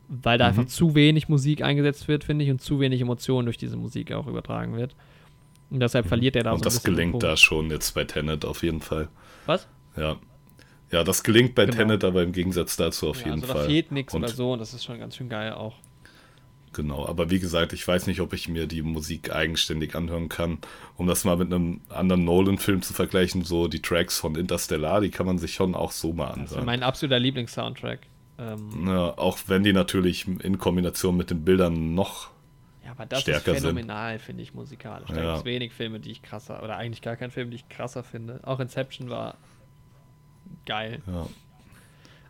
Weil 0.09 0.39
da 0.39 0.45
Mhm. 0.53 0.59
einfach 0.59 0.67
zu 0.73 0.95
wenig 0.95 1.29
Musik 1.29 1.63
eingesetzt 1.63 2.09
wird, 2.09 2.25
finde 2.25 2.45
ich, 2.45 2.51
und 2.51 2.61
zu 2.61 2.79
wenig 2.81 3.01
Emotionen 3.01 3.47
durch 3.47 3.57
diese 3.59 3.77
Musik 3.77 4.13
auch 4.13 4.27
übertragen 4.27 4.77
wird. 4.77 4.95
Und 5.71 5.81
deshalb 5.81 6.07
verliert 6.07 6.37
er 6.37 6.43
da 6.45 6.51
so 6.51 6.55
Und 6.57 6.61
ein 6.61 6.65
das 6.65 6.75
bisschen 6.75 6.91
den 6.93 6.95
gelingt 6.97 7.13
Punkt. 7.13 7.25
da 7.25 7.37
schon 7.37 7.71
jetzt 7.71 7.93
bei 7.95 8.05
Tenet 8.05 8.45
auf 8.45 8.63
jeden 8.63 8.81
Fall. 8.81 9.09
Was? 9.47 9.67
Ja. 9.97 10.17
Ja, 10.93 11.03
das 11.03 11.25
gelingt 11.25 11.55
bei 11.55 11.65
Genau. 11.65 11.79
Tenet, 11.79 12.05
aber 12.05 12.23
im 12.23 12.33
Gegensatz 12.33 12.77
dazu 12.77 13.09
auf 13.09 13.19
Ja, 13.21 13.27
jeden 13.29 13.41
also 13.43 13.47
Fall. 13.53 13.63
da 13.63 13.69
fehlt 13.69 13.91
nichts 13.91 14.15
Und 14.15 14.23
oder 14.25 14.33
so 14.33 14.53
und 14.53 14.59
das 14.61 14.75
ist 14.75 14.85
schon 14.85 14.99
ganz 14.99 15.17
schön 15.17 15.29
geil 15.29 15.53
auch. 15.53 15.75
Genau, 16.75 17.07
aber 17.07 17.31
wie 17.31 17.39
gesagt, 17.39 17.73
ich 17.73 17.87
weiß 17.87 18.09
nicht, 18.09 18.21
ob 18.21 18.33
ich 18.33 18.49
mir 18.49 18.67
die 18.67 18.83
Musik 18.83 19.33
eigenständig 19.33 19.95
anhören 19.95 20.29
kann. 20.29 20.59
Um 20.97 21.07
das 21.07 21.25
mal 21.25 21.37
mit 21.37 21.53
einem 21.53 21.81
anderen 21.89 22.25
Nolan-Film 22.25 22.83
zu 22.83 22.93
vergleichen, 22.93 23.43
so 23.45 23.69
die 23.69 23.81
Tracks 23.81 24.19
von 24.19 24.35
Interstellar, 24.35 25.01
die 25.01 25.11
kann 25.11 25.25
man 25.25 25.39
sich 25.39 25.55
schon 25.55 25.75
auch 25.77 25.93
so 25.93 26.13
mal 26.13 26.31
Das 26.35 26.37
ist 26.37 26.51
anhören. 26.53 26.67
mein 26.67 26.83
absoluter 26.83 27.19
Lieblings-Soundtrack. 27.21 28.01
Ähm, 28.39 28.87
Ja, 28.89 29.17
auch 29.17 29.39
wenn 29.47 29.63
die 29.63 29.73
natürlich 29.73 30.27
in 30.27 30.59
Kombination 30.59 31.17
mit 31.17 31.31
den 31.31 31.45
Bildern 31.45 31.95
noch. 31.95 32.31
Ja, 32.85 32.91
aber 32.91 33.07
das 33.07 33.21
stärker 33.23 33.53
ist 33.55 33.63
phänomenal, 33.63 34.19
finde 34.19 34.43
ich, 34.43 34.53
musikalisch. 34.55 35.09
Da 35.09 35.17
Ja. 35.17 35.23
gibt 35.29 35.39
es 35.39 35.45
wenig 35.45 35.73
Filme, 35.73 36.01
die 36.01 36.11
ich 36.11 36.23
krasser, 36.23 36.63
oder 36.63 36.77
eigentlich 36.77 37.01
gar 37.03 37.17
keinen 37.17 37.31
Film, 37.31 37.51
die 37.51 37.57
ich 37.57 37.69
krasser 37.69 38.03
finde. 38.03 38.41
Auch 38.43 38.61
Inception 38.61 39.09
war 39.09 39.37
geil. 40.67 41.01
Ja, 41.07 41.27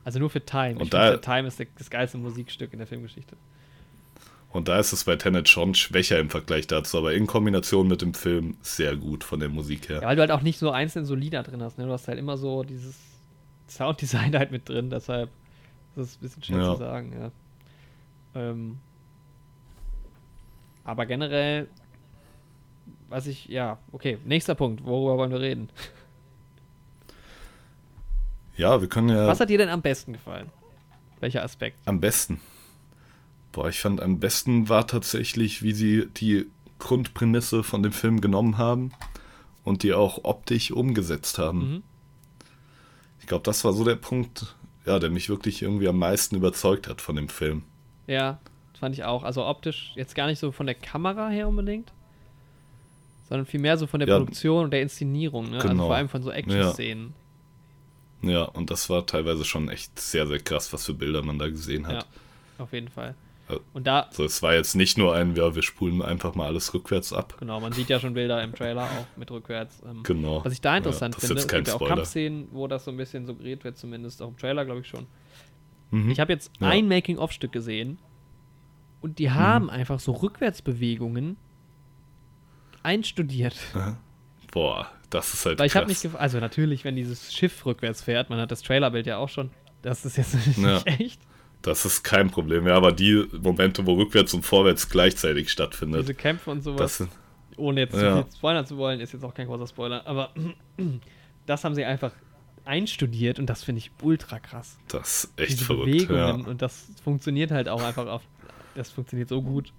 Also 0.04 0.18
nur 0.18 0.28
für 0.30 0.44
Time. 0.44 0.76
Und 0.76 0.82
ich 0.82 0.90
da- 0.90 1.04
finde, 1.06 1.20
Time 1.22 1.48
ist 1.48 1.60
das 1.78 1.90
geilste 1.90 2.18
Musikstück 2.18 2.72
in 2.72 2.78
der 2.78 2.86
Filmgeschichte. 2.88 3.36
und 4.52 4.68
da 4.68 4.78
ist 4.78 4.92
es 4.92 5.02
bei 5.02 5.16
Tenet 5.16 5.48
schon 5.48 5.74
schwächer 5.74 6.20
im 6.20 6.30
Vergleich 6.30 6.68
dazu, 6.68 6.96
aber 6.98 7.12
in 7.14 7.26
Kombination 7.26 7.88
mit 7.88 8.02
dem 8.02 8.14
Film 8.14 8.56
sehr 8.62 8.94
gut 8.94 9.24
von 9.24 9.40
der 9.40 9.48
Musik 9.48 9.88
her. 9.88 10.00
Ja, 10.02 10.06
weil 10.06 10.14
du 10.14 10.20
halt 10.20 10.30
auch 10.30 10.42
nicht 10.42 10.60
so 10.60 10.70
einzeln 10.70 11.04
so 11.04 11.16
Lieder 11.16 11.42
drin 11.42 11.60
hast. 11.60 11.76
Ne? 11.76 11.86
Du 11.86 11.90
hast 11.92 12.06
halt 12.06 12.20
immer 12.20 12.36
so 12.36 12.62
dieses 12.62 12.94
Sounddesign 13.66 14.32
halt 14.38 14.52
mit 14.52 14.68
drin, 14.68 14.90
deshalb 14.90 15.28
ist 15.96 16.10
es 16.10 16.16
ein 16.16 16.20
bisschen 16.20 16.42
schwer 16.42 16.58
Ja. 16.58 16.72
zu 16.72 16.78
sagen, 16.78 17.12
ja. 17.12 17.30
Ähm, 18.34 18.78
aber 20.84 21.06
generell, 21.06 21.68
was 23.08 23.26
ich, 23.26 23.46
ja, 23.46 23.78
okay, 23.92 24.18
nächster 24.24 24.54
Punkt, 24.54 24.84
worüber 24.84 25.16
wollen 25.16 25.30
wir 25.30 25.40
reden? 25.40 25.68
Ja, 28.56 28.80
wir 28.80 28.88
können 28.88 29.08
ja 29.08 29.26
Was 29.26 29.40
hat 29.40 29.50
dir 29.50 29.58
denn 29.58 29.68
am 29.68 29.82
besten 29.82 30.12
gefallen? 30.12 30.50
Welcher 31.20 31.42
Aspekt? 31.42 31.78
am 31.86 32.00
besten. 32.00 32.40
Boah, 33.52 33.68
ich 33.68 33.80
fand 33.80 34.00
am 34.00 34.18
besten 34.20 34.68
war 34.68 34.86
tatsächlich, 34.86 35.62
wie 35.62 35.72
sie 35.72 36.06
die 36.16 36.46
Grundprämisse 36.78 37.62
von 37.62 37.82
dem 37.82 37.92
Film 37.92 38.20
genommen 38.20 38.58
haben 38.58 38.92
und 39.62 39.82
die 39.84 39.94
auch 39.94 40.24
optisch 40.24 40.70
umgesetzt 40.72 41.38
haben. 41.38 41.58
Mhm. 41.58 41.82
Ich 43.20 43.26
glaube, 43.26 43.44
das 43.44 43.64
war 43.64 43.72
so 43.72 43.84
der 43.84 43.94
Punkt, 43.96 44.54
ja, 44.86 44.98
der 44.98 45.10
mich 45.10 45.28
wirklich 45.28 45.62
irgendwie 45.62 45.88
am 45.88 45.98
meisten 45.98 46.36
überzeugt 46.36 46.88
hat 46.88 47.00
von 47.00 47.16
dem 47.16 47.28
Film. 47.28 47.62
Ja, 48.06 48.38
das 48.72 48.80
fand 48.80 48.94
ich 48.94 49.04
auch. 49.04 49.22
Also 49.22 49.44
optisch 49.46 49.92
jetzt 49.94 50.14
gar 50.14 50.26
nicht 50.26 50.38
so 50.38 50.52
von 50.52 50.66
der 50.66 50.74
Kamera 50.74 51.28
her 51.28 51.48
unbedingt, 51.48 51.92
sondern 53.28 53.46
vielmehr 53.46 53.76
so 53.78 53.86
von 53.86 54.00
der 54.00 54.08
Ja. 54.08 54.18
Produktion 54.18 54.64
und 54.64 54.70
der 54.72 54.82
Inszenierung. 54.82 55.50
Ne? 55.50 55.56
Also 55.56 55.68
Genau. 55.68 55.86
vor 55.86 55.94
allem 55.96 56.08
von 56.08 56.22
so 56.22 56.30
Action-Szenen. 56.30 57.14
Ja, 58.22 58.42
und 58.44 58.70
das 58.70 58.88
war 58.90 59.06
teilweise 59.06 59.44
schon 59.44 59.68
echt 59.68 59.98
sehr, 59.98 60.26
sehr 60.26 60.38
krass, 60.38 60.72
was 60.72 60.86
für 60.86 60.94
Bilder 60.94 61.22
man 61.22 61.38
da 61.38 61.48
gesehen 61.48 61.82
Ja. 61.82 61.98
hat. 61.98 62.06
auf 62.58 62.72
jeden 62.72 62.88
Fall. 62.88 63.14
Und 63.74 63.86
da, 63.86 64.00
Also 64.00 64.24
es 64.24 64.42
war 64.42 64.54
jetzt 64.54 64.74
nicht 64.74 64.96
nur 64.96 65.14
ein, 65.14 65.36
ja, 65.36 65.54
wir 65.54 65.62
spulen 65.62 66.00
einfach 66.00 66.34
mal 66.34 66.46
alles 66.46 66.72
rückwärts 66.72 67.12
ab. 67.12 67.36
genau, 67.38 67.60
man 67.60 67.72
sieht 67.72 67.90
ja 67.90 68.00
schon 68.00 68.14
Bilder 68.14 68.42
im 68.42 68.54
Trailer 68.54 68.84
auch 68.84 69.16
mit 69.18 69.30
rückwärts. 69.30 69.82
Ähm, 69.86 70.02
Genau. 70.02 70.42
Was 70.44 70.52
ich 70.54 70.60
da 70.62 70.76
interessant 70.78 71.14
Ja, 71.14 71.20
das 71.20 71.24
ist 71.24 71.28
finde, 71.28 71.46
kein 71.46 71.58
gibt 71.58 71.68
ja 71.68 71.74
auch 71.74 71.78
Spoiler. 71.78 71.94
Kampfszenen, 71.96 72.48
wo 72.52 72.66
das 72.66 72.84
so 72.86 72.90
ein 72.90 72.96
bisschen 72.96 73.26
suggeriert 73.26 73.62
wird, 73.64 73.76
zumindest 73.76 74.22
auch 74.22 74.28
im 74.28 74.36
Trailer, 74.38 74.64
glaube 74.64 74.80
ich 74.80 74.86
schon. 74.88 75.06
Mhm. 75.90 76.10
Ich 76.10 76.20
habe 76.20 76.32
jetzt 76.32 76.50
Ja. 76.60 76.68
ein 76.68 76.88
Making-of-Stück 76.88 77.52
gesehen 77.52 77.98
und 79.02 79.10
Mhm. 79.10 79.14
die 79.16 79.30
haben 79.30 79.68
einfach 79.68 80.00
so 80.00 80.12
Rückwärtsbewegungen 80.12 81.36
einstudiert. 82.82 83.56
Boah, 84.52 84.90
das 85.10 85.34
ist 85.34 85.46
halt 85.46 85.58
Weil 85.58 85.66
ich 85.66 85.76
habe 85.76 85.90
gef- 85.90 86.14
also 86.16 86.38
natürlich, 86.40 86.84
wenn 86.84 86.96
dieses 86.96 87.32
Schiff 87.34 87.64
rückwärts 87.66 88.02
fährt, 88.02 88.30
man 88.30 88.38
hat 88.38 88.50
das 88.50 88.62
Trailerbild 88.62 89.06
ja 89.06 89.18
auch 89.18 89.28
schon, 89.28 89.50
das 89.82 90.04
ist 90.04 90.16
jetzt 90.16 90.34
nicht 90.46 90.58
Ja. 90.58 90.80
echt. 90.84 91.20
Das 91.64 91.84
ist 91.86 92.02
kein 92.04 92.30
Problem. 92.30 92.66
Ja, 92.66 92.76
aber 92.76 92.92
die 92.92 93.26
Momente, 93.40 93.86
wo 93.86 93.94
rückwärts 93.94 94.34
und 94.34 94.42
vorwärts 94.44 94.88
gleichzeitig 94.90 95.50
stattfindet, 95.50 96.02
Diese 96.02 96.14
Kämpfe 96.14 96.50
und 96.50 96.62
sowas, 96.62 96.98
das 96.98 97.08
ohne 97.56 97.80
jetzt 97.80 97.94
Ja. 97.94 98.16
zu 98.22 98.22
viel 98.28 98.36
spoilern 98.36 98.66
zu 98.66 98.76
wollen, 98.76 99.00
ist 99.00 99.12
jetzt 99.12 99.24
auch 99.24 99.32
kein 99.32 99.46
großer 99.46 99.66
Spoiler, 99.66 100.06
aber 100.06 100.30
das 101.46 101.64
haben 101.64 101.74
sie 101.74 101.84
einfach 101.84 102.12
einstudiert 102.66 103.38
und 103.38 103.46
das 103.46 103.62
finde 103.64 103.78
ich 103.80 103.90
ultra 104.02 104.38
krass. 104.38 104.78
das 104.88 105.24
ist 105.24 105.40
echt 105.40 105.52
Diese 105.52 105.64
verrückt. 105.66 105.86
Bewegungen 105.86 106.40
Ja. 106.42 106.46
und 106.50 106.62
das 106.62 106.86
funktioniert 107.02 107.50
halt 107.50 107.68
auch 107.68 107.82
einfach 107.82 108.06
auf, 108.06 108.22
das 108.74 108.90
funktioniert 108.90 109.28
so 109.28 109.42
gut. 109.42 109.72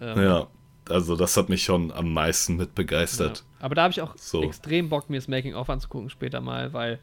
Ähm, 0.00 0.22
ja, 0.22 0.46
also 0.88 1.16
das 1.16 1.36
hat 1.36 1.48
mich 1.48 1.64
schon 1.64 1.90
am 1.92 2.12
meisten 2.12 2.56
mit 2.56 2.74
begeistert. 2.74 3.38
Ja. 3.60 3.64
Aber 3.66 3.74
da 3.74 3.82
habe 3.84 3.92
ich 3.92 4.00
auch 4.02 4.16
So. 4.16 4.42
extrem 4.42 4.88
Bock, 4.88 5.08
mir 5.10 5.16
das 5.16 5.28
Making-of 5.28 5.68
anzugucken 5.70 6.10
später 6.10 6.40
mal, 6.40 6.72
weil 6.72 6.98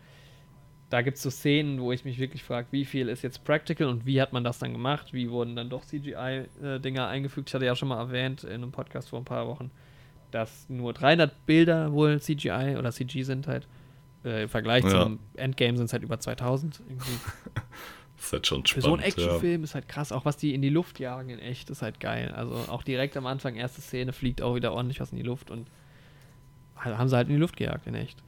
da 0.92 1.02
gibt 1.02 1.18
es 1.18 1.24
so 1.24 1.30
Szenen, 1.32 1.82
wo 1.82 1.92
ich 1.92 2.06
mich 2.06 2.20
wirklich 2.20 2.44
frage, 2.44 2.68
wie 2.72 2.86
viel 2.86 3.08
ist 3.10 3.24
jetzt 3.24 3.44
Practical 3.44 3.88
und 3.88 4.06
wie 4.06 4.22
hat 4.22 4.34
man 4.34 4.44
das 4.44 4.60
dann 4.60 4.74
gemacht? 4.74 5.14
Wie 5.14 5.32
wurden 5.32 5.56
dann 5.56 5.70
doch 5.70 5.84
CGI-Dinger 5.86 7.08
eingefügt? 7.08 7.50
Ich 7.50 7.56
hatte 7.56 7.66
ja 7.66 7.76
schon 7.76 7.88
mal 7.88 7.98
erwähnt 7.98 8.44
in 8.44 8.52
einem 8.56 8.72
Podcast 8.72 9.10
vor 9.10 9.20
ein 9.20 9.26
paar 9.26 9.48
Wochen, 9.48 9.72
dass 10.32 10.70
nur 10.70 10.94
300 10.94 11.46
Bilder 11.46 11.92
wohl 11.94 12.20
CGI 12.22 12.76
oder 12.78 12.92
CG 12.92 13.24
sind 13.24 13.48
halt. 13.48 13.68
Äh, 14.24 14.44
Im 14.44 14.50
Vergleich 14.50 14.84
Ja. 14.84 14.90
zum 15.04 15.20
Endgame 15.36 15.78
sind 15.78 15.86
es 15.88 15.94
halt 15.94 16.04
über 16.04 16.20
2000. 16.20 16.82
Irgendwie. 16.88 17.12
Das 18.18 18.26
ist 18.26 18.34
halt 18.34 18.48
schon 18.48 18.62
Für 18.66 18.82
spannend. 18.82 18.84
so 18.84 18.92
einen 18.94 19.02
ja. 19.02 19.08
Actionfilm 19.08 19.64
ist 19.64 19.74
halt 19.76 19.88
krass, 19.88 20.12
auch 20.12 20.26
was 20.26 20.38
die 20.38 20.54
in 20.54 20.62
die 20.62 20.70
Luft 20.70 21.00
jagen 21.00 21.30
in 21.30 21.40
echt, 21.40 21.70
ist 21.70 21.82
halt 21.82 22.00
geil. 22.00 22.32
Also 22.36 22.54
auch 22.70 22.84
direkt 22.84 23.16
am 23.18 23.26
Anfang, 23.26 23.56
erste 23.56 23.82
Szene, 23.82 24.14
fliegt 24.14 24.42
auch 24.42 24.56
wieder 24.56 24.74
ordentlich 24.74 25.00
was 25.00 25.12
in 25.12 25.18
die 25.18 25.24
Luft 25.24 25.50
und 25.50 25.68
haben 26.76 27.08
sie 27.08 27.16
halt 27.16 27.30
in 27.30 27.36
die 27.36 27.40
Luft 27.40 27.56
gejagt 27.58 27.88
in 27.88 27.96
echt. 27.96 28.22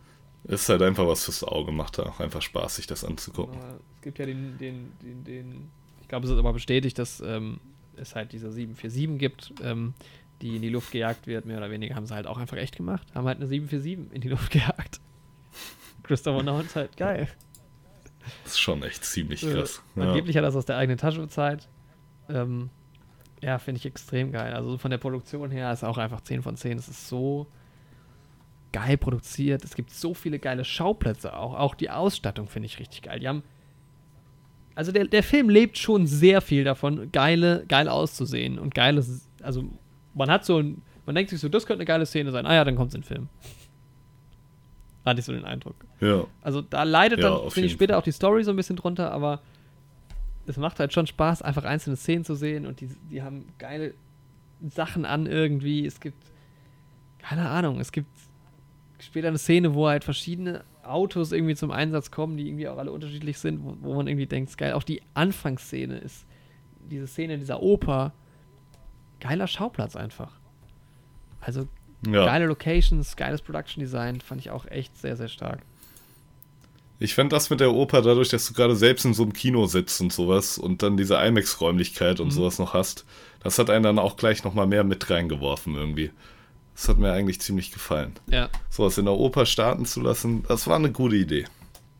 Ist 0.46 0.68
halt 0.70 0.82
einfach 0.82 1.08
was 1.08 1.24
fürs 1.26 1.44
Auge, 1.44 1.72
macht 1.72 1.98
da 1.98 2.04
auch 2.04 2.20
einfach 2.20 2.42
Spaß, 2.42 2.76
sich 2.76 2.88
das 2.88 3.04
anzugucken. 3.06 3.56
Aber 3.62 3.80
es 3.96 4.02
gibt 4.02 4.20
ja 4.20 4.26
den, 4.26 4.58
den, 4.58 4.92
den, 5.02 5.24
den 5.24 5.72
ich 6.02 6.08
glaube, 6.10 6.26
es 6.26 6.32
ist 6.34 6.38
aber 6.38 6.54
bestätigt, 6.54 7.00
dass 7.00 7.22
ähm, 7.22 7.60
es 7.96 8.14
halt 8.16 8.34
dieser 8.34 8.52
747 8.52 9.18
gibt, 9.18 9.54
ähm, 9.64 9.94
die 10.42 10.58
in 10.58 10.62
die 10.62 10.70
Luft 10.70 10.92
gejagt 10.92 11.28
wird, 11.28 11.46
mehr 11.46 11.58
oder 11.58 11.72
weniger, 11.72 11.96
haben 11.96 12.06
sie 12.06 12.14
halt 12.14 12.28
auch 12.28 12.38
einfach 12.38 12.58
echt 12.58 12.76
gemacht. 12.76 13.08
Haben 13.16 13.26
halt 13.28 13.38
eine 13.38 13.48
747 13.48 14.14
in 14.14 14.22
die 14.22 14.30
Luft 14.30 14.52
gejagt. 14.52 15.00
Christopher 16.04 16.44
Nolan 16.44 16.66
ist 16.66 16.76
halt 16.76 16.98
geil. 16.98 17.30
Das 18.44 18.54
ist 18.54 18.60
schon 18.60 18.84
echt 18.84 19.06
ziemlich 19.06 19.42
krass. 19.42 19.82
Äh, 19.96 20.00
Ja. 20.02 20.08
Angeblich 20.10 20.36
hat 20.36 20.44
er 20.44 20.48
das 20.48 20.56
aus 20.56 20.66
der 20.66 20.78
eigenen 20.78 20.98
Tasche 20.98 21.22
bezahlt. 21.22 21.70
Ähm, 22.30 22.70
ja, 23.42 23.60
finde 23.60 23.80
ich 23.80 23.86
extrem 23.86 24.32
geil. 24.32 24.54
Also 24.54 24.78
von 24.78 24.92
der 24.92 24.98
Produktion 24.98 25.52
her 25.52 25.72
ist 25.72 25.84
auch 25.84 25.98
einfach 25.98 26.22
10 26.22 26.42
von 26.42 26.56
10. 26.58 26.78
Es 26.78 26.88
ist 26.88 27.08
so 27.08 27.48
geil 28.74 28.98
produziert. 28.98 29.64
Es 29.64 29.76
gibt 29.76 29.92
so 29.92 30.14
viele 30.14 30.40
geile 30.40 30.66
Schauplätze 30.66 31.38
auch. 31.38 31.54
Auch 31.54 31.76
die 31.76 31.90
Ausstattung 31.90 32.48
finde 32.50 32.66
ich 32.66 32.80
richtig 32.80 33.04
geil. 33.04 33.20
Die 33.20 33.28
haben. 33.30 33.44
Also 34.76 34.92
der, 34.92 35.06
der 35.06 35.24
Film 35.24 35.50
lebt 35.50 35.78
schon 35.78 36.08
sehr 36.08 36.42
viel 36.42 36.64
davon, 36.64 37.12
geile, 37.12 37.64
geil 37.70 37.88
auszusehen 37.88 38.60
und 38.60 38.74
geiles. 38.76 39.30
Also 39.42 39.64
man 40.14 40.30
hat 40.30 40.44
so 40.44 40.60
ein. 40.60 40.82
Man 41.06 41.16
denkt 41.16 41.30
sich 41.30 41.40
so, 41.40 41.50
das 41.50 41.66
könnte 41.66 41.82
eine 41.82 41.86
geile 41.86 42.06
Szene 42.06 42.32
sein. 42.32 42.46
Ah 42.46 42.56
ja, 42.56 42.64
dann 42.64 42.76
kommt 42.76 42.90
es 42.90 42.96
in 42.96 43.02
den 43.02 43.08
Film. 43.08 43.30
Hatte 45.06 45.20
ich 45.20 45.26
so 45.26 45.34
den 45.34 45.44
Eindruck. 45.46 45.76
ja. 46.00 46.24
Also 46.42 46.62
da 46.62 46.84
leidet 46.84 47.20
Ja, 47.20 47.30
dann, 47.30 47.52
finde 47.52 47.68
ich, 47.68 47.74
später 47.74 47.98
auch 47.98 48.04
die 48.04 48.14
Story 48.14 48.44
so 48.46 48.52
ein 48.52 48.56
bisschen 48.56 48.78
drunter, 48.78 49.12
aber 49.12 49.42
es 50.48 50.56
macht 50.56 50.80
halt 50.80 50.94
schon 50.94 51.08
Spaß, 51.08 51.42
einfach 51.42 51.66
einzelne 51.66 51.98
Szenen 51.98 52.24
zu 52.24 52.36
sehen 52.36 52.66
und 52.66 52.80
die, 52.80 52.88
die 53.12 53.22
haben 53.22 53.46
geile 53.60 53.94
Sachen 54.70 55.04
an 55.04 55.26
irgendwie. 55.26 55.86
Es 55.86 56.00
gibt, 56.00 56.24
keine 57.20 57.50
Ahnung, 57.50 57.82
es 57.82 57.92
gibt 57.92 58.08
später 59.06 59.28
eine 59.28 59.38
Szene, 59.38 59.74
wo 59.74 59.88
halt 59.88 60.04
verschiedene 60.04 60.64
Autos 60.84 61.32
irgendwie 61.32 61.56
zum 61.56 61.72
Einsatz 61.72 62.12
kommen, 62.12 62.38
die 62.38 62.48
irgendwie 62.48 62.68
auch 62.68 62.78
alle 62.78 62.92
unterschiedlich 62.92 63.38
sind, 63.40 63.64
wo, 63.64 63.78
wo 63.82 63.94
man 63.96 64.08
irgendwie 64.08 64.26
denkt, 64.28 64.50
ist 64.50 64.58
geil. 64.58 64.74
Auch 64.74 64.84
die 64.84 65.02
Anfangsszene 65.14 65.98
ist, 65.98 66.26
diese 66.90 67.08
Szene 67.08 67.38
dieser 67.38 67.62
Oper, 67.62 68.14
geiler 69.20 69.48
Schauplatz 69.48 69.96
einfach. 69.96 70.32
Also 71.40 71.68
ja. 72.06 72.26
geile 72.26 72.46
Locations, 72.46 73.16
geiles 73.16 73.42
Production 73.42 73.82
Design, 73.82 74.20
fand 74.22 74.42
ich 74.42 74.52
auch 74.52 74.66
echt 74.66 74.98
sehr, 74.98 75.16
sehr 75.16 75.30
stark. 75.30 75.62
Ich 77.00 77.16
fand 77.16 77.34
das 77.34 77.50
mit 77.50 77.60
der 77.60 77.74
Oper, 77.74 78.02
dadurch, 78.02 78.30
dass 78.30 78.46
du 78.48 78.54
gerade 78.54 78.76
selbst 78.76 79.04
in 79.04 79.14
so 79.14 79.24
einem 79.24 79.34
Kino 79.34 79.66
sitzt 79.66 80.00
und 80.00 80.14
sowas 80.14 80.58
und 80.58 80.84
dann 80.84 80.96
diese 80.96 81.16
IMAX-Räumlichkeit 81.16 82.20
und 82.20 82.28
Mhm. 82.28 82.32
sowas 82.32 82.60
noch 82.60 82.74
hast, 82.74 83.06
das 83.42 83.60
hat 83.60 83.70
einen 83.70 83.84
dann 83.84 84.00
auch 84.00 84.16
gleich 84.16 84.44
nochmal 84.44 84.68
mehr 84.68 84.84
mit 84.84 85.10
reingeworfen 85.10 85.76
irgendwie. 85.76 86.12
Das 86.76 86.90
hat 86.90 86.98
mir 86.98 87.12
eigentlich 87.12 87.40
ziemlich 87.40 87.72
gefallen. 87.72 88.14
Ja. 88.28 88.50
Sowas 88.70 88.98
in 88.98 89.06
der 89.06 89.14
Oper 89.14 89.46
starten 89.46 89.86
zu 89.86 90.02
lassen, 90.02 90.44
das 90.48 90.66
war 90.68 90.76
eine 90.78 90.92
gute 90.92 91.16
Idee. 91.16 91.46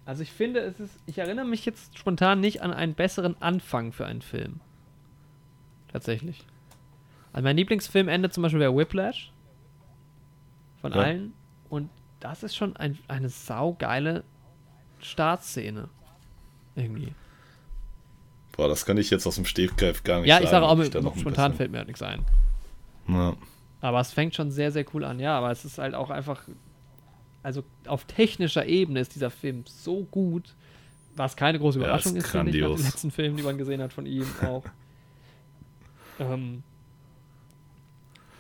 Also 0.06 0.24
ich 0.24 0.32
finde, 0.32 0.60
es 0.62 0.80
ist, 0.80 0.94
ich 1.06 1.18
erinnere 1.20 1.46
mich 1.46 1.66
jetzt 1.66 1.98
spontan 1.98 2.40
nicht 2.40 2.62
an 2.62 2.74
einen 2.74 2.94
besseren 2.94 3.36
Anfang 3.42 3.92
für 3.94 4.06
einen 4.06 4.22
Film. 4.22 4.60
Tatsächlich. 5.92 6.46
Also 7.32 7.44
mein 7.44 7.56
Lieblingsfilmende 7.56 8.30
zum 8.30 8.44
Beispiel 8.44 8.60
wäre 8.60 8.76
Whiplash. 8.76 9.32
Von 10.82 10.92
Ja. 10.94 11.00
allen. 11.02 11.34
Und 11.70 11.90
das 12.20 12.44
ist 12.44 12.56
schon 12.56 12.76
ein, 12.76 12.98
eine 13.08 13.30
saugeile 13.30 14.24
Startszene. 15.00 15.88
Irgendwie. 16.76 17.14
Boah, 18.58 18.68
das 18.68 18.86
kann 18.86 18.98
ich 18.98 19.10
jetzt 19.10 19.26
aus 19.26 19.36
dem 19.36 19.46
Stegreif 19.46 20.04
gar 20.04 20.20
nicht 20.20 20.28
Ja, 20.30 20.36
sagen. 20.36 20.46
ich 20.46 20.50
sage 20.52 20.66
auch, 20.66 20.76
mit, 20.76 20.88
spontan 20.88 21.22
bisschen- 21.24 21.54
fällt 21.54 21.72
mir 21.72 21.78
halt 21.80 21.88
nichts 21.88 22.02
ein. 22.02 22.26
Ja. 23.08 23.36
Aber 23.84 24.00
es 24.00 24.14
fängt 24.14 24.34
schon 24.34 24.50
sehr, 24.50 24.72
sehr 24.72 24.86
cool 24.94 25.04
an. 25.04 25.20
Ja, 25.20 25.38
aber 25.38 25.52
es 25.52 25.66
ist 25.66 25.78
halt 25.78 25.94
auch 25.94 26.10
einfach. 26.10 26.42
Also 27.44 27.66
auf 27.86 28.06
technischer 28.06 28.66
Ebene 28.66 29.02
ist 29.02 29.14
dieser 29.14 29.30
Film 29.30 29.66
so 29.68 30.06
gut, 30.06 30.56
was 31.18 31.36
keine 31.36 31.60
große 31.60 31.80
Ja, 31.80 31.86
Überraschung 31.86 32.16
ist 32.16 32.24
ist, 32.24 32.32
finde 32.32 32.52
ich, 32.58 32.62
nach 32.64 32.76
den 32.78 32.86
letzten 32.86 33.12
Filmen, 33.12 33.36
die 33.36 33.44
man 33.44 33.58
gesehen 33.58 33.82
hat 33.82 33.92
von 33.92 34.06
ihm 34.06 34.26
auch. 34.42 34.64
ähm, 36.20 36.64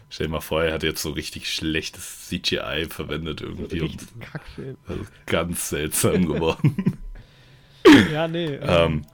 Stell 0.09 0.27
dir 0.27 0.31
mal 0.31 0.39
vor, 0.39 0.63
er 0.63 0.73
hat 0.75 0.83
jetzt 0.83 1.01
so 1.01 1.09
richtig 1.09 1.51
schlechtes 1.53 2.27
CGI 2.29 2.85
verwendet 2.87 3.41
irgendwie 3.41 3.81
und 3.81 3.89
richtig 3.91 4.19
Kackfilm. 4.21 4.77
das 4.87 4.97
ist 4.97 5.11
ganz 5.25 5.69
seltsam 5.69 6.25
geworden. 6.33 6.97
Ja, 8.13 8.29
nee. 8.29 8.45
Ähm, 8.45 8.61
ähm, 8.69 9.05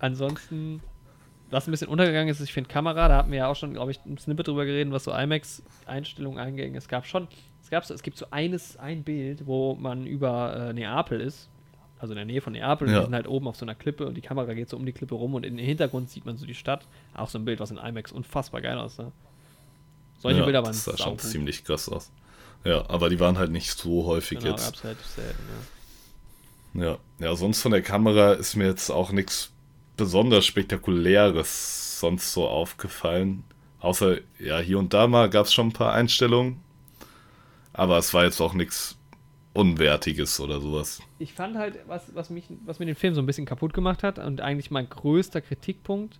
ansonsten, 0.00 0.80
was 1.54 1.66
ein 1.66 1.70
bisschen 1.70 1.88
untergegangen 1.88 2.28
ist, 2.28 2.40
ich 2.40 2.52
finde 2.52 2.68
Kamera, 2.68 3.08
da 3.08 3.16
hatten 3.18 3.30
wir 3.30 3.38
ja 3.38 3.46
auch 3.48 3.56
schon, 3.56 3.72
glaube 3.72 3.90
ich, 3.90 4.00
ein 4.04 4.18
Snippet 4.18 4.48
drüber 4.48 4.66
geredet, 4.66 4.92
was 4.92 5.04
so 5.04 5.12
IMAX-Einstellungen 5.12 6.38
anging. 6.38 6.74
Es 6.76 6.88
gab 6.88 7.06
schon, 7.06 7.28
es 7.62 7.70
gab 7.70 7.84
so, 7.84 7.94
es 7.94 8.02
gibt 8.02 8.18
so 8.18 8.26
eines, 8.30 8.76
ein 8.76 9.02
Bild, 9.04 9.46
wo 9.46 9.74
man 9.74 10.06
über 10.06 10.70
äh, 10.70 10.72
Neapel 10.72 11.20
ist, 11.20 11.48
also 11.98 12.12
in 12.12 12.16
der 12.16 12.24
Nähe 12.26 12.40
von 12.40 12.52
Neapel, 12.52 12.88
und 12.88 12.92
Ja. 12.94 13.00
die 13.00 13.06
sind 13.06 13.14
halt 13.14 13.28
oben 13.28 13.48
auf 13.48 13.56
so 13.56 13.64
einer 13.64 13.74
Klippe 13.74 14.06
und 14.06 14.14
die 14.14 14.20
Kamera 14.20 14.52
geht 14.54 14.68
so 14.68 14.76
um 14.76 14.84
die 14.84 14.92
Klippe 14.92 15.14
rum 15.14 15.34
und 15.34 15.46
im 15.46 15.56
Hintergrund 15.56 16.10
sieht 16.10 16.26
man 16.26 16.36
so 16.36 16.44
die 16.44 16.54
Stadt. 16.54 16.86
Auch 17.14 17.28
so 17.28 17.38
ein 17.38 17.44
Bild, 17.44 17.60
was 17.60 17.70
in 17.70 17.78
IMAX 17.78 18.12
unfassbar 18.12 18.60
geil 18.60 18.76
aussah. 18.78 19.12
Solche 20.18 20.40
ja, 20.40 20.44
Bilder 20.44 20.62
waren 20.62 20.72
das 20.72 20.84
sah 20.84 20.90
schon 20.96 21.18
saugut. 21.18 21.20
ziemlich 21.20 21.64
krass 21.64 21.88
aus. 21.88 22.10
Ja, 22.64 22.84
aber 22.88 23.10
die 23.10 23.20
waren 23.20 23.38
halt 23.38 23.52
nicht 23.52 23.70
so 23.78 24.06
häufig 24.06 24.38
Genau, 24.40 24.50
jetzt. 24.52 24.64
gab's 24.64 24.84
halt 24.84 24.98
selten, 25.00 25.42
ja. 25.48 26.84
Ja. 26.84 26.98
ja, 27.20 27.36
sonst 27.36 27.62
von 27.62 27.70
der 27.72 27.82
Kamera 27.82 28.32
ist 28.32 28.56
mir 28.56 28.66
jetzt 28.66 28.90
auch 28.90 29.12
nichts 29.12 29.52
besonders 29.96 30.46
Spektakuläres 30.46 32.00
sonst 32.00 32.32
so 32.32 32.46
aufgefallen. 32.46 33.44
Außer, 33.80 34.18
ja, 34.38 34.58
hier 34.58 34.78
und 34.78 34.94
da 34.94 35.06
mal 35.06 35.28
gab 35.30 35.46
es 35.46 35.52
schon 35.54 35.68
ein 35.68 35.72
paar 35.72 35.92
Einstellungen. 35.92 36.60
Aber 37.72 37.98
es 37.98 38.14
war 38.14 38.24
jetzt 38.24 38.40
auch 38.40 38.54
nichts 38.54 38.96
Unwertiges 39.52 40.40
oder 40.40 40.60
sowas. 40.60 41.00
ich 41.18 41.32
fand 41.32 41.56
halt, 41.56 41.78
was, 41.86 42.14
was, 42.14 42.28
mich, 42.30 42.46
was 42.64 42.78
mir 42.78 42.86
den 42.86 42.94
Film 42.96 43.14
so 43.14 43.22
ein 43.22 43.26
bisschen 43.26 43.46
kaputt 43.46 43.72
gemacht 43.72 44.02
hat 44.02 44.18
und 44.18 44.40
eigentlich 44.40 44.70
mein 44.70 44.88
größter 44.88 45.40
Kritikpunkt 45.40 46.18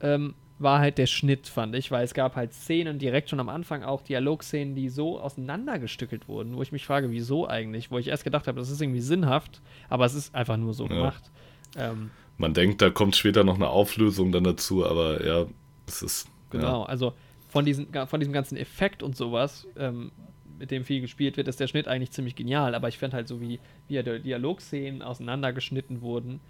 ähm, 0.00 0.34
war 0.60 0.78
halt 0.78 0.98
der 0.98 1.06
Schnitt, 1.06 1.48
fand 1.48 1.74
ich, 1.74 1.90
weil 1.90 2.04
es 2.04 2.14
gab 2.14 2.36
halt 2.36 2.52
Szenen 2.54 3.00
direkt 3.00 3.30
schon 3.30 3.40
am 3.40 3.48
Anfang 3.48 3.82
auch 3.82 4.02
Dialogszenen, 4.02 4.76
die 4.76 4.88
so 4.90 5.18
auseinandergestückelt 5.20 6.28
wurden, 6.28 6.54
wo 6.56 6.62
ich 6.62 6.70
mich 6.70 6.86
frage, 6.86 7.10
wieso 7.10 7.48
eigentlich? 7.48 7.90
Wo 7.90 7.98
ich 7.98 8.06
erst 8.08 8.22
gedacht 8.22 8.46
habe, 8.46 8.60
das 8.60 8.70
ist 8.70 8.80
irgendwie 8.80 9.00
sinnhaft, 9.00 9.60
aber 9.88 10.04
es 10.04 10.14
ist 10.14 10.32
einfach 10.34 10.56
nur 10.56 10.72
so 10.72 10.84
Ja. 10.84 10.94
gemacht. 10.94 11.30
Ähm, 11.76 12.10
Man 12.42 12.54
denkt, 12.54 12.82
da 12.82 12.90
kommt 12.90 13.14
später 13.14 13.44
noch 13.44 13.54
eine 13.54 13.68
Auflösung 13.68 14.32
dann 14.32 14.42
dazu, 14.42 14.84
aber 14.84 15.24
ja, 15.24 15.46
es 15.86 16.02
ist. 16.02 16.28
Genau, 16.50 16.82
also 16.82 17.14
von, 17.48 17.64
diesen, 17.64 17.86
von 18.08 18.18
diesem 18.18 18.32
ganzen 18.32 18.56
Effekt 18.56 19.04
und 19.04 19.16
sowas, 19.16 19.68
ähm, 19.76 20.10
mit 20.58 20.72
dem 20.72 20.84
viel 20.84 21.00
gespielt 21.00 21.36
wird, 21.36 21.46
ist 21.46 21.60
der 21.60 21.68
Schnitt 21.68 21.86
eigentlich 21.86 22.10
ziemlich 22.10 22.34
genial. 22.34 22.74
Aber 22.74 22.88
ich 22.88 22.98
fand 22.98 23.14
halt 23.14 23.28
so, 23.28 23.40
wie, 23.40 23.60
wie 23.86 23.94
ja 23.94 24.02
Dialogszenen 24.02 25.02
auseinandergeschnitten 25.02 26.00
wurden, 26.00 26.40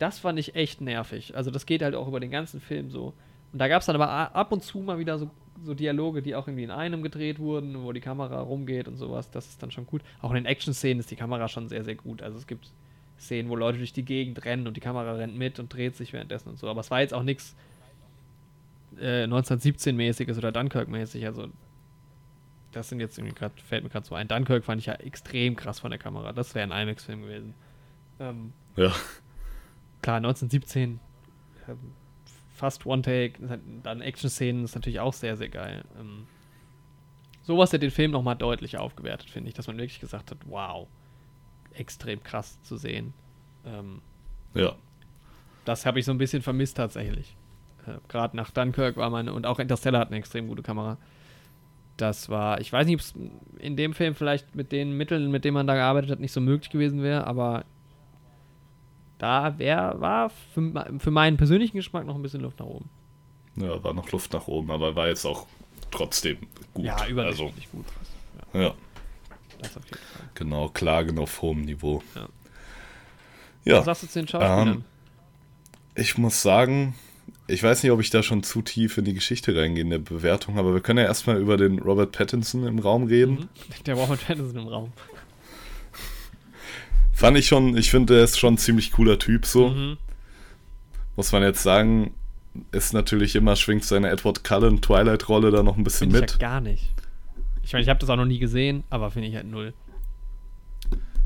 das 0.00 0.18
fand 0.18 0.36
ich 0.36 0.56
echt 0.56 0.80
nervig. 0.80 1.36
Also 1.36 1.52
das 1.52 1.64
geht 1.64 1.82
halt 1.82 1.94
auch 1.94 2.08
über 2.08 2.18
den 2.18 2.32
ganzen 2.32 2.60
Film 2.60 2.90
so. 2.90 3.14
Und 3.52 3.60
da 3.60 3.68
gab 3.68 3.82
es 3.82 3.86
dann 3.86 3.94
aber 3.94 4.34
ab 4.34 4.50
und 4.50 4.64
zu 4.64 4.80
mal 4.80 4.98
wieder 4.98 5.16
so, 5.16 5.30
so 5.62 5.74
Dialoge, 5.74 6.22
die 6.22 6.34
auch 6.34 6.48
irgendwie 6.48 6.64
in 6.64 6.72
einem 6.72 7.04
gedreht 7.04 7.38
wurden, 7.38 7.84
wo 7.84 7.92
die 7.92 8.00
Kamera 8.00 8.40
rumgeht 8.40 8.88
und 8.88 8.96
sowas. 8.96 9.30
Das 9.30 9.46
ist 9.46 9.62
dann 9.62 9.70
schon 9.70 9.86
gut. 9.86 10.02
Auch 10.22 10.30
in 10.30 10.36
den 10.36 10.46
Action-Szenen 10.46 10.98
ist 10.98 11.12
die 11.12 11.16
Kamera 11.16 11.46
schon 11.46 11.68
sehr, 11.68 11.84
sehr 11.84 11.94
gut. 11.94 12.20
Also 12.20 12.36
es 12.36 12.48
gibt 12.48 12.72
Szenen, 13.20 13.48
wo 13.50 13.56
Leute 13.56 13.78
durch 13.78 13.92
die 13.92 14.04
Gegend 14.04 14.44
rennen 14.44 14.66
und 14.66 14.76
die 14.76 14.80
Kamera 14.80 15.12
rennt 15.12 15.36
mit 15.36 15.58
und 15.58 15.72
dreht 15.72 15.96
sich 15.96 16.12
währenddessen 16.12 16.48
und 16.48 16.58
so. 16.58 16.68
Aber 16.68 16.80
es 16.80 16.90
war 16.90 17.00
jetzt 17.00 17.14
auch 17.14 17.22
nichts 17.22 17.54
äh, 18.98 19.24
1917-mäßiges 19.24 20.38
oder 20.38 20.52
Dunkirk-mäßig. 20.52 21.26
Also 21.26 21.48
das 22.72 22.88
sind 22.88 23.00
jetzt 23.00 23.18
irgendwie 23.18 23.34
gerade, 23.34 23.54
fällt 23.62 23.84
mir 23.84 23.90
gerade 23.90 24.06
so 24.06 24.14
ein. 24.14 24.28
Dunkirk 24.28 24.64
fand 24.64 24.80
ich 24.80 24.86
ja 24.86 24.94
extrem 24.94 25.56
krass 25.56 25.80
von 25.80 25.90
der 25.90 25.98
Kamera. 25.98 26.32
Das 26.32 26.54
wäre 26.54 26.72
ein 26.72 26.82
IMAX-Film 26.88 27.22
gewesen. 27.22 27.54
Ähm, 28.18 28.52
Ja. 28.76 28.92
klar, 30.02 30.16
1917, 30.16 31.00
ähm, 31.68 31.78
fast 32.54 32.86
One-Take, 32.86 33.60
dann 33.82 34.00
Action-Szenen 34.00 34.64
ist 34.64 34.74
natürlich 34.74 35.00
auch 35.00 35.12
sehr, 35.14 35.36
sehr 35.36 35.48
geil. 35.48 35.84
Ähm, 35.98 36.26
sowas 37.42 37.72
hat 37.72 37.82
den 37.82 37.90
Film 37.90 38.10
nochmal 38.12 38.36
deutlich 38.36 38.78
aufgewertet, 38.78 39.30
finde 39.30 39.48
ich, 39.48 39.54
dass 39.54 39.66
man 39.66 39.76
wirklich 39.78 40.00
gesagt 40.00 40.30
hat, 40.30 40.38
wow, 40.46 40.86
extrem 41.74 42.22
krass 42.22 42.60
zu 42.62 42.76
sehen. 42.76 43.12
Ähm, 43.64 44.00
Ja. 44.54 44.74
das 45.64 45.86
habe 45.86 45.98
ich 46.00 46.04
so 46.04 46.10
ein 46.12 46.18
bisschen 46.18 46.42
vermisst 46.42 46.76
tatsächlich. 46.76 47.36
Äh, 47.86 47.98
Gerade 48.08 48.36
nach 48.36 48.50
Dunkirk 48.50 48.96
war 48.96 49.10
meine, 49.10 49.32
und 49.32 49.46
auch 49.46 49.58
Interstellar 49.58 50.00
hat 50.00 50.08
eine 50.08 50.16
extrem 50.18 50.48
gute 50.48 50.62
Kamera. 50.62 50.96
Das 51.96 52.28
war, 52.30 52.60
ich 52.60 52.72
weiß 52.72 52.86
nicht, 52.86 52.94
ob 52.94 53.00
es 53.00 53.14
in 53.58 53.76
dem 53.76 53.92
Film 53.94 54.14
vielleicht 54.14 54.54
mit 54.54 54.72
den 54.72 54.96
Mitteln, 54.96 55.30
mit 55.30 55.44
denen 55.44 55.54
man 55.54 55.66
da 55.66 55.74
gearbeitet 55.74 56.10
hat, 56.10 56.20
nicht 56.20 56.32
so 56.32 56.40
möglich 56.40 56.70
gewesen 56.70 57.02
wäre, 57.02 57.26
aber 57.26 57.64
da 59.18 59.58
wär, 59.58 60.00
war 60.00 60.30
für, 60.30 60.96
für 60.98 61.10
meinen 61.10 61.36
persönlichen 61.36 61.76
Geschmack 61.76 62.06
noch 62.06 62.14
ein 62.14 62.22
bisschen 62.22 62.40
Luft 62.40 62.58
nach 62.58 62.66
oben. 62.66 62.88
Ja, 63.56 63.82
war 63.84 63.92
noch 63.92 64.10
Luft 64.12 64.32
nach 64.32 64.48
oben, 64.48 64.70
aber 64.70 64.96
war 64.96 65.08
jetzt 65.08 65.26
auch 65.26 65.46
trotzdem 65.90 66.38
gut. 66.72 66.86
Ja, 66.86 66.96
also, 66.96 67.10
überdurchschnittlich 67.10 67.70
gut. 67.70 67.84
ja, 68.54 68.72
Das 69.62 69.76
auf 69.76 69.84
jeden 69.84 69.98
Fall. 69.98 70.28
genau, 70.34 70.68
Klagen 70.68 71.18
auf 71.18 71.42
hohem 71.42 71.62
Niveau. 71.62 72.02
Ja. 72.14 72.28
Ja, 73.64 73.78
Was 73.78 73.84
sagst 73.84 74.02
du 74.04 74.06
zu 74.08 74.18
den 74.20 74.28
Schauspielern? 74.28 74.68
Ähm, 74.68 74.84
ich 75.94 76.16
muss 76.16 76.40
sagen, 76.40 76.94
ich 77.46 77.62
weiß 77.62 77.82
nicht, 77.82 77.92
ob 77.92 78.00
ich 78.00 78.08
da 78.10 78.22
schon 78.22 78.42
zu 78.42 78.62
tief 78.62 78.96
in 78.96 79.04
die 79.04 79.12
Geschichte 79.14 79.54
reingehe 79.54 79.82
in 79.82 79.90
der 79.90 79.98
Bewertung, 79.98 80.58
aber 80.58 80.72
wir 80.72 80.80
können 80.80 80.98
ja 81.00 81.04
erstmal 81.04 81.38
über 81.40 81.56
den 81.56 81.78
Robert 81.78 82.12
Pattinson 82.12 82.66
im 82.66 82.78
Raum 82.78 83.04
reden. 83.04 83.32
Mhm. 83.34 83.48
Der 83.84 83.94
Robert 83.96 84.26
Pattinson 84.26 84.62
im 84.62 84.68
Raum. 84.68 84.92
Fand 87.12 87.36
ich 87.36 87.46
schon, 87.48 87.76
ich 87.76 87.90
finde, 87.90 88.16
er 88.18 88.24
ist 88.24 88.38
schon 88.38 88.54
ein 88.54 88.58
ziemlich 88.58 88.92
cooler 88.92 89.18
Typ 89.18 89.44
so. 89.44 89.68
Mhm. 89.68 89.98
Muss 91.16 91.32
man 91.32 91.42
jetzt 91.42 91.62
sagen, 91.62 92.14
ist 92.72 92.94
natürlich 92.94 93.36
immer, 93.36 93.56
schwingt 93.56 93.84
seine 93.84 94.08
Edward 94.08 94.42
Cullen 94.42 94.80
Twilight-Rolle 94.80 95.50
da 95.50 95.62
noch 95.62 95.76
ein 95.76 95.84
bisschen 95.84 96.10
Finde 96.10 96.16
ich 96.26 96.32
mit. 96.32 96.40
ja 96.42 96.48
gar 96.48 96.60
nicht. 96.62 96.90
Ich 97.62 97.72
meine, 97.72 97.82
ich 97.82 97.88
habe 97.88 98.00
das 98.00 98.08
auch 98.10 98.16
noch 98.16 98.24
nie 98.24 98.38
gesehen, 98.38 98.84
aber 98.90 99.10
finde 99.10 99.28
ich 99.28 99.34
halt 99.34 99.46
null. 99.46 99.72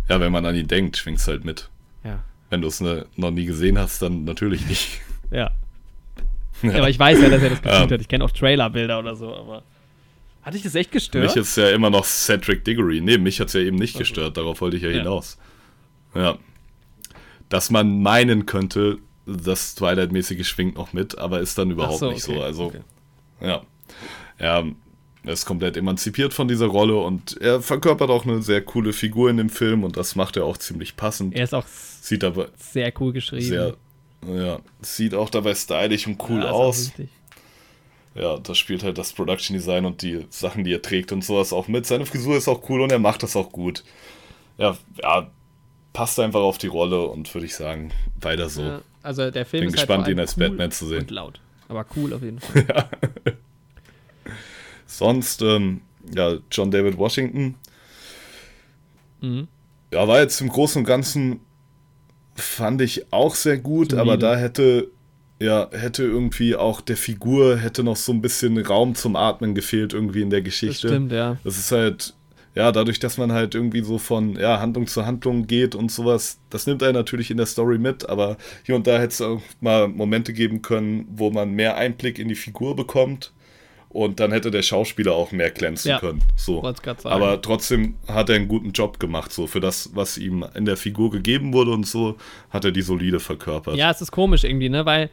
Ja, 0.08 0.20
wenn 0.20 0.32
man 0.32 0.44
an 0.44 0.54
ihn 0.54 0.68
denkt, 0.68 0.96
schwingt 0.96 1.18
es 1.18 1.26
halt 1.28 1.44
mit. 1.44 1.70
Ja. 2.04 2.22
Wenn 2.50 2.60
du 2.60 2.68
es 2.68 2.80
ne, 2.80 3.06
noch 3.16 3.30
nie 3.30 3.46
gesehen 3.46 3.78
hast, 3.78 4.02
dann 4.02 4.24
natürlich 4.24 4.66
nicht. 4.66 5.00
Ja. 5.30 5.50
Ja, 6.62 6.74
aber 6.78 6.90
ich 6.90 6.98
weiß 6.98 7.20
ja, 7.20 7.28
dass 7.28 7.42
er 7.42 7.50
das 7.50 7.62
gespielt 7.62 7.82
Ähm. 7.86 7.90
hat. 7.90 8.00
Ich 8.00 8.08
kenne 8.08 8.24
auch 8.24 8.30
Trailerbilder 8.30 8.98
oder 9.00 9.16
so, 9.16 9.34
aber. 9.34 9.64
Hat 10.42 10.54
dich 10.54 10.62
das 10.62 10.74
echt 10.76 10.92
gestört? 10.92 11.24
Mich 11.24 11.34
ist 11.36 11.56
ja 11.56 11.70
immer 11.70 11.90
noch 11.90 12.04
Cedric 12.04 12.64
Diggory. 12.64 13.00
Nee, 13.00 13.18
mich 13.18 13.40
hat 13.40 13.48
es 13.48 13.54
ja 13.54 13.60
eben 13.60 13.76
nicht 13.76 13.94
Also. 13.94 14.00
gestört. 14.00 14.36
Darauf 14.36 14.60
wollte 14.60 14.76
ich 14.76 14.82
ja, 14.82 14.90
Ja. 14.90 14.98
hinaus. 14.98 15.38
Ja. 16.14 16.38
Dass 17.48 17.70
man 17.70 18.02
meinen 18.02 18.46
könnte, 18.46 18.98
das 19.26 19.74
Twilight-mäßige 19.74 20.46
schwingt 20.46 20.76
noch 20.76 20.92
mit, 20.92 21.18
aber 21.18 21.40
ist 21.40 21.56
dann 21.58 21.70
überhaupt 21.70 21.98
so, 21.98 22.10
nicht 22.10 22.28
okay, 22.28 22.36
so. 22.36 22.42
Also, 22.42 22.64
okay. 22.66 22.80
ja. 23.40 23.62
Er 25.24 25.32
ist 25.32 25.46
komplett 25.46 25.76
emanzipiert 25.76 26.34
von 26.34 26.48
dieser 26.48 26.66
Rolle 26.66 26.96
und 26.96 27.40
er 27.40 27.62
verkörpert 27.62 28.10
auch 28.10 28.26
eine 28.26 28.42
sehr 28.42 28.60
coole 28.62 28.92
Figur 28.92 29.30
in 29.30 29.38
dem 29.38 29.48
Film 29.48 29.82
und 29.82 29.96
das 29.96 30.16
macht 30.16 30.36
er 30.36 30.44
auch 30.44 30.58
ziemlich 30.58 30.96
passend. 30.96 31.34
Er 31.34 31.44
ist 31.44 31.54
auch 31.54 31.66
Sieht 31.66 32.22
aber 32.22 32.48
sehr 32.58 32.92
cool 33.00 33.12
geschrieben. 33.14 33.46
sehr, 33.46 33.76
ja, 34.26 34.58
sieht 34.82 35.14
auch 35.14 35.30
dabei 35.30 35.54
stylisch 35.54 36.06
und 36.06 36.22
cool 36.28 36.40
Ja, 36.40 36.50
aus. 36.50 36.92
Ja, 38.14 38.36
das 38.38 38.58
spielt 38.58 38.82
halt 38.82 38.98
das 38.98 39.12
Production 39.14 39.56
Design 39.56 39.86
und 39.86 40.02
die 40.02 40.26
Sachen, 40.28 40.62
die 40.64 40.72
er 40.72 40.82
trägt 40.82 41.10
und 41.12 41.24
sowas 41.24 41.52
auch 41.52 41.66
mit. 41.66 41.86
Seine 41.86 42.04
Frisur 42.04 42.36
ist 42.36 42.46
auch 42.46 42.68
cool 42.68 42.82
und 42.82 42.92
er 42.92 42.98
macht 42.98 43.22
das 43.22 43.34
auch 43.34 43.50
gut. 43.50 43.82
Ja, 44.58 44.76
ja 45.02 45.30
passt 45.94 46.20
einfach 46.20 46.40
auf 46.40 46.58
die 46.58 46.66
Rolle 46.66 47.06
und 47.08 47.32
würde 47.34 47.46
ich 47.46 47.54
sagen, 47.54 47.92
weiter 48.20 48.50
so. 48.50 48.62
Ja, 48.62 48.82
also 49.02 49.30
der 49.30 49.46
Film 49.46 49.62
Bin 49.62 49.68
ist 49.68 49.76
gespannt, 49.76 50.04
halt 50.04 50.12
ihn 50.12 50.20
als 50.20 50.36
cool 50.36 50.48
Batman 50.48 50.70
zu 50.70 50.86
sehen. 50.86 51.00
Und 51.00 51.10
laut. 51.10 51.40
Aber 51.68 51.86
cool 51.96 52.12
auf 52.12 52.22
jeden 52.22 52.38
Fall. 52.40 52.66
Sonst, 54.98 55.42
ähm, 55.42 55.80
ja, 56.14 56.34
John 56.52 56.70
David 56.70 56.96
Washington. 56.96 57.56
Mhm. 59.20 59.48
Ja, 59.92 60.06
war 60.06 60.20
jetzt 60.20 60.40
im 60.40 60.48
Großen 60.48 60.80
und 60.82 60.86
Ganzen, 60.86 61.40
fand 62.36 62.80
ich 62.80 63.12
auch 63.12 63.34
sehr 63.34 63.58
gut, 63.58 63.90
Solide. 63.90 64.00
aber 64.02 64.16
da 64.16 64.36
hätte, 64.36 64.90
ja, 65.40 65.68
hätte 65.72 66.04
irgendwie 66.04 66.54
auch 66.54 66.80
der 66.80 66.96
Figur, 66.96 67.56
hätte 67.58 67.82
noch 67.82 67.96
so 67.96 68.12
ein 68.12 68.22
bisschen 68.22 68.56
Raum 68.58 68.94
zum 68.94 69.16
Atmen 69.16 69.54
gefehlt 69.54 69.92
irgendwie 69.94 70.22
in 70.22 70.30
der 70.30 70.40
Das 70.40 70.46
Geschichte. 70.46 70.88
stimmt, 70.88 71.10
ja. 71.10 71.38
Das 71.42 71.58
ist 71.58 71.72
halt, 71.72 72.14
ja, 72.54 72.70
dadurch, 72.70 73.00
dass 73.00 73.18
man 73.18 73.32
halt 73.32 73.56
irgendwie 73.56 73.82
so 73.82 73.98
von 73.98 74.36
ja, 74.36 74.60
Handlung 74.60 74.86
zu 74.86 75.04
Handlung 75.06 75.48
geht 75.48 75.74
und 75.74 75.90
sowas, 75.90 76.38
das 76.50 76.68
nimmt 76.68 76.84
einen 76.84 76.94
natürlich 76.94 77.32
in 77.32 77.36
der 77.36 77.46
Story 77.46 77.78
mit, 77.78 78.08
aber 78.08 78.36
hier 78.62 78.76
und 78.76 78.86
da 78.86 78.98
hätte 78.98 79.08
es 79.12 79.20
auch 79.20 79.42
mal 79.60 79.88
Momente 79.88 80.32
geben 80.32 80.62
können, 80.62 81.06
wo 81.10 81.30
man 81.30 81.50
mehr 81.50 81.76
Einblick 81.76 82.20
in 82.20 82.28
die 82.28 82.36
Figur 82.36 82.76
bekommt 82.76 83.32
und 83.94 84.18
dann 84.18 84.32
hätte 84.32 84.50
der 84.50 84.62
Schauspieler 84.62 85.12
auch 85.12 85.30
mehr 85.30 85.50
glänzen 85.50 85.88
Ja, 85.92 86.00
können. 86.00 86.20
So. 86.34 86.62
Aber 87.04 87.40
trotzdem 87.40 87.94
hat 88.08 88.28
er 88.28 88.34
einen 88.36 88.48
guten 88.48 88.72
Job 88.72 88.98
gemacht, 88.98 89.32
so 89.32 89.46
für 89.46 89.60
das, 89.60 89.90
was 89.94 90.18
ihm 90.18 90.44
in 90.56 90.64
der 90.64 90.76
Figur 90.76 91.10
gegeben 91.12 91.52
wurde 91.52 91.70
und 91.70 91.86
so, 91.86 92.16
hat 92.50 92.64
er 92.64 92.72
die 92.72 92.82
solide 92.82 93.20
verkörpert. 93.20 93.76
Ja, 93.76 93.90
es 93.92 94.00
ist 94.02 94.10
komisch 94.10 94.42
irgendwie, 94.42 94.68
ne? 94.68 94.84
Weil 94.84 95.10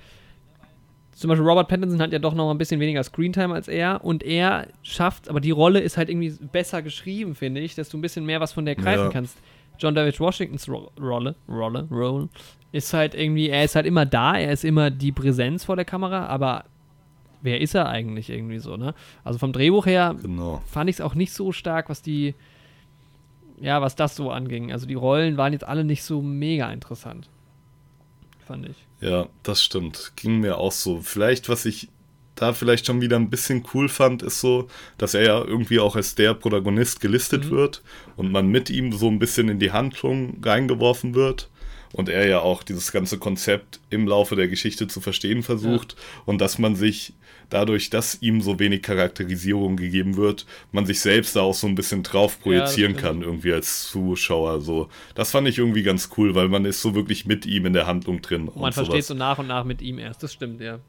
zum 1.16 1.28
Beispiel 1.30 1.46
Robert 1.48 1.68
Pattinson 1.68 2.02
hat 2.02 2.12
ja 2.12 2.18
doch 2.18 2.34
noch 2.34 2.50
ein 2.50 2.58
bisschen 2.58 2.80
weniger 2.80 3.04
Screentime 3.04 3.54
als 3.54 3.68
er 3.68 4.04
und 4.04 4.24
er 4.24 4.68
schafft, 4.82 5.30
aber 5.30 5.40
die 5.40 5.52
Rolle 5.52 5.80
ist 5.80 5.98
halt 5.98 6.10
irgendwie 6.10 6.34
besser 6.52 6.82
geschrieben, 6.82 7.36
finde 7.36 7.62
ich, 7.62 7.76
dass 7.76 7.90
du 7.90 7.98
ein 8.00 8.02
bisschen 8.02 8.26
mehr 8.26 8.40
was 8.42 8.52
von 8.52 8.66
der 8.66 8.76
greifen 8.76 9.06
Ja. 9.06 9.10
kannst. 9.10 9.38
John 9.78 9.94
David 9.94 10.20
Washingtons 10.20 10.68
Ro 10.68 10.92
Rolle, 11.00 11.36
Rolle, 11.48 11.88
Rolle 11.92 12.30
ist 12.72 12.94
halt 12.94 13.14
irgendwie, 13.14 13.50
er 13.50 13.64
ist 13.64 13.76
halt 13.76 13.86
immer 13.86 14.08
da, 14.08 14.38
er 14.40 14.52
ist 14.54 14.64
immer 14.66 14.90
die 14.90 15.12
Präsenz 15.12 15.66
vor 15.66 15.76
der 15.76 15.86
Kamera, 15.86 16.26
aber 16.26 16.66
wer 17.42 17.62
ist 17.62 17.76
er 17.76 17.88
eigentlich 17.90 18.30
irgendwie 18.30 18.60
so, 18.60 18.78
ne? 18.78 18.94
Also 19.24 19.40
vom 19.40 19.54
Drehbuch 19.54 19.86
her 19.86 20.16
Genau. 20.22 20.62
fand 20.66 20.90
ich 20.90 20.98
es 20.98 21.02
auch 21.02 21.16
nicht 21.16 21.34
so 21.34 21.52
stark, 21.52 21.90
was 21.90 22.02
die, 22.02 22.36
ja, 23.60 23.82
was 23.82 23.96
das 23.96 24.16
so 24.16 24.32
anging. 24.32 24.72
Also 24.72 24.86
die 24.86 24.94
Rollen 24.96 25.38
waren 25.38 25.54
jetzt 25.54 25.66
alle 25.66 25.84
nicht 25.84 26.04
so 26.04 26.22
mega 26.22 26.72
interessant. 26.72 27.30
Fand 28.46 28.68
ich. 28.70 28.76
Ja, 29.02 29.28
das 29.44 29.64
stimmt. 29.64 30.14
Ging 30.16 30.40
mir 30.40 30.58
auch 30.58 30.72
so. 30.72 31.00
Vielleicht, 31.02 31.50
was 31.50 31.66
ich 31.66 31.90
da 32.36 32.54
vielleicht 32.54 32.86
schon 32.88 33.02
wieder 33.02 33.18
ein 33.18 33.30
bisschen 33.30 33.64
cool 33.74 33.88
fand, 33.88 34.24
ist 34.24 34.40
so, 34.42 34.68
dass 34.98 35.14
er 35.14 35.24
ja 35.24 35.44
irgendwie 35.44 35.80
auch 35.80 35.96
als 35.96 36.16
der 36.16 36.34
Protagonist 36.34 37.00
gelistet 37.02 37.50
wird 37.52 37.84
und 38.16 38.32
man 38.32 38.48
mit 38.48 38.70
ihm 38.70 38.94
so 38.94 39.08
ein 39.10 39.20
bisschen 39.20 39.48
in 39.50 39.60
die 39.60 39.72
Handlung 39.72 40.38
reingeworfen 40.44 41.14
wird. 41.14 41.50
Und 41.94 42.08
er 42.08 42.26
ja 42.26 42.40
auch 42.40 42.64
dieses 42.64 42.94
ganze 42.94 43.20
Konzept 43.20 43.82
im 43.90 44.08
Laufe 44.08 44.38
der 44.38 44.48
Geschichte 44.48 44.88
zu 44.88 45.02
verstehen 45.02 45.44
versucht. 45.44 45.98
Und 46.26 46.40
dass 46.40 46.58
man 46.58 46.76
sich 46.76 47.14
dadurch, 47.52 47.92
dass 47.92 48.22
ihm 48.22 48.42
so 48.42 48.58
wenig 48.58 48.82
Charakterisierung 48.82 49.76
gegeben 49.78 50.18
wird, 50.18 50.48
man 50.72 50.88
sich 50.88 51.00
selbst 51.00 51.36
da 51.36 51.42
auch 51.42 51.54
so 51.54 51.68
ein 51.68 51.76
bisschen 51.76 52.02
drauf 52.02 52.40
projizieren 52.42 52.94
stimmt. 52.94 52.98
kann, 52.98 53.22
irgendwie 53.22 53.54
als 53.54 53.88
Zuschauer. 53.90 54.62
So. 54.62 54.90
Das 55.14 55.32
fand 55.32 55.48
ich 55.48 55.60
irgendwie 55.60 55.84
ganz 55.84 56.10
cool, 56.18 56.34
weil 56.34 56.48
man 56.48 56.66
ist 56.66 56.82
so 56.82 56.96
wirklich 56.96 57.26
mit 57.26 57.46
ihm 57.46 57.68
in 57.68 57.74
der 57.74 57.86
Handlung 57.86 58.22
drin. 58.22 58.48
Und 58.48 58.60
man 58.62 58.74
versteht 58.74 59.06
so 59.06 59.14
nach 59.14 59.38
und 59.38 59.48
nach 59.48 59.64
mit 59.66 59.82
ihm 59.84 60.00
erst. 60.00 60.24
Das 60.24 60.34
stimmt, 60.34 60.60
ja. 60.62 60.80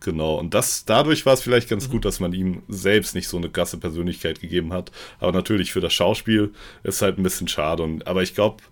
Genau, 0.00 0.34
und 0.38 0.52
das, 0.54 0.84
dadurch 0.84 1.24
war 1.26 1.32
es 1.32 1.40
vielleicht 1.40 1.68
Mhm. 1.68 1.74
ganz 1.74 1.90
gut, 1.90 2.04
dass 2.04 2.20
man 2.20 2.32
ihm 2.32 2.62
selbst 2.68 3.14
nicht 3.14 3.28
so 3.28 3.38
eine 3.38 3.48
krasse 3.48 3.78
Persönlichkeit 3.78 4.40
gegeben 4.40 4.72
hat. 4.72 4.92
Aber 5.20 5.32
natürlich 5.32 5.72
für 5.72 5.80
das 5.80 5.94
Schauspiel 5.94 6.52
ist 6.84 7.02
halt 7.02 7.18
ein 7.18 7.22
bisschen 7.22 7.48
schade. 7.48 7.82
Und, 7.82 8.06
aber 8.06 8.22
ich 8.22 8.34
glaube, 8.34 8.62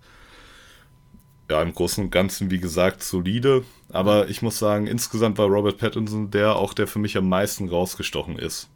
ja, 1.49 1.61
im 1.61 1.73
Großen 1.73 2.03
und 2.05 2.09
Ganzen, 2.09 2.49
wie 2.51 2.59
gesagt, 2.59 3.03
solide. 3.03 3.63
Aber 3.89 4.29
ich 4.29 4.41
muss 4.41 4.57
sagen, 4.59 4.87
insgesamt 4.87 5.37
war 5.37 5.45
Robert 5.47 5.77
Pattinson 5.77 6.31
der 6.31 6.55
auch, 6.55 6.73
der 6.73 6.87
für 6.87 6.99
mich 6.99 7.17
am 7.17 7.29
meisten 7.29 7.69
rausgestochen 7.69 8.37
ist. 8.39 8.69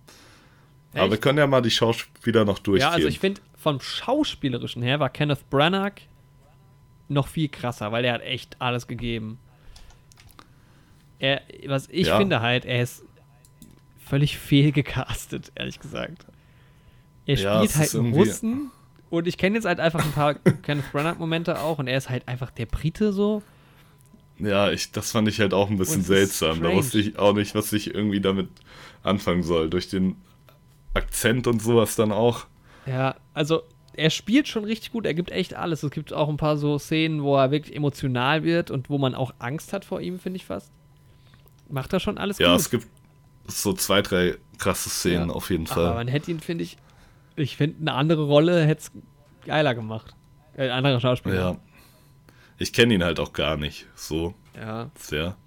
Aber 0.94 1.08
wir 1.08 1.14
Echt? 1.14 1.22
können 1.22 1.38
ja 1.38 1.48
mal 1.48 1.62
die 1.62 1.72
Schauspieler 1.72 2.46
noch 2.46 2.60
durchgehen. 2.60 2.88
Ja, 2.90 2.94
also 2.96 3.08
ich 3.08 3.20
finde, 3.20 3.42
vom 3.58 3.80
Schauspielerischen 3.80 4.82
her 4.82 5.00
war 5.00 5.10
Kenneth 5.10 5.50
Branagh 5.50 6.02
noch 7.08 7.28
viel 7.28 7.50
krasser, 7.50 7.92
weil 7.92 8.06
er 8.06 8.14
hat 8.14 8.22
echt 8.22 8.56
alles 8.60 8.88
gegeben. 8.88 9.40
Er, 11.20 11.42
was 11.68 11.88
ich 11.90 12.08
Ja. 12.08 12.18
finde 12.18 12.42
halt, 12.42 12.66
er 12.66 12.82
ist 12.84 13.04
völlig 14.00 14.38
fehlgecastet, 14.40 15.52
ehrlich 15.56 15.80
gesagt. 15.80 16.26
Er 17.26 17.36
Ja, 17.36 17.56
spielt 17.56 17.72
es 17.72 17.78
halt 17.78 17.96
einen 17.96 18.14
Russen 18.14 18.72
und 19.10 19.28
ich 19.28 19.38
kenne 19.38 19.56
jetzt 19.56 19.66
halt 19.66 19.80
einfach 19.80 20.04
ein 20.04 20.12
paar 20.12 20.34
Kenneth 20.64 20.92
Branagh-Momente 20.92 21.60
auch 21.60 21.80
und 21.80 21.88
er 21.88 21.98
ist 21.98 22.10
halt 22.10 22.28
einfach 22.28 22.52
der 22.52 22.66
Brite 22.66 23.12
so. 23.14 23.42
Ja, 24.38 24.72
ich, 24.72 24.92
das 24.92 25.12
fand 25.12 25.28
ich 25.28 25.40
halt 25.40 25.54
auch 25.54 25.70
ein 25.70 25.78
bisschen 25.78 26.04
seltsam. 26.04 26.50
Da 26.52 26.56
strange. 26.56 26.76
wusste 26.76 27.00
ich 27.00 27.20
auch 27.20 27.34
nicht, 27.34 27.56
was 27.56 27.74
ich 27.74 27.94
irgendwie 27.94 28.22
damit 28.22 28.48
anfangen 29.04 29.44
soll. 29.44 29.70
Durch 29.70 29.90
den 29.90 30.16
Akzent 30.94 31.46
und 31.48 31.62
sowas 31.62 31.96
dann 31.96 32.12
auch. 32.12 32.46
Ja, 32.86 33.16
also 33.34 33.64
er 33.94 34.10
spielt 34.10 34.48
schon 34.48 34.64
richtig 34.64 34.94
gut, 34.94 35.06
er 35.06 35.14
gibt 35.14 35.32
echt 35.32 35.56
alles. 35.56 35.84
Es 35.84 35.92
gibt 35.92 36.14
auch 36.14 36.30
ein 36.30 36.38
paar 36.38 36.56
so 36.58 36.80
Szenen, 36.80 37.22
wo 37.22 37.36
er 37.36 37.52
wirklich 37.52 37.76
emotional 37.76 38.44
wird 38.44 38.72
und 38.72 38.90
wo 38.90 38.98
man 38.98 39.14
auch 39.14 39.34
Angst 39.40 39.74
hat 39.74 39.84
vor 39.84 40.00
ihm, 40.00 40.20
finde 40.20 40.38
ich 40.38 40.46
fast. 40.46 40.72
Macht 41.70 41.92
er 41.92 42.00
schon 42.00 42.18
alles 42.18 42.40
Ja, 42.40 42.52
gut. 42.54 42.62
es 42.62 42.70
gibt 42.70 42.88
so 43.48 43.74
zwei, 43.74 44.02
drei 44.02 44.38
krasse 44.58 44.90
Szenen 44.90 45.30
Ja. 45.30 45.36
auf 45.36 45.50
jeden 45.50 45.66
Aber 45.68 45.76
Fall. 45.76 45.94
man 45.96 46.08
hätte 46.08 46.32
ihn, 46.32 46.40
finde 46.40 46.64
ich, 46.64 46.78
ich 47.40 47.58
finde, 47.58 47.80
eine 47.82 47.94
andere 47.94 48.24
Rolle 48.26 48.66
hätte 48.66 48.82
es 48.82 48.92
geiler 49.46 49.76
gemacht. 49.76 50.16
Äh, 50.56 50.64
ein 50.66 50.72
anderer 50.72 51.00
Schauspieler. 51.00 51.36
Ja. 51.36 51.58
Ich 52.58 52.74
kenne 52.74 52.94
ihn 52.94 53.04
halt 53.04 53.20
auch 53.20 53.32
gar 53.34 53.56
nicht 53.58 53.86
so 53.96 54.34
Ja, 54.56 54.90
sehr. 54.96 55.38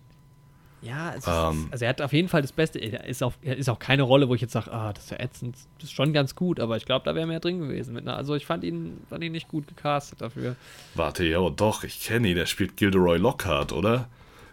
ja 0.81 1.15
es 1.15 1.27
Ähm. 1.27 1.65
ist, 1.67 1.73
also 1.73 1.85
er 1.85 1.89
hat 1.91 2.01
auf 2.01 2.13
jeden 2.15 2.29
Fall 2.29 2.41
das 2.43 2.53
Beste. 2.53 2.79
Er 2.79 3.05
ist 3.07 3.23
auch, 3.23 3.35
er 3.43 3.57
ist 3.57 3.69
auch 3.69 3.79
keine 3.79 4.03
Rolle, 4.03 4.29
wo 4.31 4.35
ich 4.35 4.41
jetzt 4.41 4.53
sage, 4.55 4.73
ah, 4.73 4.93
das 4.95 5.05
ist 5.05 5.11
ja 5.11 5.21
ätzend. 5.21 5.57
Das 5.77 5.85
ist 5.85 5.93
schon 5.93 6.13
ganz 6.15 6.35
gut, 6.35 6.59
aber 6.59 6.77
ich 6.79 6.87
glaube, 6.87 7.05
da 7.05 7.15
wäre 7.15 7.27
mehr 7.27 7.41
drin 7.41 7.59
gewesen. 7.61 7.93
Mit 7.95 8.07
einer, 8.09 8.17
also 8.17 8.35
ich 8.35 8.47
fand 8.47 8.65
ihn, 8.65 9.03
fand 9.11 9.23
ihn 9.23 9.33
nicht 9.33 9.49
gut 9.49 9.69
gecastet 9.69 10.23
dafür. 10.23 10.57
Warte, 10.95 11.25
ja, 11.25 11.47
doch, 11.51 11.85
ich 11.85 12.01
kenne 12.03 12.29
ihn. 12.29 12.37
Der 12.37 12.47
spielt 12.47 12.77
Gilderoy 12.79 13.19
Lockhart, 13.19 13.73
oder? 13.73 14.09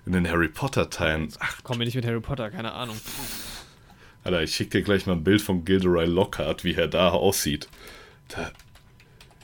In 0.06 0.12
den 0.14 0.28
Harry 0.30 0.50
Potter-Teilen. 0.50 1.30
Ach, 1.40 1.60
Komm 1.64 1.78
mir 1.78 1.86
nicht 1.86 1.96
mit 1.96 2.06
Harry 2.06 2.20
Potter, 2.22 2.50
keine 2.50 2.74
Ahnung. 2.74 2.98
Alter, 4.24 4.44
ich 4.44 4.54
schicke 4.54 4.80
dir 4.80 4.82
gleich 4.84 5.06
mal 5.06 5.14
ein 5.14 5.24
Bild 5.24 5.42
von 5.42 5.66
Gilderoy 5.66 6.06
Lockhart, 6.06 6.64
wie 6.64 6.76
er 6.76 6.88
da 6.88 7.10
aussieht. 7.10 7.68
Da, 8.28 8.52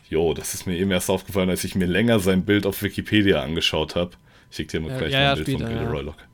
jo, 0.10 0.34
das 0.34 0.54
ist 0.54 0.68
mir 0.68 0.78
eben 0.78 0.92
erst 0.92 1.10
aufgefallen, 1.10 1.50
als 1.50 1.64
ich 1.64 1.76
mir 1.76 1.86
länger 1.88 2.20
sein 2.20 2.46
Bild 2.46 2.66
auf 2.66 2.82
Wikipedia 2.82 3.42
angeschaut 3.42 3.96
habe. 3.96 4.12
Ich 4.50 4.58
schicke 4.58 4.72
dir 4.78 4.82
mal 4.82 4.92
Ja, 4.92 4.98
gleich 4.98 5.12
ja, 5.14 5.20
mal 5.20 5.24
ja, 5.24 5.32
ein 5.32 5.36
Bild 5.44 5.48
von 5.48 5.60
später, 5.60 5.74
Gilderoy 5.74 5.98
ja. 5.98 6.04
Lockhart. 6.04 6.30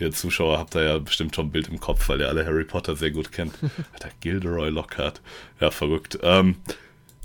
Ihr 0.00 0.12
Zuschauer 0.12 0.58
habt 0.58 0.74
da 0.76 0.82
ja 0.82 0.98
bestimmt 0.98 1.34
schon 1.34 1.46
ein 1.46 1.50
Bild 1.50 1.68
im 1.68 1.80
Kopf, 1.80 2.08
weil 2.08 2.20
ihr 2.20 2.28
alle 2.28 2.46
Harry 2.46 2.64
Potter 2.64 2.94
sehr 2.94 3.10
gut 3.10 3.32
kennt. 3.32 3.54
Alter, 3.92 4.10
Gilderoy 4.20 4.70
Lockhart. 4.70 5.20
Ja, 5.60 5.70
verrückt. 5.70 6.18
Ähm, 6.22 6.56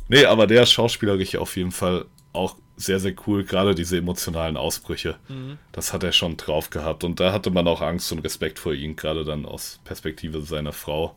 nee, 0.07 0.25
aber 0.25 0.47
der 0.47 0.65
schauspielerisch 0.65 1.35
auf 1.35 1.55
jeden 1.55 1.71
Fall 1.71 2.05
auch 2.31 2.55
sehr, 2.83 2.99
sehr 2.99 3.13
cool. 3.27 3.43
Gerade 3.43 3.75
diese 3.75 3.97
emotionalen 3.97 4.57
Ausbrüche. 4.57 5.15
Mhm. 5.29 5.57
Das 5.71 5.93
hat 5.93 6.03
er 6.03 6.11
schon 6.11 6.37
drauf 6.37 6.69
gehabt. 6.69 7.03
Und 7.03 7.19
da 7.19 7.31
hatte 7.33 7.49
man 7.51 7.67
auch 7.67 7.81
Angst 7.81 8.11
und 8.11 8.19
Respekt 8.19 8.59
vor 8.59 8.73
ihm, 8.73 8.95
gerade 8.95 9.23
dann 9.25 9.45
aus 9.45 9.79
Perspektive 9.83 10.41
seiner 10.41 10.73
Frau. 10.73 11.15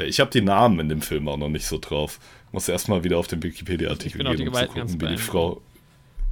Ich 0.00 0.20
habe 0.20 0.30
die 0.30 0.42
Namen 0.42 0.78
in 0.78 0.88
dem 0.88 1.02
Film 1.02 1.26
auch 1.28 1.36
noch 1.36 1.48
nicht 1.48 1.66
so 1.66 1.78
drauf. 1.78 2.20
Muss 2.52 2.68
erstmal 2.68 3.02
wieder 3.02 3.18
auf 3.18 3.26
den 3.26 3.42
Wikipedia-Artikel 3.42 4.18
die 4.24 4.36
gehen, 4.36 4.48
um 4.48 4.54
zu 4.54 4.66
gucken, 4.66 5.00
wie 5.00 5.06
die. 5.08 5.16
Frau. 5.16 5.60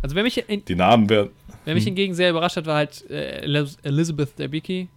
Also 0.02 0.14
wer 0.14 0.22
mich, 0.22 0.38
in, 0.48 0.64
Die 0.64 0.76
Namen 0.76 1.08
werden. 1.10 1.30
wer 1.64 1.74
mich 1.74 1.82
hingegen 1.84 2.14
sehr 2.14 2.30
überrascht 2.30 2.56
hat, 2.56 2.66
war 2.66 2.76
halt 2.76 3.08
äh, 3.10 3.40
Elizabeth 3.82 4.38
Debicki. 4.38 4.88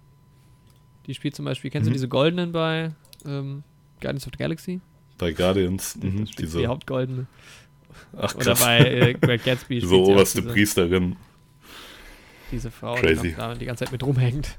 Die 1.08 1.14
spielt 1.16 1.36
zum 1.36 1.46
Beispiel, 1.46 1.72
kennst 1.72 1.88
du 1.88 1.90
Mhm. 1.90 1.94
diese 1.94 2.08
Goldenen 2.08 2.52
bei 2.52 2.92
ähm, 3.26 3.64
Guardians 4.02 4.28
of 4.28 4.34
the 4.34 4.38
Galaxy? 4.38 4.82
Bei 5.18 5.32
Guardians. 5.32 5.96
Mhm, 5.96 6.26
Die 6.26 6.36
diese, 6.36 6.68
Hauptgoldene. 6.68 7.26
Ach 8.18 8.36
Oder 8.36 8.46
krass. 8.46 8.60
bei 8.62 8.80
äh, 8.80 9.14
Great 9.14 9.44
Gatsby. 9.44 9.84
auch 9.88 9.92
oberste 9.92 10.42
diese, 10.42 10.54
Priesterin. 10.54 11.16
diese 12.52 12.72
Frau, 12.72 12.96
Crazy. 12.96 13.30
die 13.30 13.36
da 13.36 13.56
die 13.56 13.66
ganze 13.66 13.86
Zeit 13.86 13.92
mit 13.92 14.04
rumhängt. 14.04 14.58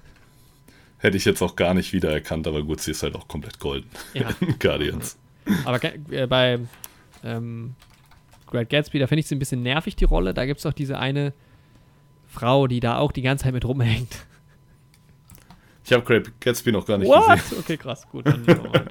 Hätte 0.98 1.16
ich 1.16 1.24
jetzt 1.24 1.40
auch 1.42 1.56
gar 1.56 1.74
nicht 1.74 1.92
wiedererkannt, 1.92 2.46
aber 2.46 2.62
gut, 2.62 2.80
sie 2.80 2.90
ist 2.90 3.02
halt 3.02 3.14
auch 3.14 3.26
komplett 3.26 3.58
golden. 3.58 3.88
Ja. 4.12 4.28
Guardians. 4.58 5.16
Aber 5.64 5.82
äh, 6.10 6.26
bei 6.26 6.60
ähm, 7.24 7.74
Great 8.46 8.68
Gatsby, 8.68 8.98
da 8.98 9.06
finde 9.06 9.20
ich 9.20 9.26
sie 9.26 9.34
ein 9.34 9.38
bisschen 9.38 9.62
nervig, 9.62 9.96
die 9.96 10.04
Rolle. 10.04 10.34
Da 10.34 10.44
gibt 10.44 10.58
es 10.58 10.64
doch 10.64 10.72
diese 10.72 10.98
eine 10.98 11.32
Frau, 12.28 12.66
die 12.66 12.80
da 12.80 12.98
auch 12.98 13.12
die 13.12 13.22
ganze 13.22 13.44
Zeit 13.44 13.54
mit 13.54 13.64
rumhängt. 13.64 14.26
Ich 15.84 15.92
habe 15.92 16.04
Great 16.04 16.40
Gatsby 16.40 16.72
noch 16.72 16.86
gar 16.86 16.98
nicht 16.98 17.10
gesehen. 17.10 17.58
Okay, 17.58 17.76
krass, 17.76 18.06
gut. 18.08 18.26
Dann. 18.26 18.44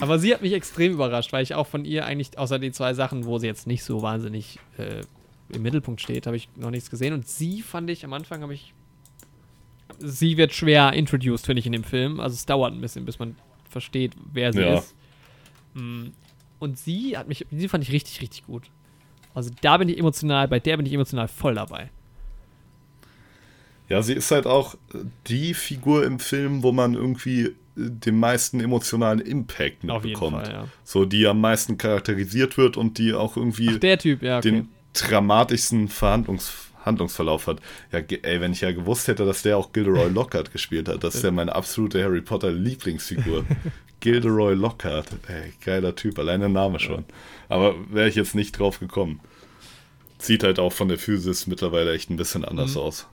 Aber 0.00 0.18
sie 0.18 0.32
hat 0.34 0.42
mich 0.42 0.52
extrem 0.52 0.92
überrascht, 0.92 1.32
weil 1.32 1.42
ich 1.42 1.54
auch 1.54 1.66
von 1.66 1.84
ihr 1.84 2.04
eigentlich, 2.04 2.38
außer 2.38 2.58
die 2.58 2.72
zwei 2.72 2.94
Sachen, 2.94 3.24
wo 3.24 3.38
sie 3.38 3.46
jetzt 3.46 3.66
nicht 3.66 3.84
so 3.84 4.02
wahnsinnig 4.02 4.58
äh, 4.78 5.02
im 5.54 5.62
Mittelpunkt 5.62 6.00
steht, 6.00 6.26
habe 6.26 6.36
ich 6.36 6.48
noch 6.56 6.70
nichts 6.70 6.90
gesehen. 6.90 7.14
Und 7.14 7.28
sie 7.28 7.62
fand 7.62 7.90
ich, 7.90 8.04
am 8.04 8.12
Anfang 8.12 8.42
habe 8.42 8.54
ich. 8.54 8.72
Sie 9.98 10.36
wird 10.36 10.52
schwer 10.52 10.92
introduced, 10.92 11.46
finde 11.46 11.60
ich, 11.60 11.66
in 11.66 11.72
dem 11.72 11.84
Film. 11.84 12.20
Also 12.20 12.34
es 12.34 12.46
dauert 12.46 12.72
ein 12.72 12.80
bisschen, 12.80 13.04
bis 13.04 13.18
man 13.18 13.36
versteht, 13.68 14.12
wer 14.32 14.52
sie 14.52 14.60
Ja. 14.60 14.78
ist. 14.78 14.94
Mm. 15.74 16.06
Und 16.58 16.78
sie 16.78 17.16
hat 17.16 17.28
mich, 17.28 17.46
sie 17.50 17.68
fand 17.68 17.84
ich 17.84 17.92
richtig, 17.92 18.20
richtig 18.22 18.46
gut. 18.46 18.70
Also 19.34 19.50
da 19.60 19.76
bin 19.76 19.88
ich 19.88 19.98
emotional, 19.98 20.48
bei 20.48 20.60
der 20.60 20.76
bin 20.76 20.86
ich 20.86 20.92
emotional 20.92 21.28
voll 21.28 21.54
dabei. 21.54 21.90
Ja, 23.88 24.00
sie 24.02 24.14
ist 24.14 24.30
halt 24.30 24.46
auch 24.46 24.76
die 25.26 25.52
Figur 25.52 26.06
im 26.06 26.18
Film, 26.18 26.62
wo 26.62 26.72
man 26.72 26.94
irgendwie 26.94 27.54
den 27.76 28.18
meisten 28.18 28.60
emotionalen 28.60 29.20
Impact 29.20 29.84
mitbekommt. 29.84 30.46
Fall, 30.46 30.52
ja. 30.52 30.68
So, 30.84 31.04
die 31.04 31.26
am 31.26 31.40
meisten 31.40 31.76
charakterisiert 31.78 32.56
wird 32.56 32.76
und 32.76 32.98
die 32.98 33.14
auch 33.14 33.36
irgendwie 33.36 33.70
Ach, 33.74 33.78
der 33.78 33.98
Typ, 33.98 34.22
ja, 34.22 34.38
okay. 34.38 34.50
den 34.50 34.68
dramatischsten 34.92 35.88
Verhandlungs 35.88 36.52
Handlungsverlauf 36.84 37.46
hat. 37.46 37.60
Ja, 37.92 38.00
ey, 38.00 38.40
wenn 38.42 38.52
ich 38.52 38.60
ja 38.60 38.70
gewusst 38.70 39.08
hätte, 39.08 39.24
dass 39.24 39.40
der 39.40 39.56
auch 39.56 39.72
Gilderoy 39.72 40.10
Lockhart 40.10 40.52
gespielt 40.52 40.88
hat, 40.88 41.02
das 41.02 41.14
ist 41.14 41.24
ja 41.24 41.30
meine 41.32 41.54
absolute 41.54 42.02
Harry 42.04 42.20
Potter 42.20 42.52
Lieblingsfigur. 42.52 43.44
Gilderoy 44.00 44.52
Lockhart, 44.54 45.06
ey, 45.28 45.54
geiler 45.64 45.94
Typ, 45.96 46.18
allein 46.18 46.40
der 46.40 46.50
Name 46.50 46.78
schon. 46.78 47.06
Aber 47.48 47.74
wäre 47.90 48.08
ich 48.08 48.16
jetzt 48.16 48.34
nicht 48.34 48.58
drauf 48.58 48.80
gekommen. 48.80 49.20
Sieht 50.18 50.42
halt 50.44 50.58
auch 50.58 50.74
von 50.74 50.88
der 50.88 50.98
Physis 50.98 51.46
mittlerweile 51.46 51.92
echt 51.94 52.10
ein 52.10 52.16
bisschen 52.16 52.44
anders 52.44 52.74
Mhm. 52.74 52.80
aus. 52.82 53.06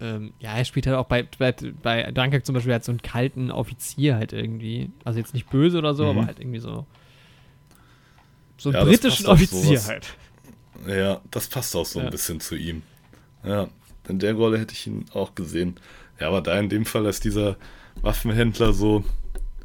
Ähm, 0.00 0.32
ja, 0.40 0.54
er 0.56 0.64
spielt 0.64 0.86
halt 0.86 0.96
auch 0.96 1.06
bei, 1.06 1.26
bei, 1.38 1.52
bei 1.82 2.10
Dunkirk 2.10 2.44
zum 2.44 2.54
Beispiel 2.54 2.72
halt 2.72 2.84
so 2.84 2.92
einen 2.92 3.02
kalten 3.02 3.50
Offizier 3.50 4.16
halt 4.16 4.32
irgendwie. 4.32 4.90
Also 5.04 5.18
jetzt 5.18 5.34
nicht 5.34 5.48
böse 5.50 5.78
oder 5.78 5.94
so, 5.94 6.04
Mhm. 6.04 6.18
aber 6.18 6.26
halt 6.26 6.40
irgendwie 6.40 6.58
so. 6.60 6.86
So 8.58 8.70
einen 8.70 8.78
Ja, 8.78 8.84
britischen 8.84 9.26
Offizier 9.26 9.78
sowas. 9.80 9.88
halt. 9.88 10.16
Ja, 10.86 11.20
das 11.30 11.48
passt 11.48 11.74
auch 11.76 11.86
so 11.86 11.98
Ja. 12.00 12.06
ein 12.06 12.10
bisschen 12.10 12.40
zu 12.40 12.56
ihm. 12.56 12.82
Ja, 13.44 13.68
in 14.08 14.18
der 14.18 14.34
Rolle 14.34 14.58
hätte 14.58 14.74
ich 14.74 14.86
ihn 14.86 15.06
auch 15.14 15.34
gesehen. 15.34 15.76
Ja, 16.20 16.28
aber 16.28 16.40
da 16.40 16.58
in 16.58 16.68
dem 16.68 16.84
Fall 16.84 17.06
als 17.06 17.20
dieser 17.20 17.56
Waffenhändler 18.02 18.72
so, 18.72 19.04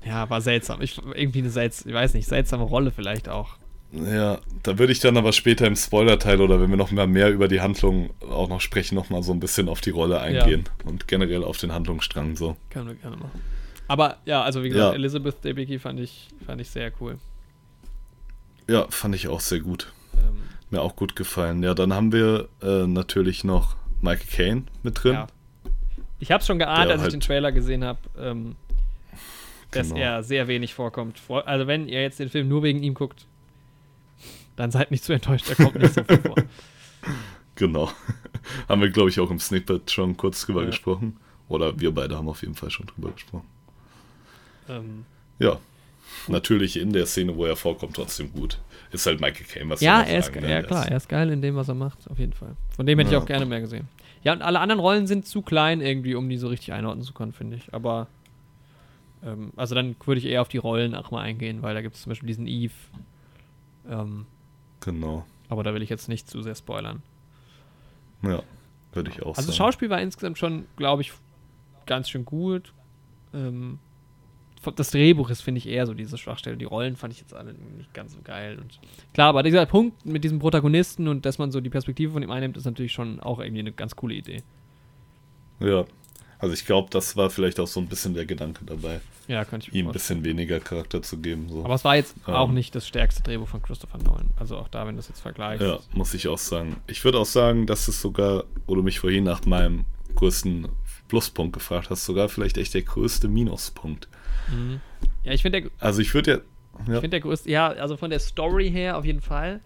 Ja, 0.06 0.30
war 0.30 0.42
seltsam. 0.42 0.82
Ich, 0.82 0.98
irgendwie 1.14 1.40
eine 1.40 1.50
selts 1.50 1.86
ich 1.86 1.94
weiß 1.94 2.14
nicht, 2.14 2.28
seltsame 2.28 2.64
Rolle 2.64 2.92
vielleicht 2.92 3.28
auch. 3.30 3.58
Ja, 3.92 4.40
da 4.64 4.78
würde 4.78 4.92
ich 4.94 5.00
dann 5.00 5.18
aber 5.18 5.32
später 5.34 5.66
im 5.66 5.76
Spoiler-Teil 5.76 6.42
oder 6.42 6.62
wenn 6.62 6.70
wir 6.70 6.78
noch 6.78 6.92
mal 6.92 7.08
mehr 7.08 7.32
über 7.32 7.48
die 7.48 7.62
Handlung 7.62 8.12
auch 8.30 8.48
noch 8.50 8.62
sprechen, 8.62 8.96
noch 8.96 9.10
mal 9.10 9.24
so 9.24 9.32
ein 9.32 9.40
bisschen 9.40 9.68
auf 9.70 9.82
die 9.82 9.90
Rolle 9.90 10.20
eingehen 10.22 10.66
und 10.86 11.08
generell 11.08 11.44
auf 11.44 11.58
den 11.58 11.72
Handlungsstrang 11.74 12.36
so. 12.36 12.56
Können 12.70 12.88
wir 12.90 12.96
gerne 12.96 13.18
machen. 13.18 13.42
Aber 13.88 14.18
ja, 14.26 14.44
also 14.44 14.64
wie 14.64 14.70
gesagt, 14.70 14.92
Ja. 14.94 14.96
Elizabeth 14.96 15.44
Debicki 15.44 15.80
fand 15.80 16.00
ich, 16.00 16.28
fand 16.46 16.62
ich 16.62 16.70
sehr 16.70 16.92
cool. 17.02 17.18
Ja, 18.70 18.86
fand 18.90 19.16
ich 19.16 19.28
auch 19.28 19.40
sehr 19.40 19.60
gut. 19.62 19.92
Ähm, 20.16 20.38
Mir 20.70 20.82
auch 20.82 20.96
gut 20.96 21.16
gefallen. 21.16 21.64
Ja, 21.64 21.74
dann 21.74 21.92
haben 21.94 22.12
wir 22.12 22.48
äh, 22.62 22.86
natürlich 22.86 23.44
noch 23.44 23.76
Michael 24.02 24.28
Caine 24.32 24.64
mit 24.84 25.04
drin. 25.04 25.14
ja. 25.14 25.28
Ich 26.22 26.32
habe 26.34 26.44
schon 26.44 26.60
geahnt, 26.60 26.86
Der 26.86 26.92
als 26.92 26.98
ich 26.98 27.04
halt- 27.04 27.14
den 27.14 27.22
Trailer 27.22 27.52
gesehen 27.54 27.84
habe, 27.84 28.00
ähm, 28.20 28.56
dass 29.72 29.88
Genau. 29.90 30.02
er 30.02 30.22
sehr 30.22 30.48
wenig 30.50 30.74
vorkommt. 30.74 31.18
Vor, 31.18 31.48
also 31.48 31.66
wenn 31.66 31.88
ihr 31.88 32.02
jetzt 32.02 32.20
den 32.20 32.30
Film 32.30 32.50
nur 32.50 32.62
wegen 32.62 32.84
ihm 32.84 32.94
guckt, 32.94 33.26
dann 34.60 34.72
seid 34.72 34.92
nicht 34.92 35.04
zu 35.04 35.14
enttäuscht, 35.14 35.50
er 35.50 35.56
kommt 35.56 35.76
nicht 35.76 35.94
so 35.94 36.04
viel 36.04 36.18
vor. 36.18 36.36
Genau. 37.56 37.90
haben 38.70 38.82
wir, 38.82 38.90
glaube 38.90 39.10
ich, 39.10 39.20
auch 39.20 39.30
im 39.32 39.40
Snippet 39.40 39.92
schon 39.92 40.16
kurz 40.16 40.46
drüber 40.46 40.62
Ja. 40.62 40.68
gesprochen. 40.68 41.18
Oder 41.50 41.78
wir 41.80 41.92
beide 41.94 42.16
haben 42.18 42.30
auf 42.30 42.42
jeden 42.42 42.56
Fall 42.56 42.70
schon 42.70 42.86
drüber 42.86 43.12
gesprochen. 43.12 43.46
Ähm, 44.70 45.06
Ja. 45.40 45.58
Natürlich 46.28 46.78
in 46.80 46.92
der 46.94 47.06
Szene, 47.06 47.36
wo 47.36 47.46
er 47.46 47.56
vorkommt, 47.56 47.96
trotzdem 47.96 48.32
gut. 48.32 48.60
Ist 48.92 49.06
halt 49.06 49.20
Michael 49.22 49.46
Caine, 49.46 49.70
was 49.72 49.82
ja, 49.82 50.02
er 50.02 50.20
ist, 50.20 50.26
sagen, 50.28 50.40
ge- 50.40 50.48
ne? 50.48 50.54
ja 50.56 50.62
klar, 50.64 50.88
er 50.88 50.98
ist 50.98 51.08
geil 51.10 51.30
in 51.32 51.42
dem, 51.42 51.56
was 51.56 51.68
er 51.68 51.76
macht, 51.76 52.10
auf 52.10 52.18
jeden 52.18 52.34
Fall. 52.34 52.56
Von 52.76 52.86
dem 52.86 52.98
hätte 52.98 53.10
ich 53.10 53.14
Ja. 53.14 53.20
auch 53.20 53.26
gerne 53.26 53.46
mehr 53.46 53.60
gesehen. 53.62 53.88
Ja, 54.24 54.34
und 54.34 54.42
alle 54.42 54.60
anderen 54.60 54.80
Rollen 54.80 55.06
sind 55.08 55.26
zu 55.28 55.42
klein 55.42 55.82
irgendwie, 55.82 56.16
um 56.16 56.28
die 56.30 56.38
so 56.38 56.48
richtig 56.48 56.74
einordnen 56.74 57.04
zu 57.04 57.14
können, 57.14 57.32
finde 57.34 57.58
ich. 57.58 57.74
Aber, 57.74 58.08
ähm, 59.24 59.52
also 59.56 59.76
dann 59.76 59.96
würde 60.06 60.20
ich 60.20 60.26
eher 60.26 60.42
auf 60.42 60.48
die 60.50 60.58
Rollen 60.58 60.96
auch 60.96 61.12
mal 61.12 61.22
eingehen, 61.22 61.62
weil 61.62 61.74
da 61.76 61.82
gibt 61.82 61.96
es 61.96 62.02
zum 62.04 62.12
Beispiel 62.12 62.28
diesen 62.28 62.48
Eve. 62.48 62.74
Ähm, 63.90 64.26
Genau. 64.82 65.26
aber 65.50 65.64
da 65.64 65.74
will 65.74 65.82
ich 65.82 65.90
jetzt 65.90 66.08
nicht 66.10 66.30
zu 66.30 66.42
sehr 66.42 66.56
spoilern. 66.56 67.02
Ja, 68.22 68.42
würde 68.94 69.10
ich 69.10 69.22
auch 69.22 69.36
Also 69.38 69.42
das 69.42 69.46
sagen. 69.46 69.58
Schauspiel 69.58 69.90
war 69.90 70.02
insgesamt 70.02 70.38
schon, 70.38 70.66
glaube 70.76 71.02
ich, 71.02 71.12
ganz 71.86 72.10
schön 72.10 72.26
gut. 72.26 72.74
Ähm, 73.34 73.80
das 74.76 74.92
Drehbuch 74.92 75.30
ist, 75.30 75.42
finde 75.42 75.60
ich, 75.60 75.68
eher 75.68 75.86
so 75.88 75.94
diese 75.94 76.18
Schwachstelle. 76.18 76.58
Die 76.58 76.66
Rollen 76.66 76.98
fand 76.98 77.14
ich 77.14 77.22
jetzt 77.22 77.34
alle 77.34 77.54
nicht 77.54 77.94
ganz 77.94 78.14
so 78.14 78.20
geil. 78.24 78.60
Und 78.60 78.80
klar, 79.14 79.30
aber 79.30 79.42
dieser 79.42 79.66
Punkt 79.66 80.06
mit 80.06 80.24
diesem 80.26 80.40
Protagonisten 80.40 81.08
und 81.08 81.26
dass 81.26 81.38
man 81.38 81.52
so 81.52 81.62
die 81.62 81.70
Perspektive 81.70 82.12
von 82.12 82.22
ihm 82.24 82.32
einnimmt, 82.32 82.58
ist 82.58 82.66
natürlich 82.66 82.92
schon 82.92 83.22
auch 83.22 83.40
irgendwie 83.40 83.62
eine 83.62 83.72
ganz 83.72 83.96
coole 83.96 84.16
Idee. 84.16 84.44
Ja. 85.62 85.86
Also 86.40 86.54
ich 86.54 86.66
glaube, 86.66 86.90
das 86.90 87.16
war 87.18 87.30
vielleicht 87.30 87.60
auch 87.60 87.68
so 87.68 87.80
ein 87.82 87.88
bisschen 87.88 88.14
der 88.14 88.26
Gedanke 88.26 88.64
dabei, 88.66 89.02
Ja, 89.28 89.44
könnte 89.46 89.68
ich 89.70 89.76
ihm 89.76 89.88
ein 89.88 89.92
bisschen 89.94 90.24
weniger 90.24 90.60
Charakter 90.62 91.02
zu 91.02 91.18
geben. 91.18 91.50
So. 91.50 91.66
Aber 91.66 91.74
es 91.76 91.84
war 91.84 91.96
jetzt 91.98 92.16
Ähm. 92.28 92.34
auch 92.34 92.50
nicht 92.52 92.74
das 92.76 92.88
stärkste 92.88 93.22
Drehbuch 93.24 93.48
von 93.50 93.62
Christopher 93.62 93.98
Nolan. 93.98 94.30
Also 94.38 94.58
auch 94.58 94.70
da, 94.70 94.88
wenn 94.88 94.96
du 94.96 95.00
es 95.02 95.10
jetzt 95.10 95.20
vergleichst. 95.20 95.62
Ja, 95.66 95.80
muss 95.94 96.14
ich 96.14 96.28
auch 96.30 96.38
sagen. 96.38 96.78
Ich 96.88 97.04
würde 97.04 97.20
auch 97.20 97.26
sagen, 97.26 97.66
dass 97.68 97.88
es 97.90 98.02
sogar, 98.02 98.46
wo 98.68 98.76
du 98.76 98.84
mich 98.84 99.00
vorhin 99.00 99.26
nach 99.26 99.46
meinem 99.46 99.84
größten 100.16 100.70
Pluspunkt 101.10 101.54
gefragt 101.54 101.90
hast, 101.90 102.06
sogar 102.06 102.30
vielleicht 102.30 102.58
echt 102.58 102.74
der 102.74 102.84
größte 102.84 103.28
Minuspunkt. 103.28 104.08
Mhm. 104.50 104.80
Ja, 105.24 105.34
ich 105.34 105.42
finde 105.42 105.62
der, 105.62 105.72
Also 105.80 106.00
ich 106.02 106.14
würde 106.14 106.32
ja. 106.32 106.38
ich 106.88 106.94
ja 106.94 107.02
find 107.02 107.12
der 107.14 107.20
größte, 107.20 107.50
ja, 107.52 107.68
also 107.68 107.98
von 107.98 108.10
der 108.10 108.20
Story 108.20 108.72
her 108.72 108.98
auf 108.98 109.04
jeden 109.06 109.22
Fall. 109.22 109.60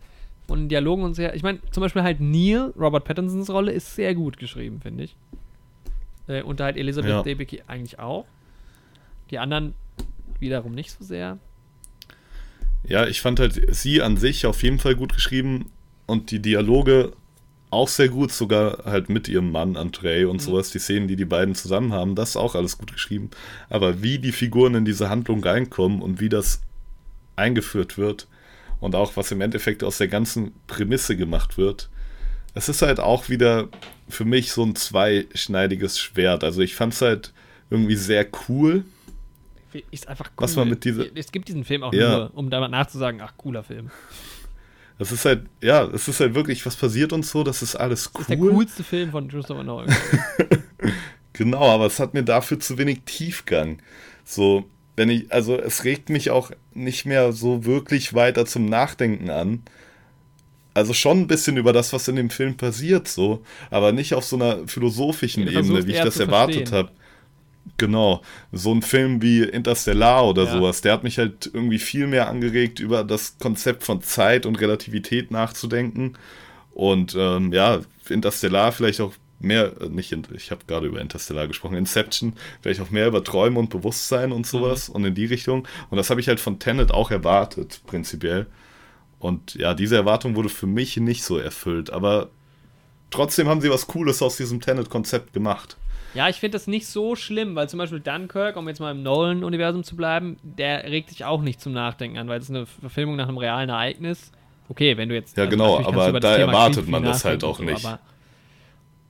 Von 0.48 0.62
den 0.62 0.70
Dialogen 0.70 1.04
und 1.04 1.14
sehr. 1.14 1.36
Ich 1.36 1.44
meine, 1.44 1.60
zum 1.72 1.82
Beispiel 1.82 2.02
halt 2.04 2.20
Neil, 2.20 2.74
Robert 2.78 3.06
Pattinsons 3.06 3.50
Rolle, 3.50 3.72
ist 3.72 3.96
sehr 3.96 4.14
gut 4.16 4.38
geschrieben, 4.38 4.82
finde 4.82 5.04
ich. 5.06 5.16
Äh, 6.28 6.42
und 6.42 6.62
halt 6.62 6.78
Elizabeth 6.78 7.10
Ja. 7.10 7.24
Debicki 7.24 7.64
eigentlich 7.68 8.00
auch. 8.00 8.26
Die 9.32 9.40
anderen 9.40 9.74
wiederum 10.40 10.74
nicht 10.74 10.92
so 10.92 11.04
sehr. 11.04 11.38
Ja, 12.86 13.08
ich 13.08 13.22
fand 13.22 13.40
halt 13.40 13.74
sie 13.76 14.02
an 14.02 14.18
sich 14.18 14.46
auf 14.46 14.62
jeden 14.62 14.80
Fall 14.80 14.96
gut 14.96 15.14
geschrieben 15.14 15.72
und 16.06 16.32
die 16.32 16.40
Dialoge 16.40 17.14
auch 17.70 17.88
sehr 17.88 18.10
gut, 18.10 18.32
sogar 18.32 18.84
halt 18.86 19.10
mit 19.10 19.28
ihrem 19.28 19.52
Mann 19.52 19.78
Andrei 19.78 20.28
und 20.28 20.42
sowas, 20.42 20.70
die 20.70 20.80
Szenen, 20.80 21.08
die 21.08 21.16
die 21.16 21.26
beiden 21.26 21.56
zusammen 21.56 21.92
haben, 21.92 22.14
das 22.14 22.32
ist 22.32 22.36
auch 22.36 22.54
alles 22.54 22.78
gut 22.78 22.94
geschrieben. 22.94 23.32
Aber 23.70 24.04
wie 24.04 24.20
die 24.20 24.32
Figuren 24.32 24.76
in 24.76 24.86
diese 24.86 25.10
Handlung 25.10 25.44
reinkommen 25.44 26.02
und 26.02 26.20
wie 26.20 26.30
das 26.30 26.62
eingeführt 27.36 27.98
wird 27.98 28.28
und 28.80 28.96
auch 28.96 29.18
was 29.18 29.32
im 29.32 29.42
Endeffekt 29.42 29.84
aus 29.84 29.98
der 29.98 30.08
ganzen 30.08 30.52
Prämisse 30.68 31.18
gemacht 31.18 31.58
wird, 31.58 31.90
es 32.54 32.70
ist 32.70 32.82
halt 32.82 33.00
auch 33.00 33.30
wieder 33.30 33.70
für 34.10 34.26
mich 34.26 34.52
so 34.52 34.64
ein 34.64 34.76
zweischneidiges 34.76 36.00
Schwert. 36.00 36.44
Also 36.44 36.62
ich 36.62 36.76
fand 36.76 36.94
es 36.94 37.02
halt 37.02 37.34
irgendwie 37.70 37.96
sehr 37.96 38.26
cool, 38.48 38.84
Ist 39.90 40.08
einfach 40.08 40.28
cool. 40.28 40.44
Was 40.44 40.56
man 40.56 40.70
mit 40.70 40.84
dieser- 40.84 41.06
Es 41.16 41.32
gibt 41.32 41.48
diesen 41.48 41.64
Film 41.66 41.82
auch 41.84 41.94
Ja. 41.94 42.18
nur, 42.18 42.32
um 42.36 42.50
da 42.52 42.60
mal 42.60 42.68
nachzusagen, 42.68 43.22
ach, 43.22 43.34
cooler 43.38 43.64
Film. 43.64 43.90
Es 45.00 45.12
ist 45.12 45.26
halt, 45.26 45.48
ja, 45.62 45.84
es 45.86 46.08
ist 46.08 46.20
halt 46.20 46.36
wirklich, 46.36 46.64
was 46.68 46.76
passiert 46.76 47.12
uns 47.12 47.32
so, 47.32 47.44
das 47.44 47.64
ist 47.64 47.76
alles 47.76 48.12
cool. 48.14 48.20
Das 48.20 48.30
ist 48.30 48.30
der 48.30 48.38
coolste 48.38 48.84
Film 48.84 49.10
von 49.12 49.28
Christopher 49.28 49.64
Nolan. 49.64 49.92
Genau, 51.36 51.64
aber 51.68 51.88
es 51.88 52.00
hat 52.00 52.14
mir 52.14 52.22
dafür 52.24 52.60
zu 52.60 52.78
wenig 52.78 53.02
Tiefgang. 53.06 53.80
So, 54.24 54.66
wenn 54.96 55.10
ich, 55.10 55.32
also 55.34 55.58
es 55.60 55.84
regt 55.84 56.10
mich 56.10 56.30
auch 56.30 56.52
nicht 56.76 57.06
mehr 57.06 57.32
so 57.34 57.66
wirklich 57.66 58.14
weiter 58.14 58.46
zum 58.46 58.66
Nachdenken 58.68 59.32
an. 59.32 59.64
Also 60.74 60.94
schon 60.94 61.22
ein 61.22 61.28
bisschen 61.28 61.58
über 61.58 61.72
das, 61.72 61.94
was 61.94 62.08
in 62.08 62.16
dem 62.16 62.30
Film 62.30 62.58
passiert, 62.58 63.08
so, 63.08 63.44
aber 63.70 63.92
nicht 63.92 64.14
auf 64.16 64.26
so 64.26 64.36
einer 64.36 64.68
philosophischen 64.68 65.48
Ebene, 65.48 65.86
wie 65.86 65.92
ich 65.92 66.02
das 66.02 66.20
erwartet 66.20 66.72
habe. 66.72 66.90
Genau, 67.78 68.22
so 68.52 68.74
ein 68.74 68.82
Film 68.82 69.22
wie 69.22 69.44
Interstellar 69.44 70.28
oder 70.28 70.44
Ja. 70.46 70.52
sowas, 70.52 70.82
der 70.82 70.94
hat 70.94 71.04
mich 71.04 71.18
halt 71.18 71.50
irgendwie 71.54 71.80
viel 71.80 72.08
mehr 72.08 72.28
angeregt, 72.28 72.80
über 72.80 73.04
das 73.04 73.38
Konzept 73.40 73.84
von 73.84 74.02
Zeit 74.02 74.46
und 74.46 74.60
Relativität 74.60 75.32
nachzudenken. 75.32 76.14
Und 76.74 77.16
ähm, 77.18 77.54
ja, 77.54 77.80
Interstellar 78.10 78.72
vielleicht 78.72 79.00
auch 79.00 79.14
mehr, 79.40 79.72
äh, 79.80 79.90
nicht, 79.90 80.16
ich 80.36 80.52
habe 80.52 80.62
gerade 80.68 80.88
über 80.88 81.00
Interstellar 81.00 81.48
gesprochen, 81.48 81.76
Inception, 81.76 82.34
vielleicht 82.62 82.82
auch 82.82 82.90
mehr 82.90 83.08
über 83.08 83.24
Träume 83.24 83.60
und 83.60 83.70
Bewusstsein 83.70 84.32
und 84.32 84.48
sowas 84.48 84.90
und 84.90 85.06
in 85.06 85.16
die 85.16 85.26
Richtung. 85.26 85.68
Und 85.90 85.98
das 85.98 86.10
habe 86.10 86.20
ich 86.20 86.28
halt 86.28 86.40
von 86.40 86.60
Tenet 86.60 86.92
auch 86.92 87.12
erwartet, 87.12 87.82
prinzipiell. 87.86 88.48
Und 89.24 89.56
ja, 89.56 89.74
diese 89.74 89.96
Erwartung 89.96 90.36
wurde 90.36 90.50
für 90.50 90.68
mich 90.68 90.98
nicht 90.98 91.24
so 91.24 91.38
erfüllt, 91.38 91.92
aber 91.92 92.30
trotzdem 93.10 93.48
haben 93.48 93.62
sie 93.62 93.70
was 93.70 93.88
Cooles 93.88 94.22
aus 94.22 94.36
diesem 94.36 94.60
Tenet-Konzept 94.60 95.32
gemacht. 95.32 95.78
Ja, 96.14 96.28
ich 96.28 96.42
finde 96.42 96.58
das 96.58 96.68
nicht 96.68 96.88
so 96.88 97.16
schlimm, 97.16 97.56
weil 97.56 97.70
zum 97.70 97.80
Beispiel 97.80 98.02
Dunkirk, 98.02 98.58
um 98.58 98.68
jetzt 98.68 98.80
mal 98.82 98.92
im 98.92 99.02
Nolan-Universum 99.02 99.86
zu 99.86 99.96
bleiben, 99.96 100.36
der 100.44 100.84
regt 100.84 101.10
dich 101.12 101.24
auch 101.24 101.42
nicht 101.42 101.62
zum 101.62 101.72
Nachdenken 101.72 102.18
an, 102.18 102.28
weil 102.28 102.42
es 102.42 102.50
eine 102.50 102.66
Verfilmung 102.66 103.16
nach 103.16 103.30
einem 103.30 103.38
realen 103.38 103.70
Ereignis. 103.70 104.32
Okay, 104.68 104.98
wenn 104.98 105.08
du 105.08 105.16
jetzt. 105.16 105.38
Ja, 105.38 105.46
genau, 105.46 105.78
natürlich 105.80 105.86
kannst 105.96 106.08
aber 106.10 106.20
da 106.20 106.36
erwartet 106.36 106.88
man 106.90 107.04
das 107.04 107.24
halt 107.24 107.46
auch 107.46 107.58
so, 107.60 107.64
nicht. 107.64 107.88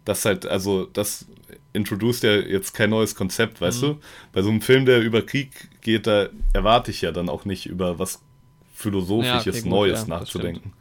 Das 0.06 0.26
halt, 0.26 0.45
also 0.45 0.85
das 0.85 1.26
introduced 1.73 2.23
ja 2.23 2.35
jetzt 2.35 2.73
kein 2.73 2.91
neues 2.91 3.15
Konzept, 3.15 3.61
weißt 3.61 3.81
Mhm. 3.81 3.88
du? 3.88 3.99
Bei 4.31 4.44
so 4.44 4.49
einem 4.49 4.61
Film, 4.61 4.85
der 4.85 5.02
über 5.02 5.23
Krieg 5.23 5.81
geht, 5.81 6.06
da 6.06 6.27
erwarte 6.53 6.91
ich 6.91 7.02
ja 7.02 7.11
dann 7.11 7.30
auch 7.30 7.45
nicht 7.45 7.65
über 7.65 7.98
was 7.98 8.22
Philosophisches, 8.84 9.46
Ja, 9.46 9.52
okay, 9.52 9.62
gut, 9.62 9.70
Neues 9.70 9.92
ja, 9.92 10.00
das 10.00 10.08
nachzudenken. 10.08 10.74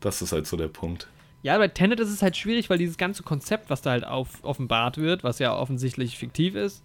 Das, 0.00 0.22
ist 0.22 0.32
halt 0.32 0.46
so 0.46 0.56
der 0.56 0.68
Punkt. 0.68 1.08
Ja, 1.42 1.58
bei 1.58 1.68
Tenet 1.68 2.00
ist 2.00 2.10
es 2.10 2.22
halt 2.22 2.36
schwierig, 2.36 2.70
weil 2.70 2.78
dieses 2.78 2.96
ganze 2.96 3.22
Konzept, 3.22 3.70
was 3.70 3.82
da 3.82 3.90
halt 3.90 4.06
auf, 4.06 4.42
offenbart 4.42 4.98
wird, 4.98 5.24
was 5.24 5.38
ja 5.38 5.54
offensichtlich 5.54 6.16
fiktiv 6.16 6.54
ist, 6.54 6.82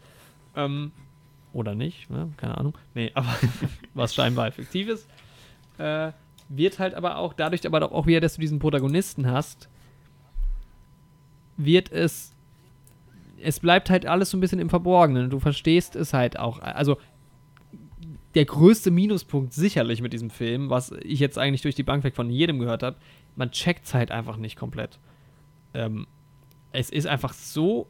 ähm, 0.55 0.91
oder 1.53 1.75
nicht, 1.75 2.09
ne? 2.09 2.29
keine 2.37 2.57
Ahnung, 2.57 2.77
nee, 2.93 3.11
aber 3.15 3.35
was 3.93 4.13
scheinbar 4.13 4.51
fiktiv 4.51 4.89
ist, 4.89 5.07
äh, 5.77 6.11
wird 6.49 6.79
halt 6.79 6.95
aber 6.95 7.17
auch, 7.17 7.33
dadurch 7.33 7.65
aber 7.65 7.91
auch 7.91 8.07
wieder, 8.07 8.19
dass 8.19 8.35
du 8.35 8.41
diesen 8.41 8.59
Protagonisten 8.59 9.29
hast, 9.29 9.69
wird 11.57 11.91
es, 11.91 12.33
es 13.41 13.59
bleibt 13.59 13.89
halt 13.89 14.05
alles 14.05 14.31
so 14.31 14.37
ein 14.37 14.41
bisschen 14.41 14.59
im 14.59 14.69
Verborgenen. 14.69 15.29
Du 15.29 15.39
verstehst 15.39 15.95
es 15.95 16.13
halt 16.13 16.39
auch, 16.39 16.59
also 16.59 16.97
der 18.35 18.45
größte 18.45 18.91
Minuspunkt 18.91 19.53
sicherlich 19.53 20.01
mit 20.01 20.13
diesem 20.13 20.29
Film, 20.29 20.69
was 20.69 20.91
ich 21.03 21.19
jetzt 21.19 21.37
eigentlich 21.37 21.61
durch 21.63 21.75
die 21.75 21.83
Bank 21.83 22.03
weg 22.03 22.15
von 22.15 22.29
jedem 22.29 22.59
gehört 22.59 22.83
habe, 22.83 22.97
man 23.35 23.51
checkt 23.51 23.85
es 23.85 23.93
halt 23.93 24.11
einfach 24.11 24.37
nicht 24.37 24.55
komplett. 24.55 24.99
Ähm, 25.73 26.05
es 26.71 26.89
ist 26.89 27.07
einfach 27.07 27.33
so. 27.33 27.87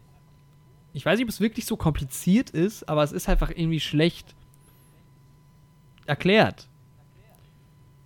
Ich 0.93 1.05
weiß 1.05 1.17
nicht, 1.19 1.25
ob 1.25 1.29
es 1.29 1.41
wirklich 1.41 1.65
so 1.65 1.75
kompliziert 1.77 2.49
ist, 2.49 2.87
aber 2.89 3.03
es 3.03 3.11
ist 3.11 3.27
einfach 3.29 3.49
irgendwie 3.51 3.79
schlecht 3.79 4.33
erklärt. 6.05 6.67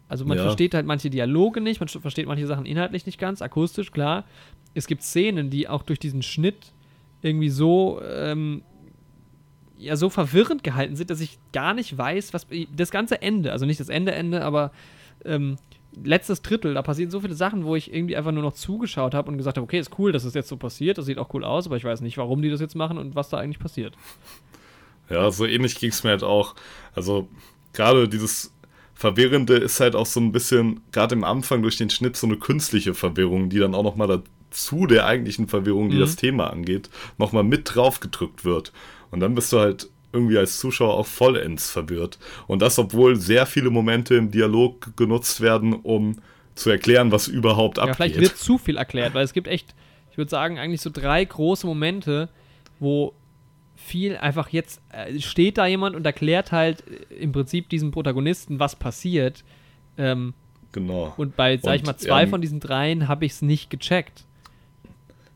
Also 0.10 0.26
man 0.26 0.38
Ja. 0.38 0.44
versteht 0.44 0.74
halt 0.74 0.86
manche 0.86 1.10
Dialoge 1.10 1.62
nicht, 1.62 1.80
man 1.80 1.88
versteht 1.88 2.28
manche 2.28 2.46
Sachen 2.46 2.66
inhaltlich 2.66 3.06
nicht 3.06 3.18
ganz, 3.20 3.42
akustisch, 3.42 3.92
klar. 3.92 4.26
Es 4.74 4.88
gibt 4.88 5.02
Szenen, 5.02 5.50
die 5.50 5.68
auch 5.68 5.84
durch 5.84 6.00
diesen 6.00 6.22
Schnitt 6.22 6.74
irgendwie 7.22 7.50
so 7.50 8.02
ähm, 8.04 8.64
ja 9.84 9.96
so 9.96 10.10
verwirrend 10.10 10.64
gehalten 10.64 10.96
sind, 10.96 11.10
dass 11.10 11.22
ich 11.22 11.38
gar 11.52 11.74
nicht 11.74 11.98
weiß, 11.98 12.34
was 12.34 12.48
das 12.76 12.92
ganze 12.92 13.22
Ende, 13.22 13.52
also 13.52 13.66
nicht 13.66 13.80
das 13.80 13.90
Ende 13.90 14.14
Ende, 14.14 14.44
aber 14.44 14.72
ähm, 15.26 15.58
letztes 16.04 16.42
Drittel, 16.42 16.74
da 16.74 16.82
passieren 16.82 17.12
so 17.12 17.20
viele 17.20 17.36
Sachen, 17.36 17.66
wo 17.66 17.76
ich 17.76 17.94
irgendwie 17.94 18.16
einfach 18.16 18.32
nur 18.32 18.44
noch 18.44 18.54
zugeschaut 18.54 19.14
habe 19.14 19.30
und 19.30 19.38
gesagt 19.38 19.58
habe, 19.58 19.64
okay, 19.64 19.80
ist 19.80 19.98
cool, 20.00 20.12
dass 20.12 20.24
es 20.24 20.34
jetzt 20.34 20.50
so 20.50 20.58
passiert, 20.58 20.98
das 20.98 21.06
sieht 21.06 21.18
auch 21.20 21.34
cool 21.34 21.44
aus, 21.44 21.68
aber 21.68 21.78
ich 21.78 21.84
weiß 21.84 22.02
nicht, 22.02 22.18
warum 22.18 22.42
die 22.42 22.50
das 22.50 22.62
jetzt 22.62 22.76
machen 22.76 22.98
und 22.98 23.16
was 23.16 23.30
da 23.30 23.38
eigentlich 23.38 23.60
passiert. 23.60 23.94
Ja, 25.10 25.30
so 25.32 25.46
ähnlich 25.46 25.76
ging 25.76 25.90
es 25.90 26.04
mir 26.04 26.12
halt 26.12 26.24
auch. 26.24 26.56
Also 26.96 27.28
gerade 27.74 28.08
dieses 28.08 28.52
Verwirrende 28.96 29.56
ist 29.56 29.80
halt 29.80 29.96
auch 29.96 30.06
so 30.06 30.20
ein 30.20 30.32
bisschen, 30.32 30.82
gerade 30.92 31.14
im 31.16 31.24
Anfang 31.24 31.62
durch 31.62 31.78
den 31.78 31.90
Schnitt, 31.90 32.16
so 32.16 32.26
eine 32.28 32.38
künstliche 32.38 32.94
Verwirrung, 32.94 33.50
die 33.50 33.60
dann 33.60 33.76
auch 33.76 33.84
nochmal 33.84 34.08
dazu 34.50 34.86
der 34.88 35.06
eigentlichen 35.06 35.48
Verwirrung, 35.48 35.90
die 35.90 35.98
Mhm. 35.98 36.02
das 36.02 36.16
Thema 36.16 36.50
angeht, 36.52 36.90
nochmal 37.18 37.44
mit 37.44 37.76
drauf 37.76 38.00
gedrückt 38.00 38.46
wird. 38.46 38.72
Und 39.14 39.20
dann 39.20 39.36
bist 39.36 39.54
du 39.54 39.60
halt 39.60 39.90
irgendwie 40.12 40.38
als 40.40 40.58
Zuschauer 40.58 40.96
auch 40.96 41.06
vollends 41.06 41.70
verwirrt. 41.70 42.18
Und 42.48 42.62
das, 42.62 42.80
obwohl 42.80 43.16
sehr 43.16 43.46
viele 43.46 43.70
Momente 43.70 44.16
im 44.16 44.32
Dialog 44.32 44.98
genutzt 44.98 45.40
werden, 45.40 45.74
um 45.74 46.18
zu 46.56 46.70
erklären, 46.72 47.12
was 47.12 47.28
überhaupt 47.28 47.78
Ja, 47.78 47.94
vielleicht 47.94 48.16
abgeht. 48.16 48.30
wird 48.32 48.38
zu 48.38 48.58
viel 48.58 48.78
erklärt, 48.78 49.14
weil 49.14 49.24
es 49.24 49.34
gibt 49.34 49.48
echt, 49.48 49.76
ich 50.12 50.18
würde 50.18 50.30
sagen, 50.30 50.58
eigentlich 50.58 50.82
so 50.82 50.90
drei 50.92 51.24
große 51.24 51.66
Momente, 51.68 52.30
wo 52.80 53.14
viel 53.76 54.18
einfach 54.18 54.50
jetzt 54.50 54.82
äh, 54.92 55.20
steht 55.20 55.58
da 55.58 55.68
jemand 55.68 55.96
und 55.96 56.06
erklärt 56.06 56.52
halt 56.52 56.84
äh, 57.12 57.16
im 57.16 57.32
Prinzip 57.32 57.70
diesem 57.70 57.92
Protagonisten, 57.92 58.60
was 58.60 58.76
passiert. 58.76 59.44
Ähm, 59.98 60.34
Genau. 60.72 61.14
und 61.18 61.36
bei, 61.36 61.58
sag 61.58 61.76
ich 61.76 61.82
Und, 61.82 61.88
mal, 61.88 61.98
zwei 61.98 62.24
ähm, 62.24 62.30
von 62.30 62.42
diesen 62.42 62.60
dreien 62.60 63.08
habe 63.08 63.26
ich 63.26 63.34
es 63.34 63.42
nicht 63.44 63.70
gecheckt. 63.70 64.26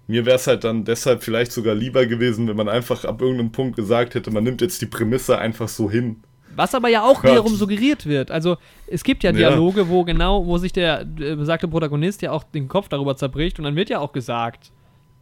Mir 0.08 0.26
wäre 0.26 0.38
es 0.38 0.48
halt 0.48 0.64
dann 0.64 0.86
deshalb 0.86 1.24
vielleicht 1.24 1.52
sogar 1.52 1.76
lieber 1.76 2.06
gewesen, 2.06 2.48
wenn 2.48 2.56
man 2.56 2.70
einfach 2.70 3.04
ab 3.06 3.22
irgendeinem 3.22 3.52
Punkt 3.52 3.76
gesagt 3.76 4.16
hätte, 4.16 4.32
man 4.32 4.44
nimmt 4.44 4.62
jetzt 4.62 4.82
die 4.82 4.86
Prämisse 4.86 5.38
einfach 5.38 5.68
so 5.68 5.92
hin. 5.92 6.24
Was 6.56 6.74
aber 6.74 6.88
ja 6.90 7.04
auch 7.04 7.24
wiederum 7.24 7.54
suggeriert 7.56 8.06
wird. 8.08 8.32
Also 8.32 8.58
es 8.88 9.04
gibt 9.04 9.24
ja 9.24 9.32
Ja. 9.32 9.50
Dialoge, 9.50 9.90
wo 9.90 10.04
genau, 10.06 10.46
wo 10.46 10.58
sich 10.58 10.74
der 10.74 11.02
äh, 11.02 11.36
besagte 11.36 11.68
Protagonist 11.68 12.22
ja 12.22 12.32
auch 12.32 12.44
den 12.44 12.68
Kopf 12.68 12.88
darüber 12.90 13.16
zerbricht 13.16 13.60
und 13.60 13.66
dann 13.66 13.76
wird 13.76 13.90
ja 13.90 14.00
auch 14.00 14.12
gesagt, 14.14 14.72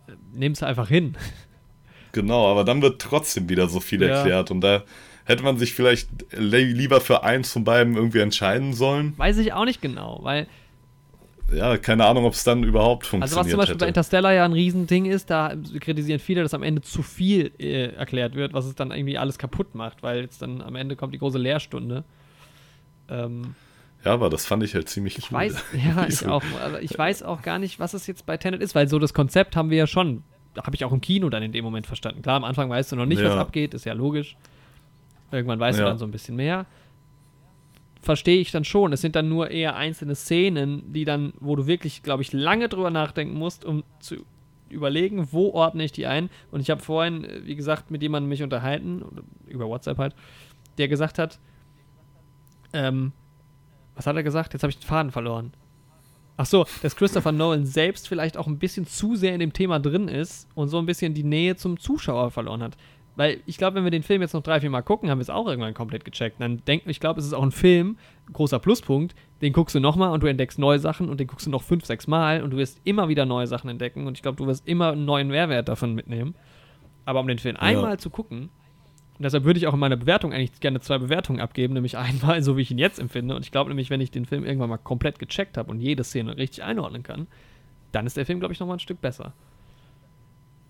äh, 0.07 0.11
nimm's 0.33 0.63
einfach 0.63 0.87
hin. 0.87 1.15
Genau, 2.11 2.49
aber 2.49 2.63
dann 2.63 2.81
wird 2.81 3.01
trotzdem 3.01 3.49
wieder 3.49 3.67
so 3.67 3.81
viel 3.81 4.01
Ja. 4.01 4.07
erklärt 4.07 4.49
und 4.49 4.61
da 4.61 4.83
hätte 5.25 5.43
man 5.43 5.57
sich 5.57 5.73
vielleicht 5.73 6.07
li- 6.31 6.71
lieber 6.71 7.01
für 7.01 7.23
eins 7.23 7.51
von 7.51 7.65
beiden 7.65 7.95
irgendwie 7.97 8.19
entscheiden 8.19 8.71
sollen. 8.71 9.13
Weiß 9.17 9.37
ich 9.39 9.51
auch 9.51 9.65
nicht 9.65 9.81
genau, 9.81 10.19
weil 10.23 10.47
Ja, 11.53 11.77
keine 11.77 12.05
Ahnung, 12.05 12.25
ob 12.25 12.33
es 12.33 12.43
dann 12.43 12.63
überhaupt 12.63 13.03
Also 13.03 13.09
funktioniert 13.35 13.45
was 13.45 13.51
zum 13.51 13.57
Beispiel 13.59 13.75
bei 13.75 13.85
hätte. 13.85 13.89
Interstellar 13.89 14.33
ja 14.33 14.45
ein 14.45 14.53
Riesending 14.53 15.05
ist, 15.05 15.29
da 15.29 15.53
kritisieren 15.79 16.19
viele, 16.19 16.41
dass 16.41 16.53
am 16.53 16.63
Ende 16.63 16.81
zu 16.81 17.03
viel 17.03 17.51
äh, 17.59 17.93
erklärt 17.93 18.33
wird, 18.35 18.53
was 18.53 18.65
es 18.65 18.73
dann 18.75 18.91
irgendwie 18.91 19.17
alles 19.17 19.37
kaputt 19.37 19.75
macht, 19.75 20.01
weil 20.03 20.21
jetzt 20.21 20.41
dann 20.41 20.61
am 20.61 20.75
Ende 20.75 20.95
kommt 20.95 21.13
die 21.13 21.19
große 21.19 21.37
Lehrstunde. 21.37 22.03
Ähm, 23.09 23.53
Ja, 24.03 24.13
aber 24.13 24.29
das 24.29 24.45
fand 24.45 24.63
ich 24.63 24.73
halt 24.73 24.89
ziemlich 24.89 25.17
ich 25.19 25.31
cool. 25.31 25.37
weiß, 25.37 25.63
ja, 25.73 26.07
ich 26.07 26.25
auch, 26.25 26.43
aber 26.63 26.81
ich 26.81 26.97
weiß 26.97 27.21
auch 27.23 27.41
gar 27.43 27.59
nicht, 27.59 27.79
was 27.79 27.93
es 27.93 28.07
jetzt 28.07 28.25
bei 28.25 28.37
Tenet 28.37 28.61
ist, 28.61 28.73
weil 28.75 28.87
so 28.87 28.97
das 28.99 29.13
Konzept 29.13 29.55
haben 29.55 29.69
wir 29.69 29.77
ja 29.77 29.87
schon 29.87 30.23
habe 30.57 30.73
ich 30.73 30.85
auch 30.85 30.93
im 30.93 31.01
Kino 31.01 31.29
dann 31.29 31.43
in 31.43 31.51
dem 31.51 31.65
Moment 31.65 31.85
verstanden. 31.85 32.21
Klar, 32.21 32.37
am 32.37 32.45
Anfang 32.45 32.69
weißt 32.69 32.93
du 32.93 32.95
noch 32.95 33.05
nicht, 33.05 33.19
Ja. 33.19 33.25
was 33.31 33.35
abgeht, 33.37 33.73
ist 33.73 33.83
ja 33.85 33.91
logisch. 33.91 34.37
Irgendwann 35.31 35.59
weißt 35.59 35.77
du 35.79 35.83
Ja. 35.83 35.89
dann 35.89 35.97
so 35.97 36.05
ein 36.05 36.11
bisschen 36.11 36.37
mehr. 36.37 36.65
Verstehe 38.05 38.39
ich 38.39 38.51
dann 38.51 38.63
schon. 38.63 38.93
Es 38.93 39.01
sind 39.01 39.15
dann 39.15 39.29
nur 39.29 39.49
eher 39.49 39.75
einzelne 39.75 40.13
Szenen, 40.13 40.93
die 40.93 41.05
dann, 41.05 41.33
wo 41.39 41.55
du 41.55 41.65
wirklich, 41.65 42.03
glaube 42.03 42.21
ich, 42.21 42.33
lange 42.33 42.69
drüber 42.69 42.91
nachdenken 42.91 43.33
musst, 43.33 43.65
um 43.65 43.83
zu 43.99 44.17
überlegen, 44.69 45.29
wo 45.31 45.49
ordne 45.53 45.85
ich 45.85 45.91
die 45.91 46.05
ein. 46.05 46.29
Und 46.51 46.61
ich 46.61 46.69
habe 46.69 46.83
vorhin, 46.83 47.23
äh, 47.23 47.41
wie 47.45 47.55
gesagt, 47.55 47.89
mit 47.89 48.03
jemandem 48.03 48.29
mich 48.29 48.43
unterhalten, 48.43 49.03
über 49.47 49.67
WhatsApp 49.67 49.97
halt, 49.97 50.15
der 50.77 50.87
gesagt 50.87 51.17
hat, 51.17 51.39
ähm, 52.73 53.11
was 53.95 54.05
hat 54.05 54.15
er 54.15 54.21
gesagt? 54.21 54.53
Jetzt 54.53 54.61
habe 54.61 54.69
ich 54.69 54.77
den 54.77 54.87
Faden 54.87 55.11
verloren. 55.11 55.53
Ach 56.37 56.45
so, 56.45 56.67
dass 56.83 56.95
Christopher 56.95 57.31
Nolan 57.31 57.65
selbst 57.65 58.07
vielleicht 58.07 58.37
auch 58.37 58.45
ein 58.45 58.59
bisschen 58.59 58.85
zu 58.85 59.15
sehr 59.15 59.33
in 59.33 59.39
dem 59.39 59.53
Thema 59.53 59.79
drin 59.79 60.09
ist 60.09 60.47
und 60.53 60.67
so 60.67 60.77
ein 60.77 60.85
bisschen 60.85 61.15
die 61.15 61.23
Nähe 61.23 61.55
zum 61.55 61.79
Zuschauer 61.79 62.29
verloren 62.29 62.61
hat. 62.61 62.77
Weil 63.15 63.39
ich 63.45 63.57
glaube, 63.57 63.75
wenn 63.75 63.83
wir 63.85 63.91
den 63.91 64.03
Film 64.03 64.21
jetzt 64.21 64.33
noch 64.33 64.43
drei, 64.43 64.59
vier 64.59 64.69
Mal 64.69 64.81
gucken, 64.81 65.09
haben 65.09 65.19
wir 65.19 65.23
es 65.23 65.29
auch 65.29 65.47
irgendwann 65.47 65.73
komplett 65.73 66.03
gecheckt. 66.03 66.41
Dann 66.41 66.63
denken, 66.65 66.89
ich 66.89 66.99
glaube, 66.99 67.19
es 67.19 67.25
ist 67.25 67.33
auch 67.33 67.43
ein 67.43 67.51
Film, 67.51 67.97
großer 68.33 68.59
Pluspunkt, 68.59 69.15
den 69.41 69.53
guckst 69.53 69.73
du 69.75 69.79
nochmal 69.79 70.11
und 70.11 70.21
du 70.21 70.27
entdeckst 70.27 70.59
neue 70.59 70.79
Sachen 70.79 71.09
und 71.09 71.19
den 71.19 71.27
guckst 71.27 71.45
du 71.45 71.49
noch 71.49 71.63
fünf, 71.63 71.85
sechs 71.85 72.07
Mal 72.07 72.43
und 72.43 72.51
du 72.51 72.57
wirst 72.57 72.81
immer 72.83 73.07
wieder 73.07 73.25
neue 73.25 73.47
Sachen 73.47 73.69
entdecken 73.69 74.05
und 74.07 74.17
ich 74.17 74.21
glaube, 74.21 74.37
du 74.37 74.47
wirst 74.47 74.67
immer 74.67 74.91
einen 74.91 75.05
neuen 75.05 75.29
Mehrwert 75.29 75.69
davon 75.69 75.93
mitnehmen. 75.93 76.35
Aber 77.05 77.19
um 77.19 77.27
den 77.27 77.39
Film 77.39 77.55
einmal 77.57 77.99
zu 77.99 78.09
gucken, 78.09 78.49
und 79.17 79.23
deshalb 79.23 79.45
würde 79.45 79.57
ich 79.57 79.67
auch 79.67 79.73
in 79.73 79.79
meiner 79.79 79.95
Bewertung 79.95 80.33
eigentlich 80.33 80.59
gerne 80.59 80.81
zwei 80.81 80.97
Bewertungen 80.97 81.39
abgeben, 81.39 81.73
nämlich 81.73 81.97
einmal, 81.97 82.43
so 82.43 82.57
wie 82.57 82.61
ich 82.61 82.71
ihn 82.71 82.77
jetzt 82.77 82.99
empfinde. 82.99 83.35
Und 83.35 83.45
ich 83.45 83.51
glaube 83.51 83.69
nämlich, 83.69 83.89
wenn 83.89 84.01
ich 84.01 84.11
den 84.11 84.25
Film 84.25 84.43
irgendwann 84.43 84.69
mal 84.69 84.77
komplett 84.77 85.19
gecheckt 85.19 85.57
habe 85.57 85.71
und 85.71 85.79
jede 85.79 86.03
Szene 86.03 86.35
richtig 86.35 86.63
einordnen 86.63 87.03
kann, 87.03 87.27
dann 87.93 88.05
ist 88.05 88.17
der 88.17 88.25
Film, 88.25 88.39
glaube 88.39 88.53
ich, 88.53 88.59
nochmal 88.59 88.75
ein 88.75 88.81
Stück 88.81 88.99
besser. 88.99 89.33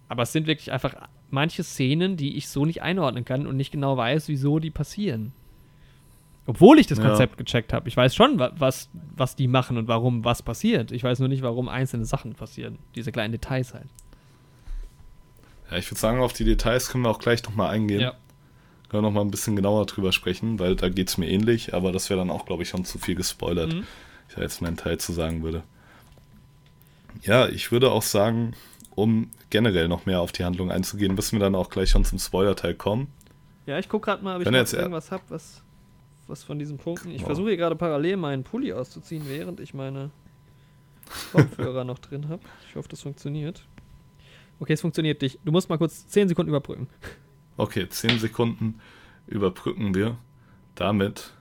Aber 0.07 0.23
es 0.23 0.31
sind 0.31 0.47
wirklich 0.47 0.71
einfach 0.71 0.95
manche 1.31 1.63
Szenen, 1.63 2.15
die 2.17 2.37
ich 2.37 2.47
so 2.47 2.65
nicht 2.65 2.81
einordnen 2.81 3.25
kann 3.25 3.47
und 3.47 3.57
nicht 3.57 3.71
genau 3.71 3.97
weiß, 3.97 4.27
wieso 4.27 4.59
die 4.59 4.69
passieren. 4.71 5.33
Obwohl 6.47 6.77
ich 6.77 6.85
das 6.85 6.99
Ja. 6.99 7.07
Konzept 7.07 7.37
gecheckt 7.37 7.73
habe. 7.73 7.87
Ich 7.89 7.97
weiß 7.97 8.13
schon, 8.15 8.37
wa- 8.37 8.51
was, 8.55 8.89
was 9.15 9.35
die 9.35 9.47
machen 9.47 9.77
und 9.77 9.87
warum 9.87 10.23
was 10.23 10.43
passiert. 10.43 10.91
Ich 10.91 11.03
weiß 11.03 11.17
nur 11.19 11.27
nicht, 11.27 11.41
warum 11.41 11.67
einzelne 11.69 12.05
Sachen 12.05 12.33
passieren. 12.35 12.77
Diese 12.93 13.11
kleinen 13.11 13.31
Details 13.31 13.73
halt. 13.73 13.87
Ja, 15.71 15.77
ich 15.77 15.89
würde 15.89 15.99
sagen, 15.99 16.19
auf 16.21 16.33
die 16.33 16.43
Details 16.45 16.89
können 16.89 17.03
wir 17.03 17.09
auch 17.09 17.17
gleich 17.19 17.43
nochmal 17.43 17.71
eingehen. 17.73 18.01
Ja. 18.01 18.11
Können 18.89 19.01
wir 19.03 19.09
nochmal 19.09 19.25
ein 19.25 19.31
bisschen 19.31 19.55
genauer 19.55 19.87
drüber 19.87 20.11
sprechen, 20.11 20.59
weil 20.59 20.75
da 20.75 20.89
geht 20.89 21.09
es 21.09 21.17
mir 21.17 21.27
ähnlich, 21.27 21.73
aber 21.73 21.91
das 21.91 22.11
wäre 22.11 22.19
dann 22.19 22.29
auch, 22.29 22.45
glaube 22.45 22.61
ich, 22.61 22.69
schon 22.69 22.85
zu 22.85 22.99
viel 22.99 23.15
gespoilert, 23.15 23.73
Mhm. 23.73 23.83
ich 24.29 24.35
da 24.35 24.41
jetzt 24.43 24.61
meinen 24.61 24.77
Teil 24.77 24.99
zu 24.99 25.11
sagen 25.13 25.41
würde. 25.41 25.63
Ja, 27.23 27.47
ich 27.47 27.71
würde 27.71 27.91
auch 27.91 28.03
sagen, 28.03 28.53
um 28.95 29.29
generell 29.49 29.87
noch 29.87 30.05
mehr 30.05 30.21
auf 30.21 30.31
die 30.31 30.43
Handlung 30.45 30.71
einzugehen, 30.71 31.15
müssen 31.15 31.33
wir 31.33 31.39
dann 31.41 31.55
auch 31.55 31.69
gleich 31.69 31.89
schon 31.89 32.05
zum 32.05 32.17
Spoiler-Teil 32.19 32.75
kommen. 32.75 33.07
Ja, 33.65 33.77
ich 33.79 33.89
gucke 33.89 34.05
gerade 34.05 34.23
mal, 34.23 34.35
ob 34.37 34.41
ich 34.45 34.49
jetzt- 34.51 34.73
irgendwas 34.73 35.11
habe, 35.11 35.23
was, 35.29 35.63
was 36.27 36.43
von 36.43 36.57
diesen 36.59 36.77
Punkten. 36.77 37.11
Ich 37.11 37.23
versuche 37.23 37.49
hier 37.49 37.57
gerade 37.57 37.75
parallel 37.75 38.17
meinen 38.17 38.43
Pulli 38.43 38.71
auszuziehen, 38.73 39.23
während 39.27 39.59
ich 39.59 39.73
meine 39.73 40.11
Kopfhörer 41.31 41.83
noch 41.83 41.99
drin 41.99 42.29
habe. 42.29 42.41
Ich 42.69 42.75
hoffe, 42.75 42.87
das 42.89 43.01
funktioniert. 43.01 43.63
Okay, 44.59 44.73
es 44.73 44.81
funktioniert 44.81 45.21
nicht. 45.21 45.39
Du 45.43 45.51
musst 45.51 45.69
mal 45.69 45.77
kurz 45.77 46.07
10 46.07 46.29
Sekunden 46.29 46.49
überbrücken. 46.49 46.87
Okay, 47.57 47.87
10 47.89 48.19
Sekunden 48.19 48.79
überbrücken 49.27 49.93
wir 49.93 50.17
damit, 50.75 51.33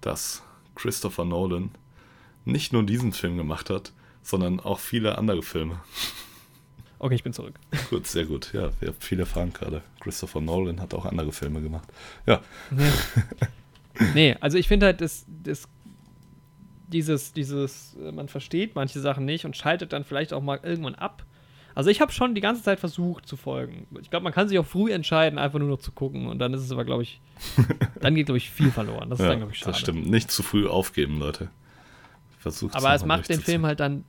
dass 0.00 0.42
Christopher 0.74 1.24
Nolan 1.24 1.70
nicht 2.44 2.72
nur 2.72 2.84
diesen 2.84 3.12
Film 3.12 3.36
gemacht 3.36 3.68
hat, 3.70 3.92
sondern 4.22 4.60
auch 4.60 4.78
viele 4.78 5.18
andere 5.18 5.42
Filme. 5.42 5.80
Okay, 6.98 7.14
ich 7.14 7.22
bin 7.22 7.32
zurück. 7.32 7.54
Gut, 7.90 8.06
sehr 8.06 8.24
gut. 8.24 8.52
Ja, 8.52 8.70
wir 8.80 8.92
viele 8.98 9.24
fragen 9.24 9.52
gerade. 9.52 9.82
Christopher 10.00 10.40
Nolan 10.40 10.80
hat 10.80 10.94
auch 10.94 11.04
andere 11.04 11.32
Filme 11.32 11.60
gemacht. 11.60 11.88
Ja, 12.26 12.40
nee, 14.14 14.36
also 14.40 14.58
ich 14.58 14.68
finde 14.68 14.86
halt, 14.86 15.00
das, 15.00 15.24
das, 15.28 15.68
dieses, 16.88 17.32
dieses, 17.32 17.96
äh, 18.02 18.12
man 18.12 18.28
versteht 18.28 18.74
manche 18.74 19.00
Sachen 19.00 19.24
nicht 19.24 19.44
und 19.44 19.56
schaltet 19.56 19.92
dann 19.92 20.04
vielleicht 20.04 20.32
auch 20.32 20.42
mal 20.42 20.58
irgendwann 20.62 20.94
ab. 20.94 21.24
Also 21.74 21.90
ich 21.90 22.00
habe 22.00 22.10
schon 22.10 22.34
die 22.34 22.40
ganze 22.40 22.62
Zeit 22.62 22.80
versucht 22.80 23.26
zu 23.26 23.36
folgen. 23.36 23.86
Ich 24.00 24.10
glaube, 24.10 24.24
man 24.24 24.32
kann 24.32 24.48
sich 24.48 24.58
auch 24.58 24.66
früh 24.66 24.92
entscheiden, 24.92 25.38
einfach 25.38 25.60
nur 25.60 25.68
noch 25.68 25.78
zu 25.78 25.92
gucken 25.92 26.26
und 26.26 26.40
dann 26.40 26.52
ist 26.52 26.62
es 26.62 26.72
aber, 26.72 26.84
glaube 26.84 27.04
ich, 27.04 27.20
dann 28.00 28.16
geht, 28.16 28.26
glaube 28.26 28.38
ich, 28.38 28.50
viel 28.50 28.72
verloren. 28.72 29.10
Das 29.10 29.20
ist 29.20 29.24
ja 29.24 29.30
dann, 29.30 29.38
glaube 29.38 29.52
ich, 29.52 29.60
schade. 29.60 29.70
das 29.70 29.80
stimmt. 29.80 30.08
Nicht 30.10 30.32
zu 30.32 30.42
früh 30.42 30.66
aufgeben, 30.66 31.20
Leute. 31.20 31.50
Versucht 32.40 32.74
Aber 32.74 32.92
es 32.94 33.04
macht 33.04 33.28
den 33.28 33.40
Film 33.40 33.64
halt 33.64 33.78
dann 33.78 34.04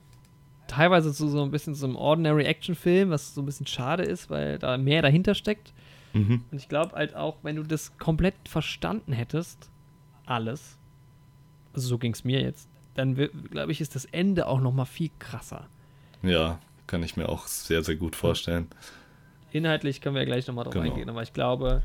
teilweise 0.69 1.13
zu 1.13 1.27
so 1.27 1.43
ein 1.43 1.51
bisschen 1.51 1.75
so 1.75 1.85
einem 1.85 1.95
Ordinary 1.95 2.45
Action-Film, 2.45 3.09
was 3.09 3.33
so 3.33 3.41
ein 3.41 3.45
bisschen 3.45 3.67
schade 3.67 4.03
ist, 4.03 4.29
weil 4.29 4.57
da 4.59 4.77
mehr 4.77 5.01
dahinter 5.01 5.35
steckt. 5.35 5.73
Mhm. 6.13 6.43
Und 6.51 6.57
ich 6.57 6.69
glaube 6.69 6.95
halt 6.95 7.15
auch, 7.15 7.37
wenn 7.43 7.55
du 7.57 7.63
das 7.63 7.97
komplett 7.97 8.35
verstanden 8.47 9.11
hättest, 9.11 9.69
alles, 10.25 10.77
also 11.73 11.87
so 11.87 11.97
ging 11.97 12.13
es 12.13 12.23
mir 12.23 12.41
jetzt, 12.41 12.69
dann 12.95 13.15
glaube 13.15 13.71
ich, 13.71 13.81
ist 13.81 13.95
das 13.95 14.05
Ende 14.05 14.47
auch 14.47 14.59
noch 14.61 14.73
mal 14.73 14.85
viel 14.85 15.09
krasser. 15.19 15.67
Ja, 16.21 16.59
kann 16.87 17.03
ich 17.03 17.17
mir 17.17 17.29
auch 17.29 17.47
sehr, 17.47 17.83
sehr 17.83 17.95
gut 17.95 18.15
vorstellen. 18.15 18.67
Inhaltlich 19.51 20.01
können 20.01 20.15
wir 20.15 20.21
ja 20.21 20.25
gleich 20.27 20.47
noch 20.47 20.53
mal 20.53 20.63
drauf 20.63 20.73
Genau. 20.73 20.85
eingehen, 20.85 21.09
aber 21.09 21.23
ich 21.23 21.33
glaube, 21.33 21.81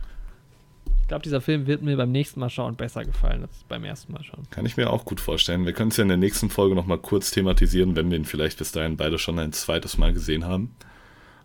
glaube, 1.14 1.22
dieser 1.22 1.40
Film 1.40 1.66
wird 1.68 1.82
mir 1.82 1.96
beim 1.96 2.10
nächsten 2.10 2.40
Mal 2.40 2.50
schauen 2.50 2.74
besser 2.74 3.04
gefallen 3.04 3.42
als 3.42 3.62
beim 3.68 3.84
ersten 3.84 4.12
Mal 4.12 4.24
schauen. 4.24 4.42
Kann 4.50 4.66
ich 4.66 4.76
mir 4.76 4.90
auch 4.90 5.04
gut 5.04 5.20
vorstellen. 5.20 5.64
Wir 5.64 5.72
können 5.72 5.90
es 5.90 5.96
ja 5.96 6.02
in 6.02 6.08
der 6.08 6.16
nächsten 6.16 6.50
Folge 6.50 6.74
nochmal 6.74 6.98
kurz 6.98 7.30
thematisieren, 7.30 7.94
wenn 7.94 8.10
wir 8.10 8.18
ihn 8.18 8.24
vielleicht 8.24 8.58
bis 8.58 8.72
dahin 8.72 8.96
beide 8.96 9.18
schon 9.18 9.38
ein 9.38 9.52
zweites 9.52 9.96
Mal 9.96 10.12
gesehen 10.12 10.44
haben. 10.44 10.74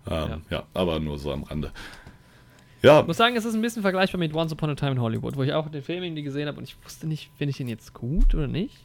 Ähm, 0.10 0.42
ja. 0.50 0.58
Ja. 0.58 0.64
aber 0.74 1.00
nur 1.00 1.20
so 1.20 1.32
am 1.32 1.44
Rande. 1.44 1.72
Ja, 2.82 3.02
Ich 3.02 3.08
muss 3.08 3.18
sagen, 3.18 3.36
es 3.36 3.46
ist 3.46 3.54
ein 3.54 3.62
bisschen 3.62 3.84
vergleichbar 3.84 4.18
mit 4.18 4.34
Once 4.34 4.52
Upon 4.54 4.72
a 4.72 4.76
Time 4.76 4.94
in 4.94 5.02
Hollywood, 5.02 5.36
wo 5.36 5.44
ich 5.44 5.54
auch 5.54 5.70
den 5.70 5.84
Film 5.84 6.02
irgendwie 6.02 6.24
gesehen 6.24 6.48
habe 6.48 6.58
und 6.58 6.64
ich 6.64 6.76
wusste 6.84 7.06
nicht, 7.06 7.30
finde 7.38 7.52
ich 7.52 7.60
ihn 7.60 7.68
jetzt 7.68 7.94
gut 7.94 8.34
oder 8.34 8.48
nicht. 8.48 8.76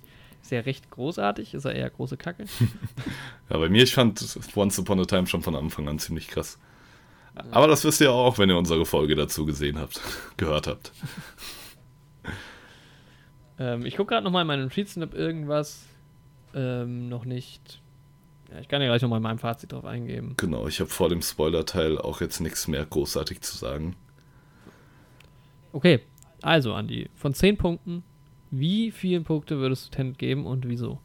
Ist 0.42 0.52
er 0.52 0.66
recht 0.66 0.90
großartig? 0.90 1.54
Ist 1.54 1.64
er 1.64 1.74
eher 1.74 1.88
große 1.88 2.18
Kacke? 2.18 2.44
ja, 3.48 3.56
bei 3.56 3.70
mir, 3.70 3.84
ich 3.84 3.94
fand 3.94 4.22
Once 4.54 4.78
Upon 4.78 5.00
a 5.00 5.04
Time 5.06 5.26
schon 5.26 5.40
von 5.40 5.56
Anfang 5.56 5.88
an 5.88 5.98
ziemlich 5.98 6.28
krass. 6.28 6.58
Aber 7.50 7.66
das 7.66 7.84
wisst 7.84 8.00
ihr 8.00 8.12
auch, 8.12 8.38
wenn 8.38 8.48
ihr 8.48 8.56
unsere 8.56 8.84
Folge 8.86 9.16
dazu 9.16 9.44
gesehen 9.44 9.78
habt, 9.78 10.00
gehört 10.36 10.66
habt. 10.66 10.92
ähm, 13.58 13.84
ich 13.84 13.96
gucke 13.96 14.14
gerade 14.14 14.24
nochmal 14.24 14.42
in 14.42 14.48
meinen 14.48 14.62
Notizen, 14.62 15.02
ob 15.02 15.14
irgendwas 15.14 15.84
ähm, 16.54 17.08
noch 17.08 17.24
nicht. 17.24 17.80
Ja, 18.52 18.60
ich 18.60 18.68
kann 18.68 18.80
ja 18.80 18.88
gleich 18.88 19.02
nochmal 19.02 19.18
in 19.18 19.24
meinem 19.24 19.38
Fazit 19.38 19.72
drauf 19.72 19.84
eingeben. 19.84 20.34
Genau, 20.36 20.68
ich 20.68 20.80
habe 20.80 20.90
vor 20.90 21.08
dem 21.08 21.22
Spoiler-Teil 21.22 21.98
auch 21.98 22.20
jetzt 22.20 22.40
nichts 22.40 22.68
mehr 22.68 22.84
großartig 22.84 23.40
zu 23.40 23.56
sagen. 23.56 23.96
Okay, 25.72 26.00
also 26.40 26.74
Andi, 26.74 27.08
von 27.14 27.34
10 27.34 27.56
Punkten, 27.56 28.04
wie 28.50 28.92
viele 28.92 29.22
Punkte 29.22 29.58
würdest 29.58 29.86
du 29.86 29.96
Tenet 29.96 30.18
geben 30.18 30.46
und 30.46 30.68
wieso? 30.68 31.00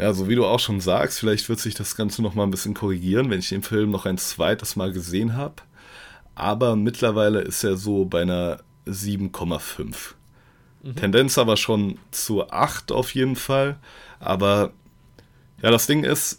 Ja, 0.00 0.14
so 0.14 0.30
wie 0.30 0.34
du 0.34 0.46
auch 0.46 0.60
schon 0.60 0.80
sagst, 0.80 1.18
vielleicht 1.18 1.50
wird 1.50 1.60
sich 1.60 1.74
das 1.74 1.94
Ganze 1.94 2.22
noch 2.22 2.34
mal 2.34 2.44
ein 2.44 2.50
bisschen 2.50 2.72
korrigieren, 2.72 3.28
wenn 3.28 3.40
ich 3.40 3.50
den 3.50 3.62
Film 3.62 3.90
noch 3.90 4.06
ein 4.06 4.16
zweites 4.16 4.74
Mal 4.74 4.92
gesehen 4.92 5.36
habe. 5.36 5.56
Aber 6.34 6.74
mittlerweile 6.74 7.42
ist 7.42 7.64
er 7.64 7.76
so 7.76 8.06
bei 8.06 8.22
einer 8.22 8.60
7,5. 8.86 10.14
Tendenz 10.96 11.36
aber 11.36 11.58
schon 11.58 11.98
zu 12.12 12.48
8 12.48 12.92
auf 12.92 13.14
jeden 13.14 13.36
Fall. 13.36 13.78
Aber 14.20 14.72
ja, 15.62 15.70
das 15.70 15.86
Ding 15.86 16.02
ist, 16.02 16.38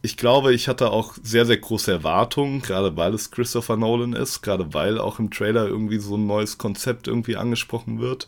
ich 0.00 0.16
glaube, 0.16 0.54
ich 0.54 0.66
hatte 0.66 0.90
auch 0.90 1.14
sehr, 1.22 1.44
sehr 1.44 1.58
große 1.58 1.92
Erwartungen, 1.92 2.62
gerade 2.62 2.96
weil 2.96 3.12
es 3.12 3.30
Christopher 3.30 3.76
Nolan 3.76 4.14
ist, 4.14 4.40
gerade 4.40 4.72
weil 4.72 4.98
auch 4.98 5.18
im 5.18 5.30
Trailer 5.30 5.66
irgendwie 5.68 5.98
so 5.98 6.16
ein 6.16 6.26
neues 6.26 6.56
Konzept 6.56 7.08
irgendwie 7.08 7.36
angesprochen 7.36 8.00
wird. 8.00 8.26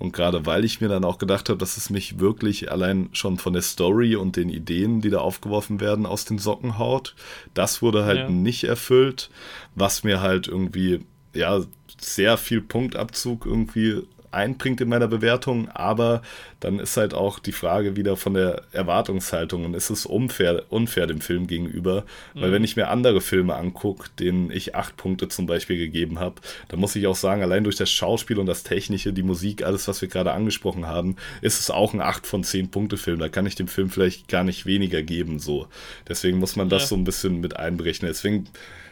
Und 0.00 0.12
gerade 0.14 0.46
weil 0.46 0.64
ich 0.64 0.80
mir 0.80 0.88
dann 0.88 1.04
auch 1.04 1.18
gedacht 1.18 1.50
habe, 1.50 1.58
dass 1.58 1.76
es 1.76 1.90
mich 1.90 2.18
wirklich 2.18 2.72
allein 2.72 3.10
schon 3.12 3.36
von 3.36 3.52
der 3.52 3.60
Story 3.62 4.16
und 4.16 4.34
den 4.34 4.48
Ideen, 4.48 5.02
die 5.02 5.10
da 5.10 5.18
aufgeworfen 5.18 5.78
werden, 5.78 6.06
aus 6.06 6.24
den 6.24 6.38
Socken 6.38 6.78
haut. 6.78 7.14
Das 7.52 7.82
wurde 7.82 8.04
halt 8.06 8.18
Ja. 8.18 8.28
nicht 8.30 8.64
erfüllt, 8.64 9.30
was 9.74 10.02
mir 10.02 10.22
halt 10.22 10.48
irgendwie, 10.48 11.04
ja, 11.34 11.60
sehr 12.00 12.38
viel 12.38 12.62
Punktabzug 12.62 13.44
irgendwie 13.44 14.02
einbringt 14.32 14.80
in 14.80 14.88
meiner 14.88 15.08
Bewertung, 15.08 15.68
aber 15.68 16.22
dann 16.60 16.78
ist 16.78 16.96
halt 16.96 17.14
auch 17.14 17.38
die 17.38 17.52
Frage 17.52 17.96
wieder 17.96 18.16
von 18.16 18.34
der 18.34 18.62
Erwartungshaltung 18.72 19.64
und 19.64 19.74
ist 19.74 19.90
es 19.90 20.06
unfair, 20.06 20.64
unfair 20.68 21.06
dem 21.06 21.20
Film 21.20 21.46
gegenüber, 21.46 22.04
weil 22.34 22.52
wenn 22.52 22.64
ich 22.64 22.76
mir 22.76 22.88
andere 22.88 23.20
Filme 23.20 23.54
angucke, 23.56 24.08
denen 24.18 24.50
ich 24.50 24.74
acht 24.74 24.96
Punkte 24.96 25.28
zum 25.28 25.46
Beispiel 25.46 25.78
gegeben 25.78 26.18
habe, 26.18 26.36
dann 26.68 26.80
muss 26.80 26.94
ich 26.96 27.06
auch 27.06 27.16
sagen, 27.16 27.42
allein 27.42 27.64
durch 27.64 27.76
das 27.76 27.90
Schauspiel 27.90 28.38
und 28.38 28.46
das 28.46 28.62
Technische, 28.62 29.12
die 29.12 29.22
Musik, 29.22 29.64
alles, 29.64 29.88
was 29.88 30.00
wir 30.00 30.08
gerade 30.08 30.32
angesprochen 30.32 30.86
haben, 30.86 31.16
ist 31.40 31.58
es 31.58 31.70
auch 31.70 31.94
ein 31.94 32.00
8 32.00 32.26
von 32.26 32.44
10 32.44 32.70
Punkte 32.70 32.96
Film. 32.96 33.18
Da 33.18 33.28
kann 33.28 33.46
ich 33.46 33.54
dem 33.54 33.68
Film 33.68 33.90
vielleicht 33.90 34.28
gar 34.28 34.44
nicht 34.44 34.66
weniger 34.66 35.02
geben, 35.02 35.38
so. 35.38 35.66
Deswegen 36.08 36.38
muss 36.38 36.56
man 36.56 36.68
das 36.68 36.82
Ja. 36.82 36.88
so 36.88 36.94
ein 36.96 37.04
bisschen 37.04 37.40
mit 37.40 37.56
einberechnen. 37.56 38.10
Deswegen, 38.10 38.48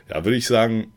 ja, 0.08 0.24
würde 0.24 0.36
ich 0.36 0.46
sagen, 0.46 0.92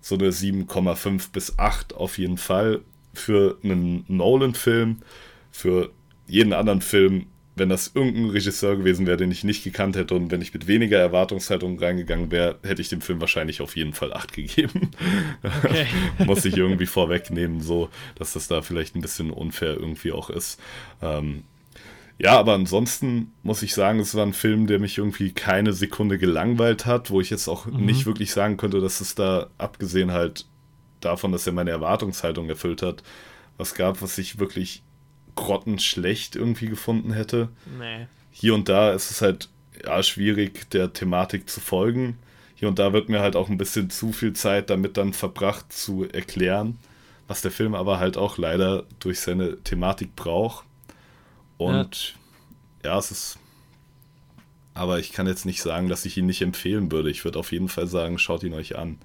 so 0.00 0.16
eine 0.16 0.30
7,5 0.32 1.32
bis 1.32 1.58
8 1.58 1.94
auf 1.94 2.18
jeden 2.18 2.38
Fall. 2.38 2.80
Für 3.14 3.58
einen 3.62 4.04
Nolan-Film, 4.08 4.98
für 5.50 5.90
jeden 6.26 6.52
anderen 6.52 6.80
Film 6.80 7.26
wenn 7.56 7.68
das 7.68 7.92
irgendein 7.94 8.30
Regisseur 8.30 8.76
gewesen 8.76 9.06
wäre, 9.06 9.16
den 9.16 9.30
ich 9.30 9.44
nicht 9.44 9.62
gekannt 9.62 9.96
hätte 9.96 10.14
und 10.14 10.30
wenn 10.30 10.42
ich 10.42 10.52
mit 10.52 10.66
weniger 10.66 10.98
Erwartungshaltung 10.98 11.78
reingegangen 11.78 12.30
wäre, 12.30 12.58
hätte 12.64 12.82
ich 12.82 12.88
dem 12.88 13.00
Film 13.00 13.20
wahrscheinlich 13.20 13.60
auf 13.60 13.76
jeden 13.76 13.92
Fall 13.92 14.12
8 14.12 14.32
gegeben. 14.32 14.90
Okay. 15.42 15.86
Muss 16.26 16.44
ich 16.44 16.56
irgendwie 16.56 16.86
vorwegnehmen, 16.86 17.60
so, 17.60 17.90
dass 18.16 18.32
das 18.32 18.48
da 18.48 18.62
vielleicht 18.62 18.96
ein 18.96 19.02
bisschen 19.02 19.30
unfair 19.30 19.74
irgendwie 19.74 20.12
auch 20.12 20.30
ist. 20.30 20.58
Ähm, 21.00 21.44
ja, 22.18 22.38
aber 22.38 22.54
ansonsten 22.54 23.32
muss 23.42 23.62
ich 23.62 23.74
sagen, 23.74 23.98
es 23.98 24.14
war 24.14 24.24
ein 24.24 24.34
Film, 24.34 24.68
der 24.68 24.78
mich 24.78 24.98
irgendwie 24.98 25.32
keine 25.32 25.72
Sekunde 25.72 26.16
gelangweilt 26.16 26.86
hat, 26.86 27.10
wo 27.10 27.20
ich 27.20 27.28
jetzt 27.30 27.48
auch 27.48 27.66
mhm. 27.66 27.84
nicht 27.84 28.06
wirklich 28.06 28.32
sagen 28.32 28.56
könnte, 28.56 28.80
dass 28.80 29.00
es 29.00 29.16
da, 29.16 29.48
abgesehen 29.58 30.12
halt 30.12 30.46
davon, 31.04 31.32
dass 31.32 31.46
er 31.46 31.52
meine 31.52 31.70
Erwartungshaltung 31.70 32.48
erfüllt 32.48 32.82
hat, 32.82 33.02
was 33.56 33.74
gab, 33.74 34.02
was 34.02 34.18
ich 34.18 34.38
wirklich 34.38 34.82
grottenschlecht 35.36 36.36
irgendwie 36.36 36.66
gefunden 36.66 37.12
hätte. 37.12 37.48
Nee. 37.78 38.06
Hier 38.30 38.54
und 38.54 38.68
da 38.68 38.92
ist 38.92 39.10
es 39.10 39.20
halt 39.20 39.48
ja, 39.84 40.02
schwierig, 40.02 40.70
der 40.70 40.92
Thematik 40.92 41.48
zu 41.48 41.60
folgen. 41.60 42.18
Hier 42.54 42.68
und 42.68 42.78
da 42.78 42.92
wird 42.92 43.08
mir 43.08 43.20
halt 43.20 43.36
auch 43.36 43.48
ein 43.48 43.58
bisschen 43.58 43.90
zu 43.90 44.12
viel 44.12 44.32
Zeit 44.32 44.70
damit 44.70 44.96
dann 44.96 45.12
verbracht 45.12 45.72
zu 45.72 46.04
erklären, 46.08 46.78
was 47.26 47.42
der 47.42 47.50
Film 47.50 47.74
aber 47.74 47.98
halt 47.98 48.16
auch 48.16 48.38
leider 48.38 48.84
durch 49.00 49.20
seine 49.20 49.58
Thematik 49.62 50.14
braucht. 50.16 50.64
Und 51.58 52.14
ja, 52.82 52.92
ja 52.92 52.98
es 52.98 53.10
ist. 53.10 53.38
Aber 54.72 54.98
ich 54.98 55.12
kann 55.12 55.28
jetzt 55.28 55.46
nicht 55.46 55.62
sagen, 55.62 55.88
dass 55.88 56.04
ich 56.04 56.16
ihn 56.16 56.26
nicht 56.26 56.42
empfehlen 56.42 56.90
würde. 56.90 57.10
Ich 57.10 57.24
würde 57.24 57.38
auf 57.38 57.52
jeden 57.52 57.68
Fall 57.68 57.86
sagen, 57.86 58.18
schaut 58.18 58.42
ihn 58.42 58.54
euch 58.54 58.76
an. 58.76 58.98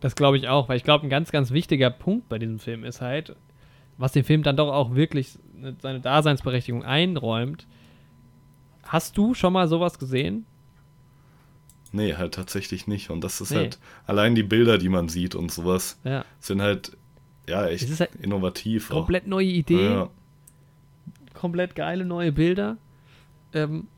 Das 0.00 0.14
glaube 0.14 0.36
ich 0.36 0.48
auch, 0.48 0.68
weil 0.68 0.76
ich 0.76 0.84
glaube, 0.84 1.06
ein 1.06 1.10
ganz, 1.10 1.32
ganz 1.32 1.50
wichtiger 1.50 1.90
Punkt 1.90 2.28
bei 2.28 2.38
diesem 2.38 2.58
Film 2.58 2.84
ist 2.84 3.00
halt, 3.00 3.34
was 3.98 4.12
dem 4.12 4.24
Film 4.24 4.42
dann 4.42 4.56
doch 4.56 4.72
auch 4.72 4.94
wirklich 4.94 5.38
seine 5.80 6.00
Daseinsberechtigung 6.00 6.84
einräumt. 6.84 7.66
Hast 8.82 9.16
du 9.16 9.34
schon 9.34 9.52
mal 9.52 9.68
sowas 9.68 9.98
gesehen? 9.98 10.46
Nee, 11.92 12.14
halt 12.14 12.34
tatsächlich 12.34 12.86
nicht. 12.86 13.10
Und 13.10 13.22
das 13.22 13.40
ist 13.40 13.50
nee. 13.50 13.56
halt, 13.56 13.78
allein 14.06 14.34
die 14.34 14.42
Bilder, 14.42 14.78
die 14.78 14.88
man 14.88 15.08
sieht 15.08 15.34
und 15.34 15.50
sowas, 15.50 15.98
ja. 16.04 16.24
sind 16.40 16.60
halt, 16.60 16.96
ja, 17.48 17.66
echt 17.66 17.88
halt 17.98 18.14
innovativ. 18.16 18.90
Komplett 18.90 19.24
auch. 19.24 19.28
neue 19.28 19.46
Ideen. 19.46 19.92
Ja. 19.92 20.10
Komplett 21.32 21.74
geile 21.74 22.04
neue 22.04 22.32
Bilder. 22.32 22.76
Ähm, 23.54 23.88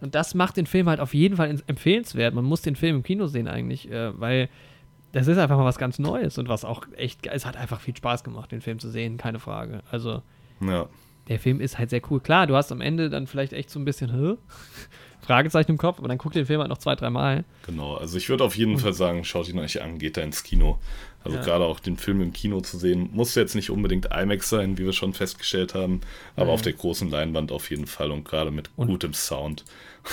und 0.00 0.14
das 0.14 0.34
macht 0.34 0.56
den 0.56 0.66
Film 0.66 0.88
halt 0.88 1.00
auf 1.00 1.14
jeden 1.14 1.36
Fall 1.36 1.62
empfehlenswert. 1.66 2.34
Man 2.34 2.44
muss 2.44 2.62
den 2.62 2.76
Film 2.76 2.96
im 2.96 3.02
Kino 3.02 3.26
sehen 3.26 3.48
eigentlich, 3.48 3.90
äh, 3.90 4.18
weil 4.18 4.48
das 5.12 5.26
ist 5.26 5.38
einfach 5.38 5.56
mal 5.56 5.64
was 5.64 5.78
ganz 5.78 5.98
Neues 5.98 6.38
und 6.38 6.48
was 6.48 6.64
auch 6.64 6.86
echt, 6.96 7.26
es 7.26 7.46
hat 7.46 7.56
einfach 7.56 7.80
viel 7.80 7.96
Spaß 7.96 8.24
gemacht, 8.24 8.52
den 8.52 8.60
Film 8.60 8.78
zu 8.78 8.90
sehen, 8.90 9.16
keine 9.16 9.40
Frage. 9.40 9.82
Also, 9.90 10.22
ja. 10.60 10.88
der 11.28 11.38
Film 11.38 11.60
ist 11.60 11.78
halt 11.78 11.90
sehr 11.90 12.02
cool. 12.10 12.20
Klar, 12.20 12.46
du 12.46 12.56
hast 12.56 12.70
am 12.70 12.80
Ende 12.80 13.10
dann 13.10 13.26
vielleicht 13.26 13.52
echt 13.52 13.70
so 13.70 13.78
ein 13.80 13.84
bisschen, 13.84 14.12
Hä? 14.12 14.36
Fragezeichen 15.22 15.72
im 15.72 15.78
Kopf, 15.78 15.98
aber 15.98 16.08
dann 16.08 16.16
guck 16.16 16.32
den 16.32 16.46
Film 16.46 16.60
halt 16.60 16.70
noch 16.70 16.78
zwei, 16.78 16.94
dreimal. 16.94 17.44
Genau, 17.66 17.94
also 17.96 18.16
ich 18.16 18.30
würde 18.30 18.42
auf 18.42 18.56
jeden 18.56 18.78
Fall 18.78 18.94
sagen, 18.94 19.22
schaut 19.24 19.48
ihn 19.48 19.58
euch 19.58 19.82
an, 19.82 19.98
geht 19.98 20.16
da 20.16 20.22
ins 20.22 20.42
Kino. 20.44 20.78
Also 21.22 21.36
ja. 21.36 21.44
gerade 21.44 21.66
auch 21.66 21.80
den 21.80 21.98
Film 21.98 22.22
im 22.22 22.32
Kino 22.32 22.62
zu 22.62 22.78
sehen, 22.78 23.10
muss 23.12 23.34
jetzt 23.34 23.54
nicht 23.54 23.70
unbedingt 23.70 24.06
IMAX 24.06 24.48
sein, 24.48 24.78
wie 24.78 24.86
wir 24.86 24.94
schon 24.94 25.12
festgestellt 25.12 25.74
haben, 25.74 26.00
aber 26.36 26.46
mhm. 26.46 26.52
auf 26.52 26.62
der 26.62 26.72
großen 26.72 27.10
Leinwand 27.10 27.52
auf 27.52 27.68
jeden 27.70 27.86
Fall 27.86 28.10
und 28.10 28.24
gerade 28.24 28.50
mit 28.50 28.70
und 28.76 28.88
gutem 28.88 29.12
Sound. 29.12 29.64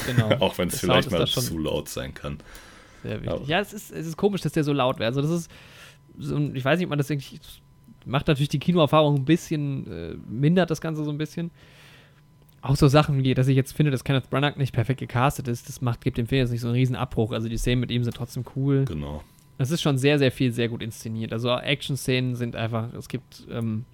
Genau. 0.05 0.29
auch 0.39 0.57
wenn 0.57 0.67
es 0.67 0.79
vielleicht 0.81 1.09
mal 1.09 1.25
zu 1.25 1.57
laut 1.57 1.87
sein 1.87 2.13
kann. 2.13 2.39
Sehr 3.03 3.21
wichtig. 3.21 3.47
Ja, 3.47 3.57
ja 3.57 3.59
es, 3.59 3.73
ist, 3.73 3.91
es 3.91 4.07
ist 4.07 4.17
komisch, 4.17 4.41
dass 4.41 4.53
der 4.53 4.63
so 4.63 4.73
laut 4.73 4.99
wäre. 4.99 5.07
Also 5.07 5.21
das 5.21 5.31
ist, 5.31 5.51
so, 6.17 6.37
ich 6.53 6.63
weiß 6.63 6.79
nicht, 6.79 6.85
ob 6.85 6.89
man 6.89 6.97
das 6.97 7.09
irgendwie, 7.09 7.39
macht 8.05 8.27
natürlich 8.27 8.49
die 8.49 8.59
Kinoerfahrung 8.59 9.15
ein 9.15 9.25
bisschen, 9.25 9.91
äh, 9.91 10.15
mindert 10.29 10.71
das 10.71 10.81
Ganze 10.81 11.03
so 11.03 11.11
ein 11.11 11.17
bisschen. 11.17 11.51
Auch 12.61 12.75
so 12.75 12.87
Sachen 12.87 13.23
wie, 13.23 13.33
dass 13.33 13.47
ich 13.47 13.55
jetzt 13.55 13.73
finde, 13.73 13.91
dass 13.91 14.03
Kenneth 14.03 14.29
Branagh 14.29 14.57
nicht 14.57 14.73
perfekt 14.73 14.99
gecastet 14.99 15.47
ist, 15.47 15.69
das 15.69 15.81
macht, 15.81 16.01
gibt 16.01 16.17
dem 16.17 16.27
Film 16.27 16.39
jetzt 16.39 16.51
nicht 16.51 16.61
so 16.61 16.67
einen 16.67 16.75
riesen 16.75 16.95
Abbruch. 16.95 17.31
Also 17.31 17.47
die 17.49 17.57
Szenen 17.57 17.81
mit 17.81 17.91
ihm 17.91 18.03
sind 18.03 18.15
trotzdem 18.15 18.43
cool. 18.55 18.85
Genau. 18.85 19.23
Das 19.57 19.71
ist 19.71 19.81
schon 19.81 19.97
sehr, 19.97 20.19
sehr 20.19 20.31
viel, 20.31 20.51
sehr 20.51 20.69
gut 20.69 20.83
inszeniert. 20.83 21.33
Also 21.33 21.49
Action-Szenen 21.49 22.35
sind 22.35 22.55
einfach, 22.55 22.93
es 22.93 23.07
gibt 23.07 23.47
ähm, 23.49 23.85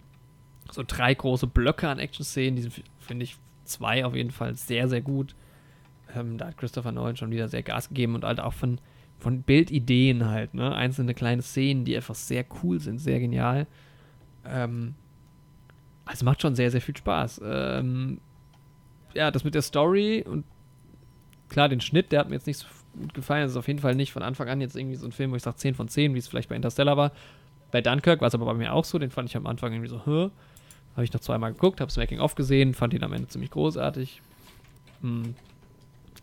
so 0.72 0.84
drei 0.86 1.14
große 1.14 1.48
Blöcke 1.48 1.88
an 1.88 2.00
Action-Szenen, 2.00 2.56
die 2.56 2.62
sind, 2.64 2.84
finde 3.00 3.24
ich, 3.24 3.38
zwei 3.66 4.06
auf 4.06 4.16
jeden 4.16 4.32
Fall 4.32 4.56
sehr, 4.56 4.88
sehr 4.90 5.02
gut. 5.02 5.36
Ähm, 6.16 6.38
da 6.38 6.48
hat 6.48 6.58
Christopher 6.58 6.92
Nolan 6.92 7.16
schon 7.16 7.32
wieder 7.32 7.48
sehr 7.48 7.64
Gas 7.64 7.90
gegeben 7.90 8.16
und 8.16 8.24
halt 8.24 8.40
auch 8.40 8.54
von, 8.54 8.80
von 9.20 9.42
Bildideen 9.44 10.28
halt, 10.28 10.54
ne? 10.54 10.76
Einzelne 10.76 11.14
kleine 11.14 11.42
Szenen, 11.42 11.86
die 11.86 11.96
einfach 11.96 12.16
sehr 12.16 12.46
cool 12.62 12.80
sind, 12.80 13.00
sehr 13.00 13.20
genial. 13.20 13.68
Ähm, 14.46 14.96
also 16.06 16.26
macht 16.26 16.42
schon 16.42 16.56
sehr, 16.56 16.72
sehr 16.72 16.82
viel 16.82 16.98
Spaß. 16.98 17.42
Ähm, 17.44 18.20
ja, 19.14 19.32
das 19.32 19.44
mit 19.44 19.56
der 19.56 19.62
Story 19.62 20.26
und 20.28 20.44
klar, 21.50 21.70
den 21.70 21.82
Schnitt, 21.82 22.12
der 22.12 22.20
hat 22.20 22.30
mir 22.30 22.36
jetzt 22.36 22.48
nicht 22.48 22.58
so 22.58 22.68
gut 23.00 23.14
gefallen. 23.14 23.44
Das 23.44 23.52
ist 23.52 23.58
auf 23.58 23.68
jeden 23.68 23.80
Fall 23.80 23.96
nicht 23.96 24.12
von 24.12 24.24
Anfang 24.24 24.50
an 24.50 24.62
jetzt 24.62 24.76
irgendwie 24.76 24.96
so 24.96 25.06
ein 25.06 25.12
Film, 25.12 25.32
wo 25.32 25.36
ich 25.36 25.44
sage 25.44 25.58
10 25.58 25.76
von 25.76 25.88
10, 25.88 26.14
wie 26.14 26.20
es 26.20 26.28
vielleicht 26.28 26.50
bei 26.50 26.56
Interstellar 26.56 26.98
war. 26.98 27.12
Bei 27.72 27.82
Dunkirk 27.82 28.22
war 28.22 28.28
es 28.28 28.36
aber 28.36 28.46
bei 28.46 28.54
mir 28.54 28.74
auch 28.74 28.86
so, 28.86 29.00
den 29.00 29.10
fand 29.10 29.30
ich 29.30 29.38
am 29.38 29.48
Anfang 29.48 29.72
irgendwie 29.72 29.90
so, 29.90 30.06
hä? 30.06 30.30
Habe 30.94 31.04
ich 31.04 31.14
noch 31.14 31.22
zweimal 31.22 31.54
geguckt, 31.54 31.82
habe 31.82 31.90
das 31.90 31.98
Making-of 31.98 32.36
gesehen, 32.36 32.76
fand 32.76 32.94
ihn 32.94 33.04
am 33.04 33.14
Ende 33.14 33.28
ziemlich 33.28 33.50
großartig. 33.50 34.22
Hm. 35.02 35.34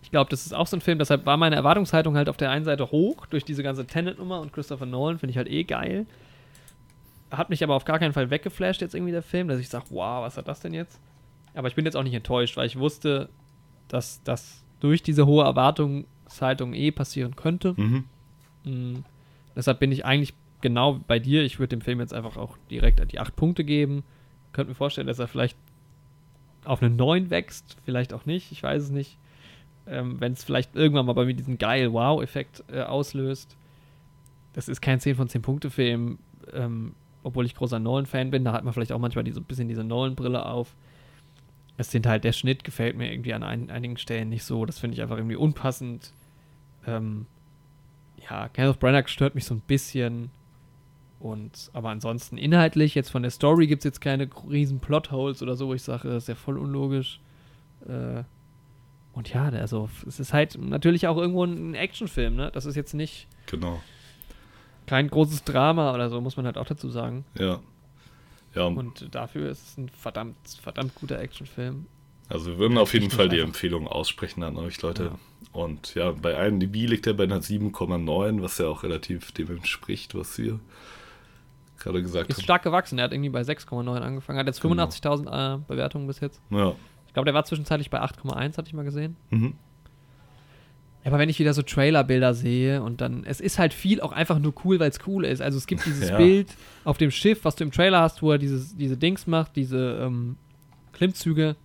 Ich 0.02 0.10
glaube, 0.10 0.30
das 0.30 0.46
ist 0.46 0.54
auch 0.54 0.66
so 0.66 0.76
ein 0.76 0.80
Film, 0.80 0.98
deshalb 0.98 1.26
war 1.26 1.36
meine 1.36 1.56
Erwartungshaltung 1.56 2.16
halt 2.16 2.28
auf 2.28 2.36
der 2.36 2.50
einen 2.50 2.64
Seite 2.64 2.90
hoch 2.90 3.26
durch 3.26 3.44
diese 3.44 3.62
ganze 3.62 3.86
Tenet-Nummer 3.86 4.40
und 4.40 4.52
Christopher 4.52 4.86
Nolan 4.86 5.18
finde 5.18 5.32
ich 5.32 5.36
halt 5.36 5.48
eh 5.48 5.64
geil. 5.64 6.06
Hat 7.30 7.50
mich 7.50 7.62
aber 7.62 7.74
auf 7.74 7.84
gar 7.84 7.98
keinen 7.98 8.12
Fall 8.12 8.30
weggeflasht 8.30 8.80
jetzt 8.80 8.94
irgendwie 8.94 9.12
der 9.12 9.22
Film, 9.22 9.48
dass 9.48 9.60
ich 9.60 9.68
sage, 9.68 9.86
wow, 9.90 10.22
was 10.24 10.36
hat 10.36 10.48
das 10.48 10.60
denn 10.60 10.74
jetzt? 10.74 11.00
Aber 11.54 11.68
ich 11.68 11.74
bin 11.74 11.84
jetzt 11.84 11.96
auch 11.96 12.02
nicht 12.02 12.14
enttäuscht, 12.14 12.56
weil 12.56 12.66
ich 12.66 12.78
wusste, 12.78 13.28
dass 13.88 14.22
das 14.24 14.64
durch 14.80 15.02
diese 15.02 15.26
hohe 15.26 15.44
Erwartungshaltung 15.44 16.72
eh 16.72 16.90
passieren 16.90 17.36
könnte. 17.36 17.74
Mhm. 17.76 18.04
Mhm. 18.64 19.04
Deshalb 19.54 19.80
bin 19.80 19.92
ich 19.92 20.04
eigentlich 20.04 20.34
genau 20.60 21.00
bei 21.06 21.18
dir. 21.18 21.42
Ich 21.44 21.58
würde 21.58 21.76
dem 21.76 21.82
Film 21.82 22.00
jetzt 22.00 22.14
einfach 22.14 22.36
auch 22.36 22.56
direkt 22.70 23.12
die 23.12 23.20
acht 23.20 23.36
Punkte 23.36 23.64
geben. 23.64 24.02
Könnte 24.52 24.70
mir 24.70 24.76
vorstellen, 24.76 25.06
dass 25.06 25.18
er 25.18 25.28
vielleicht 25.28 25.56
auf 26.64 26.82
eine 26.82 26.94
9 26.94 27.30
wächst, 27.30 27.76
vielleicht 27.84 28.12
auch 28.12 28.26
nicht, 28.26 28.52
ich 28.52 28.62
weiß 28.62 28.82
es 28.82 28.90
nicht 28.90 29.18
ähm, 29.86 30.20
wenn 30.20 30.32
es 30.32 30.44
vielleicht 30.44 30.76
irgendwann 30.76 31.06
mal 31.06 31.12
bei 31.12 31.24
mir 31.24 31.34
diesen 31.34 31.58
geil 31.58 31.92
Wow-Effekt 31.92 32.64
äh, 32.72 32.82
auslöst. 32.82 33.56
Das 34.52 34.68
ist 34.68 34.80
kein 34.80 35.00
10 35.00 35.16
von 35.16 35.28
10 35.28 35.42
Punkte-Film, 35.42 36.18
ähm, 36.52 36.94
obwohl 37.22 37.46
ich 37.46 37.54
großer 37.54 37.78
Nolan-Fan 37.78 38.30
bin. 38.30 38.44
Da 38.44 38.52
hat 38.52 38.64
man 38.64 38.72
vielleicht 38.72 38.92
auch 38.92 38.98
manchmal 38.98 39.30
so 39.32 39.40
ein 39.40 39.44
bisschen 39.44 39.68
diese 39.68 39.84
Nolan-Brille 39.84 40.44
auf. 40.44 40.74
Es 41.76 41.90
sind 41.90 42.06
halt, 42.06 42.24
der 42.24 42.32
Schnitt 42.32 42.64
gefällt 42.64 42.96
mir 42.96 43.10
irgendwie 43.12 43.32
an 43.32 43.42
ein, 43.42 43.70
einigen 43.70 43.96
Stellen 43.96 44.28
nicht 44.28 44.44
so. 44.44 44.66
Das 44.66 44.78
finde 44.78 44.94
ich 44.94 45.02
einfach 45.02 45.16
irgendwie 45.16 45.36
unpassend. 45.36 46.12
Ähm, 46.86 47.26
ja, 48.28 48.48
Kenneth 48.48 48.80
Branagh 48.80 49.08
stört 49.08 49.34
mich 49.34 49.44
so 49.44 49.54
ein 49.54 49.62
bisschen. 49.66 50.30
Und, 51.20 51.70
aber 51.74 51.90
ansonsten 51.90 52.38
inhaltlich, 52.38 52.94
jetzt 52.94 53.10
von 53.10 53.22
der 53.22 53.30
Story 53.30 53.66
gibt 53.66 53.80
es 53.80 53.84
jetzt 53.84 54.00
keine 54.00 54.28
riesen 54.50 54.80
Plotholes 54.80 55.42
oder 55.42 55.54
so, 55.54 55.68
wo 55.68 55.74
ich 55.74 55.82
sage, 55.82 56.08
das 56.08 56.24
ist 56.24 56.28
ja 56.28 56.34
voll 56.34 56.58
unlogisch. 56.58 57.20
Äh, 57.86 58.24
und 59.20 59.28
ja, 59.34 59.50
also 59.50 59.90
es 60.06 60.18
ist 60.18 60.32
halt 60.32 60.56
natürlich 60.58 61.06
auch 61.06 61.18
irgendwo 61.18 61.44
ein 61.44 61.74
Actionfilm, 61.74 62.36
ne? 62.36 62.50
Das 62.54 62.64
ist 62.64 62.74
jetzt 62.74 62.94
nicht 62.94 63.26
genau. 63.44 63.82
kein 64.86 65.08
großes 65.08 65.44
Drama 65.44 65.92
oder 65.92 66.08
so, 66.08 66.22
muss 66.22 66.38
man 66.38 66.46
halt 66.46 66.56
auch 66.56 66.64
dazu 66.64 66.88
sagen. 66.88 67.26
Ja. 67.38 67.60
ja. 68.54 68.64
Und 68.64 69.14
dafür 69.14 69.50
ist 69.50 69.62
es 69.62 69.76
ein 69.76 69.90
verdammt, 69.90 70.36
verdammt 70.62 70.94
guter 70.94 71.18
Actionfilm. 71.18 71.84
Also 72.30 72.52
wir 72.52 72.58
würden 72.58 72.78
auf 72.78 72.94
jeden 72.94 73.10
Fall 73.10 73.28
die 73.28 73.40
Empfehlung 73.40 73.86
aussprechen 73.88 74.42
an 74.42 74.56
euch 74.56 74.80
Leute. 74.80 75.04
Ja. 75.04 75.18
Und 75.52 75.94
ja, 75.94 76.12
bei 76.12 76.46
IMDb 76.46 76.88
liegt 76.88 77.06
er 77.06 77.12
bei 77.12 77.24
einer 77.24 77.42
7,9, 77.42 78.40
was 78.40 78.56
ja 78.56 78.68
auch 78.68 78.84
relativ 78.84 79.32
dem 79.32 79.50
entspricht, 79.50 80.14
was 80.14 80.38
wir 80.38 80.60
gerade 81.78 82.00
gesagt 82.00 82.30
haben. 82.30 82.38
Ist 82.38 82.42
stark 82.42 82.62
gewachsen, 82.62 82.98
er 82.98 83.04
hat 83.04 83.12
irgendwie 83.12 83.28
bei 83.28 83.42
6,9 83.42 83.98
angefangen, 83.98 84.38
hat 84.38 84.46
jetzt 84.46 84.64
85.000 84.64 85.16
genau. 85.18 85.56
äh, 85.56 85.58
Bewertungen 85.68 86.06
bis 86.06 86.20
jetzt. 86.20 86.40
Ja. 86.48 86.74
Ich 87.10 87.14
glaube, 87.14 87.24
der 87.24 87.34
war 87.34 87.44
zwischenzeitlich 87.44 87.90
bei 87.90 88.00
8,1, 88.00 88.56
hatte 88.56 88.68
ich 88.68 88.72
mal 88.72 88.84
gesehen. 88.84 89.16
Mhm. 89.30 89.54
Aber 91.04 91.18
wenn 91.18 91.28
ich 91.28 91.40
wieder 91.40 91.54
so 91.54 91.62
Trailerbilder 91.62 92.34
sehe 92.34 92.84
und 92.84 93.00
dann, 93.00 93.24
es 93.24 93.40
ist 93.40 93.58
halt 93.58 93.74
viel 93.74 94.00
auch 94.00 94.12
einfach 94.12 94.38
nur 94.38 94.54
cool, 94.64 94.78
weil 94.78 94.90
es 94.90 95.00
cool 95.08 95.24
ist. 95.24 95.42
Also 95.42 95.58
es 95.58 95.66
gibt 95.66 95.84
dieses 95.86 96.08
ja. 96.10 96.16
Bild 96.16 96.54
auf 96.84 96.98
dem 96.98 97.10
Schiff, 97.10 97.44
was 97.44 97.56
du 97.56 97.64
im 97.64 97.72
Trailer 97.72 98.00
hast, 98.00 98.22
wo 98.22 98.30
er 98.30 98.38
dieses, 98.38 98.76
diese 98.76 98.96
Dings 98.96 99.26
macht, 99.26 99.56
diese 99.56 99.98
ähm, 100.04 100.36
Klimmzüge. 100.92 101.56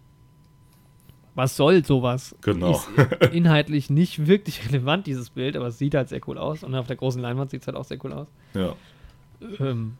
Was 1.35 1.55
soll 1.55 1.85
sowas? 1.85 2.35
Genau. 2.41 2.71
Ist 2.71 2.89
inhaltlich 3.31 3.91
nicht 3.91 4.25
wirklich 4.25 4.67
relevant, 4.67 5.05
dieses 5.05 5.29
Bild, 5.29 5.55
aber 5.55 5.67
es 5.67 5.77
sieht 5.77 5.93
halt 5.93 6.09
sehr 6.09 6.21
cool 6.27 6.39
aus. 6.39 6.63
Und 6.63 6.73
auf 6.73 6.87
der 6.87 6.95
großen 6.95 7.21
Leinwand 7.21 7.51
sieht 7.51 7.61
es 7.61 7.67
halt 7.67 7.77
auch 7.77 7.85
sehr 7.85 8.03
cool 8.03 8.13
aus. 8.13 8.27
Ja. 8.55 8.73
Ähm, 9.59 9.95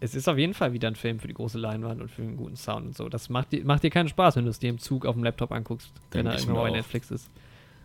es 0.00 0.14
ist 0.14 0.28
auf 0.28 0.38
jeden 0.38 0.54
Fall 0.54 0.72
wieder 0.72 0.88
ein 0.88 0.94
Film 0.94 1.18
für 1.18 1.28
die 1.28 1.34
große 1.34 1.58
Leinwand 1.58 2.00
und 2.00 2.10
für 2.10 2.22
einen 2.22 2.36
guten 2.36 2.56
Sound 2.56 2.86
und 2.86 2.96
so. 2.96 3.08
Das 3.08 3.28
macht 3.28 3.52
dir, 3.52 3.64
macht 3.64 3.82
dir 3.82 3.90
keinen 3.90 4.08
Spaß, 4.08 4.36
wenn 4.36 4.44
du 4.44 4.50
es 4.50 4.58
dir 4.58 4.70
im 4.70 4.78
Zug 4.78 5.06
auf 5.06 5.14
dem 5.14 5.24
Laptop 5.24 5.52
anguckst, 5.52 5.90
wenn 6.12 6.26
er 6.26 6.38
irgendwo 6.38 6.60
bei 6.60 6.70
Netflix 6.70 7.10
ist. 7.10 7.30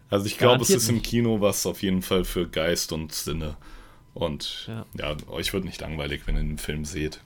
Also 0.09 0.27
ich 0.27 0.37
glaube, 0.37 0.61
es 0.61 0.69
ist 0.69 0.89
im 0.89 1.01
Kino 1.01 1.41
was 1.41 1.65
auf 1.65 1.81
jeden 1.81 2.01
Fall 2.01 2.23
für 2.23 2.47
Geist 2.47 2.91
und 2.91 3.11
Sinne. 3.13 3.57
Und 4.13 4.67
ja, 4.67 4.85
ja 4.97 5.17
euch 5.27 5.53
wird 5.53 5.65
nicht 5.65 5.81
langweilig, 5.81 6.21
wenn 6.25 6.35
ihr 6.35 6.43
den 6.43 6.59
Film 6.59 6.85
seht. 6.85 7.21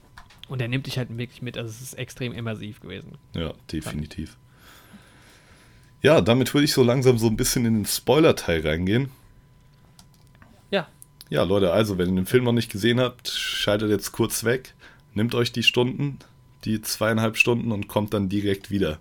Und 0.48 0.62
er 0.62 0.68
nimmt 0.68 0.86
dich 0.86 0.96
halt 0.96 1.16
wirklich 1.16 1.42
mit. 1.42 1.58
Also 1.58 1.68
es 1.68 1.82
ist 1.82 1.94
extrem 1.94 2.32
immersiv 2.32 2.80
gewesen. 2.80 3.18
Ja, 3.34 3.52
definitiv. 3.70 4.38
Ja, 6.00 6.20
damit 6.20 6.54
würde 6.54 6.64
ich 6.64 6.72
so 6.72 6.82
langsam 6.82 7.18
so 7.18 7.26
ein 7.26 7.36
bisschen 7.36 7.66
in 7.66 7.74
den 7.74 7.86
Spoiler-Teil 7.86 8.66
reingehen. 8.66 9.10
Ja. 10.70 10.88
Ja, 11.28 11.42
Leute, 11.42 11.72
also, 11.72 11.98
wenn 11.98 12.10
ihr 12.10 12.22
den 12.22 12.26
Film 12.26 12.44
noch 12.44 12.52
nicht 12.52 12.70
gesehen 12.70 13.00
habt, 13.00 13.28
schaltet 13.28 13.90
jetzt 13.90 14.12
kurz 14.12 14.44
weg, 14.44 14.74
nehmt 15.18 15.34
euch 15.34 15.52
die 15.52 15.62
Stunden, 15.62 16.18
die 16.64 16.80
zweieinhalb 16.80 17.36
Stunden 17.36 17.70
und 17.72 17.88
kommt 17.88 18.14
dann 18.14 18.28
direkt 18.28 18.70
wieder. 18.70 18.98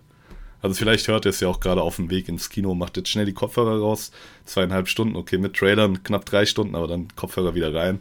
Also 0.61 0.75
vielleicht 0.75 1.07
hört 1.07 1.25
ihr 1.25 1.29
es 1.29 1.39
ja 1.39 1.47
auch 1.47 1.59
gerade 1.59 1.81
auf 1.81 1.95
dem 1.97 2.09
Weg 2.09 2.27
ins 2.27 2.49
Kino, 2.49 2.73
macht 2.75 2.97
jetzt 2.97 3.09
schnell 3.09 3.25
die 3.25 3.33
Kopfhörer 3.33 3.79
raus, 3.79 4.11
zweieinhalb 4.45 4.87
Stunden, 4.89 5.15
okay, 5.15 5.37
mit 5.37 5.55
Trailern 5.55 6.03
knapp 6.03 6.25
drei 6.25 6.45
Stunden, 6.45 6.75
aber 6.75 6.87
dann 6.87 7.07
Kopfhörer 7.15 7.53
wieder 7.55 7.73
rein 7.73 7.99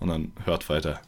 und 0.00 0.08
dann 0.08 0.32
hört 0.44 0.68
weiter. 0.68 1.00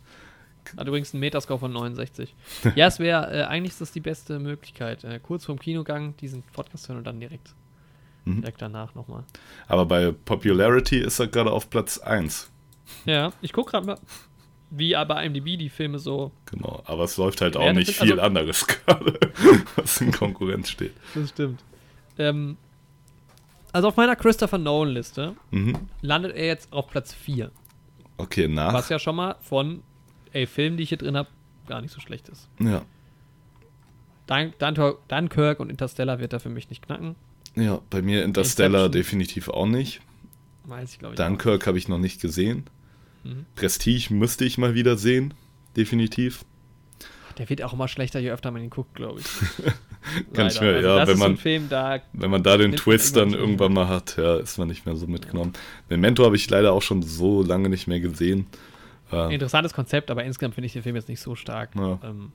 Hat 0.76 0.88
übrigens 0.88 1.12
einen 1.14 1.20
Metascore 1.20 1.60
von 1.60 1.72
69. 1.72 2.34
ja, 2.74 2.86
es 2.88 2.98
wäre, 2.98 3.30
äh, 3.32 3.44
eigentlich 3.44 3.72
ist 3.72 3.80
das 3.82 3.92
die 3.92 4.00
beste 4.00 4.38
Möglichkeit. 4.40 5.04
Äh, 5.04 5.20
kurz 5.22 5.44
vorm 5.44 5.58
Kinogang 5.60 6.16
diesen 6.16 6.42
Podcast 6.42 6.88
hören 6.88 6.98
und 6.98 7.04
dann 7.06 7.20
direkt, 7.20 7.54
Mhm. 8.24 8.40
direkt 8.40 8.60
danach 8.60 8.94
nochmal. 8.96 9.22
Aber 9.68 9.86
bei 9.86 10.10
Popularity 10.10 10.98
ist 10.98 11.20
er 11.20 11.28
gerade 11.28 11.52
auf 11.52 11.70
Platz 11.70 11.98
1. 11.98 12.50
Ja, 13.04 13.32
ich 13.42 13.52
gucke 13.52 13.70
gerade 13.72 13.86
mal, 13.86 13.98
wie 14.70 14.92
bei 14.94 15.24
IMDb 15.26 15.56
die 15.58 15.68
Filme 15.68 15.98
so. 15.98 16.32
Genau, 16.46 16.82
aber 16.86 17.04
es 17.04 17.16
läuft 17.16 17.40
halt 17.40 17.56
auch 17.56 17.72
nicht 17.72 17.88
ist- 17.90 18.00
viel 18.00 18.12
also- 18.12 18.22
anderes 18.22 18.66
gerade, 18.86 19.18
was 19.76 20.00
in 20.00 20.10
Konkurrenz 20.12 20.70
steht. 20.70 20.92
Das 21.14 21.30
stimmt. 21.30 21.62
Ähm, 22.18 22.56
also 23.72 23.88
auf 23.88 23.96
meiner 23.96 24.16
Christopher 24.16 24.58
Nolan-Liste 24.58 25.34
Mhm. 25.50 25.76
landet 26.00 26.34
er 26.34 26.46
jetzt 26.46 26.72
auf 26.72 26.88
Platz 26.88 27.12
4. 27.12 27.50
Okay, 28.16 28.48
nach. 28.48 28.72
Was 28.72 28.88
ja 28.88 28.98
schon 28.98 29.16
mal 29.16 29.36
von, 29.42 29.82
ey, 30.32 30.46
Filmen, 30.46 30.76
die 30.78 30.82
ich 30.84 30.88
hier 30.88 30.98
drin 30.98 31.16
habe, 31.16 31.28
gar 31.68 31.80
nicht 31.82 31.92
so 31.92 32.00
schlecht 32.00 32.28
ist. 32.28 32.48
Ja. 32.58 32.82
Dun 34.26 34.52
Dun 34.58 34.94
Dunkirk 35.08 35.60
und 35.60 35.70
Interstellar 35.70 36.18
wird 36.18 36.32
da 36.32 36.38
für 36.38 36.48
mich 36.48 36.68
nicht 36.70 36.82
knacken. 36.84 37.14
ja, 37.54 37.80
bei 37.90 38.02
mir 38.02 38.24
Interstellar 38.24 38.86
Inception. 38.86 38.92
definitiv 38.92 39.48
auch 39.48 39.66
nicht. 39.66 40.00
Weiß 40.64 40.92
ich, 40.92 40.98
glaube 40.98 41.14
ich. 41.14 41.18
Dunkirk 41.20 41.66
habe 41.66 41.78
ich 41.78 41.86
noch 41.88 41.98
nicht 41.98 42.20
gesehen. 42.20 42.64
Mhm. 43.26 43.46
Prestige 43.54 44.12
müsste 44.14 44.44
ich 44.44 44.58
mal 44.58 44.74
wieder 44.74 44.96
sehen, 44.96 45.34
definitiv. 45.76 46.44
Der 47.38 47.48
wird 47.50 47.62
auch 47.62 47.74
immer 47.74 47.88
schlechter, 47.88 48.18
je 48.18 48.30
öfter 48.30 48.50
man 48.50 48.62
ihn 48.62 48.70
guckt, 48.70 48.94
glaube 48.94 49.20
ich. 49.20 49.26
Ganz 50.32 50.56
schwer, 50.56 50.76
also 50.76 50.88
ja, 50.88 51.06
wenn 51.06 51.18
man- 51.18 51.36
Film, 51.36 51.68
da 51.68 52.00
Wenn 52.12 52.30
man 52.30 52.42
da 52.42 52.56
den 52.56 52.76
Twist 52.76 53.16
dann 53.16 53.34
irgendwann 53.34 53.72
mal 53.72 53.88
hat, 53.88 54.16
ja, 54.16 54.36
ist 54.36 54.56
man 54.58 54.68
nicht 54.68 54.86
mehr 54.86 54.96
so 54.96 55.06
mitgenommen. 55.06 55.52
Memento 55.88 56.24
habe 56.24 56.36
ich 56.36 56.48
leider 56.48 56.72
auch 56.72 56.82
schon 56.82 57.02
so 57.02 57.42
lange 57.42 57.68
nicht 57.68 57.86
mehr 57.88 58.00
gesehen. 58.00 58.46
Ähm, 59.12 59.30
interessantes 59.30 59.74
Konzept, 59.74 60.10
aber 60.10 60.24
insgesamt 60.24 60.54
finde 60.54 60.66
ich 60.66 60.72
den 60.72 60.82
Film 60.82 60.96
jetzt 60.96 61.08
nicht 61.08 61.20
so 61.20 61.34
stark. 61.34 61.70
Ja. 61.76 61.98
Ähm, 62.02 62.32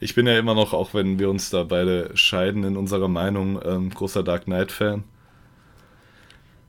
ich 0.00 0.14
bin 0.14 0.26
ja 0.26 0.38
immer 0.38 0.54
noch, 0.54 0.72
auch 0.72 0.94
wenn 0.94 1.18
wir 1.18 1.28
uns 1.28 1.50
da 1.50 1.64
beide 1.64 2.16
scheiden 2.16 2.64
in 2.64 2.76
unserer 2.76 3.08
Meinung, 3.08 3.60
ähm, 3.64 3.90
großer 3.90 4.22
Dark 4.22 4.44
Knight-Fan. 4.44 5.04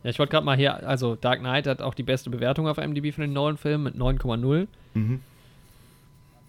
Ja, 0.03 0.09
ich 0.09 0.19
wollte 0.19 0.31
gerade 0.31 0.45
mal 0.45 0.57
hier, 0.57 0.87
also 0.87 1.15
Dark 1.15 1.39
Knight 1.39 1.67
hat 1.67 1.81
auch 1.81 1.93
die 1.93 2.03
beste 2.03 2.29
Bewertung 2.29 2.67
auf 2.67 2.77
MDB 2.77 3.11
von 3.11 3.21
den 3.21 3.33
neuen 3.33 3.57
Filmen 3.57 3.83
mit 3.83 3.95
9,0. 3.95 4.67
Mhm. 4.93 5.21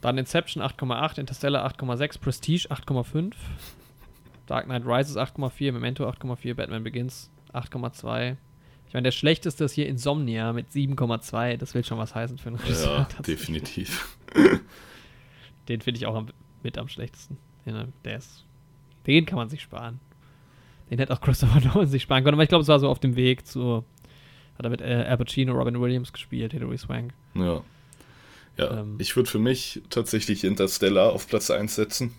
Dann 0.01 0.19
Inception 0.19 0.63
8,8, 0.63 1.19
Interstellar 1.19 1.67
8,6, 1.67 2.21
Prestige 2.21 2.69
8,5, 2.71 3.33
Dark 4.47 4.65
Knight 4.67 4.87
Rises 4.87 5.17
8,4, 5.17 5.73
Memento 5.73 6.09
8,4, 6.09 6.55
Batman 6.55 6.85
Begins 6.85 7.31
8,2. 7.53 8.37
Ich 8.89 8.95
meine, 8.95 9.05
der 9.05 9.13
schlechteste 9.13 9.65
ist 9.65 9.75
hier 9.75 9.87
Insomnia 9.87 10.53
mit 10.53 10.71
7,2. 10.71 11.57
Das 11.59 11.75
will 11.75 11.85
schon 11.85 11.99
was 11.99 12.15
heißen 12.15 12.39
für 12.39 12.49
einen 12.49 12.57
Regisseur. 12.57 13.07
Ja, 13.17 13.23
definitiv. 13.23 14.17
Den 15.69 15.81
finde 15.81 15.99
ich 15.99 16.07
auch 16.07 16.17
am, 16.17 16.27
mit 16.63 16.77
am 16.77 16.89
schlechtesten. 16.89 17.37
Den, 17.67 17.93
der 18.05 18.17
ist, 18.17 18.45
den 19.07 19.27
kann 19.27 19.37
man 19.37 19.49
sich 19.49 19.61
sparen. 19.61 20.01
Den 20.91 20.99
hätte 20.99 21.13
auch 21.13 21.21
Christopher 21.21 21.61
Nolan 21.69 21.87
sich 21.89 22.03
sparen 22.03 22.25
können. 22.25 22.35
Aber 22.35 22.43
ich 22.43 22.49
glaube, 22.49 22.63
es 22.63 22.69
war 22.69 22.81
so 22.81 22.89
auf 22.89 22.99
dem 22.99 23.17
Weg 23.17 23.47
zu. 23.47 23.85
Hat 24.59 24.65
er 24.67 24.71
mit 24.71 24.81
äh, 24.81 25.05
Al 25.09 25.17
Pacino, 25.17 25.53
Robin 25.55 25.81
Williams 25.81 26.13
gespielt, 26.13 26.53
Hilary 26.53 26.77
Swank. 26.79 27.13
Ja. 27.35 27.63
Ja, 28.59 28.81
Ähm. 28.81 28.97
ich 28.99 29.15
würde 29.17 29.31
für 29.31 29.39
mich 29.39 29.81
tatsächlich 29.89 30.45
Interstellar 30.45 31.13
auf 31.13 31.27
Platz 31.29 31.51
1 31.51 31.75
setzen, 31.75 32.13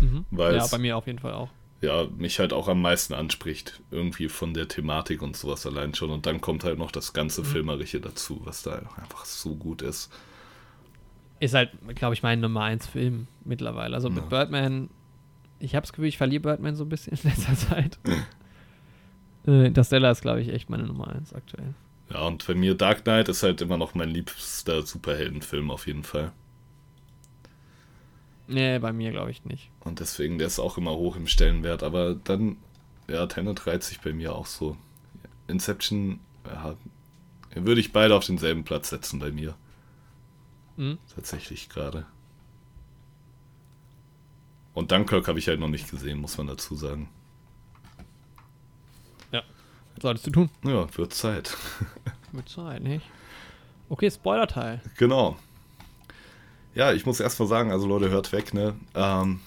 Mhm. 0.00 0.24
Weil 0.30 0.54
ja, 0.56 0.66
bei 0.68 0.78
mir 0.78 0.96
auf 0.96 1.06
jeden 1.08 1.18
Fall 1.18 1.32
auch. 1.34 1.48
ja, 1.80 2.06
mich 2.16 2.38
halt 2.38 2.52
auch 2.52 2.68
am 2.68 2.80
meisten 2.80 3.14
anspricht, 3.14 3.80
irgendwie 3.90 4.28
von 4.28 4.54
der 4.54 4.68
Thematik 4.68 5.20
und 5.22 5.36
sowas 5.36 5.66
allein 5.66 5.92
schon. 5.94 6.10
Und 6.10 6.24
dann 6.24 6.40
kommt 6.40 6.62
halt 6.62 6.78
noch 6.78 6.92
das 6.92 7.12
ganze 7.12 7.40
Mhm. 7.42 7.46
Filmerische 7.46 8.00
dazu, 8.00 8.40
was 8.44 8.62
da 8.62 8.76
einfach 8.96 9.24
so 9.24 9.56
gut 9.56 9.82
ist. 9.82 10.10
Ist 11.40 11.54
halt, 11.54 11.70
glaube 11.96 12.14
ich, 12.14 12.22
mein 12.22 12.40
Nummer 12.40 12.62
1 12.62 12.86
Film 12.86 13.26
mittlerweile. 13.44 13.94
Also 13.94 14.08
mit 14.08 14.22
Ja. 14.24 14.28
Birdman, 14.28 14.88
ich 15.60 15.74
habe 15.74 15.84
das 15.84 15.92
Gefühl, 15.92 16.08
ich 16.08 16.18
verliere 16.18 16.42
Birdman 16.42 16.74
so 16.74 16.84
ein 16.84 16.88
bisschen 16.88 17.16
in 17.16 17.30
letzter 17.30 17.54
Zeit. 17.54 17.98
äh, 19.46 19.66
Interstellar 19.66 20.12
ist, 20.12 20.22
glaube 20.22 20.40
ich, 20.40 20.48
echt 20.48 20.70
meine 20.70 20.84
Nummer 20.84 21.08
1 21.08 21.32
aktuell. 21.34 21.74
Ja, 22.10 22.22
und 22.22 22.46
bei 22.46 22.54
mir 22.54 22.74
Dark 22.74 23.04
Knight 23.04 23.28
ist 23.28 23.42
halt 23.42 23.60
immer 23.60 23.76
noch 23.76 23.94
mein 23.94 24.08
liebster 24.08 24.82
Superheldenfilm 24.82 25.70
auf 25.70 25.86
jeden 25.86 26.04
Fall. 26.04 26.32
Nee, 28.46 28.78
bei 28.78 28.92
mir 28.92 29.10
glaube 29.10 29.30
ich 29.30 29.44
nicht. 29.44 29.70
Und 29.80 30.00
deswegen, 30.00 30.38
der 30.38 30.46
ist 30.46 30.58
auch 30.58 30.78
immer 30.78 30.92
hoch 30.92 31.16
im 31.16 31.26
Stellenwert. 31.26 31.82
Aber 31.82 32.14
dann, 32.14 32.56
ja, 33.06 33.26
Tenet 33.26 33.66
reizt 33.66 33.88
sich 33.88 34.00
bei 34.00 34.12
mir 34.14 34.34
auch 34.34 34.46
so. 34.46 34.76
Inception, 35.48 36.20
ja, 36.46 36.76
würde 37.54 37.80
ich 37.80 37.92
beide 37.92 38.14
auf 38.14 38.24
denselben 38.24 38.64
Platz 38.64 38.88
setzen 38.88 39.18
bei 39.18 39.30
mir. 39.30 39.54
Mhm. 40.76 40.98
Tatsächlich 41.14 41.68
gerade. 41.68 42.06
Und 44.78 44.92
Dunkirk 44.92 45.26
habe 45.28 45.38
ich 45.38 45.48
halt 45.48 45.60
noch 45.60 45.68
nicht 45.68 45.90
gesehen, 45.90 46.18
muss 46.18 46.38
man 46.38 46.46
dazu 46.46 46.76
sagen. 46.76 47.08
Solltest 50.00 50.26
du 50.28 50.30
tun. 50.30 50.50
Ja, 50.62 50.86
wird 50.96 51.12
Zeit. 51.12 51.56
Mit 52.32 52.48
Zeit, 52.48 52.82
nicht? 52.82 53.04
Okay, 53.88 54.10
Spoiler-Teil. 54.10 54.80
Genau. 54.96 55.36
Ja, 56.74 56.92
ich 56.92 57.06
muss 57.06 57.20
erst 57.20 57.40
mal 57.40 57.46
sagen, 57.46 57.72
also 57.72 57.86
Leute, 57.86 58.10
hört 58.10 58.32
weg, 58.32 58.54
ne? 58.54 58.76
Ähm, 58.94 59.40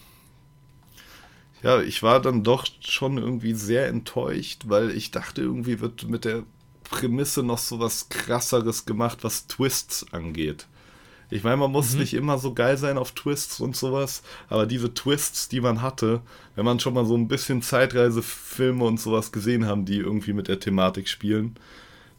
ja, 1.62 1.80
ich 1.80 2.02
war 2.02 2.20
dann 2.20 2.42
doch 2.44 2.66
schon 2.80 3.16
irgendwie 3.16 3.54
sehr 3.54 3.88
enttäuscht, 3.88 4.64
weil 4.66 4.90
ich 4.90 5.12
dachte, 5.12 5.40
irgendwie 5.40 5.80
wird 5.80 6.08
mit 6.08 6.24
der 6.24 6.42
Prämisse 6.84 7.42
noch 7.42 7.58
so 7.58 7.78
was 7.78 8.08
krasseres 8.10 8.84
gemacht, 8.84 9.18
was 9.22 9.46
Twists 9.46 10.12
angeht. 10.12 10.66
Ich 11.32 11.44
meine, 11.44 11.56
man 11.56 11.72
muss 11.72 11.94
Mhm. 11.94 12.00
nicht 12.00 12.14
immer 12.14 12.36
so 12.38 12.52
geil 12.52 12.76
sein 12.76 12.98
auf 12.98 13.12
Twists 13.12 13.58
und 13.60 13.74
sowas, 13.74 14.22
aber 14.48 14.66
diese 14.66 14.92
Twists, 14.92 15.48
die 15.48 15.60
man 15.60 15.80
hatte, 15.80 16.20
wenn 16.56 16.64
man 16.64 16.78
schon 16.78 16.92
mal 16.94 17.06
so 17.06 17.16
ein 17.16 17.26
bisschen 17.28 17.62
Zeitreisefilme 17.62 18.84
und 18.84 19.00
sowas 19.00 19.32
gesehen 19.32 19.66
haben, 19.66 19.84
die 19.86 19.96
irgendwie 19.96 20.34
mit 20.34 20.48
der 20.48 20.60
Thematik 20.60 21.08
spielen, 21.08 21.56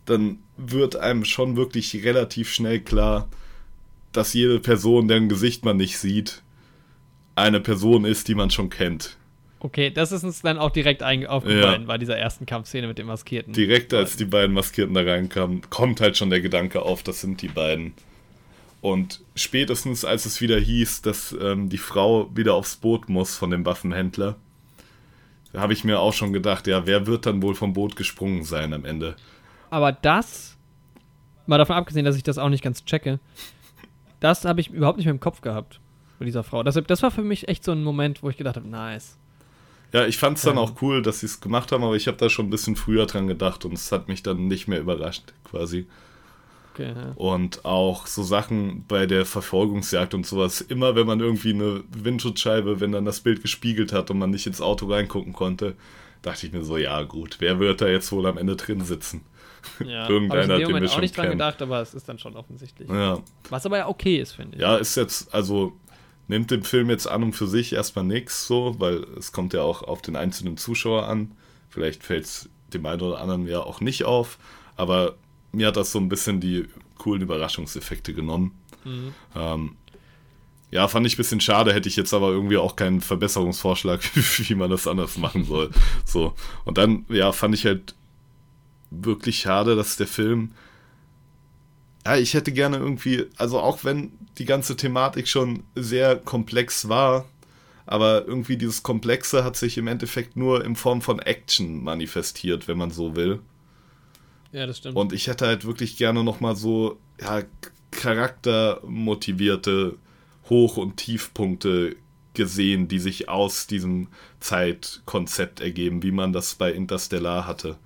dann 0.05 0.39
wird 0.57 0.95
einem 0.95 1.25
schon 1.25 1.55
wirklich 1.55 2.03
relativ 2.03 2.51
schnell 2.51 2.79
klar, 2.79 3.27
dass 4.11 4.33
jede 4.33 4.59
Person, 4.59 5.07
deren 5.07 5.29
Gesicht 5.29 5.63
man 5.63 5.77
nicht 5.77 5.97
sieht, 5.99 6.41
eine 7.35 7.59
Person 7.59 8.05
ist, 8.05 8.27
die 8.27 8.35
man 8.35 8.49
schon 8.49 8.69
kennt. 8.69 9.17
Okay, 9.59 9.91
das 9.91 10.11
ist 10.11 10.23
uns 10.23 10.41
dann 10.41 10.57
auch 10.57 10.71
direkt 10.71 11.03
aufgefallen 11.03 11.85
bei 11.85 11.97
dieser 11.97 12.17
ersten 12.17 12.45
Kampfszene 12.45 12.87
mit 12.87 12.97
dem 12.97 13.07
Maskierten. 13.07 13.53
Direkt 13.53 13.93
als 13.93 14.17
die 14.17 14.25
beiden 14.25 14.53
Maskierten 14.53 14.93
da 14.93 15.01
reinkamen, 15.01 15.61
kommt 15.69 16.01
halt 16.01 16.17
schon 16.17 16.29
der 16.29 16.41
Gedanke 16.41 16.81
auf, 16.81 17.01
das 17.01 17.21
sind 17.21 17.41
die 17.41 17.47
beiden. 17.47 17.93
Und 18.83 19.21
spätestens 19.33 20.03
als 20.03 20.25
es 20.25 20.41
wieder 20.41 20.59
hieß, 20.59 21.03
dass 21.03 21.33
ähm, 21.39 21.69
die 21.69 21.77
Frau 21.77 22.29
wieder 22.35 22.53
aufs 22.53 22.75
Boot 22.75 23.07
muss 23.07 23.37
von 23.37 23.49
dem 23.49 23.65
Waffenhändler, 23.65 24.35
da 25.53 25.61
habe 25.61 25.71
ich 25.71 25.85
mir 25.85 26.01
auch 26.01 26.11
schon 26.11 26.33
gedacht, 26.33 26.67
ja, 26.67 26.85
wer 26.85 27.07
wird 27.07 27.25
dann 27.25 27.41
wohl 27.41 27.55
vom 27.55 27.71
Boot 27.71 27.95
gesprungen 27.95 28.43
sein 28.43 28.73
am 28.73 28.83
Ende? 28.83 29.15
Aber 29.69 29.93
das, 29.93 30.57
mal 31.45 31.57
davon 31.57 31.77
abgesehen, 31.77 32.03
dass 32.03 32.17
ich 32.17 32.23
das 32.23 32.37
auch 32.37 32.49
nicht 32.49 32.61
ganz 32.61 32.83
checke, 32.83 33.21
das 34.19 34.43
habe 34.43 34.59
ich 34.59 34.69
überhaupt 34.69 34.97
nicht 34.97 35.05
mehr 35.05 35.13
im 35.13 35.21
Kopf 35.21 35.39
gehabt 35.39 35.79
bei 36.19 36.25
dieser 36.25 36.43
Frau. 36.43 36.61
Das, 36.61 36.77
das 36.85 37.01
war 37.03 37.11
für 37.11 37.23
mich 37.23 37.47
echt 37.47 37.63
so 37.63 37.71
ein 37.71 37.85
Moment, 37.85 38.21
wo 38.21 38.29
ich 38.29 38.35
gedacht 38.35 38.57
habe, 38.57 38.67
nice. 38.67 39.17
Ja, 39.93 40.05
ich 40.05 40.17
fand 40.17 40.39
es 40.39 40.43
dann 40.43 40.57
Ähm. 40.57 40.59
auch 40.59 40.81
cool, 40.81 41.01
dass 41.01 41.21
sie 41.21 41.27
es 41.27 41.39
gemacht 41.39 41.71
haben, 41.71 41.85
aber 41.85 41.95
ich 41.95 42.07
habe 42.07 42.17
da 42.17 42.29
schon 42.29 42.47
ein 42.47 42.49
bisschen 42.49 42.75
früher 42.75 43.05
dran 43.05 43.27
gedacht 43.27 43.63
und 43.63 43.75
es 43.75 43.93
hat 43.93 44.09
mich 44.09 44.23
dann 44.23 44.47
nicht 44.49 44.67
mehr 44.67 44.81
überrascht, 44.81 45.33
quasi. 45.45 45.87
Okay, 46.73 46.93
ja. 46.95 47.11
Und 47.15 47.65
auch 47.65 48.07
so 48.07 48.23
Sachen 48.23 48.85
bei 48.87 49.05
der 49.05 49.25
Verfolgungsjagd 49.25 50.13
und 50.13 50.25
sowas. 50.25 50.61
Immer 50.61 50.95
wenn 50.95 51.05
man 51.05 51.19
irgendwie 51.19 51.53
eine 51.53 51.83
Windschutzscheibe, 51.91 52.79
wenn 52.79 52.91
dann 52.91 53.05
das 53.05 53.21
Bild 53.21 53.41
gespiegelt 53.41 53.93
hat 53.93 54.09
und 54.09 54.17
man 54.17 54.31
nicht 54.31 54.47
ins 54.47 54.59
Auto 54.61 54.87
reingucken 54.87 55.33
konnte, 55.33 55.75
dachte 56.23 56.47
ich 56.47 56.53
mir 56.53 56.63
so, 56.63 56.77
ja 56.77 57.03
gut, 57.03 57.35
wer 57.39 57.59
wird 57.59 57.81
da 57.81 57.87
jetzt 57.87 58.11
wohl 58.11 58.25
am 58.25 58.37
Ende 58.37 58.55
drin 58.55 58.81
sitzen? 58.81 59.21
Ja, 59.85 60.09
Irgendeiner, 60.09 60.55
ich 60.57 60.61
in 60.63 60.67
dem 60.67 60.67
den 60.67 60.67
wir 60.67 60.73
Moment 60.73 60.89
auch 60.89 60.93
schon 60.93 61.01
nicht 61.01 61.15
dran 61.15 61.25
kennen. 61.25 61.37
gedacht, 61.37 61.61
aber 61.61 61.81
es 61.81 61.93
ist 61.93 62.09
dann 62.09 62.17
schon 62.17 62.35
offensichtlich. 62.35 62.89
Ja, 62.89 63.19
Was 63.49 63.65
aber 63.65 63.77
ja 63.77 63.87
okay 63.87 64.17
ist, 64.17 64.33
finde 64.33 64.55
ich. 64.55 64.61
ja, 64.61 64.75
ist 64.77 64.95
jetzt, 64.95 65.33
also 65.33 65.73
nimmt 66.27 66.49
dem 66.51 66.63
Film 66.63 66.89
jetzt 66.89 67.07
an 67.07 67.21
und 67.23 67.33
für 67.33 67.47
sich 67.47 67.73
erstmal 67.73 68.05
nichts 68.05 68.47
so, 68.47 68.75
weil 68.79 69.03
es 69.17 69.31
kommt 69.31 69.53
ja 69.53 69.61
auch 69.61 69.83
auf 69.83 70.01
den 70.01 70.15
einzelnen 70.15 70.57
Zuschauer 70.57 71.07
an. 71.07 71.33
Vielleicht 71.69 72.03
fällt 72.03 72.25
es 72.25 72.49
dem 72.73 72.85
einen 72.85 73.01
oder 73.01 73.19
anderen 73.19 73.45
ja 73.47 73.59
auch 73.59 73.79
nicht 73.81 74.05
auf, 74.05 74.37
aber 74.75 75.15
mir 75.53 75.67
hat 75.67 75.77
das 75.77 75.91
so 75.91 75.99
ein 75.99 76.09
bisschen 76.09 76.41
die 76.41 76.67
coolen 76.97 77.21
Überraschungseffekte 77.21 78.13
genommen. 78.13 78.51
Mhm. 78.83 79.13
Ähm, 79.35 79.75
Ja, 80.71 80.87
fand 80.87 81.05
ich 81.05 81.13
ein 81.13 81.17
bisschen 81.17 81.39
schade, 81.39 81.71
hätte 81.73 81.87
ich 81.87 81.95
jetzt 81.95 82.13
aber 82.15 82.29
irgendwie 82.29 82.57
auch 82.57 82.75
keinen 82.75 82.99
Verbesserungsvorschlag, 83.01 84.01
wie 84.15 84.55
man 84.55 84.71
das 84.71 84.87
anders 84.87 85.17
machen 85.17 85.45
soll. 85.45 85.69
So. 86.05 86.33
Und 86.65 86.77
dann, 86.79 87.05
ja, 87.09 87.31
fand 87.31 87.53
ich 87.53 87.65
halt 87.65 87.93
wirklich 88.89 89.39
schade, 89.39 89.75
dass 89.75 89.97
der 89.97 90.07
Film. 90.07 90.51
Ja, 92.05 92.17
ich 92.17 92.33
hätte 92.33 92.51
gerne 92.51 92.77
irgendwie, 92.77 93.25
also 93.37 93.59
auch 93.59 93.83
wenn 93.83 94.11
die 94.39 94.45
ganze 94.45 94.75
Thematik 94.75 95.27
schon 95.27 95.63
sehr 95.75 96.15
komplex 96.17 96.89
war, 96.89 97.25
aber 97.85 98.25
irgendwie 98.27 98.57
dieses 98.57 98.81
Komplexe 98.83 99.43
hat 99.43 99.55
sich 99.55 99.77
im 99.77 99.87
Endeffekt 99.87 100.35
nur 100.35 100.65
in 100.65 100.75
Form 100.75 101.01
von 101.01 101.19
Action 101.19 101.83
manifestiert, 101.83 102.67
wenn 102.67 102.77
man 102.77 102.91
so 102.91 103.15
will. 103.15 103.39
Ja, 104.53 104.65
das 104.65 104.77
stimmt. 104.77 104.95
Und 104.95 105.11
ich 105.11 105.27
hätte 105.27 105.47
halt 105.47 105.65
wirklich 105.65 105.97
gerne 105.97 106.23
nochmal 106.23 106.55
so, 106.55 106.97
ja, 107.19 107.41
charaktermotivierte 107.91 109.97
Hoch- 110.49 110.77
und 110.77 110.97
Tiefpunkte 110.97 111.95
gesehen, 112.33 112.87
die 112.87 112.99
sich 112.99 113.29
aus 113.29 113.67
diesem 113.67 114.07
Zeitkonzept 114.39 115.59
ergeben, 115.59 116.03
wie 116.03 116.11
man 116.11 116.33
das 116.33 116.55
bei 116.55 116.71
Interstellar 116.71 117.47
hatte. 117.47 117.77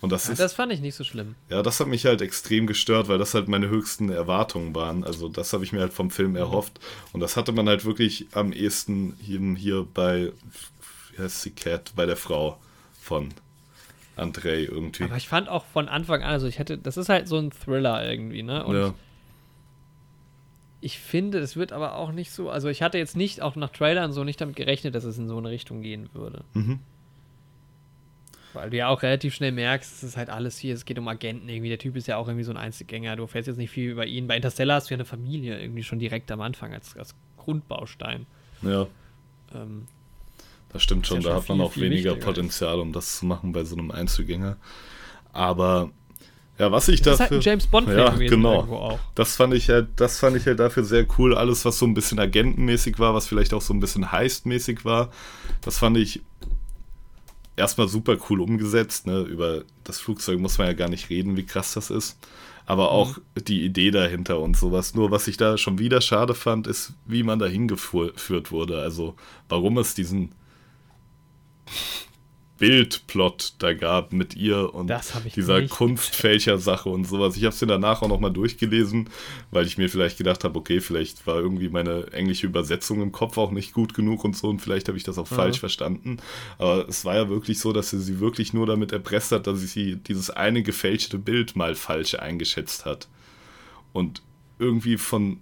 Und 0.00 0.12
das 0.12 0.26
ja, 0.26 0.32
ist, 0.32 0.38
das 0.38 0.52
fand 0.52 0.72
ich 0.72 0.80
nicht 0.80 0.94
so 0.94 1.02
schlimm. 1.02 1.34
ja, 1.50 1.62
das 1.62 1.80
hat 1.80 1.88
mich 1.88 2.06
halt 2.06 2.22
extrem 2.22 2.68
gestört, 2.68 3.08
weil 3.08 3.18
das 3.18 3.34
halt 3.34 3.48
meine 3.48 3.68
höchsten 3.68 4.10
Erwartungen 4.10 4.74
waren. 4.74 5.02
Also 5.02 5.28
das 5.28 5.52
habe 5.52 5.64
ich 5.64 5.72
mir 5.72 5.80
halt 5.80 5.92
vom 5.92 6.10
Film 6.10 6.36
erhofft. 6.36 6.78
Und 7.12 7.20
das 7.20 7.36
hatte 7.36 7.50
man 7.50 7.68
halt 7.68 7.84
wirklich 7.84 8.28
am 8.32 8.52
ehesten 8.52 9.16
hier, 9.20 9.40
hier 9.56 9.86
bei, 9.92 10.32
wie 11.10 11.22
heißt 11.22 11.42
sie, 11.42 11.50
Cat, 11.50 11.92
bei 11.96 12.06
der 12.06 12.16
Frau 12.16 12.60
von 13.00 13.34
Andrei 14.18 14.62
irgendwie. 14.64 15.04
Aber 15.04 15.16
ich 15.16 15.28
fand 15.28 15.48
auch 15.48 15.64
von 15.64 15.88
Anfang 15.88 16.22
an, 16.22 16.30
also 16.30 16.46
ich 16.46 16.58
hätte, 16.58 16.78
das 16.78 16.96
ist 16.96 17.08
halt 17.08 17.28
so 17.28 17.38
ein 17.38 17.50
Thriller 17.50 18.08
irgendwie, 18.08 18.42
ne? 18.42 18.64
Und 18.64 18.76
ja. 18.76 18.94
ich 20.80 20.98
finde, 20.98 21.38
es 21.38 21.56
wird 21.56 21.72
aber 21.72 21.96
auch 21.96 22.12
nicht 22.12 22.30
so, 22.30 22.50
also 22.50 22.68
ich 22.68 22.82
hatte 22.82 22.98
jetzt 22.98 23.16
nicht, 23.16 23.42
auch 23.42 23.56
nach 23.56 23.70
Trailern 23.70 24.12
so 24.12 24.24
nicht 24.24 24.40
damit 24.40 24.56
gerechnet, 24.56 24.94
dass 24.94 25.04
es 25.04 25.18
in 25.18 25.28
so 25.28 25.38
eine 25.38 25.50
Richtung 25.50 25.82
gehen 25.82 26.08
würde. 26.12 26.44
Mhm. 26.54 26.80
Weil 28.54 28.70
du 28.70 28.76
ja 28.76 28.88
auch 28.88 29.02
relativ 29.02 29.34
schnell 29.34 29.52
merkst, 29.52 29.92
es 29.92 30.02
ist 30.02 30.16
halt 30.16 30.30
alles 30.30 30.58
hier, 30.58 30.74
es 30.74 30.84
geht 30.84 30.98
um 30.98 31.06
Agenten 31.06 31.48
irgendwie. 31.48 31.68
Der 31.68 31.78
Typ 31.78 31.96
ist 31.96 32.08
ja 32.08 32.16
auch 32.16 32.28
irgendwie 32.28 32.44
so 32.44 32.50
ein 32.50 32.56
Einzelgänger. 32.56 33.14
Du 33.16 33.22
erfährst 33.22 33.46
jetzt 33.46 33.58
nicht 33.58 33.70
viel 33.70 33.90
über 33.90 34.06
ihn. 34.06 34.26
Bei 34.26 34.36
Interstellar 34.36 34.76
hast 34.76 34.88
du 34.88 34.94
ja 34.94 34.96
eine 34.96 35.04
Familie 35.04 35.60
irgendwie 35.60 35.82
schon 35.82 35.98
direkt 35.98 36.30
am 36.32 36.40
Anfang 36.40 36.72
als, 36.72 36.96
als 36.96 37.14
Grundbaustein. 37.36 38.26
ja, 38.62 38.86
Ähm, 39.54 39.86
das 40.72 40.82
stimmt 40.82 41.04
Ist 41.06 41.10
ja 41.10 41.16
schon. 41.16 41.22
schon 41.22 41.32
da 41.32 41.36
hat 41.38 41.48
man 41.48 41.58
viel, 41.58 41.66
auch 41.66 41.72
viel 41.72 41.82
weniger 41.84 42.14
Potenzial, 42.14 42.80
um 42.80 42.92
das 42.92 43.18
zu 43.18 43.26
machen 43.26 43.52
bei 43.52 43.64
so 43.64 43.76
einem 43.76 43.90
Einzelgänger. 43.90 44.56
Aber 45.32 45.90
ja, 46.58 46.72
was 46.72 46.88
ich 46.88 47.02
das 47.02 47.14
ist 47.14 47.20
dafür. 47.20 47.36
halt 47.36 47.46
ein 47.46 47.50
James 47.50 47.66
Bond-Film 47.68 47.98
Ja, 47.98 48.10
genau. 48.10 48.54
irgendwo 48.56 48.76
auch. 48.76 48.98
Das 49.14 49.36
fand 49.36 49.54
ich 49.54 49.68
halt, 49.68 49.88
das 49.96 50.18
fand 50.18 50.36
ich 50.36 50.46
halt 50.46 50.58
dafür 50.58 50.82
sehr 50.84 51.06
cool. 51.16 51.36
Alles, 51.36 51.64
was 51.64 51.78
so 51.78 51.86
ein 51.86 51.94
bisschen 51.94 52.18
agentenmäßig 52.18 52.98
war, 52.98 53.14
was 53.14 53.28
vielleicht 53.28 53.54
auch 53.54 53.62
so 53.62 53.72
ein 53.72 53.80
bisschen 53.80 54.10
heistmäßig 54.10 54.84
war, 54.84 55.10
das 55.60 55.78
fand 55.78 55.96
ich 55.96 56.20
erstmal 57.56 57.88
super 57.88 58.16
cool 58.28 58.40
umgesetzt. 58.40 59.06
Ne? 59.06 59.20
Über 59.20 59.62
das 59.84 60.00
Flugzeug 60.00 60.40
muss 60.40 60.58
man 60.58 60.66
ja 60.66 60.72
gar 60.72 60.88
nicht 60.88 61.10
reden, 61.10 61.36
wie 61.36 61.46
krass 61.46 61.74
das 61.74 61.90
ist. 61.90 62.18
Aber 62.66 62.90
auch 62.90 63.18
die 63.46 63.64
Idee 63.64 63.90
dahinter 63.90 64.40
und 64.40 64.56
sowas. 64.56 64.94
Nur 64.94 65.10
was 65.10 65.26
ich 65.28 65.36
da 65.36 65.56
schon 65.56 65.78
wieder 65.78 66.00
schade 66.00 66.34
fand, 66.34 66.66
ist, 66.66 66.92
wie 67.06 67.22
man 67.22 67.38
dahin 67.38 67.66
geführt 67.68 68.50
wurde. 68.50 68.80
Also 68.82 69.14
warum 69.48 69.78
es 69.78 69.94
diesen 69.94 70.32
Bildplot 72.58 73.54
da 73.60 73.72
gab 73.72 74.12
mit 74.12 74.34
ihr 74.34 74.74
und 74.74 74.88
dieser 75.36 75.60
Kunstfälscher-Sache 75.68 76.88
und 76.88 77.04
sowas. 77.04 77.36
Ich 77.36 77.44
habe 77.44 77.54
es 77.54 77.60
mir 77.60 77.68
danach 77.68 78.02
auch 78.02 78.08
nochmal 78.08 78.32
durchgelesen, 78.32 79.08
weil 79.52 79.64
ich 79.64 79.78
mir 79.78 79.88
vielleicht 79.88 80.18
gedacht 80.18 80.42
habe, 80.42 80.58
okay, 80.58 80.80
vielleicht 80.80 81.24
war 81.28 81.36
irgendwie 81.36 81.68
meine 81.68 82.08
englische 82.12 82.48
Übersetzung 82.48 83.00
im 83.00 83.12
Kopf 83.12 83.38
auch 83.38 83.52
nicht 83.52 83.72
gut 83.72 83.94
genug 83.94 84.24
und 84.24 84.36
so 84.36 84.48
und 84.48 84.60
vielleicht 84.60 84.88
habe 84.88 84.98
ich 84.98 85.04
das 85.04 85.18
auch 85.18 85.30
Mhm. 85.30 85.36
falsch 85.36 85.60
verstanden. 85.60 86.16
Aber 86.58 86.88
es 86.88 87.04
war 87.04 87.14
ja 87.14 87.28
wirklich 87.28 87.60
so, 87.60 87.72
dass 87.72 87.90
sie 87.90 88.00
sie 88.00 88.18
wirklich 88.18 88.52
nur 88.52 88.66
damit 88.66 88.90
erpresst 88.90 89.30
hat, 89.30 89.46
dass 89.46 89.60
sie 89.60 89.94
dieses 89.94 90.28
eine 90.30 90.64
gefälschte 90.64 91.16
Bild 91.18 91.54
mal 91.54 91.76
falsch 91.76 92.16
eingeschätzt 92.16 92.84
hat. 92.84 93.06
Und 93.92 94.20
irgendwie 94.58 94.96
von 94.96 95.38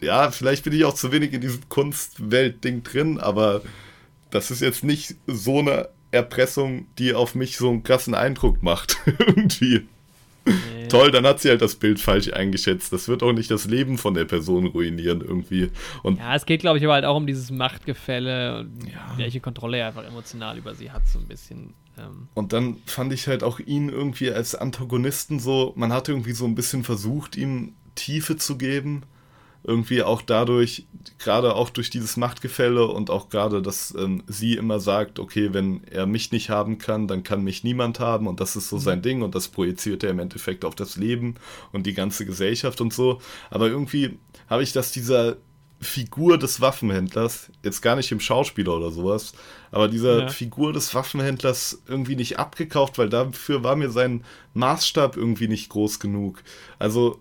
ja, 0.00 0.30
vielleicht 0.32 0.64
bin 0.64 0.72
ich 0.72 0.84
auch 0.84 0.94
zu 0.94 1.12
wenig 1.12 1.32
in 1.32 1.40
diesem 1.40 1.68
Kunstwelt-Ding 1.68 2.82
drin, 2.82 3.18
aber 3.18 3.62
das 4.32 4.50
ist 4.50 4.60
jetzt 4.60 4.82
nicht 4.82 5.14
so 5.28 5.60
eine 5.60 5.88
Erpressung, 6.10 6.86
die 6.98 7.14
auf 7.14 7.34
mich 7.36 7.56
so 7.56 7.70
einen 7.70 7.82
krassen 7.84 8.14
Eindruck 8.14 8.62
macht. 8.62 8.96
Irgendwie. 9.18 9.86
Nee. 10.44 10.88
Toll, 10.88 11.12
dann 11.12 11.24
hat 11.24 11.40
sie 11.40 11.48
halt 11.50 11.62
das 11.62 11.76
Bild 11.76 12.00
falsch 12.00 12.32
eingeschätzt. 12.32 12.92
Das 12.92 13.06
wird 13.06 13.22
auch 13.22 13.32
nicht 13.32 13.48
das 13.50 13.66
Leben 13.66 13.96
von 13.96 14.14
der 14.14 14.24
Person 14.24 14.66
ruinieren 14.66 15.20
irgendwie. 15.20 15.70
Und 16.02 16.18
Ja, 16.18 16.34
es 16.34 16.44
geht, 16.46 16.60
glaube 16.62 16.78
ich, 16.78 16.84
aber 16.84 16.94
halt 16.94 17.04
auch 17.04 17.16
um 17.16 17.28
dieses 17.28 17.52
Machtgefälle 17.52 18.58
und 18.60 18.88
Ja. 18.92 19.14
welche 19.16 19.38
Kontrolle 19.38 19.78
er 19.78 19.86
einfach 19.86 20.04
emotional 20.04 20.58
über 20.58 20.74
sie 20.74 20.90
hat, 20.90 21.06
so 21.06 21.20
ein 21.20 21.26
bisschen. 21.26 21.74
Ähm, 21.96 22.26
Und 22.34 22.52
dann 22.52 22.78
fand 22.86 23.12
ich 23.12 23.28
halt 23.28 23.44
auch 23.44 23.60
ihn 23.60 23.88
irgendwie 23.88 24.32
als 24.32 24.56
Antagonisten 24.56 25.38
so, 25.38 25.72
man 25.76 25.92
hat 25.92 26.08
irgendwie 26.08 26.32
so 26.32 26.44
ein 26.44 26.56
bisschen 26.56 26.82
versucht, 26.82 27.36
ihm 27.36 27.74
Tiefe 27.94 28.36
zu 28.36 28.58
geben. 28.58 29.04
Irgendwie 29.64 30.02
auch 30.02 30.22
dadurch, 30.22 30.86
gerade 31.18 31.54
auch 31.54 31.70
durch 31.70 31.88
dieses 31.88 32.16
Machtgefälle 32.16 32.86
und 32.86 33.10
auch 33.10 33.28
gerade, 33.28 33.62
dass 33.62 33.94
ähm, 33.96 34.24
sie 34.26 34.54
immer 34.54 34.80
sagt, 34.80 35.18
okay, 35.20 35.52
wenn 35.52 35.84
er 35.84 36.06
mich 36.06 36.32
nicht 36.32 36.50
haben 36.50 36.78
kann, 36.78 37.06
dann 37.06 37.22
kann 37.22 37.44
mich 37.44 37.62
niemand 37.62 38.00
haben 38.00 38.26
und 38.26 38.40
das 38.40 38.56
ist 38.56 38.68
so 38.68 38.78
sein 38.78 39.02
Ding 39.02 39.22
und 39.22 39.34
das 39.36 39.48
projiziert 39.48 40.02
er 40.02 40.10
im 40.10 40.18
Endeffekt 40.18 40.64
auf 40.64 40.74
das 40.74 40.96
Leben 40.96 41.36
und 41.70 41.86
die 41.86 41.94
ganze 41.94 42.26
Gesellschaft 42.26 42.80
und 42.80 42.92
so. 42.92 43.20
Aber 43.50 43.68
irgendwie 43.68 44.18
habe 44.50 44.64
ich 44.64 44.72
das 44.72 44.90
dieser 44.90 45.36
Figur 45.80 46.38
des 46.38 46.60
Waffenhändlers, 46.60 47.50
jetzt 47.64 47.82
gar 47.82 47.96
nicht 47.96 48.12
im 48.12 48.20
Schauspieler 48.20 48.76
oder 48.76 48.90
sowas, 48.92 49.32
aber 49.72 49.88
dieser 49.88 50.20
Ja. 50.22 50.28
Figur 50.28 50.72
des 50.72 50.94
Waffenhändlers 50.94 51.82
irgendwie 51.88 52.14
nicht 52.16 52.38
abgekauft, 52.38 52.98
weil 52.98 53.08
dafür 53.08 53.64
war 53.64 53.74
mir 53.74 53.90
sein 53.90 54.24
Maßstab 54.54 55.16
irgendwie 55.16 55.48
nicht 55.48 55.68
groß 55.70 55.98
genug. 55.98 56.42
Also, 56.78 57.18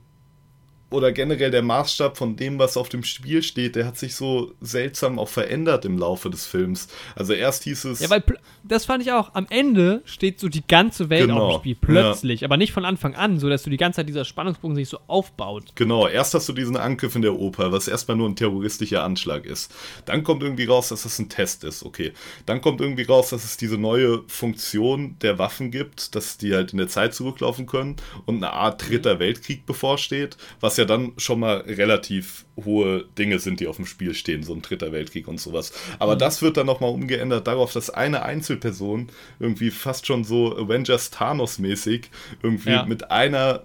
oder 0.92 1.12
generell 1.12 1.52
der 1.52 1.62
Maßstab 1.62 2.18
von 2.18 2.36
dem, 2.36 2.60
was 2.60 2.78
auf 2.78 2.90
dem 2.90 3.04
Spiel 3.04 3.42
steht, 3.42 3.76
der 3.76 3.86
hat 3.86 3.98
sich 3.98 4.16
so 4.16 4.54
seltsam 4.62 5.18
auch 5.18 5.30
verändert 5.30 5.86
im 5.86 5.98
Laufe 5.98 6.30
des 6.30 6.46
Films. 6.46 6.90
Also 7.16 7.34
erst 7.34 7.64
hieß 7.64 7.86
es. 7.86 8.00
ja, 8.02 8.10
weil 8.10 8.24
das 8.64 8.86
fand 8.86 9.02
ich 9.02 9.12
auch. 9.12 9.34
Am 9.34 9.48
Ende 9.50 10.02
steht 10.06 10.40
so 10.40 10.50
die 10.50 10.66
ganze 10.68 11.10
Welt 11.10 11.28
Genau, 11.28 11.48
auf 11.48 11.54
dem 11.54 11.60
Spiel, 11.62 11.76
plötzlich, 11.76 12.44
aber 12.44 12.58
nicht 12.58 12.74
von 12.74 12.86
Anfang 12.86 13.16
an, 13.16 13.40
so 13.40 13.50
dass 13.50 13.64
du 13.64 13.70
die 13.70 13.78
ganze 13.78 13.98
Zeit 13.98 14.10
dieser 14.10 14.26
Spannungsbogen 14.26 14.76
sich 14.76 14.90
so 14.90 15.00
aufbaut. 15.08 15.72
Genau, 15.76 16.08
erst 16.08 16.34
hast 16.34 16.50
du 16.50 16.54
diesen 16.54 16.76
Angriff 16.76 17.16
in 17.16 17.22
der 17.22 17.36
Oper, 17.36 17.72
was 17.72 17.88
erstmal 17.88 18.18
nur 18.18 18.28
ein 18.28 18.36
terroristischer 18.36 19.04
Anschlag 19.04 19.46
ist. 19.46 19.74
Dann 20.06 20.24
kommt 20.24 20.44
irgendwie 20.44 20.66
raus, 20.66 20.90
dass 20.90 21.04
das 21.04 21.18
ein 21.20 21.30
Test 21.30 21.64
ist, 21.64 21.84
okay. 21.84 22.12
Dann 22.46 22.60
kommt 22.60 22.82
irgendwie 22.82 23.04
raus, 23.04 23.30
dass 23.30 23.46
es 23.46 23.56
diese 23.56 23.78
neue 23.78 24.24
Funktion 24.28 25.16
der 25.22 25.40
Waffen 25.40 25.72
gibt, 25.72 26.16
dass 26.16 26.38
die 26.38 26.54
halt 26.54 26.74
in 26.74 26.78
der 26.78 26.90
Zeit 26.90 27.14
zurücklaufen 27.14 27.66
können 27.66 27.96
und 28.26 28.38
eine 28.38 28.52
Art 28.52 28.90
dritter 28.90 29.20
Weltkrieg 29.20 29.66
bevorsteht, 29.66 30.36
was 30.60 30.78
ja 30.78 30.81
dann 30.86 31.14
schon 31.18 31.40
mal 31.40 31.58
relativ 31.62 32.46
hohe 32.64 33.06
Dinge 33.18 33.40
sind, 33.40 33.60
die 33.60 33.68
auf 33.68 33.76
dem 33.78 33.86
Spiel 33.86 34.14
stehen, 34.14 34.44
so 34.44 34.54
ein 34.54 34.62
dritter 34.62 34.92
Weltkrieg 34.92 35.28
und 35.28 35.40
sowas. 35.40 35.74
Aber 36.00 36.16
das 36.16 36.42
wird 36.42 36.58
dann 36.58 36.66
nochmal 36.66 36.92
umgeändert 36.92 37.48
darauf, 37.48 37.74
dass 37.74 37.90
eine 37.90 38.24
Einzelperson 38.24 39.08
irgendwie 39.40 39.72
fast 39.72 40.06
schon 40.06 40.24
so 40.24 40.56
Avengers 40.58 41.12
Thanos-mäßig 41.12 42.10
irgendwie 42.44 42.72
Ja. 42.72 42.86
mit 42.86 43.12
einer 43.12 43.64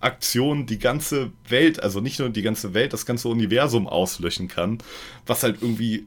Aktion 0.00 0.66
die 0.66 0.78
ganze 0.78 1.32
Welt, 1.48 1.82
also 1.82 2.00
nicht 2.00 2.18
nur 2.18 2.28
die 2.28 2.42
ganze 2.42 2.74
Welt, 2.74 2.92
das 2.92 3.06
ganze 3.06 3.28
Universum 3.28 3.86
auslöschen 3.86 4.48
kann, 4.48 4.78
was 5.26 5.42
halt 5.42 5.62
irgendwie 5.62 6.06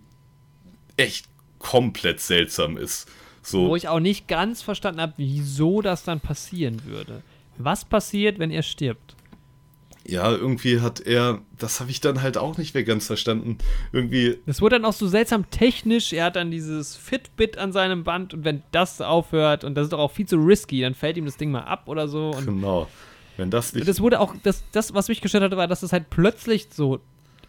echt 0.98 1.26
komplett 1.60 2.20
seltsam 2.20 2.78
ist. 2.78 3.08
Wo 3.44 3.68
So, 3.70 3.76
ich 3.76 3.88
auch 3.88 4.00
nicht 4.00 4.28
ganz 4.28 4.62
verstanden 4.62 5.02
habe, 5.02 5.14
wieso 5.18 5.82
das 5.82 6.04
dann 6.04 6.20
passieren 6.20 6.84
würde. 6.86 7.24
Was 7.58 7.86
passiert, 7.86 8.38
wenn 8.38 8.52
er 8.52 8.62
stirbt? 8.62 9.16
Ja, 10.08 10.32
irgendwie 10.32 10.80
hat 10.80 11.02
er, 11.02 11.42
das 11.58 11.80
habe 11.80 11.92
ich 11.92 12.00
dann 12.00 12.22
halt 12.22 12.38
auch 12.38 12.58
nicht 12.58 12.74
mehr 12.74 12.84
ganz 12.84 13.08
verstanden, 13.08 13.58
irgendwie, 13.92 14.38
Das 14.46 14.62
wurde 14.62 14.78
dann 14.78 14.86
auch 14.86 14.94
so 14.94 15.08
seltsam 15.08 15.50
technisch. 15.52 16.14
Er 16.14 16.26
hat 16.26 16.38
dann 16.38 16.50
dieses 16.50 16.96
Fitbit 16.96 17.58
an 17.58 17.74
seinem 17.74 18.04
Band 18.04 18.34
und 18.34 18.46
wenn 18.46 18.64
das 18.72 19.02
aufhört, 19.02 19.64
und 19.64 19.76
das 19.76 19.86
ist 19.86 19.94
doch 19.94 20.00
auch 20.00 20.12
viel 20.12 20.26
zu 20.26 20.38
risky, 20.38 20.82
dann 20.82 20.94
fällt 20.94 21.18
ihm 21.18 21.26
das 21.26 21.38
Ding 21.38 21.52
mal 21.52 21.62
ab 21.62 21.84
oder 21.88 22.08
so. 22.08 22.32
Genau, 22.46 22.88
wenn 23.36 23.52
das 23.52 23.74
nicht, 23.74 23.88
das 23.88 24.00
wurde 24.00 24.20
auch, 24.20 24.34
das, 24.44 24.64
das, 24.72 24.94
was 24.94 25.10
mich 25.10 25.22
gestört 25.22 25.44
hatte, 25.44 25.58
war, 25.58 25.68
dass 25.68 25.84
es 25.84 25.92
halt 25.92 26.10
plötzlich 26.10 26.68
so, 26.72 27.00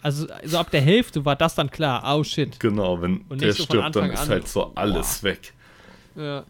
also 0.02 0.26
so 0.44 0.58
ab 0.58 0.70
der 0.70 0.80
Hälfte 0.80 1.24
war 1.24 1.36
das 1.36 1.54
dann 1.54 1.70
klar, 1.70 2.02
oh 2.16 2.24
shit. 2.24 2.58
genau, 2.58 3.00
wenn 3.00 3.24
der 3.30 3.52
so 3.52 3.62
stirbt, 3.62 3.94
dann 3.94 4.10
ist 4.10 4.20
an. 4.20 4.28
halt 4.28 4.48
so 4.48 4.72
alles 4.74 5.22
weg. 5.22 5.54
Ja. 6.16 6.44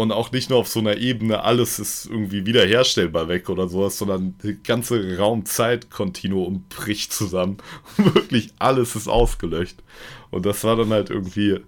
Und 0.00 0.12
auch 0.12 0.32
nicht 0.32 0.48
nur 0.48 0.60
auf 0.60 0.66
so 0.66 0.80
einer 0.80 0.96
Ebene, 0.96 1.44
alles 1.44 1.78
ist 1.78 2.06
irgendwie 2.06 2.46
wiederherstellbar 2.46 3.28
weg 3.28 3.50
oder 3.50 3.68
sowas, 3.68 3.98
sondern 3.98 4.34
die 4.42 4.54
ganze 4.62 5.18
Raum-Zeit-Kontinuum 5.18 6.64
bricht 6.70 7.12
zusammen. 7.12 7.58
Wirklich 7.98 8.54
alles 8.58 8.96
ist 8.96 9.08
ausgelöscht. 9.08 9.82
Und 10.30 10.46
das 10.46 10.64
war 10.64 10.76
dann 10.76 10.88
halt 10.88 11.10
irgendwie, 11.10 11.60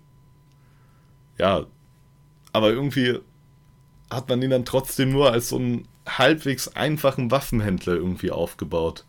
ja, 1.39 1.67
aber 2.55 2.71
irgendwie 2.71 3.19
hat 4.09 4.31
man 4.31 4.41
ihn 4.41 4.49
dann 4.49 4.65
trotzdem 4.65 5.13
nur 5.13 5.31
als 5.31 5.51
so 5.51 5.57
einen 5.57 5.87
halbwegs 6.09 6.69
einfachen 6.69 7.31
Waffenhändler 7.31 7.97
irgendwie 7.97 8.31
aufgebaut. 8.31 9.05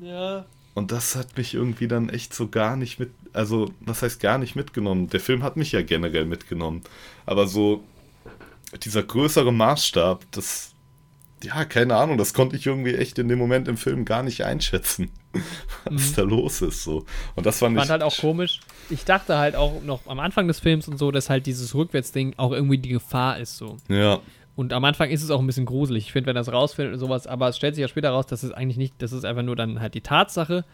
Ja. 0.00 0.46
Und 0.72 0.92
das 0.92 1.16
hat 1.16 1.36
mich 1.36 1.54
irgendwie 1.54 1.88
dann 1.88 2.10
echt 2.10 2.32
so 2.32 2.46
gar 2.46 2.76
nicht 2.76 3.00
mit, 3.00 3.10
also 3.32 3.72
was 3.80 4.02
heißt 4.02 4.20
gar 4.20 4.38
nicht 4.38 4.54
mitgenommen? 4.54 5.08
Der 5.08 5.18
Film 5.18 5.42
hat 5.42 5.56
mich 5.56 5.72
ja 5.72 5.82
generell 5.82 6.26
mitgenommen. 6.26 6.82
Aber 7.24 7.48
so 7.48 7.82
dieser 8.82 9.02
größere 9.02 9.52
Maßstab, 9.52 10.24
das, 10.32 10.72
ja, 11.42 11.64
keine 11.64 11.96
Ahnung, 11.96 12.18
das 12.18 12.34
konnte 12.34 12.56
ich 12.56 12.66
irgendwie 12.66 12.94
echt 12.94 13.18
in 13.18 13.28
dem 13.28 13.38
Moment 13.38 13.68
im 13.68 13.76
Film 13.76 14.04
gar 14.04 14.22
nicht 14.22 14.44
einschätzen, 14.44 15.10
was 15.84 16.10
Mhm. 16.10 16.14
da 16.16 16.22
los 16.22 16.62
ist. 16.62 16.82
So. 16.82 17.04
Und 17.34 17.46
das 17.46 17.58
fand 17.58 17.76
Fand 17.76 17.86
ich. 17.86 17.90
halt 17.90 18.02
auch 18.02 18.16
komisch. 18.16 18.60
Ich 18.90 19.04
dachte 19.04 19.38
halt 19.38 19.56
auch 19.56 19.82
noch 19.82 20.06
am 20.06 20.18
Anfang 20.20 20.48
des 20.48 20.60
Films 20.60 20.88
und 20.88 20.98
so, 20.98 21.10
dass 21.10 21.28
halt 21.30 21.46
dieses 21.46 21.74
Rückwärtsding 21.74 22.34
auch 22.36 22.52
irgendwie 22.52 22.78
die 22.78 22.88
Gefahr 22.90 23.38
ist 23.38 23.56
so. 23.56 23.76
Ja, 23.88 24.20
Und 24.54 24.72
am 24.72 24.84
Anfang 24.84 25.10
ist 25.10 25.22
es 25.22 25.30
auch 25.30 25.40
ein 25.40 25.46
bisschen 25.46 25.66
gruselig. 25.66 26.04
Ich 26.06 26.12
finde, 26.12 26.28
wenn 26.28 26.36
das 26.36 26.50
rausfindet 26.52 26.94
und 26.94 27.00
sowas, 27.00 27.26
aber 27.26 27.48
es 27.48 27.56
stellt 27.56 27.74
sich 27.74 27.82
ja 27.82 27.88
später 27.88 28.10
raus, 28.10 28.26
dass 28.26 28.42
es 28.42 28.52
eigentlich 28.52 28.78
nicht, 28.78 28.94
das 28.98 29.12
ist 29.12 29.24
einfach 29.24 29.42
nur 29.42 29.56
dann 29.56 29.80
halt 29.80 29.94
die 29.94 30.00
Tatsache. 30.00 30.64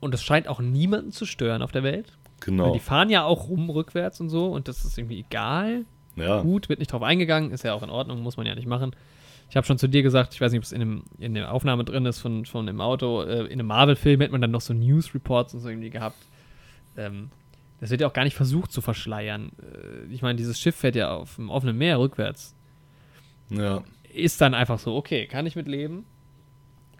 Und 0.00 0.14
es 0.14 0.22
scheint 0.22 0.46
auch 0.48 0.60
niemanden 0.60 1.10
zu 1.12 1.24
stören 1.26 1.62
auf 1.62 1.72
der 1.72 1.82
Welt. 1.82 2.12
Weil 2.40 2.56
genau. 2.56 2.72
die 2.74 2.80
fahren 2.80 3.08
ja 3.10 3.24
auch 3.24 3.48
rum 3.48 3.70
rückwärts 3.70 4.20
und 4.20 4.28
so 4.28 4.46
und 4.46 4.68
das 4.68 4.84
ist 4.84 4.98
irgendwie 4.98 5.20
egal. 5.20 5.86
Ja, 6.16 6.42
Gut, 6.42 6.68
wird 6.68 6.78
nicht 6.78 6.92
drauf 6.92 7.02
eingegangen, 7.02 7.50
ist 7.50 7.64
ja 7.64 7.74
auch 7.74 7.82
in 7.82 7.90
Ordnung, 7.90 8.22
muss 8.22 8.36
man 8.36 8.46
ja 8.46 8.54
nicht 8.54 8.68
machen. 8.68 8.94
Ich 9.50 9.56
habe 9.56 9.66
schon 9.66 9.78
zu 9.78 9.88
dir 9.88 10.02
gesagt, 10.02 10.34
ich 10.34 10.40
weiß 10.40 10.52
nicht, 10.52 10.58
ob 10.58 10.64
es 10.64 10.72
in, 10.72 10.80
dem, 10.80 11.04
in 11.18 11.34
der 11.34 11.52
Aufnahme 11.52 11.84
drin 11.84 12.06
ist 12.06 12.20
von, 12.20 12.44
von 12.46 12.66
dem 12.66 12.80
Auto, 12.80 13.22
äh, 13.22 13.44
in 13.44 13.52
einem 13.52 13.66
Marvel-Film 13.66 14.20
hätte 14.20 14.32
man 14.32 14.40
dann 14.40 14.50
noch 14.50 14.60
so 14.60 14.72
News 14.72 15.14
Reports 15.14 15.54
und 15.54 15.60
so 15.60 15.68
irgendwie 15.68 15.90
gehabt. 15.90 16.16
Ähm, 16.96 17.30
das 17.80 17.90
wird 17.90 18.00
ja 18.00 18.06
auch 18.08 18.12
gar 18.12 18.24
nicht 18.24 18.36
versucht 18.36 18.72
zu 18.72 18.80
verschleiern. 18.80 19.52
Äh, 19.60 20.12
ich 20.12 20.22
meine, 20.22 20.36
dieses 20.36 20.58
Schiff 20.58 20.76
fährt 20.76 20.96
ja 20.96 21.14
auf 21.14 21.36
dem 21.36 21.50
offenen 21.50 21.76
Meer 21.76 21.98
rückwärts. 21.98 22.54
ja. 23.50 23.82
Ist 24.12 24.40
dann 24.40 24.54
einfach 24.54 24.78
so, 24.78 24.94
okay, 24.94 25.26
kann 25.26 25.44
ich 25.44 25.56
mit 25.56 25.66
leben. 25.66 26.04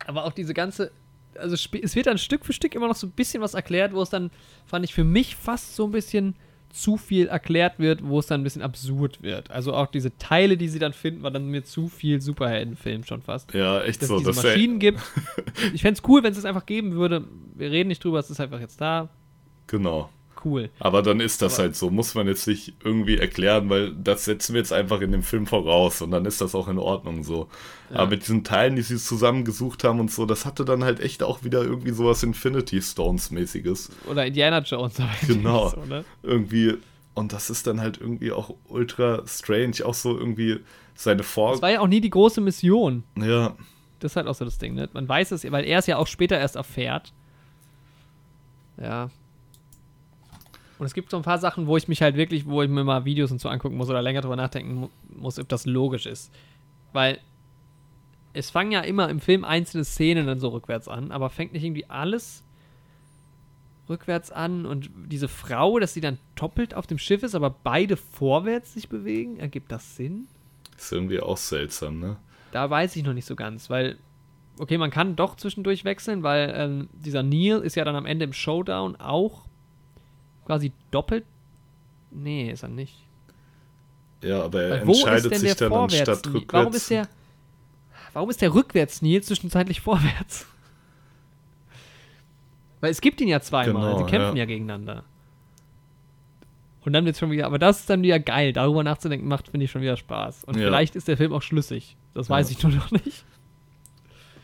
Aber 0.05 0.25
auch 0.25 0.33
diese 0.33 0.53
ganze, 0.53 0.91
also 1.39 1.55
es 1.55 1.95
wird 1.95 2.07
dann 2.07 2.19
Stück 2.19 2.45
für 2.45 2.53
Stück 2.53 2.75
immer 2.75 2.89
noch 2.89 2.97
so 2.97 3.07
ein 3.07 3.13
bisschen 3.13 3.41
was 3.41 3.55
erklärt, 3.55 3.93
wo 3.93 4.03
es 4.03 4.11
dann, 4.11 4.33
fand 4.67 4.85
ich 4.85 4.93
für 4.93 5.05
mich 5.05 5.37
fast 5.37 5.77
so 5.77 5.85
ein 5.87 5.93
bisschen 5.93 6.35
zu 6.75 6.97
viel 6.97 7.29
erklärt 7.29 7.79
wird, 7.79 8.05
wo 8.05 8.19
es 8.19 8.27
dann 8.27 8.41
ein 8.41 8.45
bisschen 8.45 8.61
absurd 8.63 9.23
wird. 9.23 9.51
Also 9.51 9.73
auch 9.75 9.87
diese 9.87 10.17
Teile, 10.19 10.57
die 10.57 10.69
sie 10.69 10.79
dann 10.81 10.93
finden, 10.93 11.23
war 11.23 11.31
dann 11.31 11.47
mir 11.47 11.63
zu 11.65 11.89
viel 11.89 12.21
Superheldenfilm 12.21 13.05
schon 13.05 13.23
fast. 13.23 13.55
Ja, 13.55 13.81
echt 13.83 14.03
Dass 14.03 14.09
so. 14.09 14.17
es 14.17 14.23
diese 14.23 14.33
Das 14.33 14.43
Maschinen 14.43 14.79
gibt. 14.81 15.01
Ich 15.73 15.83
fände 15.83 15.99
es 16.01 16.09
cool, 16.09 16.23
wenn 16.23 16.33
es 16.33 16.39
es 16.39 16.45
einfach 16.45 16.67
geben 16.67 16.93
würde. 16.93 17.25
Wir 17.55 17.71
reden 17.71 17.89
nicht 17.89 18.03
drüber, 18.05 18.19
es 18.19 18.29
ist 18.29 18.41
einfach 18.41 18.61
jetzt 18.61 18.81
da. 18.81 19.09
genau. 19.69 20.11
Cool. 20.45 20.71
Aber 20.79 21.03
dann 21.03 21.21
ist 21.21 21.41
das 21.43 21.55
Aber- 21.55 21.63
halt 21.65 21.77
so, 21.77 21.91
muss 21.91 22.15
man 22.15 22.27
jetzt 22.27 22.47
nicht 22.47 22.75
irgendwie 22.85 23.17
erklären, 23.17 23.71
weil 23.71 23.95
das 23.95 24.25
setzen 24.27 24.53
wir 24.55 24.61
jetzt 24.61 24.73
einfach 24.73 25.01
in 25.01 25.11
dem 25.13 25.23
Film 25.23 25.47
voraus 25.47 26.03
und 26.03 26.11
dann 26.11 26.25
ist 26.27 26.41
das 26.41 26.55
auch 26.55 26.69
in 26.69 26.79
Ordnung 26.79 27.25
so. 27.25 27.49
Ja. 27.91 28.01
Aber 28.01 28.11
mit 28.11 28.23
diesen 28.23 28.45
Teilen, 28.45 28.77
die 28.77 28.83
sie 28.83 28.99
zusammengesucht 28.99 29.85
haben 29.85 30.01
und 30.01 30.11
so, 30.11 30.27
das 30.27 30.45
hatte 30.45 30.65
dann 30.65 30.85
halt 30.85 31.01
echt 31.01 31.23
auch 31.23 31.45
wieder 31.45 31.63
irgendwie 31.63 31.93
sowas 31.93 32.23
Infinity 32.23 32.83
Stones 32.83 33.31
mäßiges. 33.31 33.91
Oder 34.11 34.27
Indiana 34.27 34.59
Jones. 34.61 34.95
Genau. 35.27 35.71
so, 35.71 35.85
ne? 35.85 36.05
Irgendwie 36.23 36.75
und 37.15 37.33
das 37.33 37.49
ist 37.49 37.67
dann 37.69 37.81
halt 37.81 37.99
irgendwie 38.01 38.33
auch 38.33 38.55
ultra 38.69 39.23
strange, 39.27 39.77
auch 39.85 39.95
so 39.95 40.19
irgendwie 40.19 40.59
seine 40.97 41.23
Vor 41.23 41.53
Das 41.53 41.63
war 41.63 41.71
ja 41.71 41.81
auch 41.81 41.87
nie 41.87 42.01
die 42.01 42.11
große 42.11 42.41
Mission. 42.41 43.05
Ja, 43.17 43.55
Das 44.01 44.13
ist 44.13 44.17
halt 44.17 44.27
auch 44.27 44.35
so 44.35 44.45
das 44.45 44.59
Ding, 44.59 44.75
ne? 44.75 44.89
Man 44.93 45.09
weiß 45.09 45.31
es, 45.31 45.51
weil 45.51 45.65
er 45.65 45.79
es 45.79 45.87
ja 45.87 45.97
auch 45.97 46.07
später 46.09 46.37
erst 46.39 46.57
erfährt. 46.57 47.13
Ja. 48.81 49.11
Und 50.85 50.89
es 50.89 50.93
gibt 50.93 51.11
so 51.11 51.17
ein 51.17 51.23
paar 51.23 51.39
Sachen, 51.39 51.67
wo 51.67 51.79
ich 51.79 51.89
mich 51.89 52.03
halt 52.03 52.15
wirklich, 52.15 52.45
wo 52.45 52.63
ich 52.63 52.69
mir 52.69 52.85
mal 52.85 53.07
Videos 53.07 53.33
und 53.33 53.41
so 53.41 53.49
angucken 53.49 53.79
muss 53.79 53.89
oder 53.89 54.03
länger 54.03 54.21
drüber 54.21 54.37
nachdenken 54.37 54.75
mu 54.75 54.89
muss, 55.09 55.39
ob 55.39 55.49
das 55.49 55.65
logisch 55.65 56.05
ist. 56.05 56.31
Weil 56.93 57.21
es 58.35 58.51
fangen 58.51 58.71
ja 58.71 58.83
immer 58.83 59.09
im 59.09 59.19
Film 59.19 59.47
einzelne 59.47 59.85
Szenen 59.85 60.27
dann 60.27 60.41
so 60.41 60.49
rückwärts 60.49 60.87
an, 60.87 61.11
aber 61.11 61.31
fängt 61.31 61.55
nicht 61.55 61.65
irgendwie 61.65 61.89
alles 61.89 62.45
rückwärts 63.89 64.31
an 64.31 64.67
und 64.67 64.91
diese 65.07 65.27
Frau, 65.27 65.79
dass 65.79 65.95
sie 65.95 66.03
dann 66.03 66.19
doppelt 66.35 66.75
auf 66.75 66.87
dem 66.87 66.99
Schiff 66.99 67.23
ist, 67.23 67.35
aber 67.35 67.49
beide 67.49 67.97
vorwärts 67.97 68.75
sich 68.75 68.91
bewegen, 68.91 69.41
ergibt 69.41 69.73
das 69.73 69.97
Sinn? 69.97 70.29
ist 70.77 70.93
irgendwie 70.93 71.21
auch 71.21 71.39
seltsam, 71.39 71.99
ne? 71.99 72.19
Da 72.53 72.69
weiß 72.69 72.95
ich 72.97 73.05
noch 73.05 73.15
nicht 73.15 73.25
so 73.25 73.37
ganz, 73.37 73.71
weil, 73.71 73.97
okay, 74.59 74.77
man 74.77 74.91
kann 74.91 75.17
doch 75.17 75.37
zwischendurch 75.37 75.87
wechseln, 75.87 76.23
weil 76.23 76.53
ähm, 76.55 76.89
dieser 76.93 77.23
Neil 77.23 77.61
ist 77.61 77.75
ja 77.75 77.87
dann 77.87 77.97
am 77.97 78.05
Ende 78.05 78.27
im 78.27 78.35
Showdown 78.35 78.97
auch 78.97 79.47
quasi 80.47 80.73
doppelt. 80.91 81.25
Nee, 82.11 82.51
ist 82.51 82.63
er 82.63 82.69
nicht. 82.69 82.97
Ja, 84.23 84.43
aber 84.43 84.63
er 84.63 84.71
Weil 84.87 84.89
entscheidet 84.89 85.37
sich 85.37 85.55
dann 85.57 85.73
anstatt 85.73 86.27
rückwärts. 86.27 86.53
Warum 86.53 86.73
ist 86.75 86.91
der. 86.91 87.09
Warum 88.13 88.31
ist 88.31 88.41
der 88.41 88.55
rückwärts 88.55 89.03
Neil 89.03 89.23
zwischenzeitlich 89.23 89.81
vorwärts? 89.81 90.47
Weil 92.81 92.91
es 92.91 93.01
gibt 93.01 93.21
ihn 93.21 93.29
ja 93.29 93.41
zweimal, 93.41 93.95
Genau, 93.95 93.99
sie 94.05 94.11
kämpfen 94.11 94.37
ja. 94.37 94.43
ja. 94.43 94.47
gegeneinander. 94.47 95.05
Und 96.85 96.93
dann 96.93 97.07
wird 97.07 97.17
schon 97.17 97.31
wieder, 97.31 97.47
aber 97.47 97.59
das 97.59 97.81
ist 97.81 97.91
dann 97.91 98.03
wieder 98.03 98.21
geil, 98.21 98.53
darüber 98.53 98.85
nachzudenken 98.85 99.27
macht, 99.27 99.49
finde 99.49 99.65
ich 99.65 99.71
schon 99.71 99.81
wieder 99.81 99.97
Spaß. 99.97 100.45
Und 100.45 100.57
Ja. 100.59 100.67
vielleicht 100.67 100.95
ist 100.97 101.09
der 101.09 101.17
Film 101.17 101.33
auch 101.33 101.41
schlüssig. 101.43 101.97
Das 102.13 102.29
weiß 102.29 102.51
Ja. 102.51 102.57
ich 102.59 102.63
nur 102.63 102.73
noch 102.73 102.91
nicht. 102.91 103.25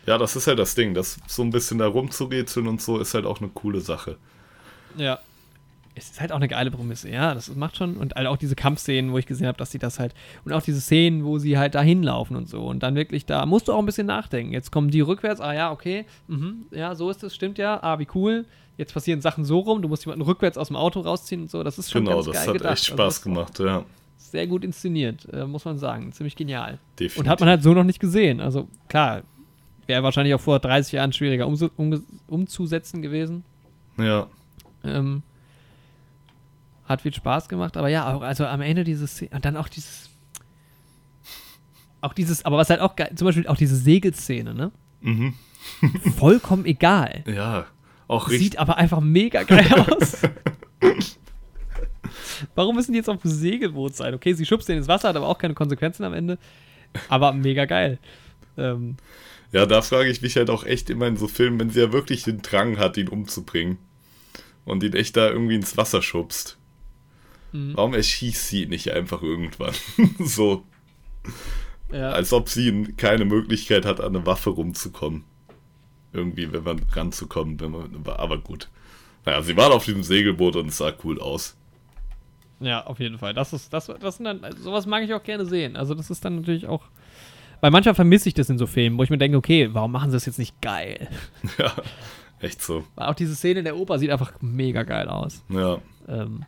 Ja, 0.07 0.17
das 0.17 0.35
ist 0.37 0.47
halt 0.47 0.59
das 0.59 0.75
Ding, 0.75 0.95
das 0.95 1.19
so 1.27 1.43
ein 1.43 1.51
bisschen 1.51 1.79
da 1.79 1.87
rumzurätseln 1.87 2.67
und 2.67 2.81
so 2.81 2.99
ist 2.99 3.13
halt 3.15 3.27
auch 3.27 3.41
eine 3.41 3.51
coole 3.51 3.81
Sache. 3.81 4.17
Ja. 4.97 5.19
Es 5.97 6.09
ist 6.11 6.21
halt 6.21 6.31
auch 6.33 6.37
eine 6.37 6.47
geile 6.49 6.71
Prämisse, 6.71 7.11
ja, 7.11 7.35
das 7.35 7.55
macht 7.57 7.77
schon. 7.77 7.97
Und 7.97 8.15
halt 8.15 8.27
auch 8.29 8.37
diese 8.37 8.55
Kampfszenen, 8.55 9.13
wo 9.13 9.19
ich 9.19 9.27
gesehen 9.27 9.47
habe, 9.49 9.59
dass 9.59 9.71
sie 9.73 9.79
das 9.79 9.99
halt. 9.99 10.15
Und 10.45 10.53
auch 10.53 10.63
diese 10.63 10.81
Szenen, 10.81 11.25
wo 11.25 11.39
sie 11.39 11.59
halt 11.59 11.75
da 11.75 11.83
hinlaufen 11.83 12.37
und 12.37 12.49
so. 12.49 12.65
Und 12.67 12.83
dann 12.83 12.95
wirklich 12.95 13.27
da 13.27 13.45
musst 13.45 13.69
du 13.69 13.73
auch 13.73 13.79
ein 13.81 13.87
bisschen 13.87 14.07
nachdenken. 14.07 14.53
Jetzt 14.53 14.71
kommen 14.71 14.91
die 14.91 15.01
rückwärts, 15.01 15.41
ah 15.41 15.53
ja, 15.53 15.73
okay, 15.73 16.07
mhm, 16.29 16.67
ja, 16.71 16.95
so 16.95 17.11
ist 17.11 17.23
es, 17.25 17.35
stimmt 17.35 17.59
ja, 17.59 17.83
ah, 17.83 17.99
wie 17.99 18.07
cool. 18.15 18.45
Jetzt 18.79 18.95
passieren 18.95 19.21
Sachen 19.21 19.45
so 19.45 19.59
rum, 19.59 19.83
du 19.83 19.89
musst 19.89 20.07
jemanden 20.07 20.25
rückwärts 20.25 20.57
aus 20.57 20.69
dem 20.69 20.77
Auto 20.77 21.01
rausziehen 21.01 21.43
und 21.43 21.51
so. 21.51 21.63
Das 21.65 21.79
ist 21.79 21.91
schon 21.91 22.05
Genau, 22.05 22.17
ganz 22.17 22.27
das 22.27 22.35
geil 22.37 22.47
hat 22.47 22.53
gedacht. 22.55 22.73
echt 22.73 22.83
Also 22.85 22.93
Spaß 22.95 23.07
das 23.07 23.17
ist 23.19 23.23
gemacht, 23.25 23.59
ja. 23.59 23.85
Sehr 24.17 24.47
gut 24.47 24.65
inszeniert, 24.65 25.27
äh, 25.33 25.45
muss 25.45 25.65
man 25.65 25.77
sagen. 25.77 26.13
Ziemlich 26.13 26.37
genial. 26.37 26.79
Definitiv. 26.99 27.19
Und 27.19 27.29
hat 27.29 27.41
man 27.41 27.49
halt 27.49 27.63
so 27.65 27.75
noch 27.75 27.85
nicht 27.85 27.99
gesehen. 28.01 28.41
Also 28.41 28.69
klar, 28.89 29.23
wäre 29.87 30.03
wahrscheinlich 30.05 30.35
auch 30.35 30.41
vor 30.41 30.61
30 30.61 30.93
Jahren 30.93 31.13
schwieriger 31.13 31.47
umzu- 31.47 31.71
umge- 31.77 32.03
umzusetzen 32.29 33.03
gewesen. 33.03 33.43
Ja, 33.99 34.29
Ähm, 34.85 35.23
hat 36.91 37.03
viel 37.03 37.15
Spaß 37.15 37.49
gemacht, 37.49 37.77
aber 37.77 37.89
ja, 37.89 38.13
auch, 38.13 38.23
also 38.23 38.45
am 38.45 38.61
Ende 38.61 38.85
dieses 38.85 39.13
Szene, 39.13 39.31
und 39.33 39.45
dann 39.45 39.57
auch 39.57 39.69
dieses, 39.69 40.11
auch 42.01 42.13
dieses, 42.13 42.45
aber 42.45 42.57
was 42.59 42.69
halt 42.69 42.81
auch 42.81 42.97
geil, 42.97 43.13
zum 43.15 43.27
Beispiel 43.27 43.47
auch 43.47 43.57
diese 43.57 43.77
Segelszene, 43.77 44.55
ne? 44.55 44.73
mhm. 45.01 45.35
Vollkommen 46.17 46.65
egal. 46.65 47.23
ja, 47.27 47.67
auch 48.09 48.29
richtig. 48.29 48.53
Sieht 48.53 48.59
aber 48.59 48.77
einfach 48.79 49.01
mega 49.01 49.43
geil 49.45 49.69
aus. 49.91 50.17
Warum 52.55 52.75
müssen 52.77 52.93
die 52.93 52.99
jetzt 52.99 53.11
auf 53.11 53.21
dem 53.21 53.31
Segelboot 53.31 53.95
sein? 53.95 54.15
Okay, 54.15 54.33
sie 54.33 54.47
schubst 54.47 54.69
den 54.69 54.79
ins 54.79 54.89
Wasser, 54.89 55.11
hat 55.11 55.17
aber 55.17 55.29
auch 55.29 55.39
keine 55.39 55.55
Konsequenzen 55.55 56.05
am 56.05 56.15
Ende. 56.15 56.39
Aber 57.09 57.33
mega 57.33 57.67
geil. 57.67 57.99
Ähm, 58.57 58.97
Ja, 59.53 59.67
da 59.67 59.83
frage 59.83 60.11
ich 60.11 60.23
mich 60.23 60.37
halt 60.37 60.51
auch 60.51 60.65
echt 60.65 60.91
immer 60.91 61.07
in 61.07 61.17
so 61.17 61.29
Filmen, 61.29 61.61
wenn 61.61 61.71
sie 61.71 61.81
ja 61.81 61.93
wirklich 61.93 62.23
den 62.25 62.43
Drang 62.43 62.79
hat, 62.79 62.97
ihn 62.97 63.09
umzubringen 63.09 63.79
und 64.65 64.83
ihn 64.83 64.95
echt 64.95 65.17
da 65.17 65.29
irgendwie 65.29 65.55
ins 65.57 65.77
Wasser 65.77 66.03
schubst. 66.03 66.57
Mhm. 67.53 67.77
Warum 67.77 67.95
erschießt 67.95 68.49
sie 68.49 68.67
nicht 68.67 68.93
einfach 68.93 69.23
irgendwann? 69.23 69.75
so, 70.19 70.65
ja. 71.93 72.11
als 72.11 72.33
ob 72.33 72.49
sie 72.49 72.95
keine 72.97 73.25
Möglichkeit 73.25 73.85
hat, 73.85 74.01
an 74.01 74.15
eine 74.15 74.27
Waffe 74.27 74.51
rumzukommen. 74.51 75.25
Irgendwie, 76.13 76.53
wenn 76.53 76.65
man 76.65 76.81
ranzukommen, 76.93 77.61
wenn 77.61 77.71
man, 77.71 78.05
aber 78.07 78.39
gut. 78.39 78.69
Naja, 79.25 79.43
sie 79.43 79.57
waren 79.57 79.73
auf 79.73 79.85
diesem 79.85 80.03
Segelboot 80.03 80.57
und 80.57 80.69
es 80.69 80.79
sah 80.79 80.93
cool 81.05 81.21
aus. 81.21 81.57
Ja, 82.59 82.85
auf 82.87 82.99
jeden 82.99 83.19
Fall. 83.19 83.33
Das 83.33 83.53
ist, 83.53 83.73
das, 83.73 83.87
das 83.87 84.17
sind 84.17 84.25
dann, 84.25 84.45
sowas 84.59 84.87
mag 84.87 85.03
ich 85.03 85.15
auch 85.15 85.23
gerne 85.23 85.47
sehen. 85.47 85.77
Also 85.77 85.95
das 85.95 86.11
ist 86.11 86.25
dann 86.25 86.37
natürlich 86.37 86.67
auch. 86.67 86.83
Weil 87.61 87.71
manchmal 87.71 87.95
vermisse 87.95 88.29
ich 88.29 88.35
das 88.35 88.49
in 88.51 88.59
so 88.59 88.67
Filmen, 88.67 88.99
wo 88.99 89.03
ich 89.03 89.11
mir 89.11 89.19
denke, 89.19 89.37
okay, 89.37 89.69
warum 89.73 89.93
machen 89.93 90.11
sie 90.11 90.17
das 90.17 90.27
jetzt 90.27 90.39
nicht 90.39 90.61
geil? 90.61 91.09
Ja, 91.59 91.73
echt 92.41 92.63
so. 92.63 92.85
Auch 92.97 93.15
diese 93.15 93.35
Szene 93.37 93.61
in 93.61 93.65
der 93.65 93.77
Oper 93.77 93.99
sieht 93.99 94.11
einfach 94.11 94.33
mega 94.41 94.83
geil 94.83 95.09
aus. 95.09 95.45
Ja, 95.49 95.79
Ähm, 96.09 96.45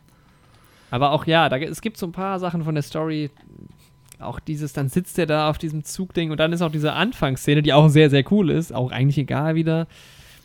aber 0.93 1.11
auch 1.11 1.25
ja, 1.25 1.49
da, 1.49 1.57
es 1.57 1.81
gibt 1.81 1.97
so 1.97 2.05
ein 2.05 2.11
paar 2.11 2.37
Sachen 2.37 2.63
von 2.63 2.75
der 2.75 2.83
Story. 2.83 3.31
Auch 4.19 4.39
dieses, 4.39 4.73
dann 4.73 4.89
sitzt 4.89 5.17
er 5.17 5.25
da 5.25 5.49
auf 5.49 5.57
diesem 5.57 5.83
Zugding 5.83 6.29
und 6.29 6.39
dann 6.39 6.53
ist 6.53 6.61
auch 6.61 6.71
diese 6.71 6.93
Anfangsszene, 6.93 7.63
die 7.63 7.73
auch 7.73 7.89
sehr, 7.89 8.11
sehr 8.11 8.23
cool 8.31 8.51
ist, 8.51 8.71
auch 8.75 8.91
eigentlich 8.91 9.17
egal 9.17 9.55
wieder. 9.55 9.87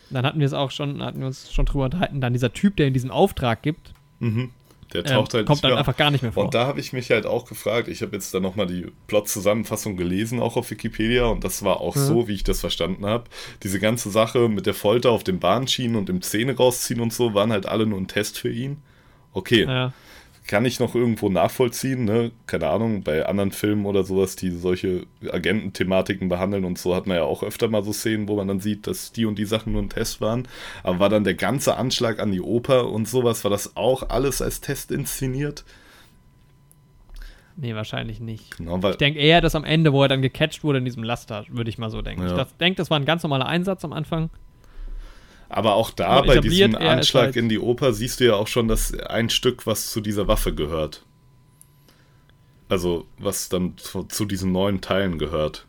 Dann 0.09 0.25
hatten 0.25 0.39
wir 0.39 0.47
es 0.47 0.53
auch 0.53 0.71
schon, 0.71 1.03
hatten 1.03 1.19
wir 1.19 1.27
uns 1.27 1.53
schon 1.53 1.67
drüber 1.67 1.85
unterhalten, 1.85 2.19
dann 2.19 2.33
dieser 2.33 2.51
Typ, 2.51 2.77
der 2.77 2.87
in 2.87 2.95
diesem 2.95 3.11
Auftrag 3.11 3.61
gibt, 3.61 3.93
mhm. 4.19 4.49
Der 4.91 5.05
ähm, 5.05 5.11
taucht 5.11 5.35
halt 5.35 5.45
kommt 5.45 5.63
dann 5.63 5.69
mehr 5.69 5.77
einfach 5.77 5.95
gar 5.95 6.09
nicht 6.09 6.23
mehr 6.23 6.31
vor. 6.31 6.45
Und 6.45 6.55
da 6.55 6.65
habe 6.65 6.79
ich 6.79 6.93
mich 6.93 7.11
halt 7.11 7.27
auch 7.27 7.45
gefragt, 7.45 7.87
ich 7.87 8.01
habe 8.01 8.15
jetzt 8.15 8.33
dann 8.33 8.41
nochmal 8.41 8.65
die 8.65 8.87
Plot-Zusammenfassung 9.05 9.97
gelesen, 9.97 10.39
auch 10.39 10.57
auf 10.57 10.71
Wikipedia, 10.71 11.27
und 11.27 11.43
das 11.43 11.63
war 11.63 11.79
auch 11.79 11.95
Mhm. 11.95 11.99
so, 11.99 12.27
wie 12.27 12.33
ich 12.33 12.43
das 12.43 12.59
verstanden 12.59 13.05
habe. 13.05 13.25
Diese 13.61 13.79
ganze 13.79 14.09
Sache 14.09 14.49
mit 14.49 14.65
der 14.65 14.73
Folter 14.73 15.11
auf 15.11 15.23
den 15.23 15.37
Bahnschienen 15.37 15.95
und 15.95 16.09
dem 16.09 16.23
Zähne 16.23 16.57
rausziehen 16.57 17.01
und 17.01 17.13
so, 17.13 17.35
waren 17.35 17.51
halt 17.51 17.67
alle 17.67 17.85
nur 17.85 17.99
ein 17.99 18.07
Test 18.07 18.39
für 18.39 18.49
ihn. 18.49 18.77
Okay, 19.31 19.65
ja. 19.65 19.93
Kann 20.49 20.65
ich 20.65 20.79
noch 20.79 20.95
irgendwo 20.95 21.29
nachvollziehen, 21.29 22.05
ne? 22.05 22.31
Keine 22.47 22.69
Ahnung, 22.69 23.03
bei 23.03 23.23
anderen 23.23 23.51
Filmen 23.51 23.85
oder 23.85 24.03
sowas, 24.03 24.35
die 24.35 24.49
solche 24.49 25.05
Agententhematiken 25.31 26.27
behandeln 26.27 26.65
und 26.65 26.79
so 26.79 26.95
hat 26.95 27.05
man 27.05 27.17
ja 27.17 27.23
auch 27.23 27.43
öfter 27.43 27.67
mal 27.67 27.83
so 27.83 27.93
Szenen, 27.93 28.27
wo 28.27 28.35
man 28.35 28.47
dann 28.47 28.59
sieht, 28.59 28.87
dass 28.87 29.11
die 29.11 29.27
und 29.27 29.37
die 29.37 29.45
Sachen 29.45 29.73
nur 29.73 29.83
ein 29.83 29.91
Test 29.91 30.21
waren. 30.21 30.47
Aber 30.81 30.97
war 30.97 31.09
dann 31.09 31.23
der 31.23 31.35
ganze 31.35 31.77
Anschlag 31.77 32.17
an 32.17 32.31
die 32.31 32.41
Oper 32.41 32.89
und 32.89 33.07
sowas, 33.07 33.43
war 33.43 33.51
das 33.51 33.77
auch 33.77 34.09
alles 34.09 34.41
als 34.41 34.59
Test 34.59 34.91
inszeniert? 34.91 35.65
Nee, 37.55 37.75
wahrscheinlich 37.75 38.19
nicht. 38.19 38.57
Genau, 38.57 38.79
Ich 38.89 38.95
denke 38.95 39.19
eher, 39.19 39.41
dass 39.41 39.53
am 39.53 39.65
Ende, 39.65 39.93
wo 39.93 40.01
er 40.01 40.07
dann 40.07 40.23
gecatcht 40.23 40.63
wurde 40.63 40.79
in 40.79 40.85
diesem 40.85 41.03
Laster, 41.03 41.45
würde 41.49 41.69
ich 41.69 41.77
mal 41.77 41.91
so 41.91 42.01
denken. 42.01 42.23
Ja. 42.23 42.41
Ich 42.41 42.53
denke, 42.53 42.77
das 42.77 42.89
war 42.89 42.97
ein 42.97 43.05
ganz 43.05 43.21
normaler 43.21 43.45
Einsatz 43.45 43.85
am 43.85 43.93
Anfang. 43.93 44.31
Aber 45.49 45.73
auch 45.73 45.89
da 45.91 46.21
bei 46.21 46.39
diesem 46.39 46.75
Anschlag 46.75 47.25
halt- 47.25 47.35
in 47.35 47.49
die 47.49 47.59
Oper 47.59 47.91
siehst 47.93 48.19
du 48.19 48.25
ja 48.25 48.35
auch 48.35 48.47
schon, 48.47 48.67
dass 48.67 48.93
ein 48.93 49.29
Stück, 49.29 49.65
was 49.67 49.91
zu 49.91 49.99
dieser 50.01 50.27
Waffe 50.27 50.53
gehört. 50.53 51.03
Also, 52.69 53.07
was 53.17 53.49
dann 53.49 53.77
zu, 53.77 54.03
zu 54.03 54.25
diesen 54.25 54.51
neuen 54.51 54.79
Teilen 54.79 55.17
gehört. 55.17 55.65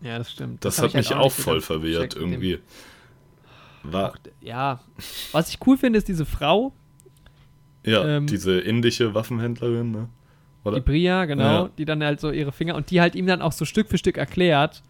Ja, 0.00 0.16
das 0.18 0.32
stimmt. 0.32 0.64
Das, 0.64 0.78
hab 0.78 0.86
hat 0.86 0.94
halt 0.94 1.04
mich 1.04 1.14
auch 1.14 1.30
so 1.30 1.42
voll 1.42 1.60
verwirrt 1.60 2.16
irgendwie. 2.16 2.58
War, 3.82 4.14
Ja, 4.40 4.80
was 5.32 5.50
ich 5.50 5.58
cool 5.66 5.76
finde, 5.76 5.98
ist 5.98 6.08
diese 6.08 6.24
Frau, 6.24 6.72
ja, 7.84 8.16
ähm, 8.16 8.26
diese 8.26 8.58
indische 8.60 9.12
Waffenhändlerin, 9.14 9.90
ne? 9.90 10.08
Oder? 10.64 10.76
die 10.76 10.82
Bria, 10.82 11.24
genau, 11.24 11.64
Ja. 11.64 11.70
die 11.76 11.84
dann 11.84 12.02
halt 12.02 12.20
so 12.20 12.30
ihre 12.30 12.52
Finger 12.52 12.76
und 12.76 12.90
die 12.90 13.00
halt 13.00 13.16
ihm 13.16 13.26
dann 13.26 13.42
auch 13.42 13.50
so 13.52 13.64
Stück 13.64 13.88
für 13.88 13.98
Stück 13.98 14.16
erklärt, 14.16 14.82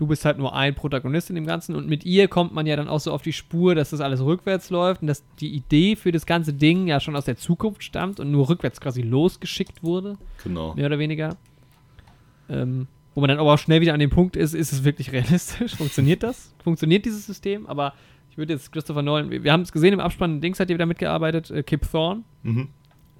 du 0.00 0.06
bist 0.06 0.24
halt 0.24 0.38
nur 0.38 0.54
ein 0.56 0.74
Protagonist 0.74 1.28
in 1.28 1.34
dem 1.36 1.44
Ganzen 1.46 1.76
und 1.76 1.86
mit 1.86 2.06
ihr 2.06 2.26
kommt 2.26 2.54
man 2.54 2.66
ja 2.66 2.74
dann 2.74 2.88
auch 2.88 3.00
so 3.00 3.12
auf 3.12 3.20
die 3.20 3.34
Spur, 3.34 3.74
dass 3.74 3.90
das 3.90 4.00
alles 4.00 4.22
rückwärts 4.22 4.70
läuft 4.70 5.02
und 5.02 5.08
dass 5.08 5.22
die 5.40 5.54
Idee 5.54 5.94
für 5.94 6.10
das 6.10 6.24
ganze 6.24 6.54
Ding 6.54 6.86
ja 6.86 7.00
schon 7.00 7.14
aus 7.16 7.26
der 7.26 7.36
Zukunft 7.36 7.84
stammt 7.84 8.18
und 8.18 8.30
nur 8.30 8.48
rückwärts 8.48 8.80
quasi 8.80 9.02
losgeschickt 9.02 9.82
wurde, 9.82 10.16
Genau. 10.42 10.74
mehr 10.74 10.86
oder 10.86 10.98
weniger. 10.98 11.36
Ähm, 12.48 12.86
wo 13.14 13.20
man 13.20 13.28
dann 13.28 13.38
aber 13.38 13.52
auch 13.54 13.58
schnell 13.58 13.80
wieder 13.80 13.92
an 13.92 14.00
dem 14.00 14.10
Punkt 14.10 14.36
ist, 14.36 14.54
ist 14.54 14.72
es 14.72 14.84
wirklich 14.84 15.12
realistisch? 15.12 15.76
Funktioniert 15.76 16.22
das? 16.22 16.54
Funktioniert 16.64 17.04
dieses 17.04 17.26
System? 17.26 17.66
Aber 17.66 17.92
ich 18.30 18.38
würde 18.38 18.52
jetzt 18.54 18.72
Christopher 18.72 19.02
Nolan, 19.02 19.30
wir 19.30 19.44
wir 19.44 19.52
haben 19.52 19.62
es 19.62 19.72
gesehen 19.72 19.92
im 19.92 20.00
Abspann, 20.00 20.40
Dings 20.40 20.58
hat 20.60 20.68
hier 20.68 20.76
wieder 20.76 20.86
mitgearbeitet, 20.86 21.50
äh, 21.50 21.62
Kip 21.62 21.82
Thorne, 21.90 22.22
Mhm. 22.42 22.68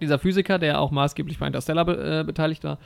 dieser 0.00 0.18
Physiker, 0.18 0.58
der 0.58 0.80
auch 0.80 0.90
maßgeblich 0.90 1.38
bei 1.38 1.46
Interstellar 1.46 1.84
be 1.84 2.20
äh, 2.20 2.24
beteiligt 2.24 2.64
war. 2.64 2.78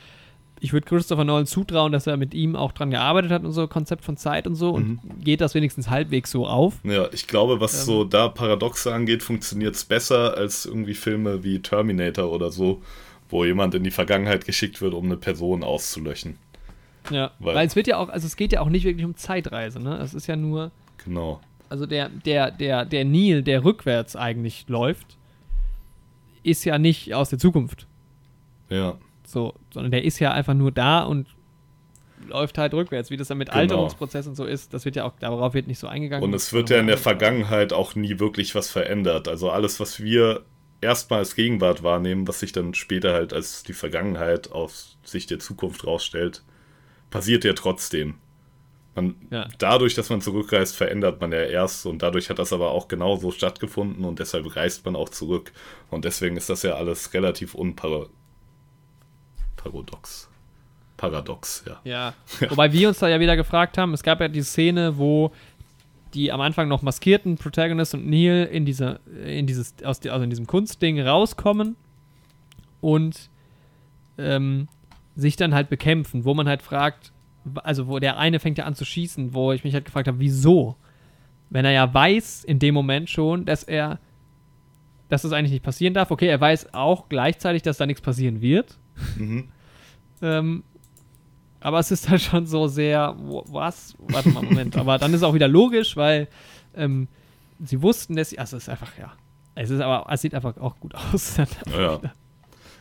Ich 0.61 0.73
würde 0.73 0.87
Christopher 0.87 1.25
Nolan 1.25 1.47
zutrauen, 1.47 1.93
dass 1.93 2.07
er 2.07 2.17
mit 2.17 2.33
ihm 2.33 2.57
auch 2.57 2.73
dran 2.73 2.91
gearbeitet 2.91 3.31
hat 3.31 3.45
und 3.45 3.53
so, 3.53 3.67
Konzept 3.69 4.05
von 4.05 4.17
Zeit 4.17 4.47
und 4.47 4.55
so. 4.55 4.71
Und 4.71 5.01
geht 5.23 5.41
das 5.41 5.55
wenigstens 5.55 5.91
halbwegs 5.91 6.31
so 6.31 6.47
auf. 6.47 6.75
Ja, 6.85 7.09
ich 7.13 7.27
glaube, 7.27 7.61
was 7.61 7.81
Ähm. 7.81 7.85
so 7.87 8.05
da 8.05 8.29
Paradoxe 8.29 8.93
angeht, 8.95 9.23
funktioniert 9.23 9.75
es 9.75 9.85
besser 9.85 10.37
als 10.37 10.65
irgendwie 10.65 10.95
Filme 10.95 11.45
wie 11.45 11.61
Terminator 11.61 12.33
oder 12.33 12.51
so, 12.51 12.83
wo 13.29 13.45
jemand 13.45 13.75
in 13.75 13.85
die 13.85 13.91
Vergangenheit 13.91 14.47
geschickt 14.47 14.81
wird, 14.81 14.95
um 14.95 15.05
eine 15.07 15.17
Person 15.19 15.63
auszulöschen. 15.63 16.39
Ja. 17.11 17.33
Weil- 17.41 17.55
Weil, 17.57 17.67
es 17.67 17.77
wird 17.77 17.87
ja 17.87 17.99
auch, 17.99 18.09
also 18.09 18.27
es 18.27 18.37
geht 18.37 18.53
ja 18.53 18.61
auch 18.63 18.71
nicht 18.71 18.85
wirklich 18.85 19.05
um 19.05 19.17
Zeitreise, 19.17 19.81
ne? 19.81 19.97
Es 19.99 20.15
ist 20.15 20.27
ja 20.27 20.37
nur, 20.37 20.71
Genau. 21.05 21.41
also 21.69 21.85
der, 21.85 22.09
der, 22.09 22.51
der, 22.51 22.87
der 22.87 23.05
Neil, 23.05 23.43
der 23.43 23.65
rückwärts 23.65 24.17
eigentlich 24.17 24.65
läuft, 24.69 25.19
ist 26.43 26.65
ja 26.65 26.79
nicht 26.79 27.13
aus 27.13 27.29
der 27.29 27.39
Zukunft. 27.39 27.87
Ja, 28.71 28.95
So, 29.35 29.55
sondern 29.73 29.91
der 29.91 30.05
ist 30.05 30.19
ja 30.21 30.33
einfach 30.33 30.55
nur 30.55 30.73
da 30.73 31.03
und 31.03 31.27
läuft 32.29 32.57
halt 32.57 32.73
rückwärts, 32.73 33.11
wie 33.11 33.17
das 33.19 33.29
dann 33.29 33.37
mit 33.37 33.49
Genau. 33.49 33.59
Alterungsprozess 33.61 34.27
und 34.27 34.35
so 34.37 34.45
ist. 34.47 34.73
Das 34.73 34.85
wird 34.87 34.97
ja 34.97 35.05
auch, 35.05 35.13
darauf 35.19 35.53
wird 35.53 35.67
nicht 35.67 35.79
so 35.79 35.89
eingegangen. 35.89 36.25
und 36.25 36.33
es 36.35 36.53
wird 36.55 36.71
ja 36.71 36.79
in 36.79 36.87
der 36.87 36.97
Vergangenheit 36.97 37.73
auch 37.75 37.95
nie 37.95 38.19
wirklich 38.19 38.55
was 38.55 38.71
verändert. 38.71 39.29
Also 39.29 39.51
alles, 39.51 39.79
was 39.81 40.03
wir 40.03 40.43
erstmal 40.81 41.19
als 41.19 41.35
Gegenwart 41.35 41.83
wahrnehmen, 41.83 42.27
was 42.27 42.41
sich 42.41 42.53
dann 42.53 42.73
später 42.75 43.13
halt 43.13 43.33
als 43.35 43.63
die 43.65 43.73
Vergangenheit 43.75 44.53
aus 44.53 44.97
Sicht 45.03 45.31
der 45.31 45.39
Zukunft 45.39 45.87
rausstellt, 45.87 46.43
passiert 47.11 47.45
ja 47.45 47.53
trotzdem. 47.53 48.15
Man, 48.95 49.17
Ja. 49.31 49.49
Dadurch, 49.59 49.95
dass 49.95 50.09
man 50.09 50.21
zurückreist, 50.21 50.77
verändert 50.77 51.21
man 51.21 51.33
ja 51.33 51.41
erst 51.43 51.85
und 51.85 52.01
dadurch 52.03 52.31
hat 52.31 52.39
das 52.39 52.53
aber 52.53 52.71
auch 52.71 52.87
genauso 52.89 53.33
stattgefunden 53.33 54.05
und 54.05 54.19
deshalb 54.21 54.55
reist 54.55 54.85
man 54.85 54.95
auch 54.95 55.09
zurück. 55.09 55.53
Und 55.91 56.05
deswegen 56.05 56.37
ist 56.37 56.49
das 56.49 56.63
ja 56.63 56.75
alles 56.77 57.13
relativ 57.13 57.55
unparadox. 57.55 58.11
Paradox, 60.97 61.65
ja. 61.67 61.81
Ja. 61.85 62.15
Wobei 62.51 62.73
wir 62.73 62.89
uns 62.89 62.99
da 62.99 63.09
ja 63.09 63.19
wieder 63.21 63.37
gefragt 63.37 63.79
haben, 63.79 63.93
es 63.95 64.03
gab 64.03 64.21
ja 64.21 64.29
die 64.29 64.43
Szene, 64.43 64.97
wo 64.99 65.33
die 66.15 66.31
am 66.31 66.41
Anfang 66.41 66.69
noch 66.69 66.83
maskierten 66.83 67.37
Protagonist 67.37 67.95
und 67.95 68.09
Neil 68.09 68.49
in 68.53 68.65
diese, 68.65 69.01
in 69.27 69.47
dieses, 69.49 69.75
aus, 69.85 69.99
die- 69.99 70.11
also 70.11 70.23
in 70.23 70.31
diesem 70.31 70.47
Kunstding 70.47 71.01
rauskommen 71.01 71.75
und 72.81 73.29
ähm, 74.19 74.69
sich 75.17 75.35
dann 75.37 75.55
halt 75.55 75.69
bekämpfen, 75.69 76.25
wo 76.25 76.33
man 76.35 76.49
halt 76.49 76.63
fragt, 76.63 77.13
also 77.65 77.89
wo 77.89 77.99
der 77.99 78.17
eine 78.17 78.39
fängt 78.39 78.59
ja 78.59 78.65
an 78.65 78.75
zu 78.77 78.85
schießen, 78.85 79.35
wo 79.35 79.51
ich 79.53 79.65
mich 79.65 79.75
halt 79.75 79.85
gefragt 79.85 80.07
habe, 80.07 80.21
wieso? 80.21 80.77
Wenn 81.51 81.65
er 81.65 81.73
ja 81.73 81.93
weiß 81.93 82.45
in 82.45 82.59
dem 82.61 82.75
Moment 82.75 83.11
schon, 83.11 83.45
dass 83.45 83.65
er, 83.65 83.99
dass 85.09 85.23
das 85.23 85.33
eigentlich 85.33 85.53
nicht 85.53 85.65
passieren 85.65 85.95
darf. 85.95 86.11
Okay, 86.11 86.27
er 86.29 86.41
weiß 86.41 86.73
auch 86.75 87.09
gleichzeitig, 87.09 87.63
dass 87.63 87.77
da 87.77 87.87
nichts 87.87 88.01
passieren 88.01 88.41
wird. 88.41 88.79
Mhm. 89.17 89.49
Ähm, 90.23 90.65
aber 91.61 91.79
es 91.79 91.91
ist 91.91 92.09
halt 92.09 92.21
schon 92.23 92.47
so 92.47 92.69
sehr, 92.69 93.15
was? 93.19 93.95
Warte 93.99 94.29
mal, 94.29 94.43
Moment. 94.43 94.77
aber 94.79 94.99
dann 94.99 95.15
ist 95.15 95.23
auch 95.23 95.35
wieder 95.35 95.49
logisch, 95.49 95.97
weil 95.97 96.29
ähm, 96.77 97.09
sie 97.59 97.81
wussten, 97.83 98.17
dass 98.17 98.31
sie, 98.31 98.39
also 98.39 98.57
es 98.57 98.65
ist 98.65 98.69
einfach, 98.69 98.97
ja. 98.99 99.13
Es 99.55 99.71
ist 99.71 99.81
aber, 99.81 100.13
es 100.13 100.21
sieht 100.21 100.35
einfach 100.35 100.57
auch 100.59 100.79
gut 100.81 100.95
aus. 101.13 101.37
Ja, 101.37 101.47
ja. 101.71 102.01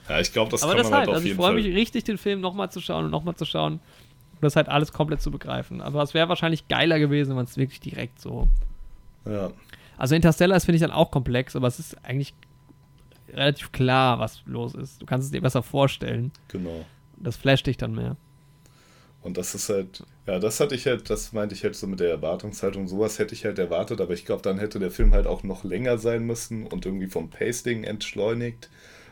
ja 0.09 0.19
ich 0.19 0.33
glaube, 0.33 0.51
das 0.51 0.63
aber 0.63 0.73
kann 0.73 0.81
das 0.81 0.89
man 0.89 0.99
halt, 0.99 1.07
halt 1.07 1.09
auf 1.09 1.15
also 1.15 1.23
ich 1.23 1.29
jeden 1.29 1.37
freue 1.37 1.53
Fall. 1.53 1.63
mich 1.63 1.75
richtig, 1.75 2.03
den 2.03 2.17
Film 2.17 2.41
nochmal 2.41 2.71
zu 2.71 2.81
schauen 2.81 3.05
und 3.05 3.11
nochmal 3.11 3.35
zu 3.35 3.45
schauen. 3.45 3.73
Und 3.73 4.41
das 4.41 4.55
halt 4.55 4.67
alles 4.67 4.91
komplett 4.91 5.21
zu 5.21 5.31
begreifen. 5.31 5.81
Aber 5.81 6.01
es 6.01 6.13
wäre 6.13 6.27
wahrscheinlich 6.29 6.67
geiler 6.67 6.99
gewesen, 6.99 7.37
wenn 7.37 7.45
es 7.45 7.57
wirklich 7.57 7.79
direkt 7.79 8.19
so. 8.19 8.47
Ja. 9.25 9.51
Also 9.97 10.15
Interstellar 10.15 10.57
ist, 10.57 10.65
finde 10.65 10.77
ich, 10.77 10.81
dann 10.81 10.91
auch 10.91 11.11
komplex, 11.11 11.55
aber 11.55 11.67
es 11.67 11.79
ist 11.79 12.03
eigentlich 12.03 12.33
relativ 13.33 13.71
klar, 13.71 14.19
was 14.19 14.41
los 14.45 14.75
ist. 14.75 15.01
Du 15.01 15.05
kannst 15.05 15.25
es 15.25 15.31
dir 15.31 15.41
besser 15.41 15.63
vorstellen. 15.63 16.31
Genau. 16.49 16.85
Das 17.17 17.35
flasht 17.35 17.67
dich 17.67 17.77
dann 17.77 17.95
mehr. 17.95 18.17
Und 19.21 19.37
das 19.37 19.55
ist 19.55 19.69
halt, 19.69 20.03
ja, 20.27 20.37
das 20.37 20.59
hatte 20.59 20.75
ich 20.75 20.85
halt, 20.85 21.09
das 21.09 21.31
meinte 21.31 21.55
ich 21.55 21.63
halt 21.63 21.75
so 21.75 21.87
mit 21.87 22.01
der 22.01 22.09
Erwartungshaltung. 22.09 22.87
Sowas 22.87 23.19
hätte 23.19 23.33
ich 23.33 23.45
halt 23.45 23.57
erwartet, 23.57 24.01
aber 24.01 24.13
ich 24.13 24.25
glaube, 24.25 24.41
dann 24.41 24.59
hätte 24.59 24.79
der 24.79 24.91
Film 24.91 25.13
halt 25.13 25.27
auch 25.27 25.43
noch 25.43 25.63
länger 25.63 25.97
sein 25.97 26.25
müssen 26.25 26.67
und 26.67 26.85
irgendwie 26.85 27.07
vom 27.07 27.29
Pasting 27.29 27.85
entschleunigt. 27.85 28.69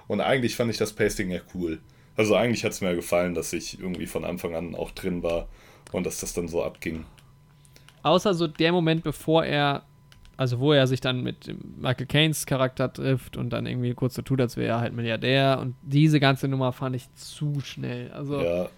Und 0.07 0.19
eigentlich 0.19 0.57
fand 0.57 0.69
ich 0.69 0.77
das 0.77 0.91
Pasting 0.91 1.31
ja 1.31 1.39
cool. 1.55 1.79
Also 2.17 2.35
eigentlich 2.35 2.65
hat 2.65 2.73
es 2.73 2.81
mir 2.81 2.93
gefallen, 2.93 3.33
dass 3.33 3.53
ich 3.53 3.79
irgendwie 3.79 4.05
von 4.05 4.25
Anfang 4.25 4.53
an 4.53 4.75
auch 4.75 4.91
drin 4.91 5.23
war 5.23 5.47
und 5.93 6.05
dass 6.05 6.19
das 6.19 6.33
dann 6.33 6.49
so 6.49 6.61
abging. 6.61 7.05
Außer 8.03 8.33
so 8.33 8.47
der 8.47 8.73
Moment, 8.73 9.03
bevor 9.03 9.45
er, 9.45 9.83
also 10.41 10.59
wo 10.59 10.73
er 10.73 10.87
sich 10.87 11.01
dann 11.01 11.21
mit 11.21 11.53
Michael 11.79 12.07
Caines 12.07 12.47
Charakter 12.47 12.91
trifft 12.91 13.37
und 13.37 13.51
dann 13.51 13.67
irgendwie 13.67 13.93
kurz 13.93 14.15
so 14.15 14.23
tut, 14.23 14.41
als 14.41 14.57
wäre 14.57 14.69
er 14.69 14.79
halt 14.81 14.91
Milliardär. 14.95 15.59
Und 15.61 15.75
diese 15.83 16.19
ganze 16.19 16.47
Nummer 16.47 16.73
fand 16.73 16.95
ich 16.95 17.13
zu 17.13 17.59
schnell. 17.63 18.11
Also, 18.11 18.41
Ja, 18.41 18.69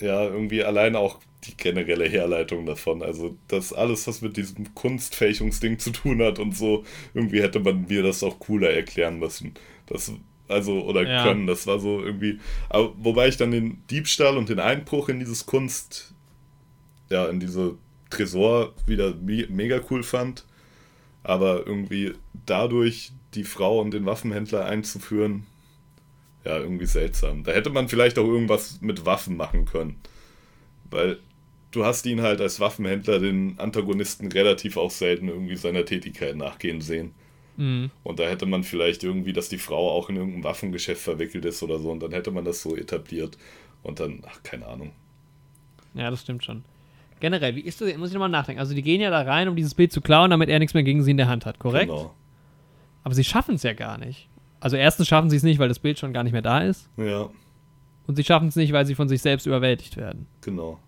ja, 0.00 0.24
irgendwie 0.24 0.64
allein 0.64 0.96
auch 0.96 1.20
die 1.44 1.54
generelle 1.54 2.08
Herleitung 2.08 2.64
davon. 2.64 3.02
Also 3.02 3.36
das 3.46 3.74
alles, 3.74 4.06
was 4.06 4.22
mit 4.22 4.38
diesem 4.38 4.74
Kunstfälschungsding 4.74 5.78
zu 5.78 5.90
tun 5.90 6.22
hat 6.22 6.38
und 6.38 6.56
so, 6.56 6.84
irgendwie 7.12 7.42
hätte 7.42 7.60
man 7.60 7.84
mir 7.86 8.02
das 8.02 8.22
auch 8.22 8.38
cooler 8.38 8.70
erklären 8.70 9.18
müssen. 9.18 9.52
Das, 9.88 10.10
also, 10.48 10.82
oder 10.82 11.02
Ja. 11.06 11.24
können. 11.24 11.46
Das 11.46 11.66
war 11.66 11.78
so 11.78 12.02
irgendwie. 12.02 12.40
Aber, 12.70 12.94
wobei 12.96 13.28
ich 13.28 13.36
dann 13.36 13.50
den 13.50 13.82
Diebstahl 13.90 14.38
und 14.38 14.48
den 14.48 14.60
Einbruch 14.60 15.10
in 15.10 15.18
dieses 15.18 15.44
Kunst, 15.44 16.14
ja, 17.10 17.26
in 17.26 17.38
diese 17.38 17.74
Tresor 18.08 18.72
wieder 18.86 19.14
me 19.14 19.44
mega 19.50 19.78
cool 19.90 20.02
fand. 20.02 20.46
Aber 21.26 21.66
irgendwie 21.66 22.12
dadurch 22.46 23.10
die 23.34 23.42
Frau 23.42 23.80
und 23.80 23.90
den 23.90 24.06
Waffenhändler 24.06 24.64
einzuführen, 24.64 25.44
ja, 26.44 26.56
irgendwie 26.56 26.86
seltsam. 26.86 27.42
Da 27.42 27.50
hätte 27.50 27.70
man 27.70 27.88
vielleicht 27.88 28.16
auch 28.20 28.26
irgendwas 28.26 28.80
mit 28.80 29.04
Waffen 29.06 29.36
machen 29.36 29.64
können. 29.64 29.96
Weil 30.88 31.18
du 31.72 31.84
hast 31.84 32.06
ihn 32.06 32.22
halt 32.22 32.40
als 32.40 32.60
Waffenhändler 32.60 33.18
den 33.18 33.58
Antagonisten 33.58 34.30
relativ 34.30 34.76
auch 34.76 34.92
selten 34.92 35.26
irgendwie 35.26 35.56
seiner 35.56 35.84
Tätigkeit 35.84 36.36
nachgehen 36.36 36.80
sehen. 36.80 37.12
mh. 37.56 37.90
Und 38.04 38.20
da 38.20 38.28
hätte 38.28 38.46
man 38.46 38.62
vielleicht 38.62 39.02
irgendwie, 39.02 39.32
dass 39.32 39.48
die 39.48 39.58
Frau 39.58 39.90
auch 39.90 40.08
in 40.08 40.16
irgendein 40.16 40.44
Waffengeschäft 40.44 41.02
verwickelt 41.02 41.44
ist 41.44 41.60
oder 41.64 41.80
so. 41.80 41.90
Und 41.90 42.04
dann 42.04 42.12
hätte 42.12 42.30
man 42.30 42.44
das 42.44 42.62
so 42.62 42.76
etabliert. 42.76 43.36
Und 43.82 43.98
dann, 43.98 44.22
ach, 44.28 44.44
keine 44.44 44.66
Ahnung. 44.68 44.92
ja, 45.94 46.08
das 46.08 46.20
stimmt 46.20 46.44
schon. 46.44 46.62
Generell, 47.20 47.54
wie 47.56 47.60
ist 47.60 47.80
das? 47.80 47.96
Muss 47.96 48.08
ich 48.08 48.14
nochmal 48.14 48.28
nachdenken. 48.28 48.60
Also, 48.60 48.74
die 48.74 48.82
gehen 48.82 49.00
ja 49.00 49.10
da 49.10 49.22
rein, 49.22 49.48
um 49.48 49.56
dieses 49.56 49.74
Bild 49.74 49.92
zu 49.92 50.00
klauen, 50.00 50.30
damit 50.30 50.48
er 50.48 50.58
nichts 50.58 50.74
mehr 50.74 50.82
gegen 50.82 51.02
sie 51.02 51.10
in 51.12 51.16
der 51.16 51.28
Hand 51.28 51.46
hat, 51.46 51.58
korrekt? 51.58 51.88
Genau. 51.88 52.14
Aber 53.02 53.14
sie 53.14 53.24
schaffen 53.24 53.54
es 53.54 53.62
ja 53.62 53.72
gar 53.72 53.98
nicht. 53.98 54.28
Also, 54.60 54.76
erstens 54.76 55.08
schaffen 55.08 55.30
sie 55.30 55.36
es 55.36 55.42
nicht, 55.42 55.58
weil 55.58 55.68
das 55.68 55.78
Bild 55.78 55.98
schon 55.98 56.12
gar 56.12 56.24
nicht 56.24 56.32
mehr 56.32 56.42
da 56.42 56.60
ist. 56.60 56.88
Ja, 56.96 57.30
Und 58.06 58.16
sie 58.16 58.24
schaffen 58.24 58.48
es 58.48 58.56
nicht, 58.56 58.72
weil 58.72 58.84
sie 58.86 58.94
von 58.94 59.08
sich 59.08 59.22
selbst 59.22 59.46
überwältigt 59.46 59.96
werden. 59.96 60.26
genau. 60.42 60.78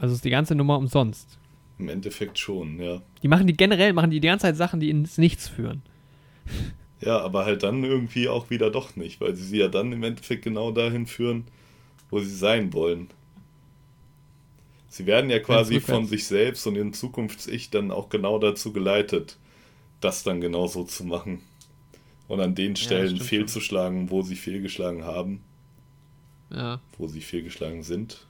Also, 0.00 0.14
ist 0.14 0.24
die 0.24 0.30
ganze 0.30 0.54
Nummer 0.54 0.78
umsonst. 0.78 1.38
Im 1.78 1.88
Endeffekt 1.88 2.38
schon, 2.38 2.80
ja. 2.80 3.02
Die 3.22 3.28
machen 3.28 3.46
die 3.48 3.56
generell, 3.56 3.92
machen 3.92 4.10
die 4.10 4.20
die 4.20 4.28
ganze 4.28 4.42
Zeit 4.46 4.56
Sachen, 4.56 4.78
die 4.78 4.90
ins 4.90 5.18
Nichts 5.18 5.48
führen. 5.48 5.82
Ja, 7.00 7.20
aber 7.20 7.44
halt 7.44 7.62
dann 7.62 7.84
irgendwie 7.84 8.28
auch 8.28 8.50
wieder 8.50 8.70
doch 8.72 8.96
nicht, 8.96 9.20
weil 9.20 9.36
sie 9.36 9.44
sie 9.44 9.58
ja 9.58 9.68
dann 9.68 9.92
im 9.92 10.02
Endeffekt 10.02 10.42
genau 10.42 10.72
dahin 10.72 11.06
führen, 11.06 11.44
wo 12.10 12.18
sie 12.18 12.34
sein 12.34 12.72
wollen. 12.72 13.06
Sie 14.88 15.06
werden 15.06 15.30
ja 15.30 15.38
quasi 15.38 15.80
von 15.80 16.06
sich 16.06 16.26
selbst 16.26 16.66
und 16.66 16.74
ihrem 16.76 16.92
Zukunfts-Ich 16.92 17.70
dann 17.70 17.90
auch 17.90 18.08
genau 18.08 18.38
dazu 18.38 18.72
geleitet, 18.72 19.36
das 20.00 20.22
dann 20.22 20.40
genau 20.40 20.66
so 20.66 20.84
zu 20.84 21.04
machen. 21.04 21.42
Und 22.26 22.40
an 22.40 22.54
den 22.54 22.76
Stellen 22.76 23.16
stimmt 23.16 23.28
fehlzuschlagen, 23.28 24.10
wo 24.10 24.22
sie 24.22 24.36
fehlgeschlagen 24.36 25.04
haben, 25.04 25.42
Ja. 26.50 26.80
wo 26.96 27.06
sie 27.06 27.20
fehlgeschlagen 27.20 27.82
sind. 27.82 28.26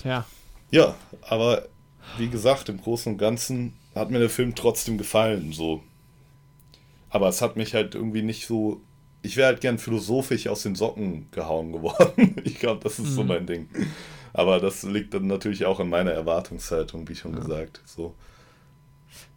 Tja. 0.00 0.26
Ja, 0.70 0.96
aber 1.22 1.68
wie 2.16 2.28
gesagt, 2.28 2.68
im 2.68 2.80
Großen 2.80 3.12
und 3.12 3.18
Ganzen 3.18 3.74
hat 3.94 4.10
mir 4.10 4.18
der 4.18 4.30
Film 4.30 4.54
trotzdem 4.54 4.96
gefallen, 4.98 5.52
so. 5.52 5.82
Aber 7.10 7.28
es 7.28 7.42
hat 7.42 7.56
mich 7.56 7.74
halt 7.74 7.94
irgendwie 7.94 8.22
nicht 8.22 8.46
so. 8.46 8.80
Ich 9.22 9.36
wäre 9.36 9.48
halt 9.48 9.60
gern 9.60 9.78
philosophisch 9.78 10.46
aus 10.48 10.62
den 10.62 10.74
Socken 10.74 11.28
gehauen 11.30 11.72
geworden. 11.72 12.36
Ich 12.44 12.58
glaube, 12.58 12.80
das 12.82 12.98
ist 12.98 13.14
so 13.14 13.22
Mhm. 13.22 13.28
mein 13.28 13.46
Ding. 13.46 13.68
Aber 14.32 14.60
das 14.60 14.82
liegt 14.84 15.12
dann 15.14 15.26
natürlich 15.26 15.66
auch 15.66 15.80
in 15.80 15.88
meiner 15.88 16.12
Erwartungshaltung, 16.12 17.08
wie 17.08 17.14
schon 17.16 17.34
gesagt. 17.34 17.80
So. 17.84 18.14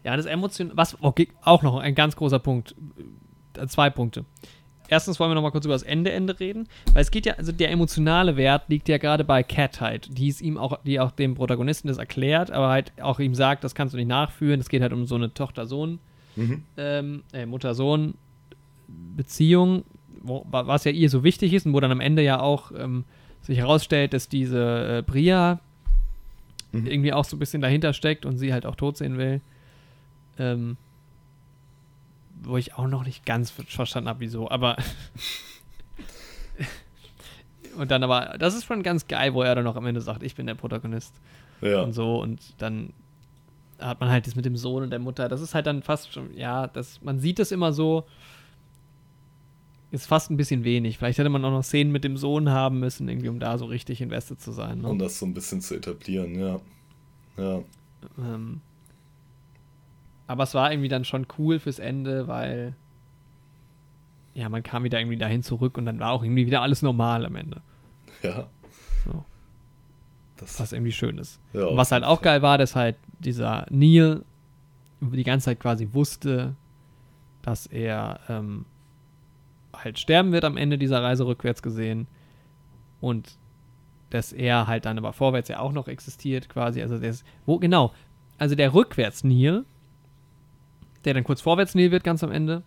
Ja, 0.04 0.16
das 0.16 0.26
Emotion, 0.26 0.72
was 0.76 0.98
okay, 1.02 1.28
auch 1.42 1.64
noch 1.64 1.78
ein 1.78 1.96
ganz 1.96 2.16
großer 2.16 2.40
Punkt. 2.40 2.76
Äh, 3.58 3.68
Zwei 3.68 3.90
Punkte. 3.90 4.26
Erstens 4.90 5.20
wollen 5.20 5.32
wir 5.32 5.36
noch 5.36 5.42
mal 5.42 5.52
kurz 5.52 5.66
über 5.66 5.74
das 5.74 5.82
Ende 5.84 6.12
Ende 6.12 6.40
reden, 6.40 6.68
weil 6.94 7.02
es 7.02 7.10
geht 7.10 7.26
ja, 7.26 7.34
also 7.36 7.52
der 7.52 7.72
emotionale 7.72 8.36
Wert 8.36 8.64
liegt 8.68 8.90
ja 8.90 8.98
gerade 8.98 9.24
bei 9.24 9.42
Cat 9.42 9.80
halt, 9.82 10.16
die 10.18 10.28
es 10.28 10.42
ihm 10.42 10.58
auch, 10.58 10.78
die 10.84 11.00
auch 11.00 11.12
dem 11.12 11.36
Protagonisten 11.36 11.88
das 11.88 11.98
erklärt, 11.98 12.52
aber 12.52 12.68
halt 12.70 12.92
auch 13.02 13.20
ihm 13.20 13.34
sagt, 13.34 13.64
das 13.64 13.74
kannst 13.76 13.94
du 13.94 13.98
nicht 13.98 14.08
nachführen. 14.10 14.60
Es 14.60 14.70
geht 14.70 14.82
halt 14.82 14.94
um 14.94 15.06
so 15.08 15.16
eine 15.16 15.34
Tochter-Sohn, 15.34 16.00
Mhm. 16.36 16.64
ähm, 16.78 17.24
äh, 17.32 17.46
Mutter-Sohn-Beziehung, 18.94 19.84
wo, 20.22 20.46
wa- 20.50 20.68
was 20.68 20.84
ja 20.86 20.92
ihr 20.92 21.10
so 21.10 21.24
wichtig 21.24 21.54
ist 21.54 21.66
und 21.66 21.74
wo 21.74 21.80
dann 21.80 21.92
am 21.92 22.00
Ende 22.02 22.22
ja 22.24 22.40
auch 22.40 22.72
ähm, 22.78 23.06
sich 23.42 23.58
herausstellt, 23.58 24.14
dass 24.14 24.30
diese 24.30 25.00
äh, 25.00 25.02
Bria 25.02 25.60
Mhm. 26.72 26.88
irgendwie 26.88 27.14
auch 27.14 27.24
so 27.24 27.36
ein 27.36 27.40
bisschen 27.40 27.62
dahinter 27.62 27.94
steckt 27.94 28.26
und 28.26 28.40
sie 28.40 28.52
halt 28.52 28.66
auch 28.66 28.76
tot 28.76 28.98
sehen 28.98 29.20
will. 29.20 29.42
Ähm, 30.40 30.76
wo 32.42 32.58
ich 32.58 32.74
auch 32.74 32.88
noch 32.88 33.06
nicht 33.06 33.28
ganz 33.28 33.52
ver- 33.52 33.62
verstanden 33.64 34.10
habe, 34.10 34.22
wieso, 34.22 34.50
aber. 34.50 34.76
und 37.78 37.92
dann 37.92 38.04
aber, 38.04 38.36
das 38.40 38.56
ist 38.56 38.66
schon 38.66 38.82
ganz 38.84 39.08
geil, 39.08 39.34
wo 39.36 39.42
er 39.44 39.54
dann 39.56 39.64
noch 39.66 39.76
am 39.76 39.86
Ende 39.86 40.02
sagt, 40.02 40.24
ich 40.24 40.34
bin 40.36 40.48
der 40.48 40.56
Protagonist 40.56 41.14
Ja. 41.62 41.82
und 41.82 41.94
so 41.94 42.20
und 42.22 42.40
dann 42.58 42.92
hat 43.80 44.00
man 44.00 44.10
halt 44.10 44.26
das 44.28 44.36
mit 44.36 44.46
dem 44.46 44.56
Sohn 44.58 44.82
und 44.84 44.90
der 44.90 45.00
Mutter, 45.00 45.30
das 45.30 45.42
ist 45.42 45.54
halt 45.54 45.68
dann 45.68 45.84
fast 45.84 46.12
schon, 46.14 46.36
ja, 46.36 46.66
das, 46.68 47.02
man 47.04 47.20
sieht 47.20 47.40
es 47.40 47.52
immer 47.52 47.72
so, 47.74 48.06
ist 49.94 50.08
fast 50.08 50.32
ein 50.32 50.38
bisschen 50.38 50.64
wenig. 50.64 50.98
Vielleicht 50.98 51.20
hätte 51.20 51.30
man 51.30 51.46
auch 51.46 51.52
noch 51.52 51.64
Szenen 51.64 51.92
mit 51.92 52.04
dem 52.04 52.18
Sohn 52.18 52.50
haben 52.50 52.80
müssen, 52.80 53.08
irgendwie, 53.08 53.30
um 53.30 53.40
da 53.40 53.60
so 53.60 53.66
richtig 53.66 54.02
invested 54.02 54.42
zu 54.42 54.52
sein. 54.52 54.82
Ne? 54.82 54.90
Um 54.90 54.98
das 54.98 55.20
so 55.20 55.26
ein 55.28 55.36
bisschen 55.36 55.62
zu 55.62 55.76
etablieren, 55.76 56.34
ja. 56.34 56.60
Ja. 57.38 57.62
Ähm, 58.18 58.62
aber 60.26 60.44
es 60.44 60.56
war 60.56 60.72
irgendwie 60.72 60.90
dann 60.90 61.06
schon 61.06 61.28
cool 61.38 61.60
fürs 61.60 61.78
Ende, 61.78 62.28
weil 62.28 62.76
ja, 64.34 64.50
man 64.50 64.64
kam 64.64 64.84
wieder 64.84 65.00
irgendwie 65.00 65.18
dahin 65.18 65.44
zurück 65.44 65.78
und 65.78 65.86
dann 65.86 66.00
war 66.00 66.12
auch 66.12 66.24
irgendwie 66.24 66.48
wieder 66.48 66.64
alles 66.64 66.82
normal 66.82 67.24
am 67.24 67.36
Ende. 67.36 67.62
Ja. 68.24 68.48
So. 69.06 69.24
Das, 70.38 70.60
Was 70.60 70.74
irgendwie 70.74 70.92
schön 70.92 71.20
ist. 71.20 71.40
ja, 71.54 71.76
was 71.78 71.92
halt 71.92 72.04
auch 72.04 72.24
geil 72.24 72.42
war, 72.42 72.58
dass 72.58 72.76
halt 72.76 72.96
dieser 73.20 73.68
Neil 73.70 74.26
die 75.02 75.24
ganze 75.24 75.46
Zeit 75.46 75.60
quasi 75.60 75.90
wusste, 75.92 76.56
dass 77.44 77.68
er 77.68 78.20
ähm, 78.28 78.66
halt 79.74 80.00
sterben 80.00 80.32
wird 80.32 80.46
am 80.46 80.58
Ende 80.58 80.78
dieser 80.78 81.02
Reise 81.02 81.26
rückwärts 81.26 81.62
gesehen 81.62 82.08
und 83.02 83.38
dass 84.10 84.32
er 84.32 84.68
halt 84.68 84.86
dann 84.86 84.98
aber 84.98 85.12
vorwärts 85.12 85.50
ja 85.50 85.60
auch 85.60 85.72
noch 85.72 85.88
existiert 85.88 86.48
quasi. 86.48 86.82
Also 86.82 87.00
der 87.00 87.10
ist, 87.10 87.26
wo 87.46 87.58
genau, 87.58 87.94
also 88.38 88.56
der 88.56 88.74
rückwärts 88.74 89.24
Neil, 89.24 89.66
der 91.04 91.16
dann 91.16 91.24
kurz 91.24 91.42
vorwärts 91.42 91.76
Neil 91.76 91.92
wird 91.92 92.04
ganz 92.04 92.24
am 92.24 92.32
Ende, 92.32 92.64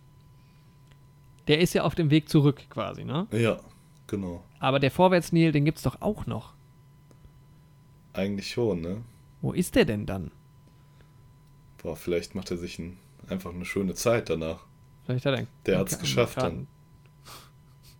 der 1.47 1.59
ist 1.61 1.73
ja 1.73 1.83
auf 1.83 1.95
dem 1.95 2.09
Weg 2.09 2.27
zurück 2.27 2.63
quasi, 2.69 3.05
ne? 3.05 3.27
Ja, 3.31 3.59
genau. 4.07 4.43
Aber 4.59 4.79
der 4.79 4.91
vorwärts 4.91 5.31
Neil, 5.31 5.51
den 5.53 5.63
gibt's 5.63 5.83
doch 5.83 6.01
auch 6.01 6.25
noch. 6.25 6.53
Eigentlich 8.13 8.51
schon, 8.51 8.81
ne? 8.81 9.01
Wo 9.41 9.53
ist 9.53 9.75
der 9.75 9.85
denn 9.85 10.05
dann? 10.05 10.31
Boah, 11.81 11.95
vielleicht 11.95 12.35
macht 12.35 12.51
er 12.51 12.57
sich 12.57 12.79
ein, 12.79 12.97
einfach 13.29 13.53
eine 13.53 13.65
schöne 13.65 13.93
Zeit 13.93 14.29
danach. 14.29 14.65
Vielleicht 15.05 15.25
hat 15.25 15.39
er 15.39 15.47
Der 15.65 15.75
im 15.75 15.79
hat's 15.79 15.99
geschafft 15.99 16.37
dann. 16.41 16.67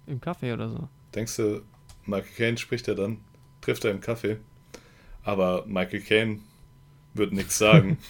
Im 0.07 0.19
Kaffee 0.21 0.53
oder 0.53 0.69
so. 0.69 0.88
Denkst 1.13 1.35
du, 1.35 1.61
Michael 2.05 2.34
Caine 2.35 2.57
spricht 2.57 2.88
er 2.88 2.95
dann? 2.95 3.19
Trifft 3.61 3.85
er 3.85 3.91
im 3.91 4.01
Kaffee? 4.01 4.38
Aber 5.23 5.65
Michael 5.67 6.01
Caine 6.01 6.39
wird 7.13 7.34
nichts 7.34 7.57
sagen. 7.57 7.97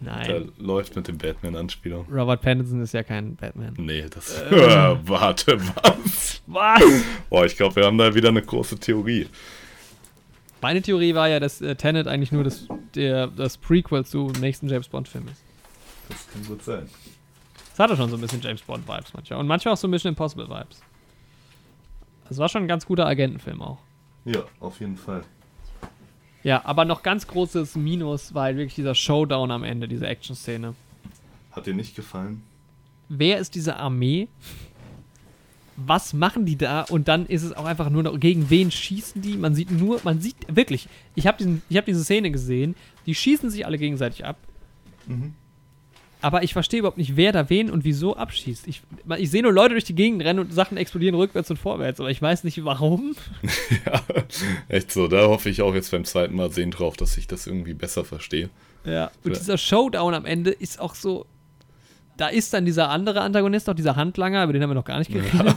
Nein. 0.00 0.26
Der 0.26 0.42
läuft 0.58 0.96
mit 0.96 1.06
dem 1.06 1.16
Batman-Anspieler. 1.16 2.04
Robert 2.10 2.42
Pattinson 2.42 2.80
ist 2.80 2.92
ja 2.92 3.04
kein 3.04 3.36
Batman. 3.36 3.74
Nee, 3.78 4.06
das. 4.10 4.42
Äh. 4.50 4.96
warte, 5.08 5.60
was? 5.60 6.42
Was? 6.46 6.82
Boah, 7.30 7.46
ich 7.46 7.56
glaube, 7.56 7.76
wir 7.76 7.84
haben 7.86 7.98
da 7.98 8.12
wieder 8.14 8.30
eine 8.30 8.42
große 8.42 8.78
Theorie. 8.78 9.28
Meine 10.60 10.82
Theorie 10.82 11.14
war 11.14 11.28
ja, 11.28 11.40
dass 11.40 11.60
äh, 11.60 11.76
Tenet 11.76 12.08
eigentlich 12.08 12.32
nur 12.32 12.44
das, 12.44 12.66
der, 12.94 13.28
das 13.28 13.56
Prequel 13.58 14.04
zu 14.04 14.30
dem 14.30 14.40
nächsten 14.40 14.68
James 14.68 14.88
Bond-Film 14.88 15.28
ist. 15.28 15.42
Das 16.08 16.28
kann 16.32 16.44
gut 16.46 16.62
sein. 16.62 16.88
Es 17.72 17.78
hatte 17.78 17.96
schon 17.96 18.10
so 18.10 18.16
ein 18.16 18.20
bisschen 18.20 18.40
James 18.40 18.62
Bond-Vibes 18.62 19.14
manchmal. 19.14 19.40
Und 19.40 19.46
manchmal 19.46 19.74
auch 19.74 19.78
so 19.78 19.88
Mission 19.88 20.10
Impossible-Vibes. 20.10 20.82
Es 22.28 22.38
war 22.38 22.48
schon 22.48 22.62
ein 22.62 22.68
ganz 22.68 22.86
guter 22.86 23.06
Agentenfilm 23.06 23.62
auch. 23.62 23.78
Ja, 24.24 24.44
auf 24.60 24.80
jeden 24.80 24.96
Fall. 24.96 25.22
Ja, 26.42 26.64
aber 26.64 26.84
noch 26.84 27.02
ganz 27.02 27.26
großes 27.26 27.76
Minus 27.76 28.34
war 28.34 28.44
halt 28.44 28.56
wirklich 28.56 28.74
dieser 28.74 28.94
Showdown 28.94 29.50
am 29.50 29.64
Ende, 29.64 29.88
diese 29.88 30.06
Action-Szene. 30.06 30.74
Hat 31.52 31.66
dir 31.66 31.74
nicht 31.74 31.94
gefallen? 31.94 32.42
wer 33.18 33.38
ist 33.38 33.54
diese 33.54 33.76
Armee? 33.76 34.28
Was 35.76 36.12
machen 36.12 36.44
die 36.44 36.56
da? 36.56 36.82
Und 36.82 37.08
dann 37.08 37.26
ist 37.26 37.42
es 37.42 37.52
auch 37.52 37.64
einfach 37.64 37.88
nur 37.90 38.02
noch, 38.02 38.18
gegen 38.18 38.50
wen 38.50 38.70
schießen 38.70 39.22
die? 39.22 39.36
Man 39.36 39.54
sieht 39.54 39.70
nur, 39.70 40.00
man 40.04 40.20
sieht 40.20 40.36
wirklich, 40.54 40.88
ich 41.14 41.26
habe 41.26 41.60
hab 41.72 41.86
diese 41.86 42.04
Szene 42.04 42.30
gesehen, 42.30 42.74
die 43.06 43.14
schießen 43.14 43.50
sich 43.50 43.66
alle 43.66 43.78
gegenseitig 43.78 44.24
ab. 44.24 44.36
Mhm. 45.06 45.34
Aber 46.22 46.42
ich 46.44 46.52
verstehe 46.52 46.78
überhaupt 46.78 46.98
nicht, 46.98 47.16
wer 47.16 47.32
da 47.32 47.50
wen 47.50 47.70
und 47.70 47.84
wieso 47.84 48.16
abschießt. 48.16 48.68
Ich, 48.68 48.82
ich 49.18 49.30
sehe 49.30 49.42
nur 49.42 49.52
Leute 49.52 49.74
durch 49.74 49.84
die 49.84 49.94
Gegend 49.94 50.22
rennen 50.22 50.38
und 50.38 50.52
Sachen 50.54 50.76
explodieren 50.76 51.16
rückwärts 51.16 51.50
und 51.50 51.56
vorwärts, 51.58 51.98
aber 52.00 52.10
ich 52.10 52.22
weiß 52.22 52.44
nicht 52.44 52.64
warum. 52.64 53.16
ja, 53.86 54.00
echt 54.68 54.92
so. 54.92 55.08
Da 55.08 55.26
hoffe 55.26 55.50
ich 55.50 55.62
auch 55.62 55.74
jetzt 55.74 55.90
beim 55.90 56.04
zweiten 56.04 56.36
Mal 56.36 56.50
sehen 56.52 56.70
drauf, 56.70 56.96
dass 56.96 57.16
ich 57.18 57.26
das 57.26 57.46
irgendwie 57.46 57.74
besser 57.74 58.04
verstehe. 58.04 58.50
Ja. 58.84 59.10
Und 59.24 59.32
Ja. 59.32 59.38
dieser 59.38 59.58
Showdown 59.58 60.14
am 60.14 60.24
Ende 60.24 60.50
ist 60.50 60.80
auch 60.80 60.94
so. 60.94 61.26
Da 62.16 62.28
ist 62.28 62.52
dann 62.54 62.64
dieser 62.66 62.88
andere 62.90 63.22
Antagonist, 63.22 63.68
auch 63.68 63.74
dieser 63.74 63.96
Handlanger, 63.96 64.44
über 64.44 64.52
den 64.52 64.62
haben 64.62 64.70
wir 64.70 64.74
noch 64.74 64.84
gar 64.84 64.98
nicht 64.98 65.10
geredet. 65.12 65.56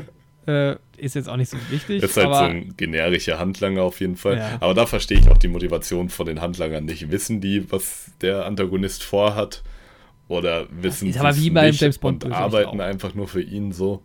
äh, 0.46 0.76
ist 0.96 1.14
jetzt 1.14 1.28
auch 1.28 1.36
nicht 1.36 1.50
so 1.50 1.58
wichtig. 1.68 2.02
Ist 2.02 2.16
halt 2.16 2.34
so 2.34 2.40
ein 2.40 2.74
generischer 2.76 3.38
Handlanger 3.38 3.82
auf 3.82 4.00
jeden 4.00 4.16
Fall. 4.16 4.38
Ja. 4.38 4.56
Aber 4.60 4.72
da 4.72 4.86
verstehe 4.86 5.18
ich 5.18 5.28
auch 5.28 5.36
die 5.36 5.48
Motivation 5.48 6.08
von 6.08 6.26
den 6.26 6.40
Handlangern 6.40 6.84
nicht. 6.84 7.10
Wissen 7.10 7.40
die, 7.40 7.70
was 7.70 8.12
der 8.22 8.46
Antagonist 8.46 9.02
vorhat? 9.02 9.62
Oder 10.28 10.66
wissen 10.70 11.12
sie 11.12 11.18
es 11.18 11.36
nicht 11.38 12.04
und 12.04 12.32
arbeiten 12.32 12.80
einfach 12.80 13.14
nur 13.14 13.28
für 13.28 13.42
ihn 13.42 13.72
so? 13.72 14.02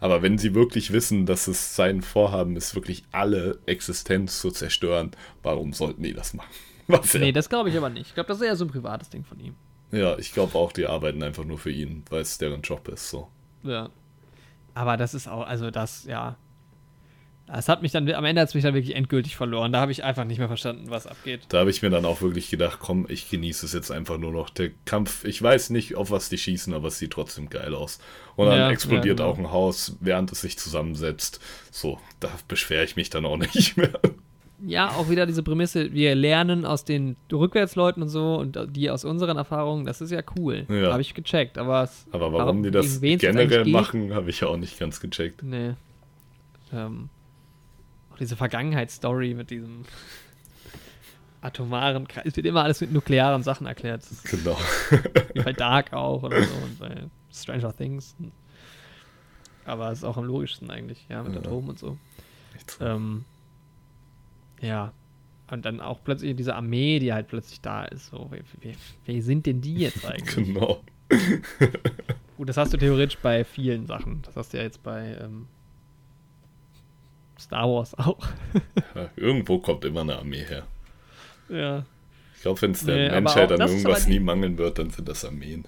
Aber 0.00 0.20
wenn 0.22 0.36
sie 0.36 0.54
wirklich 0.54 0.92
wissen, 0.92 1.26
dass 1.26 1.46
es 1.46 1.76
sein 1.76 2.02
Vorhaben 2.02 2.56
ist, 2.56 2.74
wirklich 2.74 3.04
alle 3.12 3.58
Existenz 3.66 4.40
zu 4.40 4.50
zerstören, 4.50 5.12
warum 5.42 5.72
sollten 5.72 6.02
die 6.02 6.12
das 6.12 6.34
machen? 6.34 6.50
Was 6.88 7.14
Nee, 7.14 7.26
ja, 7.26 7.32
das 7.32 7.48
glaube 7.48 7.70
ich 7.70 7.76
aber 7.76 7.88
nicht. 7.88 8.08
Ich 8.08 8.14
glaube, 8.14 8.26
das 8.28 8.38
ist 8.38 8.46
eher 8.46 8.56
so 8.56 8.66
ein 8.66 8.70
privates 8.70 9.08
Ding 9.08 9.24
von 9.24 9.40
ihm. 9.40 9.54
ja, 9.92 10.18
ich 10.18 10.34
glaube 10.34 10.58
auch, 10.58 10.72
die 10.72 10.86
arbeiten 10.86 11.22
einfach 11.22 11.44
nur 11.44 11.58
für 11.58 11.70
ihn, 11.70 12.04
weil 12.10 12.20
es 12.20 12.36
deren 12.36 12.60
Job 12.60 12.88
ist. 12.88 13.08
So. 13.08 13.28
Ja. 13.62 13.88
Aber 14.74 14.96
das 14.96 15.14
ist 15.14 15.28
auch, 15.28 15.46
also 15.46 15.70
das, 15.70 16.04
ja. 16.04 16.36
Es 17.46 17.68
hat 17.68 17.82
mich 17.82 17.92
dann, 17.92 18.10
am 18.10 18.24
Ende 18.24 18.40
hat 18.40 18.48
es 18.48 18.54
mich 18.54 18.64
dann 18.64 18.72
wirklich 18.72 18.96
endgültig 18.96 19.36
verloren. 19.36 19.70
Da 19.70 19.80
habe 19.80 19.92
ich 19.92 20.02
einfach 20.02 20.24
nicht 20.24 20.38
mehr 20.38 20.48
verstanden, 20.48 20.86
was 20.88 21.06
abgeht. 21.06 21.40
Da 21.50 21.58
habe 21.60 21.70
ich 21.70 21.82
mir 21.82 21.90
dann 21.90 22.06
auch 22.06 22.22
wirklich 22.22 22.48
gedacht, 22.48 22.78
komm, 22.80 23.06
ich 23.08 23.28
genieße 23.28 23.66
es 23.66 23.74
jetzt 23.74 23.90
einfach 23.90 24.16
nur 24.16 24.32
noch. 24.32 24.48
Der 24.48 24.70
Kampf, 24.86 25.24
ich 25.26 25.42
weiß 25.42 25.68
nicht, 25.70 25.94
auf 25.94 26.10
was 26.10 26.30
die 26.30 26.38
schießen, 26.38 26.72
aber 26.72 26.88
es 26.88 26.98
sieht 26.98 27.10
trotzdem 27.12 27.50
geil 27.50 27.74
aus. 27.74 27.98
Und 28.36 28.46
dann 28.46 28.58
Ja, 28.58 28.70
explodiert 28.70 29.20
ja, 29.20 29.26
genau. 29.26 29.28
auch 29.28 29.38
ein 29.38 29.52
Haus, 29.52 29.96
während 30.00 30.32
es 30.32 30.40
sich 30.40 30.58
zusammensetzt. 30.58 31.38
So, 31.70 31.98
da 32.18 32.30
beschwere 32.48 32.84
ich 32.84 32.96
mich 32.96 33.10
dann 33.10 33.26
auch 33.26 33.36
nicht 33.54 33.76
mehr. 33.76 33.92
Ja, 34.66 34.88
auch 34.92 35.10
wieder 35.10 35.26
diese 35.26 35.42
Prämisse, 35.42 35.92
wir 35.92 36.14
lernen 36.14 36.64
aus 36.64 36.84
den 36.86 37.16
Rückwärtsleuten 37.30 38.02
und 38.02 38.08
so 38.08 38.36
und 38.36 38.58
die 38.74 38.88
aus 38.88 39.04
unseren 39.04 39.36
Erfahrungen, 39.36 39.84
das 39.84 40.00
ist 40.00 40.10
ja 40.10 40.22
cool. 40.38 40.64
Ja. 40.70 40.92
Habe 40.92 41.02
ich 41.02 41.12
gecheckt. 41.12 41.58
Aber, 41.58 41.82
es, 41.82 42.06
Aber 42.10 42.32
warum, 42.32 42.62
die 42.62 42.70
das 42.70 43.02
generell 43.02 43.66
machen, 43.66 44.14
habe 44.14 44.30
ich 44.30 44.42
auch 44.44 44.56
nicht 44.56 44.78
ganz 44.78 45.00
gecheckt. 45.00 45.42
Nee. 45.42 45.74
Ähm, 46.72 47.10
auch 48.14 48.18
diese 48.18 48.36
Vergangenheitsstory 48.36 49.34
mit 49.34 49.50
diesem. 49.50 49.84
atomaren, 51.40 52.06
Kre- 52.08 52.22
es 52.24 52.36
wird 52.36 52.46
immer 52.46 52.62
alles 52.64 52.80
mit 52.80 52.90
nuklearen 52.90 53.42
Sachen 53.42 53.66
erklärt. 53.66 54.02
Genau. 54.30 54.56
Wie 55.34 55.42
bei 55.42 55.52
Dark 55.52 55.92
auch 55.92 56.22
oder 56.22 56.42
so 56.42 56.54
und 56.54 56.78
bei 56.78 57.02
Stranger 57.30 57.76
Things. 57.76 58.16
Aber 59.66 59.90
es 59.92 59.98
ist 59.98 60.04
auch 60.04 60.16
am 60.16 60.24
logischsten 60.24 60.70
eigentlich, 60.70 61.04
ja, 61.10 61.22
mit 61.22 61.34
Ja. 61.34 61.40
Atomen 61.40 61.70
und 61.70 61.78
so. 61.78 61.98
Ähm, 62.80 63.24
ja. 64.62 64.92
Und 65.50 65.66
dann 65.66 65.80
auch 65.82 66.02
plötzlich 66.02 66.34
diese 66.34 66.54
Armee, 66.56 66.98
die 66.98 67.12
halt 67.12 67.28
plötzlich 67.28 67.60
da 67.60 67.84
ist. 67.84 68.06
So, 68.06 68.26
wer, 68.30 68.40
wer, 68.62 68.74
wer 69.04 69.22
sind 69.22 69.44
denn 69.44 69.60
die 69.60 69.74
jetzt 69.74 70.06
eigentlich? 70.06 70.34
Genau. 70.46 70.82
Gut, 72.38 72.48
das 72.48 72.56
hast 72.56 72.72
du 72.72 72.78
theoretisch 72.78 73.18
bei 73.18 73.44
vielen 73.44 73.86
Sachen. 73.86 74.22
Das 74.22 74.34
hast 74.36 74.54
du 74.54 74.56
ja 74.56 74.62
jetzt 74.62 74.82
bei 74.82 75.18
ähm, 75.20 75.46
Star 77.44 77.68
Wars 77.68 77.94
auch. 77.98 78.18
Ja, 78.94 79.08
irgendwo 79.16 79.58
kommt 79.58 79.84
immer 79.84 80.00
eine 80.02 80.18
Armee 80.18 80.44
her. 80.44 80.64
ja. 81.48 81.84
Ich 82.36 82.42
glaube, 82.46 82.60
wenn 82.60 82.72
es 82.72 82.84
der 82.84 82.96
Nee, 82.96 83.08
Menschheit 83.22 83.50
auch 83.52 83.58
an 83.58 83.68
irgendwas 83.68 84.04
die- 84.04 84.10
nie 84.12 84.18
mangeln 84.20 84.58
wird, 84.58 84.78
dann 84.78 84.90
sind 84.90 85.08
das 85.08 85.24
Armeen. 85.24 85.64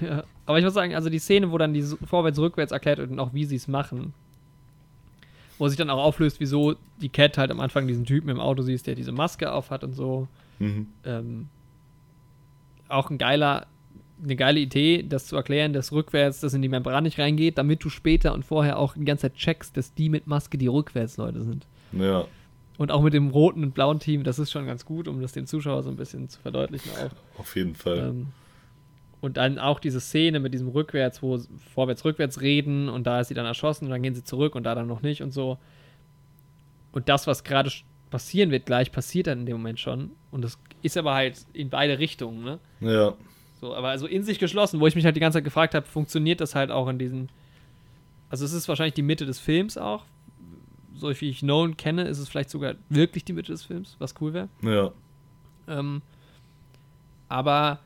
Ja, 0.00 0.24
aber 0.44 0.58
ich 0.58 0.64
muss 0.64 0.74
sagen, 0.74 0.92
also 0.94 1.08
die 1.08 1.20
Szene, 1.20 1.52
wo 1.52 1.56
dann 1.58 1.72
die 1.72 1.82
vorwärts, 1.82 2.38
rückwärts 2.40 2.72
erklärt 2.72 2.98
wird 2.98 3.10
und 3.12 3.20
auch 3.20 3.32
wie 3.32 3.44
sie 3.44 3.54
es 3.56 3.68
machen, 3.68 4.12
wo 5.56 5.68
sich 5.68 5.78
dann 5.78 5.88
auch 5.88 6.02
auflöst, 6.02 6.40
wieso 6.40 6.74
die 7.00 7.08
Cat 7.08 7.38
halt 7.38 7.50
am 7.52 7.60
Anfang 7.60 7.86
diesen 7.86 8.04
Typen 8.04 8.28
im 8.28 8.40
Auto 8.40 8.62
siehst, 8.62 8.86
der 8.88 8.96
diese 8.96 9.12
Maske 9.12 9.52
auf 9.52 9.70
hat 9.70 9.84
und 9.84 9.92
so. 9.92 10.26
Mhm. 10.58 10.88
Ähm, 11.04 11.48
auch 12.88 13.08
ein 13.10 13.18
geiler, 13.18 13.66
eine 14.22 14.36
geile 14.36 14.60
Idee, 14.60 15.04
das 15.08 15.26
zu 15.26 15.36
erklären, 15.36 15.72
dass 15.72 15.92
rückwärts 15.92 16.40
das 16.40 16.54
in 16.54 16.62
die 16.62 16.68
Membran 16.68 17.04
nicht 17.04 17.18
reingeht, 17.18 17.58
damit 17.58 17.84
du 17.84 17.88
später 17.88 18.32
und 18.34 18.44
vorher 18.44 18.78
auch 18.78 18.94
die 18.94 19.04
ganze 19.04 19.22
Zeit 19.22 19.34
checkst, 19.34 19.76
dass 19.76 19.94
die 19.94 20.08
mit 20.08 20.26
Maske 20.26 20.58
die 20.58 20.66
Rückwärtsleute 20.66 21.42
sind. 21.42 21.66
Ja, 21.92 22.26
Und 22.78 22.90
auch 22.90 23.02
mit 23.02 23.14
dem 23.14 23.28
roten 23.30 23.62
und 23.62 23.74
blauen 23.74 23.98
Team, 24.00 24.24
das 24.24 24.38
ist 24.38 24.50
schon 24.50 24.66
ganz 24.66 24.84
gut, 24.84 25.08
um 25.08 25.20
das 25.20 25.32
dem 25.32 25.46
Zuschauer 25.46 25.82
so 25.82 25.90
ein 25.90 25.96
bisschen 25.96 26.28
zu 26.28 26.40
verdeutlichen 26.40 26.90
auch. 26.92 27.40
auf 27.40 27.56
jeden 27.56 27.74
Fall. 27.74 27.98
Ähm, 27.98 28.26
und 29.20 29.36
dann 29.36 29.58
auch 29.58 29.80
diese 29.80 30.00
Szene 30.00 30.38
mit 30.38 30.54
diesem 30.54 30.68
Rückwärts, 30.68 31.22
wo 31.22 31.38
vorwärts, 31.74 32.04
rückwärts 32.04 32.40
reden 32.40 32.88
und 32.88 33.04
da 33.06 33.20
ist 33.20 33.28
sie 33.28 33.34
dann 33.34 33.46
erschossen 33.46 33.86
und 33.86 33.90
dann 33.90 34.02
gehen 34.02 34.14
sie 34.14 34.22
zurück 34.24 34.54
und 34.54 34.62
da 34.64 34.74
dann 34.74 34.86
noch 34.86 35.02
nicht 35.02 35.22
und 35.22 35.32
so. 35.32 35.58
Und 36.92 37.08
das, 37.08 37.26
was 37.26 37.42
gerade 37.44 37.70
passieren 38.10 38.50
wird, 38.50 38.66
gleich 38.66 38.92
passiert 38.92 39.26
dann 39.26 39.40
in 39.40 39.46
dem 39.46 39.56
Moment 39.56 39.80
schon. 39.80 40.12
Und 40.30 40.42
das 40.42 40.58
ist 40.82 40.96
aber 40.96 41.14
halt 41.14 41.44
in 41.52 41.68
beide 41.70 41.98
Richtungen, 41.98 42.44
ne? 42.44 42.58
Ja, 42.80 43.14
So, 43.60 43.74
aber 43.74 43.88
also 43.88 44.06
in 44.06 44.22
sich 44.22 44.38
geschlossen, 44.38 44.78
wo 44.80 44.86
ich 44.86 44.94
mich 44.94 45.04
halt 45.04 45.16
die 45.16 45.20
ganze 45.20 45.36
Zeit 45.38 45.44
gefragt 45.44 45.74
habe, 45.74 45.86
funktioniert 45.86 46.40
das 46.40 46.54
halt 46.54 46.70
auch 46.70 46.88
in 46.88 46.98
diesen. 46.98 47.28
Also 48.30 48.44
es 48.44 48.52
ist 48.52 48.68
wahrscheinlich 48.68 48.94
die 48.94 49.02
Mitte 49.02 49.26
des 49.26 49.40
Films 49.40 49.76
auch. 49.78 50.04
So 50.94 51.08
wie 51.20 51.28
ich 51.30 51.42
Nolan 51.42 51.76
kenne, 51.76 52.04
ist 52.08 52.18
es 52.18 52.28
vielleicht 52.28 52.50
sogar 52.50 52.74
wirklich 52.88 53.24
die 53.24 53.32
Mitte 53.32 53.52
des 53.52 53.64
Films, 53.64 53.96
was 53.98 54.14
cool 54.20 54.32
wäre. 54.32 54.48
ja. 54.62 54.90
Ähm, 55.68 56.00
aber 57.28 57.78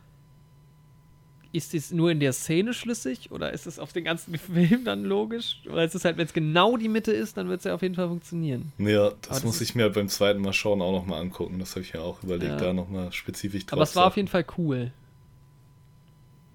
ist 1.52 1.74
es 1.74 1.90
nur 1.90 2.10
in 2.10 2.20
der 2.20 2.32
Szene 2.32 2.72
schlüssig 2.72 3.30
oder 3.30 3.52
ist 3.52 3.66
es 3.66 3.78
auf 3.78 3.92
den 3.92 4.04
ganzen 4.04 4.38
Film 4.38 4.84
dann 4.84 5.04
logisch? 5.04 5.60
Oder 5.70 5.84
ist 5.84 5.94
es 5.94 6.04
halt, 6.04 6.16
wenn 6.16 6.26
es 6.26 6.32
genau 6.32 6.76
die 6.76 6.88
Mitte 6.88 7.12
ist, 7.12 7.36
dann 7.36 7.48
wird 7.48 7.58
es 7.58 7.64
ja 7.64 7.74
auf 7.74 7.82
jeden 7.82 7.94
Fall 7.94 8.08
funktionieren. 8.08 8.72
Ja, 8.78 9.10
das, 9.10 9.20
das 9.28 9.44
muss 9.44 9.60
ich 9.60 9.74
mir 9.74 9.90
beim 9.90 10.08
zweiten 10.08 10.40
Mal 10.40 10.52
schauen 10.52 10.80
auch 10.80 10.92
nochmal 10.92 11.20
angucken. 11.20 11.58
Das 11.58 11.72
habe 11.72 11.80
ich 11.82 11.92
ja 11.92 12.00
auch 12.00 12.22
überlegt, 12.22 12.52
Ja. 12.52 12.56
da 12.56 12.72
nochmal 12.72 13.12
spezifisch 13.12 13.66
drauf 13.66 13.76
Aber 13.78 13.82
es 13.82 13.96
war 13.96 14.06
auf 14.06 14.16
jeden 14.16 14.28
Fall 14.28 14.46
cool. 14.56 14.92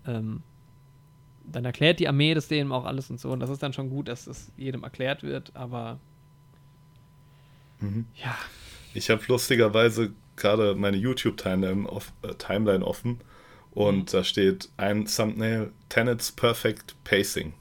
Ähm, 0.07 0.43
dann 1.45 1.65
erklärt 1.65 1.99
die 1.99 2.07
Armee 2.07 2.33
das 2.33 2.47
denen 2.47 2.71
auch 2.71 2.85
alles 2.85 3.09
und 3.09 3.19
so. 3.19 3.31
Und 3.31 3.39
das 3.39 3.49
ist 3.49 3.63
dann 3.63 3.73
schon 3.73 3.89
gut, 3.89 4.07
dass 4.09 4.25
das 4.25 4.51
jedem 4.57 4.83
erklärt 4.83 5.23
wird. 5.23 5.55
Aber 5.55 5.99
Mhm. 7.79 8.05
ja, 8.15 8.37
Ich 8.93 9.09
habe 9.09 9.21
lustigerweise 9.27 10.13
gerade 10.35 10.75
meine 10.75 10.97
YouTube-Timeline 10.97 11.87
off, 11.87 12.11
äh, 12.23 12.33
Timeline 12.35 12.85
offen 12.85 13.21
und 13.71 13.97
Mhm. 13.97 14.05
da 14.11 14.23
steht 14.23 14.69
ein 14.77 15.05
Thumbnail 15.05 15.71
Tenets 15.89 16.31
Perfect 16.31 16.95
Pacing, 17.03 17.53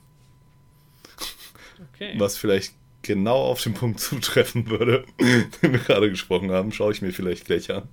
okay. 1.80 2.14
was 2.18 2.36
vielleicht 2.36 2.74
genau 3.02 3.36
auf 3.36 3.62
den 3.62 3.74
Punkt 3.74 4.00
zutreffen 4.00 4.68
würde, 4.68 5.04
den 5.62 5.72
wir 5.72 5.78
gerade 5.78 6.10
gesprochen 6.10 6.50
haben. 6.50 6.72
Schaue 6.72 6.92
ich 6.92 7.02
mir 7.02 7.12
vielleicht 7.12 7.44
gleich 7.44 7.70
an. 7.70 7.88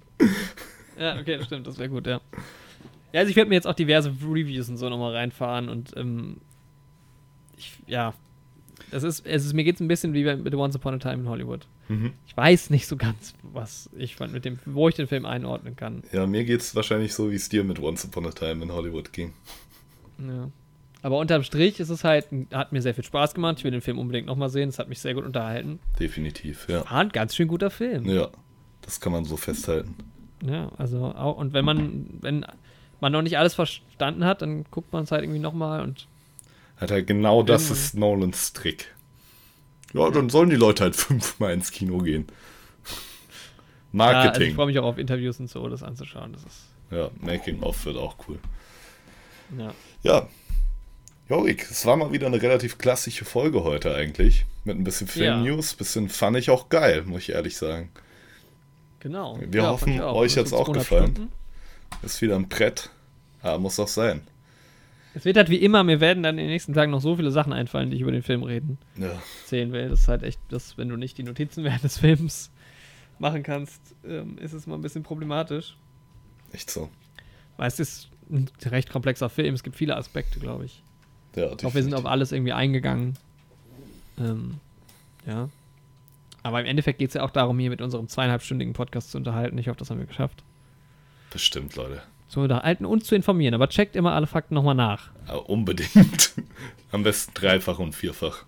Ja, 0.98 1.20
okay, 1.20 1.38
das 1.38 1.48
stimmt, 1.48 1.68
das 1.68 1.78
wäre 1.78 1.90
gut, 1.90 2.08
ja. 2.08 2.22
Ja, 3.14 3.20
also 3.22 3.30
ich 3.30 3.36
werde 3.36 3.50
mir 3.50 3.56
jetzt 3.56 3.68
auch 3.68 3.76
diverse 3.76 4.10
Reviews 4.10 4.70
und 4.70 4.78
so 4.78 4.90
nochmal 4.90 5.14
reinfahren 5.16 5.70
und 5.70 5.96
ähm, 5.96 6.38
ich, 7.56 7.74
ja, 7.88 8.14
das 8.92 9.04
ist, 9.04 9.26
es 9.26 9.46
ist 9.46 9.54
mir 9.54 9.64
geht 9.64 9.76
es 9.76 9.82
ein 9.82 9.88
bisschen 9.88 10.14
wie 10.14 10.24
mit 10.24 10.54
Once 10.56 10.76
Upon 10.76 10.96
a 10.96 10.98
Time 10.98 11.24
in 11.24 11.30
Hollywood. 11.30 11.68
Mhm. 11.90 12.14
Ich 12.28 12.36
weiß 12.36 12.70
nicht 12.70 12.88
so 12.88 12.98
ganz, 12.98 13.34
was 13.42 13.90
ich 13.98 14.16
fand 14.16 14.34
mit 14.34 14.46
dem, 14.46 14.58
wo 14.66 14.90
ich 14.90 14.96
den 14.96 15.08
Film 15.08 15.26
einordnen 15.26 15.76
kann. 15.76 16.04
Ja, 16.12 16.26
mir 16.26 16.44
geht 16.44 16.62
es 16.62 16.76
wahrscheinlich 16.76 17.14
so, 17.14 17.32
wie 17.32 17.36
es 17.36 17.50
dir 17.50 17.64
mit 17.64 17.80
Once 17.80 18.04
Upon 18.06 18.26
a 18.26 18.32
Time 18.32 18.64
in 18.64 18.72
Hollywood 18.72 19.14
ging. 19.14 19.34
Ja. 20.20 20.50
Aber 21.04 21.18
unterm 21.18 21.44
Strich 21.44 21.82
ist 21.82 21.90
es 21.90 22.06
halt, 22.06 22.28
hat 22.54 22.72
mir 22.72 22.82
sehr 22.82 22.94
viel 22.94 23.04
Spaß 23.04 23.34
gemacht. 23.34 23.58
Ich 23.58 23.64
will 23.66 23.72
den 23.72 23.82
Film 23.82 24.00
unbedingt 24.00 24.26
nochmal 24.26 24.50
sehen. 24.50 24.70
Es 24.70 24.80
hat 24.80 24.88
mich 24.88 25.00
sehr 25.00 25.14
gut 25.14 25.26
unterhalten. 25.26 25.80
Definitiv, 26.00 26.68
ja. 26.70 26.86
War 26.86 27.02
ein 27.02 27.10
ganz 27.10 27.36
schön 27.36 27.50
guter 27.50 27.70
Film. 27.70 28.06
Ja, 28.06 28.30
das 28.82 29.02
kann 29.02 29.12
man 29.12 29.26
so 29.26 29.36
festhalten. 29.36 29.96
Ja, 30.46 30.72
also 30.78 31.06
auch, 31.06 31.38
und 31.38 31.52
wenn 31.54 31.66
man, 31.66 32.06
wenn 32.22 32.46
man 33.04 33.12
noch 33.12 33.22
nicht 33.22 33.38
alles 33.38 33.54
verstanden 33.54 34.26
hat, 34.26 34.42
dann 34.42 34.66
guckt 34.72 34.92
man 34.92 35.04
es 35.04 35.12
halt 35.12 35.22
irgendwie 35.24 35.40
nochmal 35.40 35.82
und 35.82 36.08
Hat 36.78 36.90
er 36.92 37.04
genau 37.04 37.44
das 37.44 37.64
Irgendwann. 37.64 37.78
ist 37.84 37.96
Nolans 37.96 38.54
Trick. 38.54 38.96
Ja, 39.94 40.10
dann 40.10 40.30
sollen 40.30 40.50
die 40.50 40.56
Leute 40.56 40.84
halt 40.84 40.96
fünfmal 40.98 41.54
ins 41.54 41.72
Kino 41.72 42.00
gehen. 42.00 42.26
Ja, 42.28 44.06
also 44.06 44.20
ich 44.20 44.26
Marketing. 44.26 44.56
freue 44.56 44.66
mich 44.66 44.80
auch 44.80 44.86
auf 44.86 44.98
Interviews 44.98 45.40
und 45.40 45.50
so, 45.50 45.68
das 45.70 45.84
anzuschauen. 45.84 46.34
Das 46.34 46.44
ist, 46.44 46.62
Ja, 46.92 47.10
Making 47.22 47.62
of 47.62 47.86
wird 47.86 47.98
auch 47.98 48.16
cool. 48.28 48.40
ja. 49.58 49.72
Ja. 50.02 50.28
Jorik, 51.30 51.68
es 51.72 51.86
war 51.86 51.96
mal 51.96 52.12
wieder 52.12 52.28
eine 52.28 52.42
relativ 52.42 52.78
klassische 52.78 53.24
Folge 53.24 53.64
heute 53.64 53.96
eigentlich. 53.96 54.46
Mit 54.66 54.78
ein 54.78 54.84
bisschen 54.84 55.08
Ja. 55.08 55.14
Film-News, 55.14 55.76
bisschen 55.76 56.10
fand 56.10 56.38
ich 56.38 56.50
auch 56.50 56.70
geil, 56.70 57.04
muss 57.06 57.22
ich 57.24 57.30
ehrlich 57.32 57.56
sagen. 57.56 57.92
Genau. 59.00 59.38
Wir 59.40 59.62
ja, 59.64 59.70
hoffen, 59.70 60.02
euch 60.02 60.38
Also 60.38 60.42
hat's 60.42 60.54
auch 60.54 60.66
200 60.66 60.84
gefallen. 60.84 61.12
Stunden. 61.12 61.32
Ist 62.02 62.22
wieder 62.22 62.36
ein 62.36 62.48
Brett. 62.50 62.90
Ja, 63.44 63.58
muss 63.58 63.80
auch 63.80 63.88
sein. 63.88 64.22
Es 65.16 65.26
wird 65.26 65.38
halt 65.38 65.50
wie 65.50 65.58
immer, 65.58 65.84
mir 65.84 66.00
werden 66.00 66.24
dann 66.24 66.38
in 66.38 66.46
den 66.46 66.52
nächsten 66.52 66.74
Tagen 66.74 66.92
noch 66.92 67.02
so 67.02 67.16
viele 67.16 67.30
Sachen 67.30 67.54
einfallen, 67.54 67.92
die 67.92 67.98
ich 67.98 68.02
über 68.02 68.12
den 68.12 68.24
Film 68.24 68.42
reden, 68.44 68.80
Ja, 68.98 69.12
erzählen 69.42 69.72
will. 69.72 69.90
Das 69.90 70.02
ist 70.02 70.08
halt 70.08 70.24
echt, 70.24 70.40
das, 70.50 70.78
wenn 70.78 70.90
du 70.90 70.96
nicht 70.98 71.18
die 71.18 71.24
Notizen 71.24 71.64
während 71.64 71.84
des 71.84 72.00
Films 72.00 72.52
machen 73.20 73.44
kannst, 73.44 73.80
ähm, 74.08 74.38
ist 74.40 74.54
es 74.54 74.66
mal 74.66 74.76
ein 74.76 74.82
bisschen 74.82 75.04
problematisch. 75.04 75.78
echt 76.52 76.72
so. 76.72 76.90
Weil 77.58 77.68
es 77.68 77.80
ist 77.80 78.10
ein 78.32 78.50
recht 78.66 78.90
komplexer 78.90 79.30
Film, 79.30 79.54
es 79.54 79.62
gibt 79.62 79.76
viele 79.76 79.96
Aspekte, 79.96 80.40
glaube 80.40 80.66
ich. 80.66 80.82
Ja, 81.36 81.52
Ich 81.52 81.58
glaube, 81.58 81.76
wir 81.76 81.84
sind 81.84 81.94
auf 81.94 82.06
alles 82.06 82.32
irgendwie 82.32 82.54
eingegangen. 82.54 83.18
Ähm, 84.18 84.56
ja. 85.28 85.50
Aber 86.42 86.60
im 86.60 86.66
Endeffekt 86.66 87.00
geht 87.00 87.10
es 87.10 87.14
ja 87.14 87.24
auch 87.24 87.30
darum, 87.30 87.60
hier 87.60 87.70
mit 87.70 87.82
unserem 87.82 88.08
zweieinhalbstündigen 88.08 88.74
Podcast 88.74 89.12
zu 89.12 89.18
unterhalten. 89.18 89.58
Ich 89.60 89.68
hoffe, 89.68 89.78
das 89.78 89.90
haben 89.92 90.00
wir 90.00 90.06
geschafft. 90.08 90.44
Bestimmt, 91.34 91.76
Leute. 91.76 92.04
Zu 92.28 92.42
unterhalten 92.42 92.86
und 92.86 93.04
zu 93.04 93.16
informieren. 93.16 93.56
Aber 93.56 93.68
checkt 93.68 93.96
immer 93.96 94.14
alle 94.14 94.28
Fakten 94.28 94.54
nochmal 94.54 94.76
nach. 94.76 95.10
Aber 95.26 95.50
unbedingt. 95.50 96.34
Am 96.92 97.02
besten 97.02 97.34
dreifach 97.34 97.80
und 97.80 97.94
vierfach. 97.94 98.46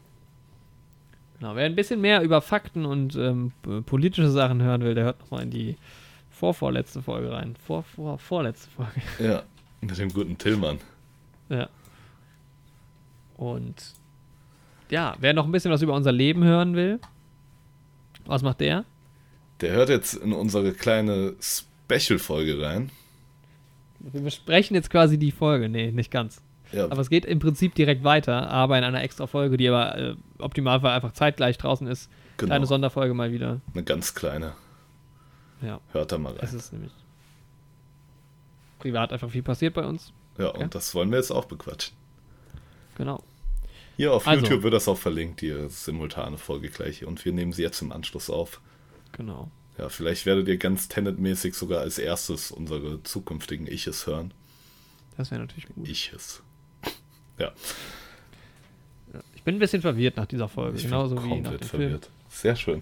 Genau, 1.39 1.55
wer 1.55 1.65
ein 1.65 1.75
bisschen 1.75 1.99
mehr 1.99 2.21
über 2.21 2.41
Fakten 2.41 2.85
und 2.85 3.15
ähm, 3.15 3.51
politische 3.85 4.29
Sachen 4.29 4.61
hören 4.61 4.83
will, 4.83 4.93
der 4.93 5.05
hört 5.05 5.19
nochmal 5.19 5.43
in 5.43 5.49
die 5.49 5.77
vorvorletzte 6.29 7.01
Folge 7.01 7.31
rein. 7.31 7.55
Vor, 7.65 7.83
vor, 7.83 8.19
vorletzte 8.19 8.69
Folge. 8.69 9.01
Ja, 9.19 9.43
mit 9.81 9.97
dem 9.97 10.13
guten 10.13 10.37
Tillmann. 10.37 10.77
Ja. 11.49 11.67
Und 13.35 13.75
ja, 14.89 15.15
wer 15.19 15.33
noch 15.33 15.45
ein 15.45 15.51
bisschen 15.51 15.71
was 15.71 15.81
über 15.81 15.93
unser 15.93 16.11
Leben 16.11 16.43
hören 16.43 16.75
will, 16.75 16.99
was 18.25 18.43
macht 18.43 18.59
der? 18.59 18.85
Der 19.61 19.71
hört 19.73 19.89
jetzt 19.89 20.13
in 20.13 20.33
unsere 20.33 20.71
kleine 20.73 21.35
Special-Folge 21.89 22.61
rein. 22.61 22.91
Wir 23.99 24.21
besprechen 24.21 24.75
jetzt 24.75 24.89
quasi 24.89 25.17
die 25.17 25.31
Folge. 25.31 25.69
Nee, 25.69 25.91
nicht 25.91 26.11
ganz. 26.11 26.41
Ja, 26.71 26.85
Aber 26.85 26.99
es 27.01 27.09
geht 27.09 27.25
im 27.25 27.39
Prinzip 27.39 27.75
direkt 27.75 28.03
weiter, 28.03 28.49
aber 28.49 28.77
in 28.77 28.83
einer 28.83 29.03
extra 29.03 29.27
Folge, 29.27 29.55
die 29.57 29.67
aber 29.69 29.97
äh, 29.97 30.15
optimalfall 30.39 30.93
einfach 30.95 31.13
zeitgleich 31.13 31.57
draußen 31.57 31.87
ist. 31.87 32.09
genau. 32.37 32.49
Kleine 32.49 32.65
Sonderfolge 32.65 33.13
mal 33.13 33.31
wieder. 33.31 33.61
Eine 33.73 33.83
ganz 33.83 34.13
kleine. 34.15 34.53
Ja, 35.61 35.79
Hört 35.91 36.11
da 36.11 36.17
mal 36.17 36.33
es 36.41 36.51
rein. 36.51 36.59
ist 36.59 36.73
nämlich 36.73 36.91
privat 38.79 39.13
einfach 39.13 39.29
viel 39.29 39.43
passiert 39.43 39.73
bei 39.73 39.85
uns. 39.85 40.11
Ja, 40.37 40.49
Okay. 40.49 40.63
und 40.63 40.75
das 40.75 40.93
wollen 40.93 41.09
wir 41.11 41.17
jetzt 41.17 41.31
auch 41.31 41.45
bequatschen. 41.45 41.95
Genau. 42.97 43.23
Hier 43.97 44.11
auf 44.13 44.27
Also. 44.27 44.41
YouTube 44.43 44.63
wird 44.63 44.73
das 44.73 44.87
auch 44.87 44.97
verlinkt, 44.97 45.41
die 45.41 45.69
simultane 45.69 46.37
Folge 46.37 46.69
gleich. 46.69 47.05
Und 47.05 47.23
wir 47.23 47.31
nehmen 47.31 47.53
sie 47.53 47.61
jetzt 47.61 47.81
im 47.81 47.91
Anschluss 47.91 48.29
auf. 48.29 48.59
Genau. 49.13 49.49
Ja, 49.77 49.89
vielleicht 49.89 50.25
werdet 50.25 50.47
ihr 50.47 50.57
ganz 50.57 50.87
Tenet-mäßig 50.87 51.53
sogar 51.53 51.81
als 51.81 51.97
erstes 51.97 52.51
unsere 52.51 53.03
zukünftigen 53.03 53.67
Iches 53.67 54.07
hören. 54.07 54.33
Das 55.17 55.31
wäre 55.31 55.41
natürlich 55.41 55.67
gut. 55.67 55.87
Iches. 55.87 56.41
Ja, 57.37 57.51
Ich 59.35 59.43
bin 59.43 59.55
ein 59.55 59.59
bisschen 59.59 59.81
verwirrt 59.81 60.15
nach 60.15 60.25
dieser 60.25 60.47
Folge, 60.47 60.77
ich 60.77 60.83
bin 60.83 60.91
genauso 60.91 61.21
wie 61.21 61.41
nach 61.41 61.51
dem 61.51 61.67
verwirrt. 61.67 62.09
Sehr 62.29 62.55
schön. 62.55 62.81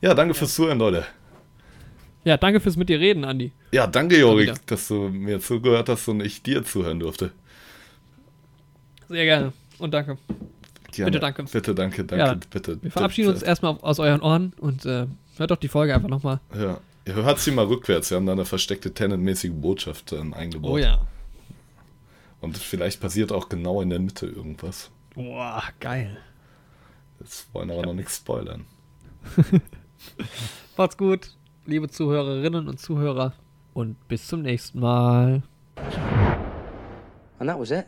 Ja, 0.00 0.14
danke 0.14 0.34
fürs 0.34 0.52
Zuhören, 0.56 0.78
Leute. 0.78 1.06
Ja, 2.24 2.36
danke 2.36 2.58
fürs 2.58 2.76
mit 2.76 2.88
dir 2.88 2.98
reden, 2.98 3.24
Andi. 3.24 3.52
Ja, 3.70 3.86
danke, 3.86 4.18
Jorik, 4.18 4.54
dass 4.66 4.88
du 4.88 5.08
mir 5.08 5.38
zugehört 5.38 5.88
hast 5.88 6.08
und 6.08 6.20
ich 6.20 6.42
dir 6.42 6.64
zuhören 6.64 6.98
durfte. 6.98 7.30
Sehr 9.08 9.24
gerne. 9.24 9.52
Und 9.78 9.94
danke. 9.94 10.18
Gerne. 10.90 11.10
Bitte, 11.12 11.20
danke. 11.20 11.42
Bitte, 11.44 11.74
danke, 11.74 12.04
danke, 12.04 12.24
Ja, 12.24 12.34
bitte. 12.50 12.82
Wir 12.82 12.90
verabschieden 12.90 13.28
uns 13.28 13.42
erstmal 13.42 13.78
aus 13.80 14.00
euren 14.00 14.22
Ohren 14.22 14.52
und 14.58 14.84
äh, 14.86 15.06
hört 15.38 15.50
doch 15.50 15.56
die 15.56 15.68
Folge 15.68 15.94
einfach 15.94 16.08
nochmal. 16.08 16.40
Ja. 16.54 16.80
Hört 17.06 17.38
sie 17.38 17.52
mal 17.52 17.66
rückwärts. 17.66 18.10
Wir 18.10 18.16
haben 18.16 18.26
da 18.26 18.32
eine 18.32 18.44
versteckte 18.44 18.92
Tenant-mäßige 18.92 19.52
Botschaft 19.52 20.12
ähm, 20.12 20.34
eingebaut. 20.34 20.72
Oh 20.72 20.78
ja. 20.78 21.06
Und 22.40 22.58
vielleicht 22.58 23.00
passiert 23.00 23.32
auch 23.32 23.48
genau 23.48 23.80
in 23.80 23.90
der 23.90 24.00
Mitte 24.00 24.26
irgendwas. 24.26 24.90
Boah, 25.14 25.62
geil. 25.80 26.18
Jetzt 27.20 27.52
wollen 27.54 27.70
aber 27.70 27.82
noch 27.82 27.94
nichts 27.94 28.16
spoilern. 28.16 28.66
Macht's 30.76 30.96
gut, 30.96 31.30
liebe 31.64 31.88
Zuhörerinnen 31.88 32.68
und 32.68 32.78
Zuhörer. 32.78 33.32
Und 33.72 34.08
bis 34.08 34.26
zum 34.26 34.42
nächsten 34.42 34.80
Mal. 34.80 35.42
And 37.38 37.48
that 37.48 37.58
was 37.58 37.70
it. 37.70 37.86